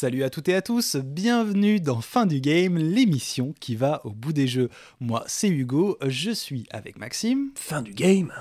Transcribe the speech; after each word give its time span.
Salut 0.00 0.22
à 0.22 0.30
toutes 0.30 0.48
et 0.48 0.54
à 0.54 0.62
tous, 0.62 0.94
bienvenue 0.94 1.80
dans 1.80 2.00
Fin 2.00 2.24
du 2.24 2.40
Game, 2.40 2.78
l'émission 2.78 3.52
qui 3.58 3.74
va 3.74 4.00
au 4.04 4.10
bout 4.10 4.32
des 4.32 4.46
jeux. 4.46 4.68
Moi, 5.00 5.24
c'est 5.26 5.48
Hugo, 5.48 5.98
je 6.06 6.30
suis 6.30 6.68
avec 6.70 7.00
Maxime. 7.00 7.50
Fin 7.56 7.82
du 7.82 7.90
game 7.94 8.32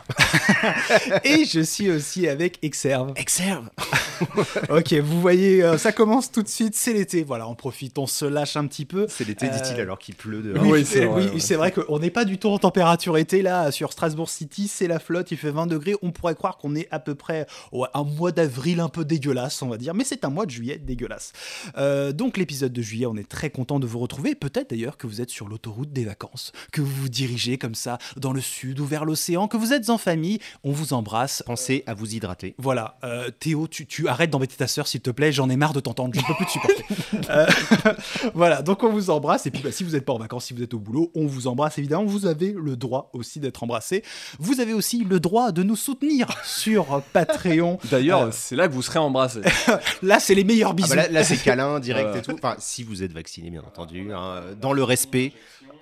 Et 1.23 1.45
je 1.45 1.61
suis 1.61 1.89
aussi 1.89 2.27
avec 2.27 2.59
Exerve. 2.61 3.13
Exerve 3.15 3.71
Ok, 4.69 4.93
vous 4.93 5.19
voyez, 5.19 5.63
euh, 5.63 5.79
ça 5.79 5.91
commence 5.91 6.31
tout 6.31 6.43
de 6.43 6.47
suite, 6.47 6.75
c'est 6.75 6.93
l'été. 6.93 7.23
Voilà, 7.23 7.47
on 7.47 7.55
profite, 7.55 7.97
on 7.97 8.05
se 8.05 8.25
lâche 8.25 8.55
un 8.55 8.67
petit 8.67 8.85
peu. 8.85 9.07
C'est 9.09 9.27
l'été, 9.27 9.47
Euh, 9.47 9.49
dit-il, 9.49 9.79
alors 9.79 9.97
qu'il 9.97 10.13
pleut 10.13 10.43
dehors. 10.43 10.61
Oui, 10.63 10.69
Oui, 10.71 10.85
c'est 10.85 10.99
c'est 10.99 11.05
vrai, 11.05 11.23
oui, 11.23 11.31
ouais. 11.31 11.39
c'est 11.39 11.55
vrai 11.55 11.71
qu'on 11.71 11.97
n'est 11.97 12.11
pas 12.11 12.25
du 12.25 12.37
tout 12.37 12.49
en 12.49 12.59
température 12.59 13.17
été 13.17 13.41
là 13.41 13.71
sur 13.71 13.91
Strasbourg 13.91 14.29
City, 14.29 14.67
c'est 14.67 14.87
la 14.87 14.99
flotte, 14.99 15.31
il 15.31 15.37
fait 15.37 15.49
20 15.49 15.65
degrés, 15.65 15.95
on 16.03 16.11
pourrait 16.11 16.35
croire 16.35 16.57
qu'on 16.57 16.75
est 16.75 16.87
à 16.91 16.99
peu 16.99 17.15
près 17.15 17.47
ouais, 17.71 17.87
un 17.95 18.03
mois 18.03 18.31
d'avril 18.31 18.79
un 18.79 18.89
peu 18.89 19.05
dégueulasse, 19.05 19.59
on 19.63 19.69
va 19.69 19.77
dire, 19.77 19.95
mais 19.95 20.03
c'est 20.03 20.23
un 20.23 20.29
mois 20.29 20.45
de 20.45 20.51
juillet 20.51 20.77
dégueulasse. 20.77 21.33
Euh, 21.77 22.11
donc 22.11 22.37
l'épisode 22.37 22.73
de 22.73 22.81
juillet, 22.81 23.05
on 23.05 23.15
est 23.17 23.27
très 23.27 23.49
content 23.49 23.79
de 23.79 23.87
vous 23.87 23.99
retrouver, 23.99 24.35
peut-être 24.35 24.69
d'ailleurs 24.71 24.97
que 24.97 25.07
vous 25.07 25.21
êtes 25.21 25.29
sur 25.29 25.47
l'autoroute 25.47 25.91
des 25.93 26.05
vacances, 26.05 26.51
que 26.71 26.81
vous 26.81 26.93
vous 26.93 27.09
dirigez 27.09 27.57
comme 27.57 27.75
ça 27.75 27.97
dans 28.17 28.33
le 28.33 28.41
sud 28.41 28.79
ou 28.79 28.85
vers 28.85 29.05
l'océan, 29.05 29.47
que 29.47 29.57
vous 29.57 29.73
êtes 29.73 29.89
en 29.89 29.97
famille, 29.97 30.39
on 30.63 30.71
vous 30.71 30.93
embrasse. 30.93 31.43
Pensez 31.45 31.83
à 31.87 31.93
vous 31.93 32.13
hydrater. 32.15 32.55
Voilà, 32.57 32.97
euh, 33.03 33.29
Théo, 33.39 33.67
tu, 33.67 33.85
tu 33.85 34.07
arrêtes 34.07 34.29
d'embêter 34.29 34.55
ta 34.55 34.67
sœur, 34.67 34.87
s'il 34.87 35.01
te 35.01 35.09
plaît, 35.11 35.31
j'en 35.31 35.49
ai 35.49 35.55
marre 35.55 35.73
de 35.73 35.79
t'entendre, 35.79 36.13
je 36.13 36.19
ne 36.19 36.25
peux 36.25 36.33
plus 36.35 36.45
te 36.45 36.51
supporter. 36.51 36.83
Euh, 37.29 37.45
voilà, 38.33 38.61
donc 38.61 38.83
on 38.83 38.89
vous 38.91 39.09
embrasse, 39.09 39.45
et 39.45 39.51
puis 39.51 39.61
bah, 39.61 39.71
si 39.71 39.83
vous 39.83 39.91
n'êtes 39.91 40.05
pas 40.05 40.13
en 40.13 40.17
vacances, 40.17 40.45
si 40.45 40.53
vous 40.53 40.61
êtes 40.63 40.73
au 40.73 40.79
boulot, 40.79 41.11
on 41.15 41.25
vous 41.25 41.47
embrasse 41.47 41.77
évidemment, 41.77 42.05
vous 42.05 42.25
avez 42.25 42.53
le 42.57 42.75
droit 42.77 43.09
aussi 43.13 43.39
d'être 43.39 43.63
embrassé. 43.63 44.03
Vous 44.39 44.59
avez 44.59 44.73
aussi 44.73 45.03
le 45.03 45.19
droit 45.19 45.51
de 45.51 45.63
nous 45.63 45.75
soutenir 45.75 46.27
sur 46.45 47.01
Patreon. 47.13 47.79
D'ailleurs, 47.91 48.21
Euh, 48.23 48.29
c'est 48.31 48.55
là 48.55 48.67
que 48.67 48.73
vous 48.73 48.81
serez 48.81 48.99
embrassés. 48.99 49.41
Là, 50.01 50.19
c'est 50.19 50.35
les 50.35 50.43
meilleurs 50.43 50.71
Ah 50.71 50.73
bisous. 50.73 50.89
bah 50.89 50.95
là, 50.95 51.07
là, 51.09 51.23
c'est 51.37 51.43
câlin, 51.43 51.79
direct 51.81 52.09
Ouais. 52.11 52.19
et 52.19 52.21
tout. 52.21 52.31
Enfin, 52.33 52.55
si 52.59 52.83
vous 52.83 53.03
êtes 53.03 53.13
vacciné, 53.13 53.49
bien 53.49 53.61
entendu. 53.61 54.11
hein, 54.13 54.43
dans 54.59 54.73
le 54.73 54.83
respect 54.83 55.33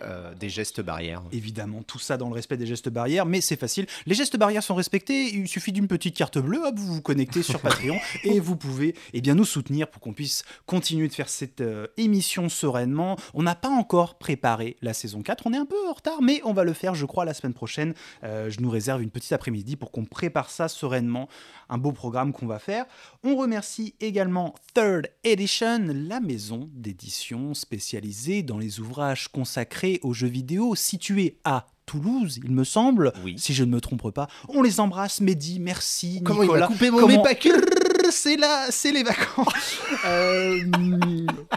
euh, 0.02 0.33
des 0.35 0.49
gestes 0.49 0.81
barrières. 0.81 1.21
Évidemment, 1.31 1.81
tout 1.81 1.99
ça 1.99 2.17
dans 2.17 2.27
le 2.27 2.33
respect 2.35 2.57
des 2.57 2.66
gestes 2.67 2.89
barrières, 2.89 3.25
mais 3.25 3.39
c'est 3.39 3.55
facile. 3.55 3.85
Les 4.05 4.13
gestes 4.13 4.35
barrières 4.38 4.61
sont 4.63 4.75
respectés, 4.75 5.33
il 5.33 5.47
suffit 5.47 5.71
d'une 5.71 5.88
petite 5.88 6.15
carte 6.17 6.38
bleue, 6.38 6.59
hop, 6.65 6.75
vous 6.77 6.95
vous 6.95 7.02
connectez 7.02 7.43
sur 7.43 7.59
Patreon 7.61 7.97
et 8.23 8.39
vous 8.41 8.57
pouvez 8.57 8.93
eh 9.13 9.21
bien, 9.21 9.35
nous 9.35 9.45
soutenir 9.45 9.88
pour 9.89 10.02
qu'on 10.02 10.11
puisse 10.13 10.43
continuer 10.65 11.07
de 11.07 11.13
faire 11.13 11.30
cette 11.30 11.61
euh, 11.61 11.87
émission 11.97 12.49
sereinement. 12.49 13.15
On 13.33 13.43
n'a 13.43 13.55
pas 13.55 13.69
encore 13.69 14.17
préparé 14.17 14.75
la 14.81 14.93
saison 14.93 15.21
4, 15.21 15.47
on 15.47 15.53
est 15.53 15.58
un 15.58 15.65
peu 15.65 15.77
en 15.89 15.93
retard, 15.93 16.21
mais 16.21 16.41
on 16.43 16.52
va 16.53 16.65
le 16.65 16.73
faire, 16.73 16.93
je 16.93 17.05
crois, 17.05 17.23
la 17.23 17.33
semaine 17.33 17.53
prochaine. 17.53 17.93
Euh, 18.23 18.49
je 18.49 18.59
nous 18.59 18.69
réserve 18.69 19.02
une 19.02 19.11
petite 19.11 19.31
après-midi 19.31 19.77
pour 19.77 19.91
qu'on 19.91 20.03
prépare 20.05 20.49
ça 20.49 20.67
sereinement, 20.67 21.30
un 21.69 21.77
beau 21.77 21.93
programme 21.93 22.33
qu'on 22.33 22.47
va 22.47 22.59
faire. 22.59 22.85
On 23.23 23.37
remercie 23.37 23.95
également 24.02 24.55
Third 24.73 25.08
Edition, 25.49 25.85
la 26.09 26.19
maison 26.21 26.69
d'édition 26.73 27.53
spécialisée 27.53 28.41
dans 28.41 28.57
les 28.57 28.79
ouvrages 28.79 29.27
consacrés 29.27 29.99
aux 30.02 30.11
jeux 30.11 30.25
vidéo, 30.27 30.73
située 30.73 31.37
à 31.43 31.67
Toulouse, 31.85 32.39
il 32.43 32.49
me 32.49 32.63
semble, 32.63 33.13
Oui. 33.23 33.35
si 33.37 33.53
je 33.53 33.63
ne 33.63 33.69
me 33.69 33.79
trompe 33.79 34.09
pas. 34.09 34.27
On 34.49 34.63
les 34.63 34.79
embrasse, 34.79 35.21
Mehdi, 35.21 35.59
merci, 35.59 36.21
Comment 36.25 36.41
il 36.41 36.45
Nicolas. 36.47 36.61
m'a 36.61 36.73
coupé 36.73 36.89
mon 36.89 36.97
Comment- 36.97 37.23
c'est 38.11 38.37
là, 38.37 38.67
c'est 38.71 38.91
les 38.91 39.03
vacances. 39.03 39.77
Euh, 40.05 40.59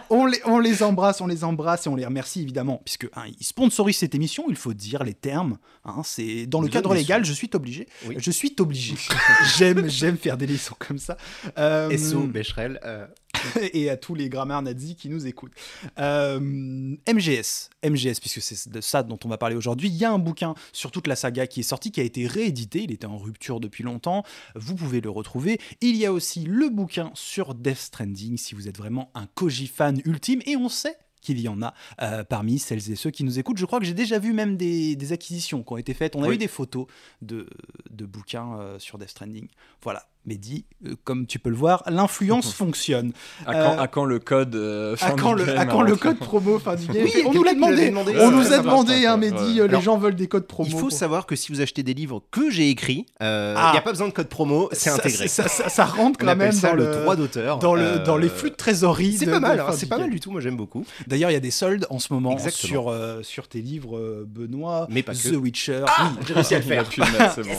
on, 0.09 0.25
les, 0.25 0.39
on 0.45 0.59
les 0.59 0.81
embrasse, 0.81 1.21
on 1.21 1.27
les 1.27 1.43
embrasse 1.43 1.85
et 1.85 1.89
on 1.89 1.95
les 1.95 2.05
remercie 2.05 2.41
évidemment, 2.41 2.81
puisque 2.83 3.05
hein, 3.15 3.25
ils 3.39 3.45
sponsorisent 3.45 3.97
cette 3.97 4.15
émission. 4.15 4.45
Il 4.49 4.55
faut 4.55 4.73
dire 4.73 5.03
les 5.03 5.13
termes. 5.13 5.57
hein, 5.85 6.01
c'est 6.03 6.45
dans 6.47 6.61
le 6.61 6.67
cadre 6.67 6.93
légal, 6.95 7.25
je 7.25 7.33
suis 7.33 7.49
obligé. 7.53 7.87
Oui. 8.07 8.15
Je 8.17 8.31
suis 8.31 8.55
obligé. 8.59 8.95
j'aime, 9.57 9.87
j'aime 9.89 10.17
faire 10.17 10.37
des 10.37 10.47
leçons 10.47 10.75
comme 10.79 10.97
ça. 10.99 11.17
Euh, 11.57 11.95
SO, 11.97 12.21
Becherel. 12.21 12.79
euh, 12.85 13.05
et 13.73 13.89
à 13.89 13.97
tous 13.97 14.15
les 14.15 14.27
grammaires 14.29 14.61
nazis 14.61 14.95
qui 14.95 15.09
nous 15.09 15.27
écoutent. 15.27 15.53
Euh, 15.99 16.39
MGS, 16.39 17.69
MGS, 17.83 18.19
puisque 18.19 18.41
c'est 18.41 18.69
de 18.69 18.81
ça 18.81 19.03
dont 19.03 19.19
on 19.23 19.27
va 19.29 19.37
parler 19.37 19.55
aujourd'hui, 19.55 19.87
il 19.89 19.95
y 19.95 20.05
a 20.05 20.11
un 20.11 20.19
bouquin 20.19 20.55
sur 20.73 20.91
toute 20.91 21.07
la 21.07 21.15
saga 21.15 21.47
qui 21.47 21.59
est 21.61 21.63
sorti, 21.63 21.91
qui 21.91 21.99
a 22.01 22.03
été 22.03 22.27
réédité, 22.27 22.83
il 22.83 22.91
était 22.91 23.05
en 23.05 23.17
rupture 23.17 23.59
depuis 23.59 23.83
longtemps, 23.83 24.23
vous 24.55 24.75
pouvez 24.75 25.01
le 25.01 25.09
retrouver. 25.09 25.59
Il 25.81 25.95
y 25.95 26.05
a 26.05 26.11
aussi 26.13 26.43
le 26.45 26.69
bouquin 26.69 27.11
sur 27.13 27.53
Death 27.55 27.77
Stranding, 27.77 28.37
si 28.37 28.55
vous 28.55 28.67
êtes 28.67 28.77
vraiment 28.77 29.11
un 29.13 29.27
Koji 29.35 29.67
fan 29.67 30.01
ultime, 30.05 30.41
et 30.45 30.55
on 30.55 30.69
sait 30.69 30.97
qu'il 31.21 31.39
y 31.41 31.49
en 31.49 31.61
a 31.61 31.73
euh, 32.01 32.23
parmi 32.23 32.59
celles 32.59 32.91
et 32.91 32.95
ceux 32.95 33.11
qui 33.11 33.25
nous 33.25 33.39
écoutent. 33.39 33.57
Je 33.57 33.65
crois 33.65 33.79
que 33.79 33.85
j'ai 33.85 33.93
déjà 33.93 34.19
vu 34.19 34.31
même 34.31 34.55
des, 34.55 34.95
des 34.95 35.11
acquisitions 35.11 35.63
qui 35.63 35.73
ont 35.73 35.77
été 35.77 35.93
faites. 35.93 36.15
On 36.15 36.23
a 36.23 36.29
Oui. 36.29 36.35
eu 36.35 36.37
des 36.37 36.47
photos 36.47 36.87
de, 37.21 37.45
de 37.89 38.05
bouquins 38.05 38.57
euh, 38.57 38.79
sur 38.79 38.97
Death 38.97 39.09
Stranding. 39.09 39.49
Voilà. 39.81 40.07
Mehdi, 40.25 40.65
euh, 40.85 40.95
comme 41.05 41.25
tu 41.25 41.39
peux 41.39 41.49
le 41.49 41.55
voir, 41.55 41.81
l'influence 41.87 42.53
fonctionne. 42.53 43.13
À 43.45 43.53
quand, 43.53 43.59
Euh, 43.59 43.81
à 43.81 43.87
quand 43.87 44.05
le 44.05 44.19
code 44.19 44.55
euh, 44.55 44.95
fin 44.95 45.07
À 45.07 45.11
quand, 45.11 45.33
du 45.33 45.39
le, 45.41 45.45
game, 45.47 45.57
à 45.57 45.65
quand 45.65 45.81
le 45.81 45.95
code 45.95 46.19
promo 46.19 46.59
fin 46.59 46.75
du 46.75 46.85
game 46.91 47.03
Oui, 47.05 47.23
On 47.25 47.33
nous 47.33 47.43
l'a 47.43 47.53
demandé. 47.53 47.93
On 48.19 48.29
nous 48.31 48.53
a 48.53 48.57
demandé, 48.59 49.05
hein, 49.05 49.19
ouais. 49.19 49.31
Mehdi. 49.31 49.61
Ouais. 49.61 49.67
Les 49.67 49.81
gens 49.81 49.97
veulent 49.97 50.15
des 50.15 50.27
codes 50.27 50.45
promo. 50.45 50.69
Il 50.69 50.77
faut 50.77 50.89
savoir 50.89 51.25
que 51.25 51.35
si 51.35 51.51
vous 51.51 51.61
achetez 51.61 51.83
des 51.83 51.93
livres 51.93 52.21
que 52.31 52.49
j'ai 52.51 52.69
écrits, 52.69 53.05
il 53.21 53.25
Ah. 53.25 53.69
n'y 53.71 53.77
a 53.77 53.81
pas 53.81 53.91
besoin 53.91 54.07
de 54.07 54.13
code 54.13 54.27
promo, 54.29 54.69
c'est 54.73 54.89
Ça- 54.89 54.95
intégré. 54.95 55.27
Ça, 55.27 55.47
ça- 55.47 55.69
ça 55.69 55.85
rentre 55.85 56.19
On 56.21 56.25
quand 56.27 56.35
même 56.35 56.51
ça 56.51 56.69
dans 56.69 56.75
le 56.75 56.85
droit 57.01 57.15
d'auteur. 57.15 57.59
dans, 57.59 57.73
le, 57.75 57.99
dans 57.99 58.17
les 58.17 58.29
flux 58.29 58.51
de 58.51 58.55
trésorerie. 58.55 59.13
C'est 59.17 59.25
de- 59.25 59.31
pas 59.31 59.39
mal, 59.39 59.59
hein, 59.59 59.71
c'est 59.73 59.87
pas 59.89 59.97
mal 59.97 60.09
du 60.09 60.19
tout, 60.19 60.31
moi 60.31 60.41
j'aime 60.41 60.57
beaucoup. 60.57 60.85
D'ailleurs, 61.07 61.31
il 61.31 61.33
y 61.33 61.37
a 61.37 61.41
des 61.41 61.49
soldes 61.51 61.87
en 61.89 61.97
ce 61.99 62.11
moment 62.13 62.37
sur, 62.49 62.93
sur 63.21 63.47
tes 63.47 63.61
livres, 63.61 64.25
Benoît. 64.27 64.85
Mais 64.89 65.01
pas 65.01 65.13
The. 65.13 65.33
Witcher. 65.39 65.85
Ah, 65.87 66.11
j'ai 66.27 66.33
réussi 66.33 66.55
à 66.55 66.59
le 66.59 66.63
faire. 66.65 66.85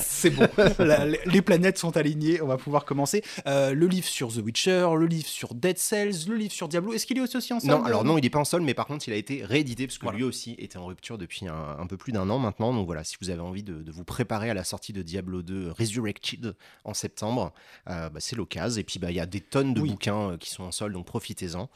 c'est 0.03 0.31
bon. 0.31 0.47
Les- 1.27 1.41
planètes 1.43 1.79
sont 1.79 1.97
alignées, 1.97 2.41
va 2.51 2.59
pouvoir 2.59 2.85
commencer. 2.85 3.23
Euh, 3.47 3.73
le 3.73 3.87
livre 3.87 4.07
sur 4.07 4.33
The 4.33 4.39
Witcher, 4.45 4.89
le 4.99 5.07
livre 5.07 5.27
sur 5.27 5.55
Dead 5.55 5.79
Cells, 5.79 6.29
le 6.29 6.37
livre 6.37 6.53
sur 6.53 6.69
Diablo. 6.69 6.93
Est-ce 6.93 7.07
qu'il 7.07 7.17
est 7.19 7.21
aussi 7.35 7.53
en 7.53 7.61
solde 7.61 7.65
Non, 7.73 7.85
alors 7.85 8.05
non, 8.05 8.19
il 8.19 8.23
n'est 8.23 8.31
pas 8.31 8.39
en 8.39 8.45
sol, 8.45 8.63
mais 8.63 8.75
par 8.75 8.87
contre, 8.87 9.09
il 9.09 9.13
a 9.13 9.17
été 9.17 9.45
réédité 9.45 9.87
parce 9.87 9.99
que 9.99 10.05
Voilà. 10.05 10.19
lui 10.19 10.25
aussi 10.25 10.55
était 10.59 10.77
en 10.79 10.87
rupture 10.87 11.17
depuis 11.19 11.49
un, 11.49 11.77
un 11.79 11.87
peu 11.87 11.97
plus 11.97 12.13
d'un 12.13 12.29
an 12.31 12.39
maintenant. 12.39 12.75
Donc 12.75 12.87
voilà, 12.87 13.05
si 13.05 13.17
vous 13.21 13.31
avez 13.31 13.41
envie 13.41 13.63
de, 13.63 13.83
de 13.83 13.91
vous 13.93 14.05
préparer 14.05 14.51
à 14.51 14.55
la 14.55 14.65
sortie 14.65 14.93
de 14.93 15.03
Diablo 15.03 15.43
2 15.43 15.71
Resurrected 15.73 16.55
en 16.85 16.95
septembre, 16.95 17.53
euh, 17.89 18.09
bah, 18.11 18.21
c'est 18.21 18.37
l'occasion. 18.37 18.81
Et 18.81 18.85
puis 18.85 18.99
bah, 18.99 19.11
il 19.11 19.17
y 19.17 19.21
a 19.21 19.27
des 19.27 19.41
tonnes 19.41 19.75
de 19.75 19.81
Oui. 19.81 19.91
bouquins 19.91 20.33
euh, 20.33 20.37
qui 20.37 20.51
sont 20.51 20.65
en 20.65 20.73
sol, 20.73 20.93
donc 20.93 21.07
profitez-en. 21.07 21.69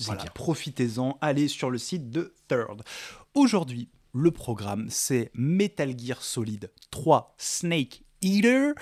Voilà, 0.00 0.24
profitez-en, 0.24 1.18
allez 1.20 1.48
sur 1.48 1.70
le 1.70 1.78
site 1.78 2.10
de 2.10 2.34
Third. 2.48 2.82
Aujourd'hui, 3.34 3.88
le 4.12 4.30
programme, 4.30 4.86
c'est 4.90 5.30
Metal 5.34 5.92
Gear 5.98 6.22
Solid 6.22 6.70
3 6.92 7.34
Snake 7.36 8.03
Eater. 8.24 8.72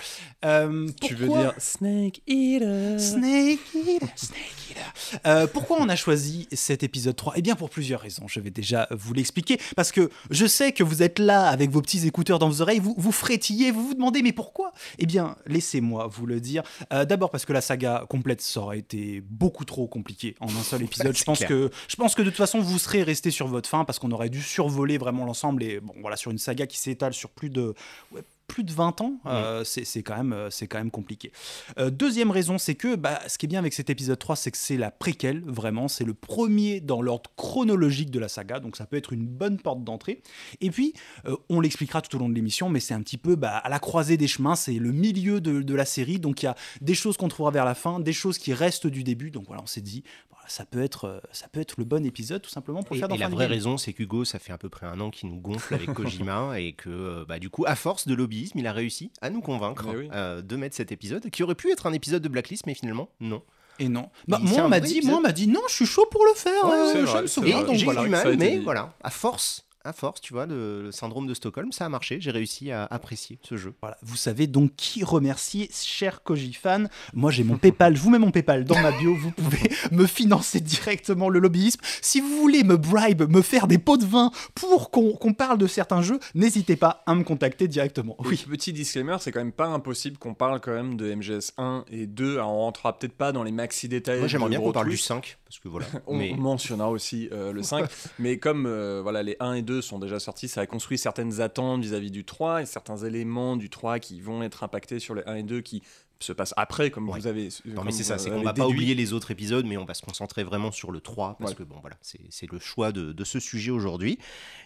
Euh, 0.45 0.87
Tu 1.01 1.15
veux 1.15 1.27
dire 1.27 1.53
Snake 1.57 2.21
Eater 2.27 2.99
Snake 2.99 3.59
Eater, 3.75 4.07
Snake 4.15 4.39
Eater. 4.69 5.19
Euh, 5.25 5.47
pourquoi 5.47 5.77
on 5.79 5.89
a 5.89 5.95
choisi 5.95 6.47
cet 6.51 6.83
épisode 6.83 7.15
3 7.15 7.33
Eh 7.35 7.41
bien 7.41 7.55
pour 7.55 7.69
plusieurs 7.69 8.01
raisons, 8.01 8.27
je 8.27 8.39
vais 8.39 8.51
déjà 8.51 8.87
vous 8.91 9.13
l'expliquer. 9.13 9.59
Parce 9.75 9.91
que 9.91 10.09
je 10.29 10.45
sais 10.45 10.71
que 10.71 10.83
vous 10.83 11.03
êtes 11.03 11.19
là 11.19 11.47
avec 11.47 11.69
vos 11.69 11.81
petits 11.81 12.07
écouteurs 12.07 12.39
dans 12.39 12.49
vos 12.49 12.61
oreilles, 12.61 12.79
vous, 12.79 12.95
vous 12.97 13.11
frétillez, 13.11 13.71
vous 13.71 13.87
vous 13.87 13.93
demandez 13.93 14.21
mais 14.21 14.33
pourquoi? 14.33 14.73
Eh 14.97 15.05
bien 15.05 15.35
laissez-moi 15.45 16.07
vous 16.07 16.25
le 16.25 16.39
dire. 16.39 16.63
Euh, 16.91 17.05
D'abord 17.05 17.29
parce 17.29 17.45
que 17.45 17.53
la 17.53 17.61
saga 17.61 18.05
complète, 18.09 18.41
ça 18.41 18.61
aurait 18.61 18.79
été 18.79 19.21
beaucoup 19.21 19.65
trop 19.65 19.87
compliqué 19.87 20.35
en 20.39 20.47
un 20.47 20.63
seul 20.63 20.83
épisode. 20.83 21.15
je, 21.15 21.23
pense 21.23 21.39
clair. 21.39 21.49
que, 21.49 21.71
je 21.87 21.95
pense 21.95 22.15
que 22.15 22.21
de 22.21 22.29
toute 22.29 22.37
façon 22.37 22.59
vous 22.59 22.79
serez 22.79 23.03
resté 23.03 23.31
sur 23.31 23.47
votre 23.47 23.69
fin 23.69 23.85
parce 23.85 23.99
qu'on 23.99 24.11
aurait 24.11 24.29
dû 24.29 24.41
survoler 24.41 24.97
vraiment 24.97 25.25
l'ensemble. 25.25 25.63
Et 25.63 25.79
bon 25.79 25.93
voilà, 26.01 26.15
sur 26.15 26.31
une 26.31 26.37
saga 26.37 26.67
qui 26.67 26.77
s'étale 26.77 27.13
sur 27.13 27.29
plus 27.29 27.49
de... 27.49 27.73
ouais, 28.11 28.21
plus 28.53 28.63
de 28.63 28.71
20 28.71 29.01
ans, 29.01 29.15
euh, 29.25 29.63
c'est 29.63 30.03
quand, 30.03 30.15
même, 30.15 30.31
euh, 30.31 30.51
c'est 30.51 30.67
quand 30.67 30.77
même 30.77 30.91
compliqué. 30.91 31.31
Euh, 31.79 31.89
deuxième 31.89 32.29
raison, 32.29 32.59
c'est 32.59 32.75
que 32.75 32.95
bah, 32.95 33.19
ce 33.27 33.39
qui 33.39 33.47
est 33.47 33.49
bien 33.49 33.57
avec 33.57 33.73
cet 33.73 33.89
épisode 33.89 34.19
3, 34.19 34.35
c'est 34.35 34.51
que 34.51 34.59
c'est 34.59 34.77
la 34.77 34.91
préquelle, 34.91 35.41
vraiment. 35.43 35.87
C'est 35.87 36.03
le 36.03 36.13
premier 36.13 36.79
dans 36.79 37.01
l'ordre 37.01 37.31
chronologique 37.35 38.11
de 38.11 38.19
la 38.19 38.27
saga, 38.27 38.59
donc 38.59 38.75
ça 38.75 38.85
peut 38.85 38.95
être 38.95 39.11
une 39.11 39.25
bonne 39.25 39.57
porte 39.57 39.83
d'entrée. 39.83 40.21
Et 40.61 40.69
puis, 40.69 40.93
euh, 41.25 41.35
on 41.49 41.61
l'expliquera 41.61 42.03
tout 42.03 42.15
au 42.15 42.19
long 42.19 42.29
de 42.29 42.35
l'émission, 42.35 42.69
mais 42.69 42.79
c'est 42.79 42.93
un 42.93 43.01
petit 43.01 43.17
peu 43.17 43.35
bah, 43.35 43.57
à 43.57 43.69
la 43.69 43.79
croisée 43.79 44.17
des 44.17 44.27
chemins, 44.27 44.55
c'est 44.55 44.73
le 44.73 44.91
milieu 44.91 45.41
de, 45.41 45.63
de 45.63 45.73
la 45.73 45.85
série, 45.85 46.19
donc 46.19 46.43
il 46.43 46.45
y 46.45 46.49
a 46.49 46.55
des 46.79 46.93
choses 46.93 47.17
qu'on 47.17 47.29
trouvera 47.29 47.49
vers 47.49 47.65
la 47.65 47.73
fin, 47.73 47.99
des 47.99 48.13
choses 48.13 48.37
qui 48.37 48.53
restent 48.53 48.85
du 48.85 49.03
début, 49.03 49.31
donc 49.31 49.47
voilà, 49.47 49.63
on 49.63 49.67
s'est 49.67 49.81
dit, 49.81 50.03
voilà, 50.29 50.42
ça, 50.47 50.65
peut 50.65 50.81
être, 50.83 51.05
euh, 51.05 51.19
ça 51.31 51.47
peut 51.47 51.59
être 51.59 51.75
le 51.77 51.85
bon 51.85 52.05
épisode, 52.05 52.41
tout 52.41 52.49
simplement, 52.49 52.83
pour 52.83 52.95
Et, 52.95 52.99
le 52.99 53.01
faire 53.01 53.07
dans 53.09 53.15
et 53.15 53.19
la 53.19 53.27
vraie 53.29 53.45
Game. 53.45 53.51
raison, 53.53 53.77
c'est 53.77 53.93
qu'Hugo, 53.93 54.25
ça 54.25 54.39
fait 54.39 54.53
à 54.53 54.57
peu 54.57 54.69
près 54.69 54.85
un 54.85 54.99
an 54.99 55.09
qu'il 55.09 55.29
nous 55.29 55.39
gonfle 55.39 55.73
avec 55.73 55.93
Kojima 55.93 56.59
et 56.59 56.73
que, 56.73 56.89
euh, 56.89 57.25
bah, 57.27 57.39
du 57.39 57.49
coup, 57.49 57.65
à 57.67 57.75
force 57.75 58.07
de 58.07 58.13
lobbyisme, 58.15 58.57
il 58.59 58.67
a 58.67 58.73
réussi 58.73 59.11
à 59.21 59.29
nous 59.29 59.41
convaincre 59.41 59.87
oui. 59.95 60.09
euh, 60.13 60.41
de 60.41 60.55
mettre 60.55 60.75
cet 60.75 60.91
épisode, 60.91 61.29
qui 61.29 61.43
aurait 61.43 61.55
pu 61.55 61.71
être 61.71 61.85
un 61.87 61.93
épisode 61.93 62.21
de 62.21 62.29
Blacklist, 62.29 62.65
mais 62.67 62.73
finalement, 62.73 63.09
non. 63.19 63.41
Et 63.79 63.89
non. 63.89 64.09
Bah, 64.27 64.39
moi, 64.41 64.63
on 64.65 64.69
m'a 64.69 64.79
dit, 64.79 64.97
épisode. 64.97 65.09
moi, 65.09 65.19
on 65.19 65.23
m'a 65.23 65.31
dit, 65.31 65.47
non, 65.47 65.61
je 65.67 65.73
suis 65.73 65.85
chaud 65.85 66.05
pour 66.11 66.23
le 66.25 66.33
faire, 66.35 66.65
Ouais, 66.65 66.71
euh, 66.97 67.05
vrai, 67.05 67.21
me 67.23 67.27
souviens, 67.27 67.63
donc 67.63 67.75
j'ai 67.75 67.85
voilà. 67.85 68.03
du 68.03 68.09
mal, 68.09 68.37
mais 68.37 68.57
dit. 68.57 68.63
voilà, 68.63 68.93
à 69.01 69.09
force, 69.09 69.65
à 69.85 69.93
force, 69.93 70.21
tu 70.21 70.33
vois, 70.33 70.45
le, 70.45 70.83
le 70.83 70.91
syndrome 70.91 71.27
de 71.27 71.33
Stockholm, 71.33 71.71
ça 71.71 71.85
a 71.85 71.89
marché. 71.89 72.17
J'ai 72.21 72.31
réussi 72.31 72.71
à 72.71 72.85
apprécier 72.85 73.37
ce 73.43 73.57
jeu. 73.57 73.73
Voilà, 73.81 73.97
vous 74.01 74.15
savez 74.15 74.47
donc 74.47 74.71
qui 74.77 75.03
remercier, 75.03 75.69
cher 75.73 76.23
Koji 76.23 76.53
fan. 76.53 76.89
Moi, 77.13 77.31
j'ai 77.31 77.43
mon 77.43 77.57
PayPal, 77.57 77.95
je 77.95 78.01
vous 78.01 78.09
mets 78.09 78.19
mon 78.19 78.31
PayPal 78.31 78.63
dans 78.63 78.79
ma 78.79 78.91
bio. 78.91 79.15
Vous 79.15 79.31
pouvez 79.31 79.69
me 79.91 80.05
financer 80.05 80.59
directement 80.59 81.29
le 81.29 81.39
lobbyisme. 81.39 81.81
Si 82.01 82.21
vous 82.21 82.37
voulez 82.37 82.63
me 82.63 82.77
bribe, 82.77 83.29
me 83.29 83.41
faire 83.41 83.67
des 83.67 83.77
pots 83.77 83.97
de 83.97 84.05
vin 84.05 84.31
pour 84.55 84.91
qu'on 84.91 85.33
parle 85.33 85.57
de 85.57 85.67
certains 85.67 86.01
jeux, 86.01 86.19
n'hésitez 86.35 86.75
pas 86.75 87.03
à 87.05 87.15
me 87.15 87.23
contacter 87.23 87.67
directement. 87.67 88.15
Oui. 88.19 88.43
Petit 88.49 88.71
disclaimer, 88.73 89.17
c'est 89.19 89.31
quand 89.31 89.39
même 89.39 89.51
pas 89.51 89.67
impossible 89.67 90.17
qu'on 90.17 90.33
parle 90.33 90.61
quand 90.61 90.73
même 90.73 90.95
de 90.95 91.13
MGS 91.13 91.53
1 91.57 91.85
et 91.91 92.07
2. 92.07 92.35
Alors, 92.35 92.51
on 92.51 92.59
rentrera 92.59 92.97
peut-être 92.97 93.13
pas 93.13 93.31
dans 93.31 93.43
les 93.43 93.51
maxi 93.51 93.87
détails. 93.89 94.19
Moi, 94.19 94.27
j'aimerais 94.27 94.49
bien 94.49 94.59
qu'on 94.59 94.71
parle 94.71 94.85
du 94.85 94.95
Brotwist. 94.95 95.07
5, 95.07 95.37
parce 95.45 95.59
que 95.59 95.67
voilà. 95.67 95.87
On 96.07 96.15
mais 96.17 96.33
mentionnera 96.37 96.89
aussi 96.89 97.29
euh, 97.31 97.51
le 97.51 97.63
5. 97.63 97.85
mais 98.19 98.37
comme 98.37 98.65
euh, 98.65 99.01
voilà, 99.01 99.23
les 99.23 99.35
1 99.39 99.53
et 99.53 99.61
2 99.61 99.72
sont 99.81 99.99
déjà 99.99 100.19
sortis, 100.19 100.47
ça 100.47 100.61
a 100.61 100.65
construit 100.65 100.97
certaines 100.97 101.41
attentes 101.41 101.81
vis-à-vis 101.81 102.11
du 102.11 102.25
3 102.25 102.61
et 102.61 102.65
certains 102.65 102.97
éléments 102.97 103.55
du 103.55 103.69
3 103.69 103.99
qui 103.99 104.21
vont 104.21 104.43
être 104.43 104.63
impactés 104.63 104.99
sur 104.99 105.15
les 105.15 105.23
1 105.25 105.35
et 105.35 105.43
2 105.43 105.61
qui 105.61 105.83
se 106.23 106.33
passent 106.33 106.53
après, 106.57 106.89
comme 106.89 107.09
Ouais. 107.09 107.19
vous 107.19 107.27
avez. 107.27 107.49
Non 107.65 107.75
comme 107.75 107.85
mais 107.85 107.91
c'est 107.91 108.03
ça, 108.03 108.17
c'est 108.17 108.29
qu'on 108.31 108.41
va 108.41 108.53
pas 108.53 108.67
oublier 108.67 108.95
les 108.95 109.13
autres 109.13 109.31
épisodes, 109.31 109.65
mais 109.65 109.77
on 109.77 109.85
va 109.85 109.93
se 109.93 110.01
concentrer 110.01 110.43
vraiment 110.43 110.71
sur 110.71 110.91
le 110.91 110.99
3, 111.01 111.37
parce 111.39 111.51
Ouais. 111.51 111.57
que 111.57 111.63
bon 111.63 111.75
voilà, 111.81 111.97
c'est 112.01 112.19
c'est 112.29 112.51
le 112.51 112.59
choix 112.59 112.91
de, 112.91 113.11
de 113.11 113.23
ce 113.23 113.39
sujet 113.39 113.71
aujourd'hui. 113.71 114.17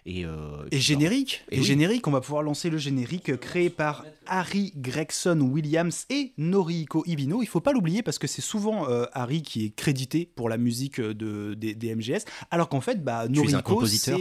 Et, 0.06 0.24
euh, 0.24 0.64
Et 0.70 0.80
générique, 0.80 1.44
Et 1.50 1.56
et 1.56 1.58
oui. 1.60 1.64
générique, 1.66 2.06
on 2.06 2.10
va 2.12 2.20
pouvoir 2.20 2.42
lancer 2.42 2.70
le 2.70 2.78
générique 2.78 3.36
créé 3.38 3.68
par 3.70 4.04
Harry 4.26 4.72
Gregson 4.76 5.40
Williams 5.40 6.06
et 6.08 6.32
Norihiko 6.38 7.02
Ibino. 7.06 7.42
Il 7.42 7.46
faut 7.46 7.60
pas 7.60 7.72
l'oublier 7.72 8.02
parce 8.02 8.18
que 8.18 8.26
c'est 8.26 8.40
souvent 8.42 8.88
euh, 8.88 9.04
Harry 9.12 9.42
qui 9.42 9.64
est 9.66 9.70
crédité 9.70 10.30
pour 10.34 10.48
la 10.48 10.56
musique 10.56 11.00
euh, 11.00 11.12
de, 11.14 11.54
des, 11.54 11.74
des 11.74 11.94
MGS, 11.94 12.24
alors 12.50 12.68
qu'en 12.68 12.80
fait, 12.80 13.02
bah, 13.04 13.24
Tu 13.26 13.34
es 13.34 13.38
un 13.38 13.42
Norihiko, 13.42 13.74
compositeur, 13.74 14.18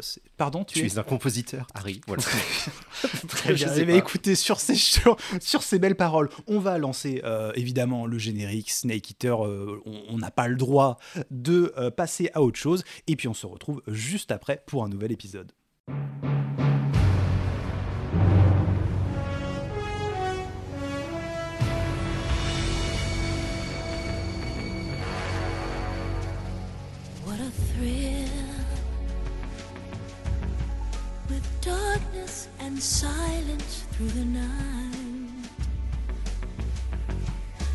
c'est, 0.00 0.22
Pardon, 0.36 0.64
tu, 0.64 0.80
Tu 0.80 0.84
es 0.86 0.88
es 0.94 0.98
un 0.98 1.02
compositeur, 1.02 1.66
Harry. 1.74 2.00
Voilà. 2.06 2.22
Très 3.28 3.56
Je 3.56 3.64
bien. 3.64 3.74
sais 3.74 3.82
Eh 3.82 3.86
pas. 3.86 3.92
écoutez, 3.94 4.34
sur 4.34 4.60
ces, 4.60 4.74
sur, 4.94 5.16
sur 5.40 5.62
ces 5.62 5.78
belles 5.78 5.96
paroles, 5.96 6.28
on 6.46 6.53
va 6.60 6.78
lancer 6.78 7.20
euh, 7.24 7.52
évidemment 7.54 8.06
le 8.06 8.18
générique 8.18 8.70
Snake 8.70 9.10
Eater. 9.10 9.44
euh, 9.44 9.80
on 9.86 10.04
on 10.14 10.18
n'a 10.18 10.30
pas 10.30 10.48
le 10.48 10.56
droit 10.56 10.98
de 11.30 11.72
euh, 11.76 11.90
passer 11.90 12.30
à 12.34 12.42
autre 12.42 12.58
chose. 12.58 12.84
Et 13.06 13.16
puis 13.16 13.28
on 13.28 13.34
se 13.34 13.46
retrouve 13.46 13.82
juste 13.86 14.30
après 14.30 14.62
pour 14.66 14.84
un 14.84 14.88
nouvel 14.88 15.12
épisode. 15.12 15.52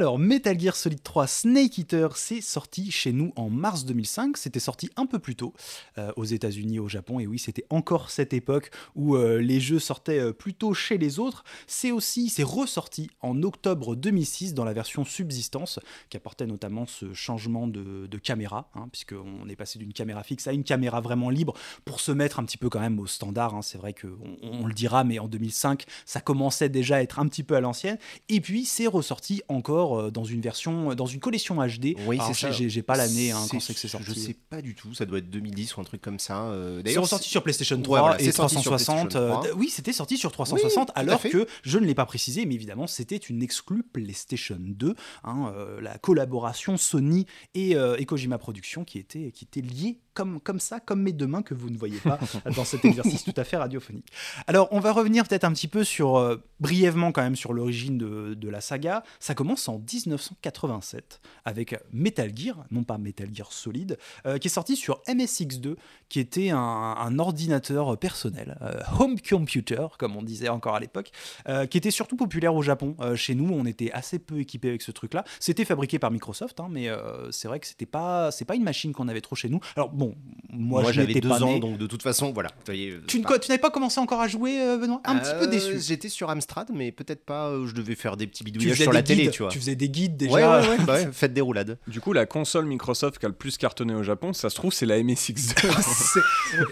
Alors, 0.00 0.18
Metal 0.18 0.58
Gear 0.58 0.74
Solid 0.76 1.02
3 1.02 1.26
Snake 1.26 1.76
Eater, 1.76 2.16
c'est 2.16 2.40
sorti 2.40 2.90
chez 2.90 3.12
nous 3.12 3.34
en 3.36 3.50
mars 3.50 3.84
2005. 3.84 4.38
C'était 4.38 4.58
sorti 4.58 4.88
un 4.96 5.04
peu 5.04 5.18
plus 5.18 5.36
tôt 5.36 5.52
euh, 5.98 6.10
aux 6.16 6.24
États-Unis, 6.24 6.78
au 6.78 6.88
Japon. 6.88 7.20
Et 7.20 7.26
oui, 7.26 7.38
c'était 7.38 7.66
encore 7.68 8.08
cette 8.08 8.32
époque 8.32 8.70
où 8.94 9.14
euh, 9.14 9.42
les 9.42 9.60
jeux 9.60 9.78
sortaient 9.78 10.18
euh, 10.18 10.32
plus 10.32 10.54
tôt 10.54 10.72
chez 10.72 10.96
les 10.96 11.18
autres. 11.18 11.44
C'est 11.66 11.90
aussi, 11.90 12.30
c'est 12.30 12.42
ressorti 12.42 13.10
en 13.20 13.42
octobre 13.42 13.94
2006 13.94 14.54
dans 14.54 14.64
la 14.64 14.72
version 14.72 15.04
Subsistance, 15.04 15.78
qui 16.08 16.16
apportait 16.16 16.46
notamment 16.46 16.86
ce 16.86 17.12
changement 17.12 17.66
de, 17.66 18.08
caméra, 18.22 18.70
hein, 18.76 18.88
puisqu'on 18.90 19.46
est 19.50 19.56
passé 19.56 19.78
d'une 19.78 19.92
caméra 19.92 20.22
fixe 20.22 20.46
à 20.46 20.54
une 20.54 20.64
caméra 20.64 21.02
vraiment 21.02 21.28
libre 21.28 21.52
pour 21.84 22.00
se 22.00 22.10
mettre 22.10 22.40
un 22.40 22.44
petit 22.46 22.56
peu 22.56 22.70
quand 22.70 22.80
même 22.80 22.98
au 23.00 23.06
standard. 23.06 23.54
hein. 23.54 23.60
C'est 23.60 23.76
vrai 23.76 23.92
qu'on 23.92 24.38
on 24.40 24.66
le 24.66 24.72
dira, 24.72 25.04
mais 25.04 25.18
en 25.18 25.28
2005, 25.28 25.84
ça 26.06 26.22
commençait 26.22 26.70
déjà 26.70 26.96
à 26.96 27.02
être 27.02 27.18
un 27.18 27.28
petit 27.28 27.42
peu 27.42 27.54
à 27.54 27.60
l'ancienne. 27.60 27.98
Et 28.30 28.40
puis, 28.40 28.64
c'est 28.64 28.86
ressorti 28.86 29.42
encore 29.48 29.89
sort 29.90 29.98
euh, 30.00 30.10
dans 30.10 30.24
une 30.24 30.40
version, 30.40 30.94
dans 30.94 31.06
une 31.06 31.20
collection 31.20 31.56
HD. 31.56 31.94
Oui, 32.06 32.18
c'est 32.26 32.34
ça. 32.34 32.50
j'ai- 32.50 32.82
pas 32.82 32.96
l'année 32.96 33.30
hein, 33.30 33.38
quand 33.50 33.60
c'est 33.60 33.74
que 33.74 33.78
c'est 33.80 33.88
sorti. 33.88 34.06
Je 34.08 34.12
sais 34.14 34.36
pas 34.48 34.62
du 34.62 34.74
tout, 34.74 34.94
ça 34.94 35.04
doit 35.04 35.18
être 35.18 35.28
2010 35.30 35.76
ou 35.76 35.80
un 35.80 35.84
truc 35.84 36.00
comme 36.00 36.18
ça. 36.18 36.44
euh, 36.44 36.82
C'est 36.86 36.98
ressorti 36.98 37.28
sur 37.28 37.42
PlayStation 37.42 37.76
Ouais, 37.76 37.82
3 37.82 38.00
voilà, 38.00 38.20
et 38.20 38.24
c'est 38.24 38.32
sorti 38.32 38.54
sur 38.54 38.70
360. 38.70 39.10
PlayStation 39.10 39.40
3. 39.40 39.46
euh, 39.48 39.54
oui, 39.56 39.68
c'était 39.68 39.92
sorti 39.92 40.16
sur 40.16 40.32
360, 40.32 40.78
Oui, 40.78 40.86
tout 40.86 40.92
à 40.94 40.98
alors 41.00 41.22
que 41.22 41.46
je 41.62 41.78
ne 41.78 41.84
l'ai 41.86 41.94
pas 41.94 42.06
précisé, 42.06 42.46
mais 42.46 42.54
évidemment, 42.54 42.86
c'était 42.86 43.16
une 43.16 43.42
exclue 43.42 43.82
PlayStation 43.82 44.56
2, 44.60 44.94
hein, 45.24 45.52
euh, 45.54 45.80
la 45.80 45.98
collaboration 45.98 46.76
Sony 46.76 47.26
et, 47.54 47.76
euh, 47.76 47.96
et 47.98 48.06
Kojima 48.06 48.38
Productions 48.38 48.84
qui 48.84 48.98
était, 48.98 49.30
qui 49.32 49.44
était 49.44 49.60
liée 49.60 49.98
comme, 50.14 50.40
comme 50.40 50.58
ça, 50.60 50.80
comme 50.80 51.02
mes 51.02 51.12
deux 51.12 51.26
mains 51.26 51.42
que 51.42 51.54
vous 51.54 51.70
ne 51.70 51.78
voyez 51.78 51.98
pas 51.98 52.18
dans 52.56 52.64
cet 52.64 52.84
exercice 52.84 53.24
tout 53.24 53.32
à 53.36 53.44
fait 53.44 53.56
radiophonique. 53.56 54.06
Alors, 54.46 54.68
on 54.72 54.80
va 54.80 54.92
revenir 54.92 55.26
peut-être 55.26 55.44
un 55.44 55.52
petit 55.52 55.68
peu 55.68 55.84
sur, 55.84 56.16
euh, 56.16 56.36
brièvement 56.58 57.12
quand 57.12 57.22
même, 57.22 57.36
sur 57.36 57.52
l'origine 57.52 57.96
de, 57.98 58.34
de 58.34 58.48
la 58.48 58.60
saga. 58.60 59.02
Ça 59.20 59.34
commence 59.34 59.68
en 59.68 59.69
1987 59.78 61.20
avec 61.44 61.76
Metal 61.92 62.30
Gear, 62.36 62.64
non 62.70 62.84
pas 62.84 62.98
Metal 62.98 63.28
Gear 63.32 63.52
Solid, 63.52 63.98
euh, 64.26 64.38
qui 64.38 64.48
est 64.48 64.50
sorti 64.50 64.76
sur 64.76 65.00
MSX2, 65.08 65.76
qui 66.08 66.20
était 66.20 66.50
un, 66.50 66.58
un 66.58 67.18
ordinateur 67.18 67.96
personnel, 67.98 68.58
euh, 68.62 68.80
home 68.98 69.16
computer, 69.20 69.86
comme 69.98 70.16
on 70.16 70.22
disait 70.22 70.48
encore 70.48 70.74
à 70.74 70.80
l'époque, 70.80 71.10
euh, 71.48 71.66
qui 71.66 71.78
était 71.78 71.90
surtout 71.90 72.16
populaire 72.16 72.54
au 72.54 72.62
Japon. 72.62 72.96
Chez 73.14 73.34
nous, 73.34 73.52
on 73.52 73.64
était 73.66 73.90
assez 73.92 74.18
peu 74.18 74.40
équipé 74.40 74.68
avec 74.68 74.82
ce 74.82 74.90
truc-là. 74.90 75.24
C'était 75.38 75.64
fabriqué 75.64 75.98
par 75.98 76.10
Microsoft, 76.10 76.60
hein, 76.60 76.68
mais 76.70 76.88
c'est 77.30 77.48
vrai 77.48 77.60
que 77.60 77.66
c'était 77.66 77.86
pas, 77.86 78.30
c'est 78.30 78.44
pas 78.44 78.54
une 78.56 78.62
machine 78.64 78.92
qu'on 78.92 79.08
avait 79.08 79.20
trop 79.20 79.36
chez 79.36 79.48
nous. 79.48 79.60
Alors 79.76 79.90
bon, 79.90 80.14
moi, 80.50 80.90
j'avais 80.92 81.14
deux 81.14 81.28
pas 81.28 81.42
ans, 81.42 81.54
né. 81.54 81.60
donc 81.60 81.78
de 81.78 81.86
toute 81.86 82.02
façon, 82.02 82.32
voilà. 82.32 82.50
Tu, 82.64 83.22
pas- 83.22 83.38
tu 83.38 83.48
n'avais 83.50 83.60
pas 83.60 83.70
commencé 83.70 84.00
encore 84.00 84.20
à 84.20 84.28
jouer, 84.28 84.76
Benoît? 84.78 85.00
Un 85.04 85.18
petit 85.18 85.32
peu 85.38 85.46
déçu. 85.46 85.80
J'étais 85.80 86.08
sur 86.08 86.30
Amstrad, 86.30 86.68
mais 86.72 86.92
peut-être 86.92 87.24
pas. 87.24 87.52
je 87.64 87.72
devais 87.74 87.94
faire 87.94 88.16
des 88.16 88.26
petits 88.26 88.44
bidouillages 88.44 88.78
sur 88.78 88.92
la 88.92 89.02
télé, 89.02 89.30
tu 89.30 89.42
vois. 89.42 89.50
Tu 89.50 89.58
faisais 89.60 89.76
des 89.76 89.88
guides 89.88 90.16
déjà. 90.16 90.32
Ouais, 90.34 90.44
ouais, 90.44 90.68
ouais, 90.78 90.84
bah 90.84 90.94
ouais, 90.94 91.08
faites 91.12 91.32
des 91.32 91.40
roulades. 91.40 91.78
Du 91.86 92.00
coup, 92.00 92.12
la 92.12 92.26
console 92.26 92.66
Microsoft 92.66 93.18
qui 93.18 93.26
a 93.26 93.28
le 93.28 93.34
plus 93.34 93.56
cartonné 93.56 93.94
au 93.94 94.02
Japon, 94.02 94.32
ça 94.32 94.50
se 94.50 94.54
trouve, 94.56 94.72
c'est 94.72 94.86
la 94.86 94.98
MSX2. 94.98 95.70
C'est- 95.80 96.20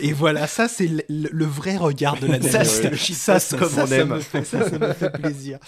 Et 0.00 0.12
voilà, 0.12 0.47
ça 0.47 0.66
c'est 0.68 0.87
le, 0.88 1.02
le- 1.09 1.28
le 1.30 1.45
vrai 1.45 1.76
regard 1.76 2.18
de 2.18 2.26
la 2.26 2.40
Ça, 2.42 2.59
le 2.61 2.64
ça, 2.64 2.97
shitpost 2.97 3.57
comme 3.59 3.68
ça, 3.71 3.85
on 3.85 3.87
ça 3.87 3.97
aime. 3.97 4.09
me 4.09 4.21
fait, 4.21 4.45
ça, 4.45 4.68
ça 4.68 4.78
me 4.78 4.92
fait 4.92 5.11
plaisir. 5.11 5.59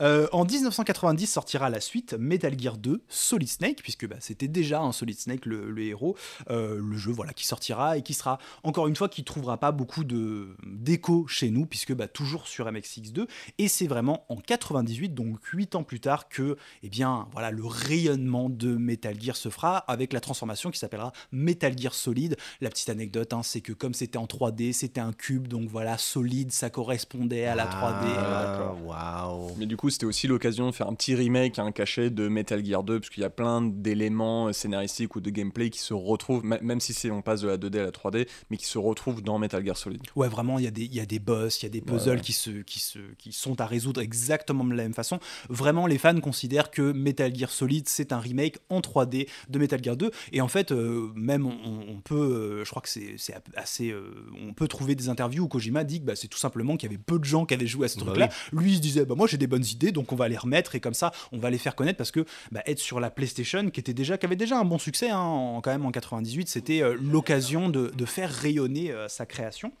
Euh, 0.00 0.26
en 0.32 0.44
1990 0.44 1.26
sortira 1.26 1.68
la 1.70 1.80
suite 1.80 2.14
Metal 2.18 2.58
Gear 2.58 2.76
2 2.78 3.02
Solid 3.08 3.48
Snake, 3.48 3.82
puisque 3.82 4.06
bah, 4.08 4.16
c'était 4.20 4.48
déjà 4.48 4.80
un 4.80 4.92
Solid 4.92 5.18
Snake 5.18 5.44
le, 5.46 5.70
le 5.70 5.82
héros, 5.82 6.16
Euh, 6.50 6.78
le 6.80 6.96
jeu 6.96 7.10
voilà 7.12 7.32
qui 7.32 7.46
sortira 7.46 7.96
et 7.98 8.02
qui 8.02 8.14
sera 8.14 8.38
encore 8.62 8.86
une 8.88 8.96
fois 8.96 9.08
qui 9.08 9.24
trouvera 9.24 9.58
pas 9.58 9.72
beaucoup 9.72 10.04
de 10.04 10.48
d'écho 10.66 11.26
chez 11.26 11.50
nous, 11.50 11.66
puisque 11.66 11.92
bah, 11.94 12.08
toujours 12.08 12.46
sur 12.46 12.70
MXX2 12.70 13.26
et 13.58 13.68
c'est 13.68 13.86
vraiment 13.86 14.24
en 14.28 14.36
98 14.36 15.14
donc 15.14 15.44
8 15.52 15.74
ans 15.74 15.82
plus 15.82 16.00
tard 16.00 16.28
que 16.28 16.56
eh 16.82 16.88
bien 16.88 17.26
voilà 17.32 17.50
le 17.50 17.64
rayonnement 17.64 18.48
de 18.50 18.76
Metal 18.76 19.20
Gear 19.20 19.36
se 19.36 19.48
fera 19.48 19.78
avec 19.78 20.12
la 20.12 20.20
transformation 20.20 20.70
qui 20.70 20.78
s'appellera 20.78 21.12
Metal 21.32 21.76
Gear 21.78 21.94
Solid. 21.94 22.36
La 22.60 22.70
petite 22.70 22.88
anecdote, 22.88 23.32
hein, 23.32 23.42
c'est 23.42 23.60
que 23.60 23.72
comme 23.72 23.94
c'était 23.94 24.18
en 24.18 24.26
3D, 24.26 24.72
c'était 24.72 25.00
un 25.00 25.12
cube, 25.12 25.48
donc 25.48 25.68
voilà, 25.68 25.98
solide, 25.98 26.52
ça 26.52 26.70
correspondait 26.70 27.44
à 27.46 27.54
la 27.54 27.66
3D. 27.66 28.06
Ah, 28.18 28.74
Waouh. 28.84 29.52
Mais 29.58 29.66
du 29.66 29.76
coup, 29.76 29.90
c'était 29.90 30.06
aussi 30.06 30.26
l'occasion 30.26 30.66
de 30.68 30.72
faire 30.74 30.88
un 30.88 30.94
petit 30.94 31.14
remake, 31.14 31.58
un 31.58 31.72
cachet 31.72 32.10
de 32.10 32.28
Metal 32.28 32.64
Gear 32.64 32.82
2, 32.82 33.00
parce 33.00 33.10
qu'il 33.10 33.22
y 33.22 33.26
a 33.26 33.30
plein 33.30 33.62
d'éléments 33.62 34.52
scénaristiques 34.52 35.16
ou 35.16 35.20
de 35.20 35.30
gameplay 35.30 35.70
qui 35.70 35.78
se 35.80 35.94
retrouvent, 35.94 36.44
même 36.44 36.80
si 36.80 36.92
c'est 36.94 37.10
on 37.10 37.22
passe 37.22 37.40
de 37.40 37.48
la 37.48 37.56
2D 37.56 37.78
à 37.78 37.84
la 37.84 37.90
3D, 37.90 38.28
mais 38.50 38.56
qui 38.56 38.66
se 38.66 38.78
retrouvent 38.78 39.22
dans 39.22 39.38
Metal 39.38 39.64
Gear 39.64 39.76
Solid. 39.76 40.02
Ouais, 40.16 40.28
vraiment, 40.28 40.58
il 40.58 40.64
y, 40.64 40.68
a 40.68 40.70
des- 40.70 40.84
il 40.84 40.94
y 40.94 41.00
a 41.00 41.06
des 41.06 41.18
boss, 41.18 41.62
il 41.62 41.66
y 41.66 41.66
a 41.66 41.70
des 41.70 41.80
puzzles 41.80 42.16
ouais. 42.16 42.20
qui, 42.20 42.32
se, 42.32 42.50
qui, 42.62 42.80
se, 42.80 42.98
qui 43.18 43.32
sont 43.32 43.60
à 43.60 43.66
résoudre 43.66 44.00
exactement 44.00 44.64
de 44.64 44.74
la 44.74 44.82
même 44.82 44.94
façon. 44.94 45.18
Vraiment, 45.48 45.86
les 45.86 45.98
fans 45.98 46.18
considèrent 46.20 46.57
que 46.70 46.92
Metal 46.92 47.34
Gear 47.34 47.50
Solid, 47.50 47.88
c'est 47.88 48.12
un 48.12 48.18
remake 48.18 48.58
en 48.70 48.80
3D 48.80 49.28
de 49.48 49.58
Metal 49.58 49.82
Gear 49.82 49.96
2. 49.96 50.10
Et 50.32 50.40
en 50.40 50.48
fait, 50.48 50.72
euh, 50.72 51.10
même 51.14 51.46
on, 51.46 51.84
on 51.88 52.00
peut, 52.00 52.14
euh, 52.14 52.64
je 52.64 52.70
crois 52.70 52.82
que 52.82 52.88
c'est 52.88 53.16
assez. 53.54 53.90
euh, 53.90 54.26
on 54.46 54.52
peut 54.52 54.68
trouver 54.68 54.94
des 54.94 55.08
interviews 55.08 55.44
où 55.44 55.48
Kojima 55.48 55.84
dit 55.84 56.00
que 56.00 56.06
bah, 56.06 56.16
c'est 56.16 56.28
tout 56.28 56.38
simplement 56.38 56.76
qu'il 56.76 56.90
y 56.90 56.94
avait 56.94 57.02
peu 57.02 57.18
de 57.18 57.24
gens 57.24 57.46
qui 57.46 57.54
avaient 57.54 57.66
joué 57.66 57.86
à 57.86 57.88
ce 57.88 57.98
Bah 57.98 58.06
truc-là. 58.06 58.28
Lui, 58.52 58.72
il 58.72 58.76
se 58.76 58.80
disait, 58.80 59.04
bah, 59.04 59.14
moi 59.14 59.26
j'ai 59.26 59.36
des 59.38 59.46
bonnes 59.46 59.64
idées, 59.64 59.92
donc 59.92 60.12
on 60.12 60.16
va 60.16 60.28
les 60.28 60.36
remettre 60.36 60.74
et 60.74 60.80
comme 60.80 60.94
ça, 60.94 61.12
on 61.32 61.38
va 61.38 61.50
les 61.50 61.58
faire 61.58 61.74
connaître 61.76 61.96
parce 61.98 62.10
que 62.10 62.24
bah, 62.52 62.62
être 62.66 62.78
sur 62.80 63.00
la 63.00 63.10
PlayStation, 63.10 63.70
qui, 63.70 63.80
était 63.80 63.94
déjà, 63.94 64.18
qui 64.18 64.26
avait 64.26 64.36
déjà 64.36 64.58
un 64.58 64.64
bon 64.64 64.78
succès 64.78 65.10
hein, 65.10 65.18
en- 65.18 65.60
quand 65.60 65.70
même 65.70 65.86
en 65.86 65.90
98, 65.92 66.48
c'était 66.48 66.82
l'occasion 67.00 67.68
de, 67.68 67.88
de 67.96 68.04
faire 68.04 68.30
rayonner 68.30 68.92
sa 69.08 69.26
création. 69.26 69.72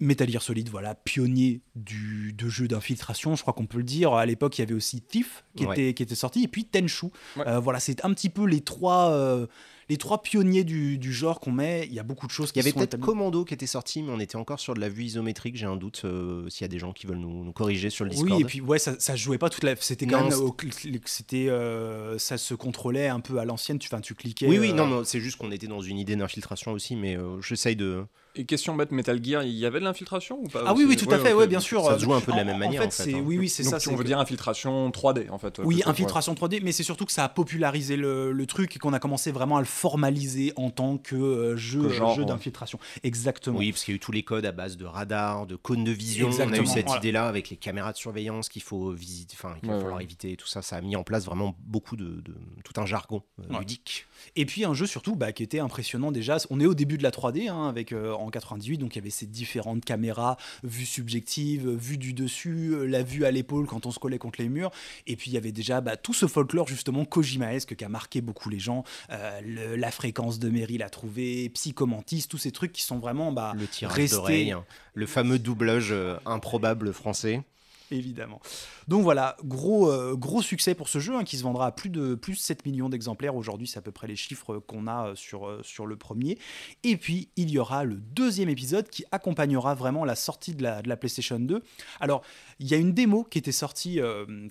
Metal 0.00 0.28
Gear 0.30 0.42
Solid, 0.42 0.68
voilà, 0.68 0.94
pionnier 0.94 1.60
du, 1.74 2.32
de 2.34 2.48
jeux 2.48 2.68
d'infiltration, 2.68 3.34
je 3.34 3.42
crois 3.42 3.54
qu'on 3.54 3.66
peut 3.66 3.78
le 3.78 3.84
dire. 3.84 4.12
À 4.12 4.26
l'époque, 4.26 4.58
il 4.58 4.60
y 4.60 4.64
avait 4.64 4.74
aussi 4.74 5.00
Thief 5.00 5.44
qui, 5.56 5.64
Ouais. 5.66 5.72
était, 5.74 5.94
qui 5.94 6.02
était 6.02 6.14
sorti, 6.14 6.42
et 6.44 6.48
puis 6.48 6.64
Tenchu. 6.66 7.06
Ouais. 7.36 7.46
Euh, 7.46 7.60
voilà, 7.60 7.80
c'est 7.80 8.04
un 8.04 8.12
petit 8.12 8.28
peu 8.28 8.44
les 8.46 8.60
trois, 8.60 9.10
euh, 9.12 9.46
les 9.88 9.96
trois 9.96 10.20
pionniers 10.22 10.64
du, 10.64 10.98
du 10.98 11.12
genre 11.12 11.40
qu'on 11.40 11.52
met. 11.52 11.86
Il 11.86 11.94
y 11.94 11.98
a 11.98 12.02
beaucoup 12.02 12.26
de 12.26 12.32
choses 12.32 12.50
Il 12.50 12.52
qui 12.52 12.58
y 12.58 12.62
avait 12.62 12.72
peut-être. 12.72 13.00
Commando 13.00 13.44
qui 13.44 13.54
était 13.54 13.66
sorti, 13.66 14.02
mais 14.02 14.10
on 14.12 14.20
était 14.20 14.36
encore 14.36 14.60
sur 14.60 14.74
de 14.74 14.80
la 14.80 14.88
vue 14.88 15.04
isométrique. 15.04 15.56
J'ai 15.56 15.66
un 15.66 15.76
doute 15.76 16.02
euh, 16.04 16.48
s'il 16.50 16.62
y 16.62 16.64
a 16.64 16.68
des 16.68 16.78
gens 16.78 16.92
qui 16.92 17.06
veulent 17.06 17.16
nous, 17.18 17.44
nous 17.44 17.52
corriger 17.52 17.88
sur 17.88 18.04
le 18.04 18.10
Discord. 18.10 18.32
Oui, 18.32 18.42
et 18.42 18.44
puis 18.44 18.60
ouais, 18.60 18.78
ça, 18.78 18.96
ça 18.98 19.12
se 19.12 19.22
jouait 19.22 19.38
pas 19.38 19.48
toute 19.48 19.64
la. 19.64 19.76
C'était 19.76 20.06
quand 20.06 20.28
Non, 20.28 20.28
même. 20.50 21.00
C'était, 21.06 21.48
euh, 21.48 22.18
ça 22.18 22.36
se 22.36 22.54
contrôlait 22.54 23.08
un 23.08 23.20
peu 23.20 23.38
à 23.38 23.44
l'ancienne. 23.44 23.78
Tu, 23.78 23.88
tu 24.02 24.14
cliquais. 24.14 24.46
oui, 24.46 24.58
oui, 24.58 24.70
euh, 24.70 24.74
non, 24.74 24.86
non, 24.86 25.04
c'est 25.04 25.20
juste 25.20 25.38
qu'on 25.38 25.50
était 25.52 25.68
dans 25.68 25.80
une 25.80 25.98
idée 25.98 26.16
d'infiltration 26.16 26.72
aussi, 26.72 26.96
mais 26.96 27.16
euh, 27.16 27.40
j'essaye 27.40 27.76
de. 27.76 28.04
Et 28.38 28.44
question 28.44 28.74
bête, 28.76 28.92
Metal 28.92 29.22
Gear, 29.24 29.42
il 29.44 29.52
y 29.54 29.64
avait 29.66 29.80
de 29.80 29.84
l'infiltration 29.84 30.38
ou 30.42 30.48
pas 30.48 30.62
Ah 30.66 30.74
oui, 30.74 30.84
oui, 30.86 30.96
tout 30.96 31.10
à 31.10 31.18
fait, 31.18 31.32
ok. 31.32 31.38
ouais, 31.40 31.46
bien 31.46 31.60
sûr. 31.60 31.84
Ça 31.84 31.92
euh, 31.92 31.98
se 31.98 32.04
joue 32.04 32.12
un 32.14 32.20
peu 32.20 32.32
de 32.32 32.36
la 32.36 32.44
même 32.44 32.56
en 32.56 32.58
manière, 32.58 32.82
fait, 32.82 32.88
en 32.88 32.90
fait, 32.90 33.02
c'est- 33.04 33.14
hein. 33.14 33.22
Oui, 33.24 33.38
oui, 33.38 33.48
c'est 33.48 33.62
ça. 33.62 33.78
on 33.90 33.96
veut 33.96 34.04
dire 34.04 34.18
infiltration 34.18 34.90
3D 34.90 35.30
en 35.30 35.38
fait. 35.38 35.58
Oui, 35.58 35.76
plutôt, 35.76 35.86
ouais. 35.86 35.90
infiltration 35.90 36.34
3D, 36.34 36.60
mais 36.62 36.72
c'est 36.72 36.82
surtout 36.82 37.06
que 37.06 37.12
ça 37.12 37.24
a 37.24 37.28
popularisé 37.28 37.96
le, 37.96 38.32
le 38.32 38.46
truc 38.46 38.76
et 38.76 38.78
qu'on 38.78 38.92
a 38.92 38.98
commencé 38.98 39.32
vraiment 39.32 39.56
à 39.56 39.60
le 39.60 39.66
formaliser 39.66 40.52
en 40.56 40.70
tant 40.70 40.98
que 40.98 41.16
euh, 41.16 41.56
jeu, 41.56 41.82
Que 41.82 41.88
genre, 41.88 42.14
jeu 42.14 42.22
ouais. 42.22 42.28
d'infiltration. 42.28 42.78
Exactement. 43.02 43.58
Oui, 43.58 43.72
parce 43.72 43.84
qu'il 43.84 43.92
y 43.92 43.94
a 43.94 43.96
eu 43.96 44.00
tous 44.00 44.12
les 44.12 44.22
codes 44.22 44.44
à 44.46 44.52
base 44.52 44.76
de 44.76 44.84
radar, 44.84 45.46
de 45.46 45.56
cônes 45.56 45.84
de 45.84 45.90
vision. 45.92 46.26
On 46.26 46.30
a 46.30 46.32
Exactement, 46.34 46.62
eu 46.62 46.66
cette 46.66 46.86
voilà. 46.86 47.00
idée-là 47.00 47.26
avec 47.28 47.50
les 47.50 47.56
caméras 47.56 47.92
de 47.92 47.96
surveillance 47.96 48.48
qu'il 48.48 48.62
faut 48.62 48.90
visiter, 48.92 49.34
enfin, 49.38 49.54
qu'il 49.60 49.68
va 49.68 49.74
Ouais, 49.76 49.80
falloir 49.80 49.98
ouais. 49.98 50.04
éviter 50.04 50.32
et 50.32 50.36
tout 50.36 50.46
ça. 50.46 50.60
Ça 50.62 50.76
a 50.76 50.80
mis 50.82 50.96
en 50.96 51.04
place 51.04 51.24
vraiment 51.24 51.56
beaucoup 51.60 51.96
de, 51.96 52.04
de- 52.04 52.34
tout 52.64 52.78
un 52.80 52.86
jargon 52.86 53.22
euh, 53.40 53.52
Ouais. 53.52 53.60
ludique. 53.60 54.06
Et 54.36 54.46
puis 54.46 54.64
un 54.64 54.74
jeu 54.74 54.86
surtout 54.86 55.16
bah, 55.16 55.32
qui 55.32 55.42
était 55.42 55.58
impressionnant 55.58 56.12
déjà. 56.12 56.36
On 56.50 56.60
est 56.60 56.66
au 56.66 56.74
début 56.74 56.98
de 56.98 57.02
la 57.02 57.10
3D 57.10 57.48
hein, 57.48 57.68
avec 57.68 57.92
euh, 57.92 58.12
en 58.12 58.30
98, 58.30 58.78
donc 58.78 58.94
il 58.94 58.98
y 58.98 59.02
avait 59.02 59.10
ces 59.10 59.26
différentes 59.26 59.84
caméras, 59.84 60.36
vue 60.62 60.86
subjective, 60.86 61.68
vue 61.70 61.98
du 61.98 62.12
dessus, 62.12 62.70
euh, 62.74 62.84
la 62.84 63.02
vue 63.02 63.24
à 63.24 63.30
l'épaule 63.30 63.66
quand 63.66 63.86
on 63.86 63.90
se 63.90 63.98
collait 63.98 64.18
contre 64.18 64.40
les 64.40 64.48
murs. 64.48 64.70
Et 65.06 65.16
puis 65.16 65.30
il 65.30 65.34
y 65.34 65.36
avait 65.36 65.52
déjà 65.52 65.80
bah, 65.80 65.96
tout 65.96 66.14
ce 66.14 66.26
folklore 66.26 66.68
justement 66.68 67.04
Kojimaesque 67.04 67.76
qui 67.76 67.84
a 67.84 67.88
marqué 67.88 68.20
beaucoup 68.20 68.48
les 68.50 68.58
gens. 68.58 68.84
Euh, 69.10 69.40
le- 69.44 69.76
la 69.76 69.90
fréquence 69.90 70.38
de 70.38 70.48
Meryl 70.50 70.82
à 70.82 70.90
trouver, 70.90 71.48
Psychomantis, 71.50 72.26
tous 72.28 72.38
ces 72.38 72.52
trucs 72.52 72.72
qui 72.72 72.82
sont 72.82 72.98
vraiment 72.98 73.32
bah, 73.32 73.52
le 73.56 73.66
tirage 73.66 73.96
restés- 73.96 74.16
d'oreille, 74.16 74.50
hein. 74.52 74.64
le 74.94 75.06
fameux 75.06 75.38
doublage 75.38 75.88
euh, 75.92 76.16
improbable 76.26 76.92
français. 76.92 77.42
Évidemment. 77.90 78.40
Donc 78.88 79.02
voilà, 79.02 79.36
gros, 79.44 79.90
euh, 79.90 80.14
gros 80.14 80.42
succès 80.42 80.74
pour 80.74 80.88
ce 80.88 80.98
jeu 80.98 81.14
hein, 81.14 81.24
qui 81.24 81.36
se 81.36 81.42
vendra 81.42 81.66
à 81.66 81.72
plus 81.72 81.90
de, 81.90 82.14
plus 82.14 82.34
de 82.34 82.38
7 82.38 82.66
millions 82.66 82.88
d'exemplaires. 82.88 83.36
Aujourd'hui, 83.36 83.66
c'est 83.66 83.78
à 83.78 83.82
peu 83.82 83.92
près 83.92 84.06
les 84.06 84.16
chiffres 84.16 84.58
qu'on 84.58 84.86
a 84.86 85.08
euh, 85.08 85.14
sur, 85.14 85.46
euh, 85.46 85.60
sur 85.62 85.86
le 85.86 85.96
premier. 85.96 86.38
Et 86.84 86.96
puis, 86.96 87.28
il 87.36 87.50
y 87.50 87.58
aura 87.58 87.84
le 87.84 87.96
deuxième 87.96 88.48
épisode 88.48 88.88
qui 88.88 89.04
accompagnera 89.12 89.74
vraiment 89.74 90.04
la 90.04 90.16
sortie 90.16 90.54
de 90.54 90.62
la, 90.62 90.96
PlayStation 90.96 91.38
2. 91.38 91.62
Alors, 92.00 92.22
il 92.58 92.68
y 92.68 92.74
a 92.74 92.78
une 92.78 92.92
démo 92.92 93.24
qui 93.24 93.38
était 93.38 93.52
sortie, 93.52 94.00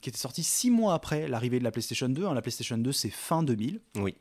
qui 0.01 0.09
était 0.09 0.17
sortie 0.17 0.43
six 0.43 0.69
mois 0.69 0.93
après 0.93 1.27
l'arrivée 1.27 1.59
de 1.59 1.63
la 1.63 1.71
PlayStation 1.71 2.07
2. 2.07 2.25
hein. 2.25 2.33
La 2.33 2.41
PlayStation 2.41 2.77
2, 2.77 2.91
c'est 2.91 3.09
fin 3.09 3.41
2000. 3.41 3.79
Oui. 3.95 4.15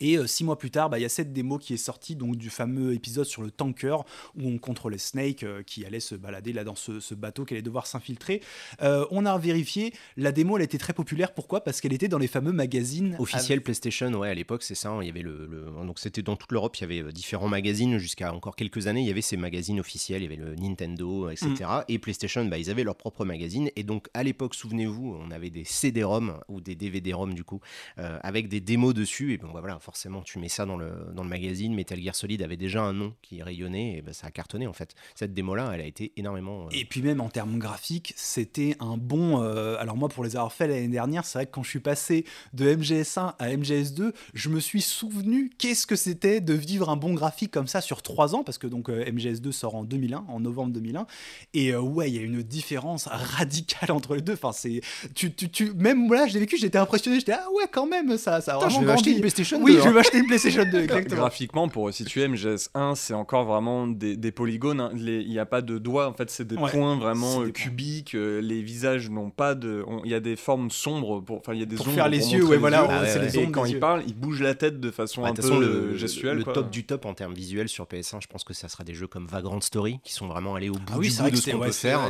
Et 0.00 0.16
euh, 0.16 0.26
six 0.26 0.44
mois 0.44 0.58
plus 0.58 0.70
tard, 0.70 0.88
bah, 0.90 0.98
il 0.98 1.02
y 1.02 1.04
a 1.04 1.08
cette 1.10 1.32
démo 1.32 1.58
qui 1.58 1.74
est 1.74 1.78
sortie 1.78 2.16
donc 2.16 2.36
du 2.36 2.50
fameux 2.50 2.94
épisode 2.94 3.26
sur 3.26 3.42
le 3.42 3.50
tanker 3.50 3.96
où 4.36 4.48
on 4.48 4.58
contrôlait 4.58 4.98
Snake 4.98 5.42
euh, 5.42 5.62
qui 5.62 5.84
allait 5.84 6.00
se 6.00 6.14
balader 6.14 6.52
là 6.52 6.64
dans 6.64 6.74
ce, 6.74 7.00
ce 7.00 7.14
bateau 7.14 7.44
qui 7.44 7.54
allait 7.54 7.62
devoir 7.62 7.86
s'infiltrer. 7.86 8.40
Euh, 8.82 9.04
on 9.10 9.26
a 9.26 9.36
vérifié, 9.38 9.92
la 10.16 10.32
démo 10.32 10.56
elle 10.56 10.64
était 10.64 10.78
très 10.78 10.92
populaire. 10.92 11.32
Pourquoi? 11.34 11.62
Parce 11.62 11.80
qu'elle 11.80 11.92
était 11.92 12.08
dans 12.08 12.18
les 12.18 12.26
fameux 12.28 12.52
magazines 12.52 13.16
Officiel 13.18 13.62
PlayStation, 13.62 14.10
ouais, 14.14 14.30
à 14.30 14.34
l'époque, 14.34 14.62
c'est 14.62 14.74
ça. 14.74 14.90
hein, 14.90 15.02
Il 15.02 15.06
y 15.06 15.10
avait 15.10 15.22
le, 15.22 15.46
le- 15.46 15.66
donc 15.86 15.98
c'était 15.98 16.22
dans 16.22 16.36
toute 16.36 16.52
l'Europe, 16.52 16.76
il 16.78 16.80
y 16.80 16.84
avait 17.00 17.12
différents 17.12 17.48
magazines 17.48 17.98
jusqu'à 17.98 18.32
encore 18.32 18.56
quelques 18.56 18.86
années. 18.86 19.00
Il 19.02 19.06
y 19.06 19.10
avait 19.10 19.20
ces 19.20 19.36
magazines 19.36 19.80
officiels, 19.80 20.22
il 20.22 20.30
y 20.30 20.34
avait 20.34 20.42
le 20.42 20.54
Nintendo, 20.56 21.28
etc. 21.30 21.48
Mm. 21.60 21.84
Et 21.88 21.98
PlayStation, 21.98 22.44
bah, 22.46 22.58
ils 22.58 22.70
avaient 22.70 22.84
leur 22.84 22.96
propre 22.96 23.24
magazine. 23.24 23.70
Et 23.76 23.82
donc 23.82 24.08
à 24.14 24.22
l'époque, 24.22 24.54
souvenez-vous, 24.54 25.16
on 25.20 25.30
avait 25.30 25.50
des 25.50 25.64
CD-ROM 25.64 26.38
ou 26.48 26.60
des 26.60 26.74
DVD-ROM 26.74 27.34
du 27.34 27.44
coup, 27.44 27.60
avec 27.96 28.48
des 28.48 28.60
démos 28.60 28.94
dessus. 28.94 29.32
Et 29.34 29.38
bon, 29.38 29.48
bah, 29.52 29.60
voilà, 29.60 29.78
forcément 29.90 30.22
tu 30.22 30.38
mets 30.38 30.48
ça 30.48 30.66
dans 30.66 30.76
le, 30.76 30.92
dans 31.14 31.24
le 31.24 31.28
magazine. 31.28 31.74
Metal 31.74 32.00
Gear 32.00 32.14
Solid 32.14 32.40
avait 32.42 32.56
déjà 32.56 32.80
un 32.82 32.92
nom 32.92 33.12
qui 33.22 33.42
rayonnait 33.42 33.96
et 33.96 34.02
bah, 34.02 34.12
ça 34.12 34.28
a 34.28 34.30
cartonné 34.30 34.68
en 34.68 34.72
fait. 34.72 34.94
Cette 35.16 35.34
démo-là, 35.34 35.72
elle 35.74 35.80
a 35.80 35.84
été 35.84 36.12
énormément. 36.16 36.66
euh, 36.66 36.68
Et 36.70 36.84
puis 36.84 37.02
même 37.02 37.20
en 37.20 37.28
termes 37.28 37.58
graphiques, 37.58 38.12
c'était 38.16 38.76
un 38.78 38.96
bon... 38.96 39.42
euh, 39.42 39.76
alors 39.80 39.96
moi, 39.96 40.08
pour 40.08 40.22
les 40.22 40.36
avoir 40.36 40.52
fait 40.52 40.68
l'année 40.68 40.86
dernière, 40.86 41.24
c'est 41.24 41.38
vrai 41.38 41.46
que 41.46 41.50
quand 41.50 41.64
je 41.64 41.70
suis 41.70 41.80
passé 41.80 42.24
de 42.52 42.72
MGS1 42.72 43.34
à 43.38 43.48
MGS2, 43.48 44.12
je 44.32 44.48
me 44.48 44.60
suis 44.60 44.80
souvenu 44.80 45.50
qu'est-ce 45.58 45.88
que 45.88 45.96
c'était 45.96 46.40
de 46.40 46.54
vivre 46.54 46.88
un 46.88 46.96
bon 46.96 47.14
graphique 47.14 47.50
comme 47.50 47.66
ça 47.66 47.80
sur 47.80 48.00
trois 48.02 48.36
ans, 48.36 48.44
parce 48.44 48.58
que 48.58 48.68
donc 48.68 48.88
euh, 48.90 49.04
MGS2 49.06 49.50
sort 49.50 49.74
en 49.74 49.82
2001, 49.82 50.24
en 50.28 50.38
novembre 50.38 50.72
2001. 50.72 51.06
Et 51.54 51.72
euh, 51.72 51.80
ouais, 51.80 52.08
il 52.10 52.14
y 52.14 52.18
a 52.20 52.22
une 52.22 52.42
différence 52.44 53.06
radicale 53.08 53.90
entre 53.90 54.14
les 54.14 54.22
deux. 54.22 54.34
Enfin, 54.34 54.52
c'est... 54.52 54.82
Tu, 55.16 55.32
tu, 55.34 55.50
tu... 55.50 55.72
Même 55.74 56.06
moi, 56.06 56.28
je 56.28 56.34
l'ai 56.34 56.40
vécu, 56.40 56.56
j'étais 56.56 56.78
impressionné. 56.78 57.18
J'étais, 57.18 57.32
ah 57.32 57.46
ouais, 57.56 57.64
quand 57.72 57.86
même, 57.86 58.16
ça, 58.18 58.40
ça 58.40 58.54
a 58.54 58.58
vraiment 58.58 58.96
je 58.96 59.04
vais 59.04 59.12
une 59.12 59.20
PlayStation 59.20 59.58
Oui, 59.62 59.74
2, 59.74 59.79
je 59.80 59.84
vais 59.84 59.90
hein. 59.90 59.92
m'acheter 59.92 60.18
une 60.18 60.26
PlayStation 60.26 60.64
2, 60.64 60.80
exactement. 60.82 61.20
Graphiquement, 61.22 61.68
pour 61.68 61.92
situer 61.92 62.26
MGS1, 62.28 62.94
c'est 62.94 63.14
encore 63.14 63.44
vraiment 63.44 63.86
des, 63.86 64.16
des 64.16 64.32
polygones. 64.32 64.80
hein. 64.80 64.90
Il 64.96 65.28
n'y 65.28 65.38
a 65.38 65.46
pas 65.46 65.62
de 65.62 65.78
doigts, 65.78 66.08
en 66.08 66.12
fait, 66.14 66.30
c'est 66.30 66.46
des 66.46 66.56
Ouais, 66.56 66.70
points 66.70 66.96
vraiment 66.96 67.42
euh, 67.42 67.46
des 67.46 67.52
cubiques. 67.52 68.14
euh, 68.14 68.40
les 68.40 68.62
visages 68.62 69.10
n'ont 69.10 69.30
pas 69.30 69.54
de. 69.54 69.84
Il 70.04 70.10
y 70.10 70.14
a 70.14 70.20
des 70.20 70.36
formes 70.36 70.70
sombres, 70.70 71.20
pour, 71.20 71.38
enfin, 71.38 71.54
il 71.54 71.60
y 71.60 71.62
a 71.62 71.66
des 71.66 71.76
Pour 71.76 71.86
ombres 71.86 71.94
faire 71.94 72.08
les 72.08 72.18
pour 72.20 72.32
yeux, 72.32 72.44
ouais, 72.46 72.56
voilà, 72.58 72.86
ouais, 72.86 73.06
c'est 73.08 73.18
les 73.20 73.36
Et 73.38 73.42
ombres 73.42 73.52
quand 73.52 73.64
il 73.64 73.78
parle, 73.80 74.02
il 74.06 74.14
bouge 74.14 74.40
la 74.42 74.54
tête 74.54 74.80
de 74.80 74.90
façon 74.90 75.22
Ouais, 75.22 75.30
un 75.30 75.34
peu 75.34 75.42
euh, 75.52 75.90
le, 75.92 75.96
gestuelle. 75.96 76.38
le 76.38 76.44
quoi. 76.44 76.52
top 76.52 76.70
du 76.70 76.84
top 76.84 77.04
en 77.06 77.14
termes 77.14 77.34
visuels 77.34 77.68
sur 77.68 77.84
PS1, 77.86 78.20
je 78.22 78.26
pense 78.26 78.44
que 78.44 78.54
ça 78.54 78.68
sera 78.68 78.84
des 78.84 78.94
jeux 78.94 79.06
comme 79.06 79.26
Vagrant 79.26 79.60
Story 79.60 79.98
qui 80.04 80.12
sont 80.12 80.26
vraiment 80.28 80.54
allés 80.54 80.68
au 80.70 80.74
bout 80.74 80.80
Ah 80.92 80.98
oui, 80.98 81.08
du 81.10 81.22
bout 81.22 81.30
de 81.30 81.36
ce 81.36 81.50
qu'on 81.50 81.58
peut 81.60 81.72
c'est- 81.72 81.88
faire. 81.88 82.08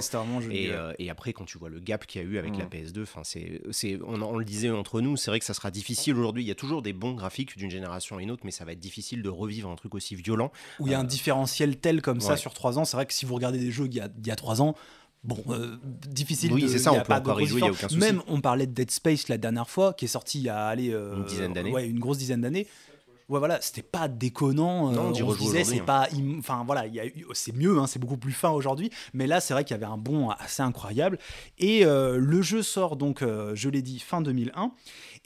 Et, 0.99 1.11
après, 1.11 1.33
quand 1.33 1.45
tu 1.45 1.59
vois 1.59 1.69
le 1.69 1.81
gap 1.81 2.07
qu'il 2.07 2.23
y 2.23 2.25
a 2.25 2.27
eu 2.27 2.39
avec 2.39 2.57
la 2.57 2.65
Mm. 2.65 2.69
PS2, 2.69 3.03
enfin, 3.03 3.23
c'est, 3.25 3.61
c'est, 3.71 3.99
on, 4.07 4.21
on 4.23 4.39
le 4.39 4.45
disait 4.45 4.71
entre 4.71 5.01
nous, 5.01 5.17
c'est 5.17 5.31
vrai 5.31 5.39
que 5.41 5.45
ça 5.45 5.55
sera 5.55 5.71
difficile 5.71 6.15
aujourd'hui. 6.15 6.43
Il 6.45 6.47
y 6.47 6.51
a 6.53 6.55
toujours 6.55 6.83
des 6.83 6.93
bons 6.93 7.13
graphiques 7.15 7.57
d'une 7.61 7.71
génération 7.71 8.17
à 8.17 8.23
une 8.23 8.31
autre, 8.31 8.43
mais 8.45 8.51
ça 8.51 8.65
va 8.65 8.73
être 8.73 8.81
difficile 8.81 9.23
de 9.23 9.29
revivre 9.29 9.71
un 9.71 9.77
truc 9.77 9.95
aussi 9.95 10.15
violent. 10.15 10.51
où 10.79 10.87
il 10.87 10.91
y 10.91 10.95
a 10.95 10.99
un 10.99 11.05
différentiel 11.05 11.77
tel 11.77 12.03
comme 12.03 12.21
ça 12.21 12.37
sur 12.37 12.55
trois 12.55 12.79
ans. 12.79 12.85
C'est 12.85 12.97
vrai 12.97 13.07
que 13.07 13.15
si 13.15 13.25
vous 13.25 13.35
regardez 13.35 13.59
des 13.59 13.71
jeux 13.71 13.89
d'il 13.89 13.99
y 13.99 14.01
a, 14.01 14.09
d'il 14.09 14.29
y 14.29 14.31
a 14.31 14.37
trois 14.37 14.63
ans, 14.63 14.75
bon, 15.23 15.39
euh, 15.51 15.77
difficile. 16.09 16.53
Oui, 16.53 16.69
c'est 16.69 16.79
ça, 16.79 16.93
on 16.93 17.01
peut 17.01 17.13
encore 17.13 17.41
y 17.41 17.47
jouer, 17.47 17.61
il 17.61 17.69
a 17.69 17.71
aucun 17.71 17.89
souci. 17.89 17.99
Même, 17.99 18.23
on 18.27 18.41
parlait 18.41 18.67
de 18.67 18.73
Dead 18.73 18.91
Space 18.91 19.29
la 19.29 19.39
dernière 19.39 19.69
fois, 19.69 19.93
qui 19.93 20.07
est 20.07 20.09
sorti 20.09 20.39
il 20.39 20.45
y 20.45 20.49
a 20.49 20.67
allez, 20.67 20.93
euh, 20.93 21.17
Une 21.17 21.25
dizaine 21.25 21.53
d'années. 21.53 21.73
Ouais, 21.73 21.87
une 21.89 22.01
grosse 22.01 22.19
dizaine 22.19 22.41
d'années. 22.41 22.67
Ouais, 23.31 23.39
voilà, 23.39 23.61
c'était 23.61 23.83
pas 23.83 24.09
déconnant. 24.09 24.91
Non, 24.91 25.13
euh, 25.15 25.23
on 25.23 25.33
disait, 25.33 25.63
c'est 25.63 25.79
hein. 25.79 25.85
pas. 25.87 26.09
Enfin, 26.39 26.65
voilà, 26.67 26.85
c'est 27.33 27.55
mieux, 27.55 27.79
hein, 27.79 27.87
c'est 27.87 28.01
beaucoup 28.01 28.17
plus 28.17 28.33
fin 28.33 28.51
aujourd'hui. 28.51 28.91
Mais 29.15 29.29
là, 29.29 29.41
c'est 29.41 29.55
vrai 29.55 29.63
qu'il 29.63 29.73
y 29.73 29.79
avait 29.79 29.87
un 29.87 29.97
bond 29.97 30.31
assez 30.31 30.63
incroyable. 30.63 31.17
Et 31.57 31.87
euh, 31.87 32.19
le 32.19 32.43
jeu 32.43 32.65
sort 32.65 32.97
donc, 32.97 33.23
euh, 33.23 33.53
je 33.55 33.69
l'ai 33.69 33.83
dit, 33.83 34.01
fin 34.01 34.21
2001. 34.21 34.73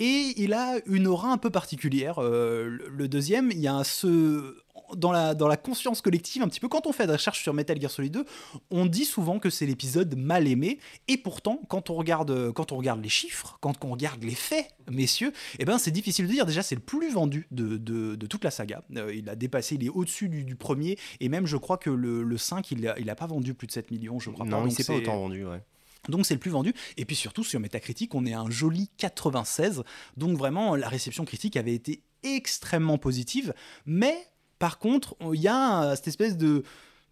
Et 0.01 0.35
il 0.39 0.53
a 0.55 0.79
une 0.87 1.07
aura 1.07 1.29
un 1.31 1.39
peu 1.39 1.51
particulière. 1.51 2.19
Euh, 2.21 2.79
le- 2.91 3.07
deuxième, 3.09 3.51
il 3.53 3.61
y 3.61 3.69
a 3.69 3.85
ce. 3.85 4.57
Dans 4.97 5.13
la, 5.13 5.35
dans 5.35 5.47
la 5.47 5.57
conscience 5.57 6.01
collective, 6.03 6.43
un 6.43 6.49
petit 6.49 6.59
peu, 6.59 6.69
quand 6.69 6.87
on 6.89 6.93
fait 6.93 7.07
des 7.07 7.13
recherches 7.13 7.43
sur 7.43 7.55
Metal 7.55 7.81
Gear 7.81 7.91
Solid 7.91 8.13
2, 8.13 8.25
on 8.71 8.87
dit 8.87 9.05
souvent 9.05 9.39
que 9.39 9.49
c'est 9.49 9.67
l'épisode 9.67 10.17
mal 10.17 10.49
aimé. 10.49 10.79
Et 11.07 11.17
pourtant, 11.17 11.61
quand 11.69 11.91
on 11.91 11.95
regarde, 11.95 12.51
quand 12.53 12.73
on 12.73 12.77
regarde 12.77 13.01
les 13.03 13.09
chiffres, 13.09 13.57
quand 13.61 13.85
on 13.85 13.91
regarde 13.93 14.23
les 14.25 14.35
faits, 14.35 14.69
messieurs, 14.91 15.33
eh 15.61 15.65
ben, 15.65 15.79
c'est 15.79 15.93
difficile 15.93 16.27
de 16.27 16.33
dire. 16.33 16.45
Déjà, 16.45 16.63
c'est 16.65 16.75
le 16.75 16.81
plus 16.81 17.13
vendu 17.13 17.47
de, 17.53 17.77
de- 17.77 18.17
de 18.17 18.27
toute 18.27 18.43
la 18.43 18.51
saga. 18.51 18.83
Euh, 18.97 19.15
il 19.15 19.29
a 19.29 19.37
dépassé, 19.37 19.77
il 19.77 19.85
est 19.85 19.89
au-dessus 19.91 20.29
du, 20.29 20.43
du 20.45 20.57
premier. 20.57 20.99
Et 21.21 21.29
même, 21.29 21.47
je 21.47 21.57
crois 21.57 21.79
que 21.79 21.91
le, 21.91 22.23
le 22.25 22.37
5, 22.37 22.69
il 22.73 22.81
n'a 22.83 22.99
il 22.99 23.09
a 23.11 23.15
pas 23.15 23.27
vendu 23.27 23.55
plus 23.55 23.69
de 23.69 23.73
7 23.73 23.91
millions, 23.93 24.19
je 24.19 24.31
crois 24.31 24.45
pas. 24.45 24.51
non, 24.51 24.63
il 24.67 24.69
Donc, 24.71 24.73
s'est 24.77 24.85
pas 24.85 24.95
autant 24.95 25.17
vendu. 25.19 25.47
Ouais. 25.47 25.63
Donc 26.09 26.27
c'est 26.27 26.35
le 26.35 26.41
plus 26.41 26.51
vendu. 26.51 26.75
Et 26.97 27.05
puis 27.05 27.17
surtout 27.17 27.45
sur 27.45 27.61
Metacritic, 27.61 28.15
on 28.15 28.27
est 28.27 28.35
à 28.35 28.41
un 28.41 28.51
joli 28.51 28.91
96. 28.99 29.83
Donc 30.17 30.37
vraiment, 30.37 30.77
la 30.77 30.89
réception 30.89 31.25
critique 31.25 31.57
avait 31.57 31.75
été 31.75 32.03
extrêmement 32.23 32.99
positive. 32.99 33.55
Mais 33.87 34.17
par 34.59 34.79
contre, 34.79 35.17
il 35.33 35.41
y 35.41 35.49
a 35.49 35.95
cette 35.97 36.09
espèce 36.09 36.37
de... 36.37 36.63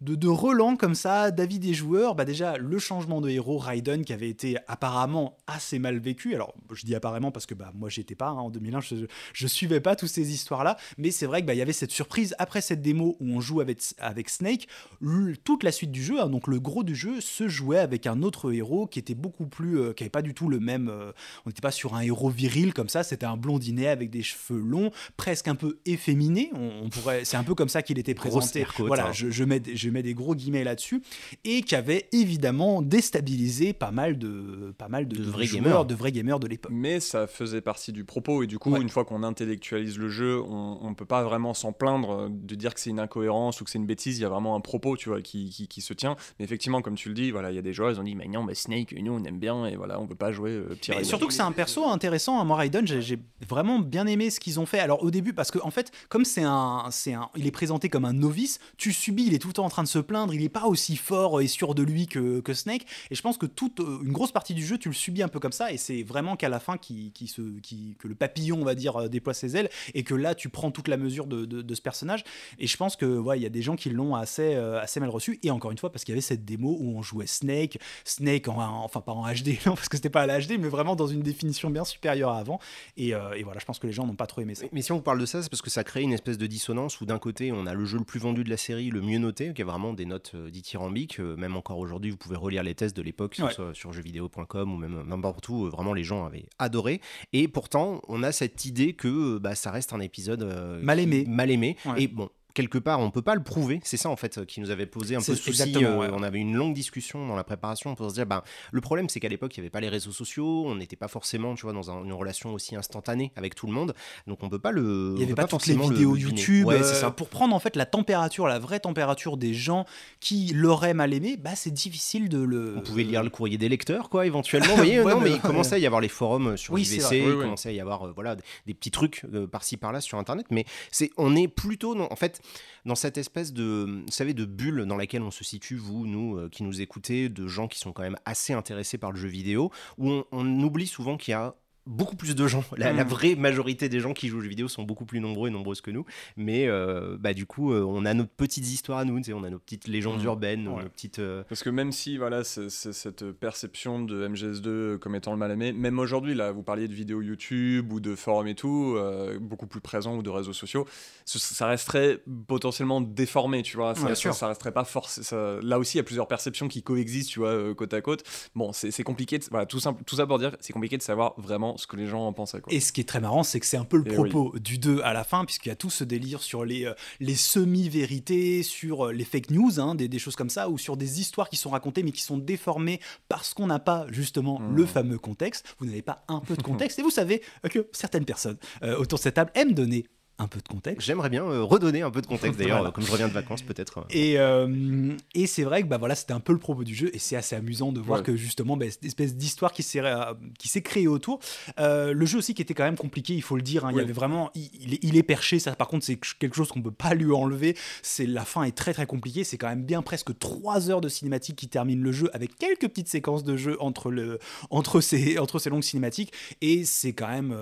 De, 0.03 0.15
de 0.15 0.27
relents 0.27 0.75
comme 0.75 0.95
ça, 0.95 1.31
d'avis 1.31 1.59
des 1.59 1.73
joueurs, 1.73 2.13
bah 2.15 2.25
déjà 2.25 2.57
le 2.57 2.77
changement 2.79 3.21
de 3.21 3.29
héros, 3.29 3.57
Raiden, 3.57 4.03
qui 4.03 4.11
avait 4.11 4.29
été 4.29 4.57
apparemment 4.67 5.37
assez 5.47 5.79
mal 5.79 5.97
vécu. 5.99 6.35
Alors 6.35 6.53
je 6.73 6.85
dis 6.85 6.93
apparemment 6.93 7.31
parce 7.31 7.45
que 7.45 7.53
bah, 7.53 7.71
moi 7.73 7.87
j'étais 7.89 8.15
pas 8.15 8.27
hein, 8.27 8.33
en 8.33 8.49
2001, 8.49 8.81
je, 8.81 8.95
je 9.33 9.47
suivais 9.47 9.79
pas 9.79 9.95
toutes 9.95 10.09
ces 10.09 10.33
histoires-là, 10.33 10.77
mais 10.97 11.11
c'est 11.11 11.25
vrai 11.25 11.41
que 11.41 11.47
bah, 11.47 11.53
il 11.53 11.57
y 11.57 11.61
avait 11.61 11.71
cette 11.73 11.91
surprise 11.91 12.35
après 12.37 12.59
cette 12.61 12.81
démo 12.81 13.15
où 13.19 13.29
on 13.33 13.39
joue 13.39 13.61
avec, 13.61 13.79
avec 13.97 14.29
Snake, 14.29 14.67
le- 14.99 15.37
toute 15.37 15.63
la 15.63 15.71
suite 15.71 15.91
du 15.91 16.03
jeu, 16.03 16.19
hein, 16.21 16.27
donc 16.29 16.47
le 16.47 16.59
gros 16.59 16.83
du 16.83 16.95
jeu, 16.95 17.21
se 17.21 17.47
jouait 17.47 17.79
avec 17.79 18.05
un 18.05 18.23
autre 18.23 18.51
héros 18.53 18.87
qui 18.87 18.99
était 18.99 19.15
beaucoup 19.15 19.45
plus, 19.47 19.79
euh, 19.79 19.93
qui 19.93 20.03
avait 20.03 20.09
pas 20.09 20.21
du 20.21 20.33
tout 20.33 20.49
le 20.49 20.59
même. 20.59 20.89
euh, 20.89 21.11
on 21.45 21.49
n'était 21.49 21.61
pas 21.61 21.71
sur 21.71 21.95
un 21.95 22.01
héros 22.01 22.29
viril 22.29 22.73
comme 22.73 22.89
ça, 22.89 23.03
c'était 23.03 23.25
un 23.25 23.37
blondinet 23.37 23.87
avec 23.87 24.09
des 24.09 24.21
cheveux 24.23 24.59
longs, 24.59 24.91
presque 25.15 25.47
un 25.47 25.55
peu 25.55 25.79
efféminé. 25.85 26.49
On, 26.53 26.85
on 26.85 26.89
pourrait, 26.89 27.23
c'est 27.23 27.37
un 27.37 27.43
peu 27.43 27.55
comme 27.55 27.69
ça 27.69 27.81
qu'il 27.81 27.99
était 27.99 28.13
présenté. 28.15 28.63
Voilà, 28.87 29.07
hein. 29.07 29.13
je, 29.13 29.29
je 29.29 29.43
mets, 29.45 29.61
je 29.73 29.92
mets 29.93 30.03
des 30.03 30.13
gros 30.13 30.35
guillemets 30.35 30.63
là-dessus 30.63 31.01
et 31.45 31.61
qui 31.61 31.75
avait 31.75 32.07
évidemment 32.11 32.81
déstabilisé 32.81 33.73
pas 33.73 33.91
mal 33.91 34.17
de, 34.17 34.73
pas 34.77 34.87
mal 34.87 35.07
de, 35.07 35.15
De 35.15 35.23
de 35.23 35.29
vrais 35.29 35.45
joueurs, 35.45 35.63
gamers. 35.63 35.85
de 35.85 35.95
vrais 35.95 36.11
gamers 36.11 36.39
de 36.39 36.47
l'époque. 36.47 36.71
Mais 36.73 36.99
ça 36.99 37.27
faisait 37.27 37.61
partie 37.61 37.91
du 37.91 38.03
propos, 38.05 38.43
et 38.43 38.47
du 38.47 38.57
coup, 38.59 38.71
Ouais. 38.73 38.81
une 38.81 38.89
fois 38.89 39.05
qu'on 39.05 39.23
intellectualise 39.23 39.97
le 39.99 40.09
jeu, 40.09 40.41
on, 40.41 40.79
on 40.81 40.93
peut 40.95 41.05
pas 41.05 41.23
vraiment 41.23 41.53
s'en 41.53 41.71
plaindre 41.73 42.11
euh, 42.11 42.27
de 42.29 42.55
dire 42.55 42.73
que 42.73 42.79
c'est 42.79 42.89
une 42.89 42.99
incohérence 42.99 43.61
ou 43.61 43.63
que 43.65 43.69
c'est 43.69 43.77
une 43.77 43.85
bêtise. 43.85 44.17
Il 44.17 44.21
y 44.21 44.25
a 44.25 44.29
vraiment 44.29 44.55
un 44.55 44.61
propos, 44.61 44.97
tu 44.97 45.09
vois, 45.09 45.21
qui, 45.21 45.49
qui, 45.49 45.67
qui 45.67 45.81
se 45.81 45.93
tient. 45.93 46.15
Mais 46.39 46.45
effectivement, 46.45 46.81
comme 46.81 46.95
tu 46.95 47.09
le 47.09 47.15
dis, 47.15 47.31
voilà, 47.31 47.51
il 47.51 47.55
y 47.55 47.59
a 47.59 47.61
des 47.61 47.73
joueurs, 47.73 47.91
ils 47.91 47.99
ont 47.99 48.03
dit, 48.03 48.15
mais 48.15 48.27
non, 48.27 48.43
mais 48.43 48.55
Snake, 48.55 48.93
nous, 48.99 49.11
on 49.13 49.23
aime 49.25 49.37
bien, 49.39 49.65
et 49.67 49.75
voilà, 49.75 49.99
on 49.99 50.07
peut 50.07 50.15
pas 50.15 50.31
jouer 50.31 50.51
euh, 50.51 50.69
petit 50.75 50.91
Mais 50.91 51.03
surtout 51.03 51.27
que 51.27 51.33
c'est 51.33 51.41
un 51.41 51.51
perso 51.51 51.85
intéressant. 51.85 52.39
à 52.39 52.43
Moi, 52.43 52.57
Raiden, 52.57 52.87
j'ai- 52.87 53.01
j'ai 53.01 53.19
vraiment 53.47 53.79
bien 53.79 54.07
aimé 54.07 54.29
ce 54.29 54.39
qu'ils 54.39 54.59
ont 54.59 54.65
fait. 54.65 54.79
Alors 54.79 55.03
au 55.03 55.11
début, 55.11 55.33
parce 55.33 55.51
que 55.51 55.59
en 55.61 55.71
fait, 55.71 55.91
comme 56.09 56.25
c'est 56.25 56.43
un, 56.43 56.85
c'est 56.91 57.13
un, 57.13 57.29
il 57.35 57.45
est 57.45 57.51
présenté 57.51 57.89
comme 57.89 58.05
un 58.05 58.13
novice, 58.13 58.59
tu 58.77 58.91
subis, 58.93 59.25
il 59.27 59.33
est 59.33 59.39
tout 59.39 59.47
le 59.49 59.53
temps 59.53 59.65
en 59.65 59.69
train 59.73 59.83
de 59.83 59.87
se 59.87 59.99
plaindre, 59.99 60.33
il 60.33 60.41
est 60.43 60.49
pas 60.49 60.65
aussi 60.65 60.95
fort 60.95 61.41
et 61.41 61.47
sûr 61.47 61.75
de 61.75 61.83
lui 61.83 62.07
que, 62.07 62.39
que 62.39 62.53
Snake. 62.53 62.85
Et 63.11 63.15
je 63.15 63.21
pense 63.21 63.37
que 63.37 63.45
toute 63.45 63.79
euh, 63.79 63.99
une 64.03 64.11
grosse 64.13 64.31
partie 64.31 64.53
du 64.53 64.65
jeu, 64.65 64.77
tu 64.77 64.87
le 64.89 64.93
subis 64.95 65.21
un 65.23 65.27
peu 65.27 65.39
comme 65.39 65.51
ça. 65.51 65.71
Et 65.71 65.77
c'est 65.77 66.03
vraiment 66.03 66.35
qu'à 66.35 66.49
la 66.49 66.59
fin, 66.59 66.77
qui, 66.77 67.11
se, 67.27 67.41
qui, 67.59 67.95
le 68.03 68.15
papillon, 68.15 68.59
on 68.61 68.65
va 68.65 68.75
dire, 68.75 68.95
euh, 68.95 69.07
déploie 69.09 69.33
ses 69.33 69.57
ailes 69.57 69.69
et 69.93 70.03
que 70.03 70.13
là, 70.15 70.35
tu 70.35 70.49
prends 70.49 70.71
toute 70.71 70.87
la 70.87 70.97
mesure 70.97 71.27
de, 71.27 71.45
de- 71.45 71.73
ce 71.75 71.81
personnage. 71.81 72.23
Et 72.59 72.67
je 72.67 72.77
pense 72.77 72.95
que 72.95 73.21
il 73.35 73.41
y 73.41 73.45
a 73.45 73.49
des 73.49 73.61
gens 73.63 73.75
qui 73.75 73.89
l'ont 73.89 74.15
assez, 74.15 74.53
euh, 74.55 74.79
assez 74.79 74.99
mal 74.99 75.09
reçu. 75.09 75.39
Et 75.43 75.49
encore 75.51 75.71
une 75.71 75.77
fois, 75.77 75.91
parce 75.91 76.03
qu'il 76.03 76.13
y 76.13 76.15
avait 76.15 76.21
cette 76.21 76.45
démo 76.45 76.77
où 76.79 76.95
on 76.97 77.01
jouait 77.01 77.25
Snake, 77.27 77.79
Snake, 78.05 78.47
en, 78.47 78.57
en- 78.61 78.83
enfin 78.83 79.01
pas 79.01 79.11
en 79.13 79.23
HD, 79.25 79.57
non, 79.65 79.73
parce 79.75 79.89
que 79.89 79.97
c'était 79.97 80.09
pas 80.11 80.21
à 80.21 80.27
la 80.27 80.39
HD, 80.39 80.59
mais 80.59 80.67
vraiment 80.69 80.95
dans 80.95 81.07
une 81.07 81.21
définition 81.23 81.69
bien 81.71 81.83
supérieure 81.83 82.29
à 82.29 82.37
avant. 82.39 82.59
Et, 82.97 83.13
voilà, 83.43 83.59
je 83.59 83.65
pense 83.65 83.79
que 83.79 83.87
les 83.87 83.93
gens 83.93 84.05
n'ont 84.05 84.15
pas 84.15 84.27
trop 84.27 84.41
aimé 84.41 84.53
ça. 84.55 84.65
Mais 84.71 84.81
si 84.81 84.91
on 84.91 85.01
parle 85.01 85.19
de 85.19 85.25
ça, 85.25 85.41
c'est 85.41 85.49
parce 85.49 85.61
que 85.61 85.69
ça 85.69 85.83
crée 85.83 86.01
une 86.01 86.13
espèce 86.13 86.37
de 86.37 86.45
dissonance 86.47 87.01
où 87.01 87.05
d'un 87.05 87.19
côté, 87.19 87.51
on 87.51 87.65
a 87.65 87.73
le 87.73 87.85
jeu 87.85 87.97
le 87.97 88.03
plus 88.05 88.19
vendu 88.19 88.43
de 88.43 88.49
la 88.49 88.57
série, 88.57 88.89
le 88.89 89.01
mieux 89.01 89.17
noté, 89.19 89.53
qui 89.53 89.62
a 89.63 89.71
vraiment 89.71 89.93
des 89.93 90.05
notes 90.05 90.31
euh, 90.35 90.49
dithyrambiques. 90.49 91.19
euh, 91.19 91.35
même 91.35 91.55
encore 91.57 91.79
aujourd'hui, 91.79 92.11
vous 92.11 92.17
pouvez 92.17 92.35
relire 92.37 92.63
les 92.63 92.75
tests 92.75 92.95
de 92.95 93.01
l'époque 93.01 93.35
sur, 93.35 93.45
Ouais. 93.45 93.53
sur- 93.53 93.75
sur 93.75 93.91
jeuxvideo.com 93.93 94.71
ou 94.73 94.77
même 94.77 95.03
n'importe 95.07 95.49
où. 95.49 95.65
euh, 95.65 95.69
Vraiment, 95.69 95.93
les 95.93 96.03
gens 96.03 96.25
avaient 96.25 96.45
adoré. 96.59 97.01
Et 97.33 97.47
pourtant, 97.47 98.01
on 98.07 98.23
a 98.23 98.31
cette 98.31 98.65
idée 98.65 98.93
que 98.93 99.35
euh, 99.35 99.39
bah, 99.39 99.55
ça 99.55 99.71
reste 99.71 99.93
un 99.93 99.99
épisode 99.99 100.43
euh, 100.43 100.81
Mal 100.81 100.99
aimé. 100.99 101.25
Mal 101.27 101.49
aimé. 101.51 101.77
Ouais. 101.85 102.03
Et 102.03 102.07
bon. 102.07 102.29
Quelque 102.53 102.77
part, 102.77 102.99
on 102.99 103.09
peut 103.09 103.21
pas 103.23 103.33
le 103.35 103.41
prouver. 103.43 103.79
C'est 103.83 103.97
ça 103.97 104.09
en 104.09 104.15
fait 104.15 104.45
qui 104.45 104.61
nous 104.61 104.69
avait 104.69 104.85
posé 104.85 105.15
un 105.15 105.19
peu 105.21 105.35
souci. 105.35 105.49
exactement, 105.49 105.89
euh, 105.89 105.97
ouais. 105.97 106.09
On 106.13 106.21
avait 106.21 106.39
une 106.39 106.53
longue 106.55 106.73
discussion 106.75 107.25
dans 107.27 107.35
la 107.35 107.43
préparation 107.43 107.95
pour 107.95 108.09
se 108.09 108.13
dire, 108.15 108.25
ben, 108.27 108.43
le 108.71 108.79
problème 108.81 109.09
c'est 109.09 109.19
qu'à 109.19 109.27
l'époque 109.29 109.55
il 109.57 109.61
n'y 109.61 109.63
avait 109.63 109.71
pas 109.71 109.81
les 109.81 109.89
réseaux 109.89 110.11
sociaux, 110.11 110.65
on 110.67 110.75
n'était 110.75 110.95
pas 110.95 111.07
forcément, 111.07 111.55
tu 111.55 111.63
vois, 111.63 111.73
dans 111.73 111.89
un- 111.89 112.03
une 112.03 112.13
relation 112.13 112.53
aussi 112.53 112.75
instantanée 112.75 113.31
avec 113.35 113.55
tout 113.55 113.65
le 113.65 113.73
monde. 113.73 113.93
Donc 114.27 114.43
on 114.43 114.49
peut 114.49 114.59
pas 114.59 114.71
le. 114.71 115.13
Il 115.15 115.17
n'y 115.19 115.23
avait 115.23 115.33
pas, 115.33 115.47
toutes 115.47 115.65
les 115.65 115.75
vidéos 115.75 116.13
le. 116.13 116.19
YouTube. 116.19 116.67
Ouais, 116.67 116.75
euh, 116.75 116.83
ça. 116.83 117.09
Pour 117.11 117.29
prendre 117.29 117.55
en 117.55 117.59
fait 117.59 117.75
la 117.75 117.85
température, 117.87 118.45
la 118.47 118.59
vraie 118.59 118.79
température 118.79 119.37
des 119.37 119.53
gens 119.53 119.85
qui 120.19 120.51
l'auraient 120.53 120.93
mal 120.93 121.13
aimé, 121.13 121.37
bah 121.37 121.55
c'est 121.55 121.71
difficile 121.73 122.29
de 122.29 122.37
le. 122.39 122.75
On 122.77 122.81
pouvait 122.81 123.03
lire 123.03 123.23
le 123.23 123.29
courrier 123.29 123.57
des 123.57 123.67
lecteurs, 123.69 124.09
quoi, 124.09 124.25
éventuellement. 124.27 124.69
Vous 124.69 124.75
voyez, 124.77 124.99
Ouais, 125.03 125.13
non, 125.13 125.21
mais- 125.21 125.31
il 125.31 125.39
commençait 125.39 125.75
à 125.75 125.79
y 125.79 125.85
avoir 125.87 126.01
les 126.01 126.07
forums 126.07 126.49
euh, 126.49 126.57
sur 126.57 126.73
Oui, 126.75 126.83
vrai. 126.99 127.19
il 127.19 127.33
commençait 127.37 127.69
à 127.69 127.71
y 127.71 127.79
avoir 127.79 128.07
euh, 128.07 128.11
voilà, 128.13 128.35
des, 128.67 128.73
petits 128.75 128.91
trucs 128.91 129.25
euh, 129.33 129.47
par-ci 129.47 129.77
par-là 129.77 130.01
sur 130.01 130.17
Internet. 130.19 130.45
Mais 130.51 130.65
c'est, 130.91 131.09
on 131.17 131.35
est 131.35 131.47
plutôt, 131.47 131.95
dans- 131.95 132.07
en 132.11 132.15
fait, 132.15 132.41
dans 132.85 132.95
cette 132.95 133.17
espèce 133.17 133.53
de, 133.53 134.03
vous 134.05 134.11
savez, 134.11 134.33
de 134.33 134.45
bulle 134.45 134.85
dans 134.85 134.97
laquelle 134.97 135.21
on 135.21 135.31
se 135.31 135.43
situe, 135.43 135.75
vous, 135.75 136.05
nous, 136.05 136.37
euh, 136.37 136.49
qui 136.49 136.63
nous 136.63 136.81
écoutez, 136.81 137.29
de 137.29 137.47
gens 137.47 137.67
qui 137.67 137.79
sont 137.79 137.93
quand 137.93 138.03
même 138.03 138.17
assez 138.25 138.53
intéressés 138.53 138.97
par 138.97 139.11
le 139.11 139.17
jeu 139.17 139.29
vidéo, 139.29 139.71
où 139.97 140.11
on, 140.11 140.25
on 140.31 140.59
oublie 140.61 140.87
souvent 140.87 141.17
qu'il 141.17 141.31
y 141.31 141.35
a 141.35 141.55
beaucoup 141.85 142.15
plus 142.15 142.35
de 142.35 142.47
gens. 142.47 142.63
La, 142.77 142.93
la 142.93 143.03
Mm. 143.03 143.07
vraie 143.07 143.35
majorité 143.35 143.89
des 143.89 143.99
gens 143.99 144.13
qui 144.13 144.27
jouent 144.29 144.37
aux 144.37 144.41
jeux 144.41 144.49
vidéo 144.49 144.67
sont 144.67 144.83
beaucoup 144.83 145.05
plus 145.05 145.19
nombreux 145.19 145.49
et 145.49 145.51
nombreuses 145.51 145.81
que 145.81 145.91
nous. 145.91 146.05
Mais 146.37 146.67
euh, 146.67 147.17
bah, 147.19 147.33
du 147.33 147.45
coup, 147.45 147.73
euh, 147.73 147.83
on 147.83 148.05
a 148.05 148.13
nos 148.13 148.25
petites 148.25 148.65
histoires 148.71 148.99
à 148.99 149.05
nous, 149.05 149.21
on 149.33 149.43
a 149.43 149.49
nos 149.49 149.59
petites 149.59 149.87
légendes 149.87 150.21
Mm. 150.21 150.25
urbaines, 150.25 150.67
Ouais. 150.67 150.83
nos 150.83 150.89
petites. 150.89 151.19
euh, 151.19 151.43
Parce 151.49 151.63
que 151.63 151.69
même 151.69 151.91
si 151.91 152.17
voilà, 152.17 152.43
c'est 152.43 152.69
c'est 152.69 152.93
cette 152.93 153.31
perception 153.31 154.01
de 154.01 154.27
MGS2 154.27 154.97
comme 154.97 155.15
étant 155.15 155.31
le 155.31 155.37
mal 155.37 155.51
aimé, 155.51 155.73
même 155.73 155.99
aujourd'hui, 155.99 156.33
là, 156.35 156.51
vous 156.51 156.63
parliez 156.63 156.87
de 156.87 156.93
vidéos 156.93 157.21
YouTube 157.21 157.91
ou 157.91 157.99
de 157.99 158.15
forums 158.15 158.47
et 158.47 158.55
tout, 158.55 158.97
beaucoup 159.41 159.67
plus 159.67 159.81
présents 159.81 160.15
ou 160.15 160.23
de 160.23 160.29
réseaux 160.29 160.53
sociaux, 160.53 160.85
ce- 161.25 161.39
ça 161.39 161.67
resterait 161.67 162.21
potentiellement 162.47 163.01
déformé, 163.01 163.61
tu 163.63 163.77
vois. 163.77 163.93
Ça, 163.95 164.47
resterait 164.47 164.71
pas 164.71 164.83
forcément. 164.85 165.59
Là 165.61 165.79
aussi, 165.79 165.97
il 165.97 165.99
y 165.99 166.01
a 166.01 166.03
plusieurs 166.03 166.27
perceptions 166.27 166.67
qui 166.67 166.81
coexistent, 166.83 167.31
tu 167.31 167.39
vois, 167.39 167.73
côte 167.75 167.93
à 167.93 168.01
côte. 168.01 168.23
Bon, 168.55 168.71
c'est 168.73 168.91
c'est 168.91 169.03
compliqué. 169.03 169.37
de- 169.39 169.43
Voilà, 169.51 169.65
tout, 169.65 169.79
simple, 169.79 170.03
tout 170.05 170.15
ça 170.15 170.25
pour 170.27 170.39
dire, 170.39 170.55
c'est 170.59 170.73
compliqué 170.73 170.97
de 170.97 171.01
savoir 171.01 171.33
vraiment 171.37 171.72
vraiment 171.73 171.77
ce 171.77 171.87
que 171.87 171.95
les 171.95 172.07
gens 172.07 172.27
en 172.27 172.33
pensaient. 172.33 172.61
Quoi. 172.61 172.73
Et 172.73 172.79
ce 172.79 172.91
qui 172.91 173.01
est 173.01 173.07
très 173.07 173.19
marrant, 173.19 173.43
c'est 173.43 173.59
que 173.59 173.65
c'est 173.65 173.77
un 173.77 173.85
peu 173.85 173.97
le 173.97 174.11
Et 174.11 174.13
propos 174.15 174.53
du 174.59 174.77
2 174.77 175.01
à 175.03 175.13
la 175.13 175.23
fin, 175.23 175.45
puisqu'il 175.45 175.69
y 175.69 175.71
a 175.71 175.75
tout 175.75 175.89
ce 175.89 176.03
délire 176.03 176.41
sur 176.41 176.65
les, 176.65 176.85
euh, 176.85 176.93
les 177.19 177.35
semi-vérités, 177.35 178.63
sur 178.63 179.07
euh, 179.07 179.11
les 179.13 179.25
fake 179.25 179.51
news, 179.51 179.79
hein, 179.79 179.95
des, 179.95 180.07
des 180.07 180.19
choses 180.19 180.35
comme 180.35 180.49
ça, 180.49 180.69
ou 180.69 180.77
sur 180.77 180.97
des 180.97 181.19
histoires 181.19 181.49
qui 181.49 181.57
sont 181.57 181.69
racontées 181.69 182.03
mais 182.03 182.11
qui 182.11 182.21
sont 182.21 182.37
déformées 182.37 182.99
parce 183.29 183.53
qu'on 183.53 183.67
n'a 183.67 183.79
pas 183.79 184.05
justement 184.09 184.59
Mhm. 184.59 184.75
le 184.75 184.85
fameux 184.85 185.17
contexte. 185.17 185.75
Vous 185.79 185.85
n'avez 185.85 186.01
pas 186.01 186.23
un 186.27 186.39
peu 186.39 186.55
de 186.55 186.61
contexte, 186.61 186.99
et 186.99 187.01
vous 187.01 187.09
savez 187.09 187.41
que 187.69 187.87
certaines 187.91 188.25
personnes 188.25 188.57
euh, 188.83 188.97
autour 188.97 189.17
de 189.19 189.23
cette 189.23 189.35
table 189.35 189.51
aiment 189.55 189.73
donner 189.73 190.05
un 190.39 190.47
peu 190.47 190.59
de 190.59 190.67
contexte. 190.67 191.05
J'aimerais 191.05 191.29
bien 191.29 191.43
euh, 191.45 191.61
redonner 191.63 192.01
un 192.01 192.09
peu 192.09 192.19
de 192.21 192.25
contexte 192.27 192.57
d'ailleurs, 192.59 192.77
Voilà. 192.79 192.91
comme 192.91 193.05
je 193.05 193.11
reviens 193.11 193.27
de 193.27 193.33
vacances 193.33 193.61
peut-être. 193.61 194.05
Et, 194.09 194.39
euh, 194.39 195.13
et 195.35 195.45
c'est 195.47 195.63
vrai 195.63 195.83
que 195.83 195.87
bah 195.87 195.97
voilà, 195.97 196.15
c'était 196.15 196.33
un 196.33 196.39
peu 196.39 196.53
le 196.53 196.59
propos 196.59 196.83
du 196.83 196.95
jeu, 196.95 197.11
et 197.13 197.19
c'est 197.19 197.35
assez 197.35 197.55
amusant 197.55 197.91
de 197.91 197.99
voir 197.99 198.19
Ouais. 198.19 198.25
que 198.25 198.35
justement, 198.35 198.75
bah, 198.75 198.85
cette 198.89 199.05
espèce 199.05 199.35
d'histoire 199.35 199.71
qui 199.73 199.83
s'est 199.83 199.99
euh, 199.99 200.33
qui 200.57 200.67
s'est 200.69 200.81
créée 200.81 201.07
autour. 201.07 201.39
Euh, 201.79 202.13
le 202.13 202.25
jeu 202.25 202.39
aussi 202.39 202.53
qui 202.55 202.61
était 202.63 202.73
quand 202.73 202.83
même 202.83 202.97
compliqué, 202.97 203.33
il 203.35 203.41
faut 203.43 203.55
le 203.55 203.61
dire. 203.61 203.85
hein, 203.85 203.89
Il 203.91 203.97
y 203.97 204.01
avait 204.01 204.11
vraiment, 204.11 204.49
il, 204.55 204.69
il 204.81 204.93
est, 204.95 204.99
il 205.03 205.17
est 205.17 205.23
perché. 205.23 205.59
Ça, 205.59 205.75
par 205.75 205.87
contre, 205.87 206.03
c'est 206.05 206.19
quelque 206.39 206.55
chose 206.55 206.69
qu'on 206.69 206.81
peut 206.81 206.91
pas 206.91 207.13
lui 207.13 207.31
enlever. 207.31 207.77
C'est 208.01 208.25
la 208.25 208.43
fin 208.43 208.63
est 208.63 208.75
très 208.75 208.93
très 208.93 209.05
compliquée. 209.05 209.43
C'est 209.43 209.57
quand 209.59 209.69
même 209.69 209.83
bien 209.85 210.01
presque 210.01 210.37
trois 210.39 210.89
heures 210.89 211.01
de 211.01 211.09
cinématique 211.09 211.55
qui 211.57 211.67
terminent 211.67 212.03
le 212.03 212.11
jeu, 212.11 212.29
avec 212.33 212.57
quelques 212.57 212.87
petites 212.89 213.07
séquences 213.07 213.43
de 213.43 213.55
jeu 213.55 213.77
entre 213.79 214.09
le 214.09 214.39
entre 214.71 214.99
ces 214.99 215.37
entre 215.37 215.59
ces 215.59 215.69
longues 215.69 215.83
cinématiques. 215.83 216.33
Et 216.61 216.85
c'est 216.85 217.13
quand 217.13 217.27
même 217.29 217.55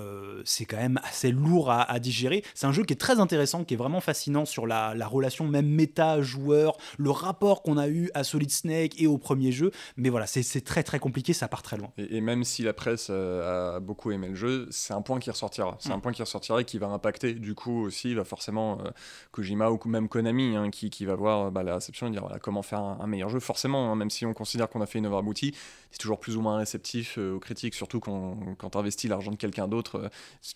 c'est 0.46 0.64
quand 0.64 0.78
même 0.78 0.98
assez 1.04 1.30
lourd 1.30 1.70
à, 1.70 1.82
à 1.82 1.98
digérer. 1.98 2.42
C'est 2.62 2.68
un 2.68 2.72
jeu 2.72 2.84
qui 2.84 2.92
est 2.92 2.96
très 2.96 3.18
intéressant, 3.18 3.64
qui 3.64 3.74
est 3.74 3.76
vraiment 3.76 4.00
fascinant 4.00 4.44
sur 4.44 4.68
la, 4.68 4.94
la 4.94 5.08
relation 5.08 5.48
même 5.48 5.66
méta 5.66 6.22
joueur, 6.22 6.76
le 6.96 7.10
rapport 7.10 7.64
qu'on 7.64 7.76
a 7.76 7.88
eu 7.88 8.08
à 8.14 8.22
Solid 8.22 8.52
Snake 8.52 9.02
et 9.02 9.08
au 9.08 9.18
premier 9.18 9.50
jeu. 9.50 9.72
Mais 9.96 10.10
voilà, 10.10 10.28
c'est 10.28 10.60
très 10.60 10.84
très 10.84 11.00
compliqué, 11.00 11.32
ça 11.32 11.48
part 11.48 11.62
très 11.62 11.76
loin. 11.76 11.90
Et, 11.98 12.18
et 12.18 12.20
même 12.20 12.44
si 12.44 12.62
la 12.62 12.72
presse 12.72 13.08
euh, 13.10 13.78
a 13.78 13.80
beaucoup 13.80 14.12
aimé 14.12 14.28
le 14.28 14.36
jeu, 14.36 14.68
c'est 14.70 14.94
un 14.94 15.02
point 15.02 15.18
qui 15.18 15.28
ressortira. 15.28 15.76
C'est 15.80 15.90
un 15.90 15.98
point 15.98 16.12
qui 16.12 16.22
ressortira 16.22 16.60
et 16.60 16.64
qui 16.64 16.78
va 16.78 16.86
impacter 16.86 17.34
du 17.34 17.56
coup 17.56 17.82
aussi 17.82 18.14
va 18.14 18.22
forcément 18.22 18.78
euh, 18.78 18.90
Kojima 19.32 19.68
ou 19.72 19.80
même 19.86 20.08
Konami 20.08 20.54
hein, 20.54 20.70
qui, 20.70 20.88
qui 20.88 21.04
va 21.04 21.16
voir 21.16 21.50
bah, 21.50 21.64
la 21.64 21.74
réception 21.74 22.06
et 22.06 22.10
dire 22.12 22.22
voilà, 22.22 22.38
comment 22.38 22.62
faire 22.62 22.78
un, 22.78 22.98
un 23.00 23.08
meilleur 23.08 23.28
jeu. 23.28 23.40
Forcément, 23.40 23.90
hein, 23.90 23.96
même 23.96 24.10
si 24.10 24.24
on 24.24 24.34
considère 24.34 24.68
qu'on 24.68 24.82
a 24.82 24.86
fait 24.86 25.00
une 25.00 25.06
œuvre 25.06 25.18
aboutie, 25.18 25.52
c'est 25.90 25.98
toujours 25.98 26.20
plus 26.20 26.36
ou 26.36 26.42
moins 26.42 26.58
réceptif 26.58 27.18
euh, 27.18 27.34
aux 27.34 27.40
critiques, 27.40 27.74
surtout 27.74 27.98
quand, 27.98 28.38
quand 28.56 28.70
tu 28.70 28.78
investis 28.78 29.10
l'argent 29.10 29.32
de 29.32 29.36
quelqu'un 29.36 29.66
d'autre, 29.66 29.96
euh, 29.96 30.08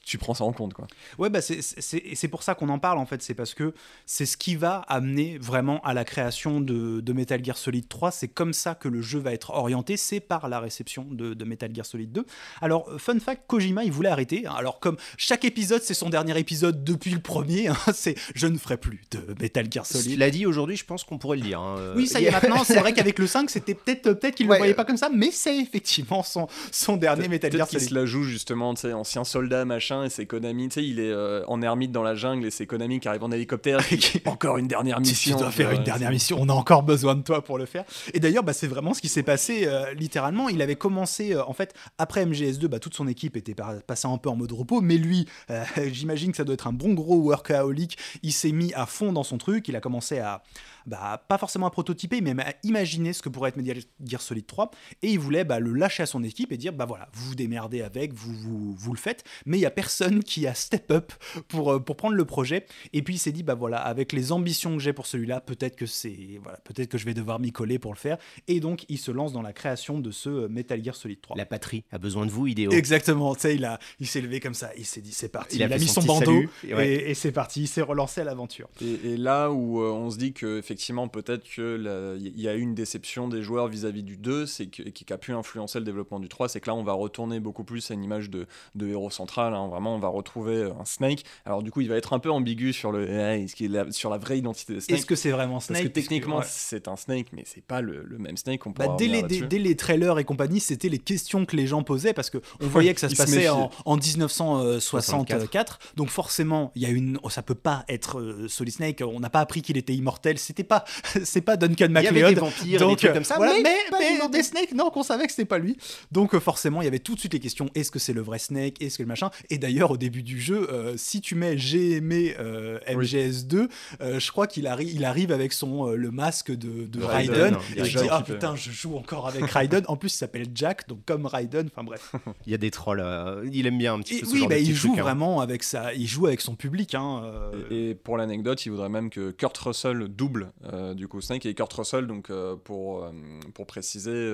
tu 0.04 0.18
prends 0.18 0.34
ça 0.34 0.44
en 0.44 0.52
compte. 0.52 0.72
Quoi. 0.72 0.86
Ouais, 1.18 1.30
bah 1.30 1.40
c'est 1.40 1.95
et 2.04 2.14
c'est 2.14 2.28
pour 2.28 2.42
ça 2.42 2.54
qu'on 2.54 2.68
en 2.68 2.78
parle 2.78 2.98
en 2.98 3.06
fait. 3.06 3.22
C'est 3.22 3.34
parce 3.34 3.54
que 3.54 3.72
c'est 4.06 4.26
ce 4.26 4.36
qui 4.36 4.56
va 4.56 4.78
amener 4.88 5.38
vraiment 5.38 5.80
à 5.82 5.94
la 5.94 6.04
création 6.04 6.60
de, 6.60 7.00
de 7.00 7.12
Metal 7.12 7.44
Gear 7.44 7.56
Solid 7.56 7.88
3. 7.88 8.10
C'est 8.10 8.28
comme 8.28 8.52
ça 8.52 8.74
que 8.74 8.88
le 8.88 9.02
jeu 9.02 9.18
va 9.18 9.32
être 9.32 9.50
orienté. 9.50 9.96
C'est 9.96 10.20
par 10.20 10.48
la 10.48 10.60
réception 10.60 11.06
de, 11.10 11.34
de 11.34 11.44
Metal 11.44 11.74
Gear 11.74 11.86
Solid 11.86 12.12
2. 12.12 12.24
Alors, 12.60 12.88
euh, 12.90 12.98
fun 12.98 13.18
fact, 13.20 13.42
Kojima, 13.46 13.84
il 13.84 13.92
voulait 13.92 14.08
arrêter. 14.08 14.46
hein. 14.46 14.54
Alors, 14.56 14.80
comme 14.80 14.96
chaque 15.16 15.44
épisode, 15.44 15.82
c'est 15.82 15.94
son 15.94 16.10
dernier 16.10 16.38
épisode 16.38 16.84
depuis 16.84 17.10
le 17.10 17.20
premier, 17.20 17.68
hein, 17.68 17.76
c'est 17.94 18.14
je 18.34 18.46
ne 18.46 18.58
ferai 18.58 18.76
plus 18.76 19.00
de 19.10 19.34
Metal 19.40 19.66
Gear 19.70 19.86
Solid. 19.86 20.12
Cela 20.14 20.30
dit, 20.30 20.46
aujourd'hui, 20.46 20.76
je 20.76 20.84
pense 20.84 21.04
qu'on 21.04 21.18
pourrait 21.18 21.36
le 21.38 21.42
dire. 21.44 21.60
hein, 21.60 21.76
euh, 21.78 21.94
Oui, 21.96 22.06
ça 22.06 22.20
y 22.20 22.24
est, 22.26 22.30
maintenant, 22.30 22.64
c'est 22.64 22.78
vrai 22.78 22.92
qu'avec 22.92 23.18
le 23.18 23.26
5, 23.26 23.50
c'était 23.50 23.74
peut-être 23.74 24.12
peut 24.14 24.30
qu'il 24.30 24.46
ne 24.46 24.50
Ouais, 24.50 24.56
le 24.56 24.60
voyait 24.60 24.72
euh, 24.72 24.76
pas 24.76 24.84
comme 24.84 24.96
ça, 24.96 25.08
mais 25.12 25.30
c'est 25.30 25.56
effectivement 25.58 26.22
son, 26.22 26.46
son 26.72 26.96
dernier 26.96 27.28
Metal 27.28 27.50
Gear 27.50 27.66
Peut-être 27.66 27.70
qu'il 27.70 27.78
Solid. 27.80 27.90
se 27.90 27.94
la 27.94 28.06
joue 28.06 28.22
justement, 28.22 28.74
tu 28.74 28.82
sais, 28.82 28.92
ancien 28.92 29.24
soldat 29.24 29.64
machin, 29.64 30.04
et 30.04 30.10
c'est 30.10 30.26
Konami, 30.26 30.68
tu 30.68 30.74
sais, 30.74 30.84
il 30.86 31.00
est 31.00 31.10
euh, 31.10 31.44
en 31.46 31.62
ermite 31.62 31.85
dans 31.92 32.02
la 32.02 32.14
jungle 32.14 32.46
et 32.46 32.50
c'est 32.50 32.66
Konami 32.66 33.00
qui 33.00 33.08
arrive 33.08 33.24
en 33.24 33.30
hélicoptère. 33.32 33.80
et 33.92 33.98
qui- 33.98 34.20
encore 34.26 34.58
une 34.58 34.68
dernière 34.68 34.96
Si 35.02 35.10
mission. 35.10 35.36
tu 35.36 35.42
dois 35.42 35.50
faire 35.50 35.70
une 35.72 35.84
dernière 35.84 36.10
mission, 36.10 36.38
on 36.40 36.48
a 36.48 36.52
encore 36.52 36.82
besoin 36.82 37.14
de 37.14 37.22
toi 37.22 37.42
pour 37.42 37.58
le 37.58 37.66
faire. 37.66 37.84
Et 38.14 38.20
d'ailleurs, 38.20 38.42
bah, 38.44 38.52
c'est 38.52 38.66
vraiment 38.66 38.94
ce 38.94 39.00
qui 39.00 39.08
s'est 39.08 39.22
passé 39.22 39.66
euh, 39.66 39.92
littéralement. 39.94 40.48
Il 40.48 40.62
avait 40.62 40.76
commencé, 40.76 41.34
euh, 41.34 41.44
en 41.46 41.52
fait, 41.52 41.74
après 41.98 42.24
MGS2, 42.26 42.66
bah, 42.66 42.78
toute 42.78 42.94
son 42.94 43.06
équipe 43.08 43.36
était 43.36 43.54
passée 43.86 44.08
un 44.08 44.18
peu 44.18 44.28
en 44.28 44.36
mode 44.36 44.52
repos, 44.52 44.80
mais 44.80 44.96
lui, 44.96 45.26
euh, 45.50 45.64
j'imagine 45.92 46.30
que 46.30 46.36
ça 46.36 46.44
doit 46.44 46.54
être 46.54 46.66
un 46.66 46.72
bon 46.72 46.94
gros 46.94 47.16
workaholic. 47.16 47.96
Il 48.22 48.32
s'est 48.32 48.52
mis 48.52 48.72
à 48.74 48.86
fond 48.86 49.12
dans 49.12 49.22
son 49.24 49.38
truc, 49.38 49.68
il 49.68 49.76
a 49.76 49.80
commencé 49.80 50.18
à, 50.18 50.42
bah, 50.86 51.24
pas 51.28 51.38
forcément 51.38 51.66
à 51.66 51.70
prototyper, 51.70 52.20
mais 52.20 52.34
à 52.42 52.54
imaginer 52.62 53.12
ce 53.12 53.22
que 53.22 53.28
pourrait 53.28 53.50
être 53.50 53.56
Metal 53.56 53.82
Gear 54.04 54.20
Solid 54.20 54.46
3, 54.46 54.70
et 55.02 55.10
il 55.10 55.18
voulait 55.18 55.44
bah, 55.44 55.58
le 55.58 55.72
lâcher 55.72 56.02
à 56.02 56.06
son 56.06 56.22
équipe 56.22 56.52
et 56.52 56.56
dire, 56.56 56.72
bah 56.72 56.84
voilà, 56.84 57.08
vous 57.12 57.28
vous 57.28 57.34
démerdez 57.34 57.82
avec, 57.82 58.12
vous, 58.12 58.32
vous, 58.32 58.74
vous 58.74 58.92
le 58.92 58.98
faites, 58.98 59.24
mais 59.44 59.58
il 59.58 59.60
y 59.60 59.66
a 59.66 59.70
personne 59.70 60.22
qui 60.22 60.46
a 60.46 60.54
step 60.54 60.90
up 60.90 61.12
pour, 61.48 61.72
euh, 61.72 61.80
pour 61.80 61.96
prendre 61.96 62.14
le 62.14 62.24
projet. 62.24 62.66
Et 62.92 63.02
puis 63.02 63.14
il 63.14 63.18
s'est 63.18 63.32
dit, 63.32 63.42
bah 63.42 63.54
voilà, 63.54 63.78
avec 63.78 64.12
les 64.12 64.32
ambitions 64.32 64.76
que 64.76 64.82
j'ai 64.82 64.92
pour 64.92 65.06
celui-là, 65.06 65.40
peut-être 65.40 65.76
que 65.76 65.86
c'est, 65.86 66.38
voilà, 66.42 66.58
peut-être 66.58 66.88
que 66.88 66.98
je 66.98 67.04
vais 67.04 67.14
devoir 67.14 67.38
m'y 67.38 67.52
coller 67.52 67.78
pour 67.78 67.92
le 67.92 67.98
faire. 67.98 68.18
Et 68.48 68.60
donc 68.60 68.84
il 68.88 68.98
se 68.98 69.10
lance 69.10 69.32
dans 69.32 69.42
la 69.42 69.52
création 69.52 69.98
de 70.00 70.10
ce 70.10 70.28
euh, 70.28 70.48
Metal 70.48 70.82
Gear 70.82 70.94
Solid 70.94 71.20
3. 71.20 71.36
La 71.36 71.46
patrie 71.46 71.84
a 71.92 71.98
besoin 71.98 72.26
de 72.26 72.30
vous, 72.30 72.46
idéo. 72.46 72.70
Exactement, 72.70 73.34
tu 73.34 73.42
sais, 73.42 73.54
il, 73.54 73.64
a, 73.64 73.78
il 74.00 74.06
s'est 74.06 74.20
levé 74.20 74.40
comme 74.40 74.54
ça, 74.54 74.70
il 74.76 74.86
s'est 74.86 75.00
dit 75.00 75.12
c'est 75.12 75.28
parti, 75.28 75.56
Il 75.56 75.62
il 75.62 75.72
a 75.72 75.78
mis 75.78 75.88
son 75.88 76.02
bandeau 76.02 76.24
salut, 76.24 76.50
et 76.66 76.74
ouais. 76.74 76.88
et, 76.88 77.10
et 77.10 77.14
c'est 77.14 77.32
parti, 77.32 77.62
il 77.62 77.68
s'est 77.68 77.82
relancé 77.82 78.20
à 78.20 78.24
l'aventure. 78.24 78.68
Et, 78.80 79.12
et 79.12 79.16
là 79.16 79.50
où 79.50 79.80
euh, 79.80 79.90
on 79.90 80.10
se 80.10 80.18
dit 80.18 80.32
que 80.32 80.58
effectivement 80.58 80.75
peut-être 81.12 81.42
qu'il 81.44 82.32
y 82.36 82.48
a 82.48 82.54
eu 82.54 82.60
une 82.60 82.74
déception 82.74 83.28
des 83.28 83.42
joueurs 83.42 83.68
vis-à-vis 83.68 84.02
du 84.02 84.16
2, 84.16 84.46
c'est 84.46 84.66
que, 84.66 84.82
qui 84.82 85.12
a 85.12 85.18
pu 85.18 85.32
influencer 85.32 85.78
le 85.78 85.84
développement 85.84 86.20
du 86.20 86.28
3, 86.28 86.48
c'est 86.48 86.60
que 86.60 86.68
là 86.68 86.74
on 86.74 86.82
va 86.82 86.92
retourner 86.92 87.40
beaucoup 87.40 87.64
plus 87.64 87.90
à 87.90 87.94
une 87.94 88.04
image 88.04 88.30
de, 88.30 88.46
de 88.74 88.86
héros 88.88 89.10
central, 89.10 89.54
hein. 89.54 89.68
vraiment 89.68 89.94
on 89.94 89.98
va 89.98 90.08
retrouver 90.08 90.56
euh, 90.56 90.72
un 90.80 90.84
Snake. 90.84 91.24
Alors 91.44 91.62
du 91.62 91.70
coup 91.70 91.80
il 91.80 91.88
va 91.88 91.96
être 91.96 92.12
un 92.12 92.18
peu 92.18 92.30
ambigu 92.30 92.72
sur, 92.72 92.92
le, 92.92 93.08
eh, 93.08 93.44
est-ce 93.44 93.54
qu'il 93.56 93.66
est 93.74 93.84
la- 93.84 93.90
sur 93.92 94.10
la 94.10 94.18
vraie 94.18 94.38
identité 94.38 94.74
de 94.74 94.80
Snake? 94.80 94.98
Est-ce 94.98 95.06
que 95.06 95.16
c'est 95.16 95.30
vraiment 95.30 95.54
Parce 95.54 95.66
Snake? 95.66 95.82
Que 95.84 95.88
techniquement 95.88 96.38
ouais. 96.38 96.44
c'est 96.46 96.88
un 96.88 96.96
Snake, 96.96 97.28
mais 97.32 97.42
c'est 97.46 97.64
pas 97.64 97.80
le, 97.80 98.02
le 98.04 98.18
même 98.18 98.36
Snake 98.36 98.60
qu'on 98.60 98.70
Bah, 98.70 98.94
dès, 98.98 99.06
les, 99.06 99.22
revenir 99.22 99.28
dès, 99.28 99.34
là-dessus. 99.40 99.46
dès 99.48 99.58
les 99.58 99.76
trailers 99.76 100.18
et 100.18 100.24
compagnie, 100.24 100.60
c'était 100.60 100.88
les 100.88 100.98
questions 100.98 101.44
que 101.46 101.56
les 101.56 101.66
gens 101.66 101.82
posaient 101.82 102.12
parce 102.14 102.30
que 102.30 102.38
on 102.60 102.66
voyait 102.68 102.94
que 102.94 103.00
ça 103.00 103.08
se 103.08 103.16
passait 103.16 103.48
en, 103.48 103.64
méfiaient. 103.64 103.82
en 103.84 103.96
1964. 103.96 105.78
Donc 105.96 106.08
forcément, 106.08 106.72
il 106.74 106.82
y 106.82 106.86
a 106.86 106.90
une, 106.90 107.18
oh, 107.22 107.30
ça 107.30 107.42
peut 107.42 107.54
pas 107.54 107.84
être 107.88 108.20
euh, 108.20 108.48
Solid 108.48 108.72
Snake. 108.74 109.02
On 109.06 109.20
n'a 109.20 109.30
pas 109.30 109.40
appris 109.40 109.62
qu'il 109.62 109.76
était 109.76 109.94
immortel. 109.94 110.38
C'était 110.38 110.64
pas, 110.66 110.84
c'est 111.24 111.40
pas 111.40 111.56
Duncan 111.56 111.86
Il 111.88 111.94
y 111.94 112.06
avait 112.06 112.20
MacLeod. 112.20 112.34
des 112.34 112.40
vampires 112.40 112.66
et 112.66 112.70
des 112.72 112.78
Donc, 112.78 112.98
trucs 112.98 113.12
comme 113.12 113.24
ça, 113.24 113.36
voilà, 113.36 113.54
mais 113.62 113.74
mais, 113.92 114.28
des 114.28 114.42
Snakes, 114.42 114.72
non, 114.72 114.90
qu'on 114.90 115.02
savait 115.02 115.24
que 115.26 115.32
c'était 115.32 115.44
pas 115.46 115.58
lui. 115.58 115.76
Donc 116.12 116.34
euh, 116.34 116.40
forcément, 116.40 116.82
il 116.82 116.84
y 116.84 116.88
avait 116.88 116.98
tout 116.98 117.14
de 117.14 117.20
suite 117.20 117.32
les 117.32 117.40
questions 117.40 117.68
est-ce 117.74 117.90
que 117.90 117.98
c'est 117.98 118.12
le 118.12 118.20
vrai 118.20 118.38
Snake 118.38 118.80
Est-ce 118.82 118.98
que 118.98 119.02
le 119.02 119.08
machin 119.08 119.30
Et 119.50 119.58
d'ailleurs, 119.58 119.90
au 119.92 119.96
début 119.96 120.22
du 120.22 120.40
jeu, 120.40 120.68
euh, 120.72 120.94
si 120.96 121.20
tu 121.20 121.34
mets 121.34 121.56
j'ai 121.58 121.92
aimé 121.92 122.34
euh, 122.38 122.78
MGS2, 122.88 123.68
euh, 124.00 124.20
je 124.20 124.30
crois 124.32 124.46
qu'il 124.46 124.66
arri- 124.66 124.90
il 124.92 125.04
arrive 125.04 125.32
avec 125.32 125.52
son 125.52 125.88
euh, 125.88 125.96
le 125.96 126.10
masque 126.10 126.50
de, 126.50 126.86
de 126.86 126.98
De 126.98 127.04
Raiden. 127.04 127.56
Et 127.76 127.82
déjà 127.82 128.02
dis 128.02 128.08
ah 128.10 128.22
putain, 128.22 128.56
je 128.56 128.70
joue 128.70 128.96
encore 128.96 129.28
avec 129.28 129.44
Raiden. 129.44 129.84
En 129.88 129.96
plus, 129.96 130.12
il 130.14 130.16
s'appelle 130.16 130.46
Jack, 130.54 130.88
donc 130.88 131.04
comme 131.06 131.26
Raiden. 131.26 131.68
Enfin 131.72 131.84
bref. 131.84 132.12
Il 132.46 132.52
y 132.52 132.54
a 132.54 132.58
des 132.58 132.70
trolls. 132.70 133.00
euh, 133.00 133.48
il 133.52 133.66
aime 133.66 133.78
bien 133.78 133.94
un 133.94 134.00
petit 134.00 134.16
Et 134.16 134.20
peu 134.20 134.26
ce 134.26 134.32
oui, 134.32 134.38
genre 134.40 134.48
bah, 134.48 134.56
de 134.56 134.60
il 134.60 134.74
joue 134.74 134.88
trucs, 134.88 134.98
hein. 135.00 135.02
vraiment 135.02 135.40
avec 135.40 135.62
ça. 135.62 135.92
Il 135.94 136.06
joue 136.06 136.26
avec 136.26 136.40
son 136.40 136.54
public. 136.54 136.94
Hein, 136.94 137.22
euh, 137.24 137.50
Et, 137.70 137.90
et 137.90 137.94
pour 137.94 138.16
l'anecdote, 138.16 138.64
il 138.66 138.70
voudrait 138.70 138.88
même 138.88 139.10
que 139.10 139.30
Kurt 139.30 139.56
Russell 139.58 140.08
double 140.08 140.45
euh, 140.64 140.94
du 140.94 141.08
coup 141.08 141.20
Snake. 141.20 141.46
Et 141.46 141.54
Kurt 141.54 141.72
Russell, 141.72 142.06
donc 142.06 142.30
euh, 142.30 142.56
pour, 142.56 143.04
euh, 143.04 143.12
pour 143.54 143.66
préciser, 143.66 144.32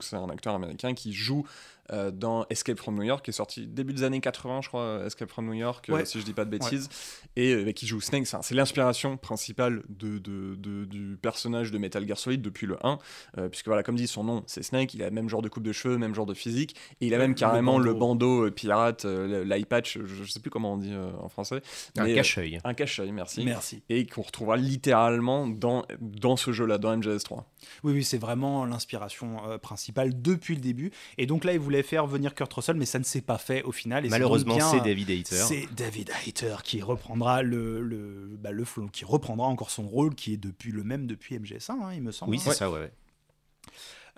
c'est 0.00 0.16
un 0.16 0.28
acteur 0.28 0.54
américain 0.54 0.94
qui 0.94 1.12
joue 1.12 1.46
euh, 1.92 2.10
dans 2.10 2.46
Escape 2.50 2.78
from 2.78 2.94
New 2.96 3.02
York, 3.02 3.24
qui 3.24 3.30
est 3.30 3.34
sorti 3.34 3.66
début 3.66 3.92
des 3.92 4.02
années 4.04 4.20
80, 4.20 4.62
je 4.62 4.68
crois, 4.68 5.02
Escape 5.06 5.28
from 5.30 5.46
New 5.46 5.52
York, 5.54 5.88
euh, 5.90 5.94
Ouais. 5.94 6.04
si 6.06 6.18
je 6.20 6.24
dis 6.24 6.32
pas 6.32 6.44
de 6.44 6.50
bêtises, 6.50 6.88
et 7.36 7.52
euh, 7.54 7.72
qui 7.72 7.86
joue 7.86 8.00
Snake. 8.00 8.26
C'est 8.26 8.36
c'est 8.42 8.54
l'inspiration 8.54 9.16
principale 9.16 9.82
de, 9.88 10.18
de- 10.18 10.54
de- 10.56 10.84
du 10.84 11.18
personnage 11.20 11.70
de 11.70 11.78
Metal 11.78 12.06
Gear 12.06 12.18
Solid 12.18 12.40
depuis 12.42 12.66
le 12.66 12.76
1, 12.86 12.98
euh, 13.38 13.48
puisque 13.48 13.66
voilà, 13.66 13.82
comme 13.82 13.96
dit 13.96 14.06
son 14.06 14.24
nom, 14.24 14.42
c'est 14.46 14.62
Snake. 14.62 14.94
Il 14.94 15.02
a 15.02 15.06
le 15.08 15.14
même 15.14 15.28
genre 15.28 15.42
de 15.42 15.48
coupe 15.48 15.62
de 15.62 15.72
cheveux, 15.72 15.98
même 15.98 16.14
genre 16.14 16.26
de 16.26 16.34
physique, 16.34 16.74
et 17.00 17.06
il 17.06 17.14
a 17.14 17.18
même 17.18 17.34
carrément 17.34 17.78
le 17.78 17.92
bandeau. 17.92 17.98
bandeau, 18.40 18.46
euh, 18.46 18.50
pirate, 18.50 19.04
euh, 19.04 19.44
l'eye 19.44 19.64
patch, 19.64 19.98
je, 20.04 20.24
je 20.24 20.30
sais 20.30 20.40
plus 20.40 20.50
comment 20.50 20.74
on 20.74 20.76
dit 20.78 20.92
euh, 20.92 21.10
en 21.20 21.28
français. 21.28 21.60
Un 21.98 22.04
mais, 22.04 22.12
euh, 22.12 22.14
cache-œil. 22.16 22.58
un 22.64 22.74
cache-œil, 22.74 23.12
merci. 23.12 23.44
Merci. 23.44 23.82
Et 23.88 24.06
qu'on 24.06 24.22
retrouvera 24.22 24.56
littéralement 24.56 25.46
dans, 25.48 25.84
dans 26.00 26.36
ce 26.36 26.52
jeu-là, 26.52 26.78
dans 26.78 26.96
MGS3. 26.96 27.42
Oui, 27.82 27.92
oui, 27.94 28.04
c'est 28.04 28.18
vraiment 28.18 28.64
l'inspiration 28.66 29.36
euh, 29.48 29.58
principale 29.58 30.20
depuis 30.22 30.54
le 30.54 30.60
début. 30.60 30.90
Et 31.18 31.26
donc 31.26 31.44
là, 31.44 31.52
il 31.52 31.58
voulait 31.58 31.73
faire 31.82 32.06
venir 32.06 32.34
Kurt 32.34 32.52
Russell, 32.52 32.76
mais 32.76 32.86
ça 32.86 32.98
ne 32.98 33.04
s'est 33.04 33.20
pas 33.20 33.38
fait 33.38 33.62
au 33.62 33.72
final. 33.72 34.06
Et 34.06 34.08
Malheureusement, 34.08 34.58
c'est 34.70 34.80
David 34.80 35.10
Hayter. 35.10 35.34
C'est 35.34 35.68
David 35.74 36.10
Hayter 36.10 36.56
qui 36.62 36.82
reprendra 36.82 37.42
le, 37.42 37.80
le, 37.80 38.36
bah, 38.38 38.52
le 38.52 38.64
qui 38.92 39.04
reprendra 39.04 39.46
encore 39.46 39.70
son 39.70 39.86
rôle 39.86 40.14
qui 40.14 40.34
est 40.34 40.36
depuis 40.36 40.72
le 40.72 40.84
même 40.84 41.06
depuis 41.06 41.38
MGS1, 41.38 41.70
hein, 41.70 41.92
il 41.94 42.02
me 42.02 42.12
semble. 42.12 42.30
Oui, 42.30 42.38
hein. 42.38 42.42
c'est 42.44 42.54
ça, 42.54 42.70
ouais. 42.70 42.80
ouais. 42.80 42.92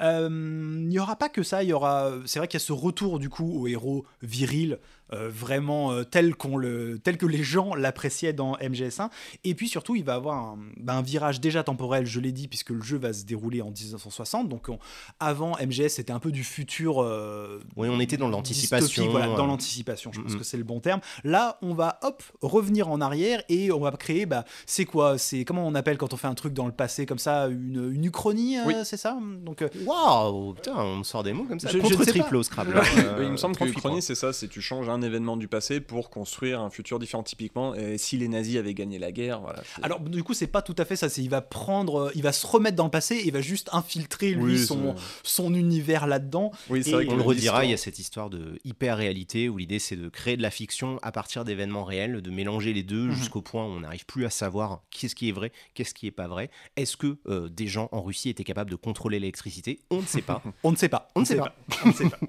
Euh, 0.01 0.29
Il 0.29 0.88
n'y 0.88 0.99
aura 0.99 1.16
pas 1.16 1.29
que 1.29 1.42
ça, 1.42 1.62
il 1.62 1.71
y 1.71 1.73
aura. 1.73 2.12
C'est 2.27 2.38
vrai 2.38 2.49
qu'il 2.49 2.59
y 2.61 2.62
a 2.62 2.66
ce 2.66 2.73
retour 2.73 3.19
du 3.19 3.29
coup 3.29 3.61
au 3.61 3.66
héros 3.66 4.05
viril 4.23 4.79
euh, 5.12 5.29
vraiment 5.31 5.92
euh, 5.92 6.05
tel, 6.05 6.35
qu'on 6.35 6.57
le, 6.57 6.99
tel 6.99 7.16
que 7.16 7.27
les 7.27 7.42
gens 7.45 7.75
l'appréciaient 7.75 8.33
dans 8.33 8.55
MGS1. 8.57 9.09
Et 9.45 9.55
puis 9.55 9.69
surtout, 9.69 9.95
il 9.97 10.05
va 10.05 10.14
avoir 10.14 10.37
un, 10.37 10.59
bah, 10.79 10.95
un 10.95 11.03
virage 11.03 11.40
déjà 11.40 11.62
temporel, 11.62 12.07
je 12.07 12.21
l'ai 12.21 12.33
dit, 12.33 12.49
puisque 12.49 12.71
le 12.71 12.83
jeu 12.83 12.97
va 12.99 13.12
se 13.12 13.25
dérouler 13.25 13.62
en 13.62 13.71
1960. 13.71 14.49
Donc 14.49 14.69
on- 14.69 14.79
avant, 15.21 15.57
MGS, 15.61 15.88
c'était 15.90 16.12
un 16.12 16.19
peu 16.19 16.33
du 16.33 16.45
futur. 16.45 17.03
euh, 17.03 17.61
Oui, 17.77 17.88
on 17.90 18.01
était 18.01 18.16
dans 18.16 18.29
l'anticipation. 18.29 19.09
Voilà, 19.11 19.35
dans 19.37 19.47
l'anticipation, 19.47 20.11
je 20.12 20.21
pense 20.21 20.33
Mhm. 20.33 20.38
que 20.38 20.45
c'est 20.45 20.57
le 20.57 20.64
bon 20.64 20.81
terme. 20.81 21.01
Là, 21.25 21.59
on 21.62 21.75
va, 21.75 21.99
hop, 22.03 22.23
revenir 22.42 22.88
en 22.88 23.01
arrière 23.01 23.42
et 23.49 23.71
on 23.73 23.81
va 23.81 23.90
créer, 23.92 24.27
bah, 24.27 24.45
c'est 24.66 24.85
quoi 24.85 25.19
C'est 25.19 25.45
comment 25.45 25.66
on 25.66 25.75
appelle 25.75 25.99
quand 25.99 26.12
on 26.12 26.16
fait 26.16 26.27
un 26.29 26.35
truc 26.35 26.53
dans 26.53 26.66
le 26.66 26.73
passé 26.73 27.07
comme 27.07 27.19
ça, 27.19 27.47
une, 27.49 27.92
une 27.95 28.05
uchronie, 28.05 28.59
euh, 28.59 28.64
Oui. 28.66 28.75
c'est 28.85 28.97
ça? 28.97 29.16
Donc, 29.45 29.64
Waouh, 29.87 30.55
putain, 30.55 30.75
on 30.77 31.03
sort 31.05 31.23
des 31.23 31.33
mots 31.33 31.45
comme 31.45 31.61
ça. 31.61 31.69
Je- 31.69 31.79
je 31.79 31.83
Contre 31.83 32.05
sais 32.05 32.11
triple 32.11 32.37
au 32.37 32.42
Scrabble. 32.42 32.75
Euh, 32.99 33.23
il 33.25 33.31
me 33.31 33.37
semble 33.37 33.55
que 33.55 33.59
38 33.61 33.75
l'Uchronie, 33.75 33.95
points. 33.97 34.01
c'est 34.01 34.14
ça, 34.14 34.33
c'est 34.33 34.49
tu 34.49 34.61
changes 34.61 34.88
un 34.88 34.95
événement 35.02 35.37
du 35.37 35.48
passé 35.48 35.80
pour 35.80 36.11
construire 36.11 36.61
un 36.61 36.70
futur 36.70 36.98
différent 36.98 37.22
typiquement. 37.22 37.74
Et 37.74 37.98
si 37.98 38.16
les 38.16 38.28
nazis 38.28 38.56
avaient 38.56 38.74
gagné 38.74 38.98
la 38.98 39.12
guerre, 39.12 39.40
voilà. 39.40 39.62
Alors 39.82 40.00
du 40.00 40.22
coup 40.22 40.35
c'est 40.35 40.46
pas 40.46 40.62
tout 40.62 40.74
à 40.78 40.85
fait 40.85 40.96
ça, 40.96 41.09
c'est 41.09 41.22
il 41.22 41.30
va 41.30 41.40
prendre, 41.40 42.06
euh, 42.06 42.11
il 42.14 42.22
va 42.22 42.32
se 42.32 42.46
remettre 42.46 42.76
dans 42.76 42.85
le 42.85 42.90
passé, 42.90 43.16
et 43.16 43.26
il 43.26 43.32
va 43.32 43.40
juste 43.40 43.68
infiltrer 43.72 44.30
lui 44.32 44.54
Oui, 44.54 44.59
son, 44.59 44.94
son 45.22 45.54
univers 45.54 46.06
là-dedans. 46.06 46.50
oui, 46.70 46.82
c'est 46.85 46.90
vrai 46.92 47.06
On 47.09 47.16
le 47.16 47.22
redira, 47.22 47.64
il 47.64 47.70
y 47.70 47.74
a 47.74 47.76
cette 47.78 47.98
histoire 47.98 48.30
de 48.30 48.59
hyper-réalité 48.64 49.48
où 49.48 49.59
l'idée 49.59 49.78
c'est 49.78 49.96
de 49.96 50.09
créer 50.09 50.37
de 50.37 50.42
la 50.42 50.50
fiction 50.50 50.98
à 51.02 51.12
partir 51.12 51.44
d'événements 51.44 51.85
réels, 51.85 52.20
de 52.22 52.30
mélanger 52.30 52.72
les 52.72 52.82
deux 52.82 53.06
Mhm. 53.06 53.12
jusqu'au 53.12 53.42
point 53.42 53.64
où 53.64 53.68
on 53.68 53.80
n'arrive 53.80 54.06
plus 54.06 54.24
à 54.24 54.30
savoir 54.30 54.82
qu'est-ce 54.90 55.14
qui 55.14 55.28
est 55.28 55.32
vrai, 55.32 55.52
qu'est-ce 55.74 55.94
qui 55.94 56.06
est 56.06 56.11
pas 56.11 56.26
vrai. 56.28 56.50
Est-ce 56.76 56.96
que 56.96 57.18
euh, 57.28 57.48
des 57.48 57.66
gens 57.66 57.88
en 57.92 58.02
Russie 58.02 58.28
étaient 58.28 58.44
capables 58.44 58.70
de 58.70 58.76
contrôler 58.76 59.18
l'électricité? 59.18 59.80
On 59.90 60.00
ne 60.00 60.06
sait 60.06 60.22
pas. 60.22 60.42
On 60.64 60.70
ne 60.70 60.76
sait 60.76 60.88
pas. 60.88 61.09
On 61.14 61.20
ne 61.20 61.24
sait 61.24 61.37
pas. 61.37 61.54
On 61.85 61.88
ne 61.88 61.92
sait 61.92 62.09
pas. 62.09 62.18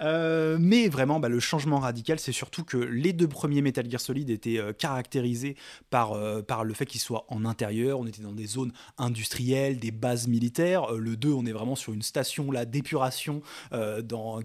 Euh, 0.00 0.56
mais 0.58 0.88
vraiment, 0.88 1.20
bah, 1.20 1.28
le 1.28 1.40
changement 1.40 1.78
radical, 1.90 2.20
c'est 2.20 2.30
surtout 2.30 2.62
que 2.62 2.76
les 2.76 3.12
deux 3.12 3.26
premiers 3.26 3.62
Metal 3.62 3.90
Gear 3.90 4.00
Solid 4.00 4.30
étaient 4.30 4.58
euh, 4.58 4.72
caractérisés 4.72 5.56
par, 5.90 6.12
euh, 6.12 6.40
par 6.40 6.62
le 6.62 6.72
fait 6.72 6.86
qu'ils 6.86 7.00
soient 7.00 7.24
en 7.28 7.44
intérieur. 7.44 7.98
On 7.98 8.06
était 8.06 8.22
dans 8.22 8.32
des 8.32 8.46
zones 8.46 8.72
industrielles, 8.96 9.80
des 9.80 9.90
bases 9.90 10.28
militaires. 10.28 10.92
Euh, 10.92 10.98
le 10.98 11.16
2, 11.16 11.32
on 11.32 11.44
est 11.46 11.52
vraiment 11.52 11.74
sur 11.74 11.92
une 11.92 12.02
station 12.02 12.52
là 12.52 12.64
d'épuration 12.64 13.42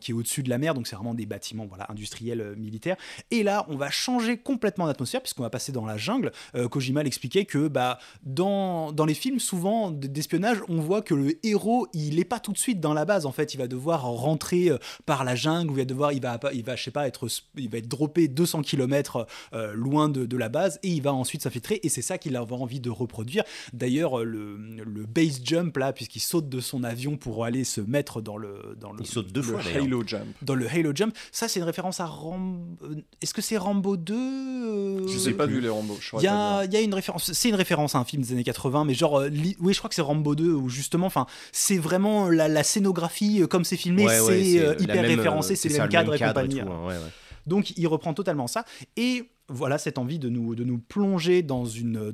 qui 0.01 0.11
est 0.11 0.13
au-dessus 0.13 0.41
de 0.41 0.49
la 0.49 0.57
mer. 0.57 0.73
Donc 0.73 0.87
c'est 0.87 0.95
vraiment 0.95 1.13
des 1.13 1.27
bâtiments 1.27 1.67
voilà, 1.67 1.85
industriels 1.89 2.55
militaires. 2.57 2.97
Et 3.29 3.43
là, 3.43 3.65
on 3.69 3.75
va 3.75 3.91
changer 3.91 4.37
complètement 4.37 4.87
d'atmosphère 4.87 5.21
puisqu'on 5.21 5.43
va 5.43 5.49
passer 5.49 5.71
dans 5.71 5.85
la 5.85 5.97
jungle. 5.97 6.31
Kojima 6.71 7.03
l'expliquait 7.03 7.45
que 7.45 7.67
bah, 7.67 7.99
dans, 8.23 8.91
dans 8.91 9.05
les 9.05 9.13
films, 9.13 9.39
souvent 9.39 9.91
d'espionnage, 9.91 10.57
on 10.67 10.79
voit 10.79 11.01
que 11.01 11.13
le 11.13 11.45
héros, 11.45 11.87
il 11.93 12.15
n'est 12.15 12.23
pas 12.23 12.39
tout 12.39 12.53
de 12.53 12.57
suite 12.57 12.79
dans 12.79 12.93
la 12.93 13.05
base. 13.05 13.25
En 13.25 13.31
fait, 13.31 13.53
il 13.53 13.57
va 13.57 13.67
devoir 13.67 14.03
rentrer 14.03 14.71
par 15.05 15.23
la 15.23 15.35
jungle, 15.35 15.71
il 15.71 15.77
va 15.77 15.85
devoir, 15.85 16.11
il 16.11 16.21
va, 16.21 16.39
il 16.53 16.63
va, 16.63 16.75
je 16.75 16.83
sais 16.83 16.91
pas, 16.91 17.07
être, 17.07 17.27
il 17.57 17.69
va 17.69 17.77
être 17.79 17.87
droppé 17.87 18.27
200 18.27 18.61
km 18.61 19.27
loin 19.73 20.09
de, 20.09 20.25
de 20.25 20.37
la 20.37 20.49
base, 20.49 20.79
et 20.83 20.89
il 20.89 21.01
va 21.01 21.13
ensuite 21.13 21.41
s'infiltrer. 21.41 21.79
Et 21.83 21.89
c'est 21.89 22.01
ça 22.01 22.17
qu'il 22.17 22.35
a 22.35 22.43
envie 22.43 22.79
de 22.79 22.89
reproduire. 22.89 23.43
D'ailleurs, 23.73 24.23
le, 24.23 24.57
le 24.57 25.05
base 25.05 25.41
jump 25.43 25.75
là, 25.77 25.91
puisqu'il 25.93 26.19
saute 26.21 26.47
de 26.49 26.59
son 26.59 26.83
avion 26.83 27.17
pour 27.17 27.43
aller 27.45 27.63
se 27.63 27.81
mettre 27.81 28.21
dans 28.21 28.37
le, 28.37 28.77
dans 28.79 28.91
le, 28.93 28.99
Il 29.01 29.07
saute 29.07 29.31
deux 29.31 29.41
le 29.41 29.47
fois. 29.47 29.61
Halo 29.75 30.03
Jump. 30.05 30.23
dans 30.41 30.55
le 30.55 30.67
Halo 30.69 30.91
Jump. 30.95 31.13
Ça, 31.31 31.47
c'est 31.47 31.59
une 31.59 31.65
référence 31.65 31.99
à 31.99 32.05
Rambo. 32.05 32.77
Est-ce 33.21 33.33
que 33.33 33.41
c'est 33.41 33.57
Rambo 33.57 33.97
2 33.97 34.13
euh, 34.15 35.07
Je 35.07 35.17
sais 35.17 35.33
pas 35.33 35.45
vu 35.45 35.59
les 35.61 35.69
Rambo. 35.69 35.97
il 36.19 36.23
y, 36.23 36.27
a, 36.27 36.65
y 36.65 36.75
a 36.75 36.81
une 36.81 36.93
référence, 36.93 37.31
c'est 37.33 37.49
une 37.49 37.55
référence 37.55 37.95
à 37.95 37.99
un 37.99 38.05
film 38.05 38.21
des 38.23 38.31
années 38.33 38.43
80, 38.43 38.85
mais 38.85 38.93
genre, 38.93 39.19
euh, 39.19 39.27
li- 39.29 39.55
oui, 39.59 39.73
je 39.73 39.79
crois 39.79 39.89
que 39.89 39.95
c'est 39.95 40.01
Rambo 40.01 40.35
2, 40.35 40.51
où 40.53 40.69
justement, 40.69 41.07
enfin, 41.07 41.25
c'est 41.51 41.77
vraiment 41.77 42.29
la, 42.29 42.47
la 42.47 42.63
scénographie, 42.63 43.41
euh, 43.41 43.47
comme 43.47 43.65
c'est 43.65 43.77
filmé, 43.77 44.05
Ouais, 44.05 44.19
c'est 44.19 44.59
euh, 44.59 44.75
hyper 44.79 44.95
même, 45.01 45.05
euh, 45.05 45.15
référencé, 45.15 45.55
c'est 45.55 45.69
les 45.69 45.75
ça, 45.75 45.81
mêmes 45.81 45.87
le 45.87 45.91
cadres 45.91 46.11
même 46.11 46.15
et 46.15 46.19
cadre 46.19 46.41
compagnie. 46.41 46.61
tout, 46.61 46.69
hein, 46.71 46.87
ouais, 46.87 46.93
ouais. 46.93 46.99
Donc, 47.45 47.73
il 47.77 47.87
reprend 47.87 48.13
totalement 48.13 48.47
ça. 48.47 48.65
Et 48.97 49.29
voilà 49.47 49.77
cette 49.77 49.97
envie 49.97 50.17
de 50.17 50.29
nous, 50.29 50.55
de 50.55 50.63
nous 50.63 50.79
plonger 50.79 51.43
dans 51.43 51.65
une, 51.65 52.11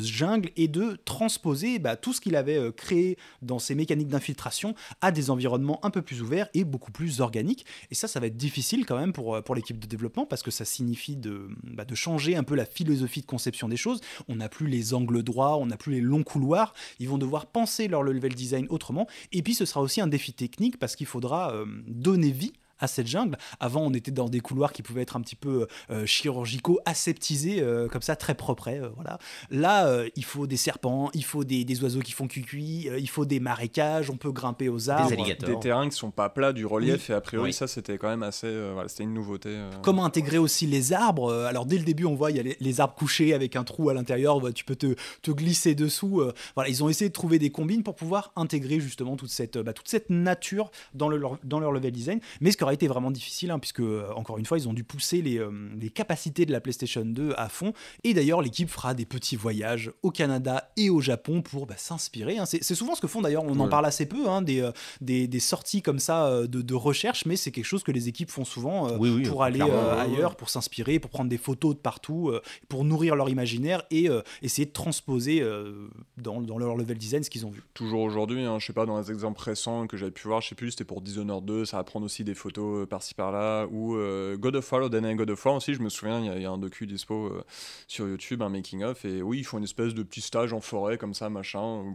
jungle 0.00 0.50
et 0.56 0.68
de 0.68 0.98
transposer 1.04 1.78
bah, 1.78 1.96
tout 1.96 2.12
ce 2.12 2.20
qu'il 2.20 2.36
avait 2.36 2.56
euh, 2.56 2.72
créé 2.72 3.16
dans 3.42 3.58
ses 3.58 3.74
mécaniques 3.74 4.08
d'infiltration 4.08 4.74
à 5.00 5.10
des 5.10 5.30
environnements 5.30 5.84
un 5.84 5.90
peu 5.90 6.02
plus 6.02 6.20
ouverts 6.20 6.48
et 6.52 6.64
beaucoup 6.64 6.92
plus 6.92 7.20
organiques. 7.20 7.64
Et 7.90 7.94
ça, 7.94 8.08
ça 8.08 8.20
va 8.20 8.26
être 8.26 8.36
difficile 8.36 8.84
quand 8.84 8.98
même 8.98 9.12
pour, 9.12 9.34
euh, 9.34 9.40
pour 9.40 9.54
l'équipe 9.54 9.78
de 9.78 9.86
développement 9.86 10.26
parce 10.26 10.42
que 10.42 10.50
ça 10.50 10.64
signifie 10.64 11.16
de, 11.16 11.48
bah, 11.62 11.84
de 11.84 11.94
changer 11.94 12.36
un 12.36 12.42
peu 12.42 12.54
la 12.54 12.66
philosophie 12.66 13.22
de 13.22 13.26
conception 13.26 13.68
des 13.68 13.76
choses. 13.76 14.00
On 14.28 14.36
n'a 14.36 14.48
plus 14.48 14.66
les 14.66 14.92
angles 14.94 15.22
droits, 15.22 15.56
on 15.56 15.66
n'a 15.66 15.76
plus 15.76 15.92
les 15.92 16.00
longs 16.00 16.22
couloirs. 16.22 16.74
Ils 16.98 17.08
vont 17.08 17.18
devoir 17.18 17.46
penser 17.46 17.88
leur 17.88 18.02
level 18.02 18.34
design 18.34 18.66
autrement. 18.68 19.06
Et 19.32 19.42
puis, 19.42 19.54
ce 19.54 19.64
sera 19.64 19.80
aussi 19.80 20.00
un 20.00 20.06
défi 20.06 20.32
technique 20.32 20.78
parce 20.78 20.96
qu'il 20.96 21.06
faudra 21.06 21.52
euh, 21.52 21.64
donner 21.86 22.30
vie 22.30 22.52
à 22.84 22.86
cette 22.86 23.06
jungle. 23.06 23.36
Avant, 23.60 23.82
on 23.82 23.92
était 23.92 24.10
dans 24.10 24.28
des 24.28 24.40
couloirs 24.40 24.72
qui 24.72 24.82
pouvaient 24.82 25.02
être 25.02 25.16
un 25.16 25.20
petit 25.20 25.36
peu 25.36 25.66
euh, 25.90 26.06
chirurgicaux, 26.06 26.78
aseptisés, 26.84 27.60
euh, 27.60 27.88
comme 27.88 28.02
ça, 28.02 28.16
très 28.16 28.34
propres. 28.34 28.68
euh, 28.68 28.88
voilà. 28.94 29.18
Là, 29.50 29.86
euh, 29.88 30.08
il 30.16 30.24
faut 30.24 30.46
des 30.46 30.56
serpents, 30.56 31.10
il 31.14 31.24
faut 31.24 31.44
des, 31.44 31.64
des 31.64 31.82
oiseaux 31.82 32.00
qui 32.00 32.12
font 32.12 32.26
cuicui, 32.28 32.88
euh, 32.88 32.98
il 32.98 33.08
faut 33.08 33.24
des 33.24 33.40
marécages, 33.40 34.10
on 34.10 34.16
peut 34.16 34.30
grimper 34.32 34.68
aux 34.68 34.88
arbres. 34.90 35.12
alligators. 35.12 35.48
Des 35.50 35.60
terrains 35.60 35.88
qui 35.88 35.96
sont 35.96 36.10
pas 36.10 36.28
plats, 36.28 36.52
du 36.52 36.64
relief, 36.66 37.10
et 37.10 37.14
a 37.14 37.20
priori, 37.20 37.48
Oui. 37.48 37.52
ça 37.52 37.66
c'était 37.66 37.98
quand 37.98 38.08
même 38.08 38.22
assez. 38.22 38.46
euh, 38.46 38.70
voilà, 38.74 38.88
c'était 38.88 39.02
une 39.04 39.14
nouveauté. 39.14 39.48
euh. 39.50 39.70
Comment 39.82 40.04
intégrer 40.04 40.38
aussi 40.38 40.66
les 40.66 40.92
arbres 40.92 41.30
euh, 41.32 41.46
Alors 41.46 41.66
dès 41.66 41.78
le 41.78 41.84
début, 41.84 42.04
on 42.04 42.14
voit 42.14 42.30
il 42.30 42.36
y 42.36 42.40
a 42.40 42.42
les, 42.42 42.56
les 42.60 42.80
arbres 42.80 42.94
couchés 42.94 43.34
avec 43.34 43.56
un 43.56 43.64
trou 43.64 43.88
à 43.90 43.94
l'intérieur. 43.94 44.40
Tu 44.54 44.64
peux 44.64 44.76
te, 44.76 44.94
te 45.22 45.30
glisser 45.30 45.74
dessous. 45.74 46.20
euh, 46.20 46.32
voilà, 46.54 46.68
ils 46.70 46.82
ont 46.84 46.88
essayé 46.88 47.08
de 47.08 47.12
trouver 47.14 47.38
des 47.38 47.50
combines 47.50 47.82
pour 47.82 47.94
pouvoir 47.94 48.32
intégrer 48.36 48.80
justement 48.80 49.16
toute 49.16 49.30
cette, 49.30 49.56
euh, 49.56 49.62
bah, 49.62 49.72
toute 49.72 49.88
cette 49.88 50.10
nature 50.10 50.70
dans, 50.94 51.08
le- 51.08 51.16
leur, 51.16 51.38
dans 51.44 51.60
leur 51.60 51.72
level 51.72 51.90
design. 51.92 52.20
Mais 52.40 52.50
ce 52.50 52.56
qui 52.56 52.64
aurait 52.64 52.73
été 52.74 52.86
vraiment 52.88 53.10
difficile, 53.10 53.50
hein, 53.50 53.58
puisque 53.58 53.80
euh, 53.80 54.08
encore 54.16 54.38
une 54.38 54.44
fois, 54.46 54.58
ils 54.58 54.68
ont 54.68 54.72
dû 54.74 54.84
pousser 54.84 55.22
les, 55.22 55.38
euh, 55.38 55.50
les 55.80 55.90
capacités 55.90 56.44
de 56.46 56.52
la 56.52 56.60
PlayStation 56.60 57.04
2 57.04 57.32
à 57.36 57.48
fond. 57.48 57.72
Et 58.04 58.12
d'ailleurs, 58.14 58.42
l'équipe 58.42 58.68
fera 58.68 58.94
des 58.94 59.06
petits 59.06 59.36
voyages 59.36 59.90
au 60.02 60.10
Canada 60.10 60.70
et 60.76 60.90
au 60.90 61.00
Japon 61.00 61.40
pour 61.42 61.66
bah, 61.66 61.74
s'inspirer. 61.78 62.38
hein. 62.38 62.44
C'est 62.46 62.74
souvent 62.74 62.94
ce 62.94 63.00
que 63.00 63.06
font 63.06 63.22
d'ailleurs. 63.22 63.44
On 63.44 63.58
en 63.60 63.68
parle 63.68 63.86
assez 63.86 64.06
peu 64.06 64.28
hein, 64.28 64.42
des, 64.42 64.60
euh, 64.60 64.72
des, 65.00 65.26
des 65.28 65.40
sorties 65.40 65.80
comme 65.82 65.98
ça 65.98 66.46
de, 66.46 66.60
de 66.62 66.74
recherche, 66.74 67.24
mais 67.26 67.36
c'est 67.36 67.50
quelque 67.52 67.64
chose 67.64 67.82
que 67.82 67.92
les 67.92 68.08
équipes 68.08 68.30
font 68.30 68.44
souvent. 68.44 68.88
euh, 68.90 68.96
Oui, 68.98 69.10
oui, 69.10 69.22
pour 69.28 69.42
aller 69.42 69.60
euh, 69.60 69.98
ailleurs, 69.98 70.36
pour 70.36 70.50
s'inspirer, 70.50 70.98
pour 70.98 71.10
prendre 71.10 71.30
des 71.30 71.38
photos 71.38 71.74
de 71.74 71.80
partout, 71.80 72.28
euh, 72.28 72.42
pour 72.68 72.84
nourrir 72.84 73.16
leur 73.16 73.28
imaginaire 73.28 73.82
et 73.90 74.08
euh, 74.10 74.20
essayer 74.42 74.66
de 74.66 74.72
transposer 74.72 75.40
euh, 75.42 75.88
dans, 76.18 76.40
dans 76.40 76.58
leur 76.58 76.76
level 76.76 76.98
design 76.98 77.22
ce 77.24 77.30
qu'ils 77.30 77.46
ont 77.46 77.50
vu. 77.50 77.62
Toujours 77.74 78.02
aujourd'hui, 78.02 78.42
hein, 78.42 78.58
je 78.58 78.66
sais 78.66 78.72
pas, 78.72 78.86
dans 78.86 78.98
les 79.00 79.10
exemples 79.10 79.40
récents 79.42 79.86
que 79.86 79.96
j'avais 79.96 80.10
pu 80.10 80.28
voir, 80.28 80.40
je 80.40 80.48
sais 80.48 80.54
plus, 80.54 80.72
c'était 80.72 80.84
pour 80.84 81.00
Dishonored 81.00 81.44
2, 81.44 81.64
ça 81.64 81.78
va 81.78 81.84
prendre 81.84 82.04
aussi 82.06 82.24
des 82.24 82.34
photos 82.34 82.53
euh, 82.62 82.86
par-ci 82.86 83.14
par-là, 83.14 83.66
ou 83.70 83.96
euh, 83.96 84.36
God 84.36 84.56
of 84.56 84.72
War, 84.72 84.80
le 84.82 84.88
dernier 84.90 85.14
God 85.14 85.30
of 85.30 85.44
War 85.44 85.54
aussi, 85.56 85.74
je 85.74 85.80
me 85.82 85.88
souviens, 85.88 86.20
il 86.20 86.42
y 86.42 86.44
a- 86.46 86.50
un 86.50 86.58
docu 86.58 86.86
dispo 86.86 87.26
euh, 87.26 87.44
sur 87.88 88.06
YouTube, 88.08 88.42
un 88.42 88.48
making-of, 88.48 89.04
et 89.04 89.22
oui, 89.22 89.38
ils 89.40 89.44
font 89.44 89.58
une 89.58 89.64
espèce 89.64 89.94
de 89.94 90.02
petit 90.02 90.20
stage 90.20 90.52
en 90.52 90.60
forêt, 90.60 90.98
comme 90.98 91.14
ça, 91.14 91.28
machin. 91.30 91.94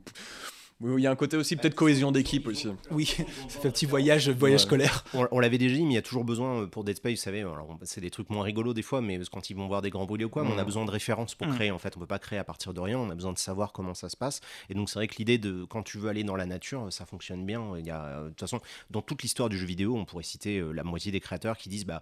Il 0.81 0.99
y 1.01 1.07
a 1.07 1.11
un 1.11 1.15
côté 1.17 1.35
aussi, 1.35 1.57
peut-être 1.57 1.75
cohésion 1.75 2.09
d'équipe 2.13 2.47
aussi. 2.47 2.69
Oui, 2.89 3.05
ça 3.49 3.59
fait 3.59 3.67
un 3.67 3.71
petit 3.71 3.85
voyage, 3.85 4.29
voyage 4.29 4.61
Ouais. 4.61 4.65
scolaire. 4.65 5.03
On, 5.13 5.27
on 5.31 5.39
l'avait 5.41 5.57
déjà 5.57 5.75
dit, 5.75 5.83
mais 5.83 5.91
il 5.91 5.95
y 5.95 5.97
a 5.97 6.01
toujours 6.01 6.23
besoin 6.23 6.61
euh, 6.61 6.67
pour 6.67 6.85
Dead 6.85 6.95
Space, 6.95 7.15
vous 7.15 7.23
savez, 7.23 7.45
c'est 7.83 7.99
des 7.99 8.09
trucs 8.09 8.29
moins 8.29 8.43
rigolos 8.43 8.73
des 8.73 8.81
fois, 8.81 9.01
mais 9.01 9.19
quand 9.29 9.49
ils 9.49 9.55
vont 9.57 9.67
voir 9.67 9.81
des 9.81 9.89
grands 9.89 10.05
brûlés 10.05 10.23
ou 10.23 10.29
quoi, 10.29 10.43
mais 10.45 10.51
on 10.51 10.57
a 10.57 10.61
Mhm. 10.61 10.65
besoin 10.65 10.85
de 10.85 10.91
références 10.91 11.35
pour 11.35 11.47
Mhm. 11.47 11.55
créer. 11.55 11.71
En 11.71 11.79
fait, 11.79 11.97
on 11.97 11.99
peut 11.99 12.05
pas 12.07 12.17
créer 12.19 12.39
à 12.39 12.45
partir 12.45 12.73
de 12.73 12.79
rien, 12.79 12.97
on 12.97 13.09
a 13.09 13.15
besoin 13.15 13.33
de 13.33 13.37
savoir 13.37 13.73
comment 13.73 13.93
ça 13.93 14.07
se 14.07 14.15
passe. 14.15 14.39
Et 14.69 14.73
donc 14.73 14.89
c'est 14.89 14.99
vrai 14.99 15.07
que 15.09 15.15
l'idée 15.17 15.37
de 15.37 15.65
quand 15.65 15.83
tu 15.83 15.97
veux 15.97 16.07
aller 16.07 16.23
dans 16.23 16.37
la 16.37 16.45
nature, 16.45 16.87
ça 16.93 17.05
fonctionne 17.05 17.45
bien. 17.45 17.77
Il 17.77 17.85
y 17.85 17.89
a, 17.91 18.01
euh, 18.05 18.23
de 18.25 18.29
toute 18.29 18.39
façon, 18.39 18.61
dans 18.89 19.01
toute 19.01 19.21
l'histoire 19.21 19.49
du 19.49 19.57
jeu 19.57 19.65
vidéo, 19.65 19.97
on 19.97 20.05
pourrait 20.05 20.23
citer 20.23 20.59
euh, 20.59 20.71
la 20.71 20.85
moitié 20.85 21.11
des 21.11 21.19
créateurs 21.19 21.57
qui 21.57 21.67
disent, 21.67 21.85
bah, 21.85 22.01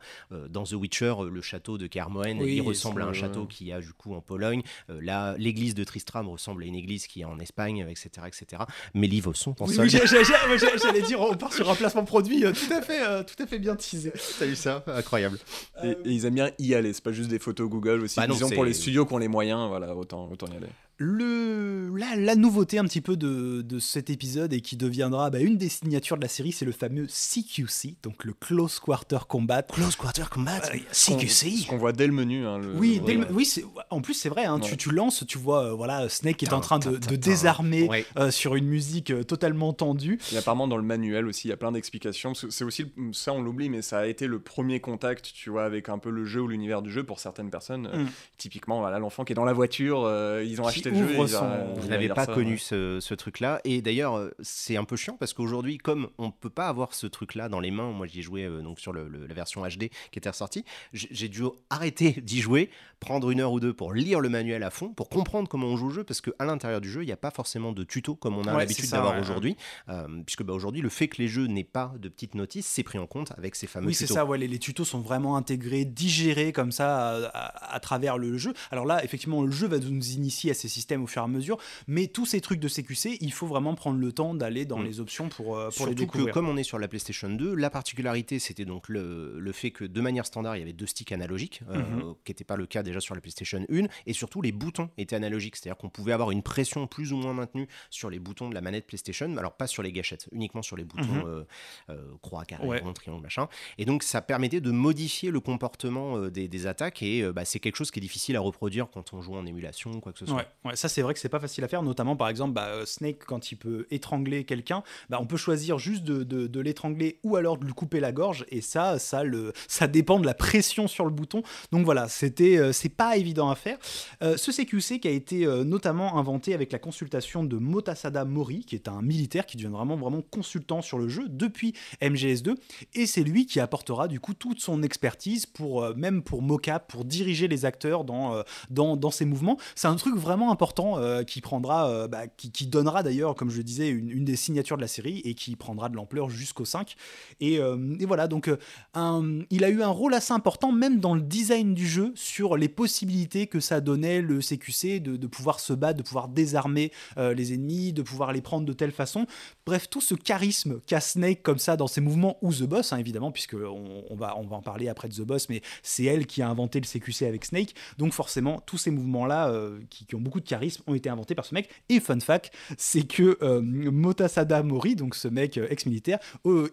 dans 0.49 0.63
The 0.65 0.73
Witcher, 0.73 1.15
le 1.31 1.41
château 1.41 1.79
de 1.79 1.87
Kermoen, 1.87 2.39
Oui, 2.41 2.53
il 2.55 2.61
ressemble 2.61 3.01
à 3.01 3.07
un 3.07 3.13
château 3.13 3.47
qu'il 3.47 3.65
y 3.67 3.71
a 3.73 3.79
du 3.81 3.91
coup 3.93 4.13
en 4.13 4.21
Pologne. 4.21 4.61
Là, 4.87 5.35
l'église 5.39 5.73
de 5.73 5.83
Tristram 5.83 6.27
ressemble 6.29 6.61
à 6.63 6.65
une 6.67 6.75
église 6.75 7.07
qui 7.07 7.21
est 7.21 7.25
en 7.25 7.39
Espagne, 7.39 7.79
etc., 7.89 8.09
etc. 8.27 8.63
Mélive 8.93 9.29
sont 9.33 9.55
en 9.61 9.67
Oui, 9.67 9.75
solde. 9.75 9.91
oui, 9.93 10.57
j'allais 10.81 11.01
dire, 11.01 11.19
on 11.21 11.35
part 11.35 11.53
sur 11.53 11.69
un 11.69 11.75
placement 11.75 12.03
produit 12.05 12.45
euh, 12.45 12.51
tout 12.51 12.73
à 12.73 12.81
fait, 12.81 13.01
euh, 13.05 13.23
tout 13.23 13.41
à 13.41 13.47
fait 13.47 13.59
bien 13.59 13.75
teasé. 13.75 14.11
T'as 14.39 14.45
vu 14.45 14.55
ça? 14.55 14.83
Incroyable. 14.87 15.37
Et, 15.83 15.89
et 15.89 15.95
ils 16.05 16.25
aiment 16.25 16.35
bien 16.35 16.51
y 16.59 16.73
aller, 16.75 16.93
c'est 16.93 17.03
pas 17.03 17.11
juste 17.11 17.29
des 17.29 17.39
photos 17.39 17.69
Google 17.69 18.01
aussi. 18.03 18.15
Bah 18.17 18.27
non, 18.27 18.33
Disons 18.35 18.49
pour 18.49 18.65
les 18.65 18.73
studios 18.73 19.05
qui 19.05 19.13
ont 19.13 19.17
les 19.17 19.27
moyens, 19.27 19.67
voilà, 19.67 19.95
autant, 19.95 20.29
autant 20.31 20.47
y 20.47 20.57
aller. 20.57 20.67
Le, 20.99 21.95
la, 21.95 22.15
la 22.15 22.35
nouveauté 22.35 22.79
un 22.79 22.83
petit 22.85 23.01
peu 23.01 23.15
de, 23.17 23.61
de 23.61 23.77
cet 23.79 24.09
épisode 24.09 24.51
et 24.51 24.61
qui 24.61 24.77
deviendra 24.77 25.29
bah, 25.29 25.39
une 25.39 25.55
des 25.55 25.69
signatures 25.69 26.17
de 26.17 26.23
la 26.23 26.27
série, 26.27 26.51
c'est 26.51 26.65
le 26.65 26.71
fameux 26.71 27.05
CQC, 27.07 27.97
donc 28.01 28.25
le 28.25 28.33
Close 28.33 28.79
Quarter 28.79 29.19
Combat. 29.27 29.61
Close 29.61 29.95
Quarter 29.95 30.23
Combat 30.31 30.59
Euh, 30.73 30.77
CQC 30.91 31.67
qu'on 31.67 31.77
voit 31.77 31.91
dès 31.93 32.07
le 32.07 32.13
menu. 32.13 32.47
hein, 32.47 32.57
le- 32.57 32.73
Oui, 32.73 32.99
dès 33.05 33.13
le- 33.13 33.19
ouais. 33.21 33.27
oui 33.31 33.63
en 33.91 34.01
plus 34.01 34.15
c'est 34.15 34.29
vrai, 34.29 34.45
hein, 34.45 34.59
tu, 34.59 34.71
Ouais. 34.71 34.77
tu 34.77 34.89
lances, 34.91 35.23
tu 35.27 35.37
vois 35.37 35.65
euh, 35.65 35.71
voilà, 35.73 36.09
Snake 36.09 36.41
est 36.41 36.51
en 36.53 36.61
train 36.61 36.79
de, 36.79 36.97
de 36.97 37.15
désarmer 37.15 37.87
Ouais. 37.87 38.05
euh, 38.17 38.31
sur 38.31 38.55
une 38.55 38.65
musique 38.67 39.13
totalement 39.27 39.73
tendue. 39.73 40.19
Et 40.33 40.37
apparemment 40.37 40.67
dans 40.67 40.77
le 40.77 40.83
manuel 40.83 41.27
aussi, 41.27 41.47
il 41.47 41.51
y 41.51 41.53
a 41.53 41.57
plein 41.57 41.71
d'explications. 41.73 42.33
C'est 42.33 42.63
aussi, 42.63 42.85
ça 43.13 43.33
on 43.33 43.41
l'oublie, 43.43 43.69
mais 43.69 43.83
ça 43.83 43.99
a 43.99 44.07
été 44.07 44.25
le 44.25 44.39
premier 44.39 44.79
contact, 44.79 45.31
tu 45.31 45.51
vois, 45.51 45.63
avec 45.65 45.89
un 45.89 45.99
peu 45.99 46.09
le 46.09 46.25
jeu 46.25 46.41
ou 46.41 46.47
l'univers 46.47 46.81
du 46.81 46.91
jeu 46.91 47.03
pour 47.03 47.19
certaines 47.19 47.51
personnes. 47.51 47.87
Mm. 47.93 48.07
typiquement, 48.37 48.79
voilà, 48.79 48.97
l'enfant 48.97 49.23
qui 49.25 49.33
est 49.33 49.35
dans 49.35 49.45
la 49.45 49.53
voiture, 49.53 49.99
ils 50.43 50.59
ont 50.59 50.65
acheté 50.67 50.86
acheté 50.89 51.01
le 51.01 51.07
jeu, 51.07 51.15
son- 51.27 51.91
il 52.01 52.09
pas 52.15 52.25
ça, 52.25 52.33
connu 52.33 52.51
ouais. 52.53 52.57
ce, 52.57 52.99
ce 52.99 53.13
truc-là. 53.13 53.61
Et 53.63 53.81
d'ailleurs, 53.81 54.17
euh, 54.17 54.31
c'est 54.41 54.77
un 54.77 54.83
peu 54.83 54.95
chiant 54.95 55.15
parce 55.19 55.33
qu'aujourd'hui, 55.33 55.77
comme 55.77 56.09
on 56.17 56.31
peut 56.31 56.49
pas 56.49 56.67
avoir 56.67 56.93
ce 56.93 57.07
truc-là 57.07 57.49
dans 57.49 57.59
les 57.59 57.71
mains, 57.71 57.91
moi 57.91 58.07
j'y 58.07 58.19
ai 58.19 58.21
joué 58.21 58.43
euh, 58.45 58.61
donc 58.61 58.79
sur 58.79 58.93
le- 58.93 59.07
le- 59.07 59.25
la 59.27 59.33
version 59.33 59.63
HD 59.65 59.89
qui 60.11 60.19
était 60.19 60.29
ressortie, 60.29 60.63
j'ai 60.93 61.29
dû 61.29 61.43
arrêter 61.69 62.11
d'y 62.21 62.39
jouer, 62.41 62.69
prendre 62.99 63.29
une 63.29 63.39
heure 63.41 63.51
ou 63.51 63.59
deux 63.59 63.73
pour 63.73 63.93
lire 63.93 64.19
le 64.19 64.29
manuel 64.29 64.63
à 64.63 64.69
fond, 64.69 64.89
pour 64.89 65.09
comprendre 65.09 65.47
comment 65.47 65.67
on 65.67 65.77
joue 65.77 65.87
au 65.87 65.91
jeu, 65.91 66.03
parce 66.03 66.21
qu'à 66.21 66.45
l'intérieur 66.45 66.81
du 66.81 66.89
jeu, 66.89 67.03
il 67.03 67.05
n'y 67.05 67.11
a 67.11 67.17
pas 67.17 67.31
forcément 67.31 67.71
de 67.71 67.83
tuto 67.83 68.15
comme 68.15 68.37
on 68.37 68.43
a 68.45 68.53
Ouais, 68.53 68.59
l'habitude 68.59 68.85
c'est 68.85 68.91
d'avoir 68.95 69.13
ouais. 69.15 69.19
aujourd'hui. 69.21 69.55
Euh, 69.89 70.07
puisque 70.25 70.43
bah, 70.43 70.53
aujourd'hui, 70.53 70.81
le 70.81 70.89
fait 70.89 71.07
que 71.07 71.21
les 71.21 71.27
jeux 71.27 71.45
n'aient 71.47 71.63
pas 71.63 71.93
de 71.99 72.09
petites 72.09 72.33
notices, 72.35 72.65
c'est 72.65 72.83
pris 72.83 72.97
en 72.97 73.05
compte 73.07 73.31
avec 73.37 73.55
ces 73.55 73.67
fameux 73.67 73.87
Oui, 73.87 73.93
c'est 73.93 74.05
tutos. 74.05 74.15
ça, 74.15 74.25
ouais, 74.25 74.37
les, 74.37 74.47
les 74.47 74.59
tutos 74.59 74.83
sont 74.85 74.99
vraiment 75.01 75.37
intégrés, 75.37 75.85
digérés 75.85 76.51
comme 76.53 76.71
ça 76.71 77.09
à, 77.09 77.25
à- 77.27 77.75
à 77.75 77.79
travers 77.79 78.17
le 78.17 78.37
jeu. 78.37 78.53
Alors 78.71 78.85
là, 78.85 79.03
effectivement, 79.03 79.43
le 79.43 79.51
jeu 79.51 79.67
va 79.67 79.77
nous 79.79 80.09
initier 80.11 80.51
à 80.51 80.53
ces 80.53 80.67
systèmes 80.67 81.03
au 81.03 81.07
fur 81.07 81.21
et 81.21 81.25
à 81.25 81.27
mesure, 81.27 81.57
mais 81.87 82.07
tous 82.07 82.25
ces 82.25 82.41
trucs 82.41 82.59
de 82.59 82.67
CQC, 82.67 83.17
il 83.21 83.31
faut 83.33 83.47
vraiment 83.47 83.75
prendre 83.75 83.99
le 83.99 84.11
temps 84.11 84.33
d'aller 84.33 84.65
dans 84.65 84.79
Mm. 84.79 84.85
les 84.85 84.99
options 84.99 85.29
pour, 85.29 85.57
euh, 85.57 85.69
pour 85.75 85.85
les 85.87 85.95
Surtout 85.95 86.07
que 86.25 86.31
comme 86.31 86.49
on 86.49 86.57
est 86.57 86.63
sur 86.63 86.79
la 86.79 86.87
PlayStation 86.87 87.29
2, 87.29 87.53
la 87.55 87.69
particularité 87.69 88.39
c'était 88.39 88.65
donc 88.65 88.89
le, 88.89 89.39
le 89.39 89.51
fait 89.51 89.71
que 89.71 89.83
de 89.85 90.01
manière 90.01 90.25
standard 90.25 90.55
il 90.55 90.59
y 90.59 90.63
avait 90.63 90.73
deux 90.73 90.85
sticks 90.87 91.11
analogiques, 91.11 91.61
euh, 91.69 91.77
Mhm. 91.81 92.15
qui 92.25 92.31
n'était 92.31 92.43
pas 92.43 92.55
le 92.55 92.65
cas 92.65 92.83
déjà 92.87 92.99
sur 92.99 93.13
la 93.15 93.21
PlayStation 93.21 93.63
1, 93.71 93.85
et 94.05 94.13
surtout 94.13 94.41
les 94.41 94.51
boutons 94.51 94.89
étaient 94.97 95.15
analogiques, 95.15 95.55
c'est-à-dire 95.55 95.77
qu'on 95.77 95.89
pouvait 95.89 96.13
avoir 96.13 96.31
une 96.31 96.41
pression 96.43 96.87
plus 96.87 97.13
ou 97.13 97.17
moins 97.17 97.33
maintenue 97.33 97.67
sur 97.89 98.09
les 98.09 98.19
boutons 98.19 98.49
de 98.49 98.55
la 98.55 98.61
manette 98.61 98.87
PlayStation, 98.87 99.35
alors 99.37 99.55
pas 99.55 99.67
sur 99.67 99.83
les 99.83 99.91
gâchettes, 99.91 100.27
uniquement 100.31 100.61
sur 100.61 100.75
les 100.77 100.83
boutons 100.83 101.03
Mhm. 101.13 101.23
euh, 101.25 101.43
euh, 101.89 102.01
croix, 102.21 102.45
carré, 102.45 102.67
Ouais. 102.67 102.79
rond, 102.79 102.93
triangle, 102.93 103.21
machin. 103.21 103.47
Et 103.77 103.85
donc 103.85 104.03
ça 104.03 104.21
permettait 104.21 104.61
de 104.61 104.71
modifier 104.71 105.31
le 105.31 105.39
comportement 105.39 106.17
euh, 106.17 106.29
des, 106.31 106.47
des 106.47 106.67
attaques, 106.67 107.03
et 107.03 107.23
bah, 107.31 107.45
c'est 107.45 107.59
quelque 107.59 107.75
chose 107.75 107.91
qui 107.91 107.99
est 107.99 108.01
difficile 108.01 108.35
à 108.35 108.39
reproduire 108.39 108.87
quand 108.91 109.13
on 109.13 109.21
joue 109.21 109.35
en 109.35 109.45
émulation 109.45 109.91
ou 109.91 109.99
quoi 109.99 110.11
que 110.13 110.19
ce 110.19 110.25
soit. 110.25 110.35
Ouais, 110.37 110.47
ouais, 110.65 110.75
ça 110.75 110.89
c'est 110.89 111.01
vrai 111.01 111.13
que 111.13 111.19
c'est 111.19 111.29
pas 111.29 111.39
facile 111.39 111.63
à 111.63 111.67
faire, 111.67 111.83
notamment 111.83 112.15
par 112.15 112.29
exemple 112.29 112.53
bah, 112.53 112.85
Snake 112.85 113.19
quand 113.25 113.51
il 113.51 113.57
peut 113.57 113.85
étrangler 113.91 114.43
quelqu'un, 114.45 114.83
bah, 115.09 115.17
on 115.21 115.25
peut 115.25 115.37
choisir 115.37 115.77
juste 115.77 116.03
de, 116.03 116.23
de- 116.23 116.47
de 116.47 116.59
l'étrangler 116.59 117.19
ou 117.23 117.35
alors 117.35 117.57
de 117.57 117.65
lui 117.65 117.73
couper 117.73 117.99
la 117.99 118.11
gorge 118.11 118.45
et 118.49 118.61
ça, 118.61 118.99
ça, 118.99 119.23
le, 119.23 119.53
ça 119.67 119.87
dépend 119.87 120.19
de 120.19 120.25
la 120.25 120.33
pression 120.33 120.87
sur 120.87 121.03
le 121.05 121.11
bouton. 121.11 121.41
Donc 121.71 121.85
voilà, 121.85 122.07
c'était, 122.07 122.57
c'est 122.77 122.89
pas 122.89 123.17
évident 123.17 123.49
à 123.49 123.55
faire. 123.55 123.77
Euh, 124.21 124.37
ce 124.37 124.51
CQC 124.51 124.99
qui 124.99 125.07
a 125.07 125.11
été 125.11 125.45
euh, 125.45 125.63
notamment 125.63 126.17
inventé 126.17 126.53
avec 126.53 126.71
la 126.71 126.79
consultation 126.79 127.43
de 127.43 127.57
Motasada 127.57 128.25
Mori, 128.25 128.63
qui 128.65 128.75
est 128.75 128.87
un 128.87 129.01
militaire 129.01 129.45
qui 129.45 129.57
devient 129.57 129.67
vraiment 129.71 129.95
vraiment 129.97 130.21
consultant 130.21 130.81
sur 130.81 130.97
le 130.97 131.09
jeu 131.09 131.25
depuis 131.29 131.73
MGS2 132.01 132.55
et 132.93 133.05
c'est 133.05 133.23
lui 133.23 133.45
qui 133.45 133.59
apportera 133.59 134.07
du 134.07 134.19
coup 134.19 134.33
toute 134.33 134.59
son 134.61 134.83
expertise 134.83 135.45
pour 135.45 135.83
euh, 135.83 135.93
même 135.95 136.21
pour 136.21 136.41
mocap, 136.41 136.89
pour 136.89 137.03
diriger 137.05 137.47
les 137.47 137.65
acteurs 137.65 138.03
dans 138.03 138.43
dans, 138.69 138.95
dans 138.95 139.11
ses 139.11 139.25
mouvements. 139.25 139.57
C'est 139.75 139.87
un 139.87 139.95
truc 139.95 140.15
vraiment 140.15 140.51
important 140.51 140.99
qui 141.25 141.41
prendra, 141.41 142.07
bah, 142.07 142.27
qui, 142.27 142.67
donnera 142.67 143.03
d'ailleurs, 143.03 143.35
comme 143.35 143.49
je 143.49 143.57
le 143.57 143.63
disais, 143.63 143.89
une, 143.89 144.25
des 144.25 144.35
signatures 144.35 144.77
de 144.77 144.81
la 144.81 144.87
série 144.87 145.21
et 145.25 145.33
qui 145.33 145.55
prendra 145.55 145.89
de 145.89 145.95
l'ampleur 145.95 146.29
jusqu'au 146.29 146.65
5. 146.65 146.95
Et, 147.39 147.55
et 147.55 148.05
voilà, 148.05 148.27
donc 148.27 148.49
un- 148.93 149.41
il 149.49 149.63
a 149.63 149.69
eu 149.69 149.81
un 149.81 149.89
rôle 149.89 150.13
assez 150.13 150.33
important, 150.33 150.71
même 150.71 150.99
dans 150.99 151.15
le 151.15 151.21
design 151.21 151.73
du 151.73 151.87
jeu, 151.87 152.11
sur 152.15 152.57
les 152.57 152.66
possibilités 152.69 153.47
que 153.47 153.59
ça 153.59 153.81
donnait 153.81 154.21
le 154.21 154.39
CQC 154.41 154.99
de, 154.99 155.15
de 155.15 155.27
pouvoir 155.27 155.59
se 155.59 155.73
battre, 155.73 155.97
de 155.97 156.03
pouvoir 156.03 156.27
désarmer 156.27 156.91
euh, 157.17 157.33
les 157.33 157.53
ennemis, 157.53 157.93
de 157.93 158.01
pouvoir 158.01 158.31
les 158.33 158.41
prendre 158.41 158.65
de 158.65 158.73
telle 158.73 158.91
façon. 158.91 159.25
Bref, 159.65 159.89
tout 159.89 160.01
ce 160.01 160.15
charisme 160.15 160.79
qu'a 160.85 160.99
Snake 160.99 161.43
comme 161.43 161.59
ça 161.59 161.77
dans 161.77 161.87
ses 161.87 162.01
mouvements, 162.01 162.37
ou 162.41 162.53
The 162.53 162.63
Boss, 162.63 162.93
hein, 162.93 162.97
évidemment, 162.97 163.31
puisque 163.31 163.55
on, 163.55 164.03
on 164.09 164.15
va, 164.15 164.37
on 164.37 164.45
va 164.45 164.57
en 164.57 164.61
parler 164.61 164.89
après 164.89 165.09
The 165.09 165.21
Boss, 165.21 165.49
mais 165.49 165.61
c'est 165.83 166.03
elle 166.03 166.25
qui 166.25 166.41
a 166.41 166.49
inventé 166.49 166.79
le 166.79 166.85
CQC 166.85 167.23
avec 167.23 167.45
Snake. 167.45 167.73
Donc 167.97 168.13
forcément, 168.13 168.61
tous 168.65 168.77
ces 168.77 168.91
mouvements-là, 168.91 169.49
euh, 169.49 169.79
qui, 169.89 170.13
ont 170.15 170.21
beaucoup 170.21 170.39
de 170.39 170.47
charisme, 170.47 170.83
ont 170.87 170.95
été 170.95 171.09
inventés 171.09 171.35
par 171.35 171.45
ce 171.45 171.53
mec. 171.53 171.69
Et 171.89 171.99
fun 171.99 172.19
fact, 172.19 172.51
c'est 172.77 173.07
que 173.07 173.37
euh, 173.41 173.61
Motasada 173.61 174.63
Mori, 174.63 174.95
donc 174.95 175.15
ce 175.15 175.27
mec 175.27 175.57
ex-militaire, 175.57 176.19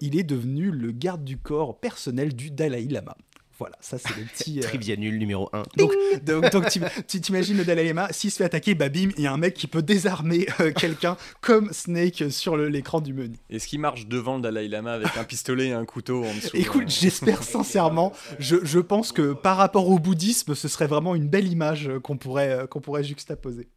il 0.00 0.18
est 0.18 0.24
devenu 0.24 0.70
le 0.70 0.92
garde 0.92 1.24
du 1.24 1.38
corps 1.38 1.80
personnel 1.80 2.34
du 2.34 2.50
Dalai 2.50 2.84
Lama. 2.84 3.16
Voilà, 3.58 3.76
ça 3.80 3.98
c'est 3.98 4.16
le 4.16 4.24
petit... 4.34 4.58
euh, 4.58 4.62
Trivia 4.62 4.96
nul 4.96 5.18
numéro 5.18 5.48
1. 5.52 5.62
donc, 5.76 5.92
donc, 6.24 6.50
donc 6.50 6.66
tu 7.08 7.20
t'imagines 7.20 7.56
le 7.56 7.64
Dalai 7.64 7.84
Lama, 7.84 8.08
s'il 8.10 8.30
se 8.30 8.38
fait 8.38 8.44
attaquer, 8.44 8.74
bah 8.74 8.88
bim, 8.88 9.10
il 9.16 9.22
y 9.22 9.26
a 9.26 9.32
un 9.32 9.36
mec 9.36 9.54
qui 9.54 9.66
peut 9.66 9.82
désarmer 9.82 10.46
euh, 10.60 10.72
quelqu'un 10.72 11.16
comme 11.40 11.72
Snake 11.72 12.24
sur 12.30 12.56
le- 12.56 12.68
l'écran 12.68 13.00
du 13.00 13.12
menu. 13.14 13.36
Est-ce 13.50 13.66
qu'il 13.68 13.80
marche 13.80 14.06
devant 14.06 14.36
le 14.36 14.42
Dalai 14.42 14.66
Lama 14.68 14.92
avec 14.94 15.16
un 15.16 15.24
pistolet 15.24 15.68
et 15.68 15.72
un 15.72 15.84
couteau 15.84 16.24
en 16.24 16.34
dessous 16.34 16.50
Écoute, 16.54 16.82
euh, 16.84 16.88
j'espère 16.88 17.42
sincèrement, 17.42 18.12
je, 18.38 18.56
je 18.64 18.78
pense 18.80 19.12
que 19.12 19.32
par 19.34 19.56
rapport 19.56 19.88
au 19.88 19.98
bouddhisme, 19.98 20.54
ce 20.54 20.68
serait 20.68 20.86
vraiment 20.86 21.14
une 21.14 21.28
belle 21.28 21.46
image 21.48 21.90
qu'on 22.02 22.16
pourrait, 22.16 22.66
qu'on 22.70 22.80
pourrait 22.80 23.04
juxtaposer. 23.04 23.68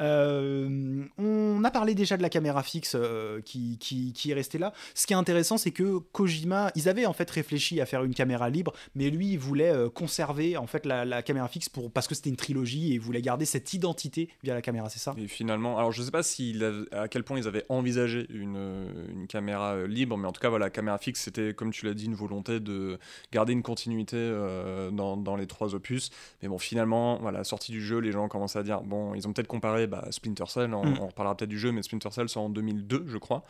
Euh, 0.00 1.04
on 1.18 1.62
a 1.64 1.70
parlé 1.70 1.94
déjà 1.94 2.16
de 2.16 2.22
la 2.22 2.28
caméra 2.28 2.62
fixe 2.62 2.96
euh, 2.98 3.40
qui, 3.42 3.78
qui, 3.78 4.30
est 4.30 4.34
restée 4.34 4.58
là. 4.58 4.72
Ce 4.94 5.06
qui 5.06 5.12
est 5.12 5.16
intéressant, 5.16 5.56
c'est 5.58 5.70
que 5.70 5.98
Kojima, 5.98 6.72
ils 6.74 6.88
avaient 6.88 7.06
en 7.06 7.12
fait 7.12 7.30
réfléchi 7.30 7.80
à 7.80 7.86
faire 7.86 8.02
une 8.04 8.14
caméra 8.14 8.50
libre, 8.50 8.72
mais 8.94 9.10
lui, 9.10 9.32
il 9.32 9.38
voulait 9.38 9.70
euh, 9.70 9.88
conserver 9.88 10.56
en 10.56 10.66
fait 10.66 10.86
la, 10.86 11.04
la 11.04 11.22
caméra 11.22 11.48
fixe 11.48 11.68
pour, 11.68 11.90
parce 11.90 12.08
que 12.08 12.14
c'était 12.14 12.30
une 12.30 12.36
trilogie 12.36 12.92
et 12.92 12.94
il 12.94 13.00
voulait 13.00 13.22
garder 13.22 13.44
cette 13.44 13.72
identité 13.72 14.28
via 14.42 14.54
la 14.54 14.62
caméra, 14.62 14.88
c'est 14.88 14.98
ça? 14.98 15.14
Et 15.16 15.28
finalement, 15.28 15.78
alors 15.78 15.92
je 15.92 16.02
sais 16.02 16.10
pas 16.10 16.20
avait- 16.20 16.96
à 16.96 17.08
quel 17.08 17.22
point 17.22 17.38
ils 17.38 17.46
avaient 17.46 17.64
envisagé 17.68 18.26
une, 18.30 19.26
caméra 19.28 19.86
libre, 19.86 20.16
mais 20.16 20.28
en 20.28 20.32
tout 20.32 20.40
cas, 20.40 20.48
voilà, 20.48 20.66
la 20.66 20.70
caméra 20.70 20.98
fixe, 20.98 21.20
c'était, 21.20 21.54
comme 21.54 21.70
tu 21.70 21.86
l'as 21.86 21.94
dit, 21.94 22.06
une 22.06 22.14
volonté 22.14 22.60
de 22.60 22.98
garder 23.32 23.52
une 23.52 23.62
continuité 23.62 24.16
dans, 24.92 25.16
dans 25.16 25.36
les 25.36 25.46
trois 25.46 25.74
opus. 25.74 26.10
Mais 26.42 26.48
bon, 26.48 26.58
finalement, 26.58 27.18
voilà, 27.20 27.44
sortie 27.44 27.72
du 27.72 27.82
jeu, 27.82 27.98
les 27.98 28.12
gens 28.12 28.28
commencent 28.28 28.56
à 28.56 28.62
dire, 28.62 28.82
bon, 28.82 29.14
ils 29.14 29.26
ont 29.26 29.32
peut-être 29.32 29.48
comparé 29.48 29.83
bah, 29.86 30.06
Splinter 30.10 30.46
Cell, 30.48 30.74
on, 30.74 30.84
Mm. 30.84 30.98
on 31.00 31.06
reparlera 31.08 31.36
peut-être 31.36 31.48
du 31.50 31.58
jeu, 31.58 31.72
mais 31.72 31.82
Splinter 31.82 32.10
Cell 32.10 32.28
sort 32.28 32.44
en 32.44 32.48
2002, 32.50 33.04
je 33.08 33.18
crois. 33.18 33.44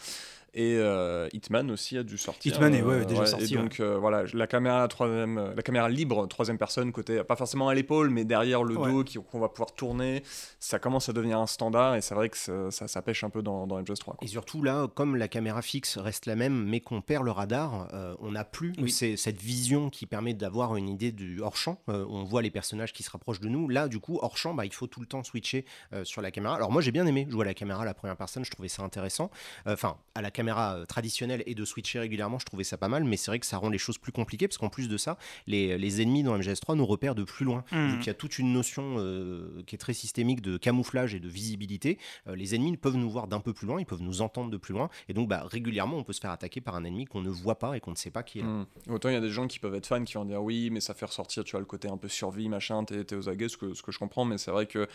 Et 0.57 0.77
euh, 0.79 1.29
Hitman 1.33 1.69
aussi 1.73 1.99
a 1.99 2.05
dû 2.05 2.17
sortir. 2.17 2.53
Hitman 2.55 2.73
est, 2.75 2.83
ouais, 2.83 2.95
euh, 3.01 3.05
déjà 3.05 3.27
sorti, 3.27 3.55
Et 3.55 3.57
donc, 3.57 3.81
euh, 3.81 3.99
voilà, 3.99 4.23
la 4.33 4.47
caméra, 4.47 4.87
troisième, 4.87 5.53
la 5.57 5.62
caméra 5.62 5.88
libre, 5.88 6.27
troisième 6.29 6.59
personne, 6.59 6.93
côté, 6.93 7.23
pas 7.25 7.35
forcément 7.35 7.69
à 7.69 7.75
l'épaule, 7.75 8.11
mais 8.11 8.25
derrière 8.25 8.62
le 8.62 8.77
Ouais. 8.79 8.90
dos, 8.90 9.03
qui- 9.05 9.19
qu'on 9.19 9.40
va 9.40 9.49
pouvoir 9.49 9.73
tourner, 9.75 10.23
ça 10.61 10.79
commence 10.79 11.09
à 11.09 11.12
devenir 11.12 11.38
un 11.40 11.47
standard. 11.49 11.97
Et 11.97 12.01
c'est 12.01 12.14
vrai 12.14 12.29
que 12.29 12.37
ça, 12.38 12.71
ça, 12.71 12.87
ça 12.87 13.03
pêche 13.03 13.25
un 13.25 13.31
peu 13.31 13.43
dans, 13.43 13.67
dans 13.67 13.79
MGS3. 13.83 14.05
quoi. 14.05 14.17
Et 14.23 14.29
surtout 14.29 14.62
là, 14.62 14.87
comme 14.95 15.17
la 15.17 15.27
caméra 15.27 15.61
fixe 15.61 15.99
reste 15.99 16.27
la 16.27 16.37
même, 16.37 16.64
mais 16.69 16.81
qu'on 16.81 17.01
perd 17.01 17.25
le 17.25 17.33
radar, 17.33 17.88
euh, 17.93 18.14
on 18.21 18.31
n'a 18.31 18.45
plus 18.45 18.73
Oui. 18.79 18.90
cette 18.93 19.40
vision 19.40 19.90
qui 19.90 20.07
permet 20.07 20.35
d'avoir 20.35 20.77
une 20.77 20.88
idée 20.88 21.11
du 21.11 21.40
hors-champ. 21.40 21.81
Euh, 21.88 22.07
on 22.09 22.23
voit 22.23 22.43
les 22.43 22.51
personnages 22.51 22.93
qui 22.93 23.03
se 23.03 23.11
rapprochent 23.11 23.40
de 23.40 23.49
nous. 23.49 23.69
Là, 23.69 23.88
du 23.88 23.99
coup, 23.99 24.19
hors-champ, 24.23 24.55
bah, 24.55 24.64
il 24.64 24.73
faut 24.73 24.87
tout 24.87 25.01
le 25.01 25.07
temps 25.07 25.25
switcher 25.25 25.64
euh, 25.93 26.05
sur 26.05 26.23
la 26.23 26.31
caméra. 26.31 26.55
Alors 26.55 26.71
moi, 26.71 26.81
j'ai 26.81 26.93
bien 26.93 27.07
aimé 27.07 27.27
jouer 27.29 27.43
à 27.43 27.47
la 27.47 27.55
caméra 27.55 27.83
à 27.83 27.85
la 27.85 27.95
première 27.95 28.17
personne, 28.17 28.45
je 28.45 28.51
trouvais 28.53 28.69
ça 28.69 28.83
intéressant. 28.85 29.31
Euh, 29.67 29.73
Enfin, 29.75 29.97
à 30.14 30.23
la 30.23 30.31
caméra 30.31 30.44
euh, 30.49 30.85
traditionnelle 30.85 31.43
et 31.47 31.55
de 31.55 31.65
switcher 31.65 31.99
régulièrement, 31.99 32.39
je 32.39 32.45
trouvais 32.45 32.65
ça 32.65 32.77
pas 32.77 32.89
mal, 32.89 33.05
mais 33.05 33.17
c'est 33.17 33.31
vrai 33.31 33.39
que 33.39 33.47
ça 33.47 33.59
rend 33.59 33.69
les 33.69 33.79
choses 33.79 33.99
plus 33.99 34.13
compliquées, 34.13 34.49
parce 34.49 34.59
qu'en 34.59 34.69
plus 34.69 34.89
de 34.89 34.97
ça, 34.97 35.19
les, 35.47 35.79
les 35.79 36.03
ennemis 36.03 36.23
dans 36.23 36.39
MGS3 36.39 36.77
nous 36.77 36.87
repèrent 36.87 37.15
de 37.15 37.25
plus 37.25 37.45
loin. 37.45 37.65
Mhm. 37.73 37.89
Vu 37.89 37.99
qu'il 37.99 38.07
y 38.09 38.11
a 38.11 38.15
toute 38.15 38.39
une 38.39 38.53
notion 38.53 38.97
euh, 38.99 39.63
qui 39.67 39.75
est 39.75 39.79
très 39.79 39.95
systémique 39.95 40.41
de 40.41 40.57
camouflage 40.57 41.15
et 41.15 41.21
de 41.21 41.29
visibilité, 41.29 41.99
euh, 42.29 42.37
les 42.37 42.55
ennemis 42.55 42.77
peuvent 42.77 42.97
nous 42.97 43.11
voir 43.11 43.29
d'un 43.29 43.41
peu 43.41 43.53
plus 43.53 43.67
loin, 43.67 43.81
ils 43.81 43.87
peuvent 43.87 44.03
nous 44.03 44.23
entendre 44.23 44.51
de 44.51 44.57
plus 44.57 44.73
loin, 44.73 44.89
et 45.09 45.15
donc 45.15 45.29
bah, 45.29 45.45
régulièrement 45.51 45.97
on 45.97 46.05
peut 46.05 46.13
se 46.13 46.21
faire 46.21 46.31
attaquer 46.31 46.61
par 46.61 46.75
un 46.75 46.85
ennemi 46.85 47.05
qu'on 47.05 47.23
ne 47.23 47.31
voit 47.31 47.59
pas 47.59 47.77
et 47.77 47.81
qu'on 47.81 47.93
ne 47.93 47.97
sait 47.97 48.11
pas 48.11 48.23
qui 48.23 48.41
est 48.41 48.43
là. 48.43 48.49
Hmm. 48.49 48.67
Autant 48.89 49.09
il 49.09 49.15
y 49.15 49.19
a 49.19 49.21
des 49.21 49.31
gens 49.31 49.47
qui 49.47 49.59
peuvent 49.59 49.75
être 49.75 49.87
fans 49.87 50.05
qui 50.05 50.15
vont 50.15 50.25
dire 50.25 50.43
oui, 50.43 50.71
mais 50.71 50.81
ça 50.81 50.95
fait 50.95 51.07
ressortir, 51.07 51.45
tu 51.45 51.53
vois, 51.53 51.61
le 51.61 51.67
côté 51.67 51.89
un 51.89 51.97
peu 51.97 52.09
survie, 52.09 52.49
machin, 52.49 52.85
t'es 52.85 53.15
aux 53.15 53.29
aguets, 53.29 53.49
ce 53.49 53.57
que, 53.57 53.75
ce 53.75 53.83
que 53.83 53.93
je 53.93 53.99
comprends, 53.99 54.25
mais 54.25 54.39
c'est 54.39 54.51
vrai 54.51 54.67
que 54.67 54.89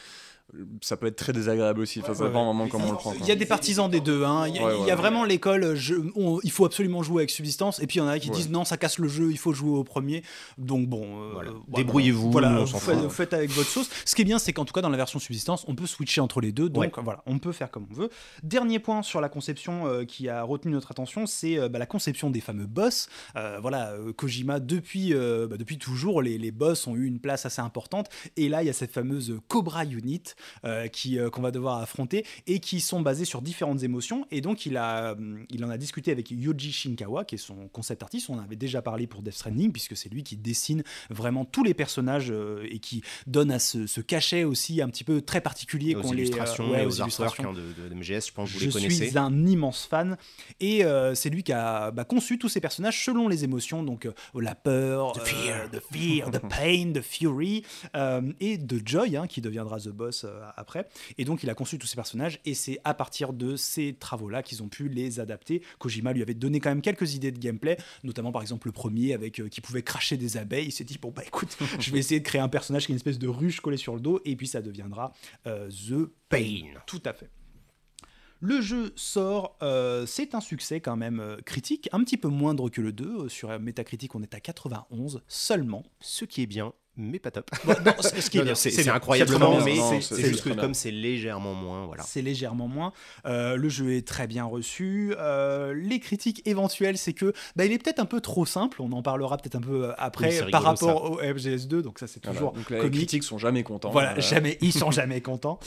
ça 0.82 0.98
peut 0.98 1.08
être 1.08 1.16
très 1.16 1.34
désagréable 1.34 1.82
aussi. 1.82 2.00
Enfin, 2.02 2.14
ça 2.14 2.26
dépend 2.26 2.40
ouais. 2.40 2.46
vraiment 2.46 2.68
comment 2.68 2.88
on 2.88 2.92
le 2.92 2.98
prend. 2.98 3.14
Il 3.20 3.26
y 3.26 3.32
a 3.32 3.36
des 3.36 3.46
partisans 3.46 3.90
des 3.90 4.00
deux. 4.02 4.24
hein. 4.24 4.48
Il 4.48 4.56
y 4.56 4.60
a, 4.60 4.66
Ouais, 4.66 4.74
il 4.74 4.78
y 4.78 4.84
ouais, 4.86 4.92
a 4.92 4.96
ouais. 4.96 4.96
vraiment 4.96 5.24
l'école, 5.24 5.78
il 6.44 6.52
faut 6.52 6.66
absolument 6.66 7.04
jouer 7.04 7.22
avec 7.22 7.30
subsistance. 7.30 7.80
Et 7.82 7.88
puis 7.88 7.98
il 7.98 8.00
y 8.00 8.02
en 8.04 8.08
a 8.08 8.18
qui 8.20 8.30
Ouais. 8.30 8.36
disent 8.36 8.50
non, 8.50 8.66
ça 8.66 8.78
casse 8.78 8.98
le 9.00 9.08
jeu, 9.08 9.32
il 9.32 9.38
faut 9.38 9.54
jouer 9.54 9.78
au 9.78 9.84
premier. 9.84 10.24
Donc 10.58 10.88
bon, 10.88 11.22
euh, 11.22 11.30
Voilà. 11.34 11.52
Débrouillez-vous, 11.70 12.32
Voilà, 12.32 12.66
faites, 12.66 12.80
fout. 12.80 12.94
vous 12.96 13.10
faites 13.10 13.34
avec 13.34 13.50
votre 13.52 13.70
sauce. 13.70 13.90
Ce 14.06 14.16
qui 14.16 14.22
est 14.24 14.26
bien, 14.26 14.40
c'est 14.40 14.54
qu'en 14.54 14.66
tout 14.66 14.74
cas 14.74 14.82
dans 14.82 14.90
la 14.90 14.98
version 14.98 15.20
subsistance, 15.20 15.66
on 15.68 15.76
peut 15.76 15.86
switcher 15.88 16.22
entre 16.22 16.42
les 16.42 16.52
deux. 16.52 16.70
Donc 16.70 16.98
voilà, 17.00 17.22
on 17.26 17.40
peut 17.40 17.52
faire 17.52 17.72
comme 17.72 17.86
on 17.92 17.94
veut. 17.94 18.10
Dernier 18.44 18.80
point 18.80 19.02
sur 19.04 19.22
la 19.22 19.30
conception 19.30 19.88
euh, 19.88 20.04
qui 20.06 20.30
a 20.30 20.44
retenu 20.44 20.72
notre 20.72 20.92
attention, 20.92 21.26
c'est 21.26 21.58
euh, 21.60 21.70
bah, 21.70 21.80
la 21.80 21.86
conception 21.86 22.30
des 22.30 22.42
fameux 22.42 22.66
boss. 22.66 23.08
Euh, 23.36 23.60
voilà, 23.62 23.92
euh, 23.92 24.14
Kojima 24.14 24.60
depuis 24.60 25.14
euh, 25.14 25.48
bah, 25.48 25.58
depuis 25.58 25.78
toujours, 25.78 26.22
les, 26.22 26.38
les 26.38 26.52
boss 26.52 26.88
ont 26.88 26.96
eu 26.96 27.06
une 27.06 27.20
place 27.20 27.46
assez 27.46 27.62
importante. 27.62 28.08
Et 28.38 28.50
là, 28.50 28.64
il 28.64 28.66
y 28.66 28.70
a 28.70 28.74
cette 28.74 28.92
fameuse 28.92 29.36
Cobra 29.48 29.86
Unit 29.86 30.24
qui 30.90 31.20
euh, 31.20 31.30
qu'on 31.30 31.42
va 31.42 31.52
devoir 31.52 31.80
affronter 31.82 32.26
et 32.48 32.60
qui 32.60 32.80
sont 32.82 33.02
basés 33.02 33.26
sur 33.26 33.42
différentes 33.42 33.84
émotions. 33.84 34.26
Et 34.32 34.42
donc 34.42 34.66
il 34.66 34.78
a 34.78 35.14
hum, 35.14 35.46
il 35.50 35.64
en 35.66 35.70
a 35.70 35.78
discuté 35.78 36.12
avec 36.12 36.32
Yoji 36.32 36.72
Shinkawa, 36.72 37.26
qui 37.26 37.36
est 37.36 37.40
son 37.40 37.68
concept 37.70 38.04
artiste. 38.04 38.30
On 38.30 38.36
en 38.36 38.44
avait 38.44 38.56
déjà 38.56 38.82
parlé 38.82 39.08
pour 39.08 39.22
Death 39.22 39.34
Stranding, 39.36 39.72
puisque 39.72 39.96
c'est 39.98 40.10
lui 40.10 40.24
qui 40.24 40.38
dessine 40.38 40.84
vraiment 41.10 41.46
tous 41.46 41.64
les 41.64 41.74
personnages 41.74 42.32
euh, 42.32 42.66
et 42.70 42.80
qui 42.80 43.02
donne 43.28 43.52
à 43.52 43.60
ce, 43.60 43.88
ce 43.88 44.02
cachet 44.02 44.44
aussi 44.44 44.82
un 44.82 44.90
petit 44.90 45.04
peu 45.04 45.22
très 45.22 45.42
particulier 45.42 45.94
qu'on 45.94 46.12
les 46.12 46.20
euh, 46.20 46.24
illustrations 46.24 46.72
ouais, 46.72 46.84
et 46.84 46.86
aux 46.86 46.92
illustrations. 46.92 47.50
hein, 47.50 47.54
de, 47.54 47.90
de 47.90 47.94
MGS, 47.96 48.28
je 48.28 48.32
pense 48.34 48.50
que 48.50 48.54
vous 48.54 48.60
Je 48.60 48.66
les 48.66 48.72
connaissez. 48.72 49.08
suis 49.10 49.18
un 49.18 49.46
immense 49.48 49.86
fan 49.86 50.18
et 50.60 50.84
euh, 50.86 51.16
c'est 51.16 51.30
lui 51.30 51.44
qui 51.44 51.54
a 51.54 51.92
bah, 51.92 52.04
conçu 52.06 52.38
tous 52.38 52.50
ces 52.50 52.62
personnages 52.62 53.04
selon 53.04 53.28
les 53.28 53.44
émotions, 53.44 53.84
donc 53.84 54.06
euh, 54.06 54.12
la 54.36 54.56
peur, 54.56 55.14
The 55.14 55.20
euh, 55.20 55.26
fear. 55.26 55.70
the 55.72 55.80
fear, 55.92 56.32
the 56.32 56.40
pain, 56.50 56.92
the 56.94 57.02
fury 57.02 57.64
euh, 57.96 58.22
et 58.40 58.58
de 58.58 58.82
Joy 58.86 59.16
hein, 59.18 59.28
qui 59.28 59.42
deviendra 59.42 59.80
The 59.80 59.90
Boss 59.90 60.24
euh, 60.24 60.28
euh, 60.29 60.29
après. 60.56 60.88
Et 61.18 61.26
donc, 61.26 61.44
il 61.44 61.50
a 61.50 61.54
conçu 61.54 61.78
tous 61.78 61.88
ces 61.88 61.96
personnages, 61.96 62.40
et 62.46 62.54
c'est 62.54 62.80
à 62.84 62.94
partir 62.94 63.34
de 63.34 63.56
ces 63.56 63.94
travaux-là 63.94 64.44
qu'ils 64.44 64.64
ont 64.64 64.70
pu 64.70 64.90
les 64.90 65.20
adapter. 65.20 65.62
Kojima 65.80 66.14
lui 66.14 66.22
avait 66.22 66.34
donné 66.34 66.60
quand 66.60 66.70
même 66.70 66.82
quelques 66.82 67.16
idées 67.16 67.32
de 67.32 67.40
gameplay, 67.40 67.78
notamment 68.04 68.32
par 68.32 68.42
exemple 68.42 68.68
le 68.68 68.72
premier 68.72 69.14
avec 69.14 69.40
euh, 69.40 69.50
qui 69.50 69.62
pouvait 69.62 69.84
cracher 69.84 70.18
des 70.18 70.38
abeilles. 70.38 70.68
Il 70.68 70.72
s'est 70.72 70.84
dit 70.84 70.98
bon 70.98 71.12
bah 71.12 71.24
écoute, 71.26 71.58
je 71.80 71.92
vais 71.92 72.00
essayer 72.00 72.20
de 72.20 72.26
créer 72.26 72.42
un 72.42 72.50
personnage 72.50 72.86
qui 72.86 72.92
est 72.92 72.94
une 72.94 72.98
espèce 72.98 73.20
de 73.20 73.28
ruche 73.28 73.60
collée 73.62 73.78
sur 73.78 73.96
le 73.96 74.02
dos, 74.02 74.22
et 74.26 74.36
puis 74.36 74.48
ça 74.48 74.62
deviendra 74.62 75.14
euh, 75.48 75.70
The 75.70 76.10
Pain. 76.30 76.80
Tout 76.86 77.02
à 77.06 77.14
fait. 77.14 77.30
Le 78.42 78.62
jeu 78.62 78.94
sort, 78.96 79.58
euh, 79.62 80.06
c'est 80.06 80.34
un 80.34 80.40
succès 80.40 80.80
quand 80.80 80.96
même 80.96 81.20
euh, 81.20 81.36
critique, 81.44 81.90
un 81.92 82.02
petit 82.06 82.16
peu 82.16 82.30
moindre 82.30 82.70
que 82.70 82.80
le 82.80 82.94
2. 82.94 83.06
Euh, 83.26 83.30
Sur 83.30 83.60
Metacritic, 83.60 84.16
on 84.16 84.24
est 84.24 84.34
à 84.34 84.40
91 84.40 85.22
seulement. 85.28 85.84
Ce 86.00 86.24
qui 86.24 86.44
est 86.44 86.48
bien, 86.48 86.72
mais 87.00 87.20
pas 87.20 87.32
top. 87.32 87.50
Bon, 87.66 87.74
non, 87.86 87.94
ce 88.00 88.22
ce 88.22 88.30
qui 88.30 88.38
est 88.38 88.42
Non, 88.42 88.46
non, 88.46 88.52
bien, 88.52 88.56
c'est 88.56 88.90
incroyablement, 88.90 89.60
mais 89.64 89.76
c'est 90.02 90.30
juste 90.30 90.44
que 90.44 90.50
comme 90.54 90.74
c'est 90.74 90.92
légèrement 90.92 91.54
moins, 91.54 91.86
voilà. 91.86 92.04
C'est 92.04 92.22
légèrement 92.22 92.68
moins. 92.68 92.94
Euh, 93.26 93.56
le 93.56 93.70
jeu 93.70 93.94
est 93.94 94.08
très 94.08 94.28
bien 94.28 94.44
reçu. 94.46 95.14
Euh, 95.18 95.74
les 95.74 96.00
critiques 96.00 96.42
éventuelles, 96.46 96.98
c'est 96.98 97.14
que 97.14 97.34
bah, 97.56 97.66
il 97.66 97.72
est 97.72 97.78
peut-être 97.82 98.00
un 98.00 98.06
peu 98.06 98.22
trop 98.22 98.46
simple. 98.46 98.82
On 98.82 98.92
en 98.92 99.02
parlera 99.02 99.38
peut-être 99.38 99.56
un 99.56 99.62
peu 99.62 99.86
euh, 99.86 99.94
après 99.98 100.44
Oui, 100.44 100.52
par 100.52 100.64
rapport 100.64 101.12
au 101.12 101.22
MGS2. 101.22 101.82
Donc 101.82 102.00
ça, 102.00 102.08
c'est 102.08 102.24
Voilà. 102.24 102.38
toujours 102.40 102.54
Donc 102.54 102.70
les 102.70 102.90
critiques 102.92 103.24
sont 103.24 103.38
jamais 103.38 103.64
contents. 103.64 103.92
Voilà, 103.92 104.18
Euh, 104.18 104.22
jamais, 104.22 104.58
ils 104.62 104.74
sont 104.74 104.92
jamais 105.00 105.22
contents. 105.22 105.60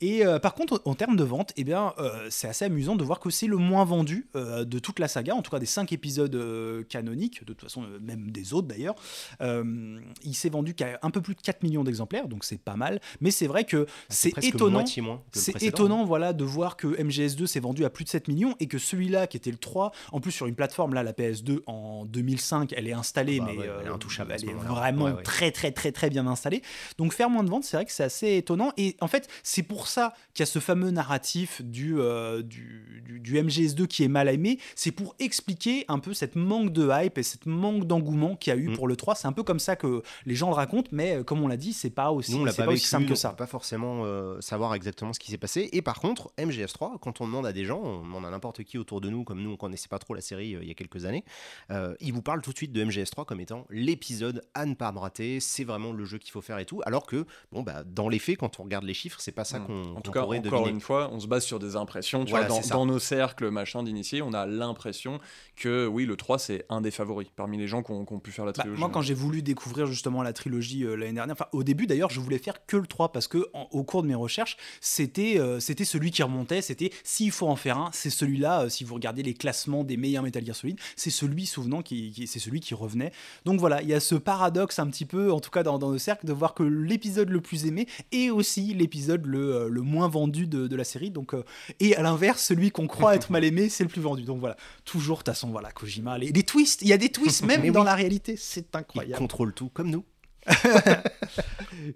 Et 0.00 0.24
euh, 0.24 0.38
par 0.38 0.54
contre, 0.54 0.80
en 0.84 0.94
termes 0.94 1.16
de 1.16 1.24
vente, 1.24 1.52
eh 1.56 1.64
bien, 1.64 1.94
euh, 1.98 2.26
c'est 2.30 2.48
assez 2.48 2.64
amusant 2.64 2.96
de 2.96 3.04
voir 3.04 3.18
que 3.20 3.30
c'est 3.30 3.46
le 3.46 3.56
moins 3.56 3.84
vendu 3.84 4.28
euh, 4.36 4.64
de 4.64 4.78
toute 4.78 4.98
la 4.98 5.08
saga, 5.08 5.34
en 5.34 5.42
tout 5.42 5.50
cas 5.50 5.58
des 5.58 5.66
cinq 5.66 5.92
épisodes 5.92 6.34
euh, 6.34 6.82
canoniques, 6.84 7.40
de 7.40 7.52
toute 7.52 7.62
façon, 7.62 7.82
euh, 7.84 7.98
même 8.00 8.30
des 8.30 8.52
autres 8.54 8.68
d'ailleurs. 8.68 8.94
Euh, 9.40 9.98
il 10.22 10.34
s'est 10.34 10.48
vendu 10.50 10.74
qu'à 10.76 10.98
un 11.02 11.10
peu 11.10 11.20
plus 11.20 11.34
de 11.34 11.40
4 11.40 11.62
millions 11.62 11.82
d'exemplaires, 11.84 12.28
donc 12.28 12.44
c'est 12.44 12.60
pas 12.60 12.76
mal. 12.76 13.00
Mais 13.20 13.30
c'est 13.30 13.46
vrai 13.46 13.64
que 13.64 13.86
c'est 14.08 14.30
presque 14.30 14.54
étonnant. 14.54 14.84
C'est 15.32 15.62
étonnant 15.62 16.04
voilà, 16.04 16.32
de 16.32 16.44
voir 16.44 16.76
que 16.76 16.86
MGS2 17.02 17.46
s'est 17.46 17.60
vendu 17.60 17.84
à 17.84 17.90
plus 17.90 18.04
de 18.04 18.08
7 18.10 18.28
millions 18.28 18.54
et 18.60 18.66
que 18.68 18.78
celui-là, 18.78 19.26
qui 19.26 19.36
était 19.36 19.50
le 19.50 19.56
3, 19.58 19.92
en 20.12 20.20
plus 20.20 20.30
sur 20.32 20.46
une 20.46 20.54
plateforme, 20.54 20.94
là, 20.94 21.02
la 21.02 21.12
PS2 21.12 21.60
en 21.66 22.04
2005, 22.04 22.72
elle 22.76 22.88
est 22.88 22.92
installée, 22.92 23.40
Bah 23.40 23.46
mais 23.50 23.58
ouais, 23.58 23.66
euh, 23.68 23.78
elle 23.80 23.86
est 23.88 23.90
intouchable 23.90 24.32
à 24.32 24.34
elle 24.34 24.40
ce 24.42 24.46
est 24.46 24.54
moment-là. 24.54 24.68
vraiment 24.74 25.04
Ouais, 25.06 25.12
ouais. 25.12 25.22
très, 25.22 25.50
très, 25.50 25.72
très, 25.72 25.92
très 25.92 26.10
bien 26.10 26.26
installée. 26.26 26.62
Donc 26.98 27.12
faire 27.12 27.30
moins 27.30 27.42
de 27.44 27.50
ventes, 27.50 27.64
c'est 27.64 27.76
vrai 27.76 27.84
que 27.86 27.92
c'est 27.92 28.04
assez 28.04 28.36
étonnant. 28.36 28.72
Et 28.76 28.96
en 29.00 29.08
fait, 29.08 29.28
c'est 29.42 29.62
pour 29.62 29.86
ça 29.88 30.12
qu'il 30.34 30.42
y 30.42 30.44
a 30.44 30.46
ce 30.46 30.58
fameux 30.58 30.90
narratif 30.90 31.62
du, 31.62 31.98
euh, 31.98 32.42
du, 32.42 33.02
du- 33.04 33.20
du 33.20 33.38
MGS2 33.40 33.86
qui 33.86 34.04
est 34.04 34.08
mal 34.08 34.28
aimé. 34.28 34.58
C'est 34.74 34.90
pour 34.92 35.14
expliquer 35.18 35.84
un 35.88 35.98
peu 35.98 36.12
cette 36.14 36.36
manque 36.36 36.72
de 36.72 36.88
hype 36.92 37.18
et 37.18 37.22
cette 37.22 37.46
manque 37.46 37.84
d'engouement 37.86 38.36
qu'il 38.36 38.52
y 38.52 38.56
a 38.56 38.58
eu 38.58 38.68
Mm. 38.68 38.74
pour 38.76 38.88
le 38.88 38.96
3. 38.96 39.14
C'est 39.14 39.26
un 39.28 39.32
peu 39.32 39.42
comme 39.42 39.58
ça 39.60 39.76
que 39.76 40.02
les 40.26 40.34
gens 40.34 40.48
le 40.48 40.54
racontent, 40.54 40.65
mais 40.92 41.16
euh, 41.16 41.22
comme 41.24 41.42
on 41.42 41.48
l'a 41.48 41.56
dit, 41.56 41.72
c'est 41.72 41.90
pas 41.90 42.10
aussi, 42.12 42.32
Nous, 42.34 42.42
on 42.42 42.44
l'a 42.44 42.52
c'est 42.52 42.58
pas, 42.58 42.64
pas 42.64 42.70
vécu, 42.72 42.82
aussi 42.82 42.88
simple 42.88 43.06
que 43.06 43.14
ça. 43.14 43.28
on 43.28 43.30
peut 43.32 43.36
pas 43.38 43.46
forcément 43.46 44.02
euh, 44.04 44.40
savoir 44.40 44.74
exactement 44.74 45.12
ce 45.12 45.18
qui 45.20 45.30
s'est 45.30 45.38
passé. 45.38 45.68
Et 45.72 45.82
par 45.82 46.00
contre, 46.00 46.32
MGS3, 46.38 46.98
quand 47.00 47.20
on 47.20 47.26
demande 47.26 47.46
à 47.46 47.52
des 47.52 47.64
gens, 47.64 47.80
on 47.82 48.02
demande 48.02 48.24
à 48.26 48.30
n'importe 48.30 48.62
qui 48.64 48.78
autour 48.78 49.00
de 49.00 49.08
nous, 49.10 49.24
comme 49.24 49.42
nous, 49.42 49.50
on 49.52 49.56
connaissait 49.56 49.88
pas 49.88 49.98
trop 49.98 50.14
la 50.14 50.20
série 50.20 50.54
euh, 50.54 50.60
il 50.62 50.68
y 50.68 50.70
a 50.70 50.74
quelques 50.74 51.04
années, 51.04 51.24
euh, 51.70 51.94
ils 52.00 52.12
vous 52.12 52.22
parlent 52.22 52.42
tout 52.42 52.52
de 52.52 52.56
suite 52.56 52.72
de 52.72 52.84
MGS3 52.84 53.24
comme 53.24 53.40
étant 53.40 53.66
l'épisode 53.70 54.42
à 54.54 54.66
ne 54.66 54.74
pas 54.74 54.90
rater. 54.90 55.40
C'est 55.40 55.64
vraiment 55.64 55.92
le 55.92 56.04
jeu 56.04 56.18
qu'il 56.18 56.30
faut 56.32 56.40
faire 56.40 56.58
et 56.58 56.64
tout. 56.64 56.80
Alors 56.86 57.06
que, 57.06 57.26
bon, 57.52 57.62
bah, 57.62 57.82
dans 57.84 58.08
les 58.08 58.18
faits, 58.18 58.38
quand 58.38 58.60
on 58.60 58.64
regarde 58.64 58.84
les 58.84 58.94
chiffres, 58.94 59.18
c'est 59.20 59.32
pas 59.32 59.44
ça 59.44 59.58
Mm. 59.58 59.66
qu'on 59.66 59.96
En 59.96 60.00
tout 60.00 60.10
cas, 60.10 60.20
encore 60.22 60.40
deviner. 60.42 60.68
une 60.70 60.80
fois, 60.80 61.08
on 61.12 61.20
se 61.20 61.26
base 61.26 61.44
sur 61.44 61.58
des 61.58 61.76
impressions. 61.76 62.24
Tu 62.24 62.30
Voilà, 62.30 62.48
vois, 62.48 62.60
dans, 62.60 62.86
nos 62.86 62.98
cercles, 62.98 63.50
machin, 63.50 63.82
d'initiés, 63.82 64.22
on 64.22 64.32
a 64.32 64.46
l'impression 64.46 65.18
que 65.56 65.86
oui, 65.86 66.04
le 66.06 66.16
3, 66.16 66.38
c'est 66.38 66.64
un 66.68 66.80
des 66.80 66.90
favoris 66.90 67.28
parmi 67.34 67.56
les 67.58 67.66
gens 67.68 67.82
qui 67.82 67.90
ont, 67.92 68.04
qui 68.04 68.12
ont 68.12 68.20
pu 68.20 68.30
faire 68.32 68.44
la 68.44 68.52
Bah, 68.52 68.62
trilogie. 68.62 68.80
moi, 68.80 68.90
quand 68.90 69.02
j'ai 69.02 69.14
voulu 69.14 69.42
découvrir 69.42 69.86
justement 69.86 70.22
la 70.22 70.32
trilogie 70.32 70.45
euh, 70.54 70.94
l'année 70.96 71.12
dernière, 71.14 71.32
enfin 71.34 71.46
au 71.52 71.62
début 71.62 71.86
d'ailleurs, 71.86 72.10
je 72.10 72.20
voulais 72.20 72.38
faire 72.38 72.64
que 72.66 72.76
le 72.76 72.86
3 72.86 73.12
parce 73.12 73.28
que 73.28 73.46
en- 73.52 73.68
au 73.72 73.82
cours 73.84 74.02
de 74.02 74.08
mes 74.08 74.14
recherches, 74.14 74.56
c'était 74.80 75.38
euh, 75.38 75.60
c'était 75.60 75.84
celui 75.84 76.10
qui 76.10 76.22
remontait. 76.22 76.62
C'était 76.62 76.90
s'il 77.04 77.30
faut 77.30 77.48
en 77.48 77.56
faire 77.56 77.78
un, 77.78 77.90
c'est 77.92 78.10
celui-là. 78.10 78.62
euh, 78.62 78.68
si 78.68 78.84
vous 78.84 78.94
regardez 78.94 79.22
les 79.22 79.34
classements 79.34 79.84
des 79.84 79.96
meilleurs 79.96 80.22
Metal 80.22 80.44
Gear 80.44 80.54
Solid, 80.56 80.78
c'est 80.96 81.10
celui 81.10 81.46
souvenant 81.46 81.82
qui, 81.82 82.10
qui- 82.12 82.26
c'est 82.26 82.38
celui 82.38 82.60
qui 82.60 82.74
revenait. 82.74 83.12
Donc 83.44 83.60
voilà, 83.60 83.82
il 83.82 83.88
y 83.88 83.94
a 83.94 84.00
ce 84.00 84.14
paradoxe 84.14 84.78
un 84.78 84.86
petit 84.88 85.04
peu, 85.06 85.32
en 85.32 85.40
tout 85.40 85.50
cas 85.50 85.62
dans, 85.62 85.78
dans 85.78 85.90
le 85.90 85.98
cercle, 85.98 86.26
de 86.26 86.32
voir 86.32 86.54
que 86.54 86.62
l'épisode 86.62 87.28
le 87.30 87.40
plus 87.40 87.66
aimé 87.66 87.86
est 88.12 88.30
aussi 88.30 88.74
l'épisode 88.74 89.26
le, 89.26 89.68
le 89.68 89.80
moins 89.82 90.08
vendu 90.08 90.46
de, 90.46 90.66
de 90.66 90.76
la 90.76 90.84
série. 90.84 91.10
Donc 91.10 91.34
euh, 91.34 91.42
et 91.80 91.96
à 91.96 92.02
l'inverse, 92.02 92.42
celui 92.44 92.70
qu'on 92.70 92.86
croit 92.86 93.14
être 93.14 93.30
mal 93.30 93.44
aimé, 93.44 93.68
c'est 93.68 93.84
le 93.84 93.90
plus 93.90 94.00
vendu. 94.00 94.22
Donc 94.22 94.40
voilà, 94.40 94.56
toujours 94.84 95.18
de 95.18 95.22
toute 95.24 95.34
façon, 95.34 95.48
voilà, 95.50 95.70
Kojima, 95.72 96.18
les, 96.18 96.30
les 96.32 96.42
twists, 96.42 96.82
il 96.82 96.88
y 96.88 96.92
a 96.92 96.98
des 96.98 97.08
twists 97.10 97.42
même 97.46 97.70
dans 97.72 97.80
oui. 97.80 97.86
la 97.86 97.94
réalité, 97.94 98.36
c'est 98.36 98.74
incroyable. 98.76 99.16
contrôlent 99.18 99.54
tout, 99.54 99.68
comme 99.68 99.90
nous. 99.90 100.04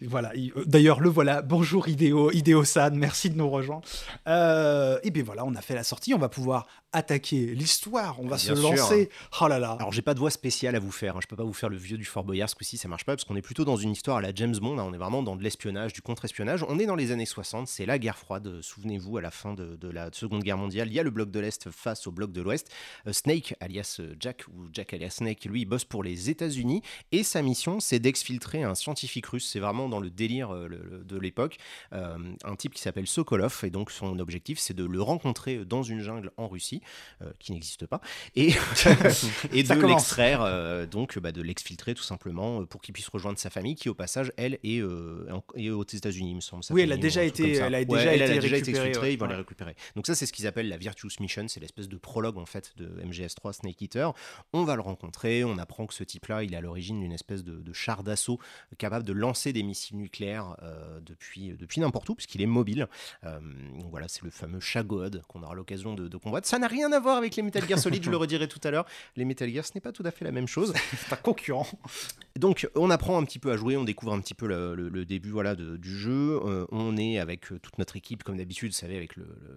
Voilà, 0.03 0.32
il- 0.36 0.53
euh, 0.57 0.64
d'ailleurs, 0.66 1.01
le 1.01 1.09
voilà. 1.09 1.42
Bonjour 1.42 1.88
Idéo, 1.88 2.30
Idéo-san, 2.30 2.94
merci 2.94 3.28
de 3.30 3.36
nous 3.36 3.48
rejoindre. 3.51 3.82
Euh, 4.28 4.98
et 5.03 5.11
bien 5.11 5.22
voilà, 5.24 5.44
on 5.44 5.55
a 5.55 5.61
fait 5.62 5.74
la 5.74 5.82
sortie, 5.82 6.14
on 6.14 6.18
va 6.18 6.28
pouvoir 6.28 6.66
attaquer 6.92 7.55
l'histoire, 7.55 8.18
on 8.20 8.24
va 8.24 8.36
Bien 8.36 8.38
se 8.38 8.55
sûr. 8.55 8.70
lancer. 8.70 9.11
Oh 9.40 9.48
là 9.48 9.59
là. 9.59 9.76
Alors 9.78 9.92
j'ai 9.92 10.03
pas 10.03 10.14
de 10.14 10.18
voix 10.20 10.30
spéciale 10.30 10.76
à 10.76 10.78
vous 10.80 10.90
faire, 10.92 11.16
hein. 11.16 11.20
je 11.22 11.26
peux 11.26 11.36
pas 11.36 11.44
vous 11.44 11.53
faire 11.53 11.68
le 11.68 11.76
vieux 11.76 11.96
du 11.96 12.05
Fort 12.05 12.24
Boyard 12.24 12.48
ce 12.51 12.55
coup-ci, 12.55 12.76
ça 12.78 12.88
marche 12.88 13.05
pas 13.05 13.14
parce 13.16 13.24
qu'on 13.24 13.36
est 13.36 13.42
plutôt 13.42 13.64
dans 13.64 13.76
une 13.76 13.90
histoire 13.92 14.18
à 14.18 14.20
la 14.20 14.32
James 14.34 14.57
Bond, 14.57 14.78
hein. 14.78 14.84
on 14.88 14.92
est 14.92 14.98
vraiment 14.98 15.22
dans 15.22 15.36
de 15.36 15.42
l'espionnage, 15.42 15.92
du 15.92 16.03
contre-espionnage, 16.03 16.64
on 16.68 16.78
est 16.78 16.86
dans 16.86 16.96
les 16.96 17.11
années 17.12 17.26
60, 17.26 17.66
c'est 17.68 17.86
la 17.86 17.98
guerre 17.98 18.18
froide, 18.18 18.46
euh, 18.48 18.62
souvenez-vous 18.62 19.16
à 19.18 19.20
la 19.22 19.30
fin 19.30 19.55
de, 19.55 19.76
de 19.76 19.88
la 19.88 20.11
Seconde 20.12 20.42
Guerre 20.42 20.59
mondiale, 20.59 20.88
il 20.88 20.94
y 20.94 21.01
a 21.01 21.05
le 21.05 21.11
bloc 21.11 21.30
de 21.30 21.40
l'Est 21.40 21.70
face 21.70 22.07
au 22.07 22.12
bloc 22.12 22.32
de 22.32 22.42
l'Ouest, 22.42 22.68
Euh, 23.07 23.12
Snake 23.12 23.55
alias 23.61 24.01
Jack 24.18 24.44
ou 24.48 24.68
Jack 24.72 24.92
alias 24.94 25.11
Snake, 25.11 25.44
lui 25.46 25.62
il 25.62 25.66
bosse 25.66 25.84
pour 25.84 26.03
les 26.03 26.28
États-Unis 26.30 26.82
et 27.12 27.22
sa 27.22 27.40
mission 27.42 27.78
c'est 27.80 27.98
d'exfiltrer 28.01 28.39
un 28.62 28.74
scientifique 28.74 29.26
russe, 29.26 29.49
c'est 29.49 29.61
vraiment 29.61 29.88
dans 29.88 30.01
le 30.01 30.11
délire 30.11 30.51
euh, 30.55 30.66
le- 30.68 30.82
le- 30.82 31.05
de 31.05 31.18
l'époque, 31.18 31.57
euh, 31.93 32.16
un 32.45 32.57
type 32.57 32.74
qui 32.74 32.82
s'appelle 32.82 33.07
Sokolov 33.07 33.61
et 33.64 33.70
donc 33.70 33.91
son 33.91 34.18
objectif 34.18 34.59
c'est 34.59 34.74
de 34.74 34.84
le 34.84 35.01
rencontrer 35.03 35.64
dans 35.64 35.82
une 35.82 36.01
jungle 36.01 36.30
en 36.36 36.49
Russie, 36.49 36.80
euh, 37.22 37.30
qui 37.38 37.53
n'existe 37.53 37.86
pas, 37.86 38.01
et, 38.36 38.49
et 39.53 39.62
de 39.62 39.86
l'extraire, 39.86 40.86
donc 40.88 41.18
bah, 41.18 41.32
de 41.32 41.43
l'exfiltrer 41.43 41.95
tout 41.95 42.03
simplement 42.03 42.64
pour 42.66 42.80
qu'il 42.80 42.93
puisse 42.95 43.09
rejoindre 43.09 43.38
sa 43.38 43.51
famille 43.51 43.74
qui 43.74 43.88
au 43.88 43.95
passage 43.95 44.32
elle 44.36 44.59
est, 44.64 44.82
aux 44.82 45.84
États-Unis 45.84 46.30
il 46.30 46.36
me 46.36 46.41
semble. 46.41 46.62
Oui, 46.70 46.82
elle 46.82 46.93
a 46.93 46.97
déjà 46.97 47.22
été- 47.24 47.53
elle 47.57 47.74
a 47.74 47.84
déjà 47.84 48.14
été 48.14 48.24
elle 48.24 48.30
a 48.30 48.38
déjà 48.41 48.57
été 48.57 48.72
récupérée, 48.72 48.88
exfiltrée, 48.88 49.07
ouais. 49.09 49.12
ils 49.14 49.18
vont 49.18 49.26
Ouais. 49.26 49.32
les 49.32 49.38
récupérer. 49.38 49.74
Donc 49.97 50.07
ça 50.07 50.14
c'est 50.14 50.26
ce 50.26 50.32
qu'ils 50.32 50.47
appellent 50.47 50.68
la 50.68 50.76
Virtuous 50.76 51.11
Mission, 51.20 51.47
c'est 51.49 51.61
l'espèce 51.61 51.88
de 51.88 51.97
prologue 51.97 52.38
en 52.38 52.47
fait 52.47 52.72
de 52.76 52.86
MGS3 53.05 53.53
Snake 53.53 53.80
Eater. 53.82 54.12
On 54.53 54.64
va 54.64 54.74
le 54.76 54.82
rencontrer, 54.82 55.45
on 55.45 55.59
apprend 55.59 55.86
que 55.86 55.95
ce 55.95 56.05
type-là 56.05 56.43
il 56.45 56.55
est 56.55 56.57
à 56.57 56.61
l'origine 56.61 57.01
d'une 57.01 57.12
espèce 57.12 57.45
de, 57.45 57.57
de 57.61 57.72
char 57.72 58.03
d'assaut 58.03 58.30
capable 58.78 59.05
de 59.05 59.12
lancer 59.12 59.53
des 59.53 59.62
missiles 59.62 59.97
nucléaires 59.99 60.57
euh, 60.62 61.01
depuis, 61.01 61.51
depuis 61.59 61.81
n'importe 61.81 62.09
où 62.09 62.14
puisqu'il 62.14 62.43
est 62.43 62.47
mobile. 62.47 62.89
Euh, 63.24 63.39
donc 63.78 63.91
voilà, 63.91 64.07
c'est 64.09 64.22
le 64.22 64.31
fameux 64.31 64.61
Shagod 64.61 65.22
qu'on 65.28 65.43
aura 65.43 65.55
l'occasion 65.55 65.95
de, 65.95 66.09
de 66.09 66.16
combattre. 66.16 66.47
Ça 66.49 66.59
n'a 66.59 66.66
rien 66.68 66.93
à 66.93 67.01
voir 67.01 67.16
avec 67.16 67.37
les 67.37 67.43
Metal 67.43 67.66
Gear 67.68 67.78
Solid, 67.78 68.03
je 68.03 68.11
le 68.11 68.16
redirai 68.16 68.49
tout 68.49 68.61
à 68.64 68.70
l'heure. 68.70 68.87
Les 69.16 69.24
Metal 69.24 69.49
Gear, 69.53 69.64
ce 69.64 69.72
n'est 69.74 69.81
pas 69.81 69.93
tout 69.93 70.03
à 70.05 70.11
fait 70.11 70.24
la 70.24 70.33
même 70.33 70.49
chose. 70.49 70.72
C'est 70.97 71.12
un 71.12 71.16
concurrent. 71.16 71.66
Donc 72.37 72.68
on 72.74 72.91
apprend 72.91 73.18
un 73.18 73.24
petit 73.24 73.39
peu 73.39 73.51
à 73.53 73.57
jouer, 73.57 73.76
on 73.76 73.85
découvre 73.85 74.12
un 74.12 74.20
petit 74.20 74.35
peu 74.35 74.47
le, 74.47 74.74
le- 74.74 74.89
le 74.89 75.05
début 75.05 75.31
voilà, 75.31 75.55
de- 75.55 75.76
du 75.76 75.97
jeu. 75.97 76.41
Euh, 76.45 76.66
on 76.70 76.97
est 76.97 77.18
avec 77.18 77.53
euh, 77.53 77.59
toute 77.59 77.78
notre 77.78 77.97
équipe, 77.97 78.22
comme 78.22 78.37
d'habitude, 78.37 78.72
vous 78.72 78.78
savez, 78.78 78.97
avec 78.97 79.16
le, 79.16 79.24
le, 79.24 79.57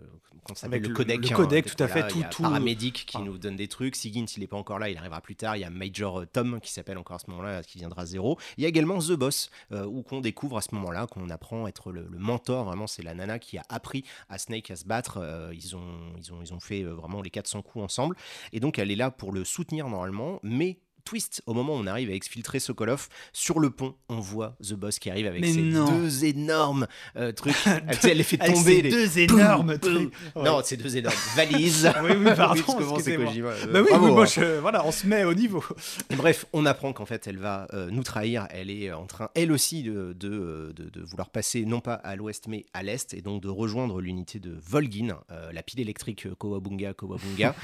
ça 0.55 0.65
Avec 0.67 0.81
le 0.83 0.89
le- 0.89 0.93
codec. 0.95 1.29
le 1.29 1.35
codec, 1.35 1.65
tout 1.75 1.81
à 1.83 1.87
fait, 1.87 1.99
Il 2.15 2.21
y 2.21 2.23
a 2.23 2.27
tout- 2.27 2.37
tout- 2.37 2.43
paramédic 2.43 3.05
qui 3.07 3.17
Ah. 3.17 3.23
nous 3.23 3.37
donne 3.37 3.55
des 3.55 3.67
trucs. 3.67 3.95
Siggins, 3.95 4.25
il 4.35 4.39
n'est 4.41 4.47
pas 4.47 4.57
encore 4.57 4.79
là, 4.79 4.89
il 4.89 4.97
arrivera 4.97 5.21
plus 5.21 5.35
tard. 5.35 5.55
Il 5.55 5.59
y 5.61 5.63
a 5.65 5.69
Major 5.69 6.21
euh, 6.21 6.25
Tom 6.25 6.59
qui 6.61 6.71
s'appelle 6.71 6.97
encore 6.97 7.15
à 7.15 7.19
ce 7.19 7.29
moment-là, 7.29 7.63
qui 7.63 7.77
viendra 7.77 8.05
zéro. 8.05 8.37
Il 8.57 8.62
y 8.63 8.65
a 8.65 8.69
également 8.69 8.99
The 8.99 9.11
Boss, 9.13 9.49
euh, 9.71 9.85
où 9.85 10.01
qu'on 10.01 10.21
découvre 10.21 10.57
à 10.57 10.61
ce 10.61 10.73
moment-là, 10.75 11.07
qu'on 11.07 11.29
apprend 11.29 11.65
à 11.65 11.69
être 11.69 11.91
le, 11.91 12.07
mentor. 12.17 12.65
Vraiment, 12.65 12.87
c'est 12.87 13.03
la 13.03 13.13
nana 13.13 13.39
qui 13.39 13.57
a 13.57 13.63
appris 13.69 14.03
à 14.29 14.37
Snake 14.37 14.71
à 14.71 14.75
se 14.75 14.85
battre. 14.85 15.17
Euh, 15.21 15.53
ils 15.53 15.75
ont 15.75 16.59
fait 16.59 16.83
euh, 16.83 16.93
vraiment 16.93 17.21
les 17.21 17.29
400 17.29 17.61
coups 17.61 17.83
ensemble. 17.83 18.15
Et 18.51 18.59
donc, 18.59 18.79
elle 18.79 18.91
est 18.91 18.95
là 18.95 19.11
pour 19.11 19.31
le 19.31 19.43
soutenir 19.43 19.87
normalement, 19.87 20.39
mais. 20.43 20.79
Twist, 21.05 21.41
au 21.45 21.53
moment 21.53 21.73
où 21.75 21.79
on 21.79 21.87
arrive 21.87 22.09
à 22.09 22.13
exfiltrer 22.13 22.59
Sokolov, 22.59 23.07
sur 23.33 23.59
le 23.59 23.69
pont, 23.69 23.95
on 24.09 24.19
voit 24.19 24.55
The 24.63 24.73
Boss 24.73 24.99
qui 24.99 25.09
arrive 25.09 25.27
avec 25.27 25.41
Mais 25.41 25.51
ses 25.51 25.61
non. 25.61 25.85
deux 25.99 26.25
énormes 26.25 26.87
euh, 27.17 27.31
trucs. 27.31 27.55
elle, 28.03 28.17
les 28.17 28.23
fait 28.23 28.37
tomber. 28.37 28.81
les- 28.81 28.89
deux 28.89 29.19
énormes 29.19 29.77
Boum, 29.77 29.79
trucs. 29.79 30.13
Ouais. 30.35 30.43
Non, 30.43 30.61
ces 30.63 30.77
deux 30.77 30.95
énormes 30.97 31.15
valises. 31.35 31.91
Oui, 32.03 32.11
oui, 32.17 32.31
pardon, 32.35 32.99
c'est. 32.99 33.17
Kojima. 33.17 33.49
Euh, 33.49 33.65
Bah 33.73 33.81
oui, 33.81 33.87
bravo, 33.89 34.05
oui, 34.07 34.11
moi, 34.13 34.23
hein. 34.23 34.25
je- 34.27 34.59
voilà, 34.59 34.85
on 34.85 34.91
se 34.91 35.05
met 35.07 35.23
au 35.25 35.33
niveau. 35.33 35.63
Bref, 36.15 36.45
on 36.53 36.65
apprend 36.65 36.93
qu'en 36.93 37.05
fait, 37.05 37.27
elle 37.27 37.37
va 37.37 37.67
euh, 37.73 37.89
nous 37.91 38.03
trahir. 38.03 38.47
Elle 38.51 38.69
est 38.71 38.91
en 38.93 39.05
train, 39.05 39.29
elle 39.35 39.51
aussi, 39.51 39.83
de, 39.83 40.13
de, 40.17 40.71
de- 40.75 40.89
de 40.89 41.01
vouloir 41.01 41.29
passer 41.29 41.65
non 41.65 41.81
pas 41.81 41.95
à 41.95 42.15
l'ouest, 42.15 42.47
mais 42.47 42.65
à 42.73 42.81
l'est, 42.83 43.13
et 43.13 43.21
donc 43.21 43.41
de 43.41 43.49
rejoindre 43.49 43.99
l'unité 43.99 44.39
de 44.39 44.55
Volgin, 44.65 45.17
euh, 45.31 45.51
la 45.51 45.63
pile 45.63 45.81
électrique 45.81 46.27
Kowabunga, 46.37 46.93
Kowabunga, 46.93 47.55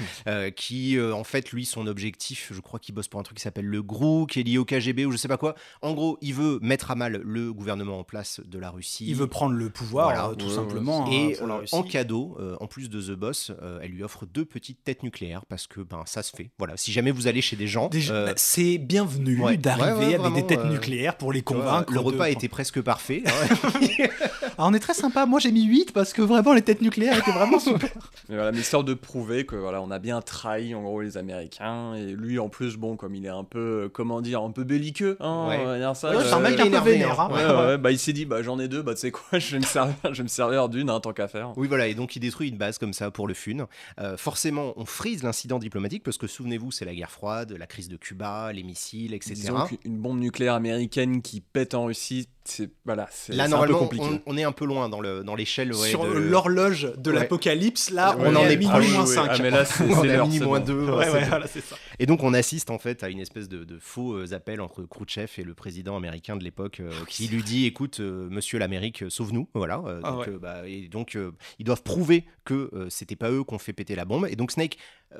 qui, 0.56 0.98
en 1.00 1.24
fait, 1.24 1.52
lui, 1.52 1.64
son 1.64 1.86
objectif, 1.86 2.50
je 2.54 2.60
crois 2.60 2.78
qu'il 2.78 2.94
bosse 2.94 3.08
pour 3.08 3.20
un 3.20 3.22
truc 3.22 3.29
truc 3.30 3.38
qui 3.38 3.42
s'appelle 3.42 3.66
le 3.66 3.82
GRU, 3.82 4.26
qui 4.26 4.40
est 4.40 4.42
lié 4.42 4.58
au 4.58 4.64
KGB 4.64 5.06
ou 5.06 5.12
je 5.12 5.16
sais 5.16 5.28
pas 5.28 5.36
quoi. 5.36 5.54
En 5.82 5.92
gros, 5.94 6.18
il 6.20 6.34
veut 6.34 6.58
mettre 6.62 6.90
à 6.90 6.96
mal 6.96 7.20
le 7.24 7.52
gouvernement 7.52 7.98
en 8.00 8.04
place 8.04 8.40
de 8.44 8.58
la 8.58 8.70
Russie. 8.70 9.04
Il 9.08 9.14
veut 9.14 9.28
prendre 9.28 9.54
le 9.54 9.70
pouvoir, 9.70 10.06
Voilà. 10.06 10.28
euh, 10.30 10.34
tout 10.34 10.46
Ouais, 10.46 10.54
simplement. 10.54 11.06
hein, 11.06 11.10
Et 11.12 11.36
la 11.46 11.54
euh, 11.54 11.64
en 11.72 11.82
cadeau, 11.84 12.36
euh, 12.40 12.56
en 12.60 12.66
plus 12.66 12.90
de 12.90 13.00
The 13.00 13.12
Boss, 13.16 13.52
euh, 13.62 13.78
elle 13.82 13.92
lui 13.92 14.02
offre 14.02 14.26
deux 14.26 14.44
petites 14.44 14.82
têtes 14.82 15.02
nucléaires 15.04 15.46
parce 15.46 15.66
que 15.68 15.80
ben 15.80 16.02
ça 16.06 16.22
se 16.24 16.32
fait. 16.36 16.50
Voilà, 16.58 16.76
si 16.76 16.90
jamais 16.92 17.12
vous 17.12 17.28
allez 17.28 17.40
chez 17.40 17.54
des 17.56 17.68
gens, 17.68 17.88
c'est 18.36 18.78
bienvenu 18.78 19.40
ouais. 19.40 19.56
d'arriver 19.56 20.16
avec 20.16 20.32
des 20.34 20.46
têtes 20.46 20.64
nucléaires 20.64 21.16
pour 21.16 21.32
les 21.32 21.42
convaincre. 21.42 21.92
le 21.92 22.00
de- 22.00 22.04
repas 22.04 22.28
était 22.30 22.48
presque 22.48 22.80
parfait. 22.80 23.22
hein. 24.60 24.64
Ah, 24.64 24.68
on 24.70 24.74
est 24.74 24.78
très 24.78 24.94
sympa. 24.94 25.26
Moi, 25.26 25.40
j'ai 25.40 25.52
mis 25.52 25.64
8 25.64 25.92
parce 25.92 26.12
que 26.12 26.22
vraiment, 26.22 26.52
les 26.52 26.62
têtes 26.62 26.82
nucléaires 26.82 27.18
étaient 27.18 27.32
vraiment 27.32 27.58
super. 27.58 27.90
Mais 28.28 28.36
voilà, 28.36 28.52
mais 28.52 28.58
histoire 28.60 28.84
de 28.84 28.94
prouver 28.94 29.46
que 29.46 29.56
voilà, 29.56 29.80
on 29.82 29.90
a 29.90 29.98
bien 29.98 30.20
trahi 30.20 30.74
en 30.74 30.82
gros 30.82 31.00
les 31.00 31.16
Américains 31.16 31.94
et 31.94 32.12
lui 32.12 32.38
en 32.38 32.48
plus 32.48 32.76
bon 32.76 32.96
comme 32.96 33.14
il 33.14 33.24
est 33.24 33.28
un 33.30 33.44
peu 33.44 33.58
euh, 33.58 33.88
comment 33.88 34.20
dire 34.20 34.42
un 34.42 34.50
peu 34.50 34.64
belliqueux 34.64 35.16
hein, 35.20 35.46
Ouais. 35.48 35.94
ça. 35.94 36.10
Ouais, 36.16 36.22
c'est 36.24 36.32
un 36.32 36.38
euh, 36.38 36.50
mec 36.50 36.60
un 36.60 36.70
peu 36.70 36.78
vénère. 36.90 37.20
hein. 37.20 37.28
hein. 37.32 37.34
Ouais, 37.34 37.66
ouais, 37.70 37.78
bah 37.78 37.90
il 37.90 37.98
s'est 37.98 38.12
dit 38.12 38.26
bah 38.26 38.42
j'en 38.42 38.58
ai 38.58 38.68
deux 38.68 38.82
bah 38.82 38.94
tu 38.94 39.00
sais 39.00 39.10
quoi 39.10 39.24
je 39.38 39.52
vais 39.52 39.58
me 39.60 39.64
servir 39.64 39.94
je 40.04 40.18
vais 40.18 40.22
me 40.22 40.28
servir 40.28 40.68
d'une 40.68 40.90
hein, 40.90 41.00
tant 41.00 41.12
qu'à 41.12 41.28
faire. 41.28 41.52
Oui, 41.56 41.66
voilà, 41.68 41.86
et 41.88 41.94
donc 41.94 42.14
il 42.16 42.20
détruit 42.20 42.48
une 42.48 42.58
base 42.58 42.78
comme 42.78 42.92
ça 42.92 43.10
pour 43.10 43.26
le 43.26 43.34
fun. 43.34 43.66
Euh, 44.00 44.16
forcément, 44.16 44.74
on 44.76 44.84
frise 44.84 45.22
l'incident 45.22 45.58
diplomatique 45.58 46.02
parce 46.02 46.18
que 46.18 46.26
souvenez-vous, 46.26 46.70
c'est 46.70 46.84
la 46.84 46.94
guerre 46.94 47.10
froide, 47.10 47.54
la 47.58 47.66
crise 47.66 47.88
de 47.88 47.96
Cuba, 47.96 48.52
les 48.52 48.62
missiles, 48.62 49.14
etc. 49.14 49.34
Disons 49.34 49.64
qu'une 49.66 49.98
bombe 49.98 50.18
nucléaire 50.18 50.54
américaine 50.54 51.22
qui 51.22 51.40
pète 51.40 51.74
en 51.74 51.84
Russie 51.86 52.28
c'est 52.50 52.70
voilà 52.84 53.06
c'est 53.10 53.32
Là, 53.34 53.44
un 53.44 53.46
peu 53.46 53.50
normalement, 53.52 53.78
compliqué. 53.78 54.04
on, 54.04 54.20
on 54.26 54.36
est 54.36 54.42
un 54.44 54.52
peu 54.52 54.64
loin 54.64 54.88
dans 54.88 55.00
le 55.00 55.22
dans 55.24 55.34
l'échelle 55.34 55.72
ouais, 55.72 55.88
Sur 55.88 56.04
de- 56.04 56.10
l'horloge 56.12 56.92
de 56.96 57.10
Ouais. 57.10 57.16
l'apocalypse, 57.18 57.90
là, 57.90 58.16
Ouais, 58.16 58.24
on, 58.28 58.34
on 58.34 58.36
en 58.36 58.44
est 58.46 58.56
minuit 58.56 58.88
moins 58.88 59.04
oui. 59.04 59.14
5. 59.14 59.28
Ah 59.30 59.36
mais 59.42 59.50
là 59.50 59.64
c'est 59.64 59.88
c'est 59.88 60.40
moins 60.44 60.60
bon. 60.60 60.66
deux. 60.66 60.90
Ouais, 60.90 61.04
c'est 61.06 61.12
ouais, 61.12 61.20
bon. 61.22 61.26
voilà, 61.28 61.46
c'est 61.46 61.60
ça. 61.62 61.76
Et 61.98 62.06
donc 62.06 62.22
on 62.22 62.34
assiste 62.34 62.70
en 62.70 62.78
fait 62.78 63.02
à 63.02 63.08
une 63.08 63.20
espèce 63.20 63.48
de, 63.48 63.64
de 63.64 63.78
faux 63.78 64.14
euh, 64.14 64.32
appel 64.34 64.60
entre 64.60 64.82
Khrouchtchev 64.82 65.30
et 65.38 65.42
le 65.44 65.54
président 65.54 65.96
américain 65.96 66.36
de 66.36 66.44
l'époque 66.44 66.80
euh, 66.80 66.90
qui 67.08 67.28
lui 67.28 67.42
dit 67.42 67.66
écoute 67.66 68.00
euh, 68.00 68.28
monsieur 68.30 68.58
l'Amérique 68.58 69.04
sauve-nous 69.08 69.48
voilà 69.54 69.82
Euh, 69.86 70.00
Ah 70.04 70.10
donc, 70.12 70.20
ouais. 70.20 70.28
euh, 70.30 70.38
bah, 70.38 70.62
et 70.66 70.88
donc 70.88 71.16
euh, 71.16 71.32
ils 71.58 71.64
doivent 71.64 71.82
prouver 71.82 72.24
que 72.44 72.70
euh, 72.74 72.86
c'était 72.90 73.16
pas 73.16 73.30
eux 73.30 73.44
qui 73.44 73.54
ont 73.54 73.58
fait 73.58 73.72
péter 73.72 73.94
la 73.94 74.04
bombe 74.04 74.26
et 74.30 74.36
donc 74.36 74.50
Snake 74.50 74.76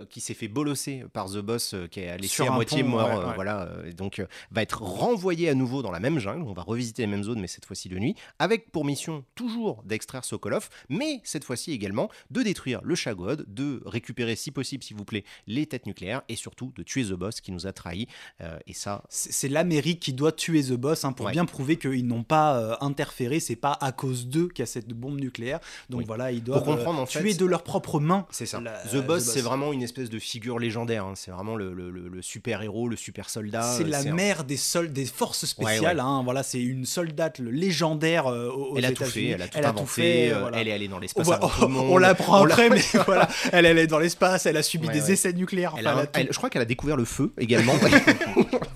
qui 0.09 0.21
s'est 0.21 0.35
fait 0.35 0.49
bolosser 0.49 1.05
par 1.13 1.27
The 1.31 1.39
Boss 1.39 1.75
euh, 1.75 1.87
qui 1.89 2.01
est 2.01 2.17
laissé 2.19 2.35
Sur 2.37 2.53
à 2.53 2.55
moitié 2.55 2.83
pont, 2.83 2.91
mort 2.91 3.09
ouais, 3.09 3.15
euh, 3.17 3.29
ouais. 3.29 3.35
voilà 3.35 3.63
euh, 3.63 3.93
donc 3.93 4.19
euh, 4.19 4.27
va 4.51 4.63
être 4.63 4.83
renvoyé 4.83 5.49
à 5.49 5.55
nouveau 5.55 5.83
dans 5.83 5.91
la 5.91 6.01
même 6.01 6.19
jungle 6.19 6.43
on 6.47 6.53
va 6.53 6.63
revisiter 6.63 7.03
les 7.03 7.09
mêmes 7.09 7.25
zones 7.25 7.41
mais 7.41 7.47
cette 7.49 7.65
fois-ci 7.67 7.89
de 7.89 7.99
nuit 7.99 8.15
avec 8.39 8.71
pour 8.71 8.85
mission 8.85 9.25
toujours 9.35 9.83
d'extraire 9.85 10.25
Sokolov 10.25 10.69
mais 10.89 11.21
cette 11.25 11.45
fois-ci 11.45 11.73
également 11.73 12.09
de 12.31 12.43
détruire 12.43 12.81
le 12.85 12.95
Chagod 12.95 13.45
de 13.49 13.83
récupérer 13.85 14.37
si 14.37 14.51
possible 14.51 14.85
s'il 14.85 14.97
vous 14.97 15.05
plaît 15.05 15.25
les 15.47 15.67
têtes 15.67 15.87
nucléaires 15.87 16.23
et 16.29 16.37
surtout 16.37 16.73
de 16.77 16.83
tuer 16.83 17.05
The 17.05 17.13
Boss 17.15 17.41
qui 17.41 17.51
nous 17.53 17.67
a 17.67 17.73
trahis 17.73 18.07
Euh, 18.41 18.59
et 18.67 18.75
ça 18.75 19.03
C'est 19.09 19.49
l'Amérique 19.49 20.01
qui 20.01 20.13
doit 20.13 20.33
tuer 20.33 20.63
The 20.63 20.73
Boss 20.73 21.05
hein, 21.05 21.13
pour 21.13 21.27
Ouais. 21.27 21.33
bien 21.33 21.45
prouver 21.45 21.77
qu'ils 21.77 22.07
n'ont 22.07 22.23
pas 22.23 22.57
euh, 22.59 22.77
interféré. 22.81 23.41
C'est 23.41 23.57
pas 23.57 23.77
à 23.81 23.93
cause 23.93 24.27
d'eux 24.29 24.49
qu'il 24.49 24.61
y 24.61 24.63
a 24.63 24.67
cette 24.67 24.89
bombe 24.89 25.21
nucléaire. 25.21 25.61
Donc 25.91 26.01
Oui. 26.01 26.05
voilà, 26.07 26.33
ils 26.33 26.43
doivent 26.43 26.65
comprendre, 26.65 27.01
euh, 27.01 27.03
en 27.03 27.07
fait, 27.07 27.21
tuer 27.21 27.35
de 27.35 27.45
leurs 27.45 27.63
propres 27.63 28.01
mains. 28.01 28.27
C'est 28.31 28.47
ça. 28.47 28.61
la- 28.61 28.79
The 28.87 29.05
Boss, 29.05 29.25
c'est 29.25 29.43
vraiment 29.43 29.73
une 29.73 29.80
espèce 29.83 30.11
de 30.11 30.19
figure 30.19 30.59
légendaire. 30.59 31.05
hein. 31.05 31.13
C'est 31.17 31.31
vraiment 31.31 31.57
le, 31.57 31.73
le- 31.75 31.91
le- 31.91 32.09
le 32.09 32.23
super 32.23 32.63
héros, 32.63 32.89
le 32.89 32.97
super 32.97 33.29
soldat. 33.31 33.63
C'est 33.63 33.85
euh, 33.85 33.89
la 33.89 33.99
un- 34.01 34.13
mère 34.13 34.45
des, 34.45 34.57
sol- 34.57 34.93
des 34.93 35.05
forces 35.07 35.45
spéciales. 35.47 35.81
Ouais, 35.81 35.89
ouais. 35.95 36.01
hein. 36.01 36.23
Voilà, 36.25 36.43
c'est 36.43 36.61
une 36.61 36.85
soldate 36.87 37.39
légendaire 37.39 38.27
euh, 38.27 38.49
aux, 38.51 38.77
Elle 38.77 38.85
a 38.85 38.93
tout 38.93 39.05
fait, 39.05 39.27
elle 39.29 39.43
a 39.43 39.49
tout 39.49 39.59
Elle 39.59 39.65
a 39.65 39.69
inventé. 39.69 39.81
tout 39.85 39.91
fait, 39.91 40.33
euh, 40.33 40.41
voilà. 40.41 40.61
Elle 40.61 40.69
est 40.69 40.73
allée 40.73 40.89
dans 40.89 40.99
l'espace 40.99 41.27
tout 41.29 41.63
le 41.63 41.69
monde. 41.69 41.87
on 41.91 41.99
l'apprend 41.99 42.45
après, 42.45 42.71
mais 42.71 42.81
voilà, 43.07 43.29
elle, 43.53 43.67
elle 43.67 43.79
est 43.79 43.87
dans 43.87 43.99
l'espace, 43.99 44.47
elle 44.47 44.57
a 44.57 44.63
subi 44.63 44.87
Ouais, 44.89 44.93
des 44.93 45.13
essais 45.13 45.33
nucléaires. 45.33 45.75
Enfin, 45.75 45.81
elle 45.81 45.87
a 45.89 46.07
elle- 46.15 46.29
je 46.31 46.37
crois 46.37 46.51
qu'elle 46.51 46.63
a 46.63 46.67
découvert 46.67 46.97
le 46.97 47.05
feu 47.05 47.33
également. 47.39 47.75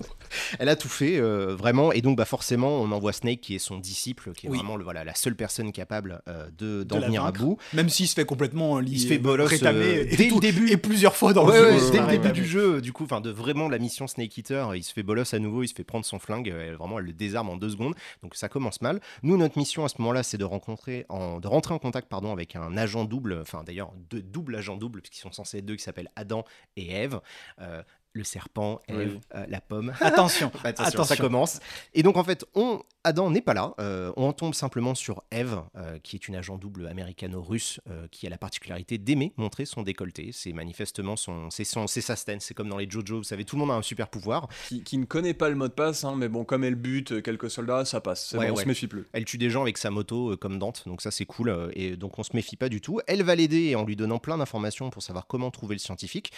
elle 0.59 0.69
a 0.69 0.75
tout 0.75 0.89
fait 0.89 1.17
euh, 1.17 1.55
vraiment 1.55 1.91
et 1.91 2.01
donc 2.01 2.17
bah 2.17 2.25
forcément 2.25 2.69
on 2.81 2.91
envoie 2.91 3.13
Snake 3.13 3.41
qui 3.41 3.55
est 3.55 3.59
son 3.59 3.77
disciple 3.77 4.31
qui 4.33 4.47
est 4.47 4.49
Oui. 4.49 4.57
vraiment 4.57 4.75
le, 4.75 4.83
voilà 4.83 5.03
la 5.03 5.15
seule 5.15 5.35
personne 5.35 5.71
capable 5.71 6.21
euh, 6.27 6.47
de 6.57 6.83
d'en 6.83 6.99
venir 6.99 7.23
à 7.25 7.31
bout 7.31 7.57
Même 7.73 7.89
s'il 7.89 8.07
se 8.07 8.13
fait 8.15 8.25
complètement 8.25 8.79
Il 8.81 8.99
se 8.99 9.07
fait 9.07 9.17
bolos, 9.17 9.47
rétamer 9.47 9.99
euh, 9.99 10.05
dès 10.15 10.23
le 10.25 10.29
tout- 10.29 10.39
début. 10.39 10.69
et 10.71 10.77
plusieurs 10.77 11.15
fois 11.15 11.33
dans 11.33 11.47
Ouais, 11.47 11.59
le 11.59 11.67
ouais, 11.71 11.79
jeu. 11.79 11.91
dès 11.91 11.97
le 11.99 12.03
euh, 12.05 12.07
début 12.11 12.31
du 12.31 12.45
jeu, 12.45 12.81
du 12.81 12.91
coup, 12.93 13.03
enfin 13.03 13.21
de 13.21 13.29
vraiment 13.29 13.69
la 13.69 13.77
mission 13.79 14.07
Snake 14.07 14.37
Eater, 14.37 14.75
il 14.75 14.83
se 14.83 14.93
fait 14.93 15.03
bolos 15.03 15.33
à 15.33 15.39
nouveau, 15.39 15.63
il 15.63 15.67
se 15.67 15.73
fait 15.73 15.83
prendre 15.83 16.05
son 16.05 16.19
flingue, 16.19 16.49
euh, 16.49 16.67
elle, 16.69 16.75
vraiment 16.75 16.99
elle 16.99 17.05
le 17.05 17.13
désarme 17.13 17.49
en 17.49 17.57
deux 17.57 17.69
secondes, 17.69 17.95
donc 18.23 18.35
ça 18.35 18.49
commence 18.49 18.81
mal. 18.81 18.99
Nous, 19.23 19.37
notre 19.37 19.57
mission 19.57 19.85
à 19.85 19.89
ce 19.89 19.95
moment-là, 19.99 20.23
c'est 20.23 20.37
de 20.37 20.43
rencontrer, 20.45 21.05
en, 21.09 21.39
de 21.39 21.47
rentrer 21.47 21.73
en 21.73 21.79
contact, 21.79 22.07
pardon, 22.09 22.31
avec 22.31 22.55
un 22.55 22.77
agent 22.77 23.05
double, 23.05 23.39
enfin 23.41 23.63
d'ailleurs 23.65 23.91
deux 24.09 24.21
doubles 24.21 24.55
agents 24.55 24.77
doubles, 24.77 25.01
puisqu'ils 25.01 25.21
sont 25.21 25.31
censés 25.31 25.59
être 25.59 25.65
deux, 25.65 25.75
qui 25.75 25.83
s'appellent 25.83 26.11
Adam 26.15 26.43
et 26.77 26.91
Ève. 26.91 27.19
Euh, 27.61 27.81
le 28.15 28.23
serpent, 28.23 28.79
Ève, 28.87 28.97
Oui. 28.97 29.19
euh, 29.35 29.45
la 29.49 29.61
pomme. 29.61 29.93
Attention, 29.99 30.51
Attention, 30.63 31.03
ça 31.03 31.17
commence. 31.17 31.59
Et 31.93 32.01
donc 32.01 32.15
en 32.17 32.23
fait, 32.23 32.45
on, 32.55 32.81
Adam 33.03 33.29
n'est 33.29 33.41
pas 33.41 33.53
là. 33.53 33.75
Euh, 33.79 34.11
on 34.15 34.31
tombe 34.31 34.55
simplement 34.55 34.95
sur 34.95 35.23
Eve, 35.31 35.61
euh, 35.75 35.99
qui 35.99 36.15
est 36.15 36.27
une 36.27 36.35
agent 36.35 36.57
double 36.57 36.87
américano-russe, 36.87 37.81
euh, 37.89 38.07
qui 38.11 38.25
a 38.25 38.29
la 38.29 38.37
particularité 38.37 38.97
d'aimer 38.97 39.33
montrer 39.37 39.65
son 39.65 39.83
décolleté. 39.83 40.31
C'est 40.31 40.53
manifestement 40.53 41.17
son, 41.17 41.49
c'est 41.49 41.65
son, 41.65 41.87
c'est 41.87 42.01
sa 42.01 42.15
stance. 42.15 42.45
C'est 42.45 42.53
comme 42.53 42.69
dans 42.69 42.77
les 42.77 42.89
JoJo, 42.89 43.17
vous 43.17 43.23
savez, 43.23 43.43
tout 43.43 43.57
le 43.57 43.59
monde 43.59 43.71
a 43.71 43.75
un 43.75 43.81
super 43.81 44.07
pouvoir. 44.07 44.47
Qui, 44.69 44.81
qui 44.81 44.97
ne 44.97 45.05
connaît 45.05 45.33
pas 45.33 45.49
le 45.49 45.55
mot 45.55 45.67
de 45.67 45.73
passe 45.73 46.03
hein, 46.05 46.15
mais 46.17 46.29
bon 46.29 46.45
comme 46.45 46.63
elle 46.63 46.75
bute 46.75 47.21
quelques 47.21 47.51
soldats 47.51 47.85
ça 47.85 47.99
passe 48.01 48.33
Ouais, 48.37 48.47
bon, 48.47 48.53
on 48.53 48.55
se 48.55 48.65
méfie 48.65 48.87
plus. 48.87 49.05
Elle 49.11 49.25
tue 49.25 49.37
des 49.37 49.49
gens 49.49 49.61
avec 49.61 49.77
sa 49.77 49.91
moto 49.91 50.37
comme 50.37 50.57
Dante, 50.57 50.83
donc 50.87 51.01
ça 51.01 51.11
c'est 51.11 51.25
cool. 51.25 51.71
et 51.73 51.97
donc 51.97 52.17
on 52.17 52.23
se 52.23 52.31
méfie 52.33 52.55
pas 52.55 52.69
du 52.69 52.79
tout. 52.81 53.01
Elle 53.07 53.23
va 53.23 53.35
l'aider 53.35 53.75
en 53.75 53.83
lui 53.83 53.95
donnant 53.97 54.19
plein 54.19 54.37
d'informations 54.37 54.89
pour 54.89 55.03
savoir 55.03 55.27
comment 55.27 55.51
trouver 55.51 55.75
le 55.75 55.79
scientifique. 55.79 56.31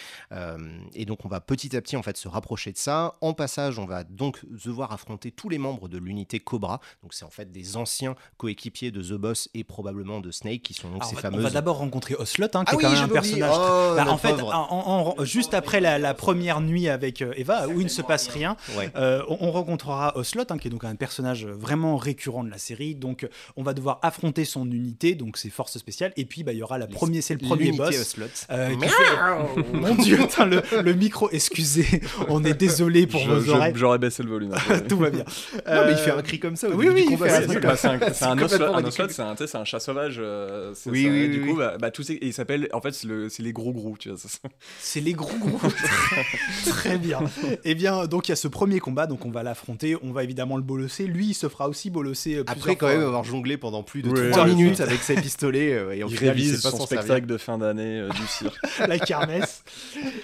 Et 0.94 1.06
donc 1.06 1.24
on 1.24 1.30
va 1.30 1.40
petit 1.40 1.67
à 1.76 1.82
petit 1.82 1.98
en 1.98 2.04
fait 2.04 2.18
se 2.18 2.28
rapprocher 2.28 2.72
de 2.72 2.78
ça. 2.78 3.14
En 3.22 3.34
passage, 3.34 3.80
on 3.80 3.86
va 3.86 4.04
donc 4.04 4.40
devoir 4.66 4.92
affronter 4.92 5.32
tous 5.32 5.50
les 5.50 5.58
membres 5.58 5.88
de 5.88 5.98
l'unité 5.98 6.40
Cobra. 6.40 6.80
Donc 7.04 7.14
c'est 7.14 7.26
en 7.26 7.30
fait 7.30 7.52
des 7.52 7.78
anciens 7.78 8.16
coéquipiers 8.38 8.92
de 8.92 9.02
The 9.02 9.14
Boss 9.20 9.50
et 9.54 9.64
probablement 9.64 10.20
de 10.20 10.32
Snake 10.32 10.62
qui 10.62 10.74
sont 10.74 10.90
donc 10.90 11.02
Alors, 11.02 11.10
ces 11.10 11.16
on 11.16 11.20
va- 11.20 11.28
on 11.28 11.32
fameuses. 11.32 11.44
va 11.44 11.50
d'abord 11.52 11.78
rencontrer 11.78 12.16
Ocelot, 12.16 12.48
hein, 12.54 12.64
qui 12.66 12.72
Ah 12.72 12.74
est 12.74 12.76
oui, 12.78 12.84
quand 12.84 12.92
même 12.92 13.04
un 13.04 13.08
personnage. 13.08 13.52
Oh, 13.54 13.94
Bah, 13.96 14.06
en 14.10 14.18
fait, 14.18 14.30
pauvre. 14.34 14.54
en- 14.54 15.16
en- 15.20 15.24
juste 15.26 15.54
après 15.54 15.82
la, 15.82 15.98
la 16.00 16.14
première 16.14 16.62
nuit 16.62 16.88
avec 16.90 17.22
euh, 17.22 17.34
Eva, 17.36 17.68
où 17.68 17.80
il 17.80 17.86
ne 17.86 17.90
se 17.90 18.02
passe 18.02 18.28
rien, 18.28 18.56
Ouais. 18.78 18.90
euh, 18.96 19.24
on, 19.28 19.38
on 19.48 19.52
rencontrera 19.52 20.16
Ocelot, 20.18 20.44
hein, 20.50 20.58
qui 20.58 20.68
est 20.68 20.72
donc 20.72 20.84
un 20.84 20.96
personnage 20.96 21.46
vraiment 21.46 21.98
récurrent 21.98 22.44
de 22.44 22.50
la 22.50 22.58
série. 22.58 22.96
Donc, 22.96 23.28
on 23.56 23.64
va 23.64 23.74
devoir 23.74 24.00
affronter 24.02 24.46
son 24.46 24.70
unité, 24.70 25.16
donc 25.16 25.38
ses 25.38 25.50
forces 25.50 25.78
spéciales. 25.78 26.14
Et 26.18 26.26
puis, 26.26 26.44
bah, 26.44 26.54
il 26.54 26.60
y 26.60 26.64
aura 26.64 26.78
la 26.78 26.86
Les- 26.86 26.94
première, 26.94 27.24
c'est 27.24 27.34
le 27.34 27.40
premier 27.46 27.72
boss. 27.72 27.96
Ocelot. 28.00 28.26
euh, 28.52 28.70
fait- 28.80 29.74
Mon 29.74 29.96
Dieu, 29.96 30.18
le, 30.46 30.82
le 30.82 30.94
micro, 30.94 31.30
excusez, 31.62 32.02
on 32.30 32.44
est 32.44 32.54
désolé 32.54 33.08
pour 33.08 33.20
Je- 33.22 33.32
vos 33.32 33.42
je- 33.42 33.52
oreilles. 33.52 33.74
J'aurais 33.76 33.98
baissé 34.00 34.24
le 34.24 34.30
volume. 34.30 34.54
Tout 34.90 34.98
va 34.98 35.10
bien. 35.10 35.24
Non, 35.24 35.26
mais 35.86 35.92
il 35.92 35.94
Euh, 35.94 35.98
fait 35.98 36.12
un 36.12 36.22
cri 36.22 36.40
comme 36.40 36.56
ça. 36.56 36.70
Au 36.70 36.74
oui, 36.74 36.88
oui, 36.90 37.06
du 37.06 37.14
il 37.14 37.18
combat, 37.18 37.30
fait 37.30 37.32
un 37.32 37.40
c'est 37.42 37.44
truc 37.46 37.56
super. 37.58 37.70
Bah, 37.72 37.76
c'est 37.78 37.88
un, 37.88 38.14
c'est 38.14 38.26
un 38.26 38.38
complètement 38.38 38.68
ocelot, 38.76 38.88
ocelot, 38.88 39.08
c'est 39.48 39.56
un, 39.58 39.66
chat 39.66 39.80
sauvage. 39.80 40.18
euh, 40.20 40.70
Oui, 40.72 40.76
ça, 40.76 40.90
oui, 40.92 41.06
et 41.06 41.10
oui, 41.10 41.30
du 41.30 41.42
coup, 41.46 41.56
bah, 41.58 41.78
bah, 41.80 41.90
et 42.10 42.26
il 42.28 42.34
s'appelle, 42.34 42.70
en 42.74 42.82
fait, 42.82 42.94
c'est 42.94 43.08
le- 43.08 43.30
c'est 43.30 43.44
les 43.44 43.54
gros 43.54 43.72
gros, 43.74 43.96
C'est 44.80 45.00
les 45.02 45.14
gros 45.14 45.38
gros. 45.38 45.60
Très 46.68 46.98
bien. 46.98 47.20
Eh 47.64 47.76
bien, 47.76 48.06
donc 48.06 48.28
il 48.28 48.32
y 48.32 48.34
a 48.34 48.36
ce 48.36 48.48
premier 48.48 48.80
combat, 48.80 49.08
donc 49.08 49.26
on 49.26 49.32
va 49.32 49.44
l'affronter, 49.44 49.96
on 50.04 50.12
va 50.12 50.24
évidemment 50.24 50.58
le 50.58 50.64
bolosser. 50.64 51.06
Lui, 51.06 51.28
il 51.28 51.34
se 51.34 51.48
fera 51.50 51.68
aussi 51.70 51.90
bolosser. 51.90 52.36
euh, 52.36 52.44
Après, 52.48 52.76
quand 52.76 52.88
même, 52.88 53.02
avoir 53.02 53.24
jonglé 53.24 53.58
pendant 53.58 53.84
plus 53.84 54.02
de 54.02 54.10
Ouais, 54.10 54.32
3 54.32 54.44
ouais, 54.46 54.50
minutes 54.54 54.80
avec 54.82 55.02
ses 55.02 55.16
pistolets 55.16 55.74
euh, 55.74 55.92
et 55.96 56.04
au 56.04 56.10
Il 56.10 56.18
révise 56.18 56.62
son 56.62 56.86
spectacle 56.86 57.26
de 57.26 57.38
fin 57.38 57.58
d'année 57.58 58.00
euh, 58.00 58.10
du 58.10 58.28
cirque. 58.28 58.56
la 58.88 59.00
kermesse. 59.00 59.64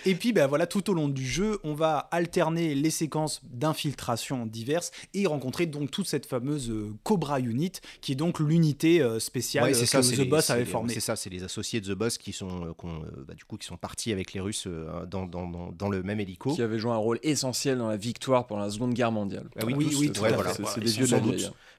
Et 0.06 0.16
puis, 0.16 0.34
ben 0.34 0.48
voilà, 0.48 0.68
tout 0.68 0.90
au 0.90 0.94
long 0.94 1.08
du 1.08 1.23
jeu, 1.24 1.60
on 1.64 1.74
va 1.74 1.98
alterner 2.12 2.76
les 2.76 2.90
séquences 2.90 3.42
d'infiltration 3.44 4.46
diverses 4.46 4.92
et 5.14 5.26
rencontrer 5.28 5.66
donc 5.66 5.92
toute 5.92 6.08
cette 6.08 6.26
fameuse 6.26 6.70
euh, 6.70 6.92
Cobra 7.04 7.40
Unit, 7.40 7.72
qui 8.02 8.12
est 8.12 8.16
donc 8.16 8.40
l'unité 8.40 9.02
euh, 9.02 9.20
spéciale 9.20 9.64
Ouais, 9.66 9.72
que 9.72 9.86
ça, 9.86 10.04
c'est 10.04 10.16
The 10.16 10.20
les- 10.20 10.26
Boss 10.26 10.50
avait 10.50 10.66
formée. 10.66 10.94
C'est 10.94 11.00
ça, 11.00 11.16
c'est 11.16 11.30
les 11.30 11.44
associés 11.44 11.82
de 11.82 11.94
The 11.94 11.98
Boss 11.98 12.18
qui 12.18 12.34
sont, 12.34 12.66
euh, 12.68 13.24
bah, 13.28 13.34
du 13.34 13.44
coup, 13.46 13.58
qui 13.58 13.66
sont 13.68 13.78
partis 13.78 14.12
avec 14.12 14.34
les 14.34 14.40
Russes 14.40 14.68
dans, 15.10 15.26
dans, 15.26 15.48
dans, 15.48 15.72
dans 15.72 15.90
le 15.90 16.04
même 16.04 16.20
hélico. 16.20 16.54
qui 16.54 16.62
avait 16.62 16.80
joué 16.80 16.92
un 16.92 16.98
rôle 16.98 17.20
essentiel 17.24 17.78
dans 17.78 17.88
la 17.88 17.98
victoire 17.98 18.48
pendant 18.48 18.62
la 18.64 18.70
Seconde 18.70 18.94
Guerre 18.94 19.12
mondiale. 19.12 19.50
Ah 19.58 19.64
oui, 19.66 19.74
Oui, 19.78 19.90
tous, 19.90 20.00
oui, 20.00 20.12
tout 20.12 20.26
à 20.26 20.32
voilà. 20.32 20.54
fait. 20.54 20.64
C'est 20.74 20.82
des 20.82 20.92
vieux 20.92 21.08
de 21.08 21.12
la. 21.12 21.20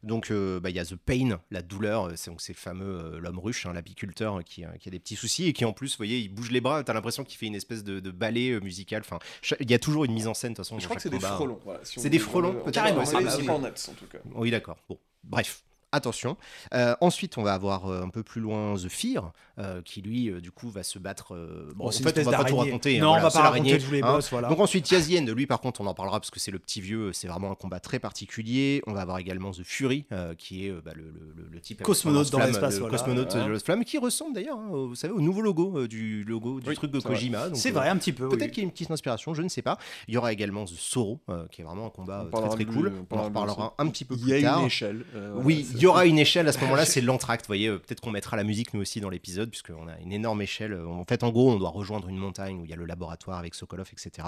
Donc, 0.05 0.31
euh, 0.31 0.61
bah, 0.61 0.71
il 0.71 0.77
y 0.77 0.79
a 0.79 0.85
The 0.85 0.97
Pain, 0.97 1.41
la 1.51 1.63
douleur, 1.63 2.09
euh, 2.09 2.13
c'est 2.17 2.31
donc 2.31 2.41
c'est 2.41 2.53
le 2.53 2.59
fameux 2.59 2.85
euh, 3.15 3.19
l'homme 3.19 3.39
ruche, 3.39 3.67
hein, 3.67 3.73
l'apiculteur 3.73 4.45
qui, 4.45 4.65
a- 4.65 4.77
qui 4.79 4.89
a 4.89 4.93
des 4.93 4.99
petits 5.01 5.17
soucis 5.17 5.47
et 5.49 5.53
qui 5.53 5.65
en 5.65 5.73
plus, 5.73 5.93
vous 5.93 5.97
voyez, 5.97 6.19
il 6.19 6.29
bouge 6.29 6.51
les 6.51 6.61
bras. 6.61 6.85
T'as 6.85 6.93
l'impression 6.93 7.25
qu'il 7.25 7.39
fait 7.39 7.47
une 7.47 7.55
espèce 7.55 7.83
de, 7.83 8.01
de 8.01 8.11
ballet 8.11 8.61
musical. 8.61 9.03
Enfin, 9.05 9.19
il 9.61 9.71
y 9.71 9.75
a 9.75 9.79
toujours 9.79 10.05
une 10.05 10.13
mise 10.13 10.27
en 10.29 10.35
scène 10.35 10.53
de 10.53 10.57
toute 10.57 10.65
façon. 10.65 10.79
Je 10.79 10.85
crois 10.85 10.97
que 10.97 11.03
c'est 11.03 11.09
des 11.11 11.19
frelons. 11.37 11.59
voilà, 11.65 11.81
si 11.85 11.99
on 11.99 12.03
C'est 12.03 12.11
des 12.11 12.19
frelons, 12.19 12.63
Carrément, 12.73 13.05
c'est 13.05 13.17
des- 13.19 13.49
en 13.49 13.95
tout 13.95 14.07
cas. 14.07 14.19
Oui, 14.35 14.51
d'accord. 14.51 14.77
Bon, 14.89 14.99
bref. 15.25 15.63
Attention. 15.95 16.37
Euh, 16.75 16.95
ensuite, 17.01 17.39
on 17.39 17.43
va 17.43 17.55
avoir 17.55 17.87
euh, 17.87 18.03
un 18.03 18.09
peu 18.09 18.23
plus 18.23 18.41
loin 18.41 18.75
The 18.77 18.89
Fear, 18.89 19.33
euh, 19.59 19.81
qui 19.83 20.03
lui, 20.03 20.31
euh, 20.31 20.41
du 20.41 20.51
coup, 20.51 20.69
va 20.71 20.83
se 20.83 20.99
battre. 20.99 21.35
euh, 21.35 21.73
bon, 21.75 21.85
Oh, 21.87 21.89
en 21.89 21.91
fait, 21.93 22.19
on 22.27 22.31
va 22.31 22.39
pas 22.39 22.45
tout 22.45 22.57
raconter. 22.57 22.99
hein, 22.99 23.03
Non, 23.03 23.09
voilà, 23.09 23.21
on 23.23 23.25
va 23.25 23.31
c'est 23.31 23.39
pas 23.39 23.51
raconter 23.51 23.79
tous 23.79 23.91
les 23.93 24.03
hein. 24.03 24.13
boss, 24.13 24.31
voilà. 24.31 24.49
Donc 24.49 24.61
ensuite, 24.61 24.91
Yazien, 24.91 25.23
de 25.23 25.33
lui, 25.33 25.47
par 25.47 25.61
contre, 25.61 25.81
on 25.81 25.87
en 25.87 25.95
parlera 25.95 26.19
parce 26.21 26.31
que 26.31 26.41
c'est 26.41 26.51
le 26.51 26.59
petit 26.59 26.81
vieux, 26.81 27.13
c'est 27.13 27.29
vraiment 27.29 27.51
un 27.53 27.55
combat 27.55 27.81
très 27.81 27.99
particulier. 27.99 28.83
On 28.87 28.93
va 28.93 29.03
avoir 29.03 29.19
également 29.19 29.51
The 29.53 29.63
Fury, 29.65 30.07
euh, 30.13 30.35
qui 30.35 30.67
est 30.67 30.71
euh, 30.71 30.81
bah, 30.85 30.93
le, 30.95 31.03
le- 31.05 31.33
le- 31.37 31.49
le 31.53 31.61
type 31.61 31.83
Cosmonaute 31.83 32.31
dans 32.31 32.39
l'espace, 32.41 32.75
le 32.75 32.81
voilà. 32.81 32.99
cosmonaute 32.99 33.31
Voilà. 33.33 33.47
de 33.47 33.53
lance-flamme, 33.53 33.85
qui 33.85 33.99
ressemble 33.99 34.35
d'ailleurs, 34.35 34.59
hein, 34.59 34.69
au- 34.71 34.89
vous 34.89 34.95
savez, 34.95 35.13
au 35.13 35.21
nouveau 35.21 35.41
logo 35.43 35.79
euh, 35.79 35.89
du 35.89 36.25
logo 36.25 36.61
du 36.61 36.69
Oui, 36.69 36.75
truc 36.75 36.91
de. 36.91 37.01
Kojima. 37.01 37.49
C'est 37.55 37.71
euh, 37.71 37.73
vrai, 37.75 37.89
un 37.89 37.97
petit 37.97 38.13
peu. 38.13 38.29
Peut-être 38.29 38.43
oui. 38.43 38.51
qu'il 38.51 38.59
y 38.59 38.61
a 38.63 38.65
une 38.65 38.73
petite 38.73 38.91
inspiration, 38.91 39.35
je 39.35 39.43
ne 39.43 39.49
sais 39.49 39.63
pas. 39.63 39.79
Il 40.09 40.15
y 40.15 40.17
aura 40.17 40.33
également 40.33 40.65
The 40.65 40.69
Sorrow, 40.77 41.21
qui 41.51 41.61
est 41.61 41.65
vraiment 41.65 41.87
un 41.87 41.91
combat 41.91 42.27
très 42.33 42.49
très 42.49 42.65
cool. 42.65 42.93
on 43.11 43.19
en 43.19 43.25
reparlera 43.25 43.75
un 43.79 43.89
petit 43.89 44.05
peu 44.05 44.15
Il 44.19 44.29
y 44.29 44.33
a 44.33 44.37
plus 44.37 44.43
tard. 44.45 44.61
une 44.61 44.67
échelle. 44.67 45.05
voilà, 45.13 45.35
Oui, 45.45 45.67
y 45.85 45.87
aura 45.87 46.07
une 46.07 46.19
échelle 46.19 46.49
à 46.49 46.53
ce 46.53 46.59
moment-là, 46.63 46.85
c'est 46.85 47.01
l'entracte. 47.01 47.45
Vous 47.45 47.51
voyez, 47.51 47.69
euh, 47.69 47.79
peut-être 47.79 48.01
qu'on 48.01 48.11
mettra 48.11 48.37
la 48.37 48.45
musique 48.45 48.75
nous 48.75 48.81
aussi 48.81 49.01
dans 49.01 49.11
l'épisode, 49.11 49.51
puisqu'on 49.51 49.89
a 49.89 49.99
une 50.01 50.13
énorme 50.13 50.43
échelle. 50.43 50.75
En 50.75 51.05
fait, 51.05 51.23
en 51.23 51.31
gros, 51.31 51.53
on 51.53 51.59
doit 51.59 51.71
rejoindre 51.71 52.09
une 52.09 52.17
montagne 52.17 52.59
où 52.61 52.65
il 52.65 52.71
y 52.71 52.75
a 52.75 52.77
le 52.77 52.87
laboratoire 52.87 53.39
avec 53.39 53.55
Sokolov, 53.55 53.89
etc. 53.93 54.27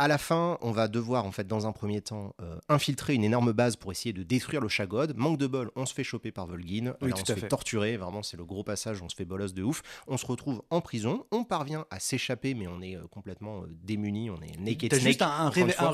À 0.00 0.06
la 0.06 0.16
fin, 0.16 0.58
on 0.62 0.70
va 0.70 0.86
devoir, 0.86 1.24
en 1.24 1.32
fait, 1.32 1.46
dans 1.48 1.66
un 1.66 1.72
premier 1.72 2.00
temps, 2.00 2.32
euh, 2.40 2.56
infiltrer 2.68 3.14
une 3.14 3.24
énorme 3.24 3.50
base 3.52 3.74
pour 3.74 3.90
essayer 3.90 4.12
de 4.12 4.22
détruire 4.22 4.60
le 4.60 4.68
Chagod. 4.68 5.12
Manque 5.16 5.38
de 5.38 5.48
bol, 5.48 5.72
on 5.74 5.86
se 5.86 5.92
fait 5.94 6.04
choper 6.04 6.30
par 6.30 6.46
Volgin. 6.46 6.94
Oui, 7.02 7.10
on 7.12 7.16
se 7.16 7.24
fait, 7.32 7.40
fait. 7.40 7.48
torturer. 7.48 7.96
Vraiment, 7.96 8.22
c'est 8.22 8.36
le 8.36 8.44
gros 8.44 8.62
passage. 8.62 9.02
On 9.02 9.08
se 9.08 9.16
fait 9.16 9.24
bolos 9.24 9.52
de 9.54 9.62
ouf. 9.64 9.82
On 10.06 10.16
se 10.16 10.24
retrouve 10.24 10.62
en 10.70 10.80
prison. 10.80 11.24
On 11.32 11.42
parvient 11.42 11.84
à 11.90 11.98
s'échapper, 11.98 12.54
mais 12.54 12.68
on 12.68 12.80
est 12.80 12.94
euh, 12.96 13.00
complètement 13.10 13.62
euh, 13.62 13.66
démuni. 13.82 14.30
On 14.30 14.36
est 14.40 14.56
naked 14.60 14.88
T'as 14.90 14.98
juste 15.00 15.20
un, 15.20 15.50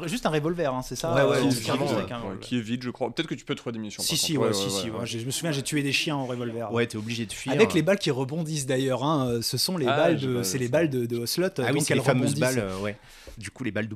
juste 0.07 0.27
un 0.27 0.31
revolver, 0.31 0.75
hein, 0.75 0.83
c'est 0.83 0.97
ça 0.97 1.15
Ouais, 1.15 1.23
ouais, 1.23 1.47
euh, 1.47 1.51
c'est 1.51 1.63
qui 1.63 1.71
euh, 1.71 1.75
un 1.75 1.77
revolver. 1.79 2.39
qui 2.41 2.59
est 2.59 2.61
vide, 2.61 2.83
je 2.83 2.91
crois. 2.91 3.11
Peut-être 3.11 3.29
que 3.29 3.35
tu 3.35 3.47
peux 3.47 3.55
trouver 3.55 3.73
des 3.73 3.79
missions. 3.79 4.03
Si, 4.03 4.19
si, 4.19 4.37
ouais, 4.37 4.53
si, 4.53 4.69
si. 4.71 4.91
ouais. 4.91 4.99
ouais. 4.99 5.07
Je 5.07 5.25
me 5.25 5.31
souviens, 5.31 5.53
j'ai 5.53 5.63
tué 5.63 5.83
des 5.83 5.93
chiens 5.93 6.17
en 6.17 6.27
revolver. 6.27 6.71
Ouais, 6.73 6.87
t'es 6.87 6.99
obligé 6.99 7.25
de 7.25 7.33
fuir. 7.33 7.55
Avec 7.55 7.73
les 7.73 7.81
balles 7.81 7.99
qui 7.99 8.11
rebondissent 8.11 8.67
d'ailleurs, 8.67 9.03
hein, 9.03 9.41
ce 9.41 9.57
sont 9.57 9.79
les 9.79 9.87
Ah, 9.87 9.97
balles 9.97 10.19
de, 10.21 10.37
pas 10.37 10.45
c'est 10.45 10.59
les 10.59 10.69
balles 10.69 10.91
de, 10.91 11.17
Ocelot, 11.17 11.47
Ah 11.59 11.71
oui, 11.73 11.81
c'est 11.81 11.93
elles 11.95 12.01
les 12.01 12.05
fameuses 12.05 12.35
rebondissent. 12.35 12.57
balles, 12.57 12.69
ouais. 12.83 12.99
Du 13.39 13.51
coup, 13.51 13.65
les 13.65 13.73
balles 13.73 13.89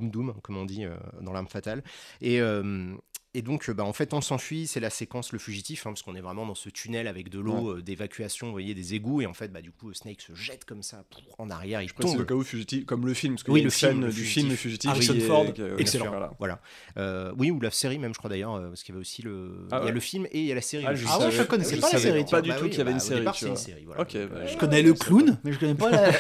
Comme 0.42 0.56
on 0.56 0.64
dit 0.64 0.84
euh, 0.84 0.96
dans 1.20 1.32
l'arme 1.32 1.48
fatale. 1.48 1.82
Et, 2.20 2.40
euh, 2.40 2.94
et 3.34 3.42
donc, 3.42 3.68
euh, 3.68 3.74
bah, 3.74 3.84
en 3.84 3.92
fait, 3.92 4.14
on 4.14 4.20
s'enfuit. 4.20 4.66
C'est 4.66 4.80
la 4.80 4.90
séquence 4.90 5.32
le 5.32 5.38
fugitif, 5.38 5.86
hein, 5.86 5.90
parce 5.90 6.02
qu'on 6.02 6.14
est 6.14 6.20
vraiment 6.20 6.46
dans 6.46 6.54
ce 6.54 6.68
tunnel 6.70 7.06
avec 7.06 7.28
de 7.28 7.38
l'eau, 7.38 7.72
euh, 7.76 7.82
d'évacuation, 7.82 8.46
vous 8.46 8.52
voyez, 8.52 8.74
des 8.74 8.94
égouts. 8.94 9.20
Et 9.20 9.26
en 9.26 9.34
fait, 9.34 9.48
bah, 9.52 9.60
du 9.60 9.70
coup, 9.70 9.92
Snake 9.94 10.20
se 10.22 10.34
jette 10.34 10.64
comme 10.64 10.82
ça 10.82 11.04
en 11.38 11.50
arrière. 11.50 11.82
Il 11.82 11.88
Je 11.88 11.94
tombe. 11.94 12.18
au 12.20 12.24
cas 12.24 12.34
où 12.34 12.42
fugitif, 12.42 12.84
comme 12.86 13.06
le 13.06 13.14
film, 13.14 13.34
parce 13.34 13.44
qu'il 13.44 13.52
Oui, 13.52 13.60
y 13.60 13.62
a 13.62 13.64
le 13.64 13.70
film, 13.70 14.00
le 14.00 14.06
du 14.08 14.12
fugitif. 14.14 14.32
film 14.34 14.48
Le 14.50 14.56
Fugitif. 14.56 14.90
Harrison 14.90 15.14
est- 15.14 15.20
Ford, 15.20 15.44
est- 15.46 15.80
excellent. 15.80 16.08
voilà. 16.08 16.32
Voilà. 16.38 16.60
Euh, 16.96 17.32
oui, 17.38 17.50
ou 17.50 17.60
la 17.60 17.70
série 17.70 17.98
même, 17.98 18.12
je 18.14 18.18
crois 18.18 18.30
d'ailleurs, 18.30 18.54
euh, 18.54 18.68
parce 18.68 18.82
qu'il 18.82 18.94
y 18.94 18.96
avait 18.96 19.02
aussi 19.02 19.22
le. 19.22 19.66
Ah 19.70 19.76
il 19.76 19.78
y 19.78 19.82
a 19.82 19.84
ouais. 19.86 19.92
le 19.92 20.00
film 20.00 20.26
et 20.32 20.40
il 20.40 20.46
y 20.46 20.52
a 20.52 20.54
la 20.54 20.62
série. 20.62 20.84
Ah, 20.86 20.90
Le 20.92 20.96
je. 20.96 21.06
Ah 21.08 21.18
ouais, 21.18 21.30
je 21.30 21.42
connaissais 21.42 21.76
je 21.76 21.80
pas 21.80 21.92
la 21.92 21.98
série. 21.98 22.24
Pas 22.24 22.30
Bah 22.30 22.40
du 22.42 22.50
tout 22.50 22.56
oui, 22.64 22.70
qu'il 22.70 22.78
y 22.78 22.82
avait 22.82 22.90
bah, 22.90 22.94
une 22.94 23.00
série. 23.00 23.24
c'est 23.56 23.84
bah, 23.84 24.06
euh, 24.14 24.46
Je 24.46 24.56
connais 24.56 24.82
le 24.82 24.94
clown, 24.94 25.38
mais 25.44 25.52
je 25.52 25.58
connais 25.58 25.74
pas 25.74 25.90
la. 25.90 26.12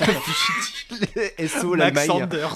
SO. 1.48 1.76
Sanders. 2.06 2.54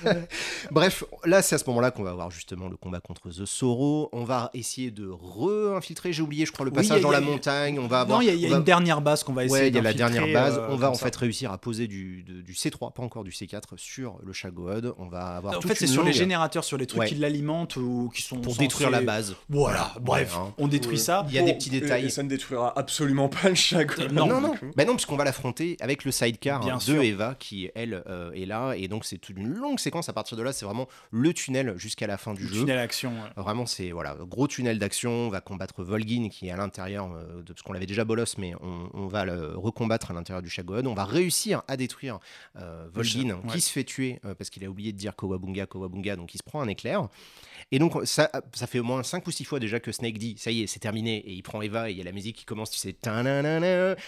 Bref, 0.70 1.04
là, 1.24 1.42
c'est 1.42 1.54
à 1.54 1.58
ce 1.58 1.64
moment-là 1.68 1.90
qu'on 1.90 2.02
va 2.02 2.10
avoir 2.10 2.30
justement 2.30 2.68
le 2.68 2.76
combat 2.76 3.00
contre 3.00 3.30
The 3.30 3.44
On 3.62 4.24
va 4.24 4.50
essayer 4.54 4.90
de 4.90 5.08
re-infiltrer. 5.08 6.12
J'ai 6.12 6.22
oublié, 6.22 6.46
je 6.46 6.52
crois, 6.52 6.64
le 6.64 6.70
passage 6.72 6.98
a- 6.98 7.00
dans 7.02 7.10
la 7.10 7.20
montagne. 7.20 7.78
On 7.78 7.86
va 7.86 8.00
avoir. 8.00 8.18
Non, 8.18 8.22
il 8.22 8.26
y 8.26 8.30
a, 8.30 8.34
il 8.34 8.40
y 8.40 8.44
a 8.46 8.48
on 8.48 8.52
va- 8.52 8.56
une 8.58 8.64
dernière 8.64 9.00
base 9.00 9.22
qu'on 9.24 9.32
va 9.32 9.44
essayer 9.44 9.60
Ouais, 9.62 9.68
il 9.68 9.74
y 9.74 9.78
a 9.78 9.82
la 9.82 9.92
dernière 9.92 10.26
base. 10.32 10.58
euh, 10.58 10.68
on 10.70 10.76
va 10.76 10.90
en 10.90 10.94
ça. 10.94 11.06
fait 11.06 11.16
réussir 11.16 11.52
à 11.52 11.58
poser 11.58 11.86
du, 11.86 12.22
de- 12.22 12.40
du 12.40 12.52
C3, 12.54 12.92
pas 12.92 13.02
encore 13.02 13.24
du 13.24 13.30
C4, 13.30 13.76
sur 13.76 14.18
le 14.24 14.32
Shagod. 14.32 14.94
On 14.98 15.06
va 15.08 15.36
avoir 15.36 15.56
En 15.56 15.60
toute 15.60 15.70
fait, 15.70 15.74
c'est 15.76 15.86
sur 15.86 16.02
les 16.04 16.12
générateurs, 16.12 16.64
sur 16.64 16.76
les 16.78 16.86
trucs 16.86 17.00
Ouais. 17.00 17.08
qui 17.08 17.14
l'alimentent 17.16 17.76
ou 17.76 18.10
qui 18.14 18.22
sont 18.22 18.36
pour 18.40 18.52
censés- 18.54 18.64
détruire 18.66 18.90
la 18.90 19.00
base. 19.02 19.36
Voilà, 19.48 19.92
bref, 20.00 20.36
Ouais, 20.36 20.42
hein. 20.42 20.54
on 20.58 20.68
détruit 20.68 20.98
ça. 20.98 21.24
Il 21.28 21.34
y 21.34 21.38
a 21.38 21.42
des 21.42 21.54
petits 21.54 21.74
Et- 21.74 21.80
détails. 21.80 22.06
Et 22.06 22.10
ça 22.10 22.22
ne 22.22 22.28
détruira 22.28 22.72
absolument 22.78 23.28
pas 23.28 23.48
le 23.50 23.84
quoi. 23.84 24.04
Non. 24.08 24.26
non, 24.26 24.40
non, 24.40 24.54
Bah 24.76 24.84
non, 24.84 24.94
puisqu'on 24.94 25.16
va 25.16 25.24
l'affronter 25.24 25.76
avec 25.80 26.04
le 26.04 26.10
sidecar 26.12 26.66
hein, 26.66 26.78
de. 26.86 27.00
Eva 27.00 27.34
qui, 27.38 27.70
elle, 27.74 28.02
euh, 28.08 28.30
est 28.32 28.46
là. 28.46 28.74
Et 28.76 28.88
donc, 28.88 29.04
c'est 29.04 29.18
toute 29.18 29.36
une 29.36 29.48
longue 29.48 29.78
séquence. 29.78 30.08
À 30.08 30.12
partir 30.12 30.36
de 30.36 30.42
là, 30.42 30.52
c'est 30.52 30.64
vraiment 30.64 30.86
le 31.10 31.32
tunnel 31.32 31.74
jusqu'à 31.76 32.06
la 32.06 32.16
fin 32.18 32.34
du 32.34 32.42
Le 32.42 32.48
jeu. 32.48 32.60
tunnel 32.60 32.78
action. 32.78 33.12
Vraiment, 33.50 33.66
c'est 33.66 33.90
voilà, 33.90 34.16
gros 34.20 34.46
tunnel 34.46 34.78
d'action. 34.78 35.10
On 35.10 35.28
va 35.28 35.40
combattre 35.40 35.82
Volgin 35.82 36.28
qui 36.28 36.46
est 36.46 36.52
à 36.52 36.56
l'intérieur, 36.56 37.10
euh, 37.12 37.42
de, 37.42 37.52
parce 37.52 37.62
qu'on 37.62 37.72
l'avait 37.72 37.86
déjà 37.86 38.04
bolos, 38.04 38.38
mais 38.38 38.54
on, 38.60 38.88
on 38.94 39.08
va 39.08 39.24
le 39.24 39.56
recombattre 39.56 40.12
à 40.12 40.14
l'intérieur 40.14 40.40
du 40.40 40.48
Shagod. 40.48 40.86
On 40.86 40.94
va 40.94 41.04
réussir 41.04 41.62
à 41.66 41.76
détruire 41.76 42.20
euh, 42.54 42.86
Volgin 42.92 43.30
ouais. 43.30 43.52
qui 43.52 43.60
se 43.60 43.72
fait 43.72 43.82
tuer 43.82 44.20
euh, 44.24 44.36
parce 44.36 44.50
qu'il 44.50 44.64
a 44.64 44.68
oublié 44.68 44.92
de 44.92 44.98
dire 44.98 45.16
Kowabunga, 45.16 45.66
Kowabunga, 45.66 46.14
donc 46.14 46.32
il 46.32 46.38
se 46.38 46.44
prend 46.44 46.60
un 46.60 46.68
éclair. 46.68 47.08
Et 47.72 47.80
donc, 47.80 48.06
ça, 48.06 48.30
ça 48.52 48.68
fait 48.68 48.78
au 48.78 48.84
moins 48.84 49.02
5 49.02 49.26
ou 49.26 49.32
6 49.32 49.44
fois 49.44 49.58
déjà 49.58 49.80
que 49.80 49.90
Snake 49.90 50.18
dit 50.18 50.36
ça 50.38 50.52
y 50.52 50.62
est, 50.62 50.68
c'est 50.68 50.78
terminé. 50.78 51.16
Et 51.16 51.32
il 51.32 51.42
prend 51.42 51.60
Eva 51.60 51.90
et 51.90 51.92
il 51.92 51.98
y 51.98 52.00
a 52.00 52.04
la 52.04 52.12
musique 52.12 52.36
qui 52.36 52.44
commence, 52.44 52.70
tu 52.70 52.78
sais. 52.78 52.90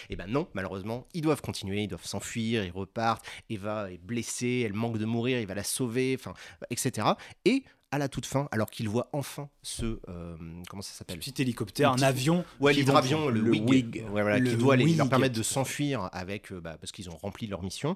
Et 0.09 0.15
ben 0.15 0.27
non, 0.27 0.47
malheureusement, 0.53 1.05
ils 1.13 1.21
doivent 1.21 1.41
continuer, 1.41 1.83
ils 1.83 1.87
doivent 1.89 2.05
s'enfuir, 2.05 2.63
ils 2.63 2.71
repartent. 2.71 3.25
Eva 3.49 3.91
est 3.91 3.97
blessée, 3.97 4.63
elle 4.65 4.73
manque 4.73 4.97
de 4.97 5.05
mourir, 5.05 5.41
il 5.41 5.47
va 5.47 5.53
la 5.53 5.63
sauver, 5.63 6.15
enfin, 6.17 6.33
etc. 6.69 7.07
Et 7.43 7.63
à 7.93 7.97
la 7.99 8.09
toute 8.09 8.25
fin, 8.25 8.47
alors 8.51 8.69
qu'il 8.71 8.89
voit 8.89 9.09
enfin 9.13 9.49
ce. 9.61 9.99
euh, 10.09 10.35
comment 10.69 10.81
ça 10.81 10.93
s'appelle? 10.93 11.19
Petit 11.19 11.41
hélicoptère, 11.41 11.91
un 11.91 12.01
avion. 12.01 12.43
Ouais, 12.59 12.73
l'hydravion, 12.73 13.29
le, 13.29 13.39
le 13.41 13.51
Wig, 13.51 13.69
Wig. 13.69 13.95
Ouais, 14.11 14.21
voilà, 14.23 14.39
Le 14.39 14.49
qui 14.49 14.55
doit 14.57 14.75
les- 14.75 14.95
leur 14.95 15.09
permettre 15.09 15.35
de 15.35 15.43
s'enfuir 15.43 16.09
avec, 16.11 16.51
euh, 16.51 16.59
bah, 16.59 16.77
parce 16.79 16.91
qu'ils 16.91 17.09
ont 17.09 17.15
rempli 17.15 17.45
leur 17.47 17.61
mission. 17.61 17.95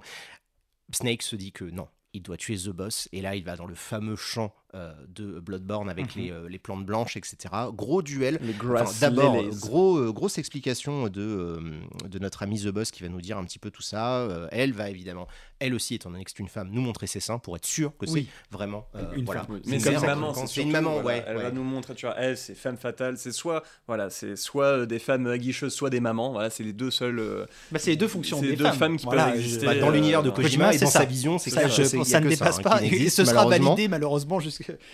Snake 0.94 1.22
se 1.24 1.36
dit 1.36 1.52
que 1.52 1.66
non, 1.66 1.88
il 2.14 2.22
doit 2.22 2.38
tuer 2.38 2.58
The 2.58 2.70
Boss, 2.70 3.10
et 3.12 3.22
là 3.22 3.36
il 3.36 3.44
va 3.44 3.56
dans 3.56 3.66
le 3.66 3.76
fameux 3.76 4.16
champ 4.16 4.54
de 4.74 5.40
Bloodborne 5.40 5.90
avec 5.90 6.16
Mhm. 6.16 6.22
les, 6.22 6.32
euh, 6.32 6.48
les 6.50 6.60
plantes 6.60 6.86
blanches, 6.86 7.16
etc. 7.18 7.38
Gros 7.74 8.02
duel. 8.02 8.40
Enfin, 8.76 8.92
D'abord, 9.00 9.38
lilies. 9.42 9.56
gros, 9.60 9.98
euh, 9.98 10.12
grosse 10.12 10.38
explication 10.38 11.08
de, 11.08 11.22
euh, 11.22 11.60
de 12.08 12.20
notre 12.20 12.44
amie 12.44 12.60
The 12.62 12.68
Boss 12.68 12.92
qui 12.92 13.02
va 13.02 13.10
nous 13.10 13.22
dire 13.22 13.38
un 13.38 13.46
petit 13.46 13.60
peu 13.60 13.72
tout 13.72 13.82
ça. 13.82 14.18
Euh, 14.18 14.48
elle 14.52 14.74
va 14.74 14.90
évidemment, 14.90 15.28
elle 15.60 15.74
aussi, 15.74 15.96
étant 15.96 16.12
donné 16.12 16.24
que 16.26 16.32
c'est 16.32 16.40
une 16.40 16.50
femme, 16.50 16.70
nous 16.72 16.82
montrer 16.82 17.08
ses 17.08 17.20
seins 17.22 17.40
pour 17.40 17.56
être 17.56 17.66
sûr 17.66 17.92
que 17.98 18.06
Oui. 18.10 18.28
c'est 18.30 18.56
vraiment. 18.56 18.88
euh, 18.96 19.04
Une 19.16 19.26
voilà. 19.26 19.42
femme. 19.46 19.56
Oui, 19.56 19.62
C'est 19.64 19.72
Mais 19.90 19.96
une 19.96 20.06
maman, 20.06 20.28
quand 20.34 20.42
c'est 20.48 20.56
c'est 20.56 20.62
une 20.62 20.72
surtout, 20.72 20.84
maman, 20.86 21.02
voilà, 21.02 21.20
ouais. 21.20 21.24
Elle 21.28 21.38
ouais. 21.38 21.44
va 21.44 21.52
nous 21.52 21.64
montrer, 21.64 21.96
tu 21.96 22.06
vois, 22.06 22.16
elle, 22.18 22.38
c'est 22.38 22.54
femme 22.56 22.78
fatale. 22.78 23.18
C'est 23.18 23.32
soit, 23.32 23.64
voilà, 23.88 24.10
c'est 24.10 24.36
soit 24.36 24.66
euh, 24.66 24.86
des 24.86 25.00
femmes 25.00 25.28
aguicheuses, 25.28 25.74
soit 25.74 25.90
des 25.90 26.00
mamans. 26.02 26.34
Voilà, 26.34 26.50
c'est 26.50 26.64
les 26.64 26.74
deux 26.74 26.92
seules. 26.92 27.20
euh, 27.20 27.46
Bah, 27.72 27.80
c'est 27.80 27.92
les 27.92 27.96
deux 27.98 28.08
fonctions 28.08 28.38
C'est 28.38 28.44
des 28.44 28.52
les 28.52 28.58
deux 28.58 28.66
femmes. 28.66 28.74
femmes 28.78 28.98
qui 28.98 29.06
Voilà, 29.06 29.28
peuvent 29.28 29.36
exister, 29.40 29.66
Bah, 29.66 29.76
dans 29.76 29.90
euh, 29.90 29.92
l'univers 29.94 30.24
de 30.24 30.30
Kojima, 30.30 30.74
et 30.74 30.78
dans 30.78 30.88
ça. 30.88 31.00
sa 31.00 31.06
vision, 31.06 31.38
c'est 31.40 31.50
Ça, 31.52 31.70
ça 31.70 32.20
ne 32.20 32.26
que 32.26 32.30
dépasse 32.30 32.60
hein, 32.60 32.62
pas 32.64 32.84
et, 32.84 33.10
ce 33.10 33.24
sera 33.26 33.46
validé 33.48 33.88
malheureusement 33.88 34.40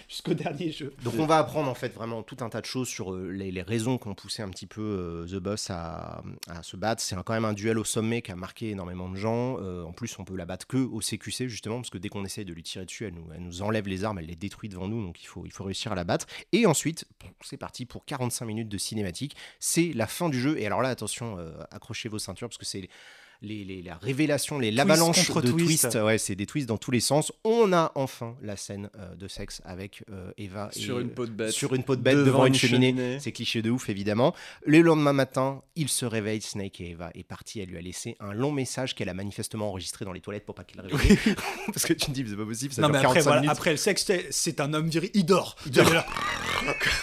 jusqu'au 0.07 0.33
dernier 0.33 0.71
jeu. 0.71 0.93
Donc 1.03 1.15
on 1.19 1.25
va 1.25 1.37
apprendre 1.37 1.69
en 1.69 1.73
fait 1.73 1.93
vraiment 1.93 2.23
tout 2.23 2.37
un 2.41 2.49
tas 2.49 2.61
de 2.61 2.65
choses 2.65 2.87
sur 2.87 3.13
euh, 3.13 3.29
les, 3.31 3.61
raisons 3.61 3.97
qui 3.97 4.07
ont 4.07 4.15
poussé 4.15 4.41
un 4.41 4.49
petit 4.49 4.67
peu 4.67 4.81
euh, 4.81 5.25
The 5.25 5.41
Boss 5.41 5.69
à, 5.69 6.23
se 6.61 6.75
battre. 6.77 7.01
C'est 7.01 7.15
quand 7.23 7.33
même 7.33 7.45
un 7.45 7.53
duel 7.53 7.79
au 7.79 7.83
sommet 7.83 8.21
qui 8.21 8.31
a 8.31 8.35
marqué 8.35 8.71
énormément 8.71 9.09
de 9.09 9.15
gens. 9.15 9.57
Euh, 9.59 9.83
en 9.83 9.91
plus, 9.91 10.17
on 10.19 10.25
peut 10.25 10.35
la 10.35 10.45
battre 10.45 10.67
que 10.67 10.77
au 10.77 10.99
CQC 10.99 11.47
justement 11.47 11.77
parce 11.77 11.89
que 11.89 11.97
dès 11.97 12.09
qu'on 12.09 12.25
essaye 12.25 12.45
de 12.45 12.53
lui 12.53 12.63
tirer 12.63 12.85
dessus, 12.85 13.05
elle 13.05 13.41
nous, 13.41 13.61
enlève 13.61 13.87
les 13.87 14.03
armes, 14.03 14.19
elle 14.19 14.25
les 14.25 14.35
détruit 14.35 14.69
devant 14.69 14.87
nous. 14.87 15.03
Donc 15.03 15.23
il 15.23 15.27
faut, 15.27 15.63
réussir 15.63 15.91
à 15.91 15.95
la 15.95 16.03
battre. 16.03 16.25
Et 16.51 16.65
ensuite, 16.65 17.05
c'est 17.41 17.57
parti 17.57 17.85
pour 17.85 18.05
45 18.05 18.45
minutes 18.45 18.69
de 18.69 18.77
cinématique. 18.77 19.35
C'est 19.59 19.93
la 19.93 20.07
fin 20.07 20.29
du 20.29 20.39
jeu. 20.39 20.59
Et 20.59 20.65
alors 20.65 20.81
là, 20.81 20.89
attention, 20.89 21.37
accrochez 21.71 22.09
vos 22.09 22.19
ceintures 22.19 22.49
parce 22.49 22.57
que 22.57 22.65
c'est 22.65 22.89
les, 23.43 23.63
les- 23.63 23.81
la 23.81 23.97
révélation, 23.97 24.57
les 24.57 24.71
l'avalanche 24.71 25.29
de 25.29 25.41
twist. 25.51 25.81
twists. 25.89 25.95
Ouais, 26.01 26.17
c'est 26.17 26.35
des 26.35 26.45
twists 26.45 26.67
dans 26.67 26.77
tous 26.77 26.91
les 26.91 26.99
sens. 27.01 27.31
On 27.43 27.71
a 27.73 27.91
enfin 27.95 28.35
la 28.41 28.55
scène 28.57 28.89
euh, 28.97 29.13
de 29.15 29.27
sexe 29.27 29.61
avec 29.65 30.03
euh, 30.09 30.31
Eva 30.37 30.69
Sur 30.71 30.99
et, 30.99 31.01
une 31.03 31.09
peau 31.09 31.25
de 31.25 31.31
bête. 31.31 31.51
sur 31.51 31.75
une 31.75 31.83
peau 31.83 31.95
de 31.95 32.01
bête 32.01 32.15
devant, 32.17 32.45
une 32.45 32.55
cheminée. 32.55 33.19
C'est 33.19 33.31
cliché 33.31 33.61
de 33.61 33.69
ouf, 33.69 33.89
évidemment. 33.89 34.33
Le 34.65 34.81
lendemain 34.81 35.13
matin, 35.13 35.61
il 35.75 35.89
se 35.89 36.05
réveille. 36.05 36.41
Snake 36.41 36.81
et 36.81 36.91
Eva 36.91 37.11
est 37.13 37.23
partie. 37.23 37.59
Elle 37.59 37.69
lui 37.69 37.77
a 37.77 37.81
laissé 37.81 38.15
un 38.19 38.33
long 38.33 38.51
message 38.51 38.95
qu'elle 38.95 39.09
a 39.09 39.13
manifestement 39.13 39.69
enregistré 39.69 40.05
dans 40.05 40.13
les 40.13 40.21
toilettes 40.21 40.45
pour 40.45 40.55
pas 40.55 40.63
qu'il 40.63 40.81
le 40.81 40.95
réveille. 40.95 41.17
Parce 41.67 41.85
que 41.85 41.93
tu 41.93 42.07
te 42.07 42.11
dis, 42.11 42.25
c'est 42.27 42.35
pas 42.35 42.45
possible, 42.45 42.73
ça 42.73 42.81
Non 42.81 42.87
dure 42.89 42.93
mais 42.93 42.99
après, 42.99 43.13
45 43.19 43.23
voilà, 43.29 43.41
minutes. 43.41 43.51
après 43.51 43.71
le 43.71 43.77
sexe, 43.77 44.09
c'est- 44.31 44.59
un 44.61 44.73
homme 44.73 44.87
viril. 44.87 45.09
Il 45.13 45.25
dort. 45.25 45.55
Il. 45.65 45.73
Comme 45.73 45.85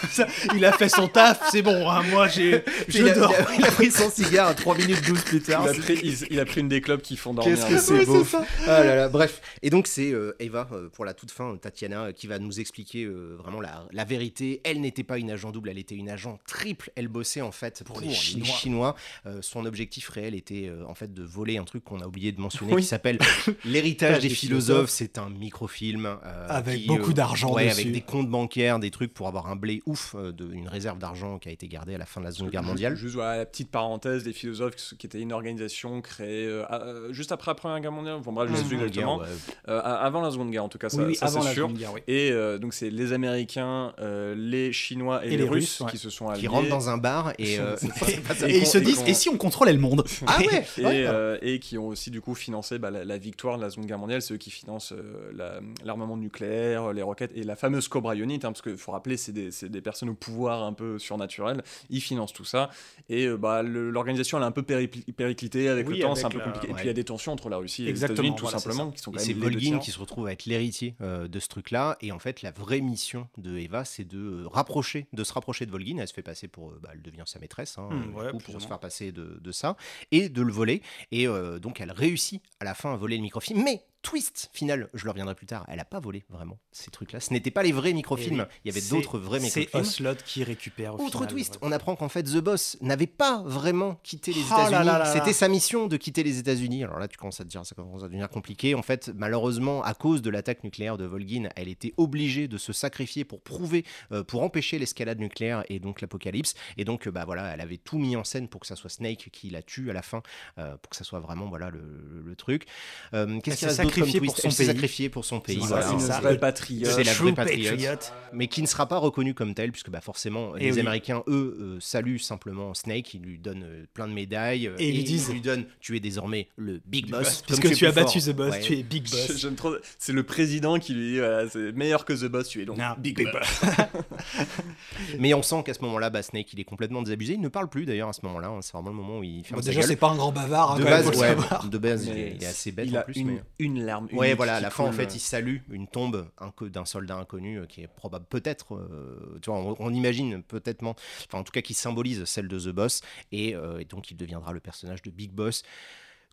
ça, 0.09 0.27
il 0.55 0.63
a 0.65 0.71
fait 0.71 0.89
son 0.89 1.07
taf, 1.07 1.49
c'est 1.51 1.61
bon. 1.61 1.89
hein, 1.89 2.01
moi, 2.09 2.27
j'ai, 2.27 2.63
je 2.87 2.99
il, 2.99 3.09
a, 3.09 3.13
dors. 3.13 3.33
il 3.33 3.35
a- 3.45 3.55
il 3.59 3.65
a 3.65 3.71
pris 3.71 3.91
son 3.91 4.09
cigare 4.09 4.47
à 4.49 4.53
3 4.53 4.77
minutes 4.77 5.05
12 5.05 5.21
plus 5.23 5.41
tard. 5.41 5.65
Il 5.73 5.79
a, 5.79 5.83
pris, 5.83 5.99
il, 6.03 6.17
il 6.31 6.39
a 6.39 6.45
pris 6.45 6.61
une 6.61 6.69
des 6.69 6.81
clubs 6.81 7.01
qui 7.01 7.17
font 7.17 7.33
dormir. 7.33 7.55
Qu'est-ce 7.55 7.67
que 7.67 7.73
là. 7.93 7.99
c'est 7.99 8.05
beau 8.05 8.25
Ah 8.67 8.83
là 8.83 8.95
là, 8.95 9.09
bref. 9.09 9.41
Et 9.61 9.69
donc 9.69 9.87
c'est 9.87 10.11
euh, 10.11 10.35
Eva, 10.39 10.67
euh, 10.71 10.89
pour 10.89 11.05
la 11.05 11.13
toute 11.13 11.31
fin, 11.31 11.55
Tatiana, 11.57 12.05
euh, 12.05 12.11
qui 12.11 12.27
va 12.27 12.39
nous 12.39 12.59
expliquer 12.59 13.03
euh, 13.03 13.35
vraiment 13.37 13.61
la, 13.61 13.85
la 13.91 14.03
vérité. 14.03 14.61
Elle 14.63 14.81
n'était 14.81 15.03
pas 15.03 15.17
une 15.17 15.31
agent 15.31 15.51
double, 15.51 15.69
elle 15.69 15.77
était 15.79 15.95
une 15.95 16.09
agent 16.09 16.39
triple. 16.47 16.91
Elle 16.95 17.07
bossait 17.07 17.41
en 17.41 17.51
fait 17.51 17.83
pour, 17.83 17.95
Pour 17.95 18.01
les 18.01 18.09
les 18.09 18.13
Chinois. 18.13 18.45
Chinois. 18.47 18.95
Euh, 19.25 19.39
son 19.41 19.65
objectif 19.65 20.09
réel 20.09 20.35
était 20.35 20.67
euh, 20.67 20.83
en 20.87 20.95
fait 20.95 21.13
de 21.13 21.23
voler 21.23 21.57
un 21.57 21.63
truc 21.63 21.83
qu'on 21.83 21.99
a 22.01 22.05
oublié 22.07 22.31
de 22.31 22.39
mentionner 22.41 22.73
Oui. 22.73 22.81
qui 22.81 22.87
s'appelle 22.87 23.19
L'héritage 23.65 24.19
des, 24.21 24.29
des 24.29 24.33
philosophes. 24.35 24.89
C'est 24.89 25.17
un 25.17 25.29
microfilm. 25.29 26.05
euh, 26.05 26.47
Avec 26.49 26.81
qui, 26.81 26.87
beaucoup 26.87 27.11
euh, 27.11 27.13
d'argent 27.13 27.53
ouais, 27.53 27.67
dessus. 27.67 27.81
avec 27.81 27.91
des 27.91 28.01
comptes 28.01 28.29
bancaires, 28.29 28.79
des 28.79 28.91
trucs 28.91 29.13
pour 29.13 29.27
avoir 29.27 29.47
un 29.47 29.50
blé 29.55 29.81
ouf, 29.85 30.15
euh, 30.17 30.31
de, 30.31 30.51
une 30.51 30.67
réserve 30.67 30.97
d'argent 30.97 31.39
qui 31.39 31.49
a 31.49 31.51
été 31.51 31.67
gardée 31.67 31.95
à 31.95 31.97
la 31.97 32.05
fin 32.05 32.21
de 32.21 32.25
la 32.25 32.31
Seconde 32.31 32.51
Guerre 32.51 32.63
mondiale. 32.63 32.95
Juste 32.95 33.15
voilà, 33.15 33.37
la 33.37 33.45
petite 33.45 33.69
parenthèse 33.71 34.23
des 34.23 34.33
philosophes 34.33 34.75
qui 34.97 35.05
était 35.07 35.19
une 35.19 35.33
organisation 35.33 36.01
créée 36.01 36.45
euh, 36.47 36.63
euh, 36.71 37.13
juste 37.13 37.31
après 37.31 37.51
la 37.51 37.55
Première 37.55 37.79
Guerre 37.79 37.91
mondiale. 37.91 38.15
Enfin 38.15 38.31
bref, 38.31 38.49
je 38.51 38.55
sais 38.55 38.61
plus 38.63 38.69
Seconde 38.77 38.87
exactement. 38.87 39.17
Guerre, 39.17 39.27
ouais. 39.27 39.53
Euh, 39.69 39.79
a- 39.79 39.95
avant 40.03 40.21
la 40.21 40.31
Seconde 40.31 40.51
Guerre 40.51 40.63
en 40.63 40.69
tout 40.69 40.77
cas, 40.77 40.89
ça, 40.89 40.97
oui, 40.97 41.03
oui, 41.09 41.15
ça, 41.15 41.27
c'est 41.27 41.39
la 41.43 41.53
sûr. 41.53 41.67
Guerre, 41.69 41.93
oui. 41.93 42.01
Et 42.07 42.31
euh, 42.31 42.57
donc 42.57 42.73
c'est 42.73 42.89
les 42.89 43.13
Américains, 43.13 43.93
euh, 43.99 44.35
les 44.37 44.71
Chinois 44.73 45.25
et, 45.25 45.37
les, 45.37 45.43
Russes, 45.47 45.79
ouais. 45.81 45.91
qui 45.91 45.97
se 45.97 46.09
sont 46.09 46.29
alliés. 46.29 46.41
Qui 46.41 46.47
rentrent 46.47 46.69
dans 46.69 46.89
un 46.89 46.97
bar 46.97 47.33
et. 47.37 47.57
Et 48.47 48.57
ils 48.59 48.65
se 48.67 48.77
disent, 48.77 49.03
et 49.07 49.13
si 49.13 49.29
on 49.29 49.37
contrôlait 49.37 49.73
le 49.73 49.79
monde? 49.79 50.03
Ah 50.27 50.37
ouais, 50.39 50.65
et, 50.77 50.83
ouais. 50.85 51.05
euh, 51.07 51.37
et 51.41 51.59
qui 51.59 51.77
ont 51.77 51.87
aussi 51.87 52.09
du 52.11 52.21
coup 52.21 52.35
financé 52.35 52.79
bah, 52.79 52.89
la, 52.91 53.03
la 53.03 53.17
victoire 53.17 53.57
de 53.57 53.63
la 53.63 53.69
Seconde 53.69 53.85
Guerre 53.87 53.97
mondiale, 53.97 54.21
c'est 54.21 54.33
eux 54.33 54.37
qui 54.37 54.51
financent 54.51 54.93
euh, 54.93 55.31
la- 55.35 55.59
l'armement 55.83 56.15
nucléaire, 56.15 56.93
les 56.93 57.01
roquettes 57.01 57.31
et 57.35 57.43
la 57.43 57.55
fameuse 57.55 57.87
Cobra 57.87 58.15
Unit, 58.15 58.35
hein, 58.35 58.39
parce 58.51 58.61
qu'il 58.61 58.77
faut 58.77 58.91
rappeler 58.91 59.17
c'est 59.17 59.31
des, 59.31 59.40
c'est 59.49 59.69
des 59.69 59.81
personnes 59.81 60.09
au 60.09 60.13
pouvoir 60.13 60.63
un 60.63 60.73
peu 60.73 60.99
surnaturel, 60.99 61.63
ils 61.89 62.01
financent 62.01 62.33
tout 62.33 62.45
ça 62.45 62.69
et 63.09 63.25
euh, 63.25 63.37
bah, 63.37 63.63
le- 63.63 63.89
l'organisation 63.89 64.37
elle 64.37 64.43
est 64.43 64.47
un 64.47 64.51
peu 64.51 64.61
périclitée 64.63 65.69
avec 65.69 65.87
Oui, 65.87 65.95
le 65.95 66.01
temps, 66.01 66.11
avec 66.11 66.19
c'est 66.19 66.25
un 66.25 66.29
peu 66.29 66.39
compliqué. 66.39 66.69
Et 66.69 66.73
puis 66.73 66.83
il 66.83 66.87
y 66.87 66.91
a 66.91 66.93
des 66.93 67.03
tensions 67.03 67.31
entre 67.31 67.49
la 67.49 67.57
Russie 67.57 67.85
et 67.85 67.89
Exactement, 67.89 68.21
les 68.21 68.27
États-Unis 68.27 68.35
tout 68.35 68.43
voilà, 68.43 68.59
simplement, 68.59 68.91
qui 68.91 68.99
sont 68.99 69.11
Et 69.11 69.15
quand 69.15 69.19
c'est 69.21 69.33
même 69.33 69.43
les 69.43 69.49
Volgin 69.49 69.79
qui 69.79 69.91
se 69.91 69.99
retrouve 69.99 70.27
à 70.27 70.33
être 70.33 70.45
l'héritier 70.45 70.95
euh, 71.01 71.27
de 71.27 71.39
ce 71.39 71.47
truc-là. 71.47 71.97
Et 72.01 72.11
en 72.11 72.19
fait, 72.19 72.41
la 72.41 72.51
vraie 72.51 72.81
mission 72.81 73.27
de 73.37 73.57
Eva, 73.57 73.85
c'est 73.85 74.03
de 74.05 74.17
euh, 74.19 74.47
rapprocher, 74.47 75.07
de 75.13 75.23
se 75.23 75.33
rapprocher 75.33 75.65
de 75.65 75.71
Volgin. 75.71 75.97
Elle 75.99 76.07
se 76.07 76.13
fait 76.13 76.21
passer 76.21 76.47
pour, 76.47 76.71
bah, 76.81 76.89
elle 76.93 77.01
devient 77.01 77.23
sa 77.25 77.39
maîtresse, 77.39 77.77
hein, 77.77 77.89
Hmm, 77.91 78.15
ouais, 78.15 78.31
coup, 78.31 78.37
pour 78.37 78.61
se 78.61 78.67
faire 78.67 78.79
passer 78.79 79.11
de, 79.11 79.39
de 79.41 79.51
ça 79.51 79.75
et 80.11 80.29
de 80.29 80.41
le 80.41 80.51
voler. 80.51 80.81
Et 81.11 81.27
donc, 81.61 81.81
elle 81.81 81.91
réussit 81.91 82.41
à 82.59 82.65
la 82.65 82.73
fin 82.73 82.93
à 82.93 82.97
voler 82.97 83.15
le 83.17 83.23
microfilm. 83.23 83.61
Mais 83.63 83.83
twist 84.01 84.49
final, 84.53 84.89
je 84.93 85.05
le 85.05 85.11
reviendrai 85.11 85.35
plus 85.35 85.45
tard. 85.45 85.65
Elle 85.67 85.79
a 85.79 85.85
pas 85.85 85.99
volé 85.99 86.23
vraiment 86.29 86.57
ces 86.71 86.89
trucs-là. 86.91 87.19
Ce 87.19 87.31
n'étaient 87.33 87.51
pas 87.51 87.63
les 87.63 87.71
vrais 87.71 87.93
microfilms. 87.93 88.47
Il 88.63 88.67
y 88.69 88.71
avait 88.71 88.81
C'est- 88.81 88.89
d'autres 88.95 89.19
vrais 89.19 89.39
C'est 89.39 89.59
microfilms. 89.61 89.81
Oslot 89.81 90.15
qui 90.25 90.43
récupère. 90.43 90.95
au 90.95 91.03
Autre 91.05 91.11
final, 91.19 91.27
twist, 91.29 91.59
on 91.61 91.71
apprend 91.71 91.95
qu'en 91.95 92.09
fait 92.09 92.23
The 92.23 92.37
Boss 92.39 92.77
n'avait 92.81 93.07
pas 93.07 93.43
vraiment 93.45 93.95
quitté 94.03 94.33
les 94.33 94.41
Oh 94.51 94.53
États-Unis. 94.67 94.89
C'était 95.13 95.33
sa 95.33 95.47
mission 95.47 95.87
de 95.87 95.97
quitter 95.97 96.23
les 96.23 96.39
États-Unis. 96.39 96.83
Alors 96.83 96.99
là, 96.99 97.07
tu 97.07 97.17
commences 97.17 97.39
à 97.41 97.43
te 97.43 97.49
dire, 97.49 97.65
ça 97.65 97.75
commence 97.75 98.01
à 98.03 98.07
devenir 98.07 98.29
compliqué. 98.29 98.75
En 98.75 98.81
fait, 98.81 99.11
malheureusement, 99.15 99.83
à 99.83 99.93
cause 99.93 100.21
de 100.21 100.29
l'attaque 100.29 100.63
nucléaire 100.63 100.97
de 100.97 101.05
Volgin, 101.05 101.49
elle 101.55 101.67
était 101.67 101.93
obligée 101.97 102.47
de 102.47 102.57
se 102.57 102.73
sacrifier 102.73 103.23
pour 103.25 103.41
prouver, 103.41 103.85
euh, 104.11 104.23
pour 104.23 104.41
empêcher 104.43 104.79
l'escalade 104.79 105.19
nucléaire 105.19 105.63
et 105.69 105.79
donc 105.79 106.01
l'apocalypse. 106.01 106.53
Et 106.77 106.85
donc, 106.85 107.07
bah 107.09 107.25
voilà, 107.25 107.53
elle 107.53 107.61
avait 107.61 107.77
tout 107.77 107.97
mis 107.99 108.15
en 108.15 108.23
scène 108.23 108.47
pour 108.47 108.61
que 108.61 108.67
ça 108.67 108.75
soit 108.75 108.89
Snake 108.89 109.29
qui 109.31 109.49
la 109.49 109.61
tue 109.61 109.89
à 109.89 109.93
la 109.93 110.01
fin, 110.01 110.21
euh, 110.57 110.75
pour 110.77 110.89
que 110.89 110.95
ça 110.95 111.03
soit 111.03 111.19
vraiment 111.19 111.47
voilà 111.49 111.69
le, 111.69 111.81
le 112.25 112.35
truc. 112.35 112.65
Euh, 113.13 113.39
Qu'est-ce 113.41 113.57
qu'il 113.59 113.90
twist 113.91 114.19
pour 114.25 114.37
son 114.37 114.49
pays. 114.49 114.65
sacrifiée 114.67 115.09
pour 115.09 115.25
son 115.25 115.39
pays. 115.39 115.59
C'est 115.61 115.67
voilà. 115.67 115.85
ça, 115.87 115.93
une 115.93 115.99
c'est 115.99 116.07
ça. 116.07 116.19
vraie 116.21 116.37
patriote. 116.39 116.91
C'est 116.91 117.03
la 117.03 117.13
vraie 117.13 117.33
patriote. 117.33 118.13
mais 118.33 118.47
qui 118.47 118.61
ne 118.61 118.67
sera 118.67 118.87
pas 118.87 118.97
reconnu 118.97 119.33
comme 119.33 119.53
tel, 119.53 119.71
puisque 119.71 119.89
bah 119.89 120.01
forcément, 120.01 120.55
Et 120.57 120.65
les 120.65 120.73
oui. 120.73 120.79
Américains, 120.79 121.23
eux, 121.27 121.57
euh, 121.59 121.77
saluent 121.79 122.17
simplement 122.19 122.73
Snake, 122.73 123.13
ils 123.13 123.21
lui 123.21 123.37
donnent 123.37 123.63
euh, 123.65 123.85
plein 123.93 124.07
de 124.07 124.13
médailles, 124.13 124.67
euh, 124.67 124.75
Et 124.79 124.89
ils 124.89 124.95
lui 124.95 125.03
disent- 125.03 125.27
ils 125.29 125.33
lui 125.33 125.41
donnent, 125.41 125.65
tu 125.79 125.95
es 125.95 125.99
désormais 125.99 126.47
le 126.55 126.81
Big 126.85 127.09
Boss. 127.09 127.43
Puisque 127.45 127.73
tu 127.75 127.85
es 127.85 127.87
as 127.87 127.91
battu 127.91 128.19
fort. 128.21 128.33
The 128.33 128.35
Boss, 128.35 128.51
Ouais. 128.53 128.59
tu 128.61 128.73
es 128.77 128.83
Big 128.83 129.03
Boss. 129.09 129.37
J'aime 129.37 129.55
trop. 129.55 129.73
C'est 129.99 130.13
le 130.13 130.23
président 130.23 130.79
qui 130.79 130.93
lui 130.93 131.11
dit 131.13 131.17
voilà, 131.19 131.49
c'est 131.49 131.71
meilleur 131.73 132.05
que 132.05 132.13
The 132.13 132.25
Boss, 132.25 132.47
tu 132.47 132.61
es 132.61 132.65
donc 132.65 132.77
Non, 132.77 132.95
Big, 132.97 133.15
Big 133.17 133.31
Boss. 133.31 133.61
Mais 135.19 135.33
on 135.33 135.41
sent 135.43 135.63
qu'à 135.65 135.73
ce 135.73 135.81
moment-là, 135.81 136.09
bah, 136.09 136.21
Snake, 136.23 136.51
il 136.53 136.59
est 136.59 136.63
complètement 136.63 137.01
désabusé. 137.01 137.33
Il 137.33 137.41
ne 137.41 137.47
parle 137.47 137.69
plus 137.69 137.85
d'ailleurs 137.85 138.09
à 138.09 138.13
ce 138.13 138.21
moment-là. 138.25 138.47
hein. 138.49 138.59
C'est 138.61 138.73
vraiment 138.73 138.89
le 138.89 138.95
moment 138.95 139.19
où 139.19 139.23
il 139.23 139.43
ferme 139.43 139.59
Bon, 139.59 139.65
sa 139.65 139.71
déjà, 139.71 139.81
c'est 139.81 139.95
pas 139.95 140.09
un 140.09 140.15
grand 140.15 140.31
bavard, 140.31 140.71
hein, 140.73 140.79
de 140.79 141.77
base, 141.77 142.05
il 142.07 142.17
est, 142.17 142.45
assez 142.45 142.71
bête 142.71 142.89
en 142.93 142.97
a 142.97 143.01
plus. 143.03 143.23
une, 143.59 143.80
une 143.81 143.87
larme. 143.87 144.07
Ouais, 144.13 144.33
voilà, 144.33 144.55
à 144.55 144.61
la 144.61 144.69
fin, 144.69 144.83
en 144.83 144.91
fait, 144.91 145.05
euh, 145.05 145.15
il 145.15 145.19
salue 145.19 145.57
une 145.69 145.87
tombe 145.87 146.27
d'un 146.61 146.85
soldat 146.85 147.17
inconnu 147.17 147.57
euh, 147.57 147.65
qui 147.65 147.81
est 147.81 147.87
probable, 147.87 148.25
peut-être, 148.29 148.75
euh, 148.75 149.39
tu 149.41 149.49
vois, 149.49 149.59
on, 149.59 149.75
on 149.79 149.93
imagine 149.93 150.43
peut-être, 150.43 150.83
enfin, 150.83 151.39
en 151.39 151.43
tout 151.43 151.51
cas, 151.51 151.61
qui 151.61 151.73
symbolise 151.73 152.23
celle 152.25 152.47
de 152.47 152.59
The 152.59 152.69
Boss, 152.69 153.01
et, 153.31 153.55
euh, 153.55 153.79
et 153.79 153.85
donc 153.85 154.11
il 154.11 154.17
deviendra 154.17 154.53
le 154.53 154.59
personnage 154.59 155.01
de 155.01 155.11
Big 155.11 155.31
Boss 155.31 155.63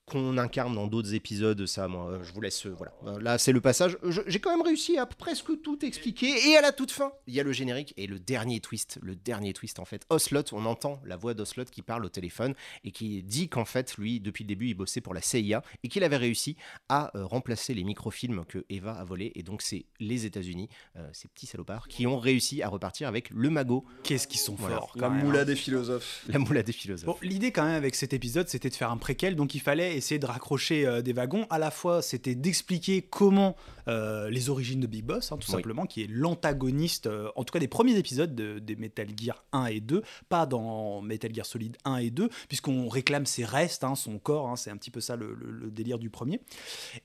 qu'on 0.09 0.38
incarne 0.38 0.74
dans 0.74 0.86
d'autres 0.86 1.14
épisodes, 1.14 1.64
ça, 1.66 1.86
moi, 1.88 2.11
euh, 2.11 2.24
je 2.24 2.32
vous 2.32 2.40
laisse, 2.40 2.66
euh, 2.66 2.74
voilà. 2.76 2.92
Euh, 3.06 3.20
Là, 3.20 3.38
c'est 3.38 3.52
le 3.52 3.61
passage. 3.61 3.96
J'ai 4.26 4.40
quand 4.40 4.50
même 4.50 4.64
réussi 4.66 4.98
à 4.98 5.06
presque 5.06 5.61
tout 5.62 5.84
expliquer, 5.84 6.48
et 6.50 6.56
à 6.56 6.61
la 6.61 6.72
toute 6.72 6.90
fin, 6.90 7.12
il 7.26 7.34
y 7.34 7.40
a 7.40 7.42
le 7.42 7.52
générique 7.52 7.94
et 7.96 8.06
le 8.06 8.18
dernier 8.18 8.61
twist, 8.61 8.98
le 9.02 9.14
dernier 9.14 9.52
twist, 9.52 9.78
en 9.78 9.84
fait. 9.84 10.04
Oslot, 10.11 10.42
on 10.52 10.64
entend 10.66 11.00
la 11.04 11.16
voix 11.16 11.34
d'Oslot 11.34 11.64
qui 11.66 11.82
parle 11.82 12.04
au 12.04 12.09
téléphone 12.09 12.54
et 12.84 12.90
qui 12.90 13.22
dit 13.22 13.48
qu'en 13.48 13.64
fait, 13.64 13.96
lui, 13.98 14.20
depuis 14.20 14.44
le 14.44 14.48
début, 14.48 14.68
il 14.68 14.74
bossait 14.74 15.00
pour 15.00 15.14
la 15.14 15.20
CIA 15.20 15.62
et 15.82 15.88
qu'il 15.88 16.04
avait 16.04 16.16
réussi 16.16 16.56
à 16.88 17.11
remplacer 17.14 17.74
les 17.74 17.84
microfilms 17.84 18.44
que 18.46 18.64
Eva 18.70 18.92
a 18.92 19.04
volés. 19.04 19.32
Et 19.34 19.42
donc, 19.42 19.62
c'est 19.62 19.84
les 20.00 20.24
États-Unis, 20.26 20.68
euh, 20.96 21.09
ces 21.12 21.28
petits 21.28 21.46
salopards, 21.46 21.88
qui 21.88 22.06
ont 22.06 22.18
réussi 22.18 22.62
à 22.62 22.68
repartir 22.68 23.09
avec 23.09 23.30
le 23.30 23.50
magot, 23.50 23.84
Qu'est-ce 24.02 24.26
qu'ils 24.28 24.40
sont 24.40 24.54
Voilà. 24.54 24.76
forts. 24.76 24.92
La 24.96 25.00
quand 25.02 25.11
même, 25.11 25.24
moula 25.24 25.44
des 25.44 25.56
philosophes. 25.56 26.24
la 26.28 26.38
moula 26.38 26.62
des 26.62 26.72
philosophes. 26.72 27.06
Bon, 27.06 27.16
l'idée 27.22 27.52
quand 27.52 27.64
même 27.64 27.74
avec 27.76 27.94
cet 27.94 28.12
épisode, 28.12 28.48
c'était 28.48 28.70
de 28.70 28.74
faire 28.74 28.90
un 28.90 28.96
préquel, 28.96 29.36
donc 29.36 29.54
il 29.54 29.61
fallait 29.61 29.97
essayer 29.99 30.18
de 30.18 30.26
raccrocher 30.26 30.86
euh, 30.86 31.03
des 31.03 31.12
wagons. 31.12 31.46
À 31.51 31.59
la 31.59 31.70
fois, 31.70 32.03
c'était 32.03 32.34
d'expliquer 32.34 33.03
comment 33.03 33.55
euh, 33.88 34.28
les 34.30 34.51
origines 34.51 34.80
de 34.80 34.86
Big 34.86 35.05
Boss, 35.05 35.32
hein, 35.32 35.36
tout 35.38 35.46
Oui. 35.51 35.57
simplement, 35.57 35.86
qui 35.86 36.03
est 36.03 36.07
l'antagoniste, 36.11 37.07
euh, 37.07 37.28
en 37.36 37.44
tout 37.44 37.53
cas 37.53 37.59
des 37.59 37.68
premiers 37.68 37.96
épisodes 37.96 38.34
de- 38.34 38.59
des 38.59 38.76
Metal 38.76 39.07
Gear 39.18 39.44
1 39.53 39.66
et 39.66 39.80
2, 39.80 40.03
pas 40.28 40.44
dans 40.46 41.01
Metal 41.01 41.34
Gear 41.34 41.46
Solid 41.46 41.76
1 41.84 41.96
et 41.96 42.11
2, 42.11 42.28
puisqu'on 42.49 42.88
réclame 42.88 43.24
ses 43.26 43.44
restes, 43.46 43.84
hein, 43.84 43.94
son 43.94 44.18
corps, 44.18 44.49
hein, 44.49 44.57
c'est 44.57 44.70
un 44.70 44.76
petit 44.76 44.90
peu 44.90 45.01
ça 45.01 45.16
le, 45.16 45.34
le- 45.34 45.51
le 45.51 45.70
délire 45.70 45.99
du 45.99 46.11
premier. 46.11 46.40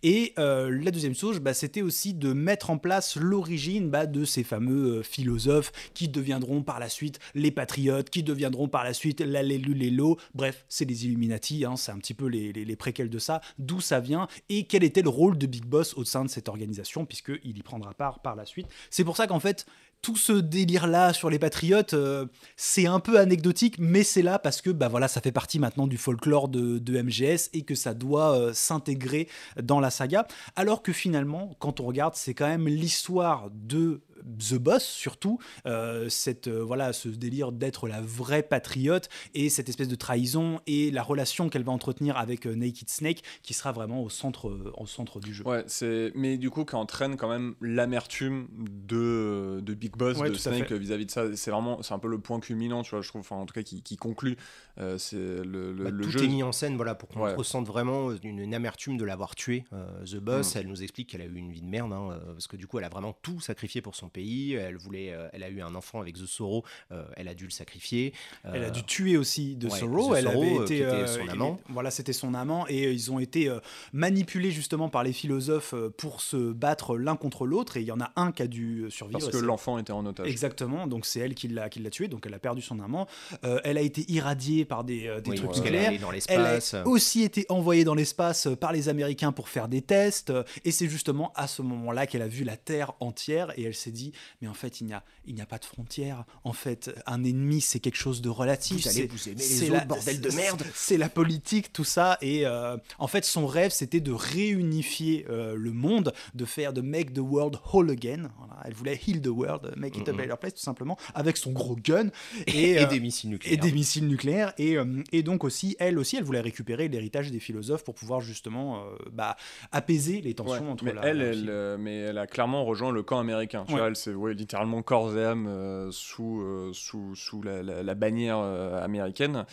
Et 0.03 0.33
la 0.37 0.91
deuxième 0.91 1.15
chose, 1.15 1.39
bah, 1.39 1.53
c'était 1.53 1.81
aussi 1.81 2.13
de 2.13 2.33
mettre 2.33 2.69
en 2.69 2.77
place 2.77 3.15
l'origine 3.15 3.89
bah, 3.89 4.05
de 4.05 4.25
ces 4.25 4.43
fameux 4.43 5.01
philosophes 5.03 5.71
qui 5.93 6.09
deviendront 6.09 6.63
par 6.63 6.79
la 6.79 6.89
suite 6.89 7.19
les 7.33 7.51
patriotes, 7.51 8.09
qui 8.09 8.23
deviendront 8.23 8.67
par 8.67 8.83
la 8.83 8.93
suite 8.93 9.21
la 9.21 9.41
Lélo. 9.43 10.17
Bref, 10.33 10.65
c'est 10.69 10.85
les 10.85 11.05
Illuminati, 11.05 11.63
c'est 11.77 11.91
un 11.91 11.97
petit 11.97 12.13
peu 12.13 12.27
les, 12.27 12.51
les, 12.53 12.65
les 12.65 12.75
préquels 12.83 13.09
de 13.09 13.19
ça, 13.19 13.39
d'où 13.59 13.79
ça 13.79 14.01
vient 14.01 14.27
et 14.49 14.65
quel 14.65 14.83
était 14.83 15.01
le 15.01 15.07
rôle 15.07 15.37
de 15.37 15.47
Big 15.47 15.63
Boss 15.63 15.93
au 15.93 16.03
sein 16.03 16.25
de 16.25 16.29
cette 16.29 16.49
organisation, 16.49 17.05
puisqu'il 17.05 17.57
y 17.57 17.63
prendra 17.63 17.93
part 17.93 18.19
par 18.19 18.35
la 18.35 18.45
suite. 18.45 18.67
C'est 18.89 19.05
pour 19.05 19.15
ça 19.15 19.25
qu'en 19.25 19.39
fait, 19.39 19.65
tout 20.01 20.17
ce 20.17 20.33
délire-là 20.33 21.13
sur 21.13 21.29
les 21.29 21.39
patriotes, 21.39 21.93
euh, 21.93 22.25
c'est 22.57 22.87
un 22.87 22.99
peu 22.99 23.17
anecdotique, 23.17 23.77
mais 23.79 24.03
c'est 24.03 24.21
là 24.21 24.37
parce 24.37 24.59
que 24.59 24.69
bah 24.69 24.89
voilà, 24.89 25.07
ça 25.07 25.21
fait 25.21 25.31
partie 25.31 25.59
maintenant 25.59 25.87
du 25.87 25.97
folklore 25.97 26.49
de, 26.49 26.77
de 26.77 27.01
MGS 27.01 27.49
et 27.53 27.61
que 27.61 27.73
ça 27.73 27.93
doit 27.93 28.37
euh, 28.37 28.53
s'intégrer 28.53 29.29
dans 29.61 29.79
la 29.79 29.89
saga. 29.89 30.27
Alors 30.57 30.83
que 30.83 30.91
finalement, 30.91 31.55
quand 31.59 31.79
on 31.79 31.85
regarde, 31.85 32.15
c'est 32.15 32.33
quand 32.33 32.47
même 32.47 32.67
l'histoire 32.67 33.49
de 33.53 34.01
The 34.39 34.55
Boss 34.55 34.83
surtout, 34.83 35.39
euh, 35.65 36.09
cette, 36.09 36.47
euh, 36.47 36.63
voilà, 36.63 36.93
ce 36.93 37.09
délire 37.09 37.51
d'être 37.51 37.87
la 37.87 38.01
vraie 38.01 38.43
patriote 38.43 39.09
et 39.33 39.49
cette 39.49 39.69
espèce 39.69 39.87
de 39.87 39.95
trahison 39.95 40.59
et 40.67 40.91
la 40.91 41.03
relation 41.03 41.49
qu'elle 41.49 41.63
va 41.63 41.71
entretenir 41.71 42.17
avec 42.17 42.45
euh, 42.47 42.55
Naked 42.55 42.89
Snake 42.89 43.21
qui 43.41 43.53
sera 43.53 43.71
vraiment 43.71 44.01
au 44.03 44.09
centre, 44.09 44.49
euh, 44.49 44.71
au 44.77 44.85
centre 44.87 45.19
du 45.19 45.33
jeu. 45.33 45.45
Ouais, 45.47 45.63
c'est 45.67 46.11
mais 46.15 46.37
du 46.37 46.49
coup 46.49 46.65
qui 46.65 46.75
entraîne 46.75 47.17
quand 47.17 47.29
même 47.29 47.55
l'amertume 47.61 48.47
de, 48.87 49.59
de 49.61 49.73
Big 49.73 49.95
Boss 49.95 50.17
Ouais, 50.17 50.29
de 50.29 50.33
Snake 50.35 50.71
vis-à-vis 50.71 51.05
de 51.05 51.11
ça. 51.11 51.35
C'est 51.35 51.51
vraiment 51.51 51.81
c'est 51.81 51.93
un 51.93 51.99
peu 51.99 52.07
le 52.07 52.19
point 52.19 52.39
culminant, 52.39 52.83
tu 52.83 52.91
vois, 52.91 53.01
je 53.01 53.07
trouve. 53.09 53.21
Enfin, 53.21 53.35
en 53.35 53.45
tout 53.45 53.53
cas, 53.53 53.63
qui, 53.63 53.81
qui 53.81 53.95
conclut. 53.97 54.37
euh, 54.79 54.97
c'est 54.97 55.15
le, 55.17 55.71
le, 55.73 55.83
Bah, 55.85 55.89
le 55.91 56.03
tout 56.03 56.09
jeu. 56.11 56.23
est 56.23 56.27
mis 56.27 56.43
en 56.43 56.51
scène 56.51 56.75
voilà, 56.75 56.95
pour 56.95 57.09
qu'on 57.09 57.23
Ouais. 57.23 57.35
ressente 57.35 57.67
vraiment 57.67 58.11
une, 58.23 58.39
une 58.39 58.53
amertume 58.53 58.97
de 58.97 59.05
l'avoir 59.05 59.35
tué. 59.35 59.63
euh, 59.73 60.03
The 60.05 60.17
Boss, 60.17 60.55
elle 60.55 60.67
nous 60.67 60.81
explique 60.83 61.09
qu'elle 61.09 61.21
a 61.21 61.25
eu 61.25 61.35
une 61.35 61.51
vie 61.51 61.61
de 61.61 61.67
merde, 61.67 61.93
hein, 61.93 62.19
parce 62.33 62.47
que 62.47 62.55
du 62.57 62.67
coup, 62.67 62.79
elle 62.79 62.85
a 62.85 62.89
vraiment 62.89 63.13
tout 63.21 63.39
sacrifié 63.39 63.81
pour 63.81 63.95
son 63.95 64.09
pays. 64.13 64.53
Elle, 64.53 64.77
voulait, 64.77 65.11
euh, 65.11 65.27
elle 65.33 65.43
a 65.43 65.49
eu 65.49 65.61
un 65.61 65.75
enfant 65.75 65.99
avec 65.99 66.15
The 66.15 66.25
Sorrow, 66.25 66.63
euh, 66.91 67.03
elle 67.17 67.27
a 67.27 67.33
dû 67.33 67.43
le 67.45 67.49
sacrifier. 67.51 68.13
Elle 68.45 68.63
a 68.63 68.67
Euh, 68.67 68.69
dû 68.69 68.83
tuer 68.83 69.17
aussi 69.17 69.57
ouais, 69.61 69.69
Sorrow. 69.69 70.13
The 70.13 70.17
Elle 70.17 70.23
Sorrow, 70.25 70.41
avait 70.43 70.57
euh, 70.59 70.63
été 70.65 70.75
était 70.77 70.85
euh, 70.85 71.07
son 71.07 71.23
il- 71.25 71.29
amant. 71.31 71.59
Voilà, 71.69 71.91
c'était 71.91 72.13
son 72.13 72.33
amant 72.33 72.65
et 72.67 72.85
euh, 72.85 72.93
ils 72.93 73.11
ont 73.11 73.19
été 73.19 73.49
euh, 73.49 73.59
manipulés 73.91 74.51
justement 74.51 74.89
par 74.89 75.03
les 75.03 75.13
philosophes 75.13 75.73
euh, 75.73 75.89
pour 75.89 76.21
se 76.21 76.51
battre 76.53 76.97
l'un 76.97 77.15
contre 77.15 77.45
l'autre 77.45 77.77
et 77.77 77.81
il 77.81 77.87
y 77.87 77.91
en 77.91 77.99
a 78.01 78.11
un 78.15 78.31
qui 78.31 78.41
a 78.43 78.47
dû 78.47 78.85
survivre. 78.89 79.19
Parce 79.19 79.31
que 79.31 79.37
l'enfant 79.37 79.77
était 79.77 79.91
en 79.91 80.05
otage. 80.05 80.27
Exactement, 80.27 80.87
donc 80.87 81.05
c'est 81.05 81.19
elle 81.19 81.33
qui 81.35 81.47
l'a 81.47 81.69
qui 81.69 81.79
l'a 81.79 81.89
tué, 81.89 82.07
donc 82.07 82.25
elle 82.25 82.33
a 82.33 82.39
perdu 82.39 82.61
son 82.61 82.79
amant. 82.79 83.07
Euh, 83.43 83.59
elle 83.63 83.77
a 83.77 83.81
été 83.81 84.05
irradiée 84.11 84.65
par 84.65 84.83
des, 84.83 85.07
euh, 85.07 85.21
des 85.21 85.31
oui, 85.31 85.37
trucs 85.37 85.65
allée 85.65 85.97
dans 85.97 86.11
Elle 86.27 86.41
a 86.41 86.59
aussi 86.87 87.23
été 87.23 87.45
envoyée 87.49 87.83
dans 87.83 87.95
l'espace 87.95 88.47
euh, 88.47 88.55
par 88.55 88.71
les 88.73 88.89
Américains 88.89 89.31
pour 89.31 89.49
faire 89.49 89.67
des 89.67 89.81
tests, 89.81 90.29
euh, 90.29 90.43
et 90.65 90.71
c'est 90.71 90.87
justement 90.87 91.31
à 91.35 91.47
ce 91.47 91.61
moment-là 91.61 92.05
qu'elle 92.07 92.21
a 92.21 92.27
vu 92.27 92.43
la 92.43 92.57
Terre 92.57 92.93
entière, 92.99 93.51
et 93.57 93.63
elle 93.63 93.73
s'est 93.73 93.91
dit, 93.93 94.11
mais 94.41 94.47
en 94.47 94.53
fait, 94.53 94.81
il 94.81 94.87
n'y 94.87 94.93
a, 94.93 95.03
il 95.25 95.35
n'y 95.35 95.41
a 95.41 95.45
pas 95.45 95.57
de 95.59 95.65
frontières. 95.65 96.25
En 96.43 96.51
fait, 96.53 96.93
un 97.05 97.23
ennemi, 97.23 97.61
c'est 97.61 97.79
quelque 97.79 97.95
chose 97.97 98.21
de 98.21 98.29
relatif. 98.29 98.81
Vous 98.83 98.87
allez 98.89 99.01
c'est- 99.01 99.07
vous 99.11 99.29
aimer 99.29 99.37
les 99.37 99.43
c'est 99.43 99.69
autres, 99.71 99.85
bordel 99.87 100.19
de 100.21 100.29
merde. 100.31 100.63
C'est 100.73 100.97
la 100.97 101.09
politique, 101.09 101.71
tout 101.71 101.83
ça, 101.83 102.17
et 102.21 102.45
euh, 102.45 102.75
en 102.99 103.07
fait, 103.07 103.23
son 103.25 103.47
rêve, 103.47 103.71
c'était 103.71 103.99
de 104.01 104.11
réunifier 104.11 105.25
euh, 105.29 105.55
le 105.55 105.71
monde, 105.71 106.13
de 106.35 106.45
faire, 106.45 106.73
de 106.73 106.81
make 106.81 107.13
the 107.13 107.19
world 107.19 107.57
whole 107.71 107.89
again. 107.91 108.31
Voilà, 108.37 108.61
elle 108.65 108.73
voulait 108.73 108.99
heal 109.07 109.21
the 109.21 109.27
world, 109.27 109.73
make 109.77 109.97
it 109.97 110.07
a 110.07 110.13
better 110.13 110.35
place, 110.39 110.53
tout 110.55 110.61
simplement, 110.61 110.97
avec 111.15 111.37
son 111.37 111.51
gros 111.51 111.75
gun. 111.75 112.09
Et, 112.47 112.71
Et, 112.71 112.79
euh, 112.79 112.85
des 112.87 112.99
missiles 112.99 113.29
et 113.29 113.33
nucléaires. 113.33 113.59
des 113.59 113.71
missiles 113.71 114.07
nucléaires 114.07 114.53
et, 114.57 114.77
euh, 114.77 115.03
et 115.11 115.23
donc 115.23 115.43
aussi 115.43 115.75
elle 115.79 115.97
aussi 115.99 116.15
elle 116.17 116.23
voulait 116.23 116.39
récupérer 116.41 116.87
l'héritage 116.87 117.31
des 117.31 117.39
philosophes 117.39 117.83
pour 117.83 117.93
pouvoir 117.95 118.21
justement 118.21 118.83
euh, 118.85 118.95
bah, 119.11 119.35
apaiser 119.71 120.21
les 120.21 120.33
tensions 120.33 120.63
Ouais, 120.65 120.69
entre 120.71 120.83
mais 120.85 120.93
la, 120.93 121.01
elle, 121.05 121.17
la 121.45 121.51
euh, 121.51 121.77
mais 121.79 121.95
elle 121.97 122.17
a 122.17 122.27
clairement 122.27 122.65
rejoint 122.65 122.91
le 122.91 123.03
camp 123.03 123.19
américain. 123.19 123.65
Tu 123.67 123.73
Ouais. 123.73 123.81
C'est 123.93 124.13
littéralement 124.33 124.81
corps 124.81 125.17
et 125.17 125.25
âme 125.25 125.47
euh, 125.47 125.91
sous, 125.91 126.41
euh, 126.41 126.71
sous, 126.73 127.15
sous 127.15 127.41
la, 127.41 127.95
bannière 127.95 128.37
euh, 128.39 128.83
américaine. 128.83 129.45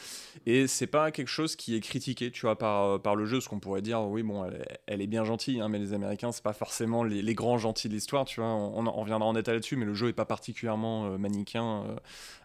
Et 0.47 0.67
c'est 0.67 0.87
pas 0.87 1.11
quelque 1.11 1.29
chose 1.29 1.57
qui 1.57 1.77
est 1.77 1.81
critiqué, 1.81 2.31
tu 2.31 2.43
vois, 2.43 2.57
par, 2.57 3.01
par 3.01 3.17
le 3.17 3.27
jeu, 3.27 3.39
parce 3.39 3.49
qu'on 3.49 3.61
pourrait 3.61 3.83
dire, 3.83 4.03
oui, 4.03 4.23
bon, 4.23 4.45
elle, 4.87 5.01
est- 5.01 5.07
bien 5.07 5.25
gentille, 5.25 5.61
hein, 5.61 5.69
mais 5.69 5.79
les 5.79 5.93
Américains, 5.93 6.31
c'est 6.31 6.45
pas 6.45 6.53
forcément 6.53 7.03
les, 7.03 7.35
grands 7.35 7.59
gentils 7.59 7.89
de 7.89 7.95
l'histoire, 7.95 8.25
tu 8.25 8.41
vois. 8.41 8.49
On, 8.49 8.87
on 8.87 9.11
en 9.11 9.33
détail 9.33 9.55
là-dessus, 9.55 9.77
mais 9.77 9.87
le 9.87 9.95
jeu 9.95 10.09
est 10.09 10.13
pas 10.13 10.25
particulièrement 10.25 11.19
manichéen 11.19 11.97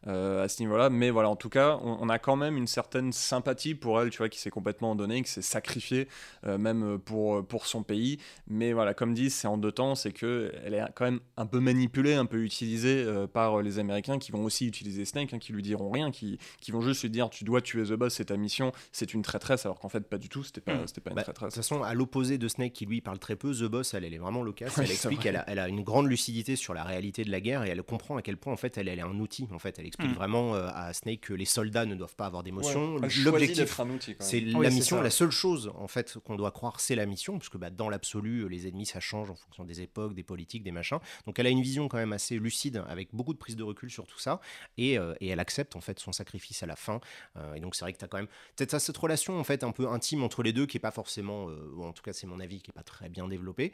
à 0.08 0.48
ce 0.48 0.62
niveau-là. 0.62 0.90
Mais 0.90 1.12
voilà, 1.12 1.30
en 1.30 1.36
tout 1.36 1.50
cas, 1.50 1.80
on, 1.84 2.10
a 2.10 2.18
quand 2.18 2.36
même 2.36 2.58
une 2.58 2.68
certaine 2.68 3.12
sympathie 3.12 3.76
pour 3.76 4.02
elle, 4.02 4.10
tu 4.10 4.18
vois, 4.18 4.30
qui 4.30 4.40
s'est 4.40 4.50
complètement 4.50 4.96
donnée, 4.96 5.22
qui 5.22 5.30
s'est 5.30 5.42
sacrifiée, 5.42 6.08
même 6.44 6.98
pour, 7.00 7.46
pour 7.46 7.68
son 7.68 7.84
pays. 7.84 8.20
Mais 8.48 8.74
voilà, 8.74 8.94
comme 8.94 9.14
dit, 9.14 9.30
c'est 9.30 9.48
en 9.48 9.58
deux 9.58 9.72
temps, 9.72 9.96
c'est 9.96 10.12
que 10.12 10.52
elle 10.64 10.74
est 10.74 10.84
quand 10.96 11.06
même 11.06 11.20
un 11.38 11.46
peu 11.46 11.60
manipulée, 11.76 12.14
un 12.14 12.26
peu 12.26 12.44
utilisée 12.44 13.04
euh, 13.04 13.28
par 13.28 13.62
les 13.62 13.80
Américains 13.80 14.18
qui 14.18 14.32
vont 14.32 14.44
aussi 14.44 14.66
utiliser 14.66 15.06
Snake, 15.06 15.34
hein, 15.34 15.40
qui 15.40 15.54
lui 15.54 15.62
diront 15.62 15.92
rien, 15.92 16.12
qui, 16.12 16.38
qui 16.62 16.72
vont 16.72 16.82
juste 16.82 17.04
lui 17.04 17.10
dire 17.10 17.30
tu 17.30 17.44
dois 17.44 17.62
tuer 17.62 17.84
The 17.84 17.94
Boss, 17.94 18.14
c'est 18.16 18.26
ta 18.26 18.38
mission, 18.38 18.72
c'est 18.92 19.14
une 19.14 19.22
traîtresse, 19.22 19.66
alors 19.66 19.80
qu'en 19.80 19.90
fait 19.90 20.02
pas 20.02 20.18
du 20.18 20.30
tout, 20.30 20.44
c'était 20.44 20.62
pas, 20.62 20.88
c'était 20.88 21.02
pas 21.02 21.12
une 21.12 21.16
Bah, 21.16 21.22
de 21.22 21.26
toute 21.28 21.36
traîtresse. 21.36 21.56
façon, 21.56 21.84
à 21.84 21.94
l'opposé 21.94 22.38
de 22.38 22.48
Snake 22.48 22.74
qui 22.74 22.86
lui 22.86 23.02
parle 23.02 23.20
très 23.20 23.36
peu, 23.36 23.54
The 23.54 23.64
Boss, 23.64 23.94
elle, 23.94 24.06
elle 24.06 24.14
est 24.14 24.18
vraiment 24.18 24.42
loquace. 24.44 24.76
Ouais, 24.78 24.86
elle 24.86 24.92
explique 24.92 25.16
vrai. 25.16 25.24
qu'elle 25.24 25.36
a, 25.38 25.44
elle 25.50 25.60
a 25.60 25.68
une 25.68 25.84
grande 25.84 26.08
lucidité 26.08 26.56
sur 26.56 26.74
la 26.74 26.84
réalité 26.84 27.24
de 27.24 27.32
la 27.32 27.42
guerre 27.42 27.64
et 27.64 27.70
elle 27.70 27.84
comprend 27.84 28.18
à 28.18 28.22
quel 28.22 28.38
point 28.38 28.54
en 28.54 28.58
fait 28.58 28.78
elle, 28.78 28.88
elle 28.88 29.00
est 29.00 29.04
un 29.04 29.20
outil. 29.20 29.48
En 29.52 29.60
fait, 29.60 29.78
elle 29.80 29.86
explique 29.86 30.06
Mm. 30.12 30.14
vraiment 30.14 30.56
euh, 30.56 30.68
à 30.74 30.94
Snake 30.94 31.22
que 31.22 31.34
les 31.34 31.46
soldats 31.46 31.86
ne 31.86 31.96
doivent 31.96 32.16
pas 32.16 32.28
avoir 32.28 32.44
d'émotion. 32.44 32.96
Ouais, 32.96 33.10
choisit 33.10 33.26
L'objectif, 33.26 33.80
c'est 34.20 34.38
Oui, 34.56 34.64
la 34.64 34.70
mission. 34.70 35.02
La 35.02 35.10
seule 35.10 35.32
chose 35.32 35.72
en 35.76 35.88
fait 35.88 36.18
qu'on 36.24 36.36
doit 36.36 36.52
croire, 36.52 36.80
c'est 36.80 36.96
la 36.96 37.06
mission, 37.06 37.38
parce 37.38 37.50
que 37.50 37.58
bah, 37.58 37.70
dans 37.70 37.90
l'absolu, 37.90 38.48
les 38.50 38.68
ennemis 38.68 38.86
ça 38.86 39.00
change 39.00 39.30
en 39.32 39.36
fonction 39.36 39.64
des 39.64 39.82
époques, 39.82 40.14
des 40.14 40.24
politiques, 40.24 40.64
des 40.64 40.72
machins. 40.72 41.00
Donc 41.26 41.40
elle 41.40 41.48
a 41.48 41.50
une 41.50 41.62
vision 41.66 41.88
quand 41.90 41.98
même 41.98 42.14
assez 42.14 42.36
lucide, 42.48 42.78
avec 42.88 43.08
beaucoup 43.14 43.34
de 43.34 43.40
prise 43.46 43.56
de 43.56 43.64
recul 43.64 43.90
sur 43.90 44.06
tout 44.12 44.20
ça, 44.20 44.40
et, 44.78 44.98
euh, 45.00 45.14
et 45.22 45.28
elle 45.32 45.40
accepte 45.40 45.76
en 45.76 45.82
fait 45.82 45.98
son 46.00 46.12
sacrifice 46.12 46.62
à 46.64 46.68
la 46.74 46.76
fin. 46.76 47.00
Euh, 47.38 47.56
et 47.56 47.60
donc 47.60 47.76
c'est 47.76 47.84
vrai 47.86 47.94
que 47.94 48.00
tu 48.02 48.06
as 48.06 48.08
quand 48.08 48.18
même 48.24 48.32
peut-être 48.56 48.80
cette 48.80 48.98
relation 48.98 49.40
en 49.40 49.44
fait 49.44 49.64
un 49.64 49.72
peu 49.72 49.86
intime 49.88 50.22
entre 50.24 50.44
les 50.44 50.54
deux 50.54 50.66
qui 50.68 50.78
est 50.78 50.86
pas 50.90 50.92
forcément, 51.02 51.50
euh, 51.50 51.72
ou 51.76 51.84
en 51.84 51.94
tout 51.94 52.04
cas 52.04 52.14
c'est 52.14 52.28
mon 52.28 52.40
avis, 52.40 52.62
qui 52.62 52.70
est 52.72 52.74
pas 52.82 52.84
très 52.84 53.10
bien 53.10 53.28
développée, 53.28 53.72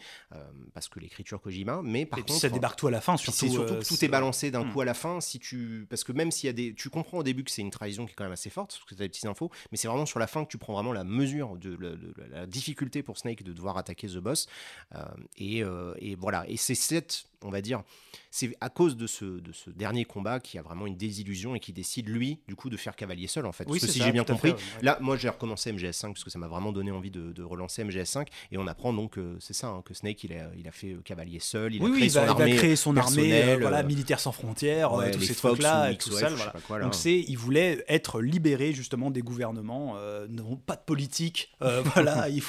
parce 0.73 0.87
que 0.89 0.99
l'écriture 0.99 1.41
Kojima, 1.41 1.81
mais 1.83 2.05
par 2.05 2.19
Et 2.19 2.23
puis 2.23 2.31
contre 2.33 2.41
ça 2.41 2.49
débarque 2.49 2.77
tout 2.79 2.87
à 2.87 2.91
la 2.91 3.01
fin, 3.01 3.17
surtout. 3.17 3.39
c'est 3.39 3.49
surtout 3.49 3.75
que 3.79 3.85
tout 3.85 4.03
est 4.05 4.07
balancé 4.07 4.49
d'un 4.51 4.63
Hmm. 4.63 4.71
coup 4.73 4.81
à 4.81 4.85
la 4.85 4.93
fin. 4.93 5.19
Si 5.21 5.39
tu, 5.39 5.85
parce 5.89 6.03
que 6.03 6.11
même 6.13 6.31
s'il 6.31 6.47
y 6.47 6.49
a 6.49 6.53
des, 6.53 6.73
tu 6.73 6.89
comprends 6.89 7.17
au 7.19 7.23
début 7.23 7.43
que 7.43 7.51
c'est 7.51 7.61
une 7.63 7.71
trahison 7.71 8.05
qui 8.05 8.11
est 8.11 8.15
quand 8.15 8.23
même 8.23 8.31
assez 8.39 8.49
forte, 8.51 8.71
parce 8.71 8.85
que 8.85 8.95
tu 8.95 9.01
as 9.01 9.05
des 9.05 9.09
petites 9.09 9.25
infos, 9.25 9.49
mais 9.71 9.77
c'est 9.77 9.87
vraiment 9.87 10.05
sur 10.05 10.19
la 10.19 10.27
fin 10.27 10.45
que 10.45 10.49
tu 10.49 10.57
prends 10.59 10.73
vraiment 10.73 10.93
la 10.93 11.03
mesure 11.03 11.57
de, 11.57 11.75
la- 11.79 11.95
de 11.95 12.13
la, 12.17 12.27
la 12.41 12.45
difficulté 12.47 13.01
pour 13.03 13.17
Snake 13.17 13.43
de 13.43 13.53
devoir 13.53 13.77
attaquer 13.77 14.07
The 14.07 14.17
Boss. 14.17 14.47
Euh, 14.95 15.03
et, 15.37 15.63
euh, 15.63 15.93
et 15.99 16.15
voilà. 16.15 16.45
Et 16.47 16.57
c'est 16.57 16.75
cette, 16.75 17.25
on 17.43 17.49
va 17.49 17.61
dire, 17.61 17.83
c'est 18.29 18.55
à 18.61 18.69
cause 18.69 18.95
de 18.95 19.07
ce, 19.07 19.25
de 19.25 19.51
ce 19.51 19.69
dernier 19.69 20.05
combat 20.05 20.39
qui 20.39 20.57
a 20.57 20.61
vraiment 20.61 20.87
une 20.87 20.95
désillusion 20.95 21.55
et 21.55 21.59
qui 21.59 21.73
décide 21.73 22.07
lui, 22.09 22.39
du 22.47 22.55
coup, 22.55 22.69
de 22.69 22.77
faire 22.77 22.95
cavalier 22.95 23.27
seul 23.27 23.45
en 23.45 23.51
fait. 23.51 23.65
Oui, 23.65 23.79
parce 23.79 23.81
que 23.81 23.87
c'est 23.87 23.99
si 23.99 24.03
j'ai 24.03 24.11
bien 24.11 24.23
compris, 24.23 24.51
fait, 24.51 24.55
ouais. 24.55 24.83
Là, 24.83 24.97
moi, 25.01 25.17
j'ai 25.17 25.29
recommencé 25.29 25.71
MGS5 25.73 26.13
parce 26.13 26.23
que 26.23 26.29
ça 26.29 26.39
m'a 26.39 26.47
vraiment 26.47 26.71
donné 26.71 26.91
envie 26.91 27.11
de, 27.11 27.31
de 27.31 27.43
relancer 27.43 27.83
MGS5 27.83 28.27
et 28.51 28.57
on 28.57 28.67
apprend 28.67 28.93
donc 28.93 29.11
que 29.11 29.37
c'est 29.39 29.53
ça, 29.53 29.67
hein, 29.67 29.81
que 29.83 29.93
Snake 29.93 30.23
il 30.23 30.33
a, 30.33 30.49
il 30.57 30.67
a 30.67 30.71
fait 30.71 30.93
euh, 30.93 31.01
cavalier 31.03 31.39
seul, 31.39 31.75
il 31.75 31.83
a 31.83 31.85
créé 31.85 31.93
oui, 31.93 32.03
il 32.05 32.11
son 32.11 32.19
va, 32.19 32.25
il 32.25 32.27
va 32.27 32.31
armée 32.31 32.55
créer 32.55 32.75
son 32.75 32.97
armée, 32.97 33.17
euh, 33.17 33.35
personnelle, 33.35 33.61
voilà, 33.61 33.79
euh, 33.79 33.83
militaire 33.83 34.19
sans 34.19 34.31
frontières, 34.31 34.93
euh, 34.93 34.99
ouais, 34.99 35.11
tous 35.11 35.21
ces 35.21 35.35
trucs-là, 35.35 35.93
tout 35.95 36.11
ça, 36.11 36.29
voilà. 36.29 36.53
quoi, 36.67 36.79
là. 36.79 36.85
Donc 36.85 36.95
c'est, 36.95 37.19
il 37.19 37.37
voulait 37.37 37.83
être 37.87 38.21
libéré 38.21 38.73
justement 38.73 39.11
des 39.11 39.21
gouvernements, 39.21 39.95
euh, 39.97 40.27
non 40.29 40.55
pas 40.55 40.75
de 40.75 40.81
politique, 40.81 41.51
euh, 41.61 41.81
voilà, 41.93 42.27
il, 42.29 42.41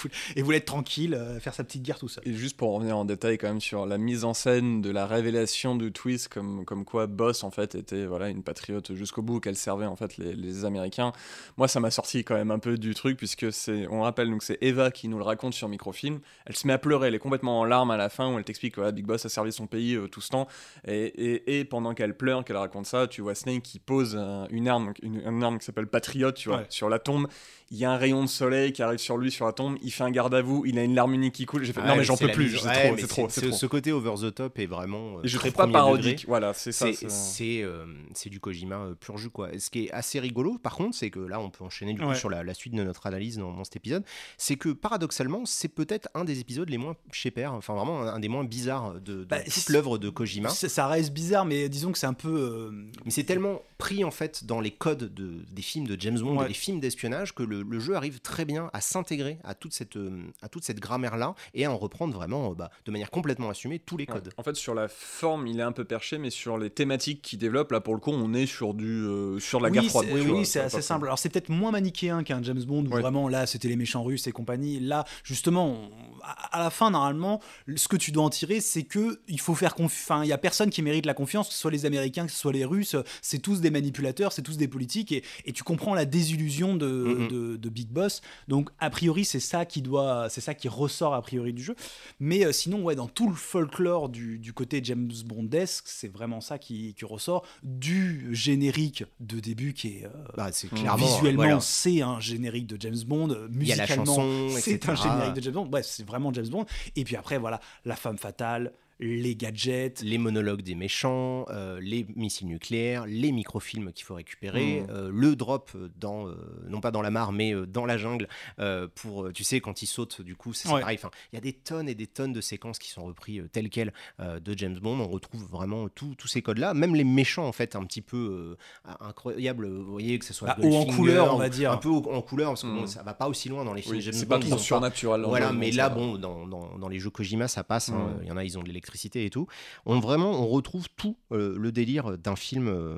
voulait 0.42 0.58
être 0.58 0.66
tranquille, 0.66 1.14
euh, 1.14 1.40
faire 1.40 1.54
sa 1.54 1.64
petite 1.64 1.82
guerre 1.82 1.98
tout 1.98 2.08
seul. 2.08 2.22
Et 2.26 2.34
juste 2.34 2.56
pour 2.56 2.74
revenir 2.74 2.96
en 2.96 3.04
détail 3.04 3.38
quand 3.38 3.48
même 3.48 3.60
sur 3.60 3.86
la 3.86 3.98
mise 3.98 4.24
en 4.24 4.34
scène 4.34 4.81
de 4.82 4.90
la 4.90 5.06
révélation 5.06 5.74
de 5.76 5.88
Twist, 5.88 6.28
comme, 6.28 6.64
comme 6.66 6.84
quoi 6.84 7.06
Boss 7.06 7.44
en 7.44 7.50
fait 7.50 7.74
était 7.74 8.04
voilà 8.04 8.28
une 8.28 8.42
patriote 8.42 8.92
jusqu'au 8.94 9.22
bout, 9.22 9.40
qu'elle 9.40 9.56
servait 9.56 9.86
en 9.86 9.96
fait 9.96 10.16
les, 10.18 10.34
les 10.34 10.64
Américains. 10.66 11.12
Moi 11.56 11.68
ça 11.68 11.80
m'a 11.80 11.90
sorti 11.90 12.24
quand 12.24 12.34
même 12.34 12.50
un 12.50 12.58
peu 12.58 12.76
du 12.76 12.94
truc 12.94 13.16
puisque 13.16 13.52
c'est, 13.52 13.86
on 13.88 14.02
rappelle 14.02 14.28
donc 14.30 14.42
c'est 14.42 14.58
Eva 14.60 14.90
qui 14.90 15.08
nous 15.08 15.16
le 15.16 15.24
raconte 15.24 15.54
sur 15.54 15.68
microfilm. 15.68 16.20
Elle 16.44 16.56
se 16.56 16.66
met 16.66 16.72
à 16.74 16.78
pleurer, 16.78 17.08
elle 17.08 17.14
est 17.14 17.18
complètement 17.18 17.60
en 17.60 17.64
larmes 17.64 17.90
à 17.90 17.96
la 17.96 18.08
fin 18.10 18.32
où 18.32 18.36
elle 18.38 18.44
t'explique 18.44 18.74
que 18.74 18.80
voilà, 18.80 18.92
Big 18.92 19.06
Boss 19.06 19.24
a 19.24 19.28
servi 19.28 19.52
son 19.52 19.66
pays 19.66 19.94
euh, 19.94 20.08
tout 20.08 20.20
ce 20.20 20.28
temps. 20.28 20.48
Et, 20.86 21.04
et, 21.04 21.58
et 21.60 21.64
pendant 21.64 21.94
qu'elle 21.94 22.16
pleure, 22.16 22.44
qu'elle 22.44 22.56
raconte 22.56 22.86
ça, 22.86 23.06
tu 23.06 23.22
vois 23.22 23.34
Snake 23.34 23.62
qui 23.62 23.78
pose 23.78 24.16
un- 24.16 24.46
une 24.50 24.68
arme, 24.68 24.86
donc 24.86 24.98
une, 25.02 25.20
une 25.24 25.42
arme 25.42 25.58
qui 25.58 25.64
s'appelle 25.64 25.86
Patriote, 25.86 26.34
tu 26.36 26.48
vois, 26.48 26.58
Ouais. 26.58 26.66
sur 26.68 26.88
la 26.88 26.98
tombe. 26.98 27.28
Il 27.72 27.78
y 27.78 27.84
a 27.86 27.90
un 27.90 27.96
rayon 27.96 28.22
de 28.22 28.28
soleil 28.28 28.72
qui 28.72 28.82
arrive 28.82 28.98
sur 28.98 29.16
lui 29.16 29.32
sur 29.32 29.46
la 29.46 29.52
tombe. 29.52 29.76
Il 29.82 29.90
fait 29.90 30.04
un 30.04 30.10
garde 30.10 30.34
à 30.34 30.42
vous. 30.42 30.62
Il 30.66 30.78
a 30.78 30.84
une 30.84 30.94
larme 30.94 31.14
unique 31.14 31.32
qui 31.34 31.46
coule. 31.46 31.64
J'ai 31.64 31.72
fait 31.72 31.80
non 31.80 31.88
Ouais, 31.92 31.96
mais 31.96 32.04
j'en 32.04 32.16
peux 32.18 32.28
plus. 32.30 32.56
C'est 32.58 32.66
ouais, 32.68 32.96
trop, 33.06 33.28
c'est 33.30 33.40
trop. 33.48 33.56
Ce 33.56 33.64
côté 33.66 33.92
over 33.92 34.12
the 34.20 34.34
top 34.34 34.58
est 34.58 34.66
vraiment. 34.66 35.16
euh, 35.16 35.22
Et 35.24 35.28
je 35.28 35.38
très 35.38 35.48
trouve 35.50 35.56
pas 35.56 35.66
degré. 35.66 35.80
parodique. 35.80 36.24
Voilà, 36.28 36.52
c'est 36.52 36.70
ça. 36.72 36.86
C'est 37.08 37.62
euh, 37.62 37.86
du 38.26 38.40
Kojima 38.40 38.76
euh, 38.76 38.94
pur 38.94 39.16
jus 39.16 39.30
quoi. 39.30 39.48
Ce 39.58 39.70
qui 39.70 39.86
est 39.86 39.90
assez 39.90 40.20
rigolo 40.20 40.58
par 40.58 40.74
contre, 40.76 40.94
c'est 40.96 41.10
que 41.10 41.18
là 41.20 41.40
on 41.40 41.48
peut 41.50 41.64
enchaîner 41.64 41.94
du 41.94 42.02
coup 42.02 42.14
sur 42.14 42.28
la, 42.30 42.44
la 42.44 42.54
suite 42.54 42.74
de 42.74 42.82
notre 42.84 43.06
analyse 43.06 43.38
dans, 43.38 43.52
dans 43.52 43.64
cet 43.64 43.76
épisode, 43.76 44.04
c'est 44.36 44.56
que 44.56 44.68
paradoxalement 44.68 45.44
c'est 45.46 45.68
peut-être 45.68 46.08
un 46.14 46.24
des 46.24 46.40
épisodes 46.40 46.68
les 46.68 46.78
moins 46.78 46.94
chez 47.10 47.30
père, 47.30 47.54
enfin 47.54 47.74
vraiment 47.74 48.02
un, 48.02 48.08
un 48.08 48.20
des 48.20 48.28
moins 48.28 48.44
bizarres 48.44 48.94
de, 48.94 49.00
de 49.00 49.24
Bah, 49.24 49.40
toute 49.42 49.68
l'œuvre 49.70 49.96
de 49.98 50.10
Kojima. 50.10 50.50
Ça, 50.50 50.68
ça 50.68 50.86
reste 50.88 51.12
bizarre, 51.12 51.44
mais 51.46 51.68
disons 51.70 51.90
que 51.92 51.98
c'est 51.98 52.06
un 52.06 52.12
peu. 52.12 52.28
euh, 52.28 52.70
Mais 53.06 53.10
c'est 53.10 53.24
tellement 53.24 53.62
pris 53.78 54.04
en 54.04 54.10
fait 54.10 54.44
dans 54.44 54.60
les 54.60 54.70
codes 54.70 55.12
de, 55.14 55.38
des 55.50 55.62
films 55.62 55.86
de 55.86 55.98
James 55.98 56.18
Bond, 56.20 56.36
Ouais. 56.38 56.44
et 56.44 56.48
des 56.48 56.54
films 56.54 56.80
d'espionnage, 56.80 57.34
que 57.34 57.42
le, 57.42 57.61
le 57.68 57.78
jeu 57.80 57.94
arrive 57.96 58.20
très 58.20 58.44
bien 58.44 58.70
à 58.72 58.80
s'intégrer 58.80 59.38
à 59.44 59.54
toute 59.54 59.72
cette, 59.72 59.96
euh, 59.96 60.22
à 60.42 60.48
toute 60.48 60.64
cette 60.64 60.80
grammaire-là 60.80 61.34
et 61.54 61.64
à 61.64 61.70
en 61.72 61.76
reprendre 61.78 62.14
vraiment 62.14 62.50
euh, 62.50 62.54
bah, 62.54 62.70
de 62.84 62.90
manière 62.90 63.10
complètement 63.10 63.50
assumée 63.50 63.78
tous 63.78 63.96
les 63.96 64.02
Ouais. 64.02 64.14
codes. 64.14 64.30
En 64.36 64.42
fait, 64.42 64.56
sur 64.56 64.74
la 64.74 64.88
forme, 64.88 65.46
il 65.46 65.58
est 65.60 65.62
un 65.62 65.72
peu 65.72 65.84
perché, 65.84 66.18
mais 66.18 66.30
sur 66.30 66.58
les 66.58 66.70
thématiques 66.70 67.22
qu'il 67.22 67.38
développe, 67.38 67.70
là, 67.72 67.80
pour 67.80 67.94
le 67.94 68.00
coup, 68.00 68.10
on 68.10 68.34
est 68.34 68.46
sur 68.46 68.74
du 68.74 68.86
euh, 69.04 69.38
sur 69.38 69.60
la 69.60 69.68
oui, 69.68 69.74
guerre 69.74 69.84
froide. 69.84 70.08
Oui, 70.12 70.20
vois, 70.20 70.44
c'est 70.44 70.60
assez 70.60 70.82
simple. 70.82 71.06
Alors 71.06 71.18
c'est 71.18 71.28
peut-être 71.28 71.48
moins 71.48 71.70
manichéen 71.70 72.22
qu'un 72.24 72.42
James 72.42 72.62
Bond 72.64 72.86
où 72.86 72.94
Ouais. 72.94 73.00
vraiment 73.00 73.28
là 73.28 73.46
c'était 73.46 73.68
les 73.68 73.76
méchants 73.76 74.02
russes 74.02 74.26
et 74.26 74.32
compagnie. 74.32 74.80
Là, 74.80 75.04
justement, 75.24 75.66
on- 75.68 75.90
à 76.22 76.56
à 76.56 76.58
la 76.62 76.70
fin 76.70 76.90
normalement, 76.90 77.40
ce 77.76 77.88
que 77.88 77.96
tu 77.96 78.12
dois 78.12 78.24
en 78.24 78.30
tirer, 78.30 78.60
c'est 78.60 78.82
que 78.82 79.20
il 79.28 79.40
faut 79.40 79.54
faire 79.54 79.74
confiance. 79.74 80.02
Enfin, 80.04 80.24
il 80.24 80.28
y 80.28 80.32
a 80.32 80.38
personne 80.38 80.70
qui 80.70 80.82
mérite 80.82 81.06
la 81.06 81.14
confiance, 81.14 81.48
que 81.48 81.54
ce 81.54 81.60
soit 81.60 81.70
les 81.70 81.86
Américains, 81.86 82.26
que 82.26 82.32
ce 82.32 82.38
soit 82.38 82.52
les 82.52 82.64
Russes. 82.64 82.96
C'est 83.22 83.38
tous 83.38 83.60
des 83.60 83.70
manipulateurs, 83.70 84.32
c'est 84.32 84.42
tous 84.42 84.56
des 84.56 84.68
politiques, 84.68 85.12
et, 85.12 85.22
et 85.46 85.52
tu 85.52 85.62
comprends 85.62 85.94
la 85.94 86.04
désillusion 86.04 86.76
de, 86.76 86.86
Mhm. 86.86 87.28
de, 87.28 87.51
de 87.56 87.68
Big 87.68 87.88
Boss. 87.88 88.20
Donc 88.48 88.70
a 88.78 88.90
priori, 88.90 89.24
c'est 89.24 89.40
ça 89.40 89.64
qui 89.64 89.82
doit, 89.82 90.28
c'est 90.30 90.40
ça 90.40 90.54
qui 90.54 90.68
ressort 90.68 91.14
a 91.14 91.22
priori 91.22 91.52
du 91.52 91.62
jeu. 91.62 91.74
Mais 92.20 92.44
euh, 92.44 92.52
sinon, 92.52 92.82
ouais, 92.82 92.94
dans 92.94 93.08
tout 93.08 93.28
le 93.28 93.34
folklore 93.34 94.08
du, 94.08 94.38
du 94.38 94.52
côté 94.52 94.80
James 94.84 95.10
Bondesque, 95.26 95.84
c'est 95.86 96.08
vraiment 96.12 96.40
ça 96.40 96.58
qui, 96.58 96.94
qui 96.94 97.04
ressort 97.04 97.44
du 97.62 98.28
générique 98.34 99.04
de 99.20 99.40
début 99.40 99.72
qui 99.74 99.88
est 99.98 100.04
euh, 100.04 100.08
Bah, 100.36 100.50
Mm. 100.52 100.68
clairement 100.76 101.06
visuellement 101.06 101.42
voilà. 101.42 101.60
c'est 101.60 102.02
un 102.02 102.20
générique 102.20 102.66
de 102.66 102.76
James 102.80 102.98
Bond, 103.06 103.30
euh, 103.30 103.48
musicalement 103.50 104.04
chanson, 104.04 104.48
c'est 104.58 104.88
un 104.88 104.94
générique 104.94 105.34
de 105.34 105.40
James 105.42 105.54
Bond. 105.54 105.66
Bref, 105.66 105.86
c'est 105.88 106.06
vraiment 106.06 106.32
James 106.32 106.48
Bond. 106.48 106.66
Et 106.96 107.04
puis 107.04 107.16
après 107.16 107.38
voilà, 107.38 107.60
la 107.84 107.96
femme 107.96 108.18
fatale, 108.18 108.72
les 109.00 109.34
gadgets. 109.36 110.02
les 110.02 110.18
monologues 110.18 110.62
des 110.62 110.74
méchants, 110.74 111.44
euh, 111.50 111.80
les 111.80 112.06
missiles 112.16 112.46
nucléaires, 112.48 113.04
les 113.06 113.32
microfilms 113.32 113.92
qu'il 113.92 114.04
faut 114.04 114.14
récupérer, 114.14 114.80
Mhm. 114.82 114.86
euh, 114.90 115.10
le 115.12 115.36
drop 115.36 115.70
dans, 115.98 116.28
euh, 116.28 116.34
non 116.68 116.80
pas 116.80 116.90
dans 116.90 117.02
la 117.02 117.10
mare, 117.10 117.32
mais 117.32 117.52
euh, 117.54 117.66
dans 117.66 117.84
la 117.86 117.96
jungle, 117.98 118.28
euh, 118.58 118.86
pour, 118.94 119.32
tu 119.32 119.44
sais, 119.44 119.60
quand 119.60 119.82
il 119.82 119.86
saute, 119.86 120.20
du 120.22 120.36
coup, 120.36 120.52
c'est 120.52 120.68
c'est 120.68 120.74
Ouais. 120.74 120.80
pareil. 120.80 120.96
Enfin, 120.98 121.10
il 121.32 121.36
y 121.36 121.38
a 121.38 121.40
des 121.40 121.52
tonnes 121.52 121.88
et 121.88 121.94
des 121.96 122.06
tonnes 122.06 122.32
de 122.32 122.40
séquences 122.40 122.78
qui 122.78 122.88
sont 122.90 123.04
repris 123.04 123.40
euh, 123.40 123.48
telles 123.50 123.68
quelles 123.70 123.92
euh, 124.20 124.38
de 124.38 124.56
James 124.56 124.78
Bond. 124.78 125.00
On 125.00 125.08
retrouve 125.08 125.44
vraiment 125.50 125.88
tous 125.88 126.14
ces 126.26 126.40
codes-là, 126.42 126.72
même 126.74 126.94
les 126.94 127.02
méchants, 127.04 127.46
en 127.48 127.52
fait, 127.52 127.74
un 127.74 127.84
petit 127.84 128.00
peu 128.02 128.56
euh, 128.86 128.90
incroyables. 129.00 129.66
Vous 129.68 129.90
voyez 129.90 130.18
que 130.18 130.24
ce 130.24 130.32
soit 130.32 130.48
Bah, 130.48 130.56
haut 130.62 130.74
en 130.76 130.84
couleur, 130.86 131.34
on 131.34 131.38
va 131.38 131.48
dire. 131.48 131.72
Un 131.72 131.76
peu 131.78 131.88
haut 131.88 132.06
en 132.12 132.22
couleur, 132.22 132.50
parce 132.50 132.62
que 132.62 132.68
bon, 132.68 132.82
Mhm. 132.82 132.86
ça 132.86 133.02
va 133.02 133.14
pas 133.14 133.28
aussi 133.28 133.48
loin 133.48 133.64
dans 133.64 133.74
les 133.74 133.82
films 133.82 133.96
Oui, 133.96 134.00
James 134.02 134.12
c'est 134.14 134.26
Bond. 134.26 134.36
pas 134.38 134.44
ils 134.44 134.48
trop 134.48 134.56
pas- 134.58 134.62
surnaturel. 134.62 135.22
dans 135.22 135.28
voilà, 135.28 135.52
mais 135.52 135.70
là, 135.72 135.88
bon, 135.88 136.16
dans, 136.16 136.46
dans, 136.46 136.78
dans 136.78 136.88
les 136.88 136.98
jeux 137.00 137.10
Kojima, 137.10 137.48
ça 137.48 137.64
passe. 137.64 137.88
hein. 137.88 138.14
Mm. 138.18 138.22
Il 138.22 138.28
y 138.28 138.32
en 138.32 138.36
a, 138.36 138.44
ils 138.44 138.56
ont 138.58 138.62
de 138.62 138.68
l'électricité 138.68 138.91
et 139.14 139.30
tout. 139.30 139.46
On 139.86 140.00
vraiment, 140.00 140.30
on 140.42 140.46
retrouve 140.48 140.86
tout 140.96 141.16
euh, 141.32 141.56
le 141.58 141.72
délire 141.72 142.18
d'un 142.18 142.36
film, 142.36 142.68
euh, 142.68 142.96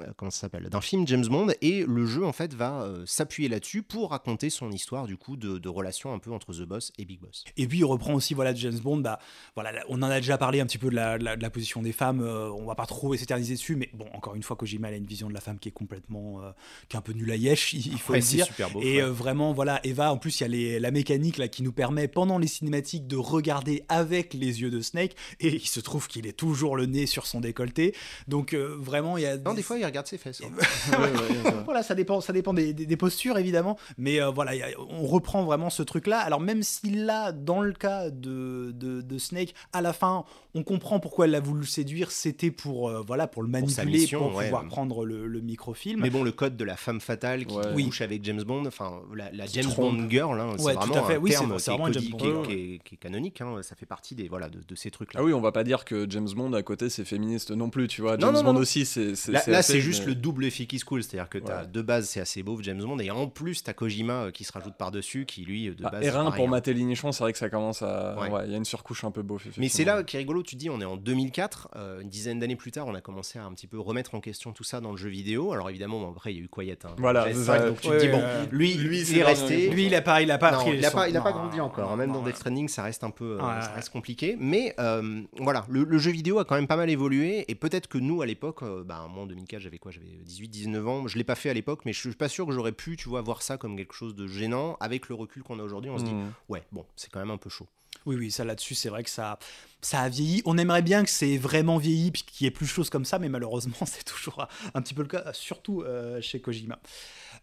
euh, 0.00 0.06
comment 0.16 0.30
ça 0.30 0.40
s'appelle, 0.40 0.68
d'un 0.68 0.80
film 0.80 1.06
James 1.06 1.26
Bond, 1.26 1.48
et 1.60 1.84
le 1.86 2.06
jeu 2.06 2.24
en 2.24 2.32
fait 2.32 2.54
va 2.54 2.82
euh, 2.82 3.04
s'appuyer 3.06 3.48
là-dessus 3.48 3.82
pour 3.82 4.10
raconter 4.10 4.50
son 4.50 4.70
histoire 4.70 5.06
du 5.06 5.16
coup 5.16 5.36
de, 5.36 5.58
de 5.58 5.68
relation 5.68 6.12
un 6.12 6.18
peu 6.18 6.32
entre 6.32 6.52
The 6.52 6.62
Boss 6.62 6.92
et 6.98 7.04
Big 7.04 7.20
Boss. 7.20 7.44
Et 7.56 7.66
puis 7.66 7.78
il 7.78 7.84
reprend 7.84 8.14
aussi 8.14 8.34
voilà 8.34 8.54
James 8.54 8.78
Bond. 8.78 8.98
Bah 8.98 9.18
voilà, 9.54 9.72
là, 9.72 9.82
on 9.88 9.96
en 10.02 10.10
a 10.10 10.16
déjà 10.20 10.38
parlé 10.38 10.60
un 10.60 10.66
petit 10.66 10.78
peu 10.78 10.90
de 10.90 10.94
la, 10.96 11.18
de 11.18 11.24
la- 11.24 11.36
de 11.36 11.42
la 11.42 11.50
position 11.50 11.82
des 11.82 11.92
femmes. 11.92 12.20
on 12.22 12.64
va 12.64 12.74
pas 12.74 12.86
trop 12.86 13.14
s'éterniser 13.14 13.54
dessus, 13.54 13.76
mais 13.76 13.90
bon, 13.94 14.06
encore 14.14 14.34
une 14.34 14.42
fois, 14.42 14.56
Kojima 14.56 14.88
elle 14.88 14.94
a 14.94 14.96
une 14.98 15.06
vision 15.06 15.28
de 15.28 15.34
la 15.34 15.40
femme 15.40 15.58
qui 15.58 15.68
est 15.68 15.72
complètement, 15.72 16.40
qui 16.88 16.96
est 16.96 16.98
un 16.98 17.02
peu 17.02 17.12
nulle 17.12 17.30
à 17.30 17.36
yesh, 17.36 17.72
il, 17.74 17.86
il 17.86 17.98
faut 17.98 18.12
Ouais, 18.12 18.20
le 18.20 18.24
dire. 18.26 18.46
super 18.46 18.70
beau. 18.70 18.80
Et 18.82 19.02
ouais. 19.02 19.08
vraiment, 19.10 19.52
voilà, 19.52 19.80
Eva, 19.84 20.12
en 20.12 20.18
plus, 20.18 20.40
il 20.40 20.42
y 20.42 20.44
a 20.44 20.48
les- 20.48 20.80
la 20.80 20.90
mécanique 20.90 21.36
là, 21.38 21.48
qui 21.48 21.62
nous 21.62 21.72
permet, 21.72 22.08
pendant 22.08 22.38
les 22.38 22.46
cinématiques, 22.46 23.06
de 23.06 23.16
regarder 23.16 23.84
avec 23.88 24.34
les 24.34 24.60
yeux 24.62 24.70
de 24.70 24.80
Snake. 24.80 25.15
Et 25.40 25.48
il 25.54 25.66
se 25.66 25.80
trouve 25.80 26.08
qu'il 26.08 26.26
est 26.26 26.32
toujours 26.36 26.76
le 26.76 26.86
nez 26.86 27.06
sur 27.06 27.26
son 27.26 27.40
décolleté. 27.40 27.94
Donc 28.28 28.52
euh, 28.54 28.76
vraiment, 28.78 29.16
il 29.16 29.22
y 29.22 29.26
a 29.26 29.36
Non, 29.36 29.54
des 29.54 29.62
fois, 29.62 29.78
il 29.78 29.84
regarde 29.84 30.06
ses 30.06 30.18
fesses. 30.18 30.42
hein. 30.42 30.50
Ouais, 30.98 31.10
ouais, 31.10 31.10
ouais. 31.50 31.54
voilà, 31.64 31.82
ça 31.82 31.94
dépend, 31.94 32.20
ça 32.20 32.32
dépend 32.32 32.54
des, 32.54 32.72
des- 32.72 32.86
des 32.86 32.96
postures 32.96 33.38
évidemment, 33.38 33.76
mais 33.98 34.20
euh, 34.20 34.30
voilà, 34.30 34.52
a- 34.52 34.78
on 34.90 35.06
reprend 35.06 35.44
vraiment 35.44 35.70
ce 35.70 35.82
truc-là. 35.82 36.18
Alors 36.20 36.40
même 36.40 36.62
si 36.62 36.90
là, 36.90 37.32
dans 37.32 37.60
le 37.60 37.72
cas 37.72 38.10
de, 38.10 38.72
de, 38.74 39.00
de 39.02 39.18
Snake, 39.18 39.54
à 39.72 39.80
la 39.82 39.92
fin, 39.92 40.24
on 40.54 40.62
comprend 40.62 41.00
pourquoi 41.00 41.26
elle 41.26 41.34
a 41.34 41.40
voulu 41.40 41.60
le 41.60 41.66
séduire, 41.66 42.10
c'était 42.10 42.50
pour 42.50 42.88
euh, 42.88 43.02
voilà 43.06 43.26
pour 43.26 43.42
le 43.42 43.50
Pour 43.50 43.60
manipuler, 43.60 43.98
mission, 43.98 44.20
pour 44.28 44.34
ouais. 44.36 44.44
pouvoir 44.44 44.66
prendre 44.66 45.04
le, 45.04 45.26
le 45.26 45.40
microfilm. 45.40 46.00
Mais 46.00 46.10
bon, 46.10 46.22
le 46.22 46.32
code 46.32 46.56
de 46.56 46.64
la 46.64 46.76
femme 46.76 47.00
fatale 47.00 47.44
qui 47.46 47.56
Ouais. 47.56 47.84
couche 47.84 48.00
avec 48.02 48.22
James 48.24 48.42
Bond, 48.42 48.66
enfin 48.66 49.00
la, 49.14 49.30
la 49.32 49.46
James 49.46 49.64
trompe. 49.64 49.96
Bond 49.96 50.10
girl, 50.10 50.38
hein, 50.40 50.52
c'est 50.58 50.64
Ouais, 50.64 50.74
tout 50.74 50.80
vraiment 50.80 51.04
à 51.04 51.06
fait. 51.06 51.14
un 51.14 51.18
Oui, 51.18 51.30
terme 51.30 51.56
qui 51.56 51.62
est, 51.62 51.68
vraiment 51.72 51.86
un 51.86 51.90
codi- 51.90 51.92
James 51.94 52.02
qui 52.18 52.26
est- 52.26 52.32
Bond. 52.32 52.42
qui 52.42 52.52
est- 52.52 52.78
qui 52.84 52.94
est 52.94 52.98
canonique. 52.98 53.40
hein, 53.40 53.56
ça 53.62 53.74
fait 53.76 53.86
partie 53.86 54.14
des 54.14 54.28
voilà 54.28 54.48
de, 54.48 54.60
de 54.60 54.74
ces 54.74 54.90
trucs-là. 55.06 55.20
Ah 55.20 55.24
oui, 55.24 55.32
on 55.32 55.40
va 55.40 55.52
pas 55.52 55.64
dire 55.64 55.84
que 55.84 56.06
James 56.08 56.28
Bond 56.36 56.52
à 56.52 56.62
côté 56.62 56.88
c'est 56.90 57.04
féministe 57.04 57.50
non 57.50 57.70
plus, 57.70 57.88
tu 57.88 58.02
vois. 58.02 58.12
James 58.18 58.32
non, 58.32 58.32
non, 58.32 58.44
Bond 58.44 58.52
non. 58.54 58.60
aussi, 58.60 58.84
c'est. 58.84 59.14
c'est- 59.14 59.32
Là, 59.32 59.42
là, 59.46 59.58
assez, 59.58 59.72
c'est 59.74 59.80
juste 59.80 60.02
mais- 60.02 60.08
le 60.10 60.14
double 60.16 60.44
effet 60.44 60.66
qui 60.66 60.78
se 60.78 60.84
cool, 60.84 61.02
c'est-à-dire 61.02 61.28
que 61.28 61.38
t'as 61.38 61.62
Ouais. 61.62 61.66
de 61.68 61.82
base 61.82 62.06
c'est 62.08 62.20
assez 62.20 62.42
beau 62.42 62.58
James 62.62 62.80
Bond 62.82 62.98
et 62.98 63.10
en 63.10 63.26
plus 63.28 63.62
t'as 63.62 63.72
Kojima 63.72 64.12
euh, 64.26 64.30
qui 64.30 64.44
se 64.44 64.52
rajoute 64.52 64.74
par-dessus, 64.76 65.24
qui 65.26 65.42
lui 65.44 65.70
de 65.70 65.76
Ah, 65.84 65.90
base. 65.90 66.04
et 66.04 66.10
rien 66.10 66.24
pareil, 66.24 66.36
pour 66.40 66.48
mater 66.48 66.74
Lignichon, 66.74 67.12
c'est 67.12 67.22
vrai 67.24 67.32
que 67.32 67.38
ça 67.38 67.48
commence 67.48 67.82
à. 67.82 68.16
Ouais. 68.20 68.30
Ouais, 68.30 68.40
il 68.46 68.50
y 68.50 68.54
a 68.54 68.58
une 68.58 68.64
surcouche 68.64 69.04
un 69.04 69.10
peu 69.10 69.22
beauf. 69.22 69.46
Mais 69.58 69.68
c'est 69.68 69.84
là 69.84 70.02
qui 70.02 70.16
est 70.16 70.18
rigolo, 70.18 70.42
tu 70.42 70.56
dis 70.56 70.68
on 70.70 70.80
est 70.80 70.84
en 70.84 70.96
2004, 70.96 71.68
euh, 71.76 72.00
une 72.00 72.08
dizaine 72.08 72.38
d'années 72.38 72.56
plus 72.56 72.72
tard, 72.72 72.86
on 72.86 72.94
a 72.94 73.00
commencé 73.00 73.38
à 73.38 73.44
un 73.44 73.52
petit 73.52 73.66
peu 73.66 73.78
remettre 73.78 74.14
en 74.14 74.20
question 74.20 74.52
tout 74.52 74.64
ça 74.64 74.80
dans 74.80 74.90
le 74.90 74.96
jeu 74.96 75.08
vidéo. 75.08 75.52
Alors 75.52 75.70
évidemment, 75.70 76.00
bon, 76.00 76.10
après 76.10 76.32
il 76.32 76.36
y 76.36 76.40
a 76.40 76.42
eu 76.42 76.48
Quiet. 76.48 76.78
hein, 76.84 76.90
Voilà, 76.98 77.26
PS5, 77.26 77.34
c'est 77.34 77.44
ça. 77.44 77.58
donc 77.70 77.80
tu 77.80 77.88
Ouais, 77.88 77.96
te 77.98 78.02
dis 78.02 78.08
bon, 78.08 78.22
lui, 78.50 78.74
Lui, 78.74 78.98
il 79.00 79.06
c'est 79.06 79.18
est 79.18 79.24
resté. 79.24 79.70
Lui, 79.70 79.86
il 79.86 79.94
a 79.94 80.02
pas, 80.02 80.20
il 80.22 80.30
a 80.30 80.38
pas 80.38 80.64
il 80.66 80.84
a 80.84 80.90
pas 81.20 81.32
grandi 81.32 81.60
encore. 81.60 81.96
Même 81.96 82.12
dans. 82.12 82.22
Death 82.26 82.36
Stranding, 82.36 82.68
ça 82.68 82.82
reste 82.82 83.04
un 83.04 83.10
peu, 83.10 83.38
euh, 83.40 83.60
compliqué. 83.92 84.36
Mais 84.38 84.74
euh, 85.02 85.22
voilà, 85.38 85.64
le, 85.68 85.84
le 85.84 85.98
jeu 85.98 86.10
vidéo 86.10 86.38
a 86.38 86.44
quand 86.44 86.54
même 86.54 86.66
pas 86.66 86.76
mal 86.76 86.90
évolué. 86.90 87.44
Et 87.48 87.54
peut-être 87.54 87.86
que 87.88 87.98
nous, 87.98 88.22
à 88.22 88.26
l'époque, 88.26 88.62
euh, 88.62 88.82
bah, 88.84 89.06
moi 89.10 89.22
en 89.24 89.26
2004, 89.26 89.60
j'avais 89.60 89.78
quoi 89.78 89.92
J'avais 89.92 90.06
18, 90.24 90.48
19 90.48 90.88
ans. 90.88 91.06
Je 91.08 91.16
l'ai 91.18 91.24
pas 91.24 91.34
fait 91.34 91.50
à 91.50 91.54
l'époque, 91.54 91.80
mais 91.84 91.92
je 91.92 92.00
suis 92.00 92.10
pas 92.12 92.28
sûr 92.28 92.46
que 92.46 92.52
j'aurais 92.52 92.72
pu, 92.72 92.96
tu 92.96 93.08
vois, 93.08 93.20
voir 93.22 93.42
ça 93.42 93.56
comme 93.56 93.76
quelque 93.76 93.94
chose 93.94 94.14
de 94.14 94.26
gênant. 94.26 94.76
Avec 94.80 95.08
le 95.08 95.14
recul 95.14 95.42
qu'on 95.42 95.58
a 95.58 95.62
aujourd'hui, 95.62 95.90
on 95.90 95.98
se 95.98 96.04
dit, 96.04 96.14
Mm. 96.14 96.32
ouais, 96.48 96.62
bon, 96.72 96.84
c'est 96.96 97.10
quand 97.10 97.20
même 97.20 97.30
un 97.30 97.36
peu 97.36 97.50
chaud. 97.50 97.66
Oui, 98.06 98.14
oui, 98.16 98.30
ça 98.30 98.44
là-dessus, 98.44 98.74
c'est 98.76 98.88
vrai 98.88 99.02
que 99.02 99.10
ça, 99.10 99.38
ça 99.80 100.00
a 100.00 100.08
vieilli. 100.08 100.40
On 100.44 100.56
aimerait 100.58 100.82
bien 100.82 101.02
que 101.02 101.10
c'est 101.10 101.36
vraiment 101.38 101.76
vieilli, 101.76 102.12
puis 102.12 102.22
qu'il 102.22 102.44
y 102.44 102.48
ait 102.48 102.52
plus 102.52 102.66
de 102.66 102.70
choses 102.70 102.88
comme 102.88 103.04
ça, 103.04 103.18
mais 103.18 103.28
malheureusement, 103.28 103.74
c'est 103.86 104.04
toujours 104.04 104.46
un 104.74 104.80
petit 104.82 104.94
peu 104.94 105.02
le 105.02 105.08
cas, 105.08 105.32
surtout 105.32 105.82
euh, 105.82 106.20
chez 106.20 106.40
Kojima. 106.40 106.78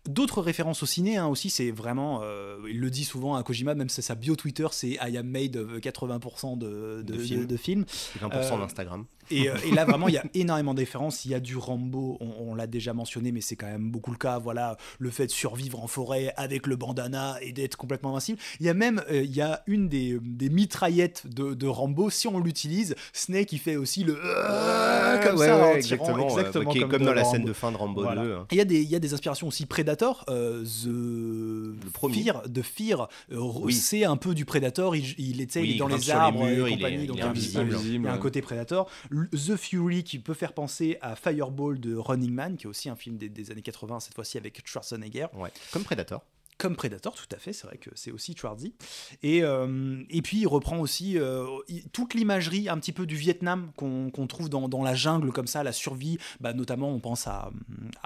D'autres 0.09 0.41
références 0.41 0.83
au 0.83 0.85
ciné 0.85 1.15
hein, 1.15 1.27
aussi, 1.27 1.49
c'est 1.49 1.71
vraiment, 1.71 2.19
euh, 2.23 2.57
il 2.69 2.79
le 2.81 2.89
dit 2.89 3.05
souvent 3.05 3.35
à 3.35 3.43
Kojima, 3.43 3.73
même 3.73 3.87
c'est 3.87 4.01
sa 4.01 4.15
bio 4.15 4.35
Twitter, 4.35 4.67
c'est 4.71 4.97
I 5.01 5.17
am 5.17 5.27
made 5.27 5.55
of 5.55 5.77
80% 5.79 6.57
de, 6.57 7.01
de, 7.03 7.17
films. 7.17 7.45
de. 7.45 7.55
Et 7.55 8.19
20% 8.19 8.29
Euh, 8.33 8.57
d'Instagram. 8.57 9.05
Et, 9.31 9.49
euh, 9.49 9.55
et 9.65 9.71
là, 9.71 9.85
vraiment, 9.85 10.07
il 10.07 10.13
y 10.13 10.17
a 10.17 10.23
énormément 10.33 10.73
de 10.73 10.79
références. 10.79 11.25
Il 11.25 11.31
y 11.31 11.35
a 11.35 11.39
du 11.39 11.57
Rambo, 11.57 12.17
on, 12.19 12.29
on 12.51 12.55
l'a 12.55 12.67
déjà 12.67 12.93
mentionné, 12.93 13.31
mais 13.31 13.41
c'est 13.41 13.55
quand 13.55 13.67
même 13.67 13.89
beaucoup 13.91 14.11
le 14.11 14.17
cas. 14.17 14.37
Voilà, 14.39 14.77
le 14.99 15.09
fait 15.09 15.27
de 15.27 15.31
survivre 15.31 15.81
en 15.83 15.87
forêt 15.87 16.33
avec 16.37 16.67
le 16.67 16.75
bandana 16.75 17.37
et 17.41 17.51
d'être 17.51 17.75
complètement 17.77 18.09
invincible. 18.11 18.39
Il 18.59 18.65
y 18.65 18.69
a 18.69 18.73
même, 18.73 19.01
euh, 19.11 19.23
il 19.23 19.33
y 19.35 19.41
a 19.41 19.63
une 19.67 19.87
des, 19.89 20.17
des 20.21 20.49
mitraillettes 20.49 21.27
de, 21.27 21.53
de 21.53 21.67
Rambo. 21.67 22.09
Si 22.09 22.27
on 22.27 22.39
l'utilise, 22.39 22.95
Snake, 23.13 23.51
il 23.53 23.59
fait 23.59 23.75
aussi 23.75 24.03
le 24.03 24.17
euh, 24.23 25.17
comme 25.23 25.37
Ouais, 25.37 25.47
ça, 25.47 25.55
ouais, 25.57 25.61
en 25.77 25.79
tirant 25.79 26.05
exactement, 26.39 26.75
est 26.75 26.79
comme, 26.81 26.89
comme, 26.91 27.03
dans 27.03 27.13
la 27.13 27.23
Rambo. 27.23 27.35
scène 27.35 27.45
de 27.45 27.53
fin 27.53 27.71
de 27.71 27.77
Rambo 27.77 28.03
Voilà. 28.03 28.23
2. 28.23 28.33
hein. 28.33 28.47
Il 28.51 28.57
y, 28.57 28.61
a 28.61 28.65
des, 28.65 28.81
il 28.81 28.89
y 28.89 28.95
a 28.95 28.99
des 28.99 29.13
inspirations 29.13 29.47
aussi 29.47 29.65
Predator, 29.65 30.25
euh, 30.29 30.63
The 30.63 31.89
premier. 31.91 32.23
Fear, 32.23 32.49
de 32.49 32.61
Fear, 32.61 33.09
euh, 33.31 33.37
Oui. 33.61 33.73
c'est 33.73 34.03
un 34.05 34.17
peu 34.17 34.33
du 34.35 34.45
Predator, 34.45 34.95
il, 34.95 35.03
il, 35.03 35.13
Oui, 35.17 35.33
il 35.35 35.41
est 35.41 35.55
il 35.55 35.77
dans 35.77 35.87
les 35.87 36.09
arbres 36.11 36.45
murs, 36.45 36.67
et 36.67 36.71
il 36.71 36.73
est- 36.73 36.77
compagnie, 36.77 37.03
il 37.03 37.07
donc 37.07 37.19
est 37.19 37.21
un- 37.21 37.29
invisible. 37.29 37.77
il 37.85 38.01
y 38.03 38.07
a 38.07 38.13
un 38.13 38.17
côté 38.17 38.41
Predator. 38.41 38.89
The 39.31 39.55
Fury 39.55 40.03
qui 40.03 40.19
peut 40.19 40.33
faire 40.33 40.53
penser 40.53 40.97
à 41.01 41.15
Fireball 41.15 41.79
de 41.79 41.95
Running 41.95 42.31
Man, 42.31 42.57
qui 42.57 42.65
est 42.65 42.69
aussi 42.69 42.89
un 42.89 42.95
film 42.95 43.17
des, 43.17 43.29
des 43.29 43.51
années 43.51 43.61
80, 43.61 43.99
cette 44.01 44.13
fois-ci 44.13 44.37
avec 44.37 44.61
Schwarzenegger. 44.65 45.27
Comme 45.71 45.83
Predator. 45.83 46.23
Comme 46.63 46.77
Predator, 46.77 47.13
tout 47.13 47.27
à 47.35 47.37
fait, 47.39 47.51
c'est 47.51 47.67
vrai 47.67 47.77
que 47.77 47.89
c'est 47.93 48.11
aussi 48.11 48.33
Schwarzy. 48.37 48.73
Et, 49.21 49.43
euh, 49.43 50.01
et 50.09 50.21
puis 50.21 50.37
il 50.39 50.47
reprend 50.47 50.79
aussi 50.79 51.17
euh, 51.19 51.45
toute 51.91 52.13
l'imagerie 52.13 52.69
un 52.69 52.77
petit 52.77 52.93
peu 52.93 53.05
du 53.05 53.17
Vietnam 53.17 53.71
qu'on 53.75 54.27
trouve 54.27 54.47
dans, 54.47 54.69
dans 54.69 54.81
la 54.81 54.95
jungle, 54.95 55.33
comme 55.33 55.45
ça, 55.47 55.61
la 55.63 55.73
survie. 55.73 56.17
Bah, 56.39 56.53
notamment, 56.53 56.89
on 56.89 57.01
pense 57.01 57.27
à, 57.27 57.51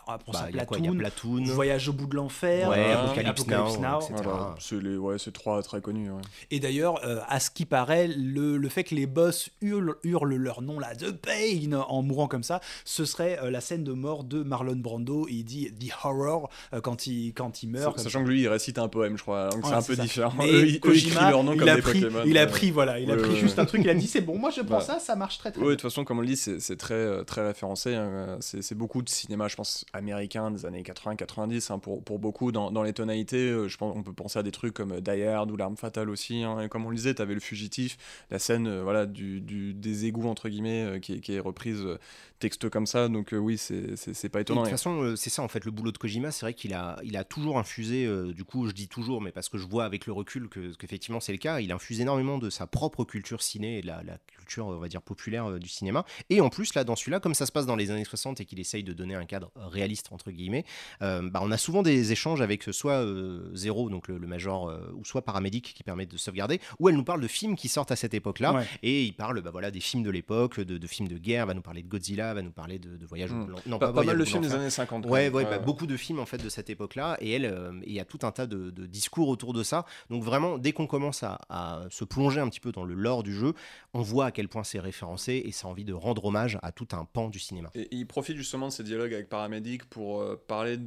à, 0.08 0.18
pense 0.18 0.34
Bah, 0.34 0.46
à 0.46 0.50
Il 0.50 0.56
y 0.56 0.60
a 0.60 0.66
quoi 0.66 0.80
Il 0.80 0.86
y 0.86 0.88
a 0.88 0.92
Platoon, 0.92 1.38
Platoon. 1.38 1.54
Voyage 1.54 1.88
au 1.88 1.94
bout 1.94 2.08
de 2.08 2.16
l'enfer, 2.16 2.70
Ouais, 2.70 2.80
euh, 2.80 3.06
Apocalypse 3.06 3.46
Now, 3.46 4.00
etc. 4.00 4.14
Voilà, 4.24 4.56
c'est 4.60 4.82
les, 4.82 4.98
ouais, 4.98 5.20
c'est 5.20 5.34
trois 5.34 5.62
très 5.62 5.80
connus. 5.80 6.10
ouais. 6.10 6.22
Et 6.50 6.60
d'ailleurs, 6.60 7.06
euh, 7.06 7.20
à 7.28 7.40
ce 7.40 7.52
qui 7.52 7.66
paraît, 7.66 8.08
le, 8.08 8.58
le 8.58 8.70
fait 8.70 8.84
que 8.86 8.96
les 8.96 9.06
boss 9.06 9.52
hurlent, 9.62 9.98
hurlent 10.04 10.34
leur 10.36 10.64
nom 10.64 10.80
là, 10.80 10.96
The 10.96 11.12
Pain, 11.12 11.74
en 11.74 12.02
mourant 12.02 12.28
comme 12.28 12.42
ça, 12.42 12.60
ce 12.86 13.06
serait 13.06 13.38
euh, 13.44 13.52
la 13.52 13.62
scène 13.62 13.84
de 13.84 13.94
mort 13.94 14.24
de 14.24 14.42
Marlon 14.42 14.78
Brando. 14.78 15.28
Et 15.28 15.34
il 15.34 15.44
dit 15.44 15.72
The 15.80 15.94
Horror 16.04 16.50
euh, 16.74 16.82
quand, 16.82 17.06
il, 17.06 17.34
quand 17.34 17.62
il 17.62 17.68
meurt. 17.70 18.00
Sachant 18.00 18.24
que 18.24 18.30
lui, 18.30 18.47
il 18.48 18.50
récite 18.50 18.80
un 18.80 18.88
poème, 18.88 19.18
je 19.18 19.22
crois, 19.22 19.50
donc 19.50 19.64
Ouais, 19.64 19.70
c'est 19.70 19.76
un 19.76 19.82
peu 19.82 19.96
ça. 19.96 20.02
différent. 20.04 20.34
Mais 20.40 20.50
Eux, 20.52 20.66
ils- 20.66 20.66
eux, 20.66 20.68
ils 20.76 20.80
Kojima, 20.80 21.16
crient 21.20 21.30
leur 21.30 21.44
nom 21.44 21.54
il 21.54 21.60
comme 21.60 21.70
a 21.70 21.76
des 21.76 21.82
pris, 21.82 22.02
Pokémon, 22.02 22.24
il 22.26 22.38
a 22.38 22.42
ouais. 22.46 22.48
pris, 22.48 22.72
voilà, 22.72 23.00
il 23.00 23.12
a 23.12 23.16
Ouais, 23.16 23.22
pris 23.22 23.32
ouais, 23.32 23.36
juste 23.38 23.58
ouais. 23.58 23.64
un 23.64 23.66
truc, 23.66 23.82
il 23.84 23.90
a 23.90 23.94
dit 23.94 24.08
c'est 24.08 24.22
bon, 24.22 24.38
moi 24.38 24.50
je 24.50 24.62
prends 24.62 24.78
Bah. 24.78 24.82
ça, 24.82 25.00
ça 25.00 25.16
marche 25.16 25.38
très 25.38 25.52
très 25.52 25.62
Oui, 25.62 25.68
de 25.68 25.72
toute 25.74 25.82
façon, 25.84 26.04
comme 26.06 26.18
on 26.20 26.22
le 26.22 26.28
dit, 26.28 26.38
c'est 26.38 26.60
c'est 26.60 26.78
très, 26.78 26.94
euh, 26.96 27.24
très 27.24 27.46
référencé. 27.46 27.94
hein. 27.96 28.38
C'est 28.40 28.62
c'est 28.64 28.76
beaucoup 28.76 29.02
de 29.02 29.10
cinéma, 29.10 29.48
je 29.48 29.56
pense, 29.56 29.86
américain 29.94 30.50
des 30.52 30.66
années 30.66 30.84
80-90. 30.84 31.72
hein, 31.72 31.80
pour, 31.80 32.04
pour 32.04 32.20
beaucoup, 32.20 32.52
dans, 32.52 32.72
dans 32.72 32.84
les 32.84 32.94
tonalités, 32.94 33.50
euh, 33.50 33.68
je 33.68 33.78
pense, 33.78 33.94
on 33.96 34.04
peut 34.04 34.14
penser 34.14 34.40
à 34.40 34.44
des 34.44 34.52
trucs 34.52 34.74
comme 34.74 35.00
Die 35.02 35.24
Hard 35.24 35.52
ou 35.52 35.58
L'Arme 35.58 35.78
Fatale 35.78 36.10
aussi. 36.10 36.44
hein. 36.44 36.62
Et 36.62 36.70
comme 36.70 36.86
on 36.86 36.90
le 36.90 36.96
disait, 36.96 37.14
tu 37.14 37.22
avais 37.22 37.34
le 37.34 37.40
fugitif, 37.40 37.98
la 38.32 38.40
scène 38.40 38.68
euh, 38.68 38.82
voilà, 38.84 39.06
du, 39.06 39.42
du- 39.42 39.74
des 39.74 40.06
égouts, 40.06 40.28
entre 40.28 40.50
guillemets, 40.50 40.84
euh, 40.84 41.00
qui, 41.00 41.14
est- 41.14 41.20
qui 41.20 41.34
est 41.34 41.40
reprise 41.40 41.82
euh, 41.84 41.98
texte 42.40 42.70
comme 42.70 42.86
ça. 42.86 43.08
Donc 43.10 43.34
euh, 43.34 43.38
oui, 43.38 43.58
c'est 43.58 43.96
c'est- 43.96 44.14
c'est 44.14 44.30
pas 44.30 44.40
Et 44.40 44.44
de 44.44 44.48
étonnant. 44.48 44.62
toute 44.62 44.72
façon, 44.72 45.02
euh, 45.02 45.16
c'est 45.16 45.30
ça 45.30 45.42
en 45.42 45.48
fait 45.48 45.66
le 45.66 45.72
boulot 45.72 45.92
de 45.92 45.98
Kojima. 45.98 46.32
C'est 46.32 46.46
vrai 46.46 46.54
qu'il 46.54 46.74
a, 46.74 46.98
il 47.04 47.18
a 47.18 47.24
toujours 47.24 47.58
infusé. 47.58 48.06
Euh, 48.28 48.34
du 48.34 48.44
coup, 48.44 48.68
je 48.68 48.74
dis 48.74 48.88
toujours, 48.88 49.22
mais 49.22 49.32
parce 49.32 49.50
que 49.50 49.58
je 49.58 49.66
vois 49.66 49.86
avec 49.86 50.06
le 50.06 50.14
recul 50.14 50.50
que 50.50 50.76
qu'effectivement 50.76 51.20
c'est 51.20 51.32
le 51.32 51.38
cas. 51.38 51.60
Il 51.60 51.72
infuse 51.72 52.02
énormément 52.02 52.38
de 52.38 52.50
sa 52.50 52.68
propre 52.68 53.04
culture 53.04 53.42
ciné 53.42 53.80
et 53.80 53.82
de 53.82 53.88
la, 53.88 54.04
la 54.04 54.18
culture, 54.28 54.68
on 54.68 54.78
va 54.78 54.88
dire 54.88 55.02
populaire 55.02 55.50
euh, 55.50 55.60
du 55.60 55.70
cinéma. 55.70 56.06
Et 56.30 56.42
en 56.42 56.50
plus 56.50 56.74
là, 56.76 56.84
dans 56.84 56.96
celui-là, 56.96 57.20
comme 57.20 57.34
ça 57.34 57.46
se 57.46 57.52
passe 57.52 57.66
dans 57.66 57.76
les 57.76 57.92
années 57.92 58.06
60 58.06 58.42
et 58.42 58.46
qu'il 58.46 58.60
essaye 58.60 58.84
de 58.84 58.94
donner 58.94 59.16
un 59.16 59.26
cadre 59.26 59.52
réaliste 59.56 60.10
entre 60.12 60.32
guillemets, 60.32 60.66
euh, 61.02 61.28
bah, 61.30 61.40
on 61.44 61.52
a 61.52 61.58
souvent 61.58 61.84
des 61.84 62.12
échanges 62.12 62.42
avec 62.42 62.64
soit 62.72 63.06
Zéro, 63.54 63.90
donc 63.90 64.08
le, 64.08 64.18
le 64.18 64.28
major, 64.28 64.74
ou 64.96 65.06
soit 65.06 65.22
Paramédic 65.24 65.74
qui 65.74 65.84
permet 65.84 66.06
de 66.06 66.18
sauvegarder, 66.18 66.60
où 66.80 66.90
elle 66.90 66.96
nous 66.96 67.04
parle 67.04 67.22
de 67.22 67.28
films 67.28 67.56
qui 67.56 67.68
sortent 67.70 67.92
à 67.92 67.96
cette 67.96 68.14
époque-là. 68.14 68.54
Ouais. 68.54 68.66
Et 68.84 69.04
il 69.04 69.14
parle 69.14 69.42
bah, 69.42 69.52
voilà, 69.52 69.72
des 69.72 69.80
films 69.80 70.04
de 70.04 70.10
l'époque, 70.10 70.60
de, 70.60 70.78
de 70.78 70.88
films 70.88 71.08
de 71.08 71.18
guerre, 71.18 71.46
va 71.46 71.54
nous 71.54 71.62
parler 71.62 71.82
de 71.82 71.88
Godzilla, 71.88 72.34
va 72.34 72.42
nous 72.42 72.52
parler 72.52 72.80
de, 72.80 72.98
de 72.98 73.06
Voyage 73.06 73.32
au 73.32 73.38
Hmm. 73.38 73.56
non, 73.66 73.80
Pas, 73.80 73.88
pas 73.88 73.92
Voyage 73.92 74.08
mal 74.16 74.20
de 74.20 74.26
films 74.26 74.42
des 74.42 74.54
années 74.54 74.70
50. 74.70 75.04
quand 75.04 75.10
Ouais, 75.10 75.30
ouais, 75.30 75.44
bah, 75.44 75.60
beaucoup 75.60 75.88
de 75.88 75.98
films 75.98 76.20
en 76.20 76.26
fait 76.26 76.44
de 76.44 76.50
cette 76.50 76.70
époque-là, 76.70 77.18
et 77.22 77.32
elle, 77.32 77.46
euh, 77.46 77.72
il 77.86 77.94
y 77.94 78.00
a 78.00 78.06
tout 78.06 78.17
un 78.24 78.32
tas 78.32 78.48
de, 78.48 78.70
discours 78.86 79.28
autour 79.30 79.54
de 79.54 79.64
ça. 79.64 79.86
Donc 80.10 80.24
vraiment, 80.24 80.58
dès 80.58 80.72
qu'on 80.72 80.88
commence 80.88 81.24
à, 81.24 81.88
se 81.90 82.04
plonger 82.04 82.40
un 82.40 82.50
petit 82.50 82.60
peu 82.60 82.72
dans 82.72 82.84
le 82.84 82.94
lore 82.94 83.24
du 83.24 83.34
jeu, 83.34 83.54
on 83.94 84.02
voit 84.02 84.28
à 84.28 84.32
quel 84.32 84.48
point 84.48 84.64
c'est 84.64 84.80
référencé 84.80 85.42
et 85.46 85.52
ça 85.52 85.68
a 85.68 85.72
envie 85.72 85.86
de 85.86 85.94
rendre 85.94 86.26
hommage 86.26 86.58
à 86.62 86.72
tout 86.72 86.88
un 86.92 87.06
pan 87.06 87.30
du 87.30 87.40
cinéma. 87.40 87.72
Il 87.92 88.08
profite 88.08 88.38
justement 88.38 88.68
de 88.68 88.74
ces 88.74 88.84
dialogues 88.84 89.14
avec 89.14 89.30
Paramédic 89.30 89.86
pour 89.86 90.22
euh, 90.22 90.42
parler 90.48 90.78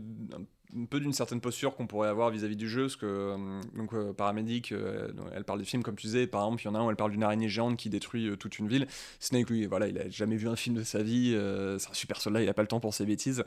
un 0.78 0.84
peu 0.84 1.00
d'une 1.00 1.12
certaine 1.12 1.40
posture 1.40 1.74
qu'on 1.76 1.86
pourrait 1.86 2.08
avoir 2.08 2.30
vis-à-vis 2.30 2.56
du 2.56 2.68
jeu, 2.68 2.82
parce 2.82 2.96
que 2.96 3.06
euh, 3.06 3.36
donc 3.76 3.92
euh, 3.92 4.12
Paramédic, 4.12 4.72
euh, 4.72 5.08
elle 5.34 5.44
parle 5.44 5.58
des 5.58 5.64
films 5.64 5.82
comme 5.82 5.96
tu 5.96 6.06
disais, 6.06 6.26
par 6.26 6.42
exemple, 6.44 6.62
il 6.62 6.66
y 6.66 6.68
en 6.68 6.74
a 6.74 6.78
un 6.78 6.86
où 6.86 6.90
elle 6.90 6.96
parle 6.96 7.10
d'une 7.10 7.22
araignée 7.22 7.48
géante 7.48 7.76
qui 7.76 7.88
détruit 7.90 8.28
euh, 8.28 8.36
toute 8.36 8.58
une 8.58 8.68
ville. 8.68 8.86
Snake, 9.18 9.50
lui, 9.50 9.66
voilà, 9.66 9.88
il 9.88 9.98
a 9.98 10.08
jamais 10.08 10.36
vu 10.36 10.48
un 10.48 10.56
film 10.56 10.76
de 10.76 10.82
sa 10.82 11.02
vie, 11.02 11.36
c'est 11.78 11.90
un 11.90 11.94
super 11.94 12.20
soldat, 12.20 12.42
il 12.42 12.48
a 12.48 12.54
pas 12.54 12.62
le 12.62 12.68
temps 12.68 12.80
pour 12.80 12.94
ses 12.94 13.04
bêtises, 13.04 13.42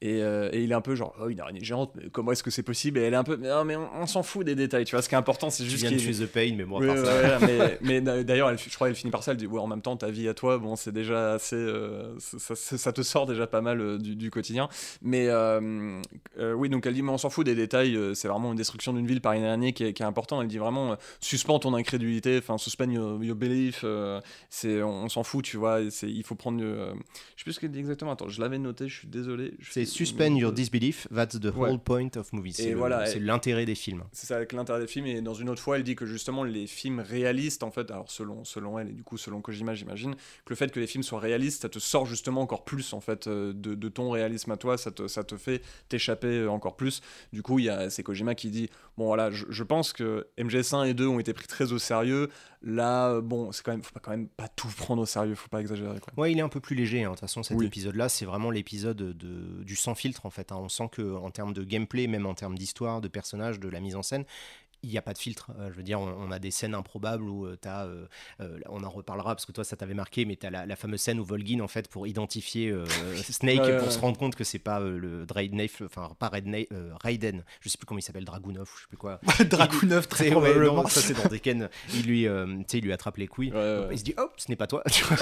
et, 0.00 0.18
et 0.18 0.62
il 0.62 0.70
est 0.70 0.74
un 0.74 0.80
peu 0.80 0.94
genre, 0.94 1.14
oh, 1.20 1.28
une 1.28 1.40
araignée 1.40 1.64
géante, 1.64 1.92
mais 1.94 2.08
comment 2.10 2.32
est-ce 2.32 2.42
que 2.42 2.50
c'est 2.50 2.62
possible? 2.62 2.98
Et 2.98 3.02
elle 3.02 3.14
est 3.14 3.16
un 3.16 3.24
peu, 3.24 3.36
non, 3.36 3.64
mais 3.64 3.76
on, 3.76 3.88
on 4.02 4.06
s'en 4.06 4.22
fout 4.22 4.44
des 4.46 4.54
détails, 4.54 4.84
tu 4.84 4.94
vois, 4.94 5.02
ce 5.02 5.08
qui 5.08 5.14
est 5.14 5.18
important, 5.18 5.50
c'est 5.50 5.64
Tu 5.64 5.70
juste 5.70 5.82
viens 5.86 5.90
de 5.90 6.26
The 6.26 6.26
Pain, 6.30 6.54
mais 6.56 6.64
moi, 6.64 6.80
oui, 6.80 6.86
par 6.86 6.96
ouais, 6.96 7.04
ça. 7.04 7.38
ouais, 7.46 7.78
mais, 7.82 8.00
mais 8.02 8.24
d'ailleurs, 8.24 8.56
je 8.56 8.74
crois 8.74 8.88
qu'elle 8.88 8.96
finit 8.96 9.10
par 9.10 9.22
ça. 9.22 9.32
Elle 9.32 9.36
dit 9.38 9.46
ouais, 9.46 9.60
en 9.60 9.66
même 9.66 9.82
temps, 9.82 9.96
ta 9.96 10.10
vie 10.10 10.28
à 10.28 10.34
toi, 10.34 10.58
bon, 10.58 10.76
c'est 10.76 10.92
déjà 10.92 11.34
assez. 11.34 11.56
ça, 12.18 12.54
ça- 12.54 12.78
ça 12.78 12.92
te 12.92 13.02
sort 13.02 13.26
déjà 13.26 13.46
pas 13.46 13.60
mal 13.60 13.98
du, 13.98 14.16
du 14.16 14.30
quotidien. 14.30 14.68
Mais 15.02 15.26
euh, 15.28 16.00
oui, 16.68 16.70
donc 16.70 16.86
elle 16.86 16.94
dit 16.94 17.02
mais 17.02 17.10
on 17.10 17.18
s'en 17.18 17.30
fout 17.30 17.44
des 17.46 17.54
détails. 17.54 17.96
euh, 17.96 18.14
c'est 18.14 18.28
vraiment 18.28 18.50
une 18.52 18.56
destruction 18.58 18.92
d'une 18.92 19.06
ville 19.06 19.20
par 19.20 19.32
une 19.32 19.44
araignée 19.44 19.72
qui 19.72 19.84
est, 19.84 19.92
qui 19.92 20.02
est 20.02 20.06
important. 20.06 20.40
Elle 20.42 20.48
dit 20.48 20.58
vraiment 20.58 20.92
euh, 20.92 20.96
suspends 21.20 21.58
ton 21.58 21.74
incrédulité, 21.74 22.38
enfin 22.38 22.58
suspend 22.58 22.90
your, 22.90 23.22
your 23.22 23.36
belief. 23.36 23.80
euh, 23.84 24.20
c'est 24.50 24.82
on, 24.82 25.04
on 25.04 25.08
s'en 25.08 25.22
fout, 25.22 25.44
tu 25.44 25.56
vois. 25.56 25.90
c'est- 25.90 26.10
il 26.10 26.22
faut 26.24 26.34
prendre. 26.34 26.62
euh, 26.62 26.92
je 27.36 27.40
sais 27.40 27.44
plus 27.44 27.52
ce 27.54 27.60
qu'elle 27.60 27.70
dit 27.70 27.78
exactement. 27.78 28.12
Attends, 28.12 28.28
je 28.28 28.40
l'avais 28.40 28.58
noté. 28.58 28.88
Je 28.88 28.98
suis 28.98 29.08
désolé. 29.08 29.54
C'est 29.70 29.84
suspend 29.84 30.34
your 30.36 30.52
disbelief, 30.52 31.06
that's 31.14 31.38
the 31.40 31.46
Ouais. 31.56 31.70
whole 31.70 31.78
point 31.78 32.08
of 32.16 32.32
movie. 32.32 32.52
C'est 32.52 32.74
voilà, 32.74 33.06
c'est 33.06 33.18
l'intérêt 33.18 33.64
des 33.64 33.74
films. 33.74 34.04
C'est 34.12 34.26
ça 34.26 34.36
avec 34.36 34.52
l'intérêt 34.52 34.80
des 34.80 34.86
films 34.86 35.06
et 35.06 35.20
dans 35.22 35.34
une 35.34 35.48
autre 35.48 35.62
fois 35.62 35.76
elle 35.76 35.84
dit 35.84 35.96
que 35.96 36.06
justement 36.06 36.44
les 36.44 36.66
films 36.66 37.00
réalistes 37.00 37.62
en 37.62 37.70
fait 37.70 37.90
alors 37.90 38.10
selon 38.10 38.44
selon 38.44 38.78
elle 38.78 38.88
et 38.90 38.92
du 38.92 39.02
coup 39.02 39.16
selon 39.16 39.40
Kojima 39.40 39.74
j'imagine 39.74 40.14
que 40.14 40.50
le 40.50 40.56
fait 40.56 40.70
que 40.70 40.80
les 40.80 40.86
films 40.86 41.02
soient 41.02 41.18
réalistes 41.20 41.62
ça 41.62 41.68
te 41.68 41.78
sort 41.78 42.06
justement 42.06 42.40
encore 42.40 42.64
plus 42.64 42.92
en 42.92 43.00
fait 43.00 43.28
de, 43.28 43.52
de 43.52 43.88
ton 43.88 44.10
réalisme 44.10 44.50
à 44.50 44.56
toi 44.56 44.76
ça 44.78 44.90
te, 44.90 45.08
ça 45.08 45.24
te 45.24 45.36
fait 45.36 45.62
t'échapper 45.88 46.26
euh, 46.28 46.50
encore 46.58 46.76
plus. 46.76 47.00
Du 47.32 47.42
coup, 47.42 47.58
il 47.58 47.64
y 47.64 47.70
a 47.70 47.88
c'est 47.88 48.02
Kojima 48.02 48.34
qui 48.34 48.50
dit 48.50 48.68
bon 48.98 49.06
voilà, 49.06 49.30
je, 49.30 49.46
je 49.48 49.62
pense 49.62 49.92
que 49.94 50.26
MGS1 50.38 50.86
et 50.88 50.92
2 50.94 51.06
ont 51.06 51.18
été 51.18 51.32
pris 51.32 51.46
très 51.46 51.72
au 51.72 51.78
sérieux. 51.78 52.28
Là, 52.62 53.08
euh, 53.10 53.20
bon, 53.22 53.50
c'est 53.52 53.62
quand 53.64 53.70
même 53.70 53.82
faut 53.82 53.92
pas 53.92 54.00
quand 54.00 54.10
même 54.10 54.28
pas 54.28 54.48
tout 54.48 54.68
prendre 54.76 55.00
au 55.00 55.06
sérieux, 55.06 55.34
faut 55.36 55.48
pas 55.48 55.60
exagérer 55.60 56.00
quoi. 56.00 56.12
Ouais, 56.16 56.32
il 56.32 56.38
est 56.38 56.42
un 56.42 56.48
peu 56.48 56.60
plus 56.60 56.74
léger. 56.76 57.04
hein. 57.04 57.10
De 57.10 57.14
toute 57.14 57.20
façon, 57.20 57.42
cet 57.42 57.56
Oui. 57.56 57.66
épisode-là, 57.66 58.08
c'est 58.08 58.24
vraiment 58.26 58.50
l'épisode 58.50 58.96
de, 58.96 59.62
du 59.62 59.76
sans 59.76 59.94
filtre 59.94 60.26
en 60.26 60.30
fait. 60.30 60.52
hein. 60.52 60.56
On 60.58 60.68
sent 60.68 60.88
que 60.92 61.14
en 61.16 61.30
termes 61.30 61.52
de 61.54 61.62
gameplay, 61.64 62.06
même 62.08 62.26
en 62.26 62.34
termes 62.34 62.58
d'histoire, 62.58 63.00
de 63.00 63.08
personnages, 63.08 63.60
de 63.60 63.68
la 63.68 63.80
mise 63.80 63.94
en 63.96 64.02
scène. 64.02 64.24
Il 64.82 64.90
n'y 64.90 64.98
a 64.98 65.02
pas 65.02 65.12
de 65.12 65.18
filtre. 65.18 65.50
Euh, 65.58 65.70
je 65.70 65.76
veux 65.76 65.82
dire, 65.82 66.00
on, 66.00 66.08
on 66.08 66.30
a 66.30 66.38
des 66.38 66.50
scènes 66.50 66.74
improbables 66.74 67.28
où 67.28 67.48
tu 67.56 67.68
as. 67.68 67.88
on 68.68 68.84
en 68.84 68.90
reparlera 68.90 69.34
parce 69.34 69.46
que 69.46 69.52
toi, 69.52 69.64
ça 69.64 69.76
t'avait 69.76 69.94
marqué, 69.94 70.24
mais 70.24 70.36
tu 70.36 70.46
as 70.46 70.50
la, 70.50 70.66
la 70.66 70.76
fameuse 70.76 71.00
scène 71.00 71.20
où 71.20 71.24
Volgin, 71.24 71.60
en 71.60 71.68
fait, 71.68 71.88
pour 71.88 72.06
identifier 72.06 72.70
euh, 72.70 72.84
Snake, 73.16 73.78
pour 73.78 73.92
se 73.92 73.98
rendre 73.98 74.18
compte 74.18 74.34
que 74.34 74.44
c'est 74.44 74.58
pas 74.58 74.80
euh, 74.80 74.98
le 74.98 75.26
Draydnef, 75.26 75.82
enfin, 75.82 76.10
pas 76.18 76.28
Raiden, 76.28 76.66
euh, 76.72 76.92
Raiden, 77.02 77.44
je 77.60 77.68
sais 77.68 77.78
plus 77.78 77.86
comment 77.86 77.98
il 77.98 78.02
s'appelle, 78.02 78.24
Dragunov, 78.24 78.70
je 78.74 78.80
sais 78.82 78.88
plus 78.88 78.96
quoi. 78.96 79.20
Dragunov, 79.44 80.08
très 80.08 80.26
ouais, 80.26 80.30
probablement. 80.30 80.82
non, 80.82 80.88
ça, 80.88 81.00
c'est 81.00 81.14
dans 81.14 81.28
Tekken. 81.28 81.68
Il 81.94 82.06
lui, 82.06 82.26
euh, 82.26 82.62
tu 82.68 82.78
il 82.78 82.84
lui 82.84 82.92
attrape 82.92 83.16
les 83.16 83.26
couilles. 83.26 83.52
Ouais, 83.52 83.58
ouais. 83.58 83.88
Il 83.92 83.98
se 83.98 84.04
dit, 84.04 84.14
hop, 84.16 84.34
ce 84.36 84.50
n'est 84.50 84.56
pas 84.56 84.66
toi. 84.66 84.82
Tu 84.98 85.04
vois, 85.04 85.16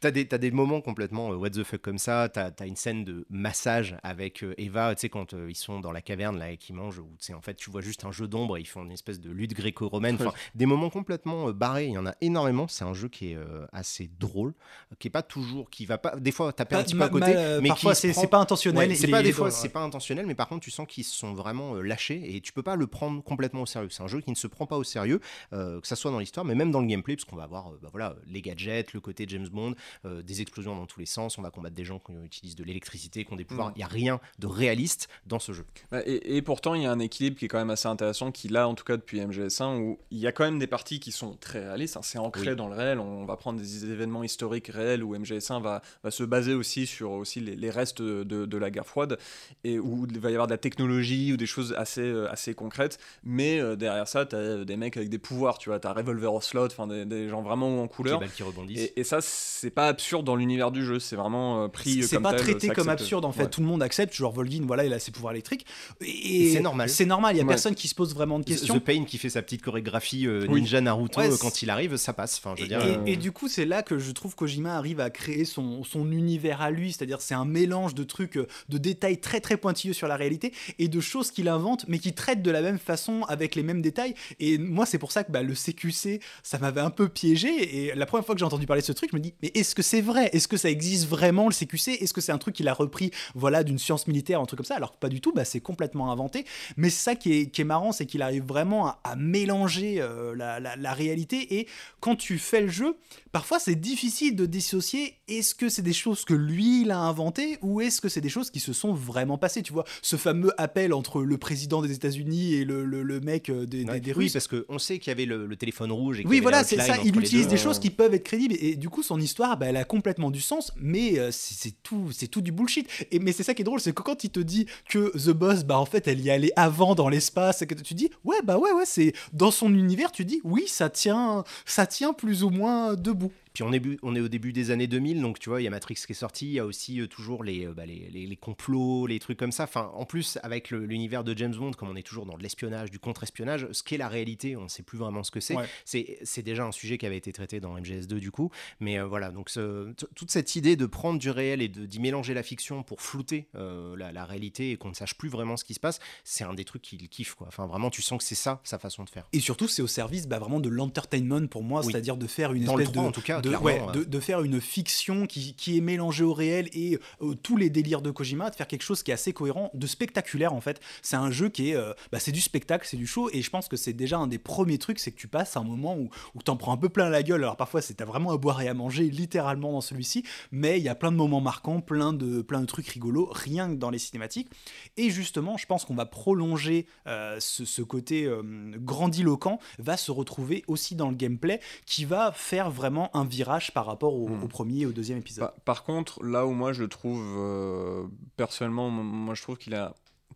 t'as 0.00 0.10
des, 0.10 0.50
moments 0.50 0.80
complètement 0.80 1.32
euh, 1.32 1.36
what 1.36 1.50
the 1.50 1.62
fuck 1.62 1.80
comme 1.80 1.98
ça. 1.98 2.28
T'as 2.28 2.50
as 2.58 2.66
une 2.66 2.76
scène 2.76 3.04
de 3.04 3.26
massage 3.30 3.96
avec 4.02 4.42
euh, 4.42 4.54
Eva, 4.58 4.94
tu 4.94 5.02
sais, 5.02 5.08
quand 5.08 5.34
euh, 5.34 5.50
ils 5.50 5.56
sont 5.56 5.80
dans 5.80 5.92
la 5.92 6.02
caverne 6.02 6.38
là 6.38 6.50
et 6.50 6.56
qu'ils 6.56 6.74
mangent, 6.74 6.98
où 6.98 7.08
tu 7.20 7.32
en 7.34 7.40
fait, 7.40 7.54
tu 7.54 7.70
vois 7.70 7.80
juste 7.80 8.04
un 8.04 8.12
jeu 8.12 8.26
d'ombre 8.26 8.56
et 8.56 8.60
ils 8.60 8.66
font 8.66 8.83
une 8.84 8.92
espèce 8.92 9.20
de 9.20 9.30
lutte 9.30 9.54
gréco-romaine. 9.54 10.16
Enfin, 10.20 10.32
des 10.54 10.66
moments 10.66 10.90
complètement 10.90 11.48
euh, 11.48 11.52
barrés. 11.52 11.86
Il 11.86 11.92
y 11.92 11.98
en 11.98 12.06
a 12.06 12.14
énormément. 12.20 12.68
C'est 12.68 12.84
un 12.84 12.94
jeu 12.94 13.08
qui 13.08 13.32
est 13.32 13.36
euh, 13.36 13.66
assez 13.72 14.10
drôle, 14.18 14.54
qui 14.98 15.08
est 15.08 15.10
pas 15.10 15.22
toujours, 15.22 15.70
qui 15.70 15.86
va 15.86 15.98
pas. 15.98 16.16
Des 16.16 16.32
fois, 16.32 16.52
taper 16.52 16.76
un 16.76 16.82
petit 16.82 16.94
peu 16.94 17.02
à 17.02 17.08
côté, 17.08 17.32
ma- 17.34 17.38
euh, 17.40 17.60
mais 17.62 17.68
parfois 17.68 17.94
c'est 17.94 18.12
prend- 18.12 18.26
pas 18.26 18.38
intentionnel. 18.38 18.88
Ouais, 18.90 18.94
c'est 18.94 19.08
pas 19.08 19.22
des 19.22 19.32
fois, 19.32 19.50
c'est 19.50 19.68
pas 19.68 19.80
intentionnel, 19.82 20.26
mais 20.26 20.34
par 20.34 20.48
contre, 20.48 20.62
tu 20.64 20.70
sens 20.70 20.86
qu'ils 20.88 21.04
se 21.04 21.16
sont 21.16 21.34
vraiment 21.34 21.74
euh, 21.76 21.82
lâchés 21.82 22.34
et 22.36 22.40
tu 22.40 22.52
peux 22.52 22.62
pas 22.62 22.76
le 22.76 22.86
prendre 22.86 23.22
complètement 23.22 23.62
au 23.62 23.66
sérieux. 23.66 23.88
C'est 23.90 24.02
un 24.02 24.06
jeu 24.08 24.20
qui 24.20 24.30
ne 24.30 24.36
se 24.36 24.46
prend 24.46 24.66
pas 24.66 24.76
au 24.76 24.84
sérieux, 24.84 25.20
euh, 25.52 25.80
que 25.80 25.86
ça 25.86 25.96
soit 25.96 26.10
dans 26.10 26.18
l'histoire, 26.18 26.44
mais 26.44 26.54
même 26.54 26.70
dans 26.70 26.80
le 26.80 26.86
gameplay, 26.86 27.16
parce 27.16 27.24
qu'on 27.24 27.36
va 27.36 27.44
avoir 27.44 27.68
euh, 27.72 27.78
bah 27.82 27.88
voilà, 27.92 28.16
les 28.26 28.40
gadgets, 28.42 28.92
le 28.92 29.00
côté 29.00 29.24
James 29.28 29.48
Bond, 29.48 29.74
euh, 30.04 30.22
des 30.22 30.40
explosions 30.40 30.76
dans 30.76 30.86
tous 30.86 31.00
les 31.00 31.06
sens. 31.06 31.38
On 31.38 31.42
va 31.42 31.50
combattre 31.50 31.74
des 31.74 31.84
gens 31.84 31.98
qui 31.98 32.12
utilisent 32.24 32.56
de 32.56 32.64
l'électricité, 32.64 33.24
qui 33.24 33.32
ont 33.32 33.36
des 33.36 33.44
pouvoirs. 33.44 33.68
Mm. 33.70 33.74
Il 33.76 33.80
y 33.80 33.84
a 33.84 33.88
rien 33.88 34.20
de 34.38 34.46
réaliste 34.46 35.08
dans 35.26 35.38
ce 35.38 35.52
jeu. 35.52 35.64
Bah, 35.90 36.00
Et, 36.06 36.36
et 36.36 36.42
pourtant, 36.42 36.74
il 36.74 36.82
y 36.82 36.86
a 36.86 36.92
un 36.92 36.98
équilibre 36.98 37.36
qui 37.36 37.44
est 37.44 37.48
quand 37.48 37.58
même 37.58 37.70
assez 37.70 37.88
intéressant, 37.88 38.30
qui 38.32 38.48
là, 38.48 38.68
en 38.74 38.76
tout 38.76 38.84
cas 38.84 38.96
depuis 38.96 39.20
MGS1, 39.20 39.78
où 39.78 39.98
il 40.10 40.18
y 40.18 40.26
a 40.26 40.32
quand 40.32 40.42
même 40.44 40.58
des 40.58 40.66
parties 40.66 40.98
qui 40.98 41.12
sont 41.12 41.36
très 41.40 41.60
réalistes. 41.64 41.96
hein, 41.96 42.00
c'est 42.02 42.18
ancré 42.18 42.50
Oui. 42.50 42.56
dans 42.56 42.66
le 42.66 42.74
réel. 42.74 42.98
On 42.98 43.24
va 43.24 43.36
prendre 43.36 43.60
des 43.60 43.84
événements 43.88 44.24
historiques 44.24 44.66
réels 44.66 45.04
où 45.04 45.16
MGS1 45.16 45.62
va, 45.62 45.80
va 46.02 46.10
se 46.10 46.24
baser 46.24 46.54
aussi 46.54 46.86
sur 46.86 47.12
aussi 47.12 47.38
les, 47.38 47.54
les 47.54 47.70
restes 47.70 48.02
de, 48.02 48.24
de 48.24 48.58
la 48.58 48.70
guerre 48.72 48.84
froide 48.86 49.16
et 49.62 49.78
où 49.78 50.06
il 50.10 50.18
va 50.18 50.30
y 50.30 50.32
avoir 50.34 50.48
de 50.48 50.52
la 50.52 50.58
technologie 50.58 51.32
ou 51.32 51.36
des 51.36 51.46
choses 51.46 51.72
assez, 51.78 52.00
euh, 52.00 52.28
assez 52.32 52.52
concrètes. 52.54 52.98
Mais 53.22 53.60
euh, 53.60 53.76
derrière 53.76 54.08
ça, 54.08 54.26
tu 54.26 54.34
as 54.34 54.64
des 54.64 54.76
mecs 54.76 54.96
avec 54.96 55.08
des 55.08 55.18
pouvoirs. 55.18 55.58
Tu 55.58 55.68
vois, 55.68 55.78
tu 55.78 55.86
as 55.86 55.92
Revolver 55.92 56.34
Ocelot, 56.34 56.66
enfin 56.66 56.88
des, 56.88 57.04
des 57.04 57.28
gens 57.28 57.42
vraiment 57.42 57.80
en 57.82 57.86
couleur. 57.86 58.20
qui 58.34 58.42
rebondissent. 58.42 58.80
Et, 58.80 59.00
et 59.00 59.04
ça, 59.04 59.18
c'est 59.20 59.70
pas 59.70 59.86
absurde 59.86 60.24
dans 60.26 60.34
l'univers 60.36 60.72
du 60.72 60.84
jeu. 60.84 60.98
C'est 60.98 61.16
vraiment 61.16 61.62
euh, 61.64 61.68
pris 61.68 62.02
C'est 62.02 62.16
comme 62.16 62.24
pas 62.24 62.32
tel, 62.32 62.40
traité 62.40 62.68
comme 62.70 62.88
absurde 62.88 63.24
en 63.24 63.30
fait. 63.32 63.44
Ouais. 63.44 63.50
Tout 63.50 63.60
le 63.60 63.66
monde 63.68 63.82
accepte. 63.84 64.12
Genre 64.14 64.32
Volgin, 64.32 64.64
voilà, 64.66 64.84
il 64.84 64.92
a 64.92 64.98
ses 64.98 65.12
pouvoirs 65.12 65.32
électriques. 65.32 65.64
Et, 66.00 66.46
Et 66.48 66.52
c'est 66.54 66.60
normal. 66.60 66.88
C'est 66.88 67.04
normal. 67.06 67.34
Il 67.34 67.38
y 67.38 67.40
a 67.40 67.44
Ouais. 67.44 67.48
personne 67.48 67.74
qui 67.74 67.88
se 67.88 67.94
pose 67.94 68.14
vraiment 68.14 68.38
de 68.38 68.44
questions. 68.44 68.63
The 68.66 68.78
Pain 68.78 69.04
qui 69.04 69.18
fait 69.18 69.28
sa 69.30 69.42
petite 69.42 69.62
chorégraphie 69.62 70.26
euh, 70.26 70.46
Oui. 70.48 70.60
ninja 70.60 70.80
Naruto 70.80 71.20
Ouais, 71.20 71.30
euh, 71.30 71.36
quand 71.40 71.62
il 71.62 71.70
arrive, 71.70 71.96
ça 71.96 72.12
passe. 72.12 72.38
Enfin, 72.38 72.54
je 72.56 72.60
veux 72.62 72.66
Et, 72.66 72.68
dire, 72.68 72.80
et- 72.84 72.96
euh, 72.96 73.04
et 73.06 73.16
du 73.16 73.32
coup, 73.32 73.48
c'est 73.48 73.64
là 73.64 73.82
que 73.82 73.98
je 73.98 74.10
trouve 74.12 74.34
Kojima 74.34 74.76
arrive 74.76 75.00
à 75.00 75.10
créer 75.10 75.44
son, 75.44 75.84
son 75.84 76.10
univers 76.12 76.60
à 76.62 76.70
lui, 76.70 76.92
c'est-à-dire 76.92 77.20
c'est 77.20 77.34
un 77.34 77.44
mélange 77.44 77.94
de 77.94 78.04
trucs, 78.04 78.36
euh, 78.36 78.46
de 78.68 78.78
détails 78.78 79.18
très 79.20 79.40
très 79.40 79.56
pointilleux 79.56 79.92
sur 79.94 80.08
la 80.08 80.16
réalité 80.16 80.52
et 80.78 80.88
de 80.88 81.00
choses 81.00 81.30
qu'il 81.30 81.48
invente, 81.48 81.84
mais 81.88 81.98
qui 81.98 82.12
traitent 82.14 82.42
de 82.42 82.50
la 82.50 82.62
même 82.62 82.78
façon 82.78 83.22
avec 83.28 83.54
les 83.54 83.62
mêmes 83.62 83.82
détails. 83.82 84.14
Et 84.40 84.58
moi, 84.58 84.86
c'est 84.86 84.98
pour 84.98 85.12
ça 85.12 85.24
que 85.24 85.32
bah, 85.32 85.42
le 85.42 85.54
CQC, 85.54 86.20
ça 86.42 86.58
m'avait 86.58 86.80
un 86.80 86.90
peu 86.90 87.08
piégé. 87.08 87.48
Et 87.88 87.94
la 87.94 88.06
première 88.06 88.24
fois 88.24 88.34
que 88.34 88.38
j'ai 88.38 88.44
entendu 88.44 88.66
parler 88.66 88.82
de 88.82 88.86
ce 88.86 88.92
truc, 88.92 89.10
je 89.12 89.16
me 89.16 89.20
dis, 89.20 89.34
mais 89.42 89.50
est-ce 89.54 89.74
que 89.74 89.82
c'est 89.82 90.00
vrai? 90.00 90.30
Est-ce 90.32 90.48
que 90.48 90.56
ça 90.56 90.70
existe 90.70 91.06
vraiment 91.08 91.48
le 91.48 91.52
CQC 91.54 92.02
Est-ce 92.02 92.12
que 92.12 92.20
c'est 92.20 92.32
un 92.32 92.38
truc 92.38 92.54
qu'il 92.54 92.68
a 92.68 92.74
repris, 92.74 93.10
voilà, 93.34 93.64
d'une 93.64 93.78
science 93.78 94.06
militaire, 94.06 94.40
un 94.40 94.46
truc 94.46 94.58
comme 94.58 94.66
ça? 94.66 94.76
Alors 94.76 94.92
que 94.92 94.98
pas 94.98 95.08
du 95.08 95.20
tout, 95.20 95.32
bah, 95.32 95.44
c'est 95.44 95.60
complètement 95.60 96.10
inventé. 96.12 96.44
Mais 96.76 96.90
ça 96.90 97.14
qui 97.14 97.32
est, 97.32 97.46
qui 97.50 97.60
est 97.60 97.64
marrant, 97.64 97.92
c'est 97.92 98.06
qu'il 98.06 98.22
arrive 98.22 98.44
vraiment 98.54 98.86
à, 98.86 99.00
à 99.02 99.16
mélanger 99.16 99.96
euh, 100.00 100.34
la, 100.36 100.60
la- 100.60 100.76
la 100.76 100.92
réalité. 100.92 101.58
Et 101.58 101.66
quand 102.00 102.14
tu 102.14 102.38
fais 102.38 102.60
le 102.60 102.68
jeu, 102.68 102.96
parfois 103.32 103.58
c'est 103.58 103.74
difficile 103.74 104.36
de 104.36 104.46
dissocier 104.46 105.16
est-ce 105.26 105.54
que 105.56 105.68
c'est 105.68 105.82
des 105.82 105.92
choses 105.92 106.24
que 106.24 106.34
lui 106.34 106.82
il 106.82 106.90
a 106.92 106.98
inventé 107.00 107.58
ou 107.62 107.80
est-ce 107.80 108.00
que 108.00 108.08
c'est 108.08 108.20
des 108.20 108.28
choses 108.28 108.50
qui 108.50 108.60
se 108.60 108.72
sont 108.72 108.94
vraiment 108.94 109.38
passées. 109.38 109.62
Tu 109.62 109.72
vois, 109.72 109.84
ce 110.02 110.14
fameux 110.16 110.52
appel 110.60 110.92
entre 110.94 111.22
le 111.22 111.36
président 111.36 111.82
des 111.82 111.92
États-Unis 111.92 112.54
et 112.54 112.64
le, 112.64 112.84
le- 112.84 113.02
le 113.02 113.20
mec 113.20 113.50
euh, 113.50 113.66
des, 113.66 113.84
ouais. 113.84 113.98
des 113.98 114.12
oui, 114.12 114.24
Russes. 114.24 114.32
parce 114.34 114.46
qu'on 114.48 114.78
sait 114.78 114.98
qu'il 115.00 115.10
y 115.10 115.12
avait 115.12 115.26
le, 115.26 115.46
le 115.46 115.56
téléphone 115.56 115.90
rouge. 115.90 116.20
Et 116.20 116.26
Oui, 116.26 116.38
voilà, 116.40 116.62
c'est 116.62 116.76
ça. 116.80 116.96
Il 117.04 117.18
utilise 117.18 117.48
des 117.48 117.56
choses 117.56 117.80
qui 117.80 117.90
peuvent 117.90 118.14
être 118.14 118.24
crédibles 118.24 118.54
et 118.60 118.76
du 118.76 118.88
coup 118.88 119.02
son 119.02 119.20
histoire, 119.20 119.56
bah, 119.56 119.66
elle 119.66 119.76
a 119.76 119.84
complètement 119.84 120.30
du 120.30 120.40
sens, 120.40 120.72
mais 120.76 121.18
euh, 121.18 121.30
c'est 121.32 121.54
c'est 121.64 121.74
tout, 121.82 122.12
c'est 122.12 122.28
tout 122.28 122.40
du 122.42 122.52
bullshit. 122.52 122.86
Et 123.10 123.18
mais 123.18 123.32
c'est 123.32 123.42
ça 123.42 123.54
qui 123.54 123.62
est 123.62 123.64
drôle, 123.64 123.80
c'est 123.80 123.92
que 123.94 124.02
quand 124.02 124.22
il 124.22 124.30
te 124.30 124.40
dit 124.40 124.66
que 124.88 125.10
The 125.18 125.30
Boss, 125.30 125.64
bah 125.64 125.78
en 125.78 125.86
fait, 125.86 126.06
elle 126.06 126.20
y 126.20 126.30
allait 126.30 126.52
avant 126.56 126.94
dans 126.94 127.08
l'espace, 127.08 127.62
et 127.62 127.66
que 127.66 127.74
tu 127.74 127.94
dis 127.94 128.10
ouais 128.24 128.36
bah 128.44 128.58
ouais 128.58 128.72
ouais, 128.72 128.86
c'est 128.86 129.12
dans 129.32 129.50
son 129.50 129.74
univers, 129.74 130.12
tu 130.12 130.24
dis 130.24 130.40
oui, 130.44 130.64
ça 130.68 130.90
tient, 130.90 131.44
ça 131.64 131.86
tient 131.86 132.12
plus 132.12 132.44
ou 132.44 132.50
moins 132.50 132.94
debout. 132.94 133.32
Puis 133.54 133.62
on 133.62 133.72
est, 133.72 133.78
bu- 133.78 133.98
on 134.02 134.16
est 134.16 134.20
au 134.20 134.26
début 134.26 134.52
des 134.52 134.72
années 134.72 134.88
2000, 134.88 135.20
donc 135.22 135.38
tu 135.38 135.48
vois, 135.48 135.60
il 135.60 135.64
y 135.64 135.68
a 135.68 135.70
Matrix 135.70 135.94
qui 135.94 136.10
est 136.10 136.14
sorti, 136.14 136.46
il 136.46 136.52
y 136.54 136.58
a 136.58 136.66
aussi 136.66 137.00
euh, 137.00 137.06
toujours 137.06 137.44
les, 137.44 137.66
euh, 137.66 137.72
bah, 137.72 137.86
les, 137.86 138.08
les- 138.12 138.26
les 138.26 138.36
complots, 138.36 139.06
les 139.06 139.20
trucs 139.20 139.38
comme 139.38 139.52
ça. 139.52 139.62
Enfin, 139.62 139.92
en 139.94 140.04
plus, 140.04 140.38
avec 140.42 140.70
l'univers 140.72 141.22
de 141.22 141.38
James 141.38 141.54
Bond, 141.54 141.70
comme 141.70 141.88
on 141.88 141.94
est 141.94 142.02
toujours 142.02 142.26
dans 142.26 142.36
de 142.36 142.42
l'espionnage, 142.42 142.90
du 142.90 142.98
contre-espionnage, 142.98 143.68
ce 143.70 143.84
qu'est 143.84 143.96
la 143.96 144.08
réalité, 144.08 144.56
on 144.56 144.64
ne 144.64 144.68
sait 144.68 144.82
plus 144.82 144.98
vraiment 144.98 145.22
ce 145.22 145.30
que 145.30 145.38
c'est. 145.38 145.54
Ouais. 145.54 145.66
C'est 145.84 146.42
déjà 146.42 146.64
un 146.64 146.72
sujet 146.72 146.98
qui 146.98 147.06
avait 147.06 147.16
été 147.16 147.32
traité 147.32 147.60
dans 147.60 147.76
MGS2 147.78 148.14
du 148.18 148.32
coup. 148.32 148.50
Mais 148.80 148.98
euh, 148.98 149.06
voilà, 149.06 149.30
donc 149.30 149.48
ce- 149.50 149.92
toute 150.16 150.32
cette 150.32 150.56
idée 150.56 150.74
de 150.74 150.86
prendre 150.86 151.20
du 151.20 151.30
réel 151.30 151.62
et 151.62 151.68
d'y 151.68 152.00
mélanger 152.00 152.34
la 152.34 152.42
fiction 152.42 152.82
pour 152.82 153.02
flouter 153.02 153.46
la, 153.54 154.10
la 154.10 154.24
réalité 154.24 154.72
et 154.72 154.76
qu'on 154.76 154.88
ne 154.88 154.94
sache 154.94 155.14
plus 155.16 155.28
vraiment 155.28 155.56
ce 155.56 155.62
qui 155.64 155.74
se 155.74 155.80
passe, 155.80 156.00
c'est 156.24 156.42
un 156.42 156.54
des 156.54 156.64
trucs 156.64 156.82
qu'il 156.82 157.08
kiffe. 157.08 157.34
Quoi. 157.34 157.46
Enfin, 157.46 157.66
vraiment, 157.66 157.90
tu 157.90 158.02
sens 158.02 158.18
que 158.18 158.24
c'est 158.24 158.34
ça, 158.34 158.60
sa 158.64 158.80
façon 158.80 159.04
de 159.04 159.10
faire. 159.10 159.28
Et 159.32 159.38
surtout, 159.38 159.68
c'est 159.68 159.82
au 159.82 159.86
service 159.86 160.26
bah, 160.26 160.40
vraiment 160.40 160.58
de 160.58 160.68
l'entertainment 160.68 161.46
pour 161.46 161.62
moi, 161.62 161.82
Oui. 161.84 161.92
c'est-à-dire 161.92 162.16
de 162.16 162.26
faire 162.26 162.52
une 162.52 162.64
Dans 162.64 162.72
espèce 162.78 162.92
3, 162.92 163.02
de, 163.04 163.08
en 163.08 163.12
tout 163.12 163.20
cas, 163.22 163.40
de, 163.44 163.48
clairement, 163.50 163.66
ouais, 163.66 163.80
ouais. 163.80 163.92
de, 163.92 164.04
de 164.04 164.20
faire 164.20 164.42
une 164.42 164.60
fiction 164.60 165.26
qui, 165.26 165.54
qui 165.54 165.78
est 165.78 165.80
mélangée 165.80 166.24
au 166.24 166.32
réel 166.32 166.68
et 166.72 166.98
euh, 167.22 167.34
tous 167.34 167.56
les 167.56 167.70
délires 167.70 168.02
de 168.02 168.10
Kojima, 168.10 168.50
de 168.50 168.54
faire 168.54 168.66
quelque 168.66 168.82
chose 168.82 169.02
qui 169.02 169.10
est 169.10 169.14
assez 169.14 169.32
cohérent, 169.32 169.70
de 169.74 169.86
spectaculaire 169.86 170.52
en 170.52 170.60
fait. 170.60 170.80
C'est 171.02 171.16
un 171.16 171.30
jeu 171.30 171.48
qui 171.48 171.70
est, 171.70 171.76
euh, 171.76 171.92
bah, 172.10 172.18
c'est 172.18 172.32
du 172.32 172.40
spectacle, 172.40 172.86
c'est 172.88 172.96
du 172.96 173.06
show, 173.06 173.30
et 173.32 173.42
je 173.42 173.50
pense 173.50 173.68
que 173.68 173.76
c'est 173.76 173.92
déjà 173.92 174.18
un 174.18 174.26
des 174.26 174.38
premiers 174.38 174.78
trucs, 174.78 174.98
c'est 174.98 175.12
que 175.12 175.18
tu 175.18 175.28
passes 175.28 175.56
un 175.56 175.64
moment 175.64 175.96
où, 175.96 176.08
où 176.34 176.42
t'en 176.42 176.56
prends 176.56 176.72
un 176.72 176.76
peu 176.76 176.88
plein 176.88 177.08
la 177.08 177.22
gueule. 177.22 177.42
Alors 177.42 177.56
parfois, 177.56 177.82
c'est 177.82 177.94
t'as 177.94 178.04
vraiment 178.04 178.32
à 178.32 178.36
boire 178.36 178.60
et 178.62 178.68
à 178.68 178.74
manger, 178.74 179.10
littéralement 179.10 179.72
dans 179.72 179.80
celui-ci, 179.80 180.24
mais 180.50 180.78
il 180.78 180.84
y 180.84 180.88
a 180.88 180.94
plein 180.94 181.12
de 181.12 181.16
moments 181.16 181.40
marquants, 181.40 181.80
plein 181.80 182.12
de, 182.12 182.42
plein 182.42 182.60
de 182.60 182.66
trucs 182.66 182.88
rigolos, 182.88 183.28
rien 183.30 183.68
que 183.68 183.74
dans 183.74 183.90
les 183.90 183.98
cinématiques. 183.98 184.48
Et 184.96 185.10
justement, 185.10 185.56
je 185.56 185.66
pense 185.66 185.84
qu'on 185.84 185.94
va 185.94 186.06
prolonger 186.06 186.86
euh, 187.06 187.36
ce, 187.40 187.64
ce 187.64 187.82
côté 187.82 188.28
grandiloquent, 188.76 189.58
va 189.78 189.96
se 189.96 190.10
retrouver 190.10 190.64
aussi 190.66 190.94
dans 190.94 191.10
le 191.10 191.16
gameplay, 191.16 191.60
qui 191.86 192.04
va 192.04 192.32
faire 192.32 192.70
vraiment 192.70 193.14
un 193.16 193.24
virage 193.34 193.72
par 193.74 193.86
rapport 193.86 194.14
au, 194.14 194.28
Hmm. 194.28 194.42
au 194.44 194.48
premier 194.48 194.80
et 194.80 194.86
au 194.86 194.92
deuxième 194.92 195.18
épisode. 195.18 195.44
Par, 195.44 195.54
par 195.60 195.84
contre, 195.84 196.22
là 196.24 196.46
où 196.46 196.52
moi 196.52 196.72
je 196.72 196.82
le 196.82 196.88
trouve, 196.88 197.22
euh, 197.38 198.04
personnellement, 198.36 198.90
moi 198.90 199.34
je 199.34 199.42
trouve 199.42 199.58
qu'il 199.58 199.74
est 199.74 199.82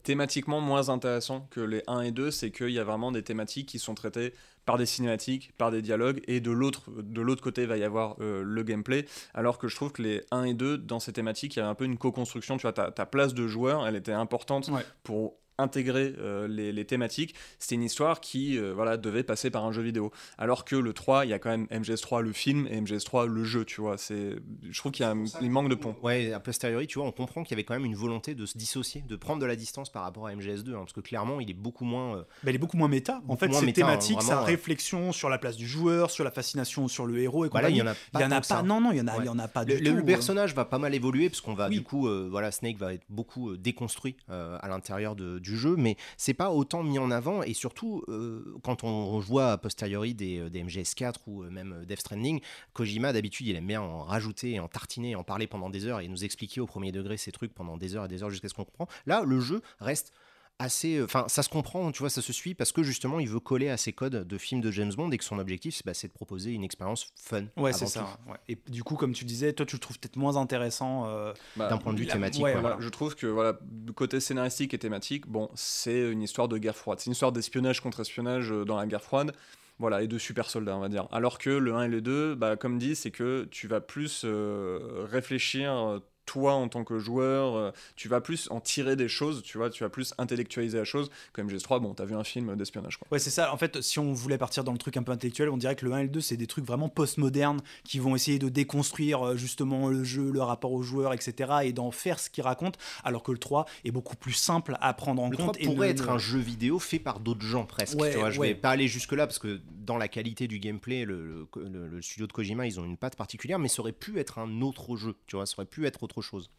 thématiquement 0.02 0.60
moins 0.60 0.88
intéressant 0.88 1.46
que 1.50 1.60
les 1.60 1.82
1 1.86 2.02
et 2.02 2.12
2, 2.12 2.30
c'est 2.30 2.50
qu'il 2.50 2.70
y 2.70 2.78
a 2.78 2.84
vraiment 2.84 3.12
des 3.12 3.22
thématiques 3.22 3.68
qui 3.68 3.78
sont 3.78 3.94
traitées 3.94 4.32
par 4.64 4.76
des 4.78 4.86
cinématiques, 4.86 5.52
par 5.56 5.70
des 5.70 5.80
dialogues, 5.82 6.20
et 6.28 6.40
de 6.40 6.50
l'autre 6.50 6.90
de 7.02 7.20
l'autre 7.22 7.42
côté 7.42 7.66
va 7.66 7.76
y 7.78 7.84
avoir 7.84 8.16
euh, 8.20 8.42
le 8.44 8.62
gameplay, 8.62 9.06
alors 9.34 9.58
que 9.58 9.66
je 9.66 9.74
trouve 9.74 9.92
que 9.92 10.02
les 10.02 10.22
1 10.30 10.44
et 10.44 10.54
2, 10.54 10.76
dans 10.78 11.00
ces 11.00 11.12
thématiques, 11.12 11.56
il 11.56 11.58
y 11.58 11.62
avait 11.62 11.70
un 11.70 11.74
peu 11.74 11.84
une 11.84 11.96
co-construction, 11.98 12.56
tu 12.58 12.62
vois, 12.62 12.72
ta, 12.72 12.90
ta 12.90 13.06
place 13.06 13.32
de 13.34 13.46
joueur, 13.46 13.86
elle 13.86 13.96
était 13.96 14.12
importante 14.12 14.68
Ouais. 14.68 14.84
pour 15.02 15.36
intégrer 15.68 16.14
euh, 16.18 16.46
les, 16.48 16.72
les 16.72 16.84
thématiques. 16.84 17.34
C'était 17.58 17.74
une 17.74 17.82
histoire 17.82 18.20
qui 18.20 18.56
euh, 18.56 18.72
voilà, 18.74 18.96
devait 18.96 19.24
passer 19.24 19.50
par 19.50 19.64
un 19.64 19.72
jeu 19.72 19.82
vidéo. 19.82 20.12
Alors 20.38 20.64
que 20.64 20.76
le 20.76 20.92
3, 20.92 21.26
il 21.26 21.30
y 21.30 21.32
a 21.32 21.38
quand 21.40 21.50
même 21.50 21.66
MGS3 21.66 22.20
le 22.22 22.32
film 22.32 22.66
et 22.70 22.80
MGS3 22.80 23.26
le 23.26 23.44
jeu, 23.44 23.64
tu 23.64 23.80
vois. 23.80 23.98
C'est, 23.98 24.36
je 24.70 24.78
trouve 24.78 24.92
qu'il 24.92 25.04
y 25.04 25.08
a 25.08 25.10
un, 25.10 25.24
il 25.42 25.50
manque 25.50 25.68
de 25.68 25.74
pont. 25.74 25.96
Ouais, 26.02 26.32
a 26.32 26.38
posteriori, 26.40 26.86
tu 26.86 26.98
vois, 27.00 27.08
on 27.08 27.12
comprend 27.12 27.42
qu'il 27.42 27.52
y 27.52 27.54
avait 27.56 27.64
quand 27.64 27.74
même 27.74 27.84
une 27.84 27.96
volonté 27.96 28.34
de 28.36 28.46
se 28.46 28.56
dissocier, 28.56 29.02
de 29.08 29.16
prendre 29.16 29.40
de 29.40 29.46
la 29.46 29.56
distance 29.56 29.90
par 29.90 30.04
rapport 30.04 30.28
à 30.28 30.32
MGS2, 30.34 30.70
hein, 30.74 30.78
parce 30.78 30.92
que 30.92 31.00
clairement, 31.00 31.40
il 31.40 31.50
est 31.50 31.54
beaucoup 31.54 31.84
moins. 31.84 32.18
euh, 32.18 32.22
Bah, 32.44 32.50
il 32.50 32.54
est 32.54 32.58
beaucoup 32.58 32.76
moins 32.76 32.88
méta. 32.88 33.20
En 33.28 33.36
fait, 33.36 33.52
c'est 33.52 33.66
hein, 33.68 33.72
thématique, 33.72 34.22
sa 34.22 34.42
réflexion 34.42 35.10
sur 35.12 35.28
la 35.28 35.38
place 35.38 35.56
du 35.56 35.66
joueur, 35.66 36.10
sur 36.12 36.22
la 36.24 36.30
fascination 36.30 36.86
sur 36.86 37.04
le 37.06 37.18
héros 37.18 37.44
et 37.44 37.48
Voilà, 37.48 37.68
il 37.68 37.80
compagnie. 37.80 37.88
y 37.88 37.90
en 37.90 37.92
a 37.92 37.94
pas. 37.94 38.20
Il 38.20 38.22
y 38.22 38.24
en 38.24 38.30
a 38.30 38.40
pas. 38.40 38.62
Non, 38.62 38.80
non, 38.80 38.92
il 38.92 38.98
y 38.98 39.00
en 39.00 39.08
a, 39.08 39.12
Ouais. 39.16 39.24
il 39.24 39.26
y 39.26 39.30
en 39.30 39.38
a 39.40 39.48
pas 39.48 39.64
Le, 39.64 39.76
du 39.76 39.82
le 39.82 39.90
tout. 39.90 39.96
euh. 39.98 40.02
personnage 40.04 40.54
va 40.54 40.64
pas 40.64 40.78
mal 40.78 40.94
évoluer 40.94 41.28
parce 41.28 41.40
qu'on 41.40 41.54
va 41.54 41.68
Oui. 41.68 41.74
du 41.76 41.82
coup, 41.82 42.06
euh, 42.06 42.28
voilà, 42.30 42.52
Snake 42.52 42.76
va 42.78 42.94
être 42.94 43.02
beaucoup 43.08 43.50
euh, 43.50 43.56
déconstruit 43.58 44.16
euh, 44.30 44.56
à 44.60 44.68
l'intérieur 44.68 45.16
de- 45.16 45.38
du 45.40 45.47
jeu, 45.56 45.76
mais 45.76 45.96
c'est 46.16 46.34
pas 46.34 46.50
autant 46.50 46.82
mis 46.82 46.98
en 46.98 47.10
avant 47.10 47.42
et 47.42 47.54
surtout 47.54 48.02
euh, 48.08 48.56
quand 48.62 48.84
on 48.84 49.18
voit 49.18 49.52
a 49.52 49.58
posteriori 49.58 50.14
des, 50.14 50.38
euh, 50.38 50.50
des 50.50 50.62
MGS4 50.62 51.14
ou 51.26 51.42
euh, 51.42 51.50
même 51.50 51.84
Death 51.86 52.00
Stranding, 52.00 52.40
Kojima 52.72 53.12
d'habitude 53.12 53.46
il 53.46 53.56
aime 53.56 53.66
bien 53.66 53.80
en 53.80 54.02
rajouter, 54.02 54.60
en 54.60 54.68
tartiner, 54.68 55.16
en 55.16 55.24
parler 55.24 55.46
pendant 55.46 55.70
des 55.70 55.86
heures 55.86 56.00
et 56.00 56.08
nous 56.08 56.24
expliquer 56.24 56.60
au 56.60 56.66
premier 56.66 56.92
degré 56.92 57.16
ces 57.16 57.32
trucs 57.32 57.54
pendant 57.54 57.76
des 57.76 57.96
heures 57.96 58.04
et 58.04 58.08
des 58.08 58.22
heures 58.22 58.30
jusqu'à 58.30 58.48
ce 58.48 58.54
qu'on 58.54 58.64
comprend. 58.64 58.88
Là, 59.06 59.22
le 59.24 59.40
jeu 59.40 59.62
reste 59.80 60.12
assez. 60.58 61.02
Enfin, 61.02 61.24
ça 61.28 61.42
se 61.42 61.48
comprend, 61.48 61.90
tu 61.92 62.00
vois, 62.00 62.10
ça 62.10 62.22
se 62.22 62.32
suit 62.32 62.54
parce 62.54 62.72
que 62.72 62.82
justement, 62.82 63.20
il 63.20 63.28
veut 63.28 63.40
coller 63.40 63.68
à 63.68 63.76
ses 63.76 63.92
codes 63.92 64.26
de 64.26 64.38
films 64.38 64.60
de 64.60 64.70
James 64.70 64.92
Bond 64.96 65.10
et 65.10 65.18
que 65.18 65.24
son 65.24 65.38
objectif, 65.38 65.74
c'est 65.76 65.86
bah, 65.86 65.94
c'est 65.94 66.08
de 66.08 66.12
proposer 66.12 66.52
une 66.52 66.64
expérience 66.64 67.12
fun. 67.22 67.44
Ouais, 67.56 67.72
c'est 67.72 67.86
ça. 67.86 68.18
ouais. 68.28 68.36
Et 68.48 68.58
du 68.70 68.82
coup, 68.82 68.96
comme 68.96 69.12
tu 69.12 69.24
disais, 69.24 69.52
toi, 69.52 69.64
tu 69.66 69.76
le 69.76 69.80
trouves 69.80 69.98
peut-être 69.98 70.16
moins 70.16 70.36
intéressant. 70.36 71.06
euh, 71.06 71.32
Bah, 71.56 71.68
D'un 71.68 71.78
point 71.78 71.92
de 71.92 71.98
vue 71.98 72.06
thématique. 72.06 72.42
ouais, 72.42 72.52
quoi. 72.52 72.60
voilà. 72.60 72.76
Je 72.80 72.88
trouve 72.88 73.14
que 73.14 73.26
voilà, 73.26 73.58
du 73.62 73.92
côté 73.92 74.20
scénaristique 74.20 74.74
et 74.74 74.78
thématique, 74.78 75.26
bon, 75.26 75.48
c'est 75.54 76.10
une 76.10 76.22
histoire 76.22 76.48
de 76.48 76.58
guerre 76.58 76.76
froide. 76.76 76.98
C'est 77.00 77.06
une 77.06 77.12
histoire 77.12 77.32
d'espionnage 77.32 77.80
contre 77.80 78.00
espionnage 78.00 78.50
euh, 78.52 78.64
dans 78.64 78.76
la 78.76 78.86
guerre 78.86 79.02
froide. 79.02 79.32
Voilà, 79.80 80.02
et 80.02 80.08
de 80.08 80.18
super 80.18 80.50
soldats, 80.50 80.76
on 80.76 80.80
va 80.80 80.88
dire. 80.88 81.06
Alors 81.12 81.38
que 81.38 81.50
le 81.50 81.72
1 81.72 81.84
et 81.84 81.88
le 81.88 82.00
2, 82.00 82.34
bah, 82.34 82.56
comme 82.56 82.78
dit, 82.80 82.96
c'est 82.96 83.12
que 83.12 83.46
tu 83.52 83.68
vas 83.68 83.80
plus 83.80 84.22
euh, 84.24 85.06
réfléchir, 85.08 85.72
euh, 85.72 85.98
toi 86.28 86.52
en 86.54 86.68
tant 86.68 86.84
que 86.84 86.98
joueur, 86.98 87.56
euh, 87.56 87.70
tu 87.96 88.08
vas 88.08 88.20
plus 88.20 88.48
en 88.50 88.60
tirer 88.60 88.96
des 88.96 89.08
choses, 89.08 89.42
tu 89.42 89.56
vois, 89.58 89.70
tu 89.70 89.82
vas 89.82 89.88
plus 89.88 90.12
intellectualiser 90.18 90.76
la 90.78 90.84
chose. 90.84 91.10
Comme 91.32 91.48
GS3, 91.48 91.80
bon, 91.80 91.94
t'as 91.94 92.04
vu 92.04 92.14
un 92.14 92.24
film 92.24 92.54
d'espionnage, 92.54 92.98
quoi. 92.98 93.08
Ouais, 93.10 93.18
c'est 93.18 93.30
ça. 93.30 93.52
En 93.52 93.56
fait, 93.56 93.80
si 93.80 93.98
on 93.98 94.12
voulait 94.12 94.36
partir 94.38 94.62
dans 94.64 94.72
le 94.72 94.78
truc 94.78 94.96
un 94.98 95.02
peu 95.02 95.12
intellectuel, 95.12 95.48
on 95.48 95.56
dirait 95.56 95.74
que 95.74 95.86
le 95.86 95.92
1 95.94 95.98
et 96.00 96.02
le 96.02 96.08
2, 96.10 96.20
c'est 96.20 96.36
des 96.36 96.46
trucs 96.46 96.64
vraiment 96.66 96.88
postmodernes 96.88 97.60
qui 97.84 97.98
vont 97.98 98.14
essayer 98.14 98.38
de 98.38 98.48
déconstruire 98.48 99.26
euh, 99.26 99.36
justement 99.36 99.88
le 99.88 100.04
jeu, 100.04 100.30
le 100.30 100.42
rapport 100.42 100.72
aux 100.72 100.82
joueurs, 100.82 101.12
etc. 101.14 101.50
et 101.64 101.72
d'en 101.72 101.90
faire 101.90 102.18
ce 102.20 102.28
qu'ils 102.30 102.44
racontent, 102.44 102.78
alors 103.04 103.22
que 103.22 103.32
le 103.32 103.38
3 103.38 103.64
est 103.84 103.90
beaucoup 103.90 104.16
plus 104.16 104.32
simple 104.34 104.76
à 104.80 104.92
prendre 104.92 105.22
en 105.22 105.30
Le 105.30 105.36
compte. 105.36 105.54
3 105.58 105.62
et 105.62 105.64
pourrait 105.64 105.86
ne- 105.88 105.92
être 105.92 106.06
ne- 106.06 106.12
un 106.12 106.18
jeu 106.18 106.38
vidéo 106.38 106.78
fait 106.78 106.98
par 106.98 107.20
d'autres 107.20 107.46
gens 107.46 107.64
presque. 107.64 107.98
Ouais, 107.98 108.10
tu 108.12 108.18
vois, 108.18 108.30
je 108.30 108.38
ouais. 108.38 108.48
vais 108.48 108.54
pas 108.54 108.70
aller 108.70 108.88
jusque 108.88 109.12
là 109.12 109.26
parce 109.26 109.38
que 109.38 109.60
dans 109.86 109.96
la 109.96 110.08
qualité 110.08 110.46
du 110.48 110.58
gameplay, 110.58 111.04
le, 111.06 111.24
le- 111.56 111.68
le- 111.68 111.88
le 111.88 112.02
studio 112.02 112.26
de 112.26 112.32
Kojima, 112.32 112.66
ils 112.66 112.78
ont 112.78 112.84
une 112.84 112.96
patte 112.98 113.16
particulière, 113.16 113.58
mais 113.58 113.68
ça 113.68 113.80
aurait 113.80 113.92
pu 113.92 114.18
être 114.18 114.38
un 114.38 114.60
autre 114.60 114.96
jeu. 114.96 115.14
Tu 115.26 115.36
vois, 115.36 115.46
ça 115.46 115.54
aurait 115.56 115.66
pu 115.66 115.86
être 115.86 116.02
autre 116.02 116.17
chose. 116.22 116.50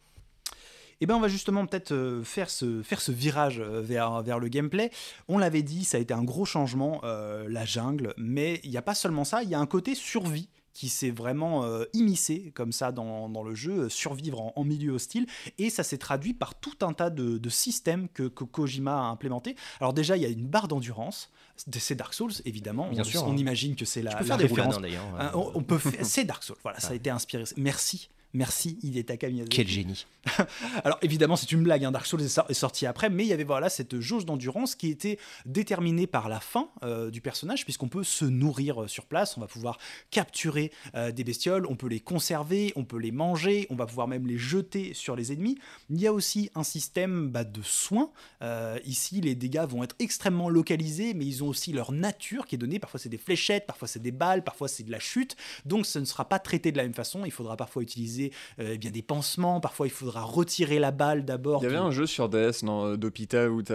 Eh 1.02 1.06
ben, 1.06 1.14
on 1.14 1.20
va 1.20 1.28
justement 1.28 1.64
peut-être 1.64 1.92
euh, 1.92 2.22
faire 2.24 2.50
ce, 2.50 2.82
faire 2.82 3.00
ce 3.00 3.10
virage 3.10 3.58
euh, 3.60 3.80
vers, 3.80 4.20
vers 4.22 4.38
le 4.38 4.48
gameplay. 4.48 4.90
On 5.28 5.38
l'avait 5.38 5.62
dit, 5.62 5.84
ça 5.84 5.96
a 5.96 6.00
été 6.00 6.12
un 6.12 6.22
gros 6.24 6.44
changement, 6.44 7.00
euh, 7.04 7.46
la 7.48 7.64
jungle, 7.64 8.12
mais 8.18 8.60
il 8.64 8.70
n'y 8.70 8.76
a 8.76 8.82
pas 8.82 8.94
seulement 8.94 9.24
ça, 9.24 9.42
il 9.42 9.48
y 9.48 9.54
a 9.54 9.58
un 9.60 9.66
côté 9.66 9.94
survie 9.94 10.50
qui 10.74 10.88
s'est 10.90 11.10
vraiment 11.10 11.64
euh, 11.64 11.84
immiscé 11.94 12.52
comme 12.54 12.70
ça 12.70 12.92
dans, 12.92 13.28
dans 13.30 13.42
le 13.42 13.54
jeu, 13.54 13.72
euh, 13.84 13.88
survivre 13.88 14.40
en, 14.40 14.52
en 14.54 14.62
milieu 14.64 14.92
hostile, 14.92 15.26
et 15.58 15.68
ça 15.70 15.82
s'est 15.84 15.96
traduit 15.98 16.34
par 16.34 16.54
tout 16.54 16.76
un 16.82 16.92
tas 16.92 17.08
de, 17.10 17.38
de 17.38 17.48
systèmes 17.48 18.08
que, 18.10 18.24
que 18.24 18.44
Kojima 18.44 18.92
a 18.92 19.10
implémentés. 19.10 19.56
Alors 19.80 19.94
déjà, 19.94 20.16
il 20.18 20.22
y 20.22 20.26
a 20.26 20.28
une 20.28 20.46
barre 20.46 20.68
d'endurance, 20.68 21.30
c'est 21.56 21.94
Dark 21.96 22.12
Souls 22.14 22.32
évidemment, 22.44 22.88
Bien 22.90 23.00
on, 23.00 23.04
sûr, 23.04 23.24
on 23.24 23.32
hein. 23.32 23.36
imagine 23.36 23.74
que 23.74 23.84
c'est 23.86 24.02
la, 24.02 24.12
Tu 24.12 24.16
peux 24.18 24.22
la 24.28 24.36
faire 24.36 24.36
des 24.36 24.46
roulades 24.46 24.74
hein, 24.74 24.80
d'ailleurs. 24.80 25.04
Euh, 25.18 25.28
on, 25.34 25.52
on 25.56 25.62
peut 25.62 25.78
faire- 25.78 25.92
c'est 26.04 26.24
Dark 26.24 26.42
Souls, 26.44 26.56
voilà, 26.62 26.78
ça 26.78 26.90
a 26.90 26.94
été 26.94 27.08
inspiré. 27.10 27.44
Merci, 27.56 28.08
merci, 28.32 28.78
il 28.82 28.98
est 28.98 29.10
à 29.10 29.28
Miyazaki. 29.28 29.56
Quel 29.56 29.68
génie. 29.68 30.06
Alors 30.84 30.98
évidemment, 31.02 31.36
c'est 31.36 31.50
une 31.52 31.62
blague, 31.62 31.84
hein, 31.84 31.92
Dark 31.92 32.06
Souls 32.06 32.22
est, 32.22 32.28
sor- 32.28 32.46
est 32.48 32.54
sorti 32.54 32.86
après, 32.86 33.10
mais 33.10 33.24
il 33.24 33.28
y 33.28 33.32
avait 33.32 33.44
voilà 33.44 33.68
cette 33.68 34.00
jauge 34.00 34.24
d'endurance 34.24 34.74
qui 34.74 34.88
était 34.88 35.18
déterminée 35.46 36.06
par 36.06 36.28
la 36.28 36.40
faim 36.40 36.68
euh, 36.82 37.10
du 37.10 37.20
personnage, 37.20 37.64
puisqu'on 37.64 37.88
peut 37.88 38.04
se 38.04 38.24
nourrir 38.24 38.82
euh, 38.82 38.88
sur 38.88 39.06
place, 39.06 39.36
on 39.36 39.40
va 39.40 39.46
pouvoir 39.46 39.78
capturer 40.10 40.72
euh, 40.94 41.10
des 41.10 41.24
bestioles, 41.24 41.66
on 41.66 41.76
peut 41.76 41.88
les 41.88 42.00
conserver, 42.00 42.72
on 42.76 42.84
peut 42.84 42.98
les 42.98 43.12
manger, 43.12 43.66
on 43.70 43.76
va 43.76 43.86
pouvoir 43.86 44.08
même 44.08 44.26
les 44.26 44.38
jeter 44.38 44.94
sur 44.94 45.16
les 45.16 45.32
ennemis. 45.32 45.58
Il 45.88 46.00
y 46.00 46.06
a 46.06 46.12
aussi 46.12 46.50
un 46.54 46.64
système 46.64 47.28
bah, 47.28 47.44
de 47.44 47.62
soins. 47.62 48.10
Euh, 48.42 48.78
ici, 48.84 49.20
les 49.20 49.34
dégâts 49.34 49.64
vont 49.68 49.82
être 49.82 49.96
extrêmement 49.98 50.48
localisés, 50.48 51.14
mais 51.14 51.24
ils 51.24 51.42
ont 51.42 51.48
aussi 51.48 51.72
leur 51.72 51.92
nature 51.92 52.46
qui 52.46 52.54
est 52.56 52.58
donnée. 52.58 52.78
Parfois, 52.78 53.00
c'est 53.00 53.08
des 53.08 53.18
fléchettes, 53.18 53.66
parfois, 53.66 53.88
c'est 53.88 54.02
des 54.02 54.12
balles, 54.12 54.44
parfois, 54.44 54.68
c'est 54.68 54.82
de 54.82 54.90
la 54.90 55.00
chute. 55.00 55.36
Donc, 55.64 55.86
ce 55.86 55.98
ne 55.98 56.04
sera 56.04 56.28
pas 56.28 56.38
traité 56.38 56.72
de 56.72 56.76
la 56.76 56.82
même 56.82 56.94
façon. 56.94 57.24
Il 57.24 57.32
faudra 57.32 57.56
parfois 57.56 57.82
utiliser 57.82 58.19
euh, 58.58 58.72
eh 58.74 58.78
bien, 58.78 58.90
des 58.90 59.02
pansements, 59.02 59.60
parfois, 59.60 59.86
il 59.86 59.90
faudra 59.90 60.22
retirer 60.22 60.78
la 60.78 60.90
balle 60.90 61.24
d'abord. 61.24 61.60
Il 61.62 61.64
y 61.64 61.68
avait 61.68 61.76
un 61.76 61.90
jeu 61.90 62.06
sur 62.06 62.28
DS 62.28 62.62
non, 62.62 62.86
euh, 62.86 62.96
d'hôpital 62.96 63.50
où 63.50 63.62
tu 63.62 63.72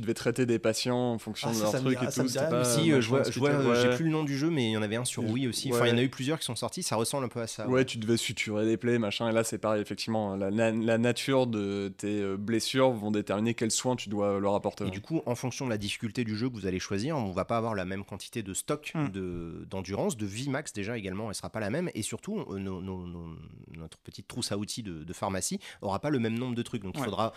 devais 0.00 0.14
traiter 0.14 0.46
des 0.46 0.58
patients 0.58 1.12
en 1.12 1.18
fonction 1.18 1.48
Ah, 1.48 1.52
de 1.52 1.56
ça, 1.56 1.62
leur 1.64 1.72
ça 1.72 1.78
truc 1.80 1.98
et 2.02 2.06
tout. 2.06 2.20
euh, 2.20 3.00
je 3.00 3.08
vois, 3.08 3.22
j'ai 3.22 3.40
ouais. 3.88 3.94
plus 3.96 4.04
le 4.04 4.10
nom 4.10 4.24
du 4.24 4.36
jeu, 4.36 4.50
mais 4.50 4.66
il 4.66 4.70
y 4.72 4.76
en 4.76 4.82
avait 4.82 4.96
un 4.96 5.04
sur. 5.04 5.22
Wii 5.24 5.48
aussi. 5.48 5.72
Enfin, 5.72 5.86
il 5.86 5.90
y 5.90 5.92
en 5.92 5.98
a 5.98 6.02
eu 6.02 6.08
plusieurs 6.10 6.38
qui 6.38 6.44
sont 6.44 6.56
sortis. 6.56 6.82
Ça 6.82 6.96
ressemble 6.96 7.24
un 7.24 7.28
peu 7.28 7.40
à 7.40 7.46
ça. 7.46 7.66
Ouais, 7.68 7.84
tu 7.84 7.98
devais 7.98 8.16
suturer 8.16 8.64
des 8.66 8.76
plaies, 8.76 8.98
machin. 8.98 9.28
Et 9.28 9.32
là, 9.32 9.42
c'est 9.44 9.58
pareil, 9.58 9.80
effectivement. 9.80 10.36
La, 10.36 10.50
la- 10.50 10.70
la 10.70 10.98
nature 10.98 11.46
de 11.46 11.92
tes 11.96 12.22
blessures 12.36 12.90
vont 12.90 13.10
déterminer 13.10 13.54
quels 13.54 13.70
soins 13.70 13.96
tu 13.96 14.08
dois 14.08 14.38
leur 14.40 14.54
apporter. 14.54 14.86
Et 14.86 14.90
du 14.90 15.00
coup, 15.00 15.22
en 15.26 15.34
fonction 15.34 15.64
de 15.64 15.70
la 15.70 15.78
difficulté 15.78 16.24
du 16.24 16.36
jeu 16.36 16.48
que 16.48 16.54
vous 16.54 16.66
allez 16.66 16.78
choisir, 16.78 17.16
on 17.16 17.30
va 17.32 17.44
pas 17.44 17.56
avoir 17.56 17.74
la 17.74 17.84
même 17.84 18.04
quantité 18.04 18.42
de 18.42 18.52
stock 18.54 18.92
de- 19.12 19.66
d'endurance, 19.70 20.16
de 20.16 20.26
vie 20.26 20.48
max 20.50 20.72
déjà 20.72 20.96
également, 20.98 21.28
elle 21.28 21.34
sera 21.34 21.50
pas 21.50 21.60
la 21.60 21.70
même. 21.70 21.90
Et 21.94 22.02
surtout, 22.02 22.40
euh, 22.50 22.58
nos- 22.58 22.80
nos- 22.80 23.06
nos- 23.06 23.36
notre 23.84 23.98
petite 23.98 24.26
trousse 24.26 24.50
à 24.50 24.58
outils 24.58 24.82
de, 24.82 25.04
de 25.04 25.12
pharmacie 25.12 25.60
aura 25.82 26.00
pas 26.00 26.10
le 26.10 26.18
même 26.18 26.38
nombre 26.38 26.54
de 26.54 26.62
trucs. 26.62 26.82
Donc 26.82 26.94
il 26.96 27.04
faudra 27.04 27.32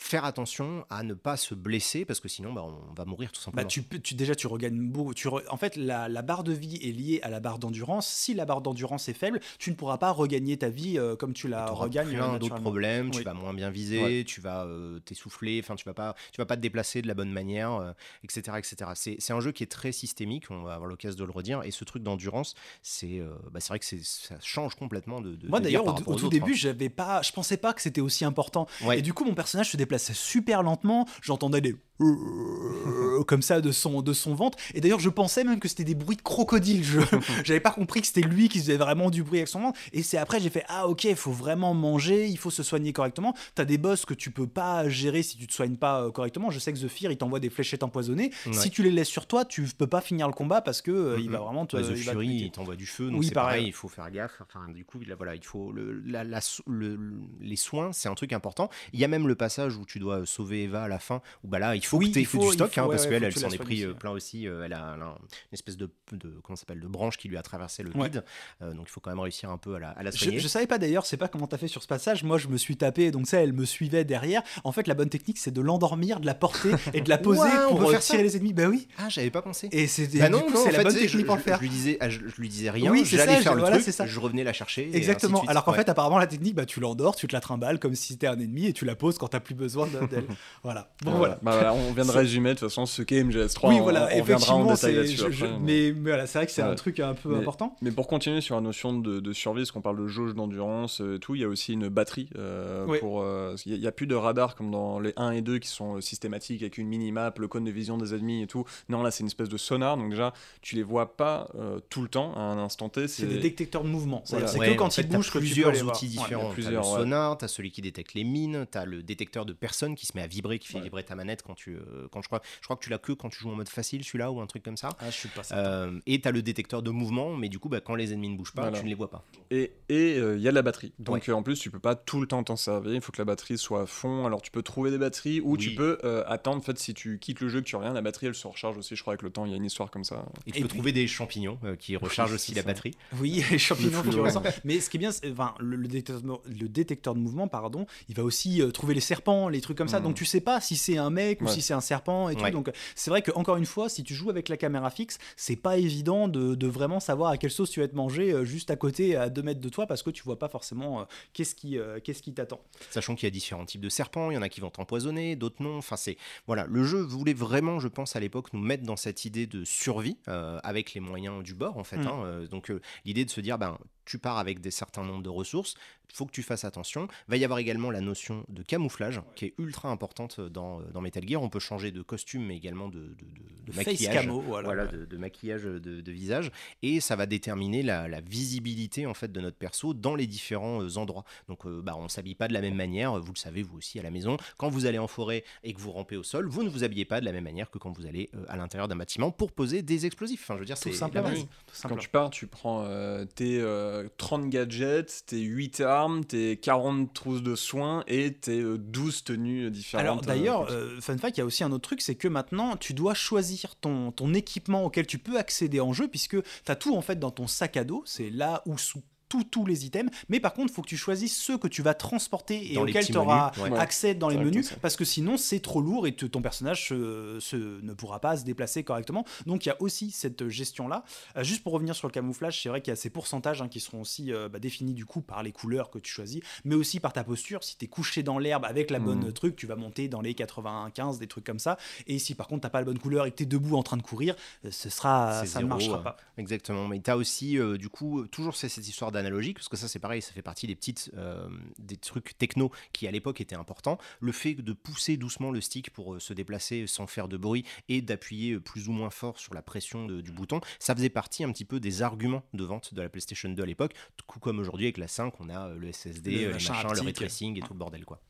faire 0.00 0.24
attention 0.24 0.84
à 0.88 1.02
ne 1.02 1.12
pas 1.14 1.36
se 1.36 1.54
blesser 1.54 2.04
parce 2.04 2.20
que 2.20 2.28
sinon, 2.28 2.52
bah, 2.54 2.64
on 2.64 2.94
va 2.94 3.04
mourir 3.04 3.30
tout 3.32 3.40
simplement. 3.40 3.62
Bah, 3.62 3.68
tu, 3.68 3.84
tu, 3.84 4.14
déjà, 4.14 4.34
tu 4.34 4.46
regagnes 4.46 4.80
beaucoup. 4.90 5.12
Tu 5.14 5.28
re- 5.28 5.42
En 5.50 5.56
fait, 5.58 5.76
la, 5.76 6.08
la 6.08 6.22
barre 6.22 6.42
de 6.42 6.52
vie 6.52 6.76
est 6.76 6.90
liée 6.92 7.20
à 7.22 7.28
la 7.28 7.38
barre 7.38 7.58
d'endurance. 7.58 8.08
Si 8.08 8.32
la 8.34 8.46
barre 8.46 8.62
d'endurance 8.62 9.08
est 9.08 9.12
faible, 9.14 9.40
tu 9.58 9.70
ne 9.70 9.74
pourras 9.76 9.98
pas 9.98 10.10
regagner 10.10 10.56
ta 10.56 10.70
vie 10.70 10.98
euh, 10.98 11.16
comme 11.16 11.34
tu 11.34 11.48
la 11.48 11.66
T'auras 11.66 11.84
regagnes. 11.84 12.08
euh, 12.08 12.12
plein 12.12 12.20
d'autres 12.28 12.32
naturellement. 12.44 12.60
problèmes, 12.62 13.10
tu 13.10 13.18
Oui. 13.18 13.24
vas 13.24 13.34
moins 13.34 13.52
bien 13.52 13.70
viser, 13.70 14.02
Ouais. 14.02 14.24
tu 14.24 14.40
vas 14.40 14.64
euh, 14.64 14.98
t'essouffler, 15.00 15.60
enfin 15.62 15.74
tu 15.76 15.84
vas 15.84 15.94
pas, 15.94 16.14
tu 16.32 16.40
vas 16.40 16.46
pas 16.46 16.56
te 16.56 16.62
déplacer 16.62 17.02
de 17.02 17.06
la 17.06 17.14
bonne 17.14 17.30
manière, 17.32 17.72
euh, 17.74 17.92
etc., 18.24 18.56
etc. 18.58 18.90
C'est 19.18 19.32
un 19.32 19.40
jeu 19.40 19.52
qui 19.52 19.62
est 19.62 19.70
très 19.70 19.92
systémique, 19.92 20.50
on 20.50 20.62
va 20.62 20.74
avoir 20.74 20.88
l'occasion 20.88 21.18
de 21.18 21.24
le 21.24 21.32
redire, 21.32 21.62
et 21.62 21.70
ce 21.70 21.84
truc 21.84 22.02
d'endurance, 22.02 22.54
c'est, 22.82 23.20
euh, 23.20 23.28
bah, 23.52 23.60
c'est 23.60 23.68
vrai 23.68 23.78
que 23.78 23.84
ça 23.84 24.36
change 24.40 24.74
complètement 24.76 25.20
de. 25.20 25.34
de 25.36 25.48
Moi 25.48 25.60
d'ailleurs, 25.60 25.84
au, 26.08 26.14
tout 26.14 26.28
début, 26.30 26.52
hein. 26.52 26.56
j'avais 26.56 26.88
pas, 26.88 27.20
je 27.22 27.32
pensais 27.32 27.58
pas 27.58 27.74
que 27.74 27.82
c'était 27.82 28.00
aussi 28.00 28.24
important. 28.24 28.66
Ouais. 28.82 28.98
Et 28.98 29.02
du 29.02 29.12
coup, 29.12 29.24
mon 29.24 29.34
personnage 29.34 29.70
se 29.70 29.76
déplaçait 29.90 30.14
super 30.14 30.62
lentement. 30.62 31.04
J'entendais 31.20 31.60
des 31.60 31.74
comme 33.26 33.42
ça 33.42 33.60
de 33.60 33.72
son 33.72 34.00
de 34.00 34.12
son 34.14 34.34
ventre. 34.34 34.56
Et 34.74 34.80
d'ailleurs, 34.80 35.00
je 35.00 35.10
pensais 35.10 35.44
même 35.44 35.60
que 35.60 35.68
c'était 35.68 35.84
des 35.84 35.94
bruits 35.94 36.16
de 36.16 36.22
crocodile. 36.22 36.82
Je 36.82 37.00
j'avais 37.44 37.60
pas 37.60 37.70
compris 37.72 38.00
que 38.00 38.06
c'était 38.06 38.22
lui 38.22 38.48
qui 38.48 38.58
faisait 38.58 38.76
vraiment 38.78 39.10
du 39.10 39.22
bruit 39.22 39.38
avec 39.40 39.48
son 39.48 39.60
ventre. 39.60 39.78
Et 39.92 40.02
c'est 40.02 40.16
après 40.16 40.40
j'ai 40.40 40.48
fait 40.48 40.64
ah 40.68 40.88
ok, 40.88 41.04
il 41.04 41.16
faut 41.16 41.32
vraiment 41.32 41.74
manger, 41.74 42.26
il 42.28 42.38
faut 42.38 42.50
se 42.50 42.62
soigner 42.62 42.92
correctement. 42.92 43.34
T'as 43.54 43.64
des 43.66 43.76
boss 43.78 44.04
que 44.06 44.14
tu 44.14 44.30
peux 44.30 44.46
pas 44.46 44.88
gérer 44.88 45.22
si 45.22 45.36
tu 45.36 45.46
te 45.46 45.52
soignes 45.52 45.76
pas 45.76 46.02
euh, 46.04 46.10
correctement. 46.10 46.50
Je 46.50 46.58
sais 46.58 46.72
que 46.72 46.78
The 46.78 46.88
Fear, 46.88 47.12
il 47.12 47.18
t'envoie 47.18 47.40
des 47.40 47.50
fléchettes 47.50 47.82
empoisonnées. 47.82 48.30
Ouais. 48.46 48.52
Si 48.54 48.70
tu 48.70 48.82
les 48.82 48.90
laisses 48.90 49.08
sur 49.08 49.26
toi, 49.26 49.44
tu 49.44 49.62
peux 49.76 49.86
pas 49.86 50.00
finir 50.00 50.26
le 50.26 50.32
combat 50.32 50.62
parce 50.62 50.80
que 50.82 50.90
euh, 50.90 51.16
il 51.20 51.26
Mhm. 51.26 51.32
va 51.32 51.38
vraiment 51.40 51.66
te. 51.66 51.76
Ouais, 51.76 51.82
The 51.82 51.86
il 51.90 52.04
va 52.04 52.12
te 52.12 52.16
Fury, 52.16 52.28
il 52.28 52.50
t'envoie 52.50 52.76
du 52.76 52.86
feu, 52.86 53.10
donc 53.10 53.20
Oui, 53.20 53.26
c'est 53.26 53.34
pareil. 53.34 53.56
pareil, 53.58 53.66
il 53.68 53.72
faut 53.72 53.88
faire 53.88 54.10
gaffe. 54.10 54.40
Enfin, 54.40 54.66
du 54.72 54.84
coup, 54.86 54.98
a- 55.10 55.14
voilà, 55.16 55.34
il 55.34 55.44
faut 55.44 55.70
le, 55.72 56.00
la- 56.06 56.24
la- 56.24 56.40
le- 56.66 56.98
les 57.40 57.56
soins, 57.56 57.92
c'est 57.92 58.08
un 58.08 58.14
truc 58.14 58.32
important. 58.32 58.70
Il 58.94 59.00
y 59.00 59.04
a 59.04 59.08
même 59.08 59.28
le 59.28 59.34
passage 59.34 59.76
où 59.80 59.86
tu 59.86 59.98
dois 59.98 60.24
sauver 60.26 60.62
Eva 60.64 60.84
à 60.84 60.88
la 60.88 60.98
fin, 60.98 61.22
où 61.44 61.48
bah 61.48 61.58
là, 61.58 61.74
il 61.74 61.84
faut 61.84 61.96
Oui, 61.96 62.12
que 62.12 62.18
il 62.20 62.26
faut- 62.26 62.38
du 62.38 62.52
stock, 62.52 62.68
il 62.70 62.74
faut- 62.74 62.80
hein, 62.80 62.84
ouais, 62.84 62.90
parce 62.90 63.04
ouais, 63.04 63.10
qu'elle, 63.10 63.24
elle 63.24 63.36
s'en 63.36 63.48
est 63.50 63.58
pris 63.58 63.74
aussi, 63.76 63.84
euh, 63.86 63.94
plein 63.94 64.10
aussi. 64.10 64.46
euh, 64.48 64.64
elle 64.64 64.72
a, 64.74 64.92
elle 64.96 65.02
a 65.02 65.06
une 65.06 65.18
espèce 65.52 65.76
de, 65.76 65.90
de 66.12 66.38
comment 66.42 66.56
s'appelle, 66.56 66.80
de 66.80 66.86
branche 66.86 67.16
qui 67.16 67.28
lui 67.28 67.36
a 67.36 67.42
traversé 67.42 67.82
le 67.82 67.90
vide, 67.90 68.24
Euh, 68.62 68.72
donc 68.74 68.86
il 68.88 68.90
faut 68.90 69.00
quand 69.00 69.10
même 69.10 69.20
réussir 69.20 69.50
un 69.50 69.58
peu 69.58 69.74
à 69.74 69.78
la, 69.78 69.90
à 69.90 70.02
la 70.02 70.10
Je, 70.10 70.18
soigner. 70.18 70.38
je 70.38 70.48
savais 70.48 70.66
pas 70.66 70.78
d'ailleurs, 70.78 71.06
c'est 71.06 71.16
pas 71.16 71.28
comment 71.28 71.46
t'as 71.46 71.56
fait 71.58 71.68
sur 71.68 71.82
ce 71.82 71.88
passage. 71.88 72.22
Moi, 72.24 72.38
je 72.38 72.48
me 72.48 72.56
suis 72.56 72.76
tapé, 72.76 73.10
donc 73.10 73.26
ça, 73.26 73.42
elle 73.42 73.52
me 73.52 73.64
suivait 73.64 74.04
derrière. 74.04 74.42
En 74.64 74.72
fait, 74.72 74.86
la 74.86 74.94
bonne 74.94 75.08
technique, 75.08 75.38
c'est 75.38 75.50
de 75.50 75.60
l'endormir, 75.60 76.20
de 76.20 76.26
la 76.26 76.34
porter 76.34 76.70
et 76.94 77.00
de 77.00 77.08
la 77.08 77.18
poser 77.18 77.40
Ouais, 77.40 77.48
on 77.66 77.70
pour 77.70 77.78
peut 77.80 77.84
euh, 77.86 77.90
faire 77.92 78.00
tirer 78.00 78.22
les 78.22 78.36
ennemis. 78.36 78.52
Bah 78.52 78.66
oui. 78.68 78.86
Ah, 78.98 79.08
j'avais 79.08 79.30
pas 79.30 79.42
pensé. 79.42 79.68
Et 79.72 79.86
c'est 79.86 80.06
Bah 80.18 80.28
non, 80.28 80.44
c'est 80.54 80.72
la 80.72 80.78
fait, 80.78 80.84
bonne 80.84 80.92
technique 80.94 81.08
je, 81.20 81.26
pour 81.26 81.34
le 81.36 81.40
je- 81.40 81.44
faire. 81.44 81.56
je 81.56 81.62
lui 81.62 81.68
disais, 81.70 81.96
ah, 82.00 82.08
je, 82.10 82.18
je 82.20 82.36
lui 82.40 82.48
disais 82.48 82.70
rien, 82.70 82.90
Oui, 82.90 83.04
c'est 83.06 83.16
j'allais 83.16 83.36
ça, 83.36 83.40
faire 83.42 83.52
je- 83.52 83.56
le 83.56 83.60
voilà, 83.62 83.76
truc, 83.76 83.84
c'est 83.84 83.92
ça. 83.92 84.06
je 84.06 84.20
revenais 84.20 84.44
la 84.44 84.52
chercher. 84.52 84.90
Exactement. 84.94 85.44
Alors 85.46 85.64
qu'en 85.64 85.70
Ouais. 85.72 85.78
fait, 85.78 85.88
apparemment, 85.88 86.18
la 86.18 86.26
technique, 86.26 86.54
bah, 86.54 86.66
tu 86.66 86.80
l'endors, 86.80 87.16
tu 87.16 87.26
te 87.28 87.32
la 87.32 87.40
trimbales 87.40 87.78
comme 87.78 87.94
si 87.94 88.12
c'était 88.12 88.26
un 88.26 88.38
ennemi 88.38 88.66
et 88.66 88.72
tu 88.72 88.84
la 88.84 88.94
poses 88.96 89.16
quand 89.18 89.28
t'as 89.28 89.40
plus 89.40 89.54
besoin 89.60 89.86
de- 89.86 90.06
d'elle. 90.06 90.26
voilà. 90.64 90.90
Bon, 91.04 91.12
voilà. 91.12 91.38
Bah 91.42 91.52
voilà, 91.52 91.72
on 91.74 91.92
vient 91.92 92.04
de 92.04 92.10
résumer 92.10 92.50
de 92.54 92.58
toute 92.58 92.68
façon 92.68 92.86
ce 92.86 93.02
qu'est 93.02 93.22
MGS3. 93.22 93.68
oui, 93.68 93.76
on- 93.78 93.82
voilà, 93.82 94.02
on, 94.02 94.04
en 94.06 94.08
effectivement, 94.18 94.58
détail 94.64 94.76
c'est. 94.76 94.92
là-dessus 94.94 95.16
je- 95.18 95.30
je- 95.30 95.44
après. 95.46 95.58
mais, 95.60 95.92
mais 95.94 96.10
voilà, 96.10 96.26
c'est 96.26 96.38
vrai 96.38 96.46
que 96.46 96.52
c'est 96.52 96.62
un 96.62 96.74
truc 96.74 96.98
un 97.00 97.14
peu 97.14 97.28
Mais- 97.30 97.38
important. 97.38 97.76
Mais 97.82 97.92
pour 97.92 98.08
continuer 98.08 98.40
sur 98.40 98.56
la 98.56 98.60
notion 98.62 98.92
de, 98.98 99.20
de 99.20 99.32
survie, 99.32 99.60
parce 99.60 99.70
qu'on 99.72 99.80
parle 99.82 100.00
de 100.00 100.06
jauge 100.08 100.34
d'endurance, 100.34 101.00
euh, 101.00 101.18
tout, 101.18 101.34
il 101.36 101.42
y 101.42 101.44
a 101.44 101.48
aussi 101.48 101.74
une 101.74 101.88
batterie. 101.88 102.28
euh, 102.36 102.86
Oui. 102.88 102.98
pour, 102.98 103.20
euh, 103.22 103.54
il 103.66 103.78
n'y 103.78 103.86
a, 103.86 103.92
plus 103.92 104.06
de 104.06 104.14
radar 104.14 104.54
comme 104.56 104.70
dans 104.70 104.98
les 104.98 105.12
1 105.16 105.30
et 105.32 105.42
2 105.42 105.58
qui 105.58 105.68
sont 105.68 105.96
euh, 105.96 106.00
systématiques 106.00 106.62
avec 106.62 106.78
une 106.78 106.88
mini-map, 106.88 107.34
le 107.38 107.48
cône 107.48 107.64
de 107.64 107.70
vision 107.70 107.98
des 107.98 108.14
ennemis 108.14 108.42
et 108.42 108.46
tout. 108.46 108.64
Non, 108.88 109.02
là, 109.02 109.10
c'est 109.10 109.20
une 109.20 109.26
espèce 109.26 109.48
de 109.48 109.56
sonar, 109.58 109.96
donc 109.96 110.10
déjà, 110.10 110.32
tu 110.62 110.74
les 110.76 110.82
vois 110.82 111.16
pas 111.16 111.48
euh, 111.56 111.78
tout 111.90 112.02
le 112.02 112.08
temps, 112.08 112.32
à 112.34 112.40
un 112.40 112.58
instant 112.58 112.88
T. 112.88 113.06
C'est 113.08 113.26
des 113.26 113.38
détecteurs 113.38 113.84
de 113.84 113.88
mouvement. 113.88 114.22
C'est 114.24 114.36
Ouais, 114.58 114.70
que 114.70 114.74
quand 114.76 114.86
en 114.86 114.88
ils 115.02 115.06
bougent 115.08 115.26
que 115.26 115.32
tu 115.32 115.32
peux 115.32 115.38
plusieurs 115.40 115.72
les 115.72 115.82
voir. 115.82 115.94
outils 115.94 116.08
différents. 116.08 116.28
Il 116.30 116.32
y 116.32 116.46
a 116.46 116.48
T'as 116.48 116.54
plusieurs, 116.54 116.82
le 116.82 117.02
sonar, 117.02 117.38
t'as 117.38 117.48
celui 117.48 117.70
qui 117.70 117.82
détecte 117.82 118.14
les 118.14 118.24
mines, 118.24 118.66
t'as 118.70 118.84
le 118.84 119.02
détecteur 119.02 119.44
de 119.50 119.56
personnes 119.58 119.94
qui 119.94 120.06
se 120.06 120.12
met 120.16 120.22
à 120.22 120.26
vibrer, 120.26 120.58
qui 120.58 120.68
fait 120.68 120.78
Ouais. 120.78 120.84
vibrer 120.84 121.04
ta 121.04 121.14
manette 121.14 121.42
quand 121.42 121.54
tu, 121.54 121.74
euh, 121.76 122.08
quand 122.12 122.22
je 122.22 122.28
crois, 122.28 122.40
je 122.60 122.64
crois 122.66 122.76
que 122.76 122.82
tu 122.84 122.90
l'as 122.90 122.98
que 122.98 123.12
quand 123.12 123.28
tu 123.28 123.38
joues 123.40 123.50
en 123.50 123.56
mode 123.56 123.68
facile, 123.68 124.04
celui-là, 124.04 124.30
ou 124.30 124.40
un 124.40 124.46
truc 124.46 124.62
comme 124.62 124.76
ça. 124.76 124.90
Ah, 125.00 125.06
je 125.10 125.16
suis 125.16 125.28
pas 125.28 125.42
certain. 125.42 125.62
Euh, 125.64 126.00
et 126.06 126.20
tu 126.20 126.28
as 126.28 126.30
le 126.30 126.42
détecteur 126.42 126.82
de 126.82 126.90
mouvement, 126.90 127.36
mais 127.36 127.48
du 127.48 127.58
coup, 127.58 127.68
bah, 127.68 127.80
quand 127.80 127.94
les 127.94 128.12
ennemis 128.12 128.30
ne 128.30 128.36
bougent 128.36 128.52
pas, 128.54 128.62
Voilà. 128.62 128.78
tu 128.78 128.84
ne 128.84 128.88
les 128.88 128.94
vois 128.94 129.10
pas. 129.10 129.24
Et 129.50 129.72
et, 129.88 130.16
euh, 130.18 130.36
il 130.36 130.42
y 130.42 130.48
a 130.48 130.52
la 130.52 130.62
batterie. 130.62 130.92
Donc 130.98 131.16
Ouais. 131.16 131.30
euh, 131.30 131.34
en 131.34 131.42
plus, 131.42 131.58
tu 131.58 131.70
peux 131.70 131.78
pas 131.80 131.94
tout 131.96 132.20
le 132.20 132.26
temps 132.26 132.42
t'en 132.44 132.56
servir. 132.56 132.94
Il 132.94 133.00
faut 133.00 133.10
que 133.12 133.18
la 133.20 133.24
batterie 133.24 133.58
soit 133.58 133.82
à 133.82 133.86
fond. 133.86 134.24
Alors 134.26 134.40
tu 134.42 134.50
peux 134.50 134.62
trouver 134.62 134.90
des 134.90 134.98
batteries 134.98 135.40
ou 135.40 135.56
tu 135.56 135.74
peux 135.74 135.98
euh, 136.04 136.22
attendre. 136.26 136.58
En 136.58 136.60
fait, 136.62 136.78
si 136.78 136.94
tu 136.94 137.18
quittes 137.18 137.40
le 137.40 137.48
jeu, 137.48 137.60
que 137.60 137.66
tu 137.66 137.76
reviens, 137.76 137.92
la 137.92 138.02
batterie 138.02 138.26
elle 138.26 138.34
se 138.34 138.46
recharge 138.46 138.78
aussi. 138.78 138.94
Je 138.96 139.02
crois 139.02 139.12
avec 139.14 139.22
le 139.22 139.30
temps, 139.30 139.44
il 139.46 139.50
y 139.50 139.54
a 139.54 139.56
une 139.56 139.64
histoire 139.64 139.90
comme 139.90 140.04
ça. 140.04 140.26
Et 140.46 140.52
tu 140.52 140.58
Et 140.58 140.62
peux 140.62 140.68
puis- 140.68 140.76
trouver 140.78 140.92
des 140.92 141.06
champignons 141.06 141.58
euh, 141.64 141.76
qui 141.76 141.96
rechargent 141.96 142.32
aussi 142.32 142.54
la 142.54 142.62
batterie. 142.62 142.94
Oui, 143.18 143.42
les 143.50 143.58
champignons 143.58 143.90
Le 143.98 144.02
que 144.02 144.06
tu 144.08 144.12
flou, 144.12 144.22
ressens. 144.22 144.42
ouais. 144.42 144.54
Mais 144.64 144.80
ce 144.80 144.88
qui 144.90 144.96
est 144.96 145.00
bien, 145.00 145.10
c'est- 145.12 145.30
enfin, 145.30 145.54
le, 145.58 145.76
le 145.76 145.88
détecteur, 145.88 146.20
de- 146.22 146.48
le 146.60 146.68
détecteur 146.68 147.14
de 147.14 147.20
mouvement, 147.20 147.48
pardon, 147.48 147.86
il 148.08 148.14
va 148.14 148.22
aussi 148.24 148.62
euh, 148.62 148.70
trouver 148.70 148.94
les 148.94 149.00
serpents, 149.00 149.39
les 149.48 149.60
trucs 149.60 149.76
comme 149.78 149.88
ça. 149.88 150.00
Donc 150.00 150.14
tu 150.14 150.24
sais 150.24 150.40
pas 150.40 150.60
si 150.60 150.76
c'est 150.76 150.98
un 150.98 151.10
mec 151.10 151.40
ou 151.40 151.44
Ouais. 151.44 151.52
si 151.52 151.62
c'est 151.62 151.74
un 151.74 151.80
serpent 151.80 152.28
et 152.28 152.36
tout. 152.36 152.42
Ouais. 152.42 152.50
Donc 152.50 152.70
c'est 152.94 153.10
vrai 153.10 153.22
que 153.22 153.30
encore 153.32 153.56
une 153.56 153.66
fois, 153.66 153.88
si 153.88 154.02
tu 154.04 154.14
joues 154.14 154.30
avec 154.30 154.48
la 154.48 154.56
caméra 154.56 154.90
fixe, 154.90 155.18
c'est 155.36 155.56
pas 155.56 155.78
évident 155.78 156.28
de, 156.28 156.54
de 156.54 156.66
vraiment 156.66 157.00
savoir 157.00 157.30
à 157.30 157.38
quelle 157.38 157.50
sauce 157.50 157.70
tu 157.70 157.80
vas 157.80 157.88
te 157.88 157.94
manger 157.96 158.32
euh, 158.32 158.44
juste 158.44 158.70
à 158.70 158.76
côté, 158.76 159.16
à 159.16 159.28
2 159.30 159.42
mètres 159.42 159.60
de 159.60 159.68
toi, 159.68 159.86
parce 159.86 160.02
que 160.02 160.10
tu 160.10 160.22
vois 160.22 160.38
pas 160.38 160.48
forcément 160.48 161.00
euh, 161.00 161.04
qu'est-ce 161.32 161.54
qui, 161.54 161.78
euh, 161.78 161.98
qu'est-ce 162.02 162.22
qui 162.22 162.32
t'attend. 162.34 162.60
Sachant 162.90 163.14
qu'il 163.14 163.26
y 163.26 163.28
a 163.28 163.30
différents 163.30 163.64
types 163.64 163.80
de 163.80 163.88
serpents, 163.88 164.30
il 164.30 164.34
y 164.34 164.38
en 164.38 164.42
a 164.42 164.48
qui 164.48 164.60
vont 164.60 164.70
t'empoisonner, 164.70 165.36
d'autres 165.36 165.62
non. 165.62 165.78
Enfin, 165.78 165.96
c'est 165.96 166.16
voilà, 166.46 166.66
le 166.68 166.84
jeu 166.84 167.00
voulait 167.00 167.34
vraiment, 167.34 167.78
je 167.80 167.88
pense, 167.88 168.16
à 168.16 168.20
l'époque, 168.20 168.52
nous 168.52 168.60
mettre 168.60 168.84
dans 168.84 168.96
cette 168.96 169.24
idée 169.24 169.46
de 169.46 169.64
survie 169.64 170.16
euh, 170.28 170.58
avec 170.62 170.94
les 170.94 171.00
moyens 171.00 171.42
du 171.42 171.54
bord, 171.54 171.78
en 171.78 171.84
fait. 171.84 171.96
Mm. 171.98 172.06
hein. 172.06 172.40
Donc, 172.50 172.72
l'idée 173.04 173.24
de 173.24 173.30
se 173.30 173.40
dire, 173.40 173.58
ben, 173.58 173.78
tu 174.04 174.18
pars 174.18 174.38
avec 174.38 174.60
des 174.60 174.70
certains 174.70 175.04
nombres 175.04 175.22
de 175.22 175.28
ressources, 175.28 175.74
il 176.12 176.16
faut 176.16 176.26
que 176.26 176.32
tu 176.32 176.42
fasses 176.42 176.64
attention. 176.64 177.06
Va 177.28 177.36
y 177.36 177.44
avoir 177.44 177.60
également 177.60 177.90
la 177.92 178.00
notion 178.00 178.44
de 178.48 178.62
camouflage 178.64 179.20
qui 179.36 179.44
est 179.46 179.54
ultra 179.58 179.90
importante 179.90 180.40
dans, 180.40 180.80
dans 180.92 181.00
Metal 181.00 181.26
Gear. 181.28 181.40
On 181.40 181.48
peut 181.48 181.60
changer 181.60 181.92
de 181.92 182.02
costume, 182.02 182.44
mais 182.46 182.56
également 182.56 182.88
de, 182.88 182.98
de, 182.98 183.04
de- 183.04 183.64
de 183.66 183.72
Face 183.72 183.86
maquillage. 183.86 184.14
camo, 184.26 184.40
voilà. 184.40 184.66
Voilà, 184.66 184.86
de, 184.86 185.04
de 185.04 185.16
maquillage 185.16 185.62
de, 185.62 185.78
de 185.78 186.12
visage 186.12 186.50
et 186.82 186.98
ça 187.00 187.14
va 187.14 187.26
déterminer 187.26 187.82
la, 187.84 188.08
la 188.08 188.20
visibilité 188.20 189.06
en 189.06 189.14
fait 189.14 189.30
de 189.30 189.40
notre 189.40 189.56
perso 189.58 189.94
dans 189.94 190.16
les 190.16 190.26
différents 190.26 190.82
euh, 190.82 190.96
endroits. 190.98 191.24
Donc 191.48 191.64
euh, 191.66 191.80
bah, 191.80 191.94
on 191.96 192.08
s'habille 192.08 192.34
pas 192.34 192.48
de 192.48 192.52
la 192.54 192.60
même 192.62 192.74
manière, 192.74 193.16
vous 193.20 193.32
le 193.32 193.38
savez 193.38 193.62
vous 193.62 193.76
aussi 193.78 194.00
à 194.00 194.02
la 194.02 194.10
maison. 194.10 194.36
Quand 194.58 194.68
vous 194.70 194.86
allez 194.86 194.98
en 194.98 195.06
forêt 195.06 195.44
et 195.62 195.72
que 195.72 195.80
vous 195.80 195.92
rampez 195.92 196.16
au 196.16 196.24
sol, 196.24 196.48
vous 196.48 196.64
ne 196.64 196.68
vous 196.68 196.82
habillez 196.82 197.04
pas 197.04 197.20
de 197.20 197.24
la 197.24 197.30
même 197.32 197.44
manière 197.44 197.70
que 197.70 197.78
quand 197.78 197.92
vous 197.96 198.06
allez 198.06 198.28
euh, 198.34 198.44
à 198.48 198.56
l'intérieur 198.56 198.88
d'un 198.88 198.96
bâtiment 198.96 199.30
pour 199.30 199.52
poser 199.52 199.82
des 199.82 200.06
explosifs. 200.06 200.40
Enfin 200.42 200.54
je 200.54 200.60
veux 200.60 200.66
dire 200.66 200.76
Tout 200.80 200.88
c'est 200.88 200.92
simplement. 200.94 201.30
Tout 201.30 201.36
Quand 201.36 201.74
simplement. 201.74 202.00
tu 202.00 202.08
pars, 202.08 202.30
tu 202.30 202.46
prends 202.48 202.82
euh, 202.86 203.24
tes 203.26 203.60
euh, 203.90 204.08
30 204.16 204.48
gadgets, 204.48 205.24
tes 205.26 205.40
8 205.40 205.80
armes, 205.80 206.24
tes 206.24 206.56
40 206.56 207.12
trousses 207.12 207.42
de 207.42 207.54
soins 207.54 208.04
et 208.06 208.32
tes 208.32 208.60
euh, 208.60 208.78
12 208.78 209.24
tenues 209.24 209.70
différentes. 209.70 210.04
Alors 210.04 210.18
euh, 210.18 210.26
d'ailleurs, 210.26 210.70
euh, 210.70 211.00
fun 211.00 211.18
fact, 211.18 211.36
il 211.36 211.40
y 211.40 211.42
a 211.42 211.46
aussi 211.46 211.64
un 211.64 211.72
autre 211.72 211.82
truc, 211.82 212.00
c'est 212.00 212.14
que 212.14 212.28
maintenant 212.28 212.76
tu 212.76 212.94
dois 212.94 213.14
choisir 213.14 213.76
ton, 213.76 214.12
ton 214.12 214.32
équipement 214.34 214.84
auquel 214.84 215.06
tu 215.06 215.18
peux 215.18 215.38
accéder 215.38 215.80
en 215.80 215.92
jeu, 215.92 216.08
puisque 216.08 216.40
tu 216.42 216.72
as 216.72 216.76
tout 216.76 216.96
en 216.96 217.02
fait 217.02 217.18
dans 217.18 217.30
ton 217.30 217.46
sac 217.46 217.76
à 217.76 217.84
dos, 217.84 218.02
c'est 218.06 218.30
là 218.30 218.62
où 218.66 218.78
sous 218.78 219.02
tous 219.30 219.44
tous 219.44 219.64
les 219.64 219.86
items, 219.86 220.10
mais 220.28 220.40
par 220.40 220.52
contre, 220.52 220.70
il 220.70 220.74
faut 220.74 220.82
que 220.82 220.88
tu 220.88 220.98
choisisses 220.98 221.36
ceux 221.36 221.56
que 221.56 221.68
tu 221.68 221.80
vas 221.80 221.94
transporter 221.94 222.72
et 222.72 222.74
Dans 222.74 222.82
auxquels 222.82 223.06
tu 223.06 223.16
auras 223.16 223.52
menus, 223.56 223.72
ouais. 223.72 223.78
accès 223.78 224.14
dans 224.14 224.28
les 224.28 224.36
menus, 224.36 224.74
parce 224.82 224.96
que 224.96 225.04
sinon 225.06 225.38
c'est 225.38 225.60
trop 225.60 225.80
lourd 225.80 226.06
et 226.06 226.12
te- 226.14 226.26
ton 226.26 226.42
personnage 226.42 226.88
se- 226.88 227.38
se- 227.40 227.80
ne 227.80 227.92
pourra 227.94 228.20
pas 228.20 228.36
se 228.36 228.44
déplacer 228.44 228.82
correctement. 228.84 229.24
Donc 229.46 229.64
il 229.64 229.68
y 229.70 229.72
a 229.72 229.80
aussi 229.80 230.10
cette 230.10 230.48
gestion-là. 230.48 231.04
Euh, 231.36 231.44
juste 231.44 231.62
pour 231.62 231.72
revenir 231.72 231.94
sur 231.94 232.08
le 232.08 232.12
camouflage, 232.12 232.60
c'est 232.62 232.68
vrai 232.68 232.80
qu'il 232.82 232.90
y 232.90 232.92
a 232.92 232.96
ces 232.96 233.08
pourcentages 233.10 233.62
hein, 233.62 233.68
qui 233.68 233.80
seront 233.80 234.00
aussi 234.02 234.32
euh, 234.32 234.48
bah, 234.48 234.58
définis 234.58 234.92
du 234.94 235.06
coup 235.06 235.20
par 235.22 235.42
les 235.44 235.52
couleurs 235.52 235.90
que 235.90 235.98
tu 236.00 236.10
choisis, 236.12 236.40
mais 236.64 236.74
aussi 236.74 236.98
par 237.00 237.12
ta 237.12 237.22
posture. 237.24 237.62
Si 237.62 237.78
tu 237.78 237.84
es 237.84 237.88
couché 237.88 238.22
dans 238.24 238.38
l'herbe 238.38 238.64
avec 238.64 238.90
la 238.90 238.98
bonne 238.98 239.24
Mhm. 239.26 239.32
truc, 239.32 239.54
tu 239.56 239.66
vas 239.66 239.76
monter 239.76 240.08
dans 240.08 240.20
les 240.20 240.34
95, 240.34 241.18
des 241.20 241.26
trucs 241.28 241.44
comme 241.44 241.58
ça. 241.60 241.78
Et 242.08 242.18
si 242.18 242.34
par 242.34 242.48
contre 242.48 242.62
t'as 242.62 242.70
pas 242.70 242.80
la 242.80 242.84
bonne 242.84 242.98
couleur 242.98 243.26
et 243.26 243.30
que 243.30 243.36
tu 243.36 243.42
es 243.44 243.46
debout 243.46 243.76
en 243.76 243.82
train 243.84 243.96
de 243.96 244.02
courir, 244.02 244.34
euh, 244.64 244.70
ce 244.72 244.90
sera, 244.90 245.44
ça 245.46 245.60
ne 245.60 245.66
marchera 245.66 245.98
euh, 245.98 246.02
pas. 246.02 246.16
Exactement, 246.36 246.88
mais 246.88 247.00
tu 247.00 247.10
as 247.10 247.16
aussi, 247.16 247.58
euh, 247.58 247.76
du 247.78 247.88
coup, 247.88 248.26
toujours 248.26 248.56
c'est 248.56 248.68
cette 248.68 248.88
histoire 248.88 249.12
d'analogique, 249.22 249.56
parce 249.58 249.68
que 249.68 249.76
ça, 249.76 249.88
c'est 249.88 249.98
pareil, 249.98 250.22
ça 250.22 250.32
fait 250.32 250.42
partie 250.42 250.66
des 250.66 250.74
petites, 250.74 251.10
euh, 251.16 251.48
des 251.78 251.96
trucs 251.96 252.36
techno 252.38 252.70
qui, 252.92 253.06
à 253.06 253.10
l'époque, 253.10 253.40
étaient 253.40 253.54
importants. 253.56 253.98
Le 254.20 254.32
fait 254.32 254.54
de 254.54 254.72
pousser 254.72 255.16
doucement 255.16 255.50
le 255.50 255.60
stick 255.60 255.90
pour 255.90 256.14
euh, 256.14 256.20
se 256.20 256.32
déplacer 256.32 256.86
sans 256.86 257.06
faire 257.06 257.28
de 257.28 257.36
bruit 257.36 257.64
et 257.88 258.02
d'appuyer 258.02 258.52
euh, 258.54 258.60
plus 258.60 258.88
ou 258.88 258.92
moins 258.92 259.10
fort 259.10 259.38
sur 259.38 259.54
la 259.54 259.62
pression 259.62 260.06
de- 260.06 260.20
du 260.20 260.32
bouton, 260.32 260.60
ça 260.78 260.94
faisait 260.94 261.10
partie 261.10 261.44
un 261.44 261.52
petit 261.52 261.64
peu 261.64 261.80
des 261.80 262.02
arguments 262.02 262.42
de 262.54 262.64
vente 262.64 262.94
de 262.94 263.02
la 263.02 263.08
PlayStation 263.08 263.48
2 263.48 263.62
à 263.62 263.66
l'époque, 263.66 263.94
tout 264.16 264.38
comme 264.40 264.58
aujourd'hui 264.58 264.86
avec 264.86 264.98
la 264.98 265.08
5, 265.08 265.34
on 265.40 265.48
a 265.50 265.68
le 265.68 265.92
SSD, 265.92 266.30
Le 266.46 266.52
machin 266.52 266.72
le 266.94 267.00
ray 267.06 267.12
tracing 267.14 267.56
et 267.58 267.60
tout 267.60 267.72
le 267.74 267.78
bordel, 267.78 268.04
quoi. 268.04 268.20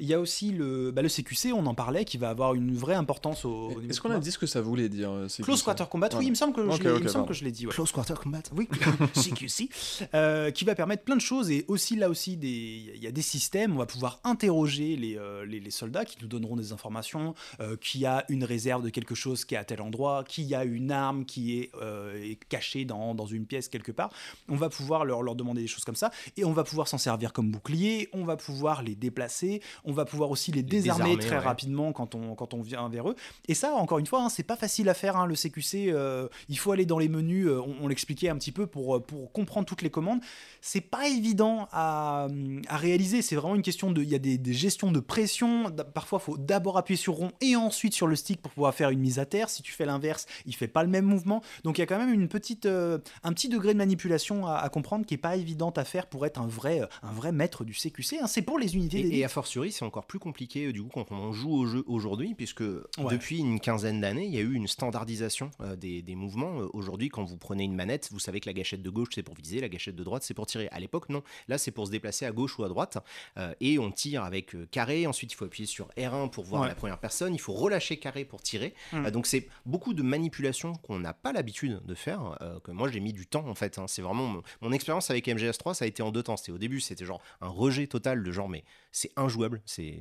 Il 0.00 0.06
y 0.06 0.14
a 0.14 0.20
aussi 0.20 0.50
le, 0.52 0.90
bah, 0.92 1.02
le 1.02 1.08
CQC, 1.08 1.52
on 1.52 1.66
en 1.66 1.74
parlait, 1.74 2.04
qui 2.04 2.18
va 2.18 2.30
avoir 2.30 2.54
une 2.54 2.74
vraie 2.76 2.94
importance 2.94 3.44
au, 3.44 3.50
au 3.50 3.68
niveau 3.80 3.90
Est-ce 3.90 4.00
qu'on 4.00 4.10
a 4.12 4.18
dit 4.20 4.30
ce 4.30 4.38
que 4.38 4.46
ça 4.46 4.60
voulait 4.60 4.88
dire 4.88 5.10
euh, 5.10 5.28
c'est 5.28 5.42
Close 5.42 5.62
Quarter 5.62 5.84
Combat, 5.90 6.06
oui, 6.06 6.12
Voilà. 6.12 6.26
il 6.26 6.30
me 6.30 6.34
semble 6.36 6.52
que 6.54 6.62
je 6.62 6.66
l'ai- 6.82 6.84
il 6.84 6.88
ok, 6.92 7.02
me 7.02 7.08
semble 7.08 7.12
pardon. 7.12 7.26
que 7.28 7.34
je 7.34 7.44
l'ai 7.44 7.50
dit. 7.52 7.66
ouais. 7.66 7.72
Close 7.72 7.90
Quarter 7.92 8.14
Combat 8.22 8.42
Oui, 8.54 8.68
CQC, 9.14 9.68
euh, 10.14 10.50
qui 10.50 10.64
va 10.64 10.74
permettre 10.74 11.02
plein 11.04 11.16
de 11.16 11.20
choses 11.20 11.50
et 11.50 11.64
aussi 11.68 11.96
là 11.96 12.08
aussi 12.08 12.36
des- 12.36 12.92
il 12.94 13.02
y 13.02 13.06
a 13.06 13.10
des 13.12 13.22
systèmes. 13.22 13.72
On 13.74 13.78
va 13.78 13.86
pouvoir 13.86 14.20
interroger 14.24 14.96
les, 14.96 15.16
euh, 15.18 15.44
les, 15.44 15.60
les 15.60 15.70
soldats 15.70 16.04
qui 16.04 16.16
nous 16.22 16.28
donneront 16.28 16.56
des 16.56 16.72
informations, 16.72 17.34
euh, 17.60 17.76
qui 17.76 18.06
a 18.06 18.24
une 18.28 18.44
réserve 18.44 18.82
de 18.84 18.90
quelque 18.90 19.14
chose 19.14 19.44
qui 19.44 19.54
est 19.54 19.58
à 19.58 19.64
tel 19.64 19.80
endroit, 19.82 20.24
qui 20.26 20.54
a 20.54 20.64
une 20.64 20.90
arme 20.92 21.24
qui 21.24 21.58
est, 21.58 21.70
euh, 21.82 22.14
est 22.22 22.38
cachée 22.48 22.84
dans, 22.84 23.14
dans 23.14 23.26
une 23.26 23.46
pièce 23.46 23.68
quelque 23.68 23.92
part. 23.92 24.10
On 24.48 24.56
va 24.56 24.68
pouvoir 24.68 25.04
leur, 25.04 25.22
leur 25.22 25.34
demander 25.34 25.60
des 25.62 25.66
choses 25.66 25.84
comme 25.84 25.96
ça 25.96 26.10
et 26.36 26.44
on 26.44 26.52
va 26.52 26.64
pouvoir 26.64 26.88
s'en 26.88 26.98
servir 26.98 27.32
comme 27.32 27.50
bouclier. 27.50 28.08
On 28.12 28.24
va 28.24 28.36
pouvoir 28.36 28.82
les 28.82 28.94
déplacer. 28.94 29.37
On 29.84 29.92
va 29.92 30.04
pouvoir 30.04 30.30
aussi 30.30 30.52
les 30.52 30.62
désarmer, 30.62 31.04
désarmer, 31.04 31.18
très 31.24 31.36
ouais. 31.36 31.42
rapidement 31.44 31.92
quand 31.92 32.14
on, 32.14 32.34
quand 32.34 32.54
on 32.54 32.60
vient 32.62 32.88
vers 32.88 33.08
eux. 33.10 33.14
Et 33.48 33.54
ça, 33.54 33.74
encore 33.74 33.98
une 33.98 34.06
fois, 34.06 34.22
hein, 34.22 34.28
c'est 34.28 34.42
pas 34.42 34.56
facile 34.56 34.88
à 34.88 34.94
faire. 34.94 35.16
hein, 35.16 35.26
le 35.26 35.34
CQC, 35.34 35.90
euh, 35.92 36.28
il 36.48 36.58
faut 36.58 36.72
aller 36.72 36.86
dans 36.86 36.98
les 36.98 37.08
menus. 37.08 37.46
euh, 37.46 37.60
on 37.60 37.76
on 37.80 37.88
l'expliquait 37.88 38.28
un 38.28 38.36
petit 38.36 38.52
peu 38.52 38.66
pour, 38.66 38.96
euh, 38.96 39.00
pour 39.00 39.32
comprendre 39.32 39.66
toutes 39.66 39.82
les 39.82 39.90
commandes. 39.90 40.20
C'est 40.60 40.80
pas 40.80 41.08
évident 41.08 41.68
à, 41.72 42.26
à 42.68 42.76
réaliser. 42.76 43.22
C'est 43.22 43.36
vraiment 43.36 43.54
une 43.54 43.62
question 43.62 43.90
de. 43.92 44.02
Il 44.02 44.08
y 44.08 44.14
a 44.14 44.18
des, 44.18 44.36
des 44.38 44.52
gestions 44.52 44.90
de 44.92 45.00
pression. 45.00 45.70
Parfois, 45.94 46.18
il 46.20 46.24
faut 46.24 46.36
d'abord 46.38 46.76
appuyer 46.78 46.96
sur 46.98 47.14
rond 47.14 47.30
et 47.40 47.54
ensuite 47.56 47.94
sur 47.94 48.06
le 48.06 48.16
stick 48.16 48.42
pour 48.42 48.50
pouvoir 48.52 48.74
faire 48.74 48.90
une 48.90 48.98
mise 49.00 49.18
à 49.18 49.26
terre. 49.26 49.48
Si 49.48 49.62
tu 49.62 49.72
fais 49.72 49.86
l'inverse, 49.86 50.26
il 50.46 50.54
fait 50.54 50.68
pas 50.68 50.82
le 50.82 50.88
même 50.88 51.04
mouvement. 51.04 51.42
Donc 51.64 51.78
il 51.78 51.80
y 51.80 51.84
a 51.84 51.86
quand 51.86 51.98
même 51.98 52.12
une 52.12 52.28
petite, 52.28 52.66
euh, 52.66 52.98
un 53.22 53.32
petit 53.32 53.48
degré 53.48 53.72
de 53.72 53.78
manipulation 53.78 54.46
à, 54.46 54.56
à 54.56 54.68
comprendre 54.68 55.06
qui 55.06 55.14
est 55.14 55.18
pas 55.18 55.36
évidente 55.36 55.78
à 55.78 55.84
faire 55.84 56.06
pour 56.06 56.26
être 56.26 56.40
un 56.40 56.46
vrai, 56.46 56.80
un 57.02 57.12
vrai 57.12 57.32
maître 57.32 57.64
du 57.64 57.74
CQC. 57.74 58.18
hein. 58.22 58.26
C'est 58.26 58.42
pour 58.42 58.58
les 58.58 58.74
unités 58.76 59.16
et 59.18 59.24
a 59.28 59.30
fortiori, 59.30 59.72
c'est 59.72 59.84
encore 59.84 60.06
plus 60.06 60.18
compliqué 60.18 60.66
euh, 60.66 60.72
du 60.72 60.82
coup 60.82 60.88
quand 60.92 61.10
on 61.12 61.32
joue 61.32 61.52
au 61.52 61.66
jeu 61.66 61.84
aujourd'hui, 61.86 62.34
puisque 62.34 62.62
depuis 62.62 63.38
une 63.38 63.60
quinzaine 63.60 64.00
d'années, 64.00 64.24
il 64.26 64.34
y 64.34 64.38
a 64.38 64.40
eu 64.40 64.54
une 64.54 64.66
standardisation 64.66 65.50
euh, 65.60 65.76
des, 65.76 66.02
des 66.02 66.14
mouvements. 66.14 66.60
Euh, 66.62 66.68
aujourd'hui, 66.72 67.08
quand 67.08 67.24
vous 67.24 67.36
prenez 67.36 67.64
une 67.64 67.74
manette, 67.74 68.08
vous 68.10 68.18
savez 68.18 68.40
que 68.40 68.48
la 68.48 68.52
gâchette 68.52 68.82
de 68.82 68.90
gauche 68.90 69.08
c'est 69.14 69.22
pour 69.22 69.34
viser, 69.34 69.60
la 69.60 69.68
gâchette 69.68 69.96
de 69.96 70.04
droite 70.04 70.22
c'est 70.22 70.34
pour 70.34 70.46
tirer. 70.46 70.68
À 70.72 70.80
l'époque, 70.80 71.08
non. 71.10 71.22
Là, 71.48 71.58
c'est 71.58 71.70
pour 71.70 71.86
se 71.86 71.90
déplacer 71.90 72.24
à 72.26 72.32
gauche 72.32 72.58
ou 72.58 72.64
à 72.64 72.68
droite, 72.68 72.98
euh, 73.36 73.52
et 73.60 73.78
on 73.78 73.90
tire 73.90 74.24
avec 74.24 74.56
carré. 74.70 75.06
Ensuite, 75.06 75.32
il 75.32 75.36
faut 75.36 75.44
appuyer 75.44 75.66
sur 75.66 75.88
R1 75.96 76.30
pour 76.30 76.44
voir 76.44 76.62
Ouais. 76.62 76.68
la 76.68 76.74
première 76.74 76.98
personne. 76.98 77.34
Il 77.34 77.38
faut 77.40 77.52
relâcher 77.52 77.98
carré 77.98 78.24
pour 78.24 78.42
tirer. 78.42 78.74
Mm. 78.92 79.06
Euh, 79.06 79.10
donc 79.10 79.26
c'est 79.26 79.48
beaucoup 79.66 79.94
de 79.94 80.02
manipulations 80.02 80.72
qu'on 80.74 80.98
n'a 80.98 81.12
pas 81.12 81.32
l'habitude 81.32 81.80
de 81.84 81.94
faire. 81.94 82.36
que 82.64 82.70
moi, 82.72 82.88
j'ai 82.88 83.00
mis 83.00 83.12
du 83.12 83.26
temps 83.26 83.46
en 83.46 83.54
fait. 83.54 83.78
hein. 83.78 83.84
C'est 83.88 84.02
vraiment 84.02 84.26
mon, 84.26 84.42
mon 84.62 84.72
expérience 84.72 85.10
avec 85.10 85.26
MGS3, 85.26 85.74
ça 85.74 85.84
a 85.84 85.88
été 85.88 86.02
en 86.02 86.10
deux 86.10 86.22
temps. 86.22 86.36
C'était 86.36 86.52
au 86.52 86.58
début, 86.58 86.80
c'était 86.80 87.04
genre 87.04 87.20
un 87.40 87.48
rejet 87.48 87.86
total 87.86 88.22
de 88.22 88.32
genre 88.32 88.48
mais 88.48 88.64
c'est 88.90 89.10
injouable, 89.16 89.62
c'est 89.66 90.00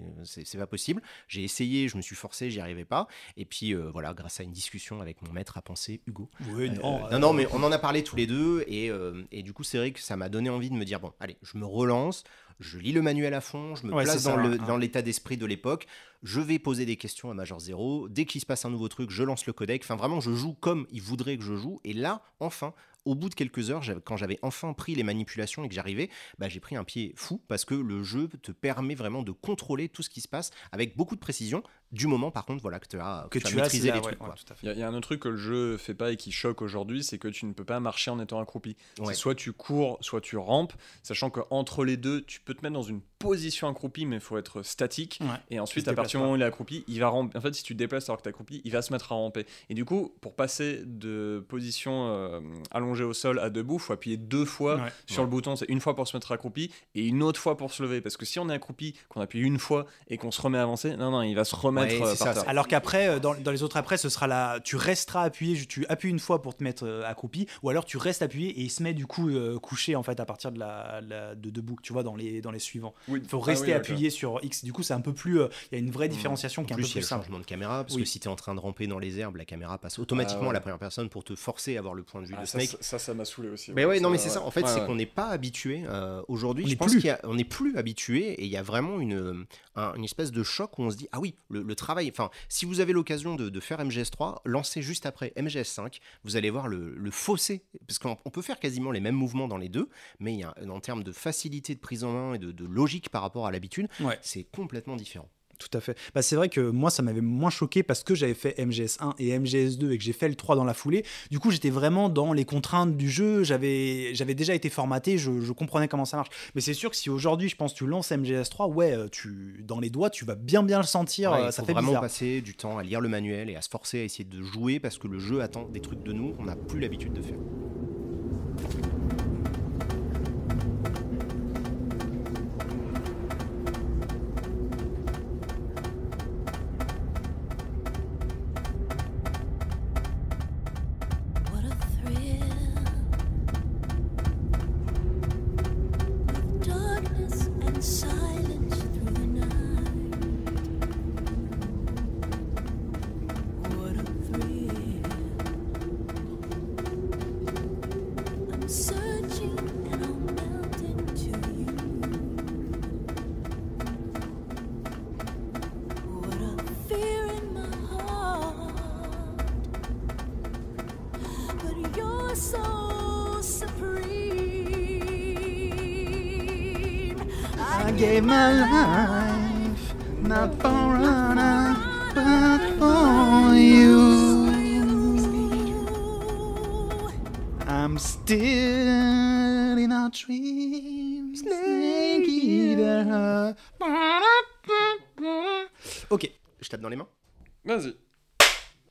pas 0.57 0.68
possible. 0.68 1.01
J'ai 1.27 1.43
essayé, 1.43 1.88
je 1.88 1.97
me 1.97 2.01
suis 2.01 2.15
forcé, 2.15 2.49
j'y 2.49 2.59
arrivais 2.59 2.85
pas. 2.85 3.07
Et 3.35 3.45
puis 3.45 3.73
euh, 3.73 3.89
voilà, 3.91 4.14
grâce 4.14 4.39
à 4.39 4.43
une 4.43 4.51
discussion 4.51 5.01
avec 5.01 5.22
mon 5.22 5.31
maître 5.34 5.57
à 5.57 5.61
penser, 5.61 6.01
Hugo. 6.07 6.30
Oui, 6.49 6.69
Euh, 6.69 6.73
non, 6.81 7.09
non, 7.11 7.19
non, 7.19 7.34
mais 7.34 7.47
on 7.51 7.64
en 7.64 7.72
a 7.72 7.80
parlé 7.80 8.03
tous 8.03 8.15
les 8.15 8.27
deux, 8.27 8.64
et, 8.68 8.89
euh, 8.89 9.23
et 9.31 9.43
du 9.43 9.53
coup, 9.53 9.64
c'est 9.64 9.77
vrai 9.77 9.91
que 9.91 9.99
ça 9.99 10.15
m'a 10.18 10.30
donné 10.30 10.49
envie 10.49 10.69
de 10.69 10.76
me 10.76 10.85
dire 10.85 10.99
bon, 10.99 11.11
allez, 11.19 11.38
je 11.41 11.57
me 11.57 11.65
relance, 11.65 12.23
je 12.59 12.77
lis 12.80 12.91
le 12.91 13.01
manuel 13.01 13.34
à 13.34 13.41
fond, 13.41 13.76
je 13.76 13.85
me 13.85 13.93
Ouais, 13.93 14.03
place 14.03 14.19
ça, 14.19 14.35
dans 14.35 14.39
hein. 14.43 14.57
dans 14.68 14.77
l'état 14.77 15.01
d'esprit 15.01 15.38
de 15.38 15.45
l'époque, 15.45 15.85
je 16.23 16.39
vais 16.41 16.57
poser 16.59 16.85
des 16.85 16.95
questions 16.97 17.30
à 17.30 17.34
Major 17.34 17.59
Zero, 17.59 18.09
dès 18.09 18.26
qu'il 18.26 18.41
se 18.41 18.45
passe 18.45 18.65
un 18.65 18.69
nouveau 18.69 18.88
truc, 18.88 19.11
je 19.11 19.23
lance 19.23 19.45
le 19.45 19.53
codec, 19.53 19.84
enfin 19.84 19.95
vraiment, 19.95 20.19
je 20.22 20.31
joue 20.34 20.53
comme 20.53 20.88
il 20.91 21.01
voudrait 21.01 21.38
que 21.38 21.43
je 21.43 21.55
joue, 21.55 21.80
et 21.84 21.93
là, 21.93 22.22
enfin, 22.39 22.73
au 23.07 23.15
bout 23.15 23.29
de 23.29 23.35
quelques 23.35 23.71
heures, 23.71 23.84
quand 24.03 24.17
j'avais 24.17 24.38
enfin 24.41 24.73
pris 24.73 24.93
les 24.93 25.03
manipulations 25.03 25.63
et 25.63 25.69
que 25.69 25.73
j'arrivais, 25.73 26.09
bah, 26.39 26.49
j'ai 26.49 26.59
pris 26.59 26.75
un 26.75 26.84
pied 26.84 27.13
fou 27.15 27.41
parce 27.47 27.63
que 27.63 27.73
le 27.73 28.03
jeu 28.03 28.27
te 28.27 28.51
permet 28.51 28.95
vraiment 28.95 29.23
de 29.23 29.31
contrôler 29.31 29.88
tout 29.88 30.03
ce 30.03 30.09
qui 30.09 30.19
se 30.19 30.27
passe 30.27 30.51
avec 30.73 30.97
beaucoup 30.97 31.15
de 31.15 31.21
précision. 31.21 31.63
Du 31.93 32.07
moment, 32.07 32.31
par 32.31 32.45
contre, 32.45 32.61
voilà 32.61 32.80
que, 32.80 32.88
tu 32.88 32.99
as, 32.99 33.27
que 33.31 33.39
tu 33.39 33.45
tu 33.45 33.53
as 33.57 33.61
maîtrisé 33.61 33.88
les 33.91 33.93
ouais, 33.99 34.01
trucs. 34.01 34.22
ouais. 34.22 34.27
Il 34.61 34.65
y, 34.68 34.69
a- 34.69 34.73
il 34.73 34.80
y 34.80 34.84
a 34.84 34.88
un 34.89 34.93
autre 34.93 35.07
truc 35.07 35.22
que 35.22 35.30
le 35.30 35.38
jeu 35.38 35.77
fait 35.77 35.93
pas 35.93 36.11
et 36.11 36.18
qui 36.18 36.31
choque 36.34 36.61
aujourd'hui, 36.61 37.01
c'est 37.03 37.18
que 37.18 37.30
tu 37.30 37.45
ne 37.45 37.53
peux 37.53 37.64
pas 37.64 37.80
marcher 37.80 38.11
en 38.11 38.19
étant 38.19 38.39
accroupi. 38.41 38.76
Ouais. 38.99 39.07
C'est 39.07 39.14
soit 39.14 39.35
tu 39.35 39.53
cours, 39.53 39.97
soit 40.01 40.19
tu 40.19 40.35
rampes, 40.35 40.73
sachant 41.01 41.30
qu'entre 41.30 41.85
les 41.85 41.95
deux, 41.95 42.23
tu 42.26 42.41
peux 42.41 42.53
te 42.53 42.61
mettre 42.61 42.73
dans 42.73 42.81
une 42.84 42.99
position 43.19 43.68
accroupie, 43.69 44.05
mais 44.05 44.18
il 44.18 44.22
faut 44.22 44.38
être 44.38 44.64
statique. 44.64 45.19
Ouais. 45.22 45.27
Et 45.49 45.59
ensuite, 45.59 45.88
à 45.88 45.93
partir 45.93 46.19
du 46.19 46.23
moment 46.23 46.34
où 46.34 46.35
il 46.35 46.41
est 46.41 46.45
accroupi, 46.45 46.84
il 46.88 46.99
va 46.99 47.07
ramper. 47.07 47.38
En 47.38 47.41
fait, 47.41 47.53
si 47.55 47.64
tu 47.64 47.73
te 47.73 47.80
déplaces 47.80 48.09
alors 48.09 48.18
que 48.18 48.23
tu 48.23 48.27
es 48.30 48.31
accroupi, 48.31 48.61
il 48.65 48.72
va 48.72 48.81
se 48.81 48.91
mettre 48.91 49.11
à 49.14 49.15
ramper. 49.15 49.45
Et 49.69 49.73
du 49.73 49.85
coup, 49.85 50.14
pour 50.22 50.35
passer 50.35 50.81
de 50.85 51.43
position 51.47 52.09
euh, 52.09 52.41
allongée 52.72 53.05
au 53.05 53.14
sol 53.14 53.39
à 53.39 53.49
debout, 53.49 53.76
il 53.76 53.80
faut 53.80 53.93
appuyer 53.93 54.18
deux 54.18 54.45
fois 54.45 54.76
Ouais. 54.76 54.91
sur 55.07 55.23
le 55.23 55.30
bouton. 55.30 55.55
C'est 55.55 55.69
une 55.69 55.80
fois 55.80 55.95
pour 55.95 56.07
se 56.07 56.15
mettre 56.18 56.31
accroupi 56.34 56.69
et 56.95 57.05
une 57.05 57.23
autre 57.23 57.39
fois 57.39 57.55
pour 57.57 57.72
se 57.73 57.81
lever. 57.81 58.01
Parce 58.01 58.18
que 58.18 58.26
si 58.26 58.39
on 58.39 58.49
est 58.49 58.53
accroupi, 58.53 58.93
qu'on 59.09 59.22
appuie 59.22 59.39
une 59.39 59.57
fois 59.57 59.85
et 60.09 60.18
qu'on 60.18 60.31
se 60.31 60.41
remet 60.41 60.57
à 60.57 60.64
avancer, 60.64 60.95
non, 60.97 61.11
non, 61.11 61.22
il 61.22 61.34
va 61.34 61.45
se 61.45 61.55
remettre 61.55 61.76
Ouais, 61.81 62.01
euh, 62.01 62.11
c'est 62.15 62.23
par 62.23 62.33
ça, 62.35 62.41
terre. 62.41 62.49
Alors 62.49 62.67
qu'après, 62.67 63.07
euh, 63.07 63.19
dans, 63.19 63.33
dans 63.35 63.51
les 63.51 63.63
autres 63.63 63.77
après, 63.77 63.97
ce 63.97 64.09
sera 64.09 64.27
là, 64.27 64.59
tu 64.59 64.75
resteras 64.75 65.23
appuyé, 65.23 65.65
tu 65.65 65.85
appuies 65.87 66.09
une 66.09 66.19
fois 66.19 66.41
pour 66.41 66.55
te 66.55 66.63
mettre 66.63 66.85
euh, 66.85 67.03
accroupi, 67.05 67.47
ou 67.63 67.69
alors 67.69 67.85
tu 67.85 67.97
restes 67.97 68.21
appuyé 68.21 68.49
et 68.49 68.61
il 68.61 68.69
se 68.71 68.81
met 68.83 68.93
du 68.93 69.05
coup 69.07 69.29
euh, 69.29 69.59
couché 69.59 69.95
en 69.95 70.03
fait 70.03 70.19
à 70.19 70.25
partir 70.25 70.51
de 70.51 70.59
la, 70.59 71.01
la- 71.01 71.35
de 71.35 71.49
debout, 71.49 71.77
tu 71.81 71.93
vois, 71.93 72.03
dans 72.03 72.15
les 72.15 72.41
dans 72.41 72.51
les 72.51 72.59
suivants. 72.59 72.93
Oui. 73.07 73.19
Il 73.23 73.29
faut 73.29 73.39
Ah 73.43 73.45
rester 73.47 73.67
oui, 73.67 73.73
appuyé 73.73 74.09
sur 74.09 74.39
X. 74.43 74.63
Du 74.63 74.73
coup, 74.73 74.83
c'est 74.83 74.93
un 74.93 75.01
peu 75.01 75.13
plus, 75.13 75.39
euh, 75.41 75.47
il 75.71 75.75
y 75.75 75.81
a 75.81 75.83
une 75.83 75.91
vraie 75.91 76.07
Mhm. 76.07 76.13
différenciation 76.13 76.63
qui 76.63 76.71
est 76.71 76.73
un 76.73 76.77
peu 76.77 76.81
plus, 76.83 76.89
y 76.89 76.91
a 76.91 76.93
plus 76.93 76.99
le 77.01 77.05
simple. 77.05 77.23
changement 77.25 77.39
de 77.39 77.45
caméra, 77.45 77.83
parce 77.83 77.95
Oui. 77.95 78.03
que 78.03 78.07
si 78.07 78.19
tu 78.19 78.27
es 78.27 78.31
en 78.31 78.35
train 78.35 78.55
de 78.55 78.59
ramper 78.59 78.87
dans 78.87 78.99
les 78.99 79.19
herbes, 79.19 79.35
la 79.37 79.45
caméra 79.45 79.77
passe 79.77 79.99
automatiquement 79.99 80.41
Ah 80.41 80.45
ouais. 80.45 80.49
à 80.51 80.53
la 80.53 80.59
première 80.61 80.79
personne 80.79 81.09
pour 81.09 81.23
te 81.23 81.35
forcer 81.35 81.75
à 81.75 81.79
avoir 81.79 81.93
le 81.93 82.03
point 82.03 82.21
de 82.21 82.27
vue 82.27 82.35
Ah, 82.37 82.41
de 82.41 82.45
ça, 82.47 82.59
Snake. 82.59 82.77
ça, 82.81 82.99
ça, 82.99 83.13
m'a 83.13 83.25
saoulé 83.25 83.49
aussi. 83.49 83.71
Mais 83.73 83.85
ouais, 83.85 83.99
non, 83.99 84.09
mais 84.09 84.17
c'est 84.17 84.29
ça. 84.29 84.41
En 84.41 84.51
fait, 84.51 84.65
c'est 84.67 84.85
qu'on 84.85 84.95
n'est 84.95 85.05
pas 85.05 85.27
habitué 85.27 85.83
aujourd'hui. 86.27 86.67
Je 86.67 86.75
pense 86.75 86.93
qu'on 86.95 87.33
n'est 87.35 87.43
plus 87.43 87.77
habitué 87.77 88.29
et 88.33 88.45
il 88.45 88.51
y 88.51 88.57
a 88.57 88.61
vraiment 88.63 88.99
une, 88.99 89.45
un- 89.75 89.93
une 89.95 90.03
espèce 90.03 90.31
de 90.31 90.43
choc 90.43 90.77
où 90.79 90.83
on 90.83 90.89
se 90.91 90.97
dit 90.97 91.07
ah 91.11 91.19
oui, 91.19 91.35
le, 91.49 91.63
le 91.68 91.76
travail. 91.76 92.10
Enfin, 92.11 92.30
si 92.49 92.65
vous 92.65 92.80
avez 92.80 92.94
l'occasion 92.94 93.35
de, 93.35 93.49
de 93.49 93.60
faire 93.60 93.80
MGS3, 93.84 94.38
lancez 94.45 94.81
juste 94.81 95.06
après 95.06 95.34
MGS5. 95.38 95.99
Vous 96.23 96.35
allez 96.35 96.49
voir 96.49 96.68
le, 96.68 96.95
le 96.95 97.11
fossé 97.11 97.64
parce 97.88 97.99
qu'on 97.99 98.18
on 98.26 98.30
peut 98.30 98.41
faire 98.41 98.60
quasiment 98.60 98.91
les 98.91 98.99
mêmes 98.99 99.15
mouvements 99.15 99.48
dans 99.48 99.57
les 99.57 99.69
deux, 99.69 99.89
mais 100.19 100.34
il 100.34 100.39
y 100.39 100.44
a, 100.44 100.53
en 100.69 100.80
termes 100.80 101.03
de 101.03 101.11
facilité 101.11 101.76
de 101.76 101.80
prise 101.80 102.03
en 102.03 102.11
main 102.11 102.34
et 102.34 102.39
de, 102.39 102.52
de 102.52 102.65
logique 102.65 103.10
par 103.10 103.22
rapport 103.22 103.45
à 103.48 103.52
l'habitude, 103.52 103.88
Ouais. 103.99 104.18
c'est 104.22 104.44
complètement 104.44 104.95
différent. 104.95 105.30
Tout 105.57 105.75
à 105.75 105.81
fait. 105.81 105.97
Bah, 106.13 106.21
c'est 106.21 106.35
vrai 106.35 106.49
que 106.49 106.61
moi, 106.61 106.89
ça 106.89 107.01
m'avait 107.01 107.21
moins 107.21 107.49
choqué 107.49 107.84
parce 107.84 108.03
que 108.03 108.13
j'avais 108.15 108.34
fait 108.34 108.57
MGS1 108.59 109.13
et 109.19 109.38
MGS2 109.38 109.91
et 109.91 109.97
que 109.97 110.03
j'ai 110.03 110.13
fait 110.13 110.29
le 110.29 110.35
3 110.35 110.55
dans 110.55 110.63
la 110.63 110.73
foulée. 110.73 111.03
Du 111.31 111.39
coup, 111.39 111.51
j'étais 111.51 111.69
vraiment 111.69 112.09
dans 112.09 112.34
les 112.34 112.45
contraintes 112.45 112.95
du 112.95 113.09
jeu. 113.09 113.43
J'avais, 113.43 114.13
j'avais 114.13 114.35
déjà 114.35 114.53
été 114.53 114.69
formaté, 114.69 115.17
je, 115.17 115.41
je 115.41 115.51
comprenais 115.51 115.88
comment 115.88 116.05
ça 116.05 116.17
marche. 116.17 116.29
Mais 116.55 116.61
c'est 116.61 116.73
sûr 116.73 116.89
que 116.91 116.95
si 116.95 117.09
aujourd'hui, 117.09 117.49
je 117.49 117.55
pense, 117.55 117.73
tu 117.73 117.88
lances 117.88 118.11
MGS3, 118.11 118.71
ouais, 118.71 118.93
euh, 118.93 119.07
tu, 119.09 119.63
dans 119.65 119.79
les 119.79 119.89
doigts, 119.89 120.09
tu 120.09 120.25
vas 120.25 120.35
bien 120.35 120.63
bien 120.63 120.77
le 120.77 120.85
sentir. 120.85 121.31
Ouais, 121.31 121.39
euh, 121.39 121.51
ça 121.51 121.63
faut 121.63 121.67
fait 121.67 121.73
vraiment 121.73 121.89
bizarre. 121.89 122.01
passer 122.01 122.41
du 122.41 122.55
temps 122.55 122.77
à 122.77 122.84
lire 122.84 123.01
le 123.01 123.09
manuel 123.09 123.49
et 123.49 123.55
à 123.55 123.61
se 123.61 123.69
forcer 123.69 124.01
à 124.01 124.03
essayer 124.03 124.25
de 124.25 124.41
jouer 124.43 124.79
parce 124.79 124.97
que 124.97 125.07
le 125.07 125.19
jeu 125.19 125.41
attend 125.41 125.67
des 125.67 125.81
trucs 125.81 126.03
de 126.03 126.13
nous 126.13 126.34
qu'on 126.34 126.45
n'a 126.45 126.55
plus 126.55 126.79
l'habitude 126.79 127.13
de 127.13 127.21
faire. 127.21 127.38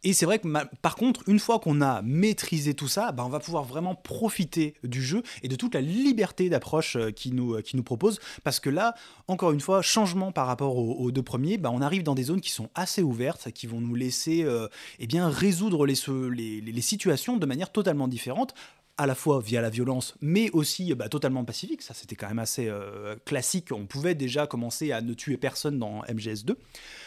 Et 0.06 0.12
c'est 0.12 0.24
vrai 0.24 0.38
que 0.38 0.46
par 0.82 0.94
contre, 0.94 1.24
une 1.26 1.40
fois 1.40 1.58
qu'on 1.58 1.80
a 1.80 2.00
maîtrisé 2.02 2.74
tout 2.74 2.86
ça, 2.86 3.10
bah, 3.10 3.24
on 3.26 3.28
va 3.28 3.40
pouvoir 3.40 3.64
vraiment 3.64 3.96
profiter 3.96 4.74
du 4.84 5.02
jeu 5.02 5.24
et 5.42 5.48
de 5.48 5.56
toute 5.56 5.74
la 5.74 5.80
liberté 5.80 6.48
d'approche 6.48 6.94
euh, 6.94 7.10
qu'il 7.10 7.34
nous, 7.34 7.54
euh, 7.54 7.60
qu'il 7.60 7.76
nous 7.76 7.82
propose. 7.82 8.20
Parce 8.44 8.60
que 8.60 8.70
là, 8.70 8.94
encore 9.26 9.50
une 9.50 9.60
fois, 9.60 9.82
changement 9.82 10.30
par 10.30 10.46
rapport 10.46 10.76
aux, 10.76 11.10
deux 11.10 11.24
premiers, 11.24 11.58
bah, 11.58 11.72
on 11.72 11.82
arrive 11.82 12.04
dans 12.04 12.14
des 12.14 12.22
zones 12.22 12.40
qui 12.40 12.52
sont 12.52 12.70
assez 12.76 13.02
ouvertes, 13.02 13.50
qui 13.50 13.66
vont 13.66 13.80
nous 13.80 13.96
laisser 13.96 14.44
euh, 14.44 14.68
eh 15.00 15.08
résoudre 15.20 15.84
les 15.84 16.80
situations 16.82 17.36
de 17.36 17.46
manière 17.46 17.72
totalement 17.72 18.06
différente 18.06 18.54
à 18.98 19.06
la 19.06 19.14
fois 19.14 19.40
via 19.40 19.60
la 19.60 19.68
violence, 19.68 20.14
mais 20.20 20.50
aussi 20.50 20.94
bah, 20.94 21.08
totalement 21.08 21.44
pacifique. 21.44 21.82
Ça, 21.82 21.92
c'était 21.92 22.16
quand 22.16 22.28
même 22.28 22.38
assez 22.38 22.68
euh, 22.68 23.16
classique. 23.24 23.68
On 23.72 23.86
pouvait 23.86 24.14
déjà 24.14 24.46
commencer 24.46 24.92
à 24.92 25.02
ne 25.02 25.12
tuer 25.12 25.36
personne 25.36 25.78
dans 25.78 26.02
MGS2. 26.04 26.54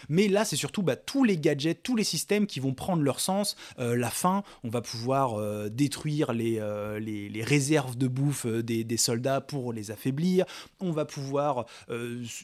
Mais 0.07 0.28
là, 0.28 0.45
c'est 0.45 0.56
surtout 0.56 0.84
bah, 0.84 0.95
tous 0.95 1.24
les 1.24 1.38
gadgets, 1.38 1.82
tous 1.82 1.95
les 1.95 2.03
systèmes 2.03 2.45
qui 2.45 2.60
vont 2.60 2.74
prendre 2.74 3.02
leur 3.02 3.20
sens. 3.20 3.56
Euh, 3.80 3.95
la 3.95 4.11
fin, 4.11 4.44
on 4.64 4.70
va 4.70 4.82
pouvoir 4.82 5.40
euh, 5.40 5.70
détruire 5.70 6.32
les, 6.34 6.60
les, 6.99 7.30
les 7.30 7.44
réserves 7.44 7.98
de 7.98 8.07
bouffe 8.07 8.45
des, 8.45 8.84
des 8.84 8.98
soldats 8.98 9.41
pour 9.41 9.74
les 9.74 9.91
affaiblir. 9.91 10.45
On 10.80 10.91
va 10.91 11.06
pouvoir 11.06 11.66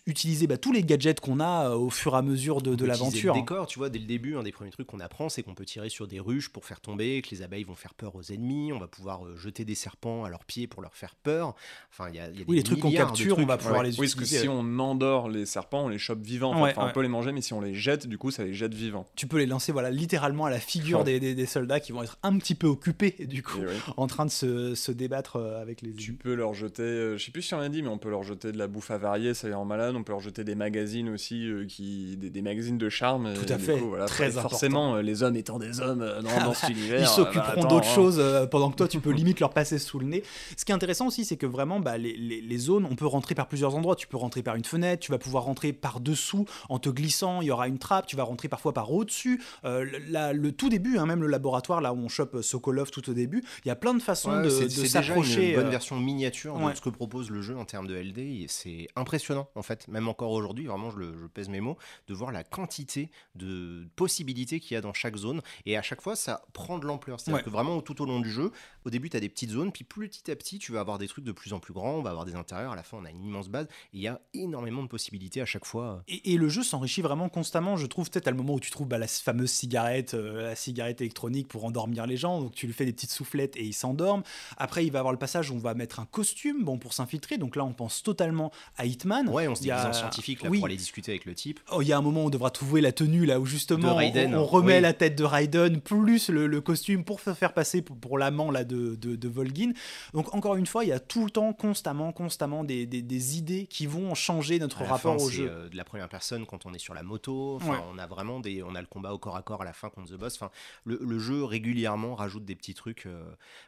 utiliser 0.05 0.47
bah, 0.47 0.57
tous 0.57 0.71
les 0.71 0.83
gadgets 0.83 1.19
qu'on 1.19 1.39
a 1.39 1.71
au 1.71 1.89
fur 1.89 2.15
et 2.15 2.17
à 2.17 2.21
mesure 2.21 2.61
de, 2.61 2.75
de 2.75 2.85
l'aventure. 2.85 3.33
Le 3.33 3.41
décor, 3.41 3.67
tu 3.67 3.79
vois, 3.79 3.89
dès 3.89 3.99
le 3.99 4.05
début, 4.05 4.35
un 4.35 4.43
des 4.43 4.51
premiers 4.51 4.71
trucs 4.71 4.87
qu'on 4.87 4.99
apprend, 4.99 5.29
c'est 5.29 5.43
qu'on 5.43 5.53
peut 5.53 5.65
tirer 5.65 5.89
sur 5.89 6.07
des 6.07 6.19
ruches 6.19 6.49
pour 6.49 6.65
faire 6.65 6.79
tomber, 6.79 7.21
que 7.21 7.29
les 7.29 7.41
abeilles 7.41 7.63
vont 7.63 7.75
faire 7.75 7.93
peur 7.93 8.15
aux 8.15 8.23
ennemis. 8.23 8.73
On 8.73 8.79
va 8.79 8.87
pouvoir 8.87 9.21
jeter 9.37 9.65
des 9.65 9.75
serpents 9.75 10.23
à 10.23 10.29
leurs 10.29 10.45
pieds 10.45 10.67
pour 10.67 10.81
leur 10.81 10.95
faire 10.95 11.15
peur. 11.15 11.55
Enfin, 11.91 12.09
il 12.09 12.15
y 12.15 12.19
a, 12.19 12.27
il 12.29 12.39
y 12.39 12.41
a 12.41 12.45
Oui, 12.47 12.55
des 12.55 12.55
les 12.57 12.63
trucs 12.63 12.79
qu'on 12.79 12.91
capture, 12.91 13.33
on 13.33 13.35
trucs. 13.35 13.47
va 13.47 13.57
pouvoir 13.57 13.79
Ouais. 13.81 13.85
les 13.87 13.91
Oui, 13.91 14.05
parce 14.07 14.15
que 14.15 14.21
utiliser. 14.23 14.43
si 14.43 14.49
on 14.49 14.79
endort 14.79 15.29
les 15.29 15.45
serpents, 15.45 15.85
on 15.85 15.89
les 15.89 15.97
chope 15.97 16.21
vivants. 16.21 16.51
Enfin, 16.51 16.61
Ouais, 16.63 16.71
enfin, 16.71 16.81
on 16.81 16.85
ouais. 16.87 16.91
peut 16.93 17.01
les 17.01 17.07
manger, 17.07 17.31
mais 17.31 17.41
si 17.41 17.53
on 17.53 17.61
les 17.61 17.73
jette, 17.73 18.07
du 18.07 18.17
coup, 18.17 18.31
ça 18.31 18.43
les 18.43 18.53
jette 18.53 18.73
vivants. 18.73 19.05
Tu 19.15 19.27
peux 19.27 19.37
les 19.37 19.45
lancer 19.45 19.71
voilà, 19.71 19.89
littéralement 19.91 20.45
à 20.45 20.49
la 20.49 20.59
figure 20.59 20.99
Ouais. 20.99 21.03
des, 21.05 21.19
des- 21.19 21.35
des 21.35 21.45
soldats 21.45 21.79
qui 21.79 21.91
vont 21.91 22.03
être 22.03 22.17
un 22.23 22.37
petit 22.37 22.55
peu 22.55 22.67
occupés 22.67 23.15
du 23.27 23.43
coup. 23.43 23.59
En 23.97 24.07
train 24.07 24.25
de 24.25 24.31
se, 24.31 24.75
se 24.75 24.91
débattre 24.91 25.37
euh, 25.37 25.61
avec 25.61 25.81
les 25.81 25.93
Tu 25.93 26.13
peux 26.13 26.33
leur 26.33 26.53
jeter, 26.53 26.83
euh, 26.83 27.17
je 27.17 27.23
sais 27.25 27.31
plus 27.31 27.41
si 27.41 27.53
on 27.53 27.59
l'a 27.59 27.69
dit, 27.69 27.81
mais 27.81 27.89
on 27.89 27.97
peut 27.97 28.09
leur 28.09 28.23
jeter 28.23 28.51
de 28.51 28.57
la 28.57 28.67
bouffe 28.67 28.91
avariée, 28.91 29.33
ça 29.33 29.47
les 29.47 29.53
rend 29.53 29.65
malade. 29.65 29.95
On 29.95 30.03
peut 30.03 30.11
leur 30.13 30.21
jeter 30.21 30.43
des 30.43 30.55
magazines 30.55 31.09
aussi, 31.09 31.47
euh, 31.47 31.65
qui, 31.65 32.17
des, 32.17 32.29
des 32.29 32.41
magazines 32.41 32.77
de 32.77 32.89
charme. 32.89 33.33
Tout 33.33 33.51
à 33.53 33.57
fait, 33.57 33.77
coup, 33.79 33.89
voilà, 33.89 34.05
très 34.05 34.29
très 34.29 34.41
Forcément, 34.41 34.95
euh, 34.95 35.01
les 35.01 35.23
hommes 35.23 35.35
étant 35.35 35.59
des 35.59 35.79
hommes 35.81 36.01
euh, 36.01 36.21
dans, 36.21 36.45
dans 36.45 36.53
cet 36.53 36.69
univers. 36.75 36.99
Ils 36.99 37.03
euh, 37.03 37.07
s'occuperont 37.07 37.61
bah, 37.63 37.67
d'autres 37.69 37.87
hein. 37.87 37.95
choses 37.95 38.17
euh, 38.19 38.45
pendant 38.47 38.69
que 38.71 38.75
toi 38.75 38.87
tu 38.87 38.99
peux 38.99 39.11
limite 39.25 39.39
leur 39.39 39.51
passer 39.53 39.79
sous 39.79 39.99
le 39.99 40.05
nez. 40.05 40.23
Ce 40.55 40.63
qui 40.65 40.71
est 40.71 40.75
intéressant 40.75 41.07
aussi, 41.07 41.25
c'est 41.25 41.37
que 41.37 41.45
vraiment 41.45 41.79
bah, 41.79 41.97
les, 41.97 42.15
les- 42.15 42.41
les 42.41 42.57
zones, 42.57 42.85
on 42.89 42.95
peut 42.95 43.07
rentrer 43.07 43.35
par 43.35 43.47
plusieurs 43.47 43.75
endroits. 43.75 43.95
Tu 43.95 44.07
peux 44.07 44.17
rentrer 44.17 44.43
par 44.43 44.55
une 44.55 44.63
fenêtre, 44.65 45.01
tu 45.03 45.11
vas 45.11 45.17
pouvoir 45.17 45.43
rentrer 45.43 45.73
par 45.73 45.99
dessous 45.99 46.45
en 46.69 46.79
te 46.79 46.89
glissant. 46.89 47.41
Il 47.41 47.47
y 47.47 47.51
aura 47.51 47.67
une 47.67 47.79
trappe. 47.79 48.05
Tu 48.07 48.15
vas 48.15 48.23
rentrer 48.23 48.47
parfois 48.47 48.73
par 48.73 48.91
au-dessus. 48.91 49.41
Euh, 49.65 49.83
le- 49.83 49.97
la- 50.09 50.31
le 50.33 50.51
tout 50.51 50.69
début, 50.69 50.97
hein, 50.97 51.05
même 51.05 51.21
le 51.21 51.27
laboratoire 51.27 51.81
là 51.81 51.93
où 51.93 51.97
on 51.97 52.07
chope 52.09 52.35
euh, 52.35 52.41
Sokolov 52.41 52.91
tout 52.91 53.09
au 53.09 53.13
début, 53.13 53.43
il 53.63 53.67
y 53.67 53.71
a 53.71 53.75
plein 53.75 53.93
de 53.93 54.01
façons 54.01 54.29
Ouais, 54.31 54.39
de, 54.43 54.43
de 54.45 54.49
c'est 54.49 54.67
déjà 54.67 54.99
une 54.99 55.05
s'approcher. 55.05 55.55
bonne 55.55 55.65
euh, 55.67 55.69
version 55.69 55.99
miniature 55.99 56.55
ouais. 56.57 56.71
de 56.71 56.77
ce 56.77 56.81
que 56.81 56.89
propose 56.89 57.29
le 57.31 57.41
jeu 57.41 57.57
en 57.57 57.65
termes 57.65 57.87
de 57.87 57.95
LD. 57.95 58.45
C'est 58.47 58.87
impressionnant 58.95 59.49
en 59.55 59.61
fait, 59.63 59.87
même 59.87 60.07
encore 60.07 60.31
aujourd'hui, 60.31 60.65
vraiment 60.67 60.91
je, 60.91 60.97
le- 60.99 61.17
je 61.17 61.25
pèse 61.25 61.49
mes 61.49 61.61
mots, 61.61 61.77
de 62.07 62.13
voir 62.13 62.31
la 62.31 62.43
quantité 62.43 63.09
de 63.35 63.87
possibilités 63.95 64.59
qu'il 64.59 64.75
y 64.75 64.77
a 64.77 64.81
dans 64.81 64.93
chaque 64.93 65.15
zone. 65.15 65.41
Et 65.65 65.77
à 65.77 65.81
chaque 65.81 66.01
fois, 66.01 66.15
ça 66.15 66.41
prend 66.53 66.77
de 66.77 66.85
l'ampleur. 66.85 67.19
C'est-à-dire 67.19 67.39
Ouais. 67.39 67.43
que 67.43 67.49
vraiment 67.49 67.81
tout 67.81 68.01
au 68.01 68.05
long 68.05 68.19
du 68.19 68.29
jeu, 68.29 68.51
au 68.85 68.89
début, 68.89 69.09
tu 69.09 69.17
as 69.17 69.19
des 69.19 69.29
petites 69.29 69.49
zones, 69.49 69.71
puis 69.71 69.83
petit 69.83 70.29
à 70.31 70.35
petit, 70.35 70.59
tu 70.59 70.71
vas 70.71 70.79
avoir 70.79 70.97
des 70.97 71.07
trucs 71.07 71.25
de 71.25 71.31
plus 71.31 71.53
en 71.53 71.59
plus 71.59 71.73
grands, 71.73 71.95
on 71.95 72.01
va 72.01 72.11
avoir 72.11 72.25
des 72.25 72.35
intérieurs, 72.35 72.71
à 72.71 72.75
la 72.75 72.83
fin, 72.83 72.97
on 73.01 73.05
a 73.05 73.09
une 73.09 73.23
immense 73.23 73.49
base. 73.49 73.65
Et 73.93 73.97
il 73.97 74.01
y 74.01 74.07
a 74.07 74.21
énormément 74.33 74.83
de 74.83 74.87
possibilités 74.87 75.41
à 75.41 75.45
chaque 75.45 75.65
fois. 75.65 76.03
Et, 76.07 76.33
et 76.33 76.37
le 76.37 76.49
jeu 76.49 76.63
s'enrichit 76.63 77.01
vraiment 77.01 77.29
constamment, 77.29 77.77
je 77.77 77.85
trouve. 77.87 78.09
Peut-être 78.09 78.27
à 78.27 78.31
le 78.31 78.37
moment 78.37 78.53
où 78.53 78.59
tu 78.59 78.71
trouves 78.71 78.87
bah, 78.87 78.97
la 78.97 79.07
fameuse 79.07 79.49
cigarette, 79.51 80.13
euh, 80.13 80.43
la 80.43 80.55
cigarette 80.55 81.01
électronique 81.01 81.47
pour 81.47 81.65
endormir 81.65 82.05
les 82.05 82.17
gens. 82.17 82.39
Donc 82.41 82.53
tu 82.53 82.67
lui 82.67 82.73
fais 82.73 82.85
des 82.85 82.93
petites 82.93 83.11
soufflettes 83.11 83.55
et 83.57 83.63
il 83.63 83.73
s'endorme. 83.73 84.21
Après, 84.57 84.85
il 84.85 84.91
va 84.91 84.99
y 84.99 84.99
avoir 84.99 85.11
le 85.13 85.17
passage 85.19 85.49
où 85.49 85.55
on 85.55 85.59
va 85.59 85.73
mettre 85.73 85.99
un 85.99 86.05
costume 86.05 86.63
bon, 86.63 86.77
pour 86.77 86.93
s'infiltrer. 86.93 87.37
Donc 87.37 87.55
là, 87.55 87.65
on 87.65 87.73
pense 87.73 88.03
totalement 88.03 88.51
à 88.77 88.85
Hitman. 88.85 89.27
Ouais, 89.29 89.47
on 89.47 89.55
se 89.55 89.63
y 89.63 89.71
a- 89.71 89.77
déguise 89.77 89.89
en 89.89 89.93
scientifique 89.99 90.43
là, 90.43 90.49
oui. 90.49 90.59
pour 90.59 90.67
aller 90.67 90.77
discuter 90.77 91.11
avec 91.11 91.25
le 91.25 91.33
type. 91.33 91.59
Oh, 91.71 91.81
Il 91.81 91.87
y 91.87 91.93
a 91.93 91.97
un 91.97 92.01
moment 92.01 92.23
où 92.23 92.27
on 92.27 92.29
devra 92.29 92.51
trouver 92.51 92.81
la 92.81 92.91
tenue 92.91 93.25
là 93.25 93.39
où 93.39 93.45
justement 93.45 93.95
on, 93.95 94.45
remet 94.45 94.75
oui. 94.75 94.81
la 94.81 94.93
tête 94.93 95.15
de 95.15 95.23
Raiden 95.23 95.81
plus 95.81 96.29
le, 96.29 96.47
le 96.47 96.61
costume 96.61 97.03
pour 97.03 97.19
se 97.19 97.33
faire 97.33 97.53
passer 97.53 97.81
pour, 97.81 97.97
pour 97.97 98.17
l'amant 98.17 98.51
là 98.51 98.63
de, 98.63 98.74
de 98.75 98.95
de, 98.95 99.15
de 99.15 99.27
Volgin. 99.29 99.71
Donc 100.13 100.33
encore 100.33 100.55
une 100.55 100.65
fois, 100.65 100.83
il 100.83 100.89
y 100.89 100.91
a 100.93 100.99
tout 100.99 101.25
le 101.25 101.31
temps, 101.31 101.53
constamment, 101.53 102.11
constamment 102.11 102.63
des, 102.63 102.85
des- 102.85 103.01
des 103.01 103.37
idées 103.37 103.67
qui 103.67 103.85
vont 103.87 104.13
changer 104.15 104.59
notre 104.59 104.83
rapport 104.83 105.17
fin, 105.19 105.23
au 105.25 105.29
jeu. 105.29 105.47
euh, 105.49 105.69
de 105.69 105.77
la 105.77 105.83
première 105.83 106.09
personne 106.09 106.45
quand 106.45 106.65
on 106.65 106.73
est 106.73 106.79
sur 106.79 106.93
la 106.93 107.03
moto. 107.03 107.55
Enfin, 107.55 107.71
Ouais. 107.73 107.83
on 107.91 107.97
a 107.97 108.07
vraiment 108.07 108.39
des, 108.39 108.63
on 108.63 108.75
a 108.75 108.81
le 108.81 108.87
combat 108.87 109.13
au 109.13 109.17
corps 109.17 109.35
à 109.37 109.41
corps 109.41 109.61
à 109.61 109.65
la 109.65 109.73
fin 109.73 109.89
contre 109.89 110.11
the 110.11 110.17
boss. 110.17 110.35
Enfin, 110.35 110.51
le, 110.83 110.99
le 111.01 111.19
jeu 111.19 111.43
régulièrement 111.43 112.15
rajoute 112.15 112.45
des 112.45 112.55
petits 112.55 112.73
trucs. 112.73 113.05
euh, 113.05 113.23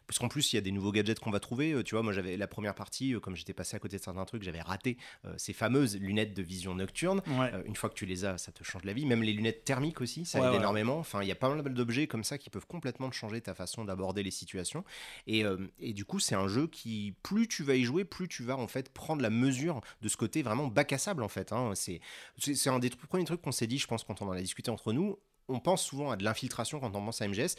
parce 0.07 0.19
qu'en 0.19 0.27
plus, 0.27 0.53
il 0.53 0.55
y 0.55 0.59
a 0.59 0.61
des 0.61 0.71
nouveaux 0.71 0.91
gadgets 0.91 1.19
qu'on 1.19 1.31
va 1.31 1.39
trouver. 1.39 1.71
Euh, 1.73 1.83
tu 1.83 1.95
vois, 1.95 2.03
moi, 2.03 2.13
j'avais 2.13 2.37
la 2.37 2.47
première 2.47 2.75
partie, 2.75 3.13
euh, 3.13 3.19
comme 3.19 3.35
j'étais 3.35 3.53
passé 3.53 3.75
à 3.75 3.79
côté 3.79 3.97
de 3.97 4.01
certains 4.01 4.25
trucs, 4.25 4.43
j'avais 4.43 4.61
raté 4.61 4.97
ces 5.37 5.53
fameuses 5.53 5.97
lunettes 5.97 6.33
de 6.35 6.41
vision 6.41 6.75
nocturne. 6.75 7.21
Ouais. 7.39 7.51
Une 7.65 7.75
fois 7.75 7.89
que 7.89 7.95
tu 7.95 8.05
les 8.05 8.25
as, 8.25 8.37
ça 8.37 8.51
te 8.51 8.63
change 8.63 8.83
la 8.83 8.93
vie. 8.93 9.05
Même 9.05 9.23
les 9.23 9.33
lunettes 9.33 9.63
thermiques 9.65 10.01
aussi, 10.01 10.25
ça 10.25 10.39
Ouais, 10.39 10.47
aide 10.49 10.55
énormément. 10.55 10.97
Enfin, 10.99 11.21
il 11.21 11.27
y 11.27 11.31
a 11.31 11.35
pas 11.35 11.49
mal 11.53 11.61
d'objets 11.73 12.07
comme 12.07 12.23
ça 12.23 12.37
qui 12.37 12.49
peuvent 12.49 12.65
complètement 12.67 13.11
changer 13.11 13.41
ta 13.41 13.53
façon 13.53 13.83
d'aborder 13.85 14.23
les 14.23 14.31
situations. 14.31 14.83
Et, 15.27 15.43
euh, 15.43 15.57
et 15.79 15.93
du 15.93 16.05
coup, 16.05 16.19
c'est 16.19 16.35
un 16.35 16.47
jeu 16.47 16.67
qui, 16.67 17.13
plus 17.23 17.47
tu 17.47 17.63
vas 17.63 17.75
y 17.75 17.83
jouer, 17.83 18.05
plus 18.05 18.27
tu 18.27 18.43
vas 18.43 18.57
en 18.57 18.67
fait 18.67 18.89
prendre 18.89 19.21
la 19.21 19.29
mesure 19.29 19.81
de 20.01 20.09
ce 20.09 20.17
côté 20.17 20.41
vraiment 20.43 20.67
bac 20.67 20.93
à 20.93 20.97
sable 20.97 21.23
en 21.23 21.27
fait. 21.29 21.51
hein. 21.51 21.73
C'est 21.75 21.99
un 22.69 22.79
des 22.79 22.89
premiers 22.89 23.25
trucs 23.25 23.41
qu'on 23.41 23.51
s'est 23.51 23.67
dit, 23.67 23.77
je 23.77 23.87
pense, 23.87 24.03
quand 24.03 24.21
on 24.21 24.27
en 24.27 24.31
a 24.31 24.41
discuté 24.41 24.71
entre 24.71 24.93
nous. 24.93 25.17
On 25.49 25.59
pense 25.59 25.83
souvent 25.83 26.11
à 26.11 26.17
de 26.17 26.25
l'infiltration 26.25 26.79
quand 26.79 26.93
on 26.95 27.05
pense 27.05 27.21
à 27.21 27.27
MGS. 27.27 27.55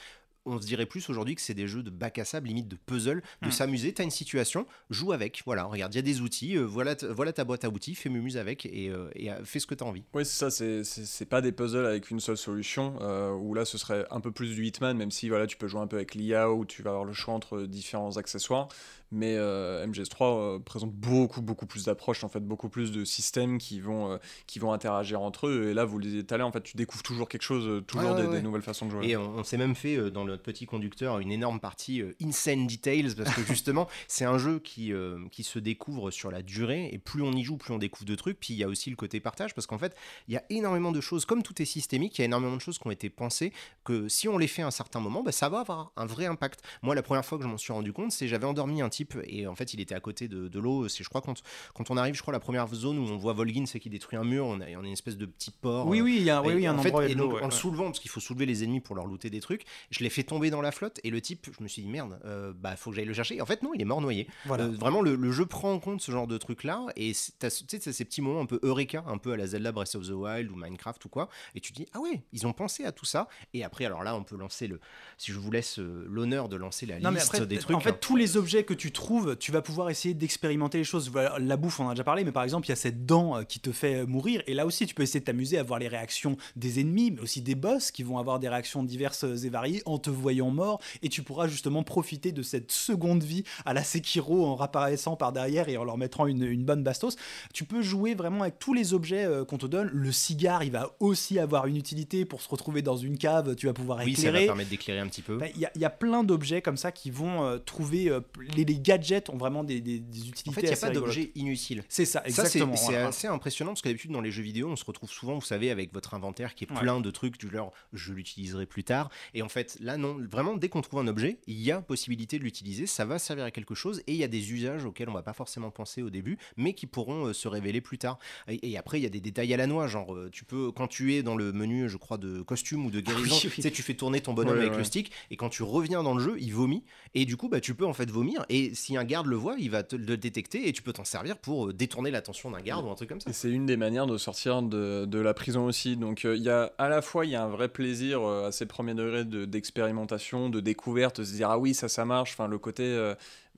On 0.50 0.60
se 0.60 0.66
dirait 0.66 0.86
plus 0.86 1.08
aujourd'hui 1.10 1.34
que 1.34 1.40
c'est 1.42 1.54
des 1.54 1.68
jeux 1.68 1.82
de 1.82 1.90
bac 1.90 2.18
à 2.18 2.24
sable, 2.24 2.48
limite 2.48 2.68
de 2.68 2.76
puzzle, 2.86 3.22
de 3.42 3.48
Hmm. 3.48 3.50
s'amuser. 3.50 3.92
T'as 3.92 4.04
une 4.04 4.10
situation, 4.10 4.66
joue 4.90 5.12
avec. 5.12 5.42
Voilà, 5.44 5.64
regarde, 5.64 5.92
il 5.94 5.96
y 5.96 6.00
a 6.00 6.02
des 6.02 6.20
outils. 6.22 6.56
euh, 6.56 6.62
voilà, 6.64 6.96
voilà 7.10 7.32
ta 7.32 7.44
boîte 7.44 7.64
à 7.64 7.68
outils, 7.68 7.94
fais 7.94 8.08
mumuse 8.08 8.36
avec 8.38 8.64
et, 8.66 8.88
euh, 8.88 9.10
et, 9.14 9.30
euh, 9.30 9.44
fais 9.44 9.58
ce 9.60 9.66
que 9.66 9.74
t'as 9.74 9.84
envie. 9.84 10.04
Oui, 10.14 10.24
c'est 10.24 10.50
ça, 10.50 10.50
c'est- 10.50 11.24
pas 11.26 11.40
des 11.42 11.52
puzzles 11.52 11.84
avec 11.86 12.10
une 12.10 12.20
seule 12.20 12.36
solution, 12.38 12.96
euh, 13.02 13.32
où 13.34 13.52
là 13.54 13.64
ce 13.66 13.76
serait 13.76 14.06
un 14.10 14.20
peu 14.20 14.32
plus 14.32 14.54
du 14.54 14.64
Hitman, 14.66 14.96
même 14.96 15.10
si 15.10 15.28
voilà, 15.28 15.46
tu 15.46 15.56
peux 15.58 15.68
jouer 15.68 15.80
un 15.82 15.86
peu 15.86 15.96
avec 15.96 16.14
l'IA, 16.14 16.50
où 16.50 16.64
tu 16.64 16.82
vas 16.82 16.90
avoir 16.90 17.04
le 17.04 17.12
choix 17.12 17.34
entre 17.34 17.62
différents 17.62 18.16
accessoires. 18.16 18.68
Mais 19.10 19.36
euh, 19.36 19.86
MGS3 19.86 20.16
euh, 20.20 20.58
présente 20.58 20.92
beaucoup, 20.92 21.40
beaucoup 21.42 21.66
plus 21.66 21.84
d'approches, 21.84 22.24
en 22.24 22.28
fait, 22.28 22.40
beaucoup 22.40 22.68
plus 22.68 22.92
de 22.92 23.04
systèmes 23.04 23.58
qui 23.58 23.80
vont, 23.80 24.12
euh, 24.12 24.18
qui 24.46 24.58
vont 24.58 24.72
interagir 24.72 25.22
entre 25.22 25.46
eux. 25.48 25.68
Et 25.70 25.74
là, 25.74 25.84
vous 25.84 25.98
le 25.98 26.04
disiez 26.04 26.24
tout 26.24 26.34
à 26.34 26.38
l'heure, 26.38 26.48
en 26.48 26.52
fait, 26.52 26.62
tu 26.62 26.76
découvres 26.76 27.02
toujours 27.02 27.28
quelque 27.28 27.42
chose, 27.42 27.82
toujours 27.86 28.10
Ouais, 28.10 28.14
ouais, 28.14 28.22
des, 28.22 28.28
ouais. 28.28 28.36
des 28.36 28.42
nouvelles 28.42 28.62
façons 28.62 28.86
de 28.86 28.90
jouer. 28.92 29.08
Et 29.08 29.16
on, 29.16 29.38
on 29.38 29.44
s'est 29.44 29.56
même 29.56 29.74
fait 29.74 29.96
euh, 29.96 30.10
dans 30.10 30.24
notre 30.24 30.42
petit 30.42 30.66
conducteur 30.66 31.18
une 31.18 31.32
énorme 31.32 31.60
partie 31.60 32.00
euh, 32.02 32.14
insane 32.22 32.66
details 32.66 33.14
parce 33.14 33.34
que 33.34 33.42
justement 33.46 33.88
c'est 34.06 34.24
un 34.24 34.38
jeu 34.38 34.58
qui, 34.58 34.92
euh, 34.92 35.18
qui 35.30 35.42
se 35.42 35.58
découvre 35.58 36.10
sur 36.10 36.30
la 36.30 36.42
durée 36.42 36.88
et 36.92 36.98
plus 36.98 37.22
on 37.22 37.32
y 37.32 37.42
joue 37.42 37.56
plus 37.56 37.72
on 37.72 37.78
découvre 37.78 38.04
de 38.04 38.14
trucs 38.14 38.38
puis 38.38 38.54
il 38.54 38.56
y 38.56 38.64
a 38.64 38.68
aussi 38.68 38.90
le 38.90 38.96
côté 38.96 39.20
partage 39.20 39.54
parce 39.54 39.66
qu'en 39.66 39.78
fait 39.78 39.94
il 40.28 40.34
y 40.34 40.36
a 40.36 40.44
énormément 40.50 40.92
de 40.92 41.00
choses 41.00 41.24
comme 41.24 41.42
tout 41.42 41.60
est 41.62 41.64
systémique 41.64 42.18
il 42.18 42.22
y 42.22 42.22
a 42.22 42.26
énormément 42.26 42.56
de 42.56 42.60
choses 42.60 42.78
qui 42.78 42.86
ont 42.86 42.90
été 42.90 43.10
pensées 43.10 43.52
que 43.84 44.08
si 44.08 44.28
on 44.28 44.38
les 44.38 44.48
fait 44.48 44.62
à 44.62 44.66
un 44.66 44.70
certain 44.70 45.00
moment 45.00 45.22
bah, 45.22 45.32
ça 45.32 45.48
va 45.48 45.60
avoir 45.60 45.92
un 45.96 46.06
vrai 46.06 46.26
impact 46.26 46.62
moi 46.82 46.94
la 46.94 47.02
première 47.02 47.24
fois 47.24 47.38
que 47.38 47.44
je 47.44 47.48
m'en 47.48 47.58
suis 47.58 47.72
rendu 47.72 47.92
compte 47.92 48.12
c'est 48.12 48.28
j'avais 48.28 48.46
endormi 48.46 48.82
un 48.82 48.88
type 48.98 49.16
et 49.24 49.46
en 49.46 49.54
fait 49.54 49.74
il 49.74 49.80
était 49.80 49.94
à 49.94 50.00
côté 50.00 50.28
de, 50.28 50.48
de 50.48 50.58
l'eau 50.58 50.88
c'est 50.88 51.04
je 51.04 51.08
crois 51.08 51.20
quand, 51.20 51.42
quand 51.74 51.90
on 51.90 51.96
arrive 51.96 52.14
je 52.14 52.22
crois 52.22 52.32
la 52.32 52.40
première 52.40 52.66
zone 52.74 52.98
où 52.98 53.02
on 53.02 53.16
voit 53.16 53.32
Volgin 53.32 53.64
c'est 53.66 53.78
qu'il 53.80 53.92
détruit 53.92 54.18
un 54.18 54.24
mur 54.24 54.44
on 54.46 54.60
a, 54.60 54.64
on 54.76 54.82
a 54.82 54.86
une 54.86 54.92
espèce 54.92 55.16
de 55.16 55.26
petit 55.26 55.50
port 55.50 55.86
Oui, 55.86 56.00
euh, 56.00 56.02
oui, 56.02 56.16
il 56.18 56.22
y 56.24 56.30
a, 56.30 56.42
oui, 56.42 56.54
oui, 56.54 56.66
un 56.66 56.76
fait, 56.78 56.88
endroit 56.88 57.08
et 57.08 57.14
donc, 57.14 57.34
ouais, 57.34 57.42
en 57.42 57.46
le 57.46 57.50
soulevant, 57.52 57.84
parce 57.86 58.00
qu'il 58.00 58.10
faut 58.10 58.20
soulever 58.20 58.46
les 58.46 58.64
ennemis 58.64 58.80
pour 58.80 58.94
leur 58.96 59.06
looter 59.06 59.30
des 59.30 59.40
trucs, 59.40 59.64
je 59.90 60.00
l'ai 60.00 60.10
fait 60.10 60.22
tomber 60.22 60.50
dans 60.50 60.60
la 60.60 60.72
flotte 60.72 60.98
et 61.04 61.10
le 61.10 61.20
type, 61.20 61.48
je 61.56 61.62
me 61.62 61.68
suis 61.68 61.82
dit 61.82 61.88
merde, 61.88 62.18
euh, 62.24 62.52
bah 62.56 62.76
faut 62.76 62.90
que 62.90 62.96
j'aille 62.96 63.04
le 63.04 63.14
chercher. 63.14 63.36
Et 63.36 63.40
en 63.42 63.46
fait, 63.46 63.62
non, 63.62 63.72
il 63.74 63.80
est 63.80 63.84
mort 63.84 64.00
noyé. 64.00 64.26
Voilà. 64.46 64.64
Euh, 64.64 64.68
vraiment, 64.68 65.00
le, 65.02 65.14
le 65.14 65.32
jeu 65.32 65.46
prend 65.46 65.72
en 65.72 65.78
compte 65.78 66.00
ce 66.00 66.10
genre 66.10 66.26
de 66.26 66.38
truc 66.38 66.64
là 66.64 66.86
et 66.96 67.12
tu 67.12 67.38
sais, 67.38 67.92
ces 67.92 68.04
petits 68.04 68.22
moments 68.22 68.40
un 68.40 68.46
peu 68.46 68.58
Eureka, 68.62 69.04
un 69.06 69.18
peu 69.18 69.32
à 69.32 69.36
la 69.36 69.46
Zelda 69.46 69.72
Breath 69.72 69.94
of 69.94 70.06
the 70.06 70.12
Wild 70.12 70.50
ou 70.50 70.56
Minecraft 70.56 71.04
ou 71.04 71.08
quoi, 71.08 71.28
et 71.54 71.60
tu 71.60 71.72
dis 71.72 71.86
ah 71.94 72.00
ouais, 72.00 72.22
ils 72.32 72.46
ont 72.46 72.52
pensé 72.52 72.84
à 72.84 72.92
tout 72.92 73.06
ça. 73.06 73.28
Et 73.54 73.62
après, 73.64 73.84
alors 73.84 74.02
là, 74.02 74.16
on 74.16 74.24
peut 74.24 74.36
lancer 74.36 74.66
le, 74.66 74.80
si 75.16 75.32
je 75.32 75.38
vous 75.38 75.50
laisse 75.50 75.78
l'honneur 75.78 76.48
de 76.48 76.56
lancer 76.56 76.86
la 76.86 76.98
Non, 77.00 77.10
liste 77.10 77.26
après, 77.34 77.46
des 77.46 77.58
trucs. 77.58 77.76
en 77.76 77.80
fait, 77.80 77.90
hein. 77.90 77.98
tous 78.00 78.16
les 78.16 78.36
objets 78.36 78.64
que 78.64 78.74
tu 78.74 78.87
trouves, 78.92 79.36
tu 79.36 79.52
vas 79.52 79.62
pouvoir 79.62 79.90
essayer 79.90 80.14
d'expérimenter 80.14 80.78
les 80.78 80.84
choses. 80.84 81.10
La 81.38 81.56
bouffe, 81.56 81.80
on 81.80 81.84
en 81.86 81.88
a 81.90 81.94
déjà 81.94 82.04
parlé, 82.04 82.24
mais 82.24 82.32
par 82.32 82.42
exemple, 82.44 82.66
il 82.66 82.70
y 82.70 82.72
a 82.72 82.76
cette 82.76 83.06
dent 83.06 83.36
euh, 83.36 83.42
qui 83.42 83.60
te 83.60 83.72
fait 83.72 83.96
euh, 84.02 84.06
mourir. 84.06 84.42
Et 84.46 84.54
là 84.54 84.66
aussi, 84.66 84.86
tu 84.86 84.94
peux 84.94 85.02
essayer 85.02 85.20
de 85.20 85.24
t'amuser 85.24 85.58
à 85.58 85.62
voir 85.62 85.78
les 85.78 85.88
réactions 85.88 86.36
des 86.56 86.80
ennemis, 86.80 87.10
mais 87.12 87.20
aussi 87.20 87.42
des 87.42 87.54
boss 87.54 87.90
qui 87.90 88.02
vont 88.02 88.18
avoir 88.18 88.38
des 88.38 88.48
réactions 88.48 88.82
diverses 88.82 89.24
et 89.24 89.48
variées 89.48 89.82
en 89.86 89.98
te 89.98 90.10
voyant 90.10 90.50
mort. 90.50 90.80
Et 91.02 91.08
tu 91.08 91.22
pourras 91.22 91.48
justement 91.48 91.82
profiter 91.82 92.32
de 92.32 92.42
cette 92.42 92.72
seconde 92.72 93.22
vie 93.22 93.44
à 93.64 93.72
la 93.74 93.82
Sekiro 93.82 94.44
en 94.46 94.54
réapparaissant 94.56 95.16
par 95.16 95.32
derrière 95.32 95.68
et 95.68 95.76
en 95.76 95.84
leur 95.84 95.96
mettant 95.98 96.26
une, 96.26 96.42
une 96.42 96.64
bonne 96.64 96.82
bastos. 96.82 97.16
Tu 97.54 97.64
peux 97.64 97.82
jouer 97.82 98.14
vraiment 98.14 98.42
avec 98.42 98.58
tous 98.58 98.74
les 98.74 98.94
objets 98.94 99.24
euh, 99.24 99.44
qu'on 99.44 99.58
te 99.58 99.66
donne. 99.66 99.88
Le 99.92 100.12
cigare, 100.12 100.64
il 100.64 100.70
va 100.72 100.90
aussi 101.00 101.38
avoir 101.38 101.66
une 101.66 101.76
utilité 101.76 102.24
pour 102.24 102.42
se 102.42 102.48
retrouver 102.48 102.82
dans 102.82 102.96
une 102.96 103.18
cave. 103.18 103.54
Tu 103.56 103.66
vas 103.66 103.72
pouvoir 103.72 103.98
oui, 104.04 104.14
ça 104.14 104.22
va 104.22 104.28
éclairer. 104.28 104.46
permettre 104.46 104.70
d'éclairer 104.70 105.00
un 105.00 105.08
petit 105.08 105.22
peu. 105.22 105.36
Bah, 105.38 105.46
Il 105.54 105.60
y, 105.60 105.64
a- 105.66 105.70
il 105.74 105.80
y 105.80 105.84
a 105.84 105.90
plein 105.90 106.24
d'objets 106.24 106.62
comme 106.62 106.76
ça 106.76 106.92
qui 106.92 107.10
vont 107.10 107.44
euh, 107.44 107.58
trouver. 107.58 108.08
euh, 108.10 108.20
les, 108.56 108.64
les 108.78 108.82
gadgets 108.82 109.28
ont 109.30 109.36
vraiment 109.36 109.64
des, 109.64 109.80
des- 109.80 109.98
des 109.98 110.28
utilités. 110.28 110.50
En 110.50 110.52
fait, 110.52 110.60
il 110.62 110.68
n'y 110.68 110.72
a 110.72 110.76
pas 110.76 110.90
d'objet 110.90 111.32
inutile. 111.34 111.82
C'est 111.88 112.04
ça, 112.04 112.20
Ça, 112.20 112.22
c'est 112.24 112.28
exactement. 112.30 112.76
c'est 112.76 112.92
voilà. 112.92 113.08
assez 113.08 113.26
impressionnant 113.26 113.72
parce 113.72 113.82
que 113.82 113.88
d'habitude, 113.88 114.12
dans 114.12 114.20
les 114.20 114.30
jeux 114.30 114.42
vidéo, 114.42 114.68
on 114.68 114.76
se 114.76 114.84
retrouve 114.84 115.10
souvent, 115.10 115.34
vous 115.34 115.40
savez, 115.44 115.70
avec 115.70 115.92
votre 115.92 116.14
inventaire 116.14 116.54
qui 116.54 116.64
est 116.64 116.68
Ouais. 116.70 116.80
plein 116.80 117.00
de 117.00 117.10
trucs 117.10 117.38
du 117.38 117.50
genre 117.50 117.72
je 117.94 118.12
l'utiliserai 118.12 118.66
plus 118.66 118.84
tard. 118.84 119.10
Et 119.34 119.40
en 119.42 119.48
fait, 119.48 119.78
là, 119.80 119.96
non, 119.96 120.16
vraiment, 120.30 120.54
dès 120.56 120.68
qu'on 120.68 120.82
trouve 120.82 121.00
un 121.00 121.06
objet, 121.08 121.38
il 121.46 121.60
y 121.60 121.70
a 121.72 121.80
possibilité 121.80 122.38
de 122.38 122.44
l'utiliser, 122.44 122.86
ça 122.86 123.04
va 123.06 123.18
servir 123.18 123.44
à 123.44 123.50
quelque 123.50 123.74
chose 123.74 124.00
et 124.06 124.12
il 124.12 124.18
y 124.18 124.24
a 124.24 124.28
des 124.28 124.52
usages 124.52 124.84
auxquels 124.84 125.08
on 125.08 125.14
va 125.14 125.22
pas 125.22 125.32
forcément 125.32 125.70
penser 125.70 126.02
au 126.02 126.10
début, 126.10 126.36
mais 126.56 126.74
qui 126.74 126.86
pourront 126.86 127.26
euh, 127.26 127.32
se 127.32 127.48
révéler 127.48 127.80
plus 127.80 127.96
tard. 127.98 128.18
Et, 128.48 128.70
et 128.72 128.76
après, 128.78 129.00
il 129.00 129.02
y 129.02 129.06
a 129.06 129.10
des 129.10 129.20
détails 129.20 129.52
à 129.54 129.56
la 129.56 129.66
noix, 129.66 129.86
genre 129.86 130.14
euh, 130.14 130.28
tu 130.30 130.44
peux, 130.44 130.70
quand 130.72 130.88
tu 130.88 131.14
es 131.14 131.22
dans 131.22 131.36
le 131.36 131.52
menu, 131.52 131.88
je 131.88 131.96
crois, 131.96 132.18
de 132.18 132.42
costume 132.42 132.84
ou 132.86 132.90
de 132.90 133.00
guérison, 133.00 133.34
oui, 133.36 133.40
oui. 133.44 133.50
tu 133.54 133.62
sais, 133.62 133.70
tu 133.70 133.82
fais 133.82 133.94
tourner 133.94 134.20
ton 134.20 134.34
bonhomme 134.34 134.54
Ouais, 134.56 134.60
avec 134.60 134.72
ouais. 134.72 134.78
le 134.78 134.84
stick 134.84 135.10
et 135.30 135.36
quand 135.36 135.48
tu 135.48 135.62
reviens 135.62 136.02
dans 136.02 136.14
le 136.14 136.22
jeu, 136.22 136.36
il 136.38 136.52
vomit 136.52 136.84
et 137.14 137.24
du 137.24 137.36
coup, 137.36 137.48
bah, 137.48 137.60
tu 137.60 137.74
peux 137.74 137.86
en 137.86 137.92
fait 137.94 138.10
vomir 138.10 138.44
et 138.50 138.67
si 138.74 138.96
un 138.96 139.04
garde 139.04 139.26
le 139.26 139.36
voit, 139.36 139.56
il 139.58 139.70
va 139.70 139.82
te 139.82 139.96
le 139.96 140.16
détecter 140.16 140.68
et 140.68 140.72
tu 140.72 140.82
peux 140.82 140.92
t'en 140.92 141.04
servir 141.04 141.36
pour 141.36 141.68
euh, 141.68 141.72
détourner 141.72 142.10
l'attention 142.10 142.50
d'un 142.50 142.60
garde 142.60 142.84
ou 142.86 142.90
un 142.90 142.94
truc 142.94 143.08
comme 143.08 143.20
ça. 143.20 143.30
Et 143.30 143.32
c'est 143.32 143.50
une 143.50 143.66
des 143.66 143.76
manières 143.76 144.06
de 144.06 144.16
sortir 144.18 144.62
de, 144.62 145.04
de 145.04 145.18
la 145.18 145.34
prison 145.34 145.64
aussi. 145.66 145.96
Donc 145.96 146.24
euh, 146.24 146.36
il 146.36 146.42
y 146.42 146.50
a 146.50 146.72
à 146.78 146.88
la 146.88 147.02
fois 147.02 147.24
il 147.26 147.30
y 147.32 147.36
a 147.36 147.42
un 147.44 147.48
vrai 147.48 147.68
plaisir 147.68 148.20
euh, 148.22 148.48
à 148.48 148.52
ces 148.52 148.66
premiers 148.66 148.94
degrés 148.94 149.24
de- 149.24 149.44
d'expérimentation, 149.44 150.50
de, 150.50 150.60
découverte, 150.60 151.20
de 151.20 151.24
se 151.24 151.32
dire 151.32 151.50
ah 151.50 151.58
oui 151.58 151.74
ça 151.74 151.88
ça 151.88 152.04
marche. 152.04 152.32
Enfin 152.32 152.48
le 152.48 152.58
côté 152.58 152.82
euh, 152.84 153.14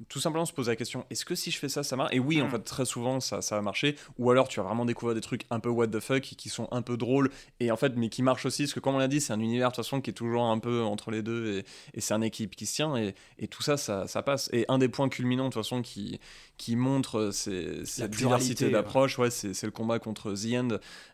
tout 0.09 0.21
simplement 0.21 0.45
se 0.47 0.53
poser 0.53 0.71
la 0.73 0.77
question 0.77 1.05
est-ce 1.11 1.25
que 1.25 1.35
si 1.35 1.51
je 1.51 1.59
fais 1.59 1.69
ça 1.69 1.83
ça 1.83 1.95
marche? 1.97 2.15
Et 2.15 2.19
oui 2.21 2.41
en 2.41 2.47
Mm. 2.47 2.51
fait 2.51 2.59
très 2.61 2.85
souvent 2.85 3.21
ça 3.21 3.43
ça 3.43 3.57
va 3.57 3.63
marcher. 3.63 3.97
Ou 4.19 4.31
alors 4.31 4.49
tu 4.49 4.59
vas 4.61 4.67
vraiment 4.67 4.85
découvrir 4.85 5.15
des 5.15 5.21
trucs 5.21 5.43
un 5.51 5.61
peu 5.61 5.69
what 5.69 5.89
the 5.89 6.01
fuck 6.01 6.23
qui 6.23 6.49
sont 6.49 6.69
un 6.73 6.83
peu 6.83 6.97
drôles 6.97 7.31
et 7.61 7.71
en 7.71 7.77
fait 7.77 7.93
mais 7.97 8.09
qui 8.09 8.23
marchent 8.23 8.47
aussi 8.47 8.63
parce 8.65 8.73
que 8.75 8.81
comme 8.81 8.95
on 8.95 8.99
l'a 8.99 9.09
dit 9.09 9.21
c'est 9.21 9.33
un 9.33 9.41
univers 9.41 9.69
de 9.71 9.75
toute 9.75 9.85
façon 9.85 10.01
qui 10.01 10.11
est 10.11 10.15
toujours 10.15 10.45
un 10.45 10.59
peu 10.59 10.83
entre 10.83 11.11
les 11.11 11.23
deux 11.23 11.59
et, 11.59 11.65
et 11.95 12.01
c'est 12.01 12.15
un 12.15 12.23
équipe 12.23 12.57
qui 12.57 12.67
se 12.67 12.75
tient 12.77 12.97
et, 12.97 13.15
et 13.39 13.47
tout 13.49 13.63
ça, 13.63 13.77
ça 13.77 14.07
ça 14.07 14.23
passe. 14.23 14.49
Et 14.53 14.65
un 14.69 14.79
des 14.79 14.89
points 14.89 15.09
culminants 15.09 15.49
de 15.49 15.53
toute 15.53 15.63
façon 15.63 15.83
qui 15.83 16.19
qui 16.57 16.77
montre 16.77 17.19
euh, 17.19 17.31
ces- 17.33 17.85
cette 17.87 18.11
diversité 18.11 18.67
ouais. 18.67 18.71
d'approche 18.73 19.19
ouais, 19.19 19.31
c'est 19.31 19.55
c'est 19.55 19.67
le 19.67 19.73
combat 19.73 19.99
contre 19.99 20.33
The 20.35 20.55
End. 20.55 20.69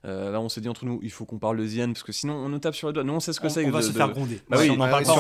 Euh, 0.05 0.31
là, 0.33 0.41
on 0.41 0.49
s'est 0.49 0.61
dit 0.61 0.69
entre 0.69 0.85
nous, 0.85 0.99
il 1.03 1.11
faut 1.13 1.25
qu'on 1.25 1.39
parle 1.39 1.59
de 1.59 1.67
The 1.69 1.81
End 1.85 1.93
parce 1.93 2.03
que 2.03 2.11
sinon, 2.13 2.35
on 2.35 2.49
nous 2.49 2.59
tape 2.59 2.75
sur 2.75 2.89
les 2.89 2.93
doigts. 2.95 3.05
Nous, 3.05 3.13
on 3.13 3.21
sait 3.21 3.33
ce 3.33 3.39
que 3.41 3.49
c'est. 3.49 3.65
on 3.65 3.71
va 3.71 3.79
de- 3.81 3.85
se 3.85 3.93
de- 3.93 3.97
faire 3.97 4.11
gronder. 4.13 4.41
Bah 4.49 4.57
oui, 4.61 4.69
on 4.71 4.75
en 4.81 4.85
Ouais, 4.85 4.91
parle 4.91 5.05
pas, 5.05 5.13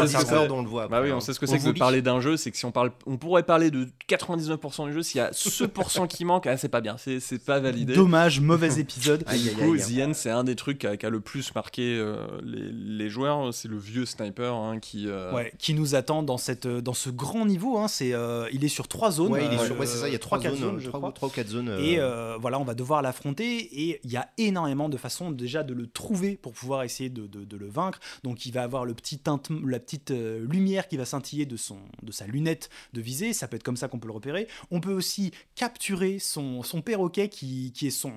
on 0.52 0.62
le 0.62 0.68
voit. 0.68 0.88
Bah 0.88 1.00
oui, 1.02 1.12
on 1.12 1.16
hein. 1.16 1.20
sait 1.20 1.32
ce 1.32 1.38
que 1.40 1.46
c'est 1.46 1.58
que 1.58 1.64
de 1.68 1.78
parler 1.78 2.02
d'un 2.02 2.20
jeu. 2.20 2.36
C'est 2.36 2.50
que 2.50 2.56
si 2.56 2.64
on 2.64 2.72
parle, 2.72 2.90
on 3.06 3.16
pourrait 3.18 3.44
parler 3.56 3.70
de 3.70 3.88
99% 4.08 4.86
du 4.86 4.92
jeu. 4.92 5.02
S'il 5.02 5.18
y 5.18 5.20
a 5.20 5.30
ce 5.32 5.64
pourcent 5.78 6.06
qui 6.06 6.24
manque, 6.26 6.46
ah, 6.46 6.56
c'est 6.58 6.68
pas 6.68 6.80
bien, 6.82 6.96
c'est 6.98 7.20
c'est 7.20 7.38
pas 7.42 7.58
validé. 7.58 7.94
Dommage, 7.94 8.40
mauvais 8.40 8.78
épisode. 8.80 9.24
Aïe, 9.26 9.40
Du 9.42 9.48
aïe, 9.48 9.54
coup, 9.54 9.72
aïe. 9.74 9.80
The 9.80 10.08
End, 10.08 10.12
c'est 10.14 10.30
un 10.30 10.44
des 10.44 10.56
trucs 10.56 10.78
qui 10.80 10.86
a, 10.86 10.96
qui 10.96 11.06
a 11.06 11.10
le 11.10 11.20
plus 11.20 11.54
marqué 11.54 11.96
euh, 11.98 12.26
les, 12.44 12.70
les 12.70 13.08
joueurs. 13.08 13.54
C'est 13.54 13.68
le 13.68 13.78
vieux 13.78 14.04
sniper 14.04 14.54
hein, 14.54 14.78
qui. 14.78 15.08
euh, 15.08 15.32
Ouais, 15.32 15.52
qui 15.58 15.72
nous 15.74 15.94
attend 15.94 16.22
dans, 16.22 16.36
cette, 16.36 16.66
dans 16.66 16.92
ce 16.94 17.08
grand 17.10 17.46
niveau. 17.46 17.78
hein. 17.78 17.88
C'est, 17.88 18.12
euh, 18.12 18.46
il 18.52 18.64
est 18.64 18.68
sur 18.68 18.88
trois 18.88 19.10
zones. 19.10 19.32
Ouais, 19.32 19.46
il 19.46 19.54
est 19.54 19.58
euh, 19.60 19.64
sur- 19.66 19.78
ouais, 19.80 19.86
c'est 19.86 19.96
ça, 19.98 20.08
il 20.08 20.12
y 20.12 20.16
a 20.16 20.18
trois, 20.18 20.38
quatre 20.38 20.56
zones, 20.56 20.78
je 20.78 20.88
trois, 20.88 21.00
crois. 21.12 21.28
ou 21.28 21.32
quatre 21.32 21.48
zones. 21.48 21.68
euh, 21.70 21.78
Et 21.80 21.96
euh, 21.98 22.36
voilà, 22.40 22.58
on 22.60 22.64
va 22.64 22.74
devoir 22.74 23.00
l'affronter. 23.02 23.56
Et 23.88 24.00
il 24.04 24.10
y 24.10 24.16
a 24.16 24.28
énormément 24.38 24.88
de 24.90 24.96
façons 24.98 25.30
déjà 25.30 25.62
de 25.62 25.72
le 25.72 25.86
trouver 25.86 26.36
pour 26.36 26.52
pouvoir 26.52 26.82
essayer 26.82 27.08
de, 27.08 27.26
de- 27.26 27.44
de 27.44 27.56
le 27.56 27.68
vaincre. 27.68 28.00
Donc 28.22 28.44
il 28.46 28.52
va 28.52 28.62
avoir 28.62 28.84
le 28.84 28.92
petit 28.94 29.18
teinte, 29.18 29.48
la 29.66 29.78
petite 29.80 30.10
euh, 30.10 30.44
lumière 30.46 30.88
qui 30.88 30.96
va 30.98 31.04
scintiller 31.06 31.46
de, 31.46 31.56
son, 31.56 31.78
de 32.02 32.12
sa 32.12 32.26
lunette 32.26 32.68
de 32.92 33.00
visée. 33.00 33.32
Ça 33.32 33.45
peut 33.48 33.56
être 33.56 33.62
comme 33.62 33.76
ça 33.76 33.88
qu'on 33.88 33.98
peut 33.98 34.08
le 34.08 34.14
repérer. 34.14 34.48
On 34.70 34.80
peut 34.80 34.92
aussi 34.92 35.32
capturer 35.54 36.18
son, 36.18 36.62
son 36.62 36.82
perroquet 36.82 37.28
qui, 37.28 37.72
qui 37.72 37.86
est 37.88 37.90
son, 37.90 38.12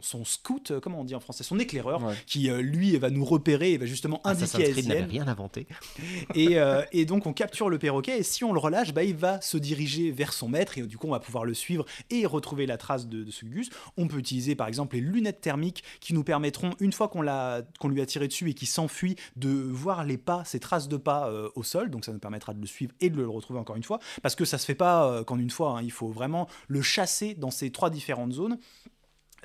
son 0.00 0.24
scout, 0.24 0.70
euh, 0.70 0.80
comment 0.80 1.00
on 1.00 1.04
dit 1.04 1.14
en 1.14 1.20
français, 1.20 1.44
son 1.44 1.58
éclaireur, 1.58 2.02
Ouais. 2.02 2.14
qui 2.26 2.50
euh, 2.50 2.60
lui 2.60 2.96
va 2.98 3.10
nous 3.10 3.24
repérer 3.24 3.72
et 3.72 3.78
va 3.78 3.86
justement 3.86 4.20
Assassin's 4.24 4.54
indiquer 4.66 4.90
à 4.90 4.96
Creed 4.96 5.10
rien 5.10 5.28
inventé. 5.28 5.66
Et, 6.34 6.58
euh, 6.58 6.82
et 6.92 7.04
donc 7.04 7.26
on 7.26 7.32
capture 7.32 7.68
le 7.68 7.78
perroquet 7.78 8.18
et 8.18 8.22
si 8.22 8.44
on 8.44 8.52
le 8.52 8.58
relâche, 8.58 8.92
bah, 8.92 9.04
il 9.04 9.16
va 9.16 9.40
se 9.40 9.56
diriger 9.56 10.10
vers 10.10 10.32
son 10.32 10.48
maître 10.48 10.78
et 10.78 10.82
du 10.82 10.98
coup 10.98 11.06
on 11.06 11.10
va 11.12 11.20
pouvoir 11.20 11.44
le 11.44 11.54
suivre 11.54 11.84
et 12.10 12.26
retrouver 12.26 12.66
la 12.66 12.76
trace 12.76 13.06
de, 13.06 13.24
de 13.24 13.30
ce 13.30 13.44
gus. 13.44 13.70
On 13.96 14.08
peut 14.08 14.18
utiliser 14.18 14.54
par 14.54 14.68
exemple 14.68 14.96
les 14.96 15.02
lunettes 15.02 15.40
thermiques 15.40 15.82
qui 16.00 16.14
nous 16.14 16.24
permettront, 16.24 16.70
une 16.80 16.92
fois 16.92 17.08
qu'on 17.08 17.22
lui 17.88 18.00
a 18.00 18.06
tiré 18.06 18.28
dessus 18.28 18.50
et 18.50 18.54
qu'il 18.54 18.68
s'enfuit, 18.68 19.16
de 19.36 19.48
voir 19.50 20.04
les 20.04 20.18
pas, 20.18 20.44
ses 20.44 20.60
traces 20.60 20.88
de 20.88 20.96
pas 20.96 21.28
euh, 21.28 21.48
au 21.54 21.62
sol. 21.62 21.90
Donc 21.90 22.04
ça 22.04 22.12
nous 22.12 22.18
permettra 22.18 22.52
de 22.54 22.60
le 22.60 22.66
suivre 22.66 22.92
et 23.00 23.10
de 23.10 23.16
le 23.16 23.28
retrouver 23.28 23.58
encore 23.58 23.76
une 23.76 23.82
fois. 23.84 23.98
Parce 24.22 24.34
que 24.34 24.44
ça 24.44 24.58
se 24.58 24.65
fait 24.66 24.74
pas 24.74 25.06
euh, 25.06 25.24
qu'en 25.24 25.38
une 25.38 25.50
fois, 25.50 25.78
hein. 25.78 25.82
il 25.82 25.92
faut 25.92 26.08
vraiment 26.08 26.48
le 26.68 26.82
chasser 26.82 27.34
dans 27.34 27.50
ces 27.50 27.70
trois 27.70 27.90
différentes 27.90 28.32
zones. 28.32 28.58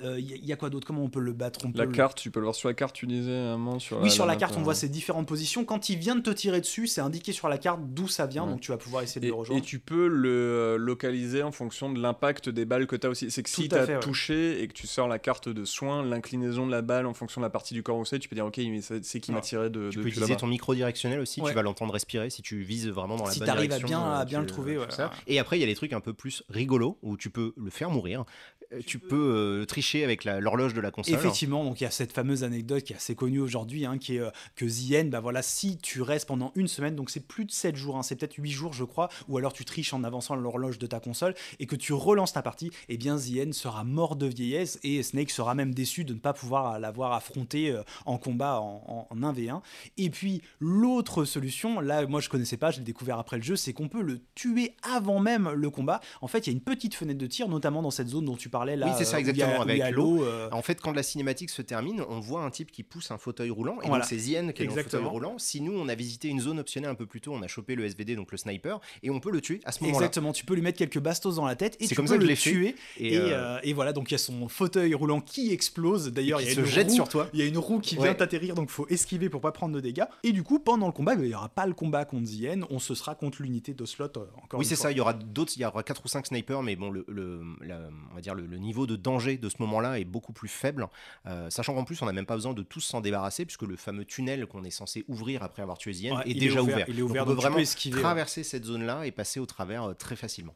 Euh, 0.02 0.18
Il 0.18 0.28
y, 0.28 0.32
a- 0.32 0.36
il 0.36 0.44
y 0.46 0.52
a 0.52 0.56
quoi 0.56 0.70
d'autre? 0.70 0.86
Comment 0.86 1.02
on 1.04 1.08
peut 1.10 1.20
le 1.20 1.32
battre? 1.32 1.60
On 1.64 1.70
peut 1.70 1.78
La 1.78 1.84
le- 1.84 1.92
carte, 1.92 2.18
tu 2.18 2.30
peux 2.30 2.40
le 2.40 2.44
voir 2.44 2.54
sur 2.54 2.68
la 2.68 2.74
carte, 2.74 2.94
tu 2.94 3.06
disais 3.06 3.30
à 3.36 3.52
un 3.52 3.56
moment 3.58 3.78
sur 3.78 4.00
Oui, 4.00 4.10
sur 4.10 4.26
la 4.26 4.36
carte, 4.36 4.54
on 4.56 4.60
euh, 4.60 4.64
voit 4.64 4.74
ses 4.74 4.88
différentes 4.88 5.28
positions. 5.28 5.64
Quand 5.64 5.90
il 5.90 5.98
vient 5.98 6.16
de 6.16 6.22
te 6.22 6.30
tirer 6.30 6.60
dessus, 6.60 6.86
c'est 6.86 7.00
indiqué 7.02 7.32
sur 7.32 7.48
la 7.48 7.58
carte 7.58 7.80
d'où 7.84 8.08
ça 8.08 8.26
vient, 8.26 8.44
Ouais. 8.44 8.50
donc 8.50 8.60
tu 8.62 8.72
vas 8.72 8.78
pouvoir 8.78 9.02
essayer 9.02 9.20
de 9.20 9.26
Et, 9.26 9.28
le 9.28 9.34
rejoindre. 9.34 9.62
et 9.62 9.64
tu 9.64 9.78
peux 9.78 10.08
le 10.08 10.28
euh, 10.30 10.76
localiser 10.76 11.42
en 11.42 11.52
fonction 11.52 11.92
de 11.92 12.00
l'impact 12.00 12.48
des 12.48 12.64
balles 12.64 12.86
que 12.86 12.96
tu 12.96 13.06
as 13.06 13.10
aussi. 13.10 13.30
C'est 13.30 13.42
que 13.42 13.50
si 13.50 13.68
tu 13.68 13.74
à 13.76 13.82
as 13.82 13.86
fait, 13.86 13.94
ouais. 13.94 14.00
touché 14.00 14.62
et 14.62 14.66
que 14.68 14.72
tu 14.72 14.86
sors 14.86 15.06
la 15.08 15.18
carte 15.18 15.48
de 15.48 15.64
soin, 15.64 16.02
l'inclinaison 16.02 16.66
de 16.66 16.70
la 16.72 16.82
balle 16.82 17.06
en 17.06 17.14
fonction 17.14 17.40
de 17.40 17.46
la 17.46 17.50
partie 17.50 17.74
du 17.74 17.82
corps 17.82 17.98
où 17.98 18.04
c'est, 18.04 18.18
tu 18.18 18.28
peux 18.28 18.34
dire 18.34 18.46
ok, 18.46 18.56
mais 18.58 18.80
c'est 18.80 19.20
qui 19.20 19.30
m'a 19.30 19.40
tiré 19.40 19.70
de, 19.70 19.90
Tu 19.90 20.00
peux 20.00 20.08
utiliser 20.08 20.36
ton 20.36 20.46
micro 20.46 20.74
directionnel 20.74 21.20
aussi, 21.20 21.40
Ouais. 21.40 21.50
tu 21.50 21.54
vas 21.54 21.62
l'entendre 21.62 21.92
respirer 21.92 22.30
si 22.30 22.42
tu 22.42 22.62
vises 22.62 22.88
vraiment 22.88 23.16
dans 23.16 23.26
la 23.26 23.30
Si 23.32 23.38
bonne 23.40 23.46
t'arrives 23.46 23.72
à 23.72 23.76
direction. 23.76 23.88
bien- 23.88 24.10
à 24.10 24.22
euh, 24.22 24.24
bien 24.24 24.38
tu- 24.40 24.46
le 24.46 24.50
trouver, 24.50 24.78
tu. 24.88 25.02
Et 25.26 25.38
après, 25.38 25.58
il 25.58 25.60
y 25.60 25.64
a 25.64 25.66
des 25.66 25.74
trucs 25.76 25.92
un 25.92 26.00
peu 26.00 26.12
plus 26.14 26.42
rigolos 26.48 26.98
où 27.02 27.16
tu 27.16 27.30
peux 27.30 27.52
le 27.56 27.70
faire 27.70 27.90
mourir. 27.90 28.24
Euh, 28.72 28.80
Tu 28.86 28.98
peux 28.98 29.60
euh, 29.62 29.64
tricher 29.64 30.04
avec 30.04 30.24
l'horloge 30.24 30.74
de 30.74 30.80
la 30.80 30.90
console. 30.90 31.14
Effectivement, 31.14 31.64
donc 31.64 31.80
il 31.80 31.84
y 31.84 31.86
a 31.86 31.90
cette 31.90 32.12
fameuse 32.12 32.44
anecdote 32.44 32.82
qui 32.84 32.92
est 32.92 32.96
assez 32.96 33.14
connue 33.14 33.40
aujourd'hui, 33.40 33.84
hein, 33.86 33.98
qui 33.98 34.16
est 34.16 34.20
euh, 34.20 34.30
que 34.56 34.66
End, 35.00 35.06
bah 35.06 35.22
si 35.42 35.78
tu 35.78 36.02
restes 36.02 36.26
pendant 36.28 36.52
une 36.54 36.68
semaine, 36.68 36.94
donc 36.96 37.10
c'est 37.10 37.26
plus 37.26 37.44
de 37.44 37.50
7 37.50 37.76
jours, 37.76 37.96
hein, 37.96 38.02
c'est 38.02 38.16
peut-être 38.16 38.34
8 38.36 38.50
jours 38.50 38.72
je 38.72 38.84
crois, 38.84 39.08
ou 39.28 39.38
alors 39.38 39.52
tu 39.52 39.64
triches 39.64 39.92
en 39.92 40.04
avançant 40.04 40.34
l'horloge 40.34 40.78
de 40.78 40.86
ta 40.86 41.00
console 41.00 41.34
et 41.60 41.66
que 41.66 41.76
tu 41.76 41.92
relances 41.92 42.32
ta 42.32 42.42
partie, 42.42 42.70
The 43.18 43.46
End 43.48 43.52
sera 43.52 43.84
mort 43.84 44.16
de 44.16 44.26
vieillesse 44.26 44.78
et 44.82 45.02
Snake 45.02 45.30
sera 45.30 45.54
même 45.54 45.74
déçu 45.74 46.04
de 46.04 46.14
ne 46.14 46.18
pas 46.18 46.32
pouvoir 46.32 46.78
l'avoir 46.78 47.12
affronté 47.12 47.76
en 48.06 48.18
combat 48.18 48.60
en, 48.60 49.06
en- 49.10 49.14
en 49.14 49.32
1v1. 49.32 49.60
Et 49.98 50.10
puis 50.10 50.42
l'autre 50.60 51.24
solution, 51.24 51.80
là 51.80 52.06
moi 52.06 52.20
je 52.20 52.28
connaissais 52.28 52.56
pas, 52.56 52.70
je 52.70 52.78
l'ai 52.78 52.84
découvert 52.84 53.18
après 53.18 53.36
le 53.36 53.42
jeu, 53.42 53.56
c'est 53.56 53.72
qu'on 53.72 53.88
peut 53.88 54.02
le 54.02 54.20
tuer 54.34 54.74
avant 54.82 55.20
même 55.20 55.50
le 55.50 55.70
combat. 55.70 56.00
En 56.20 56.28
fait, 56.28 56.46
il 56.46 56.50
y 56.50 56.52
a 56.52 56.54
une 56.54 56.60
petite 56.62 56.94
fenêtre 56.94 57.18
de 57.18 57.26
tir, 57.26 57.48
notamment 57.48 57.82
dans 57.82 57.90
cette 57.90 58.08
zone 58.08 58.24
dont 58.24 58.36
tu 58.36 58.48
parlais 58.62 58.76
là. 58.76 58.86
Oui, 58.86 58.92
c'est 58.96 59.04
ça, 59.04 59.16
euh, 59.16 59.20
exactement, 59.20 59.60
a 59.60 59.62
avec 59.62 59.90
l'eau. 59.94 60.24
euh, 60.24 60.48
En 60.52 60.62
fait, 60.62 60.80
quand 60.80 60.92
la 60.92 61.02
cinématique 61.02 61.50
se 61.50 61.62
termine, 61.62 62.02
on 62.08 62.20
voit 62.20 62.42
un 62.42 62.50
type 62.50 62.70
qui 62.70 62.82
pousse 62.82 63.10
un 63.10 63.18
fauteuil 63.18 63.50
roulant. 63.50 63.78
Et 63.82 63.88
Voilà. 63.88 64.02
donc, 64.04 64.08
c'est 64.08 64.18
Zien 64.18 64.52
qui 64.52 64.62
est 64.62 64.66
dans 64.66 64.74
le 64.74 64.82
fauteuil 64.82 65.04
roulant. 65.04 65.38
Si 65.38 65.60
nous, 65.60 65.72
on 65.72 65.88
a 65.88 65.94
visité 65.94 66.28
une 66.28 66.40
zone 66.40 66.58
optionnelle 66.58 66.90
un 66.90 66.94
peu 66.94 67.06
plus 67.06 67.20
tôt, 67.20 67.32
on 67.34 67.42
a 67.42 67.48
chopé 67.48 67.74
le 67.74 67.84
SVD, 67.84 68.16
donc 68.16 68.30
le 68.32 68.38
sniper, 68.38 68.80
et 69.02 69.10
on 69.10 69.20
peut 69.20 69.30
le 69.30 69.40
tuer 69.40 69.60
à 69.64 69.72
ce 69.72 69.82
moment-là. 69.82 69.98
Exactement, 69.98 70.32
tu 70.32 70.44
peux 70.44 70.54
lui 70.54 70.62
mettre 70.62 70.78
quelques 70.78 70.98
bastos 71.00 71.36
dans 71.36 71.46
la 71.46 71.56
tête 71.56 71.76
et 71.80 71.84
C'est 71.84 71.88
tu 71.90 71.94
comme 71.96 72.06
peux 72.06 72.12
ça 72.12 72.18
que 72.18 72.24
le 72.24 72.36
tuer. 72.36 72.74
Et, 72.98 73.16
euh, 73.18 73.58
et 73.62 73.72
voilà, 73.72 73.92
donc 73.92 74.10
il 74.10 74.12
y 74.12 74.14
a 74.14 74.18
son 74.18 74.48
fauteuil 74.48 74.94
roulant 74.94 75.20
qui 75.20 75.52
explose. 75.52 76.12
D'ailleurs, 76.12 76.40
il 76.40 76.44
qui 76.44 76.50
y 76.50 76.52
a 76.52 76.56
se 76.56 76.60
une 76.60 76.66
jette 76.66 76.88
roue- 76.88 76.94
sur 76.94 77.08
toi. 77.08 77.28
Il 77.32 77.40
y 77.40 77.42
a 77.42 77.46
une 77.46 77.58
roue 77.58 77.80
qui 77.80 77.96
Ouais. 77.96 78.04
vient 78.04 78.14
t'atterrir, 78.14 78.54
donc 78.54 78.70
faut 78.70 78.86
esquiver 78.88 79.28
pour 79.28 79.40
pas 79.40 79.52
prendre 79.52 79.74
de 79.74 79.80
dégâts. 79.80 80.04
Et 80.22 80.32
du 80.32 80.42
coup, 80.42 80.58
pendant 80.58 80.86
le 80.86 80.92
combat, 80.92 81.14
il 81.14 81.20
n'y 81.22 81.34
aura 81.34 81.48
pas 81.48 81.66
le 81.66 81.74
combat 81.74 82.04
contre 82.04 82.26
Zien, 82.26 82.60
on 82.70 82.78
se 82.78 82.94
sera 82.94 83.14
contre 83.14 83.42
l'unité 83.42 83.74
d'Oslot 83.74 84.06
encore 84.42 84.58
Oui, 84.60 84.64
c'est 84.66 84.76
ça. 84.76 84.90
Il 84.90 84.96
y 84.98 85.00
aura 85.00 85.12
d'autres, 85.14 85.52
il 85.56 85.62
y 85.62 85.64
aura 85.64 85.82
quatre 85.82 86.02
ou 86.04 86.08
cinq 86.08 86.26
snipers, 86.26 86.62
mais 86.62 86.76
bon, 86.76 86.90
le, 86.90 87.04
le- 87.08 87.42
la- 87.62 87.88
on 88.10 88.14
va 88.14 88.20
dire 88.20 88.34
le, 88.34 88.46
le 88.52 88.58
niveau 88.58 88.86
de 88.86 88.94
danger 88.96 89.38
de 89.38 89.48
ce 89.48 89.56
moment-là 89.60 89.98
est 89.98 90.04
beaucoup 90.04 90.32
plus 90.32 90.48
faible. 90.48 90.86
Euh, 91.26 91.50
sachant 91.50 91.74
qu'en 91.74 91.84
plus, 91.84 92.00
on 92.02 92.06
n'a 92.06 92.12
même 92.12 92.26
pas 92.26 92.34
besoin 92.36 92.52
de 92.54 92.62
tous 92.62 92.80
s'en 92.82 93.00
débarrasser, 93.00 93.44
puisque 93.44 93.62
le 93.62 93.76
fameux 93.76 94.04
tunnel 94.04 94.46
qu'on 94.46 94.62
est 94.62 94.70
censé 94.70 95.04
ouvrir 95.08 95.42
après 95.42 95.62
avoir 95.62 95.78
tué 95.78 95.92
Zien 95.92 96.16
Ouais, 96.16 96.30
est 96.30 96.34
déjà 96.34 96.62
ouvert, 96.62 96.74
ouvert. 96.76 96.86
il 96.88 96.94
est 96.96 97.00
Donc, 97.00 97.10
ouvert, 97.10 97.22
on 97.22 97.26
peut 97.26 97.30
donc 97.32 97.38
tu 97.38 97.42
peux 97.42 97.48
vraiment 97.48 97.58
esquiver, 97.62 97.96
ouais. 97.96 98.02
traverser 98.02 98.44
cette 98.44 98.64
zone-là 98.64 99.06
et 99.06 99.10
passer 99.10 99.40
au 99.40 99.46
travers 99.46 99.84
euh, 99.84 99.94
très 99.94 100.14
facilement. 100.16 100.54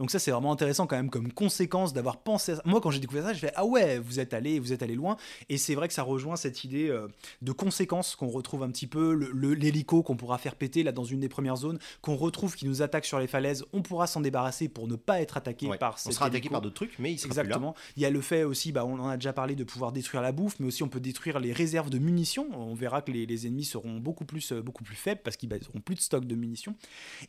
Donc 0.00 0.10
ça 0.10 0.18
c'est 0.18 0.30
vraiment 0.30 0.52
intéressant 0.52 0.86
quand 0.86 0.96
même 0.96 1.10
comme 1.10 1.32
conséquence 1.32 1.92
d'avoir 1.92 2.18
pensé 2.18 2.52
à 2.52 2.56
ça. 2.56 2.62
Moi 2.64 2.80
quand 2.80 2.90
j'ai 2.90 3.00
découvert 3.00 3.24
ça, 3.24 3.32
je 3.32 3.38
fais 3.40 3.52
ah 3.56 3.64
ouais, 3.64 3.98
vous 3.98 4.20
êtes 4.20 4.32
allé, 4.34 4.58
vous 4.60 4.72
êtes 4.72 4.82
allé 4.82 4.94
loin 4.94 5.16
et 5.48 5.58
c'est 5.58 5.74
vrai 5.74 5.88
que 5.88 5.94
ça 5.94 6.02
rejoint 6.02 6.36
cette 6.36 6.62
idée 6.64 6.88
euh, 6.88 7.08
de 7.42 7.52
conséquences 7.52 8.14
qu'on 8.16 8.28
retrouve 8.28 8.62
un 8.62 8.70
petit 8.70 8.86
peu 8.86 9.12
le- 9.14 9.30
le- 9.32 9.54
l'hélico 9.54 10.02
qu'on 10.02 10.16
pourra 10.16 10.38
faire 10.38 10.54
péter 10.54 10.82
là 10.82 10.92
dans 10.92 11.04
une 11.04 11.20
des 11.20 11.28
premières 11.28 11.56
zones 11.56 11.78
qu'on 12.00 12.16
retrouve 12.16 12.54
qui 12.54 12.66
nous 12.66 12.82
attaque 12.82 13.04
sur 13.04 13.18
les 13.18 13.26
falaises, 13.26 13.64
on 13.72 13.82
pourra 13.82 14.06
s'en 14.06 14.20
débarrasser 14.20 14.68
pour 14.68 14.86
ne 14.88 14.96
pas 14.96 15.20
être 15.20 15.36
attaqué 15.36 15.66
Ouais. 15.68 15.78
par 15.78 15.94
on 15.94 15.96
cet 15.96 16.12
sera 16.12 16.26
attaqué 16.26 16.38
hélico. 16.46 16.52
par 16.52 16.60
d'autres 16.60 16.74
trucs, 16.76 16.98
mais 16.98 17.12
il 17.12 17.18
sera 17.18 17.28
plus 17.30 17.36
là. 17.36 17.42
Exactement. 17.42 17.74
Il 17.96 18.02
y 18.02 18.06
a 18.06 18.10
le 18.10 18.20
fait 18.20 18.44
aussi, 18.44 18.72
bah, 18.72 18.84
on 18.86 18.98
en 19.00 19.08
a 19.08 19.16
déjà 19.16 19.32
parlé, 19.32 19.54
de 19.56 19.64
pouvoir 19.64 19.92
détruire 19.92 20.22
la 20.22 20.32
bouffe, 20.32 20.56
mais 20.60 20.66
aussi 20.66 20.82
on 20.82 20.88
peut 20.88 21.00
détruire 21.00 21.40
les 21.40 21.52
réserves 21.52 21.90
de 21.90 21.98
munitions. 21.98 22.46
On 22.54 22.74
verra 22.74 23.02
que 23.02 23.10
les, 23.10 23.26
les 23.26 23.46
ennemis 23.46 23.64
seront 23.64 23.98
beaucoup 23.98 24.24
plus, 24.24 24.52
euh, 24.52 24.62
beaucoup 24.62 24.84
plus 24.84 24.94
faibles 24.96 25.20
parce 25.24 25.36
qu'ils 25.36 25.48
bah, 25.48 25.56
ils 25.60 25.68
auront 25.68 25.80
plus 25.80 25.94
de 25.96 26.00
stock 26.00 26.24
de 26.24 26.34
munitions. 26.34 26.74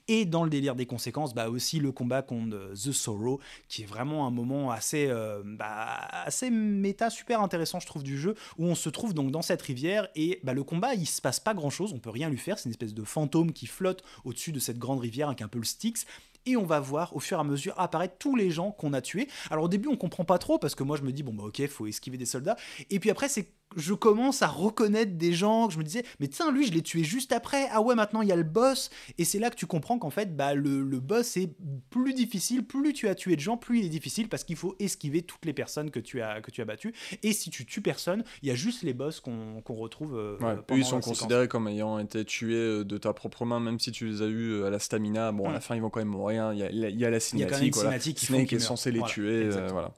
Et 0.08 0.26
dans 0.26 0.44
le 0.44 0.50
délire 0.50 0.76
des 0.76 0.86
conséquences, 0.86 1.34
bah, 1.34 1.50
aussi 1.50 1.80
le 1.80 1.92
combat 1.92 2.22
contre 2.22 2.59
The 2.74 2.92
Sorrow, 2.92 3.40
qui 3.68 3.84
est 3.84 3.86
vraiment 3.86 4.28
un 4.28 4.32
moment 4.32 4.72
assez, 4.72 5.08
euh, 5.10 5.42
bah, 5.46 6.08
méta, 6.52 7.10
super 7.10 7.42
intéressant, 7.42 7.80
je 7.80 7.88
trouve, 7.88 8.04
du 8.04 8.18
jeu, 8.18 8.36
où 8.58 8.66
on 8.66 8.76
se 8.76 8.90
trouve 8.90 9.14
donc 9.14 9.32
dans 9.32 9.42
cette 9.42 9.62
rivière 9.62 10.08
et 10.16 10.40
bah, 10.44 10.54
le 10.54 10.64
combat, 10.64 10.94
il 10.94 11.06
se 11.06 11.22
passe 11.22 11.40
pas 11.40 11.54
grand 11.54 11.70
chose, 11.70 11.94
on 11.94 12.00
peut 12.00 12.10
rien 12.10 12.30
lui 12.30 12.38
faire, 12.38 12.58
c'est 12.58 12.66
une 12.66 12.72
espèce 12.72 12.94
de 12.94 13.04
fantôme 13.04 13.54
qui 13.54 13.68
flotte 13.68 14.04
au-dessus 14.24 14.52
de 14.52 14.60
cette 14.60 14.80
grande 14.80 15.00
rivière 15.00 15.28
avec 15.28 15.42
un 15.42 15.48
peu 15.48 15.60
le 15.60 15.66
Styx 15.66 16.06
et 16.46 16.56
on 16.56 16.66
va 16.66 16.80
voir 16.80 17.16
au 17.16 17.20
fur 17.20 17.38
et 17.38 17.42
à 17.42 17.44
mesure 17.44 17.74
apparaître 17.78 18.16
tous 18.18 18.36
les 18.36 18.50
gens 18.50 18.72
qu'on 18.72 18.94
a 18.94 19.02
tués. 19.02 19.28
Alors 19.52 19.66
au 19.66 19.68
début 19.68 19.88
on 19.90 19.98
comprend 19.98 20.26
pas 20.26 20.38
trop 20.38 20.58
parce 20.58 20.76
que 20.76 20.84
moi 20.84 20.98
je 20.98 21.04
me 21.04 21.12
dis 21.12 21.24
bon 21.24 21.34
bah 21.34 21.44
ok 21.44 21.68
faut 21.68 21.88
esquiver 21.88 22.18
des 22.18 22.26
soldats 22.26 22.56
et 22.90 23.00
puis 23.00 23.10
après 23.10 23.30
c'est 23.30 23.52
je 23.76 23.94
commence 23.94 24.42
à 24.42 24.48
reconnaître 24.48 25.14
des 25.18 25.34
gens 25.34 25.68
que 25.68 25.74
je 25.74 25.78
me 25.80 25.84
disais 25.84 26.04
mais 26.20 26.28
tiens 26.28 26.52
lui 26.52 26.66
je 26.66 26.74
l'ai 26.74 26.82
tué 26.82 27.04
juste 27.04 27.32
après 27.32 27.68
ah 27.72 27.82
ouais 27.82 27.94
maintenant 27.96 28.22
il 28.22 28.28
y 28.28 28.32
a 28.32 28.36
le 28.36 28.44
boss 28.44 28.90
et 29.18 29.26
c'est 29.26 29.38
là 29.40 29.50
que 29.50 29.56
tu 29.56 29.68
comprends 29.68 30.00
qu'en 30.00 30.10
fait 30.10 30.36
bah 30.36 30.54
le, 30.56 30.82
le 30.84 31.00
boss 31.00 31.38
est 31.38 31.52
plus 31.90 32.14
difficile 32.14 32.64
plus 32.66 32.94
tu 32.94 33.08
as 33.08 33.16
tué 33.16 33.36
de 33.36 33.42
gens 33.42 33.58
plus 33.58 33.80
il 33.80 33.86
est 33.86 33.90
difficile 33.90 34.28
parce 34.28 34.44
qu'il 34.44 34.56
faut 34.56 34.76
esquiver 34.80 35.22
toutes 35.22 35.46
les 35.46 35.54
personnes 35.54 35.92
que 35.92 36.00
tu 36.00 36.22
as 36.22 36.42
que 36.42 36.50
tu 36.52 36.62
as 36.62 36.66
battues 36.66 36.94
et 37.22 37.32
si 37.34 37.50
tu 37.52 37.66
tues 37.66 37.82
personne 37.82 38.24
il 38.42 38.50
y 38.50 38.52
a 38.52 38.56
juste 38.56 38.82
les 38.84 38.94
boss 38.94 39.20
qu'on 39.20 39.62
retrouve 39.68 40.16
euh, 40.18 40.38
Ouais, 40.40 40.54
eux, 40.56 40.64
ils 40.78 40.84
sont 40.86 41.02
séquence. 41.02 41.20
considérés 41.20 41.48
comme 41.48 41.68
ayant 41.68 42.00
été 42.00 42.26
tués 42.26 42.56
euh, 42.56 42.84
de 42.84 42.98
ta 42.98 43.14
propre 43.14 43.46
main, 43.46 43.60
même 43.60 43.80
si 43.80 43.92
tu 43.92 44.08
les 44.08 44.22
as 44.22 44.26
eu 44.28 44.52
euh, 44.54 44.66
à 44.68 44.70
la 44.70 44.80
stamina. 44.80 45.32
Bon, 45.32 45.48
à 45.50 45.52
la 45.54 45.60
Mm. 45.60 45.62
fin, 45.62 45.76
ils 45.76 45.82
vont 45.82 45.90
quand 45.90 46.00
même 46.00 46.08
mourir. 46.10 46.54
Il 46.54 46.60
y 46.60 46.64
a, 46.64 46.70
il 46.72 46.78
y 46.78 46.82
la 46.82 46.90
Il 46.90 47.00
y 47.00 47.04
a 47.06 47.08
quand 47.08 47.12
même 47.12 47.14
une 47.16 47.20
cinématique. 47.20 47.74
voilà. 47.76 47.90
cinématique 47.90 48.18
qui 48.18 48.26
Snake 48.26 48.54
est 48.54 48.60
censé 48.60 48.92
les 48.92 49.00
Voilà, 49.00 49.14
tuer. 49.14 49.44
euh, 49.44 49.68
voilà. 49.72 49.92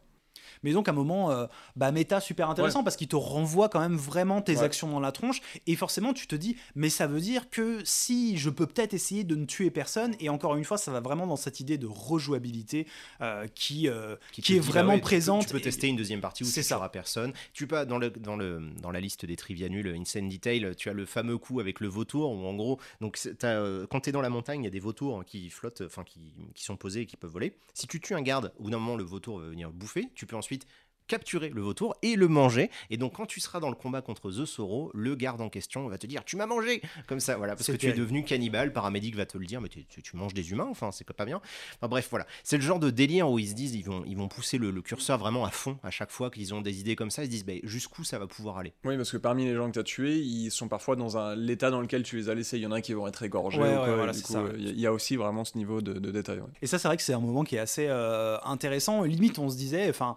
Mais 0.63 0.73
donc, 0.73 0.87
à 0.87 0.91
un 0.91 0.95
moment, 0.95 1.31
euh, 1.31 1.47
bah, 1.75 1.91
méta 1.91 2.19
super 2.21 2.49
intéressant 2.49 2.83
parce 2.83 2.95
qu'il 2.95 3.07
te 3.07 3.15
renvoie 3.15 3.69
quand 3.69 3.79
même 3.79 3.95
vraiment 3.97 4.41
tes 4.41 4.57
Ouais. 4.57 4.63
actions 4.63 4.89
dans 4.89 4.99
la 4.99 5.11
tronche. 5.11 5.41
Et 5.67 5.75
forcément, 5.75 6.13
tu 6.13 6.27
te 6.27 6.35
dis, 6.35 6.55
mais 6.75 6.89
ça 6.89 7.07
veut 7.07 7.19
dire 7.21 7.49
que 7.49 7.79
si 7.83 8.37
je 8.37 8.49
peux 8.49 8.67
peut-être 8.67 8.93
essayer 8.93 9.23
de 9.23 9.35
ne 9.35 9.45
tuer 9.45 9.71
personne, 9.71 10.15
et 10.19 10.29
encore 10.29 10.55
une 10.55 10.63
fois, 10.65 10.77
ça 10.77 10.91
va 10.91 10.99
vraiment 10.99 11.25
dans 11.27 11.35
cette 11.35 11.59
idée 11.59 11.77
de 11.77 11.87
rejouabilité 11.87 12.87
euh, 13.21 13.47
qui, 13.55 13.87
euh, 13.87 14.15
qui, 14.31 14.41
te 14.41 14.53
est 14.53 14.59
vraiment 14.59 14.89
ouais, 14.89 14.95
tu 14.95 15.01
peux- 15.01 15.05
présente. 15.05 15.45
Tu 15.47 15.51
peux, 15.51 15.57
et- 15.57 15.61
tester 15.61 15.87
une 15.87 15.95
deuxième 15.95 16.21
partie 16.21 16.43
où 16.43 16.47
C'est 16.47 16.61
tu 16.61 16.67
ça. 16.67 16.75
tueras 16.75 16.89
personne. 16.89 17.33
Tu 17.53 17.67
peux 17.67 17.85
dans 17.85 17.97
le 17.97 18.09
dans 18.11 18.35
le 18.35 18.61
dans 18.81 18.91
la 18.91 18.99
liste 18.99 19.25
des 19.25 19.35
trivia 19.35 19.69
nuls 19.69 19.87
Insane 19.99 20.29
Detail, 20.29 20.75
tu 20.77 20.89
as 20.89 20.93
le 20.93 21.05
fameux 21.05 21.37
coup 21.37 21.59
avec 21.59 21.79
le 21.79 21.87
vautour 21.87 22.31
où 22.31 22.45
en 22.45 22.53
gros 22.53 22.79
donc 22.99 23.19
euh, 23.43 23.87
quand 23.89 24.01
tu 24.01 24.09
es 24.09 24.11
dans 24.11 24.21
la 24.21 24.29
montagne, 24.29 24.61
il 24.61 24.65
y 24.65 24.67
a 24.67 24.71
des 24.71 24.79
vautours 24.79 25.23
qui 25.25 25.49
flottent 25.49 25.81
enfin 25.85 26.03
qui, 26.03 26.19
qui 26.53 26.63
sont 26.63 26.75
posés 26.77 27.01
et 27.01 27.05
qui 27.05 27.17
peuvent 27.17 27.31
voler. 27.31 27.55
Si 27.73 27.87
tu 27.87 27.99
tues 27.99 28.13
un 28.13 28.21
garde, 28.21 28.51
au 28.59 28.63
bout 28.63 28.69
d'un 28.69 28.77
moment 28.79 28.95
le 28.97 29.03
vautour 29.03 29.39
va 29.39 29.47
venir 29.47 29.71
bouffer, 29.71 30.09
tu 30.15 30.25
peux 30.25 30.35
ensuite 30.35 30.50
ensuite 30.51 30.67
capturer 31.07 31.49
le 31.49 31.61
vautour 31.61 31.95
et 32.01 32.15
le 32.15 32.27
manger 32.27 32.69
et 32.89 32.97
donc 32.97 33.13
quand 33.15 33.25
tu 33.25 33.39
seras 33.39 33.59
dans 33.59 33.69
le 33.69 33.75
combat 33.75 34.01
contre 34.01 34.31
The 34.31 34.45
Sorrow 34.45 34.91
le 34.93 35.15
garde 35.15 35.41
en 35.41 35.49
question 35.49 35.87
va 35.87 35.97
te 35.97 36.07
dire 36.07 36.23
tu 36.25 36.35
m'as 36.37 36.45
mangé 36.45 36.81
comme 37.07 37.19
ça 37.19 37.37
voilà 37.37 37.55
parce 37.55 37.67
que 37.67 37.75
tu 37.77 37.87
es 37.87 37.93
devenu 37.93 38.23
cannibale 38.23 38.71
paramédic 38.73 39.15
va 39.15 39.25
te 39.25 39.37
le 39.37 39.45
dire 39.45 39.61
mais 39.61 39.69
tu, 39.69 39.85
tu- 39.85 40.01
tu 40.01 40.15
manges 40.15 40.33
des 40.33 40.51
humains 40.51 40.67
enfin 40.69 40.91
c'est 40.91 41.05
pas 41.11 41.25
bien 41.25 41.41
Enfin 41.77 41.87
bref, 41.87 42.07
voilà. 42.09 42.25
C'est 42.43 42.57
le 42.57 42.63
genre 42.63 42.79
de 42.79 42.89
délire 42.89 43.29
où 43.29 43.37
ils 43.39 43.47
se 43.49 43.53
disent, 43.53 43.75
ils 43.75 43.83
vont, 43.83 44.03
ils 44.05 44.15
vont 44.15 44.27
pousser 44.27 44.57
le, 44.57 44.71
le 44.71 44.81
curseur 44.81 45.17
vraiment 45.17 45.45
à 45.45 45.49
fond 45.49 45.77
à 45.83 45.89
chaque 45.91 46.11
fois 46.11 46.29
qu'ils 46.31 46.53
ont 46.53 46.61
des 46.61 46.79
idées 46.79 46.95
comme 46.95 47.09
ça. 47.11 47.23
Ils 47.23 47.25
se 47.27 47.31
disent, 47.31 47.45
bah, 47.45 47.53
jusqu'où 47.63 48.03
ça 48.03 48.19
va 48.19 48.27
pouvoir 48.27 48.57
aller? 48.57 48.73
Oui, 48.85 48.95
parce 48.97 49.11
que 49.11 49.17
parmi 49.17 49.45
les 49.45 49.55
gens 49.55 49.67
que 49.67 49.73
tu 49.73 49.79
as 49.79 49.83
tués, 49.83 50.17
ils 50.19 50.49
sont 50.51 50.67
parfois 50.67 50.95
dans 50.95 51.17
un- 51.17 51.35
l'état 51.35 51.69
dans 51.71 51.81
lequel 51.81 52.03
tu 52.03 52.17
les 52.17 52.29
as 52.29 52.35
laissés. 52.35 52.57
Il 52.57 52.61
y 52.63 52.65
en 52.67 52.71
a 52.71 52.81
qui 52.81 52.93
vont 52.93 53.07
être 53.07 53.23
égorgés. 53.23 53.59
Ouais, 53.59 53.75
ou 53.75 53.81
ouais, 53.81 53.95
voilà, 53.95 54.11
du 54.11 54.19
c'est 54.19 54.25
coup, 54.25 54.33
ça, 54.33 54.43
ouais. 54.43 54.51
il 54.57 54.63
y, 54.65 54.67
a- 54.69 54.71
il 54.71 54.79
y 54.79 54.85
a 54.87 54.93
aussi 54.93 55.15
vraiment 55.15 55.43
ce 55.45 55.57
niveau 55.57 55.81
de, 55.81 55.93
de 55.93 56.11
détail. 56.11 56.39
ouais. 56.39 56.47
Et 56.61 56.67
ça, 56.67 56.77
c'est 56.79 56.87
vrai 56.87 56.97
que 56.97 57.03
c'est 57.03 57.13
un 57.13 57.19
moment 57.19 57.43
qui 57.43 57.55
est 57.55 57.59
assez 57.59 57.87
euh, 57.89 58.37
intéressant. 58.43 59.03
Limite, 59.03 59.39
on 59.39 59.49
se 59.49 59.57
disait, 59.57 59.89
enfin, 59.89 60.15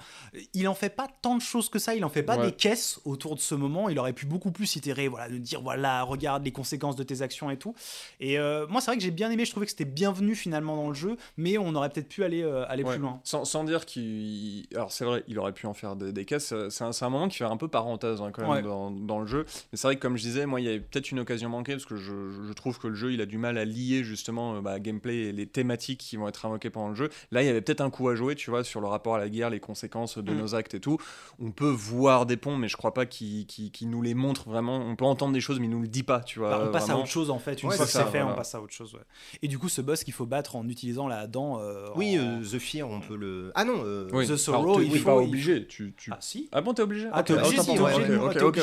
il 0.52 0.68
en 0.68 0.74
fait 0.74 0.83
pas 0.90 1.08
tant 1.22 1.36
de 1.36 1.42
choses 1.42 1.68
que 1.68 1.78
ça. 1.78 1.94
Il 1.94 2.04
en 2.04 2.08
fait 2.08 2.22
pas 2.22 2.36
Ouais. 2.38 2.46
des 2.46 2.52
caisses 2.52 3.00
autour 3.04 3.34
de 3.34 3.40
ce 3.40 3.54
moment. 3.54 3.88
Il 3.88 3.98
aurait 3.98 4.12
pu 4.12 4.26
beaucoup 4.26 4.50
plus 4.50 4.76
itérer, 4.76 5.08
voilà, 5.08 5.28
de 5.28 5.38
dire, 5.38 5.60
voilà, 5.62 6.02
regarde 6.02 6.44
les 6.44 6.52
conséquences 6.52 6.96
de 6.96 7.02
tes 7.02 7.22
actions 7.22 7.50
et 7.50 7.56
tout. 7.56 7.74
Et 8.20 8.38
euh, 8.38 8.66
moi, 8.68 8.80
c'est 8.80 8.90
vrai 8.90 8.96
que 8.96 9.02
j'ai 9.02 9.10
bien 9.10 9.30
aimé. 9.30 9.44
Je 9.44 9.50
trouvais 9.50 9.66
que 9.66 9.70
c'était 9.70 9.84
bienvenu 9.84 10.34
finalement 10.34 10.76
dans 10.76 10.88
le 10.88 10.94
jeu, 10.94 11.16
mais 11.36 11.58
on 11.58 11.74
aurait 11.74 11.88
peut-être 11.90 12.08
pu 12.08 12.24
aller 12.24 12.42
euh, 12.42 12.64
aller 12.68 12.82
Ouais. 12.84 12.94
plus 12.94 13.02
loin. 13.02 13.20
Sans, 13.24 13.44
sans 13.44 13.64
dire 13.64 13.86
qu'il. 13.86 14.66
Alors, 14.74 14.92
c'est 14.92 15.04
vrai, 15.04 15.24
il 15.28 15.38
aurait 15.38 15.52
pu 15.52 15.66
en 15.66 15.74
faire 15.74 15.96
des, 15.96 16.12
des 16.12 16.24
caisses. 16.24 16.52
euh, 16.52 16.68
C'est 16.70 16.84
un, 16.84 16.92
c'est 16.92 17.04
un 17.04 17.10
moment 17.10 17.28
qui 17.28 17.38
fait 17.38 17.44
un 17.44 17.56
peu 17.56 17.68
parenthèse 17.68 18.20
hein, 18.20 18.30
quand 18.32 18.42
même 18.42 18.50
Ouais. 18.50 18.62
dans, 18.62 18.90
dans 18.90 19.20
le 19.20 19.26
jeu. 19.26 19.44
Mais 19.72 19.76
c'est 19.78 19.86
vrai 19.86 19.96
que, 19.96 20.00
comme 20.00 20.16
je 20.16 20.22
disais, 20.22 20.46
moi, 20.46 20.60
il 20.60 20.64
y 20.64 20.68
avait 20.68 20.80
peut-être 20.80 21.10
une 21.10 21.20
occasion 21.20 21.48
manquée 21.48 21.72
parce 21.72 21.86
que 21.86 21.96
je, 21.96 22.12
je 22.46 22.52
trouve 22.52 22.78
que 22.78 22.88
le 22.88 22.94
jeu, 22.94 23.12
il 23.12 23.20
a 23.20 23.26
du 23.26 23.38
mal 23.38 23.58
à 23.58 23.64
lier 23.64 24.04
justement 24.04 24.56
euh, 24.56 24.60
bah, 24.60 24.78
gameplay 24.80 25.16
et 25.16 25.32
les 25.32 25.46
thématiques 25.46 26.00
qui 26.00 26.16
vont 26.16 26.28
être 26.28 26.44
invoquées 26.46 26.70
pendant 26.70 26.88
le 26.88 26.94
jeu. 26.94 27.10
Là, 27.30 27.42
il 27.42 27.46
y 27.46 27.48
avait 27.48 27.60
peut-être 27.60 27.80
un 27.80 27.90
coup 27.90 28.08
à 28.08 28.14
jouer, 28.14 28.34
tu 28.34 28.50
vois, 28.50 28.64
sur 28.64 28.80
le 28.80 28.86
rapport 28.86 29.14
à 29.16 29.18
la 29.18 29.28
guerre, 29.28 29.50
les 29.50 29.60
conséquences 29.60 30.18
de 30.18 30.32
Mm. 30.32 30.38
nos 30.38 30.54
actes 30.54 30.63
et 30.72 30.80
tout. 30.80 30.96
On 31.38 31.50
peut 31.50 31.68
voir 31.68 32.24
des 32.24 32.38
ponts, 32.38 32.56
mais 32.56 32.68
je 32.68 32.78
crois 32.78 32.94
pas 32.94 33.04
qu'il 33.04 33.44
qu'il- 33.46 33.70
qu'il 33.70 33.90
nous 33.90 34.00
les 34.00 34.14
montre 34.14 34.48
vraiment. 34.48 34.78
On 34.78 34.96
peut 34.96 35.04
entendre 35.04 35.34
des 35.34 35.42
choses, 35.42 35.60
mais 35.60 35.66
il 35.66 35.70
nous 35.70 35.82
le 35.82 35.88
dit 35.88 36.02
pas, 36.04 36.20
tu 36.20 36.38
vois. 36.38 36.48
Bah, 36.50 36.64
on 36.66 36.72
passe 36.72 36.88
à 36.88 36.96
autre 36.96 37.06
chose 37.08 37.28
en 37.30 37.38
fait. 37.38 37.62
Une 37.62 37.68
Ouais, 37.68 37.76
fois 37.76 37.84
que 37.84 37.92
c'est 37.92 38.04
fait, 38.06 38.22
on 38.22 38.34
passe 38.34 38.54
à 38.54 38.62
autre 38.62 38.72
chose. 38.72 38.94
ouais. 38.94 39.00
Et 39.42 39.48
du 39.48 39.58
coup, 39.58 39.68
ce 39.68 39.82
boss 39.82 40.04
qu'il 40.04 40.14
faut 40.14 40.24
battre 40.26 40.56
en 40.56 40.66
utilisant 40.68 41.06
la 41.08 41.26
dent. 41.26 41.58
euh, 41.60 41.88
Oui, 41.96 42.16
en- 42.18 42.40
euh, 42.40 42.42
The 42.42 42.58
Fear, 42.58 42.88
on 42.88 43.00
peut 43.00 43.16
le. 43.16 43.52
Ah 43.54 43.64
non, 43.64 43.82
euh, 43.84 44.08
Oui. 44.12 44.26
The 44.26 44.36
Sorrow, 44.36 44.80
il 44.80 44.96
faut- 44.98 45.04
pas 45.04 45.16
obligé. 45.16 45.66
Tu, 45.66 45.92
tu... 45.96 46.10
Ah 46.12 46.18
si. 46.20 46.48
Ah 46.52 46.60
bon, 46.60 46.72
t'es 46.72 46.82
obligé 46.82 47.08
Ah, 47.12 47.22
t'es 47.22 47.34
obligé, 47.34 47.56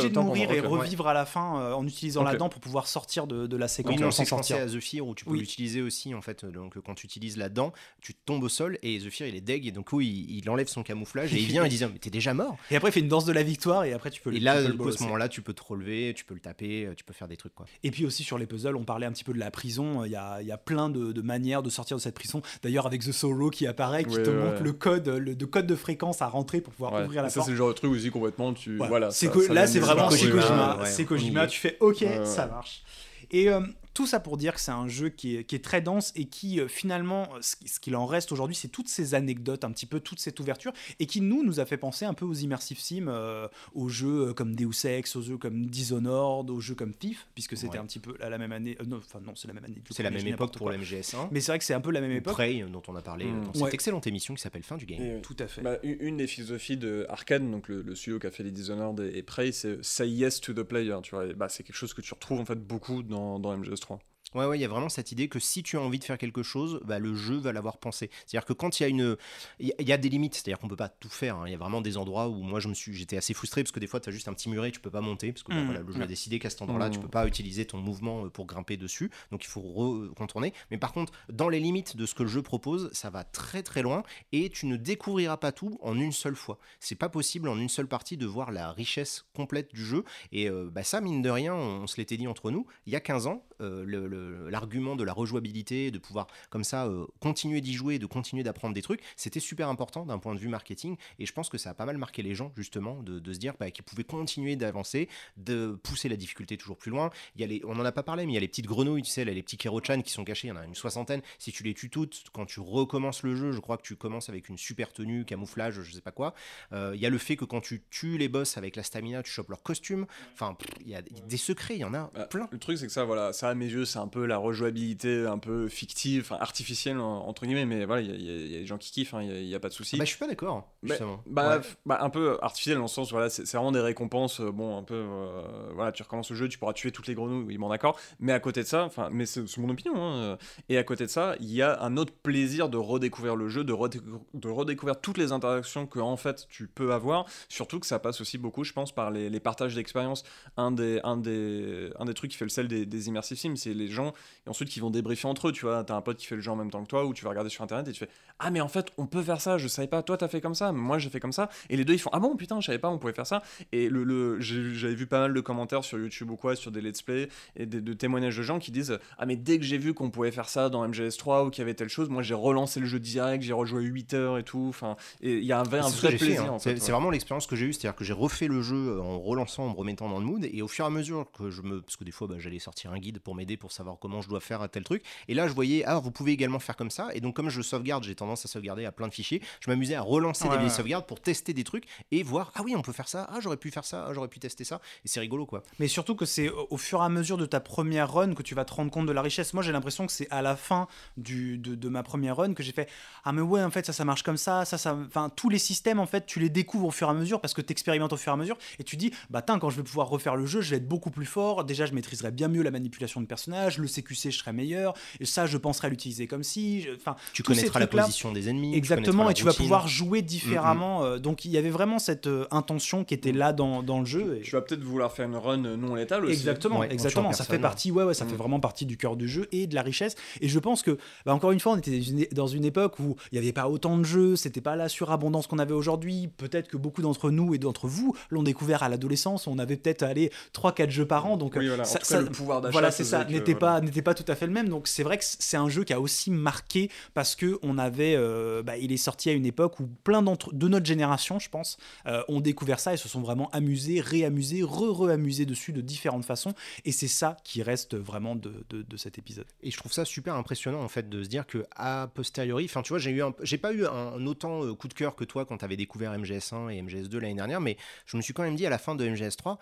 de, 0.10 0.20
mourir 0.20 0.52
et 0.52 0.60
revivre 0.62 1.08
à 1.08 1.14
la 1.14 1.26
fin 1.26 1.60
euh, 1.60 1.74
en 1.74 1.86
utilisant 1.86 2.24
la 2.24 2.36
dent 2.36 2.50
pour 2.50 2.62
pouvoir 2.62 2.88
sortir 2.88 3.28
de, 3.28 3.48
de 3.48 3.58
la 3.58 3.68
séquence 3.68 4.00
pensais 4.00 4.26
sortir. 4.26 4.58
à 4.58 4.66
The 4.66 4.80
Fear 4.80 5.06
où 5.06 5.14
tu 5.16 5.26
peux 5.26 5.36
l'utiliser 5.36 5.82
aussi 5.82 6.14
en 6.14 6.22
fait. 6.22 6.46
Donc 6.46 6.80
quand 6.80 6.96
tu 6.96 7.06
utilises 7.06 7.38
la 7.38 7.50
dent, 7.50 7.74
tu 8.02 8.14
tombes 8.14 8.44
au 8.44 8.50
sol 8.50 8.78
et 8.84 9.00
The 9.00 9.10
Fear 9.10 9.28
il 9.30 9.36
est 9.36 9.42
deg 9.42 9.66
et 9.68 9.72
donc 9.72 9.90
coup 9.90 10.00
il, 10.02 10.38
il 10.38 10.50
enlève 10.50 10.68
son 10.68 10.84
camouflage 10.84 11.34
et 11.34 11.40
il 11.40 11.48
vient 11.48 11.66
et 11.66 11.70
dit 11.70 11.78
mais 11.92 12.00
t'es 12.00 12.10
déjà 12.10 12.34
mort. 12.34 12.58
Et 12.72 12.76
après, 12.76 12.90
il 12.90 12.92
fait 12.94 13.00
une 13.00 13.08
danse 13.08 13.26
de 13.26 13.32
la 13.34 13.44
victoire 13.44 13.84
et 13.84 13.94
après, 13.94 14.10
tu 14.12 14.22
peux 14.22 14.30
le 14.32 14.38
Et 14.38 14.40
là, 14.40 14.60
le 14.62 14.74
coup, 14.74 14.88
à 14.90 14.92
ce 14.92 15.04
moment-là, 15.04 15.28
tu 15.30 15.42
peux 15.42 15.54
te 15.54 15.62
relever, 15.64 16.14
tu 16.16 16.26
peux 16.26 16.34
le 16.34 16.40
taper, 16.40 16.86
euh, 16.86 16.94
tu 16.96 17.04
peux 17.04 17.14
faire 17.14 17.28
des 17.28 17.38
trucs 17.38 17.54
quoi. 17.56 17.66
Et 17.84 17.92
puis 17.92 18.06
aussi 18.06 18.24
sur 18.24 18.38
les 18.38 18.46
puzzles, 18.46 18.76
on 18.76 18.84
parlait 18.84 19.06
un 19.06 19.12
petit 19.12 19.24
peu 19.24 19.34
de 19.34 19.40
la 19.40 19.52
prison. 19.52 20.04
Il 20.06 20.12
y 20.12 20.16
a, 20.16 20.42
il 20.42 20.48
y 20.48 20.52
a 20.52 20.58
plein 20.58 20.90
de, 20.90 21.12
de 21.12 21.22
manières 21.22 21.64
de 21.64 21.70
sortir 21.70 21.98
de 21.98 22.02
cette 22.02 22.16
prison. 22.16 22.42
D'ailleurs, 22.64 22.86
avec 22.88 23.02
The 23.02 23.12
Sorrow 23.12 23.50
qui 23.50 23.68
apparaît, 23.68 24.04
qui 24.04 24.16
Ouais, 24.16 24.24
te 24.24 24.30
ouais, 24.30 24.36
montre 24.36 24.58
ouais. 24.58 24.64
le 24.64 24.74
code, 24.74 25.08
le 25.10 25.36
de 25.36 25.46
code 25.46 25.68
de 25.68 25.76
fréquence 25.76 26.22
à 26.22 26.28
rentrer 26.28 26.62
pour 26.62 26.74
pouvoir 26.74 26.94
Ouais. 26.94 27.04
ouvrir 27.06 27.24
la 27.24 27.30
ça, 27.30 27.36
porte. 27.36 27.46
c'est 27.46 27.52
le 27.52 27.58
genre 27.58 27.70
de 27.70 27.74
truc 27.74 27.92
aussi 27.92 28.10
complètement. 28.10 28.54
Tu... 28.54 28.76
Voilà. 28.78 28.90
Voilà, 28.90 29.12
c'est 29.12 29.28
ça- 29.34 29.42
ça 29.48 29.54
là, 29.54 29.68
c'est 29.68 29.80
vraiment. 29.80 30.08
Kojima, 30.10 30.80
c'est 30.86 31.06
Kojima. 31.06 31.48
Tu 31.48 31.60
fais 31.60 31.78
OK, 31.80 32.04
ça 32.26 32.48
marche. 32.48 32.84
Et 33.32 33.50
euh, 33.50 33.62
tout 33.94 34.08
ça 34.08 34.20
pour 34.20 34.38
dire 34.38 34.54
que 34.54 34.60
c'est 34.62 34.72
un 34.72 34.88
jeu 34.88 35.10
qui 35.10 35.36
est, 35.36 35.44
qui 35.44 35.56
est 35.56 35.64
très 35.64 35.82
dense 35.82 36.14
et 36.16 36.26
qui 36.26 36.60
euh, 36.60 36.68
finalement, 36.68 37.24
euh, 37.36 37.40
ce, 37.42 37.56
qui- 37.56 37.68
ce 37.68 37.80
qu'il 37.80 37.96
en 37.96 38.06
reste 38.06 38.32
aujourd'hui, 38.32 38.56
c'est 38.56 38.70
toutes 38.70 38.88
ces 38.88 39.16
anecdotes, 39.16 39.64
un 39.64 39.72
petit 39.72 39.86
peu 39.86 40.00
toute 40.00 40.20
cette 40.20 40.40
ouverture, 40.40 40.72
et 41.00 41.06
qui 41.06 41.20
nous 41.22 41.44
nous 41.44 41.60
a 41.60 41.66
fait 41.66 41.78
penser 41.78 42.06
un 42.06 42.14
peu 42.14 42.24
aux 42.26 42.34
immersive 42.34 42.80
sim, 42.80 43.08
euh, 43.08 43.48
aux 43.74 43.90
jeux 43.90 44.34
comme 44.34 44.56
Deus 44.56 44.86
Ex, 44.86 45.16
aux 45.16 45.22
jeux 45.22 45.38
comme 45.38 45.66
Dishonored, 45.66 46.50
aux 46.50 46.60
jeux 46.62 46.76
comme 46.76 46.94
Thief, 46.94 47.28
puisque 47.36 47.58
c'était 47.58 47.74
Ouais. 47.74 47.80
un 47.80 47.86
petit 47.86 48.00
peu 48.00 48.16
à 48.22 48.30
la 48.30 48.38
même 48.38 48.52
année. 48.52 48.78
euh, 48.80 48.86
non, 48.86 48.98
enfin 48.98 49.20
non, 49.20 49.34
c'est 49.36 49.48
la 49.48 49.54
même 49.54 49.66
année. 49.66 49.76
du 49.76 49.82
C'est 49.94 50.04
la 50.04 50.10
même 50.12 50.26
époque 50.28 50.56
pour 50.58 50.70
le 50.70 50.78
MGS1. 50.78 51.28
Mais 51.32 51.42
c'est 51.42 51.52
vrai 51.52 51.60
que 51.60 51.66
c'est 51.66 51.74
un 51.74 51.82
peu 51.82 51.92
la 51.92 52.02
même 52.02 52.12
époque. 52.12 52.34
Prey, 52.34 52.64
dont 52.72 52.82
on 52.88 52.96
a 52.96 53.02
parlé 53.02 53.26
Mm. 53.26 53.44
dans 53.46 53.54
cette 53.54 53.62
Ouais. 53.64 53.74
excellente 53.74 54.08
émission 54.08 54.34
qui 54.36 54.42
s'appelle 54.42 54.64
Fin 54.64 54.78
du 54.78 54.86
Game. 54.86 55.02
Et, 55.02 55.22
Tout 55.22 55.36
à 55.40 55.48
fait. 55.48 55.62
Bah, 55.62 55.78
une, 55.84 56.18
des 56.18 56.28
philosophies 56.28 56.78
de 56.78 57.06
Arkane, 57.10 57.52
donc 57.52 57.68
le, 57.68 57.82
le 57.82 57.96
studio 57.96 58.20
qui 58.20 58.28
a 58.28 58.32
fait 58.32 58.44
les 58.44 58.52
Dishonored 58.52 59.00
et, 59.02 59.18
et 59.18 59.24
Prey, 59.24 59.52
c'est 59.52 59.84
say 59.84 60.08
yes 60.10 60.40
to 60.42 60.54
the 60.54 60.64
player. 60.64 60.96
Tu 61.04 61.12
vois, 61.12 61.26
Et 61.26 61.34
bah, 61.34 61.50
c'est 61.50 61.64
quelque 61.64 61.76
chose 61.76 61.94
que 61.94 62.02
tu 62.02 62.14
retrouves 62.14 62.40
en 62.40 62.46
fait 62.46 62.56
beaucoup 62.60 63.04
dans, 63.04 63.40
dans 63.40 63.52
MGS3. 63.86 64.00
Ouais, 64.34 64.46
ouais, 64.46 64.58
il 64.58 64.62
y 64.62 64.66
a 64.66 64.70
vraiment 64.70 64.88
cette 64.88 65.12
idée 65.12 65.28
que 65.28 65.40
si 65.40 65.62
tu 65.62 65.76
as 65.76 65.82
envie 65.82 66.00
de 66.00 66.06
faire 66.06 66.18
quelque 66.18 66.42
chose, 66.42 66.80
bah, 66.86 67.00
le 67.00 67.14
jeu 67.16 67.36
va 67.36 67.52
l'avoir 67.52 67.80
pensé. 67.80 68.10
C'est-à-dire 68.26 68.46
que 68.46 68.54
quand 68.54 68.80
il 68.80 68.84
y 68.84 68.86
a 68.86 68.88
une. 68.90 69.18
Il 69.60 69.68
y 69.68 69.72
a- 69.74 69.76
il 69.80 69.90
y 69.90 69.92
a 69.92 69.98
des 69.98 70.08
limites, 70.08 70.36
c'est-à-dire 70.36 70.58
qu'on 70.58 70.70
peut 70.70 70.78
pas 70.78 70.88
tout 70.88 71.10
faire. 71.10 71.36
hein. 71.36 71.44
Il 71.48 71.52
y 71.52 71.54
a 71.54 71.58
vraiment 71.58 71.82
des 71.82 71.98
endroits 71.98 72.30
où 72.30 72.36
moi 72.42 72.62
je 72.62 72.70
me 72.70 72.74
suis. 72.74 72.94
J'étais 72.94 73.18
assez 73.18 73.34
frustré 73.34 73.62
parce 73.62 73.74
que 73.74 73.82
des 73.82 73.88
fois 73.88 74.00
tu 74.00 74.08
as 74.08 74.14
juste 74.14 74.30
un 74.30 74.34
petit 74.34 74.48
muret, 74.50 74.72
tu 74.72 74.80
peux 74.80 74.90
pas 74.90 75.02
monter. 75.02 75.34
Parce 75.34 75.44
que 75.44 75.50
bah, 75.52 75.58
Mhm. 75.58 75.66
voilà, 75.66 75.82
le 75.82 75.92
jeu 75.92 76.02
a 76.02 76.08
décidé 76.08 76.40
qu'à 76.40 76.50
cet 76.50 76.62
endroit-là, 76.62 76.90
tu 76.90 77.00
Mhm. 77.00 77.04
peux 77.04 77.10
pas 77.10 77.28
utiliser 77.28 77.66
ton 77.66 77.80
mouvement 77.80 78.24
euh, 78.26 78.30
pour 78.30 78.46
grimper 78.46 78.78
dessus. 78.78 79.12
Donc 79.32 79.44
il 79.44 79.48
faut 79.50 80.10
contourner. 80.16 80.54
Mais 80.70 80.78
par 80.78 80.94
contre, 80.94 81.12
dans 81.28 81.50
les 81.50 81.60
limites 81.60 81.98
de 81.98 82.06
ce 82.06 82.16
que 82.16 82.24
le 82.24 82.30
jeu 82.30 82.42
propose, 82.42 82.90
ça 82.94 83.10
va 83.10 83.26
très 83.26 83.64
très 83.64 83.82
loin 83.82 84.04
et 84.32 84.50
tu 84.50 84.66
ne 84.66 84.78
découvriras 84.78 85.36
pas 85.36 85.52
tout 85.52 85.78
en 85.82 85.98
une 86.00 86.14
seule 86.14 86.38
fois. 86.38 86.58
C'est 86.80 86.96
pas 86.96 87.10
possible 87.10 87.50
en 87.50 87.58
une 87.60 87.68
seule 87.68 87.88
partie 87.88 88.16
de 88.16 88.28
voir 88.28 88.52
la 88.54 88.72
richesse 88.72 89.26
complète 89.36 89.74
du 89.74 89.84
jeu. 89.84 90.06
Et 90.32 90.50
euh, 90.50 90.70
bah, 90.72 90.84
ça, 90.84 91.02
mine 91.02 91.22
de 91.22 91.30
rien, 91.30 91.54
on, 91.54 91.82
on 91.84 91.88
se 91.88 91.98
l'était 91.98 92.16
dit 92.16 92.28
entre 92.28 92.50
nous, 92.50 92.66
il 92.86 92.94
y 92.94 92.96
a 92.96 93.02
15 93.02 93.28
ans, 93.28 93.44
l'argument 93.62 94.96
de 94.96 95.04
la 95.04 95.14
rejouabilité, 95.14 95.92
de 95.92 96.00
pouvoir 96.00 96.28
comme 96.50 96.64
ça 96.64 96.86
euh, 96.88 97.06
continuer 97.20 97.62
d'y 97.62 97.74
jouer, 97.74 98.00
de 98.00 98.06
continuer 98.06 98.44
d'apprendre 98.44 98.74
des 98.74 98.82
trucs, 98.82 99.02
c'était 99.16 99.40
super 99.40 99.70
important 99.70 100.06
d'un 100.06 100.20
point 100.20 100.34
de 100.36 100.40
vue 100.40 100.48
marketing. 100.48 100.98
Et 101.20 101.26
je 101.26 101.34
pense 101.34 101.50
que 101.50 101.58
ça 101.58 101.72
a 101.72 101.74
pas 101.74 101.86
mal 101.86 101.98
marqué 101.98 102.22
les 102.24 102.36
gens, 102.36 102.52
justement, 102.56 103.02
de, 103.04 103.20
de 103.20 103.34
se 103.34 103.40
dire 103.40 103.54
bah, 103.60 103.72
qu'ils 103.72 103.84
pouvaient 103.84 104.04
continuer 104.04 104.56
d'avancer, 104.56 105.08
de 105.38 105.80
pousser 105.84 106.10
la 106.10 106.16
difficulté 106.16 106.58
toujours 106.58 106.78
plus 106.78 106.92
loin. 106.92 107.10
Il 107.36 107.42
y 107.42 107.44
a 107.44 107.48
les, 107.48 107.62
on 107.66 107.72
en 107.74 107.86
a 107.86 107.92
pas 107.92 108.04
parlé, 108.04 108.26
mais 108.26 108.32
il 108.34 108.36
y 108.36 108.38
a 108.38 108.42
les 108.42 108.48
petites 108.48 108.68
grenouilles, 108.68 109.02
tu 109.04 109.10
sais, 109.12 109.24
les 109.26 109.44
petits 109.44 109.58
Kerochan 109.58 110.02
qui 110.02 110.12
sont 110.12 110.24
cachés, 110.24 110.48
il 110.48 110.52
y 110.52 110.54
en 110.54 110.58
a 110.58 110.66
une 110.66 110.76
soixantaine. 110.76 111.22
Si 111.40 111.52
tu 111.52 111.64
les 111.64 111.74
tues 111.74 111.90
toutes, 111.90 112.24
quand 112.34 112.46
tu 112.46 112.60
recommences 112.60 113.24
le 113.24 113.36
jeu, 113.36 113.52
je 113.52 113.60
crois 113.60 113.78
que 113.78 113.84
tu 113.84 113.96
commences 113.96 114.30
avec 114.30 114.50
une 114.50 114.58
super 114.58 114.92
tenue, 114.94 115.26
camouflage, 115.26 115.82
je 115.82 115.92
sais 115.92 116.02
pas 116.02 116.12
quoi. 116.12 116.34
Euh, 116.74 116.92
Il 116.96 117.02
y 117.02 117.06
a 117.06 117.10
le 117.10 117.18
fait 117.18 117.36
que 117.36 117.46
quand 117.46 117.62
tu 117.62 117.84
tues 117.90 118.18
les 118.18 118.30
boss 118.30 118.58
avec 118.58 118.76
la 118.76 118.84
stamina, 118.84 119.24
tu 119.24 119.32
chopes 119.32 119.50
leur 119.50 119.64
costume. 119.64 120.06
Enfin, 120.34 120.58
il 120.82 120.90
y 120.90 120.96
a 120.96 121.02
des 121.02 121.38
secrets, 121.38 121.76
il 121.76 121.80
y 121.82 121.84
en 121.86 121.94
a 121.94 122.12
Bah, 122.14 122.26
plein. 122.26 122.48
Le 122.52 122.60
truc, 122.60 122.78
c'est 122.78 122.88
que 122.88 122.92
ça, 122.92 123.04
voilà, 123.06 123.34
ça 123.34 123.51
à 123.52 123.56
mes 123.56 123.68
yeux, 123.68 123.86
c'est 123.86 124.00
un 124.00 124.08
peu 124.08 124.26
la 124.26 124.38
rejouabilité 124.38 125.26
un 125.28 125.38
peu 125.38 125.68
fictive, 125.68 126.24
enfin 126.26 126.38
artificielle 126.42 126.98
en- 127.00 127.28
entre 127.28 127.46
guillemets, 127.46 127.66
mais 127.66 127.86
voilà, 127.86 128.02
il 128.02 128.10
y, 128.10 128.30
a- 128.30 128.36
y 128.36 128.46
y 128.48 128.60
des 128.60 128.66
gens 128.66 128.78
qui 128.78 128.92
kiffent, 128.92 129.14
hein, 129.14 129.22
il 129.24 129.46
n'y 129.46 129.56
a, 129.56 129.60
pas 129.60 129.70
de 129.70 129.74
souci. 129.74 129.98
Bah, 129.98 130.04
je 130.06 130.10
suis 130.10 130.20
pas 130.20 130.28
d'accord, 130.28 130.72
justement. 130.84 131.22
Bah, 131.28 131.58
Ouais. 131.58 131.64
bah, 131.86 132.00
un 132.02 132.10
peu 132.10 132.38
artificiel 132.42 132.78
dans 132.78 132.84
le 132.84 132.88
sens 132.88 133.12
voilà 133.12 133.30
c'est 133.30 133.44
vraiment 133.52 133.72
des 133.72 133.80
récompenses 133.80 134.40
euh, 134.42 134.52
bon 134.52 134.78
un 134.78 134.84
peu 134.84 134.94
euh, 134.96 135.42
voilà 135.74 135.92
tu 135.92 136.04
recommences 136.04 136.30
le 136.30 136.36
jeu 136.36 136.48
tu 136.48 136.58
pourras 136.58 136.74
tuer 136.74 136.92
toutes 136.92 137.08
les 137.08 137.14
grenouilles 137.16 137.44
oui 137.46 137.58
bon 137.58 137.70
d'accord 137.70 137.98
mais 138.20 138.32
à 138.34 138.40
côté 138.40 138.62
de 138.64 138.68
ça 138.68 138.84
enfin 138.86 139.10
mais 139.12 139.26
c'est 139.26 139.42
mon 139.58 139.70
opinion 139.70 139.96
hein, 139.96 140.16
euh, 140.16 140.36
et 140.70 140.78
à 140.78 140.84
côté 140.84 141.06
de 141.06 141.10
ça 141.10 141.36
il 141.40 141.52
y 141.52 141.62
a 141.62 141.82
un 141.82 141.98
autre 141.98 142.14
plaisir 142.14 142.70
de 142.70 142.78
redécouvrir 142.78 143.36
le 143.36 143.50
jeu 143.50 143.64
de, 143.64 143.74
redécou- 143.74 144.22
de 144.34 144.50
redécouvrir 144.50 145.00
toutes 145.02 145.18
les 145.18 145.32
interactions 145.32 145.86
que 145.88 146.00
en 146.00 146.16
fait 146.18 146.46
tu 146.50 146.68
peux 146.68 146.94
avoir 146.94 147.26
surtout 147.50 147.80
que 147.80 147.86
ça 147.88 148.00
passe 148.00 148.22
aussi 148.22 148.38
beaucoup 148.38 148.64
je 148.64 148.74
pense 148.74 148.94
par 148.94 149.12
les, 149.12 149.30
les 149.30 149.40
partages 149.40 149.76
d'expériences 149.76 150.24
un 150.58 150.72
des 150.72 151.00
un 151.04 151.18
des 151.18 151.90
un 152.00 152.06
des 152.06 152.14
trucs 152.14 152.32
qui 152.32 152.38
fait 152.38 152.46
le 152.46 152.50
sel 152.50 152.68
des, 152.68 152.86
des 152.86 153.08
immersive 153.08 153.38
c'est 153.56 153.74
les 153.74 153.88
gens 153.88 154.14
et 154.46 154.50
ensuite 154.50 154.70
qui 154.70 154.80
vont 154.80 154.90
débriefer 154.90 155.28
entre 155.28 155.50
eux 155.50 155.52
tu 155.52 155.66
vois 155.66 155.84
t'as 155.84 155.96
un 155.96 156.02
pote 156.02 156.18
qui 156.18 156.26
fait 156.26 156.36
le 156.36 156.42
jeu 156.42 156.52
en 156.52 156.56
même 156.56 156.72
temps 156.72 156.82
que 156.84 156.88
toi 156.88 157.06
ou 157.06 157.14
tu 157.14 157.24
vas 157.24 157.30
regarder 157.30 157.50
sur 157.50 157.64
internet 157.64 157.88
et 157.88 157.92
tu 157.92 158.00
fais 158.00 158.10
ah 158.40 158.50
mais 158.52 158.62
en 158.62 158.68
fait 158.68 158.92
on 158.98 159.06
peut 159.08 159.22
faire 159.24 159.42
ça 159.42 159.58
je 159.58 159.68
savais 159.68 159.88
pas 159.88 160.04
toi 160.04 160.18
t'as 160.18 160.28
fait 160.28 160.42
comme 160.42 160.56
ça 160.56 160.72
moi 160.72 160.98
j'ai 161.00 161.10
fait 161.10 161.20
comme 161.20 161.32
ça 161.34 161.50
et 161.70 161.78
les 161.78 161.86
deux 161.86 161.94
ils 161.94 162.00
font 162.00 162.10
ah 162.14 162.20
bon 162.20 162.36
putain 162.36 162.60
je 162.62 162.66
savais 162.68 162.80
pas 162.80 162.90
on 162.90 162.98
pouvait 162.98 163.14
faire 163.14 163.28
ça 163.28 163.44
et 163.72 163.90
le, 163.90 164.04
le- 164.04 164.40
j'avais 164.40 164.96
vu 164.96 165.08
pas 165.08 165.20
mal 165.20 165.34
de 165.34 165.42
commentaires 165.42 165.84
sur 165.84 165.98
YouTube 166.00 166.32
ou 166.32 166.36
quoi 166.38 166.56
sur 166.56 166.72
des 166.72 166.82
let's 166.82 167.02
play 167.02 167.30
et 167.56 167.66
des, 167.66 167.82
de 167.82 167.94
témoignages 167.94 168.38
de 168.38 168.44
gens 168.44 168.60
qui 168.60 168.72
disent 168.72 168.98
ah 169.18 169.26
mais 169.26 169.36
dès 169.36 169.58
que 169.60 169.66
j'ai 169.66 169.78
vu 169.78 169.94
qu'on 169.94 170.10
pouvait 170.12 170.32
faire 170.32 170.50
ça 170.50 170.70
dans 170.70 170.88
MGS3 170.88 171.46
ou 171.48 171.50
qu'il 171.50 171.62
y 171.62 171.64
avait 171.64 171.74
telle 171.74 171.90
chose 171.90 172.10
moi 172.10 172.22
j'ai 172.24 172.34
relancé 172.34 172.80
le 172.80 172.86
jeu 172.86 173.00
direct 173.00 173.44
j'ai 173.44 173.54
rejoué 173.54 173.84
8 173.84 174.14
heures 174.14 174.38
et 174.38 174.44
tout 174.44 174.66
enfin 174.70 174.96
et 175.22 175.38
il 175.38 175.46
y 175.46 175.54
avait 175.54 175.80
un 175.80 175.90
que 175.90 175.96
vrai 175.98 176.16
plaisir 176.16 176.44
hein. 176.46 176.50
en 176.52 176.60
C'est 176.60 176.74
fait, 176.74 176.80
c'est 176.80 176.86
ouais. 176.88 176.92
vraiment 176.94 177.10
l'expérience 177.12 177.48
que 177.48 177.56
j'ai 177.56 177.66
eue, 177.68 177.74
c'est-à-dire 177.74 177.96
que 177.96 178.04
j'ai 178.04 178.14
refait 178.14 178.48
le 178.48 178.62
jeu 178.62 178.76
euh, 178.98 179.02
en 179.02 179.20
relançant, 179.20 179.66
en 179.66 179.70
me 179.70 179.76
remettant 179.76 180.10
dans 180.10 180.20
le 180.20 180.26
mood, 180.26 180.46
et 180.52 180.62
au 180.62 180.68
fur 180.68 180.86
et 180.86 180.88
à 180.88 180.92
mesure 180.92 181.32
que 181.32 181.50
je 181.50 181.62
me, 181.62 181.82
parce 181.82 181.96
que 181.98 182.04
des 182.04 182.12
fois 182.12 182.28
bah, 182.28 182.36
j'allais 182.40 182.60
sortir 182.60 182.92
un 182.92 183.00
guide 183.00 183.20
pour 183.20 183.31
m'aider 183.36 183.58
pour 183.58 183.72
savoir 183.72 183.98
comment 184.00 184.22
je 184.22 184.30
dois 184.30 184.40
faire 184.40 184.68
tel 184.70 184.84
truc, 184.84 185.04
et 185.28 185.34
là 185.34 185.48
je 185.48 185.54
voyais 185.54 185.84
ah 185.86 186.00
vous 186.00 186.12
pouvez 186.12 186.32
également 186.32 186.60
faire 186.60 186.76
comme 186.76 186.92
ça, 186.92 187.10
et 187.14 187.22
donc 187.22 187.36
comme 187.36 187.50
je 187.50 187.62
sauvegarde, 187.62 188.04
j'ai 188.04 188.16
tendance 188.16 188.46
à 188.46 188.48
sauvegarder 188.48 188.86
à 188.86 188.92
plein 188.92 189.08
de 189.08 189.14
fichiers, 189.14 189.42
je 189.60 189.70
m'amusais 189.70 189.96
à 189.96 190.02
relancer 190.02 190.46
Ouais, 190.46 190.52
des 190.52 190.58
vieilles 190.58 190.70
ouais. 190.70 190.76
sauvegardes 190.76 191.06
pour 191.06 191.20
tester 191.20 191.54
des 191.54 191.64
trucs 191.64 191.86
et 192.12 192.24
voir 192.24 192.52
ah 192.56 192.62
oui 192.64 192.76
on 192.76 192.82
peut 192.82 192.92
faire 192.94 193.08
ça, 193.08 193.28
ah 193.32 193.40
j'aurais 193.42 193.58
pu 193.58 193.70
faire 193.72 193.86
ça, 193.86 194.06
ah 194.10 194.14
j'aurais 194.14 194.28
pu 194.28 194.40
tester 194.40 194.64
ça, 194.64 194.82
et 195.06 195.08
c'est 195.08 195.20
rigolo 195.20 195.46
quoi. 195.46 195.64
Mais 195.80 195.88
surtout 195.88 196.16
que 196.16 196.26
c'est 196.26 196.50
au 196.50 196.68
au 196.72 196.78
fur 196.78 197.02
et 197.02 197.06
à 197.06 197.10
mesure 197.10 197.38
de 197.38 197.46
ta 197.46 197.60
première 197.60 198.14
run 198.14 198.34
que 198.34 198.42
tu 198.44 198.56
vas 198.56 198.64
te 198.64 198.74
rendre 198.74 198.92
compte 198.92 199.06
de 199.06 199.12
la 199.12 199.22
richesse. 199.22 199.54
Moi, 199.54 199.62
j'ai 199.62 199.74
l'impression 199.74 200.06
que 200.06 200.12
c'est 200.14 200.30
à 200.32 200.42
la 200.42 200.56
fin 200.56 200.88
du, 201.18 201.58
de, 201.58 201.76
de 201.76 201.90
ma 201.90 202.02
première 202.02 202.38
run 202.38 202.54
que 202.54 202.64
j'ai 202.64 202.72
fait 202.72 202.88
Ah, 203.26 203.34
mais 203.34 203.42
ouais, 203.42 203.62
en 203.62 203.70
fait, 203.72 203.86
ça, 203.86 203.92
ça 203.92 204.06
marche 204.06 204.24
comme 204.24 204.38
ça. 204.38 204.64
ça, 204.64 204.78
ça... 204.78 204.96
Enfin, 205.06 205.30
tous 205.30 205.50
les 205.50 205.58
systèmes, 205.60 206.00
en 206.00 206.06
fait, 206.06 206.26
tu 206.26 206.40
les 206.40 206.50
découvres 206.50 206.88
au 206.88 206.92
fur 206.92 207.08
et 207.08 207.12
à 207.12 207.14
mesure 207.14 207.42
parce 207.42 207.54
que 207.54 207.60
tu 207.62 207.74
expérimentes 207.74 208.14
au 208.14 208.18
fur 208.18 208.32
et 208.32 208.36
à 208.36 208.38
mesure 208.38 208.58
et 208.80 208.86
tu 208.86 208.96
dis 208.96 209.12
Bah, 209.30 209.42
tiens, 209.42 209.60
quand 209.60 209.70
je 209.70 209.76
vais 209.78 209.84
pouvoir 209.84 210.08
refaire 210.08 210.38
le 210.38 210.46
jeu, 210.46 210.62
je 210.62 210.70
vais 210.72 210.78
être 210.78 210.88
beaucoup 210.88 211.12
plus 211.12 211.26
fort. 211.26 211.66
Déjà, 211.66 211.86
je 211.86 211.94
maîtriserai 211.94 212.32
bien 212.32 212.48
mieux 212.48 212.62
la 212.64 212.72
manipulation 212.72 213.11
de 213.20 213.26
personnages. 213.26 213.78
Le 213.80 213.88
CQC, 213.88 214.32
je 214.32 214.38
serai 214.38 214.54
meilleur. 214.54 214.94
Et 215.20 215.26
ça, 215.26 215.46
je 215.46 215.58
penserai 215.58 215.88
à 215.88 215.90
l'utiliser 215.90 216.28
comme 216.28 216.44
si. 216.44 216.86
Enfin, 216.96 217.18
Tu 217.34 217.44
connaîtras 217.44 217.80
la 217.82 217.88
position 217.88 218.32
des 218.32 218.48
ennemis, 218.48 218.72
tu 218.72 218.78
Exactement, 218.78 219.26
la 219.26 219.32
et 219.32 219.34
tu 219.34 219.44
vas 219.44 219.54
pouvoir 219.54 219.88
jouer 219.90 220.22
différemment. 220.22 221.04
euh, 221.04 221.18
donc, 221.20 221.44
il 221.46 221.52
y 221.52 221.58
avait 221.58 221.70
vraiment 221.70 222.00
cette 222.00 222.28
euh, 222.28 222.46
intention 222.52 223.04
qui 223.04 223.14
était 223.14 223.32
là 223.32 223.52
dans, 223.52 223.84
dans 223.84 224.00
le 224.00 224.06
jeu. 224.06 224.38
et- 224.38 224.42
tu 224.44 224.52
vas 224.52 224.62
peut-être 224.62 224.84
vouloir 224.84 225.12
faire 225.12 225.26
une 225.28 225.36
run 225.36 225.58
non 225.58 225.96
létale 225.96 226.24
aussi 226.26 226.34
Exactement, 226.34 226.80
Ouais, 226.80 226.88
tu 226.88 226.94
exactement. 226.94 227.30
en 227.30 227.34
Ça 227.34 227.44
fait 227.44 227.60
partie, 227.60 227.92
ouais, 227.92 228.04
ouais, 228.04 228.14
ça 228.14 228.26
Mm. 228.26 228.30
fait 228.30 228.36
vraiment 228.36 228.60
partie 228.60 228.86
du 228.86 228.96
cœur 228.98 229.16
du 229.18 229.28
jeu 229.28 229.48
et 229.52 229.66
de 229.68 229.74
la 229.76 229.82
richesse. 229.82 230.16
Et 230.42 230.48
je 230.48 230.60
pense 230.60 230.84
que, 230.84 230.98
bah, 231.26 231.34
encore 231.34 231.52
une 231.52 231.60
fois, 231.60 231.74
on 231.74 231.78
était 231.78 232.00
dans 232.32 232.48
une, 232.48 232.66
époque 232.66 233.00
où 233.00 233.16
il 233.32 233.36
n'y 233.36 233.40
avait 233.40 233.54
pas 233.54 233.68
autant 233.68 233.98
de 233.98 234.04
jeux, 234.04 234.36
c'était 234.36 234.62
pas 234.62 234.76
la 234.76 234.88
surabondance 234.88 235.48
qu'on 235.48 235.58
avait 235.58 235.74
aujourd'hui. 235.74 236.30
Peut-être 236.38 236.68
que 236.68 236.78
beaucoup 236.78 237.02
d'entre 237.02 237.32
nous 237.32 237.56
et 237.56 237.58
d'entre 237.58 237.88
vous 237.88 238.16
l'ont 238.30 238.44
découvert 238.44 238.84
à 238.84 238.90
l'adolescence. 238.90 239.48
On 239.48 239.58
avait 239.58 239.78
peut-être 239.78 240.04
allé 240.04 240.32
3-4 240.54 240.90
jeux 240.92 241.08
par 241.08 241.26
an, 241.26 241.38
donc 241.38 241.56
oui 241.58 241.68
voilà 241.68 241.82
en 241.84 241.86
ça- 241.86 241.98
cas, 242.00 242.22
le 242.22 242.28
pouvoir 242.28 242.62
d'achat 242.62 242.72
voilà, 242.72 242.92
c'est 243.04 243.10
ça, 243.12 243.26
n'était 243.26 243.54
voilà. 243.54 243.80
pas, 243.80 243.82
n'était 243.82 244.02
pas 244.02 244.14
tout 244.14 244.26
à 244.28 244.36
fait 244.36 244.46
le 244.48 244.54
même. 244.54 244.70
Donc 244.70 244.88
c'est 244.88 245.04
vrai 245.04 245.18
que 245.18 245.24
c'est 245.26 245.58
un 245.58 245.70
jeu 245.70 245.84
qui 245.84 245.94
a 245.94 246.00
aussi 246.00 246.32
marqué 246.32 246.90
parce 247.14 247.36
que 247.36 247.60
on 247.62 247.78
avait, 247.78 248.16
euh, 248.16 248.64
bah, 248.64 248.78
il 248.78 248.92
est 248.92 248.98
sorti 248.98 249.30
à 249.30 249.34
une 249.34 249.46
époque 249.46 249.80
où 249.80 249.88
plein 250.04 250.22
d'entre 250.22 250.54
de 250.54 250.68
notre 250.68 250.86
génération, 250.86 251.40
je 251.40 251.50
pense, 251.50 251.78
euh, 252.08 252.24
ont 252.28 252.40
découvert 252.42 252.80
ça 252.80 252.94
et 252.94 252.98
se 252.98 253.08
sont 253.10 253.22
vraiment 253.22 253.50
amusés, 253.52 254.00
réamusés, 254.02 254.64
re-re-amusés 254.64 255.46
dessus 255.46 255.74
de 255.74 255.82
différentes 255.82 256.26
façons. 256.26 256.54
Et 256.86 256.92
c'est 256.92 257.08
ça 257.08 257.38
qui 257.44 257.64
reste 257.64 257.96
vraiment 257.96 258.36
de, 258.36 258.66
de- 258.70 258.82
de 258.82 258.98
cet 258.98 259.18
épisode. 259.18 259.46
Et 259.64 259.72
je 259.72 259.78
trouve 259.78 259.92
ça 259.94 260.06
super 260.06 260.36
impressionnant 260.36 260.82
en 260.82 260.88
fait 260.90 261.10
de 261.10 261.24
se 261.24 261.30
dire 261.30 261.46
que 261.48 261.66
a 261.76 262.08
posteriori, 262.14 262.66
enfin 262.66 262.82
tu 262.82 262.90
vois, 262.90 263.00
j'ai 263.00 263.12
eu 263.12 263.22
j'ai 263.42 263.58
pas 263.58 263.74
eu 263.74 263.86
un 263.86 264.26
autant 264.26 264.64
euh, 264.64 264.74
coup 264.74 264.88
de 264.88 264.94
cœur 264.94 265.16
que 265.16 265.24
toi 265.24 265.46
quand 265.46 265.58
tu 265.58 265.66
avais 265.66 265.78
découvert 265.78 266.14
MGS1 266.18 266.70
et 266.72 266.82
MGS2 266.82 267.18
l'année 267.18 267.36
dernière, 267.36 267.62
mais 267.62 267.78
je 268.06 268.18
me 268.18 268.22
suis 268.22 268.34
quand 268.34 268.44
même 268.44 268.56
dit 268.56 268.66
à 268.66 268.70
la 268.70 268.78
fin 268.78 268.96
de 268.96 269.06
MGS3, 269.08 269.58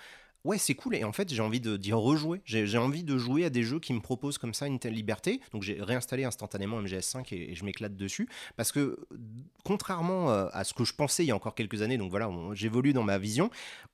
ouais 0.46 0.58
c'est 0.58 0.76
cool 0.76 0.96
et 0.96 1.04
en 1.04 1.12
fait 1.12 1.34
j'ai 1.34 1.42
envie 1.42 1.60
de- 1.60 1.78
d'y 1.78 1.94
rejouer. 1.94 2.42
J'ai 2.46 2.78
envie 2.78 3.04
de 3.04 3.18
jouer 3.18 3.46
à 3.46 3.50
des 3.50 3.64
jeux 3.64 3.80
qui 3.80 3.94
me 3.94 4.00
proposent 4.00 4.38
comme 4.38 4.54
ça 4.54 4.68
une 4.68 4.80
telle 4.80 4.94
liberté. 4.94 5.42
Donc 5.52 5.64
j'ai 5.64 5.82
réinstallé 5.82 6.24
instantanément 6.24 6.82
MGS5 6.82 7.34
et, 7.34 7.56
je 7.56 7.66
m'éclate 7.66 7.96
dessus 7.96 8.28
parce 8.56 8.72
que 8.72 8.98
contrairement 9.64 10.32
euh, 10.32 10.48
à 10.54 10.64
ce 10.64 10.74
que 10.74 10.84
je 10.84 10.94
pensais 10.94 11.24
il 11.24 11.28
y 11.28 11.32
a 11.32 11.36
encore 11.36 11.56
quelques 11.56 11.82
années, 11.82 11.98
donc 11.98 12.10
voilà, 12.10 12.30
j'évolue 12.54 12.94
dans 12.94 13.04
ma 13.04 13.18
vision. 13.18 13.50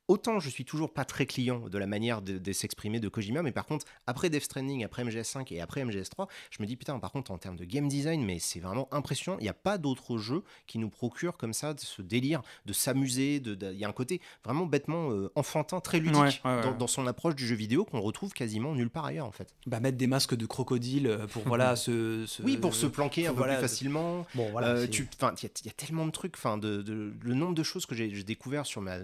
Autant 0.07 0.39
je 0.39 0.49
suis 0.49 0.65
toujours 0.65 0.93
pas 0.93 1.03
très 1.03 1.25
client 1.25 1.67
de 1.67 1.77
la 1.77 1.87
manière 1.87 2.21
de, 2.21 2.37
de 2.37 2.51
s'exprimer 2.51 2.99
de 2.99 3.09
Kojima, 3.09 3.41
mais 3.41 3.51
par 3.51 3.65
contre, 3.65 3.85
après 4.05 4.29
Death 4.29 4.43
Stranding, 4.43 4.83
après 4.83 5.03
MGS5 5.03 5.51
et 5.53 5.61
après 5.61 5.83
MGS3, 5.83 6.27
je 6.51 6.61
me 6.61 6.67
dis 6.67 6.75
putain, 6.75 6.99
par 6.99 7.11
contre, 7.11 7.31
en 7.31 7.37
termes 7.39 7.55
de 7.55 7.65
game 7.65 7.87
design, 7.87 8.23
mais 8.23 8.37
c'est 8.39 8.59
vraiment 8.59 8.87
impressionnant. 8.93 9.37
Il 9.39 9.43
n'y 9.43 9.49
a 9.49 9.53
pas 9.53 9.77
d'autres 9.79 10.17
jeux 10.19 10.43
qui 10.67 10.77
nous 10.77 10.89
procurent 10.89 11.37
comme 11.37 11.53
ça 11.53 11.73
ce 11.77 12.01
délire 12.03 12.41
de 12.65 12.73
s'amuser. 12.73 13.39
de- 13.39 13.55
de- 13.55 13.71
Il 13.73 13.79
y 13.79 13.85
a 13.85 13.89
un 13.89 13.93
côté 13.93 14.21
vraiment 14.43 14.65
bêtement 14.67 15.09
euh, 15.11 15.31
enfantin, 15.35 15.79
très 15.79 15.99
ludique. 15.99 16.15
Ouais. 16.15 16.29
unique 16.29 16.41
ouais, 16.45 16.55
ouais, 16.63 16.77
dans, 16.77 16.87
son 16.87 17.07
approche 17.07 17.35
du 17.35 17.47
jeu 17.47 17.55
vidéo 17.55 17.83
qu'on 17.85 17.99
retrouve 18.01 18.31
quasiment 18.33 18.75
nulle 18.75 18.89
part 18.91 19.05
ailleurs 19.05 19.25
en 19.25 19.31
fait. 19.31 19.55
Bah, 19.65 19.79
mettre 19.79 19.97
des 19.97 20.07
masques 20.07 20.35
de 20.35 20.45
crocodile 20.45 21.07
euh, 21.07 21.25
pour 21.27 21.41
voilà 21.47 21.75
se, 21.75 22.25
se- 22.27 22.43
Oui, 22.43 22.57
pour 22.57 22.75
se 22.75 22.85
planquer 22.85 23.25
un 23.27 23.31
peu 23.31 23.37
voilà, 23.37 23.55
plus 23.55 23.61
facilement. 23.61 24.25
Bon 24.35 24.49
voilà. 24.51 24.67
Euh, 24.75 24.85
il 24.87 24.95
y, 24.99 25.01
a- 25.01 25.33
il 25.61 25.65
y 25.65 25.69
a 25.69 25.73
tellement 25.73 26.05
de 26.05 26.11
trucs, 26.11 26.35
enfin, 26.35 26.57
de, 26.59 26.81
de- 26.83 27.13
le 27.21 27.33
nombre 27.33 27.55
de 27.55 27.63
choses 27.63 27.85
que 27.87 27.95
j'ai 27.95 28.13
j'ai 28.13 28.23
découvert 28.23 28.65
sur 28.67 28.81
ma 28.81 28.97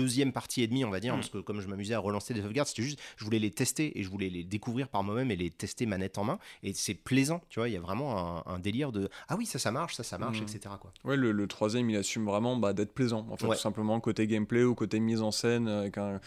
deuxième 0.00 0.32
partie 0.32 0.62
et 0.62 0.66
demie, 0.66 0.84
on 0.84 0.90
va 0.90 1.00
dire, 1.00 1.14
Mm. 1.14 1.18
parce 1.18 1.30
que 1.30 1.38
comme 1.38 1.60
je 1.60 1.68
m'amusais 1.68 1.94
à 1.94 1.98
relancer 1.98 2.34
des 2.34 2.42
sauvegardes, 2.42 2.68
c'était 2.68 2.82
juste, 2.82 2.98
je 3.16 3.24
voulais 3.24 3.38
les 3.38 3.50
tester 3.50 3.98
et 3.98 4.02
je 4.02 4.08
voulais 4.10 4.30
les 4.30 4.44
découvrir 4.44 4.88
par 4.88 5.02
moi-même 5.02 5.30
et 5.30 5.36
les 5.36 5.50
tester 5.50 5.86
manette 5.86 6.18
en 6.18 6.24
main. 6.24 6.38
Et 6.62 6.72
c'est 6.74 6.94
plaisant, 6.94 7.40
tu 7.48 7.58
vois. 7.60 7.68
Il 7.68 7.72
y 7.72 7.76
a 7.76 7.80
vraiment 7.80 8.44
un, 8.46 8.54
un 8.54 8.58
délire 8.58 8.92
de 8.92 9.08
ah 9.28 9.36
oui, 9.36 9.46
ça, 9.46 9.58
ça 9.58 9.70
marche, 9.70 9.94
ça, 9.94 10.02
ça 10.02 10.18
marche, 10.18 10.40
Mm. 10.40 10.44
etc. 10.44 10.74
Quoi. 10.80 10.92
Ouais, 11.04 11.16
le, 11.16 11.32
le 11.32 11.46
troisième, 11.46 11.88
il 11.90 11.96
assume 11.96 12.24
vraiment 12.24 12.56
bah, 12.56 12.72
d'être 12.72 12.92
plaisant, 12.94 13.26
en 13.30 13.36
fait, 13.36 13.46
Ouais. 13.46 13.56
tout 13.56 13.62
simplement, 13.62 13.98
côté 14.00 14.26
gameplay 14.26 14.64
ou 14.64 14.74
côté 14.74 15.00
mise 15.00 15.20
en 15.22 15.30
scène, 15.30 15.68
avec 15.68 15.98
un... 15.98 16.20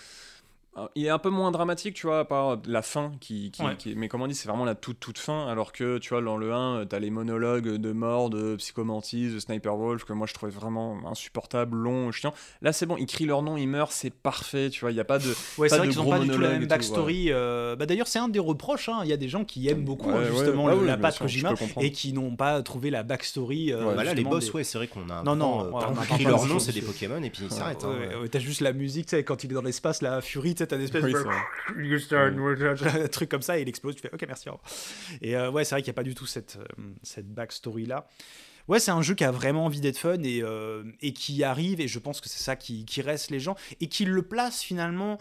un- 0.75 0.89
Il 0.95 1.05
est 1.05 1.09
un 1.09 1.19
peu 1.19 1.29
moins 1.29 1.51
dramatique, 1.51 1.93
tu 1.95 2.07
vois, 2.07 2.19
à 2.19 2.25
part 2.25 2.57
la 2.65 2.81
fin, 2.81 3.11
qui, 3.21 3.51
qui- 3.51 3.61
Ouais. 3.63 3.75
qui- 3.77 3.93
mais 3.95 4.07
comme 4.07 4.21
on 4.21 4.27
dit, 4.27 4.33
c'est 4.35 4.47
vraiment 4.47 4.65
la 4.65 4.75
toute 4.75 4.99
toute 4.99 5.17
fin, 5.19 5.47
alors 5.47 5.71
que, 5.71 5.97
tu 5.99 6.09
vois, 6.09 6.21
dans 6.21 6.37
le 6.37 6.51
1, 6.53 6.85
t'as 6.87 6.99
les 6.99 7.09
monologues 7.11 7.67
de 7.77 7.91
mort, 7.91 8.29
de 8.29 8.55
Psychomantis, 8.55 9.29
de 9.31 9.39
Sniper 9.39 9.75
Wolf, 9.75 10.03
que 10.03 10.13
moi 10.13 10.25
je 10.27 10.33
trouvais 10.33 10.51
vraiment 10.51 10.97
insupportable, 11.07 11.77
long, 11.77 12.11
chiant. 12.11 12.33
Là, 12.61 12.73
c'est 12.73 12.85
bon, 12.85 12.97
ils 12.97 13.05
crient 13.05 13.25
leur 13.25 13.41
nom, 13.43 13.55
ils 13.57 13.67
meurent, 13.67 13.91
c'est 13.91 14.09
parfait, 14.13 14.69
tu 14.69 14.81
vois, 14.81 14.91
il 14.91 14.95
n'y 14.95 14.99
a 14.99 15.05
pas 15.05 15.19
de... 15.19 15.27
Ouais, 15.57 15.69
c'est 15.69 15.75
pas 15.75 15.77
vrai 15.77 15.87
de 15.87 15.91
qu'ils 15.91 15.97
n'ont 15.99 16.03
gros 16.05 16.11
pas 16.11 16.19
du 16.19 16.25
tout 16.25 16.31
la 16.31 16.37
monologues 16.37 16.59
même 16.61 16.67
backstory. 16.69 17.25
euh, 17.31 17.75
bah, 17.75 17.85
D'ailleurs, 17.85 18.07
c'est 18.07 18.19
un 18.19 18.27
des 18.29 18.39
reproches. 18.39 18.89
hein. 18.89 19.01
Il 19.03 19.09
y 19.09 19.13
a 19.13 19.17
des 19.17 19.29
gens 19.29 19.45
qui 19.45 19.67
aiment 19.67 19.83
beaucoup 19.85 20.09
Ouais, 20.09 20.15
hein, 20.15 20.19
ouais, 20.21 20.31
justement 20.31 20.65
ouais, 20.65 20.73
le- 20.73 20.79
ouais, 20.81 20.87
la 20.87 20.97
patte 20.97 21.19
Kojima 21.19 21.53
et 21.81 21.91
qui 21.91 22.13
n'ont 22.13 22.35
pas 22.35 22.61
trouvé 22.63 22.89
la 22.89 23.03
backstory. 23.03 23.71
euh, 23.71 23.85
Ouais, 23.85 23.95
Bah 23.95 24.03
là, 24.03 24.13
les 24.13 24.23
boss, 24.23 24.45
des- 24.45 24.51
ouais, 24.51 24.63
c'est 24.63 24.77
vrai 24.77 24.87
qu'on 24.87 25.07
a 25.09 25.15
un 25.15 25.23
Non, 25.23 25.35
non, 25.35 25.61
euh, 25.61 25.63
ouais, 25.65 25.71
par- 25.81 25.91
on 25.91 25.95
mal 25.95 26.23
leur 26.23 26.45
nom, 26.45 26.59
c'est 26.59 26.71
des. 26.71 26.81
Pokémon 26.81 27.21
et 27.21 27.29
puis 27.29 27.43
ils 27.45 27.51
s'arrêtent. 27.51 27.83
Ouais, 27.83 27.89
hein, 27.89 27.99
ouais, 28.09 28.15
ouais. 28.15 28.21
ouais, 28.23 28.29
T'as 28.29 28.39
juste 28.39 28.61
la 28.61 28.73
musique, 28.73 29.05
tu 29.05 29.15
sais, 29.15 29.23
quand 29.23 29.43
il 29.43 29.51
est 29.51 29.53
dans 29.53 29.61
l'espace, 29.61 30.01
la 30.01 30.21
Fury, 30.21 30.55
tu 30.55 30.62
sais, 30.63 30.67
t'as 30.67 30.77
Oui, 31.05 31.11
de 31.13 31.17
a- 32.85 33.03
un 33.03 33.07
truc 33.07 33.29
comme 33.29 33.41
ça, 33.41 33.57
et 33.57 33.61
il 33.61 33.69
explose, 33.69 33.95
tu 33.95 34.01
fais 34.01 34.13
ok, 34.13 34.23
merci. 34.27 34.49
Et 35.21 35.35
euh, 35.35 35.51
ouais, 35.51 35.63
c'est 35.63 35.75
vrai 35.75 35.81
qu'il 35.81 35.91
n'y 35.91 35.95
a 35.95 35.99
pas 35.99 36.03
du 36.03 36.15
tout 36.15 36.25
cette, 36.25 36.57
euh, 36.57 36.83
cette 37.03 37.27
backstory 37.33 37.85
là. 37.85 38.07
Ouais, 38.69 38.79
c'est 38.79 38.91
un 38.91 39.01
jeu 39.01 39.13
qui 39.13 39.25
a 39.25 39.31
vraiment 39.31 39.65
envie 39.65 39.81
d'être 39.81 39.97
fun 39.97 40.23
et, 40.23 40.41
euh, 40.41 40.83
et 41.01 41.11
qui 41.13 41.43
arrive, 41.43 41.81
et 41.81 41.87
je 41.89 41.99
pense 41.99 42.21
que 42.21 42.29
c'est 42.29 42.41
ça 42.41 42.55
qui, 42.55 42.85
qui 42.85 43.01
reste 43.01 43.29
les 43.29 43.39
gens, 43.41 43.55
et 43.81 43.87
qui 43.87 44.05
le 44.05 44.21
place 44.21 44.61
finalement 44.61 45.17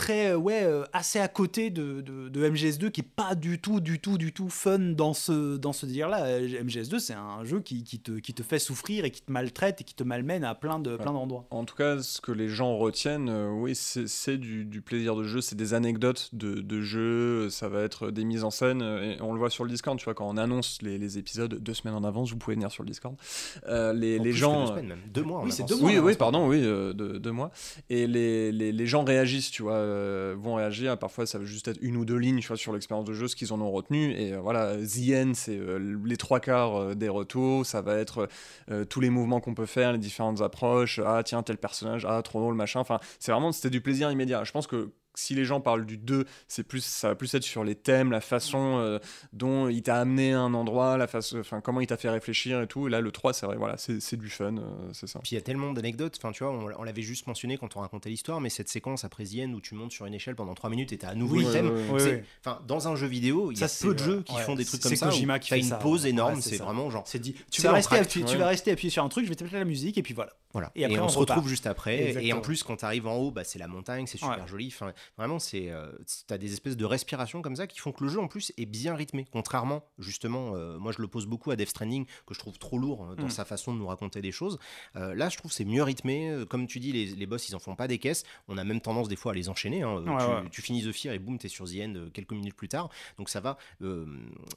très, 0.00 0.30
euh, 0.30 0.36
ouais, 0.36 0.62
euh, 0.62 0.84
assez 0.94 1.18
à 1.18 1.28
côté 1.28 1.68
de, 1.68 2.00
de, 2.00 2.30
de 2.30 2.48
MGS2, 2.48 2.90
qui 2.90 3.02
est 3.02 3.04
pas 3.04 3.34
du 3.34 3.60
tout, 3.60 3.80
du 3.80 3.98
tout, 4.00 4.16
du 4.16 4.32
tout 4.32 4.48
fun 4.48 4.78
dans 4.78 5.12
ce, 5.12 5.58
dans 5.58 5.74
ce 5.74 5.84
dire-là. 5.84 6.24
Euh, 6.24 6.62
MGS2, 6.64 6.98
c'est 6.98 7.12
un 7.12 7.44
jeu 7.44 7.60
qui, 7.60 7.84
qui, 7.84 8.00
te, 8.00 8.12
qui 8.12 8.32
te 8.32 8.42
fait 8.42 8.58
souffrir 8.58 9.04
et 9.04 9.10
qui 9.10 9.20
te 9.20 9.30
maltraite 9.30 9.82
et 9.82 9.84
qui 9.84 9.94
te 9.94 10.02
malmène 10.02 10.42
à 10.42 10.54
plein 10.54 10.78
de 10.78 10.96
plein 10.96 11.12
d'endroits. 11.12 11.44
En 11.50 11.66
tout 11.66 11.74
cas, 11.76 11.98
ce 12.00 12.22
que 12.22 12.32
les 12.32 12.48
gens 12.48 12.78
retiennent, 12.78 13.28
euh, 13.28 13.50
oui, 13.50 13.74
c'est 13.74 14.38
du, 14.38 14.64
du 14.64 14.80
plaisir 14.80 15.16
de 15.16 15.24
jeu, 15.24 15.42
c'est 15.42 15.54
des 15.54 15.74
anecdotes 15.74 16.30
de, 16.32 16.54
de 16.54 16.80
jeu, 16.80 17.50
ça 17.50 17.68
va 17.68 17.82
être 17.82 18.10
des 18.10 18.24
mises 18.24 18.42
en 18.44 18.50
scène, 18.50 18.80
et 18.80 19.18
on 19.20 19.34
le 19.34 19.38
voit 19.38 19.50
sur 19.50 19.64
le 19.64 19.70
Discord, 19.70 19.98
tu 19.98 20.04
vois, 20.06 20.14
quand 20.14 20.26
on 20.28 20.38
annonce 20.38 20.80
les, 20.80 20.96
les 20.96 21.18
épisodes 21.18 21.54
deux 21.56 21.74
semaines 21.74 21.94
en 21.94 22.04
avance, 22.04 22.30
vous 22.30 22.38
pouvez 22.38 22.54
venir 22.56 22.72
sur 22.72 22.84
le 22.84 22.88
Discord. 22.88 23.14
Euh, 23.68 23.92
les, 23.92 24.18
les 24.18 24.32
gens. 24.32 24.62
deux 24.62 24.66
semaines, 24.70 24.86
même. 24.86 24.98
Deux 25.12 25.22
mois. 25.24 25.40
en 25.40 25.44
Oui, 25.44 25.52
avance. 25.52 25.68
deux 25.68 25.76
mois. 25.76 25.90
Oui, 25.90 25.98
en 25.98 26.02
oui, 26.04 26.14
pardon, 26.16 26.48
oui, 26.48 26.60
euh, 26.62 26.94
de, 26.94 27.18
deux 27.18 27.32
mois. 27.32 27.50
Et 27.90 28.06
les, 28.06 28.50
les, 28.50 28.72
les 28.72 28.86
gens 28.86 29.04
réagissent, 29.04 29.50
tu 29.50 29.62
vois, 29.62 29.89
euh, 29.90 30.34
vont 30.38 30.54
réagir. 30.54 30.98
Parfois, 30.98 31.26
ça 31.26 31.38
va 31.38 31.44
juste 31.44 31.68
être 31.68 31.78
une 31.80 31.96
ou 31.96 32.04
deux 32.04 32.16
lignes, 32.16 32.40
sur 32.40 32.72
l'expérience 32.72 33.04
de 33.04 33.12
jeu, 33.12 33.28
ce 33.28 33.36
qu'ils 33.36 33.52
en 33.52 33.60
ont 33.60 33.70
retenu. 33.70 34.12
Et 34.12 34.32
euh, 34.32 34.40
voilà, 34.40 34.76
The 34.76 35.34
c'est 35.34 35.58
euh, 35.58 35.98
les 36.04 36.16
trois 36.16 36.40
quarts 36.40 36.96
des 36.96 37.08
retours. 37.08 37.66
Ça 37.66 37.82
va 37.82 37.96
être 37.96 38.28
tous 38.88 39.00
les 39.00 39.10
mouvements 39.10 39.40
qu'on 39.40 39.54
peut 39.54 39.66
faire, 39.66 39.92
les 39.92 39.98
différentes 39.98 40.40
approches. 40.40 41.00
Ah, 41.04 41.22
tiens, 41.24 41.42
tel 41.42 41.58
personnage, 41.58 42.06
ah, 42.08 42.22
trop 42.22 42.40
drôle, 42.40 42.54
machin. 42.54 42.80
Enfin, 42.80 43.00
c'est 43.18 43.32
vraiment, 43.32 43.52
c'était 43.52 43.70
du 43.70 43.80
plaisir 43.80 44.10
immédiat. 44.10 44.44
Je 44.44 44.52
pense 44.52 44.66
que 44.66 44.90
si 45.14 45.34
les 45.34 45.44
gens 45.44 45.60
parlent 45.60 45.84
du 45.86 45.96
2, 45.98 46.24
c'est 46.48 46.62
plus, 46.62 46.84
ça 46.84 47.08
va 47.08 47.14
plus 47.14 47.34
être 47.34 47.42
sur 47.42 47.64
les 47.64 47.74
thèmes, 47.74 48.10
la 48.10 48.20
façon 48.20 48.78
euh, 48.78 48.98
dont 49.32 49.68
il 49.68 49.82
t'a 49.82 49.96
amené 49.96 50.32
à 50.34 50.40
un 50.40 50.54
endroit, 50.54 50.96
la 50.96 51.06
façon, 51.06 51.38
enfin, 51.40 51.60
comment 51.60 51.80
il 51.80 51.86
t'a 51.86 51.96
fait 51.96 52.10
réfléchir 52.10 52.60
et 52.62 52.66
tout. 52.66 52.86
Et 52.86 52.90
là, 52.90 53.00
le 53.00 53.10
3, 53.12 53.32
c'est 53.32 53.46
vrai, 53.46 53.56
voilà, 53.56 53.76
c'est 53.76 54.00
c'est 54.00 54.16
du 54.16 54.28
fun, 54.30 54.56
euh, 54.56 54.62
c'est 54.92 55.06
ça. 55.06 55.20
Puis 55.20 55.32
il 55.32 55.34
y 55.34 55.38
a 55.38 55.42
tellement 55.42 55.72
d'anecdotes, 55.72 56.16
enfin 56.18 56.32
tu 56.32 56.44
vois, 56.44 56.52
on, 56.52 56.70
on 56.78 56.82
l'avait 56.82 57.02
juste 57.02 57.26
mentionné 57.26 57.58
quand 57.58 57.76
on 57.76 57.80
racontait 57.80 58.08
l'histoire, 58.10 58.40
mais 58.40 58.50
cette 58.50 58.68
séquence 58.68 59.04
après 59.04 59.24
The 59.24 59.40
End 59.46 59.52
où 59.52 59.60
tu 59.60 59.74
montes 59.74 59.92
sur 59.92 60.06
une 60.06 60.14
échelle 60.14 60.36
pendant 60.36 60.54
3 60.54 60.70
minutes 60.70 60.92
et 60.92 60.98
t'as 60.98 61.08
à 61.08 61.14
nouveau 61.14 61.36
Oui, 61.36 61.44
le 61.44 61.52
thème, 61.52 61.66
ouais, 61.70 61.72
ouais. 61.82 61.90
Ouais, 61.90 62.00
c'est- 62.00 62.10
ouais. 62.10 62.24
enfin 62.44 62.60
dans 62.66 62.88
un 62.88 62.96
jeu 62.96 63.06
vidéo, 63.06 63.50
il 63.52 63.58
y 63.58 63.64
a 63.64 63.68
c'est 63.68 63.86
peu 63.86 63.94
de 63.94 63.98
jeux 63.98 64.22
qui 64.22 64.34
Ouais, 64.34 64.42
font 64.42 64.54
des 64.54 64.64
trucs 64.64 64.82
c'est 64.82 64.88
comme 64.90 64.96
ça. 64.96 65.06
Kojima 65.06 65.36
où 65.36 65.38
qui 65.40 65.48
fait 65.48 65.58
une 65.58 65.64
ça, 65.64 65.76
pause 65.76 66.04
ouais. 66.04 66.10
énorme, 66.10 66.36
Ouais, 66.36 66.40
c'est 66.40 66.50
c'est 66.50 66.62
vraiment 66.62 66.88
genre. 66.90 67.04
C'est 67.06 67.18
dit, 67.18 67.34
tu 67.50 67.60
C'est 67.62 67.68
vas, 67.68 67.74
rester 67.74 67.96
appuyé, 67.96 68.24
tu 68.24 68.32
ouais. 68.32 68.38
vas 68.38 68.46
rester 68.48 68.70
appuyé 68.70 68.90
sur 68.90 69.04
un 69.04 69.08
truc, 69.08 69.24
je 69.24 69.28
vais 69.30 69.36
te 69.36 69.44
mettre 69.44 69.56
la 69.56 69.64
musique 69.64 69.98
et 69.98 70.02
puis 70.02 70.14
voilà. 70.14 70.32
Voilà. 70.52 70.72
Et 70.74 70.84
après, 70.84 70.98
on, 70.98 71.08
se 71.08 71.18
retrouve 71.18 71.48
juste 71.48 71.66
après. 71.66 72.24
Et 72.24 72.32
en 72.32 72.40
plus, 72.40 72.62
quand 72.64 72.76
tu 72.76 72.84
arrives 72.84 73.06
en 73.06 73.16
haut, 73.16 73.30
bah, 73.30 73.44
c'est 73.44 73.58
la 73.58 73.68
montagne, 73.68 74.06
c'est 74.06 74.18
super 74.18 74.48
joli. 74.48 74.66
Enfin, 74.68 74.92
vraiment, 75.16 75.38
c'est, 75.38 75.70
euh, 75.70 75.90
t'as 76.26 76.38
des 76.38 76.52
espèces 76.52 76.76
de 76.76 76.84
respirations 76.84 77.42
comme 77.42 77.56
ça 77.56 77.66
qui 77.66 77.78
font 77.78 77.92
que 77.92 78.04
le 78.04 78.10
jeu 78.10 78.20
en 78.20 78.28
plus 78.28 78.52
est 78.58 78.66
bien 78.66 78.94
rythmé. 78.94 79.26
Contrairement, 79.32 79.84
justement, 79.98 80.52
euh, 80.54 80.78
moi 80.78 80.92
je 80.92 81.00
le 81.00 81.08
pose 81.08 81.26
beaucoup 81.26 81.50
à 81.50 81.56
Death 81.56 81.68
Stranding, 81.70 82.06
que 82.26 82.34
je 82.34 82.38
trouve 82.38 82.58
trop 82.58 82.78
lourd 82.78 83.06
euh, 83.10 83.14
dans 83.16 83.26
Mm. 83.26 83.30
sa 83.30 83.44
façon 83.44 83.72
de 83.74 83.78
nous 83.78 83.86
raconter 83.86 84.20
des 84.20 84.32
choses. 84.32 84.58
Euh, 84.96 85.14
là, 85.14 85.28
je 85.28 85.36
trouve 85.36 85.50
que 85.50 85.54
c'est 85.56 85.64
mieux 85.64 85.82
rythmé. 85.82 86.44
Comme 86.48 86.66
tu 86.66 86.80
dis, 86.80 86.92
les, 86.92 87.06
les 87.06 87.26
boss 87.26 87.48
ils 87.48 87.54
en 87.56 87.58
font 87.58 87.74
pas 87.76 87.88
des 87.88 87.98
caisses. 87.98 88.24
On 88.48 88.58
a 88.58 88.64
même 88.64 88.80
tendance 88.80 89.08
des 89.08 89.16
fois 89.16 89.32
à 89.32 89.34
les 89.34 89.48
enchaîner. 89.48 89.82
hein. 89.82 89.96
Ouais, 89.98 90.04
tu, 90.04 90.30
ouais. 90.30 90.50
tu 90.50 90.62
finis 90.62 90.82
The 90.82 90.92
Fear 90.92 91.14
et 91.14 91.18
boum, 91.18 91.38
t'es 91.38 91.48
sur 91.48 91.66
The 91.66 91.76
End 91.82 91.94
quelques 92.12 92.32
minutes 92.32 92.54
plus 92.56 92.68
tard. 92.68 92.88
Donc 93.18 93.28
ça 93.28 93.40
va, 93.40 93.56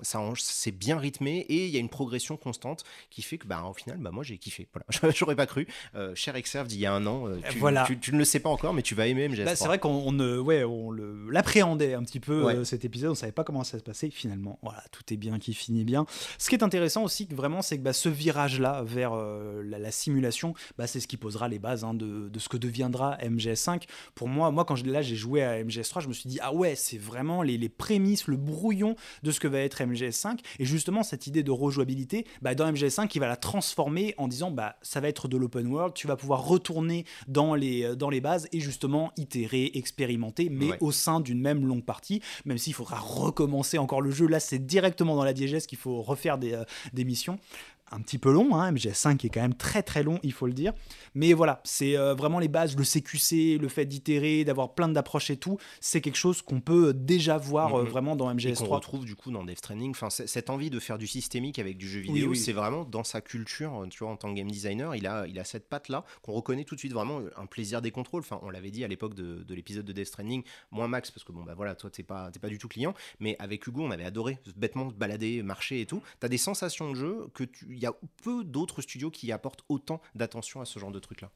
ça 0.02 0.20
c'est 0.36 0.72
bien 0.72 0.98
rythmé 0.98 1.40
et 1.50 1.66
il 1.66 1.72
y 1.72 1.78
a 1.78 1.80
une 1.80 1.90
progression 1.90 2.38
constante 2.38 2.84
qui 3.10 3.22
fait 3.22 3.38
que, 3.38 3.48
bah, 3.48 3.64
au 3.70 3.74
final, 3.74 3.98
bah, 3.98 4.12
moi 4.12 4.24
j'ai 4.24 4.38
kiffé. 4.38 4.68
Voilà. 4.74 5.14
J'aurais 5.16 5.36
pas 5.36 5.46
cru. 5.46 5.68
Cher 6.16 6.36
Exerve 6.36 6.68
d'il 6.68 6.80
y 6.80 6.86
a 6.86 6.94
un 6.94 7.06
an, 7.06 7.26
tu, 7.50 7.60
Voilà. 7.60 7.84
tu, 7.86 7.98
tu 8.00 8.14
ne 8.14 8.18
le 8.18 8.26
sais 8.26 8.40
pas 8.40 8.50
encore, 8.50 8.74
mais 8.74 8.82
tu 8.82 8.96
vas 8.96 9.08
aimer 9.08 9.28
MGS3. 9.28 9.46
Bah, 9.46 9.56
c'est 9.56 9.66
vrai 9.68 9.80
qu'on 9.80 9.90
on, 10.08 10.20
ouais, 10.40 10.64
on 10.64 10.92
le- 10.92 11.30
l'appréhendait 11.30 11.94
un 11.94 12.04
petit 12.04 12.20
peu 12.20 12.44
Ouais. 12.44 12.56
euh, 12.56 12.64
cet 12.64 12.86
épisode, 12.86 13.12
on 13.12 13.16
savait 13.16 13.32
pas 13.32 13.44
comment 13.44 13.64
ça 13.64 13.78
se 13.80 13.84
passait. 13.84 14.10
Finalement, 14.10 14.60
voilà, 14.62 14.84
tout 14.92 15.04
est 15.14 15.18
bien 15.18 15.40
qui 15.40 15.54
finit 15.54 15.84
bien. 15.84 16.06
Ce 16.38 16.50
qui 16.50 16.56
est 16.56 16.64
intéressant 16.64 17.04
aussi, 17.04 17.28
que 17.28 17.36
vraiment, 17.36 17.62
c'est 17.62 17.78
que 17.78 17.84
bah, 17.84 17.94
ce 17.94 18.10
virage-là 18.10 18.84
vers 18.86 19.14
euh, 19.14 19.62
la, 19.66 19.80
la 19.80 19.92
simulation, 19.92 20.54
bah, 20.78 20.88
c'est 20.88 21.00
ce 21.00 21.08
qui 21.08 21.18
posera 21.18 21.48
les 21.48 21.60
bases 21.60 21.84
hein, 21.84 21.94
de, 21.94 22.30
de 22.30 22.40
ce 22.40 22.50
que 22.50 22.58
deviendra 22.58 23.18
MGS5. 23.22 23.84
Pour 24.16 24.28
moi, 24.28 24.52
moi 24.52 24.66
quand 24.66 24.76
je- 24.76 24.86
là 24.86 25.02
j'ai 25.02 25.16
joué 25.16 25.42
à 25.44 25.64
MGS3, 25.64 26.02
je 26.02 26.08
me 26.08 26.14
suis 26.14 26.30
dit 26.30 26.40
ah 26.42 26.54
ouais, 26.54 26.76
c'est 26.76 26.98
vraiment 26.98 27.42
les, 27.44 27.58
les 27.58 27.70
prémices, 27.70 28.28
le 28.28 28.38
brouillon 28.38 28.96
de 29.24 29.32
ce 29.32 29.40
que 29.40 29.48
va 29.48 29.60
être 29.60 29.82
MGS5. 29.82 30.40
Et 30.60 30.66
justement, 30.66 31.04
cette 31.04 31.28
idée 31.28 31.44
de 31.44 31.52
rejouabilité, 31.52 32.26
bah, 32.42 32.56
dans 32.56 32.72
MGS5, 32.72 33.10
il 33.16 33.20
va 33.20 33.28
la 33.28 33.36
transformer 33.38 34.14
en 34.18 34.28
disant 34.28 34.52
bah 34.52 34.76
ça 34.82 35.00
va 35.00 35.08
être 35.08 35.28
de 35.28 35.38
l'open 35.38 35.68
world, 35.68 35.94
tu 35.94 36.08
vas 36.08 36.16
pouvoir 36.16 36.46
retourner 36.46 37.06
dans 37.28 37.56
les, 37.56 37.84
euh, 37.84 37.96
dans 37.96 38.10
les 38.10 38.22
bases 38.22 38.48
et 38.52 38.60
justement 38.60 39.12
itérer, 39.18 39.72
expérimenter, 39.76 40.04
mais 40.50 40.72
Ouais. 40.72 40.78
au 40.82 40.92
sein 40.92 41.20
d'une 41.20 41.40
même 41.42 41.66
longue 41.66 41.84
partie, 41.84 42.22
même 42.46 42.58
s'il 42.58 42.74
faudra 42.74 42.98
recommencer 43.00 43.78
encore 43.78 44.02
le 44.02 44.12
jeu. 44.12 44.28
Là, 44.28 44.40
c'est 44.40 44.60
directement 44.60 45.16
dans 45.16 45.24
la 45.24 45.34
diégèse 45.34 45.66
qu'il 45.68 45.78
faut 45.78 46.02
refaire 46.02 46.38
des, 46.38 46.54
euh, 46.54 46.64
des 46.94 47.04
missions. 47.06 47.38
Un 47.96 48.02
petit 48.02 48.18
peu 48.18 48.32
long, 48.32 48.56
hein, 48.56 48.72
MGS5 48.72 49.24
est 49.24 49.30
quand 49.30 49.42
même 49.42 49.54
très 49.54 49.84
très 49.84 50.02
long, 50.02 50.20
il 50.24 50.34
faut 50.34 50.48
le 50.48 50.54
dire. 50.54 50.74
Mais 51.14 51.34
voilà, 51.34 51.62
c'est 51.64 51.96
euh, 51.96 52.16
vraiment 52.16 52.40
les 52.40 52.48
bases, 52.48 52.76
le 52.76 52.84
CQC, 52.84 53.60
le 53.62 53.68
fait 53.68 53.86
d'itérer, 53.86 54.44
d'avoir 54.44 54.74
plein 54.74 54.90
d'approches 54.90 55.30
et 55.30 55.38
tout, 55.38 55.60
c'est 55.80 56.02
quelque 56.02 56.16
chose 56.18 56.42
qu'on 56.42 56.60
peut 56.60 56.92
déjà 56.94 57.38
voir 57.38 57.76
euh, 57.78 57.84
Mhm. 57.84 57.90
vraiment 57.90 58.16
dans 58.16 58.26
et 58.32 58.34
qu'on 58.34 58.38
MGS3. 58.50 58.68
retrouve 58.68 59.06
du 59.06 59.16
coup 59.16 59.30
dans 59.30 59.44
Death 59.44 59.60
Stranding. 59.60 59.92
Enfin, 59.92 60.10
cette 60.10 60.50
envie 60.50 60.72
de 60.72 60.80
faire 60.80 60.98
du 60.98 61.06
systémique 61.06 61.60
avec 61.60 61.78
du 61.78 61.88
jeu 61.88 62.00
vidéo, 62.00 62.32
oui. 62.32 62.38
c'est 62.38 62.52
vraiment 62.52 62.84
dans 62.84 63.04
sa 63.04 63.22
culture. 63.22 63.86
Tu 63.92 64.00
vois, 64.04 64.10
en 64.12 64.18
tant 64.18 64.32
que 64.34 64.38
game 64.38 64.50
designer, 64.50 64.96
il 64.96 65.06
a, 65.06 65.28
il 65.28 65.38
a 65.38 65.44
cette 65.44 65.70
patte 65.70 65.90
là 65.90 66.04
qu'on 66.24 66.32
reconnaît 66.34 66.64
tout 66.64 66.74
de 66.74 66.80
suite 66.80 66.94
vraiment 66.94 67.22
un 67.38 67.46
plaisir 67.46 67.82
des 67.84 67.92
contrôles. 67.92 68.22
Enfin, 68.22 68.40
on 68.42 68.50
l'avait 68.50 68.72
dit 68.72 68.84
à 68.84 68.88
l'époque 68.88 69.14
de, 69.14 69.44
de 69.44 69.54
l'épisode 69.54 69.86
de 69.86 69.94
Death 69.94 70.08
Stranding, 70.08 70.42
moins 70.72 70.88
Max 70.88 71.12
parce 71.12 71.24
que 71.24 71.32
bon 71.32 71.44
bah 71.44 71.54
voilà, 71.56 71.76
toi 71.76 71.92
t'es 71.92 72.02
pas 72.04 72.32
t'es 72.32 72.40
pas 72.40 72.50
du 72.50 72.58
tout 72.58 72.68
client, 72.68 72.96
mais 73.20 73.36
avec 73.38 73.68
Hugo, 73.68 73.84
on 73.84 73.92
avait 73.92 74.06
adoré 74.06 74.40
bêtement 74.56 74.90
se 74.90 74.96
balader, 74.96 75.44
marcher 75.44 75.82
et 75.82 75.86
tout. 75.86 76.02
T'as 76.20 76.28
des 76.28 76.38
sensations 76.40 76.90
de 76.90 76.96
jeu 76.96 77.28
que 77.36 77.44
tu, 77.44 77.68
y 77.84 77.88
a 77.88 77.94
peu 78.24 78.44
d'autres 78.44 78.82
studios 78.82 79.12
qui 79.12 79.32
apportent 79.32 79.64
autant 79.70 80.02
d'attention 80.16 80.62
à 80.62 80.66
ce 80.66 80.80
genre 80.80 80.92
de 80.92 81.00
truc 81.00 81.22
là. 81.22 81.32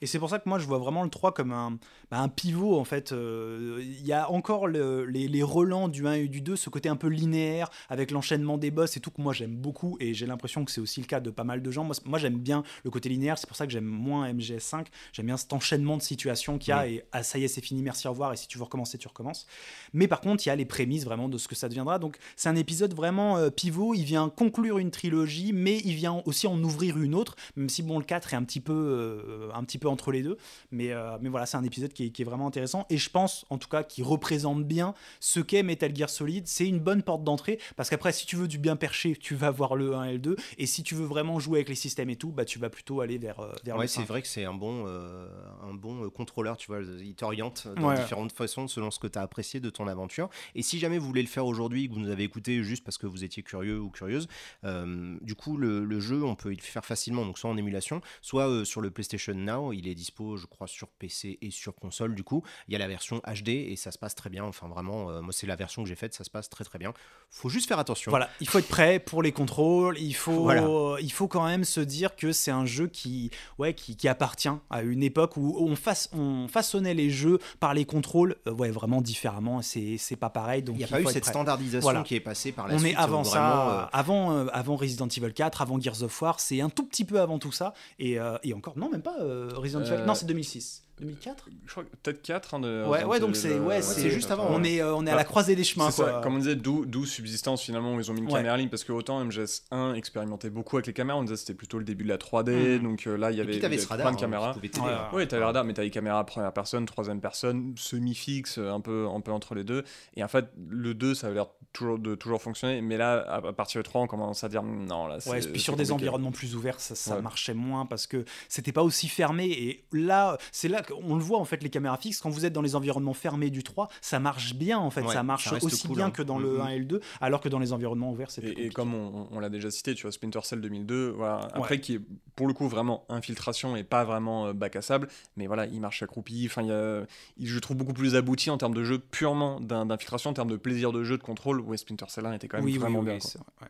Et 0.00 0.06
c'est 0.06 0.18
pour 0.18 0.30
ça 0.30 0.38
que 0.38 0.48
moi 0.48 0.58
je 0.58 0.66
vois 0.66 0.78
vraiment 0.78 1.02
le 1.04 1.10
3 1.10 1.32
comme 1.32 1.52
un, 1.52 1.78
bah, 2.10 2.18
un 2.20 2.28
pivot 2.28 2.78
en 2.78 2.84
fait. 2.84 3.12
Euh, 3.12 3.78
Il 3.80 4.06
y 4.06 4.12
a 4.12 4.30
encore 4.30 4.66
le- 4.66 5.04
les, 5.04 5.28
les 5.28 5.42
relents 5.42 5.88
du 5.88 6.06
1 6.06 6.12
et 6.14 6.28
du 6.28 6.40
2, 6.40 6.56
ce 6.56 6.70
côté 6.70 6.88
un 6.88 6.96
peu 6.96 7.08
linéaire 7.08 7.70
avec 7.88 8.10
l'enchaînement 8.10 8.58
des 8.58 8.70
boss 8.70 8.96
et 8.96 9.00
tout 9.00 9.10
que 9.10 9.20
moi 9.22 9.32
j'aime 9.32 9.56
beaucoup 9.56 9.96
et 10.00 10.14
j'ai 10.14 10.26
l'impression 10.26 10.64
que 10.64 10.70
c'est 10.72 10.80
aussi 10.80 11.00
le 11.00 11.06
cas 11.06 11.20
de 11.20 11.30
pas 11.30 11.44
mal 11.44 11.62
de 11.62 11.70
gens. 11.70 11.88
Moi, 12.04 12.18
j'aime 12.18 12.38
bien 12.38 12.62
le 12.84 12.90
côté 12.90 13.08
linéaire, 13.08 13.38
c'est 13.38 13.46
pour 13.46 13.56
ça 13.56 13.66
que 13.66 13.72
j'aime 13.72 13.84
moins 13.84 14.28
MGS5. 14.32 14.86
J'aime 15.12 15.26
bien 15.26 15.36
cet 15.36 15.52
enchaînement 15.52 15.96
de 15.96 16.02
situations 16.02 16.58
qu'il 16.58 16.70
y 16.70 16.72
a 16.74 16.88
et 16.88 17.04
ah 17.12 17.22
ça 17.22 17.38
y 17.38 17.44
est 17.44 17.48
c'est 17.48 17.64
fini, 17.64 17.82
merci 17.82 18.06
au 18.08 18.10
revoir 18.10 18.32
et 18.32 18.36
si 18.36 18.48
tu 18.48 18.58
veux 18.58 18.64
recommencer 18.64 18.98
tu 18.98 19.06
recommences. 19.08 19.46
Mais 19.92 20.08
par 20.08 20.20
contre 20.20 20.44
il 20.46 20.48
y 20.48 20.52
a 20.52 20.56
les 20.56 20.64
prémices 20.64 21.04
vraiment 21.04 21.28
de 21.28 21.38
ce 21.38 21.46
que 21.48 21.54
ça 21.54 21.68
deviendra. 21.68 21.98
Donc 21.98 22.16
c'est 22.36 22.48
un 22.48 22.56
épisode 22.56 22.94
vraiment 22.94 23.36
euh, 23.38 23.50
pivot, 23.50 23.94
il 23.94 24.04
vient 24.04 24.28
conclure 24.28 24.78
une 24.78 24.90
trilogie 24.90 25.52
mais 25.52 25.68
mais 25.68 25.82
il 25.84 25.92
vient 25.96 26.22
aussi 26.24 26.46
en 26.46 26.58
ouvrir 26.62 26.96
une 26.98 27.14
autre, 27.14 27.36
même 27.54 27.68
si 27.68 27.82
bon 27.82 27.98
le 27.98 28.04
4 28.06 28.32
est 28.32 28.36
un 28.38 28.42
petit 28.44 28.60
peu, 28.60 28.72
euh, 28.72 29.47
un 29.54 29.64
petit 29.64 29.78
peu 29.78 29.88
entre 29.88 30.12
les 30.12 30.22
deux. 30.22 30.36
Mais, 30.70 30.92
euh, 30.92 31.16
mais 31.20 31.28
voilà, 31.28 31.46
c'est 31.46 31.56
un 31.56 31.64
épisode 31.64 31.92
qui 31.92 32.06
est, 32.06 32.10
qui 32.10 32.22
est 32.22 32.24
vraiment 32.24 32.46
intéressant 32.46 32.86
et 32.90 32.96
je 32.98 33.10
pense 33.10 33.44
en 33.50 33.58
tout 33.58 33.68
cas 33.68 33.82
qu'il 33.82 34.04
représente 34.04 34.64
bien 34.64 34.94
ce 35.20 35.40
qu'est 35.40 35.62
Metal 35.62 35.94
Gear 35.94 36.10
Solid. 36.10 36.46
C'est 36.46 36.66
une 36.66 36.78
bonne 36.80 37.02
porte 37.02 37.24
d'entrée 37.24 37.58
parce 37.76 37.90
qu'après, 37.90 38.12
si 38.12 38.26
tu 38.26 38.36
veux 38.36 38.48
du 38.48 38.58
bien 38.58 38.76
perché, 38.76 39.16
tu 39.16 39.34
vas 39.34 39.50
voir 39.50 39.76
le 39.76 39.94
1 39.94 40.04
et 40.04 40.12
le 40.14 40.18
2 40.18 40.36
et 40.58 40.66
si 40.66 40.82
tu 40.82 40.94
veux 40.94 41.04
vraiment 41.06 41.38
jouer 41.38 41.58
avec 41.58 41.68
les 41.68 41.74
systèmes 41.74 42.10
et 42.10 42.16
tout, 42.16 42.30
bah 42.30 42.44
tu 42.44 42.58
vas 42.58 42.70
plutôt 42.70 43.00
aller 43.00 43.18
vers, 43.18 43.40
euh, 43.40 43.52
vers 43.64 43.76
Ouais, 43.76 43.86
c'est 43.86 44.00
5. 44.00 44.06
vrai 44.08 44.22
que 44.22 44.28
c'est 44.28 44.44
un 44.44 44.54
bon, 44.54 44.84
euh, 44.86 45.28
un 45.62 45.74
bon 45.74 46.08
contrôleur, 46.10 46.56
tu 46.56 46.66
vois, 46.68 46.80
il 47.00 47.14
t'oriente 47.14 47.68
dans 47.76 47.88
Ouais. 47.88 47.96
différentes 47.96 48.32
façons 48.32 48.68
selon 48.68 48.90
ce 48.90 48.98
que 48.98 49.06
tu 49.06 49.18
as 49.18 49.22
apprécié 49.22 49.60
de 49.60 49.70
ton 49.70 49.86
aventure. 49.88 50.28
Et 50.54 50.62
si 50.62 50.78
jamais 50.78 50.98
vous 50.98 51.06
voulez 51.06 51.22
le 51.22 51.28
faire 51.28 51.46
aujourd'hui, 51.46 51.88
que 51.88 51.94
vous 51.94 52.00
nous 52.00 52.10
avez 52.10 52.24
écouté 52.24 52.62
juste 52.62 52.84
parce 52.84 52.98
que 52.98 53.06
vous 53.06 53.24
étiez 53.24 53.42
curieux 53.42 53.78
ou 53.80 53.90
curieuse, 53.90 54.28
euh, 54.64 55.16
du 55.20 55.34
coup, 55.34 55.56
le, 55.56 55.84
le 55.84 56.00
jeu, 56.00 56.22
on 56.24 56.34
peut 56.34 56.50
le 56.50 56.56
faire 56.60 56.84
facilement, 56.84 57.24
donc 57.24 57.38
soit 57.38 57.50
en 57.50 57.56
émulation, 57.56 58.00
soit 58.22 58.48
euh, 58.48 58.64
sur 58.64 58.80
le 58.80 58.90
PlayStation 58.90 59.34
Now, 59.44 59.72
il 59.72 59.88
est 59.88 59.94
dispo, 59.94 60.36
je 60.36 60.46
crois, 60.46 60.66
sur 60.66 60.88
PC 60.88 61.38
et 61.42 61.50
sur 61.50 61.74
console, 61.74 62.14
du 62.14 62.24
coup, 62.24 62.42
il 62.68 62.72
y 62.72 62.76
a 62.76 62.78
la 62.78 62.88
version 62.88 63.20
HD 63.26 63.48
et 63.48 63.76
ça 63.76 63.90
se 63.90 63.98
passe 63.98 64.14
très 64.14 64.30
bien, 64.30 64.44
enfin 64.44 64.68
vraiment, 64.68 65.10
euh, 65.10 65.20
moi 65.20 65.32
c'est 65.32 65.46
la 65.46 65.56
version 65.56 65.82
que 65.82 65.88
j'ai 65.88 65.94
faite, 65.94 66.14
ça 66.14 66.24
se 66.24 66.30
passe 66.30 66.48
très 66.48 66.64
très 66.64 66.78
bien. 66.78 66.92
Faut 67.30 67.48
juste 67.48 67.68
faire 67.68 67.78
attention. 67.78 68.10
Voilà, 68.10 68.28
il 68.40 68.48
faut 68.48 68.58
être 68.58 68.68
prêt 68.68 68.98
pour 68.98 69.22
les 69.22 69.32
contrôles. 69.32 69.98
Il 69.98 70.14
faut, 70.14 70.42
Voilà. 70.44 70.66
il 71.00 71.12
faut 71.12 71.28
quand 71.28 71.44
même 71.46 71.64
se 71.64 71.80
dire 71.80 72.16
que 72.16 72.32
c'est 72.32 72.50
un 72.50 72.64
jeu 72.66 72.86
qui, 72.86 73.30
ouais, 73.58 73.74
qui, 73.74 73.96
qui 73.96 74.08
appartient 74.08 74.48
à 74.70 74.82
une 74.82 75.02
époque 75.02 75.36
où 75.36 75.56
on, 75.58 75.76
fasse, 75.76 76.08
on 76.12 76.48
façonnait 76.48 76.94
les 76.94 77.10
jeux 77.10 77.38
par 77.60 77.74
les 77.74 77.84
contrôles, 77.84 78.36
euh, 78.46 78.52
ouais, 78.52 78.70
vraiment 78.70 79.00
différemment. 79.02 79.60
C'est, 79.62 79.96
c'est 79.98 80.16
pas 80.16 80.30
pareil. 80.30 80.62
Donc 80.62 80.76
Il 80.76 80.78
n'y 80.78 80.84
a 80.84 80.86
il 80.86 80.90
pas 80.90 81.00
eu 81.02 81.06
cette 81.12 81.22
prêt. 81.24 81.30
standardisation 81.32 81.82
Voilà. 81.82 82.02
qui 82.02 82.14
est 82.14 82.20
passée 82.20 82.52
par 82.52 82.66
la 82.68 82.74
On 82.74 82.78
suite. 82.78 82.92
est 82.92 82.96
avant 82.96 83.20
où 83.22 83.24
ça, 83.24 83.40
vraiment, 83.40 83.70
euh, 83.70 83.84
avant, 83.92 84.46
avant 84.48 84.76
Resident 84.76 85.06
Evil 85.08 85.32
4, 85.32 85.60
avant 85.62 85.78
Gears 85.80 86.02
of 86.02 86.22
War, 86.22 86.40
c'est 86.40 86.60
un 86.60 86.70
tout 86.70 86.84
petit 86.86 87.04
peu 87.04 87.20
avant 87.20 87.38
tout 87.38 87.52
ça. 87.52 87.74
Et, 87.98 88.16
et 88.42 88.54
encore, 88.54 88.78
non, 88.78 88.88
même 88.90 89.02
pas 89.02 89.16
Resident 89.56 89.82
Evil. 89.84 89.92
Euh, 89.94 90.06
Non, 90.06 90.14
c'est 90.14 90.26
2006. 90.26 90.84
2004 91.00 91.48
Je 91.66 91.70
crois 91.70 91.84
que 91.84 91.88
peut-être 92.02 92.22
4. 92.22 92.54
Hein, 92.54 92.60
de 92.60 92.84
Ouais, 92.86 93.04
ouais, 93.04 93.20
donc 93.20 93.36
c'est 93.36 93.58
ouais, 93.58 93.78
euh, 93.78 93.82
c'est 93.82 94.10
juste 94.10 94.30
avant, 94.30 94.46
On 94.50 94.62
est, 94.64 94.80
euh, 94.80 94.94
on 94.94 95.06
est 95.06 95.10
à 95.10 95.16
la 95.16 95.24
croisée 95.24 95.54
des 95.56 95.64
chemins. 95.64 95.90
Ça, 95.90 96.04
quoi. 96.04 96.20
comme 96.20 96.36
on 96.36 96.38
disait, 96.38 96.56
d'où 96.56 97.04
Subsistance 97.06 97.62
finalement, 97.62 97.94
où 97.94 98.00
ils 98.00 98.10
ont 98.10 98.14
mis 98.14 98.20
une 98.20 98.26
Ouais. 98.26 98.32
caméra 98.34 98.56
ligne, 98.56 98.68
parce 98.68 98.84
que 98.84 98.92
autant 98.92 99.22
MGS1 99.24 99.94
expérimentait 99.94 100.50
beaucoup 100.50 100.76
avec 100.76 100.86
les 100.86 100.92
caméras, 100.92 101.18
on 101.18 101.22
disait 101.22 101.34
que 101.34 101.40
c'était 101.40 101.54
plutôt 101.54 101.78
le 101.78 101.84
début 101.84 102.04
de 102.04 102.08
la 102.08 102.18
3D, 102.18 102.78
Mhm. 102.78 102.82
donc 102.82 103.06
euh, 103.06 103.16
là 103.16 103.30
il 103.30 103.36
y 103.36 103.38
Et 103.38 103.42
avait, 103.42 103.58
plein 103.58 103.68
de 103.68 104.02
hein, 104.02 104.14
caméras. 104.14 104.54
Ouais, 104.62 104.70
hein. 104.86 105.08
Oui, 105.12 105.26
t'avais 105.28 105.40
le 105.40 105.46
radar, 105.46 105.64
mais 105.64 105.72
t'avais 105.74 105.86
les 105.86 105.90
caméras 105.92 106.24
première 106.26 106.52
personne, 106.52 106.84
troisième 106.86 107.20
personne, 107.20 107.74
semi-fixe, 107.76 108.58
un 108.58 108.80
peu, 108.80 109.06
un 109.08 109.20
peu 109.20 109.32
entre 109.32 109.54
les 109.54 109.64
deux. 109.64 109.84
Et 110.16 110.22
en 110.24 110.28
fait, 110.28 110.46
le 110.68 110.94
2, 110.94 111.14
ça 111.14 111.26
avait 111.28 111.36
l'air 111.36 111.46
toujours, 111.72 111.98
de 111.98 112.14
toujours 112.14 112.40
fonctionner, 112.42 112.80
mais 112.80 112.96
là, 112.96 113.18
à, 113.28 113.36
à 113.48 113.52
partir 113.52 113.80
du 113.80 113.84
3, 113.88 114.02
on 114.02 114.06
commence 114.06 114.42
à 114.44 114.48
dire 114.48 114.62
non, 114.62 115.06
là, 115.06 115.20
c'est. 115.20 115.30
Ouais, 115.30 115.40
puis 115.40 115.60
sur 115.60 115.76
des 115.76 115.92
environnements 115.92 116.32
plus 116.32 116.54
ouverts, 116.56 116.80
ça, 116.80 117.20
marchait 117.20 117.54
moins 117.54 117.86
parce 117.86 118.06
que 118.06 118.24
c'était 118.48 118.72
pas 118.72 118.82
aussi 118.82 119.08
fermé. 119.08 119.46
Et 119.46 119.84
là, 119.92 120.38
c'est 120.52 120.68
là 120.68 120.82
qu'on 120.88 121.14
le 121.16 121.22
voit 121.22 121.38
en 121.38 121.44
fait, 121.44 121.62
les 121.62 121.70
caméras 121.70 121.96
fixes, 121.98 122.20
quand 122.20 122.30
vous 122.30 122.44
êtes 122.46 122.52
dans 122.52 122.62
les 122.62 122.74
environnements 122.76 123.14
fermés 123.14 123.50
du 123.50 123.62
3, 123.62 123.88
ça 124.00 124.18
marche 124.18 124.54
bien 124.54 124.78
en 124.78 124.90
fait. 124.90 125.02
Ouais, 125.02 125.12
ça 125.12 125.22
marche 125.22 125.48
ça 125.48 125.56
aussi 125.62 125.86
cool, 125.86 125.96
bien 125.96 126.06
hein. 126.06 126.10
que 126.10 126.22
dans 126.22 126.38
le 126.38 126.54
Mhm. 126.54 126.60
1 126.60 126.68
et 126.68 126.78
le 126.78 126.84
2, 126.84 127.00
alors 127.20 127.40
que 127.40 127.48
dans 127.48 127.58
les 127.58 127.72
environnements 127.72 128.10
ouverts, 128.10 128.30
c'est 128.30 128.42
Et, 128.44 128.66
et 128.66 128.68
comme 128.70 128.94
on, 128.94 129.28
on 129.30 129.38
l'a 129.40 129.48
déjà 129.50 129.70
cité, 129.70 129.94
tu 129.94 130.02
vois, 130.02 130.12
Splinter 130.12 130.40
Cell 130.44 130.60
2002, 130.60 131.10
voilà, 131.10 131.40
après 131.54 131.74
Ouais. 131.76 131.80
qui 131.80 131.94
est 131.94 132.00
pour 132.36 132.46
le 132.46 132.54
coup 132.54 132.68
vraiment 132.68 133.04
infiltration 133.08 133.76
et 133.76 133.84
pas 133.84 134.04
vraiment 134.04 134.46
euh, 134.46 134.52
bac 134.52 134.76
à 134.76 134.82
sable, 134.82 135.08
mais 135.36 135.46
voilà, 135.46 135.66
il 135.66 135.80
marche 135.80 136.02
accroupi, 136.02 136.44
enfin, 136.46 136.62
il 136.62 136.68
y 136.68 136.72
a- 136.72 137.04
il- 137.36 137.46
je 137.46 137.54
le 137.54 137.60
trouve 137.60 137.76
beaucoup 137.76 137.92
plus 137.94 138.14
abouti 138.16 138.50
en 138.50 138.58
termes 138.58 138.74
de 138.74 138.84
jeu 138.84 138.98
purement 138.98 139.60
d'in- 139.60 139.86
d'infiltration, 139.86 140.30
en 140.30 140.34
termes 140.34 140.50
de 140.50 140.56
plaisir 140.56 140.92
de 140.92 141.04
jeu, 141.04 141.18
de 141.18 141.22
contrôle, 141.22 141.60
où 141.60 141.76
Splinter 141.76 142.06
Cell 142.08 142.26
1 142.26 142.32
était 142.32 142.48
quand 142.48 142.58
même 142.58 142.64
oui, 142.66 142.78
vraiment 142.78 143.00
oui, 143.00 143.04
bien. 143.06 143.14
oui, 143.14 143.40
quoi. 143.58 143.68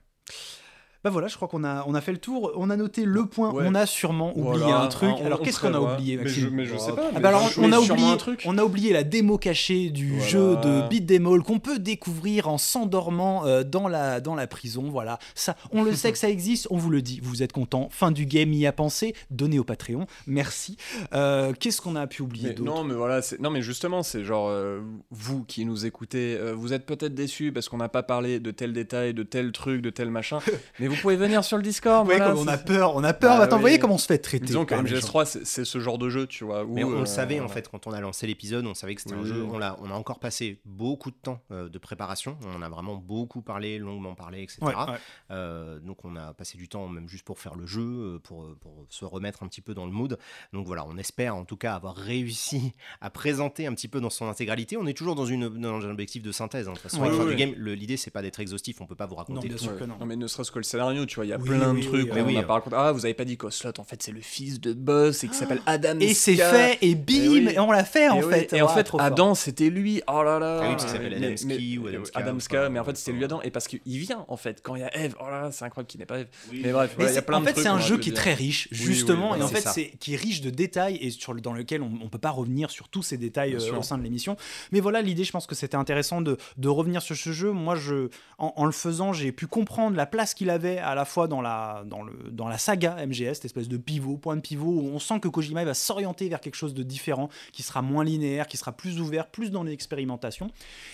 Bah 1.04 1.10
voilà, 1.10 1.28
je 1.28 1.36
crois 1.36 1.46
qu'on 1.46 1.62
a, 1.62 1.84
on 1.86 1.94
a 1.94 2.00
fait 2.00 2.10
le 2.12 2.18
tour. 2.18 2.52
On 2.56 2.70
a 2.70 2.76
noté 2.76 3.04
le 3.04 3.26
point. 3.26 3.52
Ouais. 3.52 3.64
On 3.68 3.74
a 3.76 3.86
sûrement 3.86 4.30
oublié 4.36 4.58
Voilà, 4.64 4.80
un 4.82 4.88
truc. 4.88 5.14
on- 5.20 5.26
Alors 5.26 5.40
qu'est-ce 5.40 5.60
qu'on 5.60 5.72
a 5.72 5.80
oublié, 5.80 6.16
mais 6.16 6.24
Maxime 6.24 6.44
je, 6.44 6.48
mais 6.48 6.64
je 6.64 6.76
sais 6.76 6.92
pas. 6.92 7.02
Ah 7.06 7.10
mais 7.14 7.20
bah 7.20 7.28
alors, 7.28 7.48
je 7.48 7.60
on, 7.60 7.70
a 7.70 7.78
oublié, 7.78 8.08
un 8.10 8.16
truc. 8.16 8.42
on 8.46 8.58
a 8.58 8.64
oublié 8.64 8.92
la 8.92 9.04
démo 9.04 9.38
cachée 9.38 9.90
du 9.90 10.10
Voilà. 10.14 10.26
jeu 10.26 10.56
de 10.56 10.88
Beat 10.88 11.06
Them 11.06 11.26
All 11.28 11.42
qu'on 11.44 11.60
peut 11.60 11.78
découvrir 11.78 12.48
en 12.48 12.58
s'endormant 12.58 13.46
euh, 13.46 13.62
dans, 13.62 13.86
la, 13.86 14.20
dans 14.20 14.34
la 14.34 14.48
prison. 14.48 14.88
Voilà, 14.90 15.20
ça, 15.36 15.54
on 15.70 15.84
le 15.84 15.94
sait 15.94 16.10
que 16.10 16.18
ça 16.18 16.28
existe, 16.28 16.66
on 16.70 16.76
vous 16.76 16.90
le 16.90 17.00
dit. 17.00 17.20
Vous 17.22 17.44
êtes 17.44 17.52
content. 17.52 17.88
Fin 17.92 18.10
du 18.10 18.26
game, 18.26 18.52
y 18.52 18.66
a 18.66 18.72
pensé. 18.72 19.14
Donnez 19.30 19.60
au 19.60 19.64
Patreon. 19.64 20.06
Merci. 20.26 20.76
Euh, 21.12 21.52
Qu'est-ce 21.58 21.80
qu'on 21.80 21.94
a 21.94 22.08
pu 22.08 22.22
oublier 22.22 22.48
Mais 22.48 22.54
d'autre 22.54 22.74
non, 22.74 22.82
mais 22.82 22.94
voilà, 22.94 23.20
non, 23.38 23.50
mais 23.50 23.62
justement, 23.62 24.02
c'est 24.02 24.24
genre 24.24 24.48
euh, 24.48 24.80
vous 25.12 25.44
qui 25.44 25.64
nous 25.64 25.86
écoutez, 25.86 26.36
vous 26.56 26.72
êtes 26.72 26.86
peut-être 26.86 27.14
déçus 27.14 27.52
parce 27.52 27.68
qu'on 27.68 27.76
n'a 27.76 27.88
pas 27.88 28.02
parlé 28.02 28.40
de 28.40 28.50
tel 28.50 28.72
détail, 28.72 29.14
de 29.14 29.22
tel 29.22 29.52
truc, 29.52 29.80
de 29.80 29.90
tel 29.90 30.10
machin, 30.10 30.38
mais 30.80 30.87
vous 30.88 30.96
pouvez 30.96 31.16
venir 31.16 31.44
sur 31.44 31.56
le 31.56 31.62
Discord. 31.62 32.00
Vous 32.00 32.04
voyez 32.06 32.18
voilà, 32.18 32.34
comme 32.34 32.42
on 32.42 32.48
a 32.48 32.58
peur, 32.58 32.96
on 32.96 33.04
a 33.04 33.12
peur. 33.12 33.36
Bah 33.38 33.44
Attends, 33.44 33.56
vous 33.56 33.60
voyez 33.62 33.78
comment 33.78 33.94
on 33.94 33.98
se 33.98 34.06
fait 34.06 34.18
traiter 34.18 34.44
Disons 34.46 34.64
que 34.64 34.74
par 34.74 34.82
les 34.82 34.88
gens. 34.90 34.96
MGS3, 34.96 35.40
c'est 35.44 35.64
ce 35.64 35.78
genre 35.80 35.98
de 35.98 36.08
jeu, 36.10 36.26
tu 36.26 36.44
vois. 36.44 36.64
Où, 36.64 36.74
Mais 36.74 36.84
on, 36.84 36.92
euh, 36.92 37.00
le 37.00 37.06
savait 37.06 37.40
en 37.40 37.48
fait 37.48 37.68
quand 37.68 37.86
on 37.86 37.92
a 37.92 38.00
lancé 38.00 38.26
l'épisode, 38.26 38.66
on 38.66 38.74
savait 38.74 38.94
que 38.94 39.02
c'était 39.02 39.14
un 39.14 39.24
jeu. 39.24 39.44
On 39.50 39.60
a, 39.60 39.78
on 39.80 39.90
a 39.90 39.94
encore 39.94 40.18
passé 40.18 40.60
beaucoup 40.64 41.10
de 41.10 41.16
temps 41.16 41.40
euh, 41.52 41.68
de 41.68 41.78
préparation. 41.78 42.36
On 42.56 42.62
a 42.62 42.68
vraiment 42.68 42.96
beaucoup 42.96 43.42
parlé, 43.42 43.78
longuement 43.78 44.14
parlé, 44.14 44.42
etc. 44.42 44.58
Ouais, 44.62 44.74
ouais. 44.74 44.98
Euh, 45.30 45.78
donc 45.80 46.04
on 46.04 46.16
a 46.16 46.32
passé 46.34 46.56
du 46.58 46.68
temps 46.68 46.88
même 46.88 47.08
juste 47.08 47.24
pour 47.24 47.38
faire 47.38 47.54
le 47.54 47.66
jeu, 47.66 47.82
euh, 47.82 48.18
pour, 48.18 48.42
euh, 48.44 48.56
pour 48.60 48.86
se 48.88 49.04
remettre 49.04 49.42
un 49.42 49.48
petit 49.48 49.60
peu 49.60 49.74
dans 49.74 49.86
le 49.86 49.92
mood. 49.92 50.18
Donc 50.52 50.66
voilà, 50.66 50.84
on 50.86 50.96
espère 50.98 51.36
en 51.36 51.44
tout 51.44 51.56
cas 51.56 51.74
avoir 51.74 51.94
réussi 51.96 52.72
à 53.00 53.10
présenter 53.10 53.66
un 53.66 53.74
petit 53.74 53.88
peu 53.88 54.00
dans 54.00 54.10
son 54.10 54.28
intégralité. 54.28 54.76
On 54.76 54.86
est 54.86 54.94
toujours 54.96 55.14
dans, 55.14 55.26
une, 55.26 55.48
dans 55.48 55.74
un 55.84 55.90
objectif 55.90 56.22
de 56.22 56.32
synthèse. 56.32 56.68
hein. 56.68 56.72
De 56.72 56.78
toute 56.78 56.90
façon, 56.90 57.04
l'idée 57.28 57.96
c'est 57.96 58.10
pas 58.10 58.22
d'être 58.22 58.40
exhaustif. 58.40 58.80
On 58.80 58.86
peut 58.86 58.94
pas 58.94 59.06
vous 59.06 59.14
raconter 59.16 59.34
Non, 59.34 59.42
bien 59.42 59.52
tout. 59.56 59.62
sûr 59.62 59.72
Ouais. 59.72 59.78
que 59.78 59.84
non. 59.84 59.96
Non, 60.00 60.06
mais 60.06 60.16
ne 60.16 60.26
serait-ce 60.26 60.50
que 60.50 60.58
le 60.58 60.64
scénario, 60.78 61.06
tu 61.06 61.16
vois, 61.16 61.26
il 61.26 61.28
y 61.28 61.32
a 61.32 61.38
Oui, 61.38 61.48
plein 61.48 61.72
oui, 61.74 61.80
de 61.82 61.86
trucs 61.86 62.12
oui, 62.14 62.34
n'a 62.34 62.42
pas 62.42 62.54
raconté. 62.54 62.76
Ah, 62.78 62.92
vous 62.92 63.04
avez 63.04 63.14
pas 63.14 63.24
dit 63.24 63.36
qu'Oslot, 63.36 63.72
en 63.78 63.84
fait, 63.84 64.02
c'est 64.02 64.12
le 64.12 64.20
fils 64.20 64.60
de 64.60 64.72
boss 64.72 65.24
et 65.24 65.28
qui 65.28 65.34
s'appelle 65.34 65.60
Adam. 65.66 65.98
Et 66.00 66.14
c'est 66.14 66.36
fait, 66.36 66.78
et 66.82 66.94
bim, 66.94 67.14
Eh 67.24 67.28
oui. 67.28 67.48
et 67.54 67.58
on 67.58 67.70
l'a 67.72 67.84
fait 67.84 68.08
en 68.08 68.20
Et 68.20 68.24
oui, 68.24 68.32
fait. 68.32 68.52
Et 68.56 68.62
en 68.62 68.66
Ah, 68.68 68.74
fait, 68.74 68.84
trop 68.84 68.98
fort. 68.98 69.06
Adam, 69.06 69.34
c'était 69.34 69.70
lui. 69.70 70.02
Oh 70.08 70.22
là 70.22 70.38
là. 70.38 70.60
Ah 70.62 70.66
oui, 70.68 70.72
parce 70.72 70.84
qu'il 70.84 70.92
s'appelle 70.92 71.14
Adamski 71.14 71.78
ou 71.78 71.86
Adamska, 71.88 72.18
Adamska, 72.18 72.60
enfin, 72.60 72.68
mais 72.70 72.78
en 72.78 72.84
fait, 72.84 72.96
c'était 72.96 73.12
lui. 73.12 73.24
Adam. 73.24 73.40
Et 73.42 73.50
parce 73.50 73.68
qu'il 73.68 73.80
vient, 73.84 74.24
en 74.28 74.36
fait, 74.36 74.60
quand 74.62 74.74
il 74.76 74.80
y 74.80 74.84
a 74.84 74.96
Eve. 74.96 75.14
Oh 75.20 75.24
là 75.30 75.42
là, 75.42 75.52
c'est 75.52 75.64
incroyable 75.64 75.88
qu'il 75.88 76.00
n'est 76.00 76.06
pas 76.06 76.20
Eve. 76.20 76.28
Oui. 76.50 76.60
Mais 76.64 76.72
bref, 76.72 76.94
il 76.98 77.04
y 77.04 77.06
a 77.06 77.12
c'est- 77.12 77.22
plein 77.22 77.38
en 77.38 77.40
de 77.40 77.46
fait, 77.46 77.52
trucs 77.52 77.64
c'est 77.64 77.68
un 77.70 77.78
jeu 77.80 77.98
qui 77.98 78.10
est 78.10 78.14
très 78.14 78.34
riche, 78.34 78.68
justement, 78.70 79.34
et 79.34 79.42
en 79.42 79.48
fait, 79.48 79.66
c'est 79.68 79.90
qui 79.98 80.14
est 80.14 80.16
riche 80.16 80.40
de 80.40 80.50
détails 80.50 80.96
et 81.00 81.10
sur 81.10 81.34
dans 81.34 81.52
lequel 81.52 81.82
on, 81.82 81.90
on 82.02 82.08
peut 82.08 82.18
pas 82.18 82.30
revenir 82.30 82.70
sur 82.70 82.88
tous 82.88 83.02
ces 83.02 83.16
détails 83.18 83.54
euh, 83.54 83.78
au 83.78 83.82
sein 83.82 83.98
de 83.98 84.02
l'émission. 84.02 84.36
Mais 84.72 84.80
voilà, 84.80 85.02
l'idée, 85.02 85.24
je 85.24 85.32
pense 85.32 85.46
que 85.46 85.54
c'était 85.54 85.76
intéressant 85.76 86.20
de, 86.20 86.36
revenir 86.68 87.02
sur 87.02 87.16
ce 87.16 87.32
jeu. 87.32 87.50
Moi, 87.52 87.74
je, 87.76 88.08
en, 88.38 88.52
en 88.56 88.64
le 88.66 88.72
faisant, 88.72 89.12
j'ai 89.12 89.32
pu 89.32 89.46
comprendre 89.46 89.96
la 89.96 90.06
place 90.06 90.34
qu'il 90.34 90.50
avait 90.50 90.67
à 90.76 90.94
la 90.94 91.06
fois 91.06 91.26
dans 91.28 91.40
la, 91.40 91.84
dans 91.86 92.02
le, 92.02 92.12
dans 92.30 92.48
la 92.48 92.58
saga 92.58 92.96
MGS, 93.06 93.34
cette 93.34 93.46
espèce 93.46 93.68
de 93.68 93.78
pivot, 93.78 94.18
point 94.18 94.36
de 94.36 94.42
pivot, 94.42 94.66
où 94.66 94.90
on 94.92 94.98
sent 94.98 95.20
que 95.20 95.28
Kojima 95.28 95.62
il 95.62 95.66
va 95.66 95.72
s'orienter 95.72 96.28
vers 96.28 96.40
quelque 96.40 96.56
chose 96.56 96.74
de 96.74 96.82
différent, 96.82 97.30
qui 97.52 97.62
sera 97.62 97.80
moins 97.80 98.04
linéaire, 98.04 98.46
qui 98.46 98.56
sera 98.58 98.72
plus 98.72 99.00
ouvert, 99.00 99.28
plus 99.28 99.50
dans 99.50 99.62
l'expérimentation. 99.62 100.50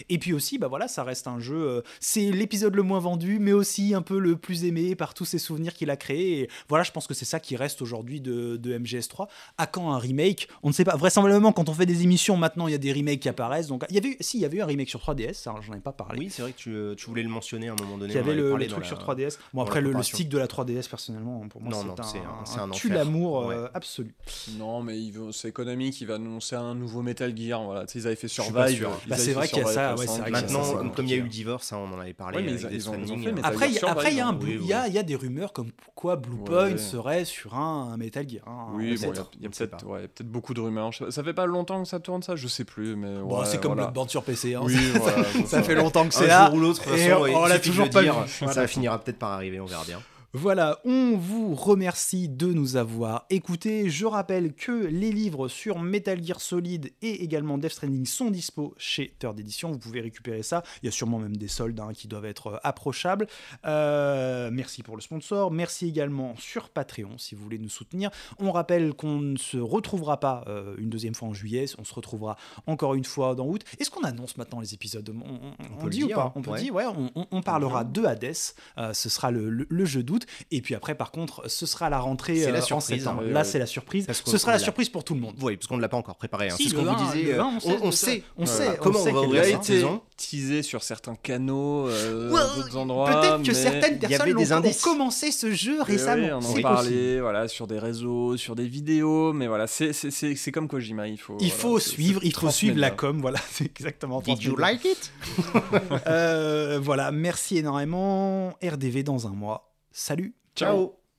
Et 0.09 0.19
puis 0.19 0.33
aussi, 0.33 0.59
bah 0.59 0.69
voilà, 0.69 0.87
ça 0.87 1.03
reste 1.03 1.27
un 1.27 1.41
jeu. 1.41 1.57
euh, 1.57 1.83
c'est 2.01 2.31
l'épisode 2.31 2.75
le 2.77 2.83
moins 2.83 3.01
vendu, 3.01 3.39
mais 3.41 3.53
aussi 3.53 3.95
un 3.95 4.03
peu 4.03 4.19
le 4.19 4.37
plus 4.37 4.65
aimé 4.65 4.95
par 4.95 5.15
tous 5.15 5.25
ces 5.25 5.39
souvenirs 5.39 5.75
qu'il 5.75 5.91
a 5.91 5.97
créés. 5.97 6.41
Et 6.43 6.51
voilà, 6.69 6.85
je 6.85 6.93
pense 6.93 7.07
que 7.07 7.15
c'est 7.15 7.25
ça 7.25 7.41
qui 7.41 7.57
reste 7.57 7.83
aujourd'hui 7.83 8.21
de, 8.21 8.57
de 8.57 8.79
MGS3. 8.79 9.27
À 9.59 9.67
quand 9.67 9.91
un 9.93 9.99
remake? 9.99 10.49
On 10.63 10.69
ne 10.69 10.73
sait 10.75 10.85
pas. 10.85 10.97
Vraisemblablement, 10.97 11.53
quand 11.53 11.69
on 11.69 11.75
fait 11.75 11.87
des 11.87 12.03
émissions, 12.03 12.37
maintenant, 12.37 12.69
il 12.69 12.73
y 12.73 12.75
a 12.75 12.79
des 12.79 12.93
remakes 12.93 13.21
qui 13.21 13.29
apparaissent. 13.29 13.67
Donc, 13.67 13.85
il 13.89 13.95
y 13.95 13.99
avait, 13.99 14.09
eu- 14.11 14.17
si, 14.21 14.39
il 14.39 14.43
y 14.43 14.45
avait 14.45 14.59
eu 14.59 14.63
un 14.63 14.67
remake 14.67 14.89
sur 14.91 15.01
3DS. 15.01 15.35
Ça, 15.35 15.55
j'en 15.61 15.73
ai 15.75 15.81
pas 15.81 15.93
parlé. 15.93 16.19
Oui, 16.19 16.29
c'est 16.31 16.43
vrai 16.43 16.53
que 16.53 16.57
tu, 16.59 16.75
euh, 16.75 16.95
tu 16.95 17.07
voulais 17.07 17.23
le 17.23 17.29
mentionner 17.29 17.69
à 17.69 17.73
un 17.73 17.77
moment 17.83 17.97
donné. 17.99 18.13
Il 18.13 18.17
y 18.17 18.19
avait 18.19 18.35
le, 18.35 18.55
le 18.57 18.67
dans 18.67 18.71
truc 18.73 18.85
la- 18.85 18.89
sur 18.89 18.99
3DS. 18.99 19.39
Bon, 19.53 19.64
après, 19.65 19.81
le, 19.81 20.03
stick 20.03 20.29
de 20.29 20.39
la 20.39 20.47
3DS, 20.47 20.89
personnellement, 20.89 21.41
pour 21.49 21.61
moi, 21.61 21.73
c'est 22.03 22.19
un, 22.19 22.61
un- 22.61 22.63
un 22.63 22.71
un 22.71 22.71
tue 22.71 22.89
l'amour 22.89 23.47
Ouais. 23.47 23.55
euh, 23.57 23.69
absolu. 23.75 24.15
Non, 24.59 24.83
mais 24.83 24.97
c'est 25.33 25.53
Konami 25.53 25.91
qui 25.91 26.05
va 26.05 26.15
annoncer 26.15 26.57
un 26.57 26.75
nouveau 26.75 27.03
Metal 27.03 27.37
Gear. 27.37 27.63
Voilà. 27.65 27.85
Ils 27.95 28.07
avaient 28.07 28.17
fait 28.17 28.29
Survive. 28.29 28.89
Bah, 29.07 29.17
c'est 29.17 29.33
vrai 29.33 29.49
qu'il 29.49 29.59
y 29.59 29.63
a 29.63 29.67
ça, 29.67 29.95
ouais, 29.97 30.07
vrai 30.07 30.31
Maintenant, 30.31 30.63
comme 30.95 31.05
il 31.07 31.11
y 31.11 31.15
a 31.15 31.17
eu 31.17 31.21
hein. 31.21 31.25
le 31.25 31.29
divorce, 31.31 31.73
hein, 31.73 31.79
on 31.83 31.95
en 31.95 32.01
avait 32.01 32.13
parlé 32.15 32.39
Ouais, 32.39 32.45
ils- 32.45 32.75
ils 32.75 32.89
ont- 32.89 32.95
ont 32.95 32.97
fait 33.19 33.35
Après, 33.43 33.69
il 33.69 33.75
y 34.17 34.21
a- 34.21 34.27
un 34.29 34.33
hein. 34.35 35.03
Des 35.05 35.17
rumeurs 35.17 35.53
comme 35.53 35.71
quoi 35.95 36.17
Blue 36.17 36.37
Ouais. 36.37 36.45
Point 36.45 36.77
serait 36.79 37.25
sur 37.25 37.55
un, 37.57 37.91
un 37.93 37.97
Metal 37.97 38.27
Gear. 38.29 38.43
hein, 38.47 38.69
Oui, 38.75 38.97
bon, 38.97 39.13
il 39.37 39.43
y 39.43 39.47
a, 39.47 39.51
peut-être. 39.51 40.23
beaucoup 40.25 40.55
de 40.55 40.61
rumeurs. 40.61 40.91
Ça 41.11 41.23
fait 41.23 41.35
pas 41.35 41.47
longtemps 41.47 41.83
que 41.83 41.89
ça 41.89 42.01
tourne, 42.01 42.23
ça? 42.23 42.37
Je 42.37 42.49
sais 42.49 42.65
plus, 42.65 42.97
c'est 43.45 43.61
comme. 43.61 43.75
Bloodborne 43.75 44.09
sur 44.09 44.23
PC. 44.23 44.55
hein. 44.55 44.63
Ça 45.47 45.63
fait 45.63 45.75
longtemps 45.75 46.07
que 46.09 46.15
c'est 46.15 46.25
Un 46.25 46.29
là. 46.29 46.47
jour 46.47 46.55
ou 46.57 46.61
l'autre, 46.61 46.83
on- 46.87 47.47
l'a 47.47 47.59
toujours 47.59 47.91
pas 47.91 48.03
vu. 48.03 48.11
Ça 48.53 48.67
finira 48.67 48.99
peut-être 48.99 49.19
par 49.19 49.33
arriver, 49.33 49.54
on 49.61 49.67
verra 49.67 49.85
bien. 49.85 50.14
Voilà, 50.37 50.81
on 50.85 51.17
vous 51.17 51.55
remercie 51.55 52.29
de 52.29 52.53
nous 52.53 52.75
avoir 52.77 53.25
écoutés. 53.31 53.89
Je 53.89 54.05
rappelle 54.05 54.53
que 54.53 54.73
les 54.73 55.13
livres 55.13 55.47
sur 55.47 55.79
Metal 55.79 56.21
Gear 56.25 56.41
Solid 56.41 56.93
et 57.03 57.23
également 57.23 57.57
Death 57.57 57.71
Stranding 57.71 58.05
sont 58.05 58.33
dispo 58.33 58.75
chez 58.77 59.15
Third 59.21 59.39
Edition. 59.39 59.71
Vous 59.71 59.79
pouvez 59.79 60.01
récupérer 60.01 60.43
ça. 60.43 60.65
Il 60.83 60.87
y 60.87 60.89
a 60.89 60.91
sûrement 60.93 61.21
même 61.21 61.37
des 61.37 61.47
soldes 61.47 61.79
hein, 61.79 61.91
qui 61.95 62.09
doivent 62.09 62.25
être 62.25 62.49
euh, 62.49 62.57
approchables. 62.65 63.29
Euh, 63.65 64.51
merci 64.53 64.83
pour 64.83 64.97
le 64.97 65.03
sponsor. 65.03 65.53
Merci 65.53 65.87
également 65.87 66.35
sur 66.37 66.69
Patreon 66.69 67.17
si 67.17 67.37
vous 67.37 67.45
voulez 67.45 67.61
nous 67.61 67.69
soutenir. 67.69 68.11
On 68.41 68.51
rappelle 68.51 68.93
qu'on 68.93 69.21
ne 69.21 69.37
se 69.37 69.59
retrouvera 69.59 70.19
pas 70.19 70.43
euh, 70.49 70.75
une 70.79 70.91
deuxième 70.91 71.15
fois 71.15 71.29
en 71.29 71.33
juillet. 71.33 71.67
On 71.79 71.85
se 71.85 71.95
retrouvera 71.95 72.37
encore 72.67 72.95
une 72.95 73.05
fois 73.05 73.37
dans 73.37 73.47
août. 73.47 73.63
Est-ce 73.79 73.89
qu'on 73.91 74.03
annonce 74.03 74.37
maintenant 74.37 74.59
les 74.59 74.75
épisodes? 74.75 75.09
On, 75.11 75.21
on- 75.31 75.55
on 75.75 75.77
peut 75.77 75.85
le 75.85 75.91
dit 75.91 76.03
ou 76.03 76.09
dire, 76.09 76.17
pas? 76.17 76.23
hein. 76.25 76.33
On 76.35 76.43
peut 76.43 76.51
Ouais. 76.51 76.61
dire, 76.61 76.75
ouais. 76.75 76.85
On, 77.31 77.41
parlera 77.43 77.85
de 77.85 78.05
Hades. 78.05 78.33
Euh, 78.79 78.93
ce 78.93 79.09
sera 79.09 79.31
le, 79.31 79.49
le- 79.49 79.67
le 79.71 79.85
jeu 79.85 80.03
d'août. 80.03 80.23
Août. 80.25 80.47
Et 80.51 80.61
puis 80.61 80.75
après, 80.75 80.95
par 80.95 81.11
contre, 81.11 81.49
ce 81.49 81.67
sera 81.67 81.89
la 81.91 81.99
rentrée 81.99 82.37
C'est 82.37 82.51
la 82.53 82.59
euh, 82.59 82.63
en 82.63 82.65
surprise, 82.81 82.99
septembre. 83.03 83.23
hein. 83.27 83.31
Là, 83.31 83.45
c'est 83.45 83.59
la 83.59 83.67
surprise. 83.67 84.07
Ce 84.25 84.39
sera 84.39 84.53
la 84.53 84.59
surprise 84.59 84.89
pour 84.89 85.05
tout 85.05 85.15
le 85.15 85.21
monde. 85.21 85.35
Oui, 85.41 85.57
parce 85.57 85.67
qu'on 85.67 85.77
ne 85.77 85.83
l'a 85.83 85.89
pas 85.89 85.97
encore 85.97 86.17
préparé. 86.17 86.49
hein. 86.49 86.55
Si, 86.57 86.65
c'est 86.65 86.71
ce 86.71 86.75
qu'on 86.75 86.83
vous 86.83 86.91
20, 86.99 87.13
disait. 87.13 87.23
le 87.25 87.35
euh, 87.35 87.39
20, 87.39 87.47
on 87.57 87.61
sait, 87.61 87.79
on, 87.83 87.91
sait. 87.91 88.23
On 88.39 88.47
sait, 88.47 88.77
comment 88.81 88.99
on 89.01 89.15
on 89.15 89.29
va 89.33 89.47
été 89.49 89.63
saison. 89.63 90.03
teasé 90.17 90.63
sur 90.63 90.83
certains 90.83 91.15
canaux, 91.17 91.89
euh, 91.89 92.31
Ouais, 92.31 92.41
d'autres 92.57 92.77
endroits. 92.77 93.11
Peut-être 93.21 93.43
que 93.43 93.49
mais- 93.49 93.55
certaines 93.55 93.99
personnes 93.99 94.35
des 94.35 94.53
ont, 94.53 94.63
commencé 94.83 95.31
ce 95.33 95.53
jeu 95.53 95.79
Oui, 95.79 95.85
récemment. 95.95 96.41
on 96.43 96.59
en 96.59 96.63
parlait, 96.63 97.21
voilà, 97.21 97.49
sur 97.49 97.67
des 97.67 97.79
réseaux, 97.79 98.37
sur 98.37 98.55
des 98.55 98.67
vidéos, 98.67 99.33
mais 99.33 99.47
voilà, 99.47 99.67
c'est 99.67 99.93
c'est- 99.93 100.11
c'est- 100.11 100.35
c'est 100.37 100.53
comme 100.53 100.69
Kojima, 100.69 101.09
il 101.09 101.19
faut. 101.19 101.37
Il 101.41 101.47
voilà, 101.49 101.55
faut 101.61 101.79
suivre, 101.79 102.21
il 102.23 102.35
faut 102.35 102.51
suivre 102.51 102.79
la 102.79 102.91
com, 102.91 103.21
voilà, 103.21 103.39
c'est 103.51 103.65
exactement. 103.65 104.21
Did 104.21 104.43
you 104.43 104.57
like 104.57 104.85
it? 104.85 105.13
Euh, 106.07 106.79
voilà, 106.83 107.11
merci 107.11 107.59
énormément. 107.59 108.55
RDV 108.63 109.03
dans 109.03 109.27
un 109.27 109.31
mois. 109.31 109.74
Salut. 109.95 110.35
Ciao 110.57 111.04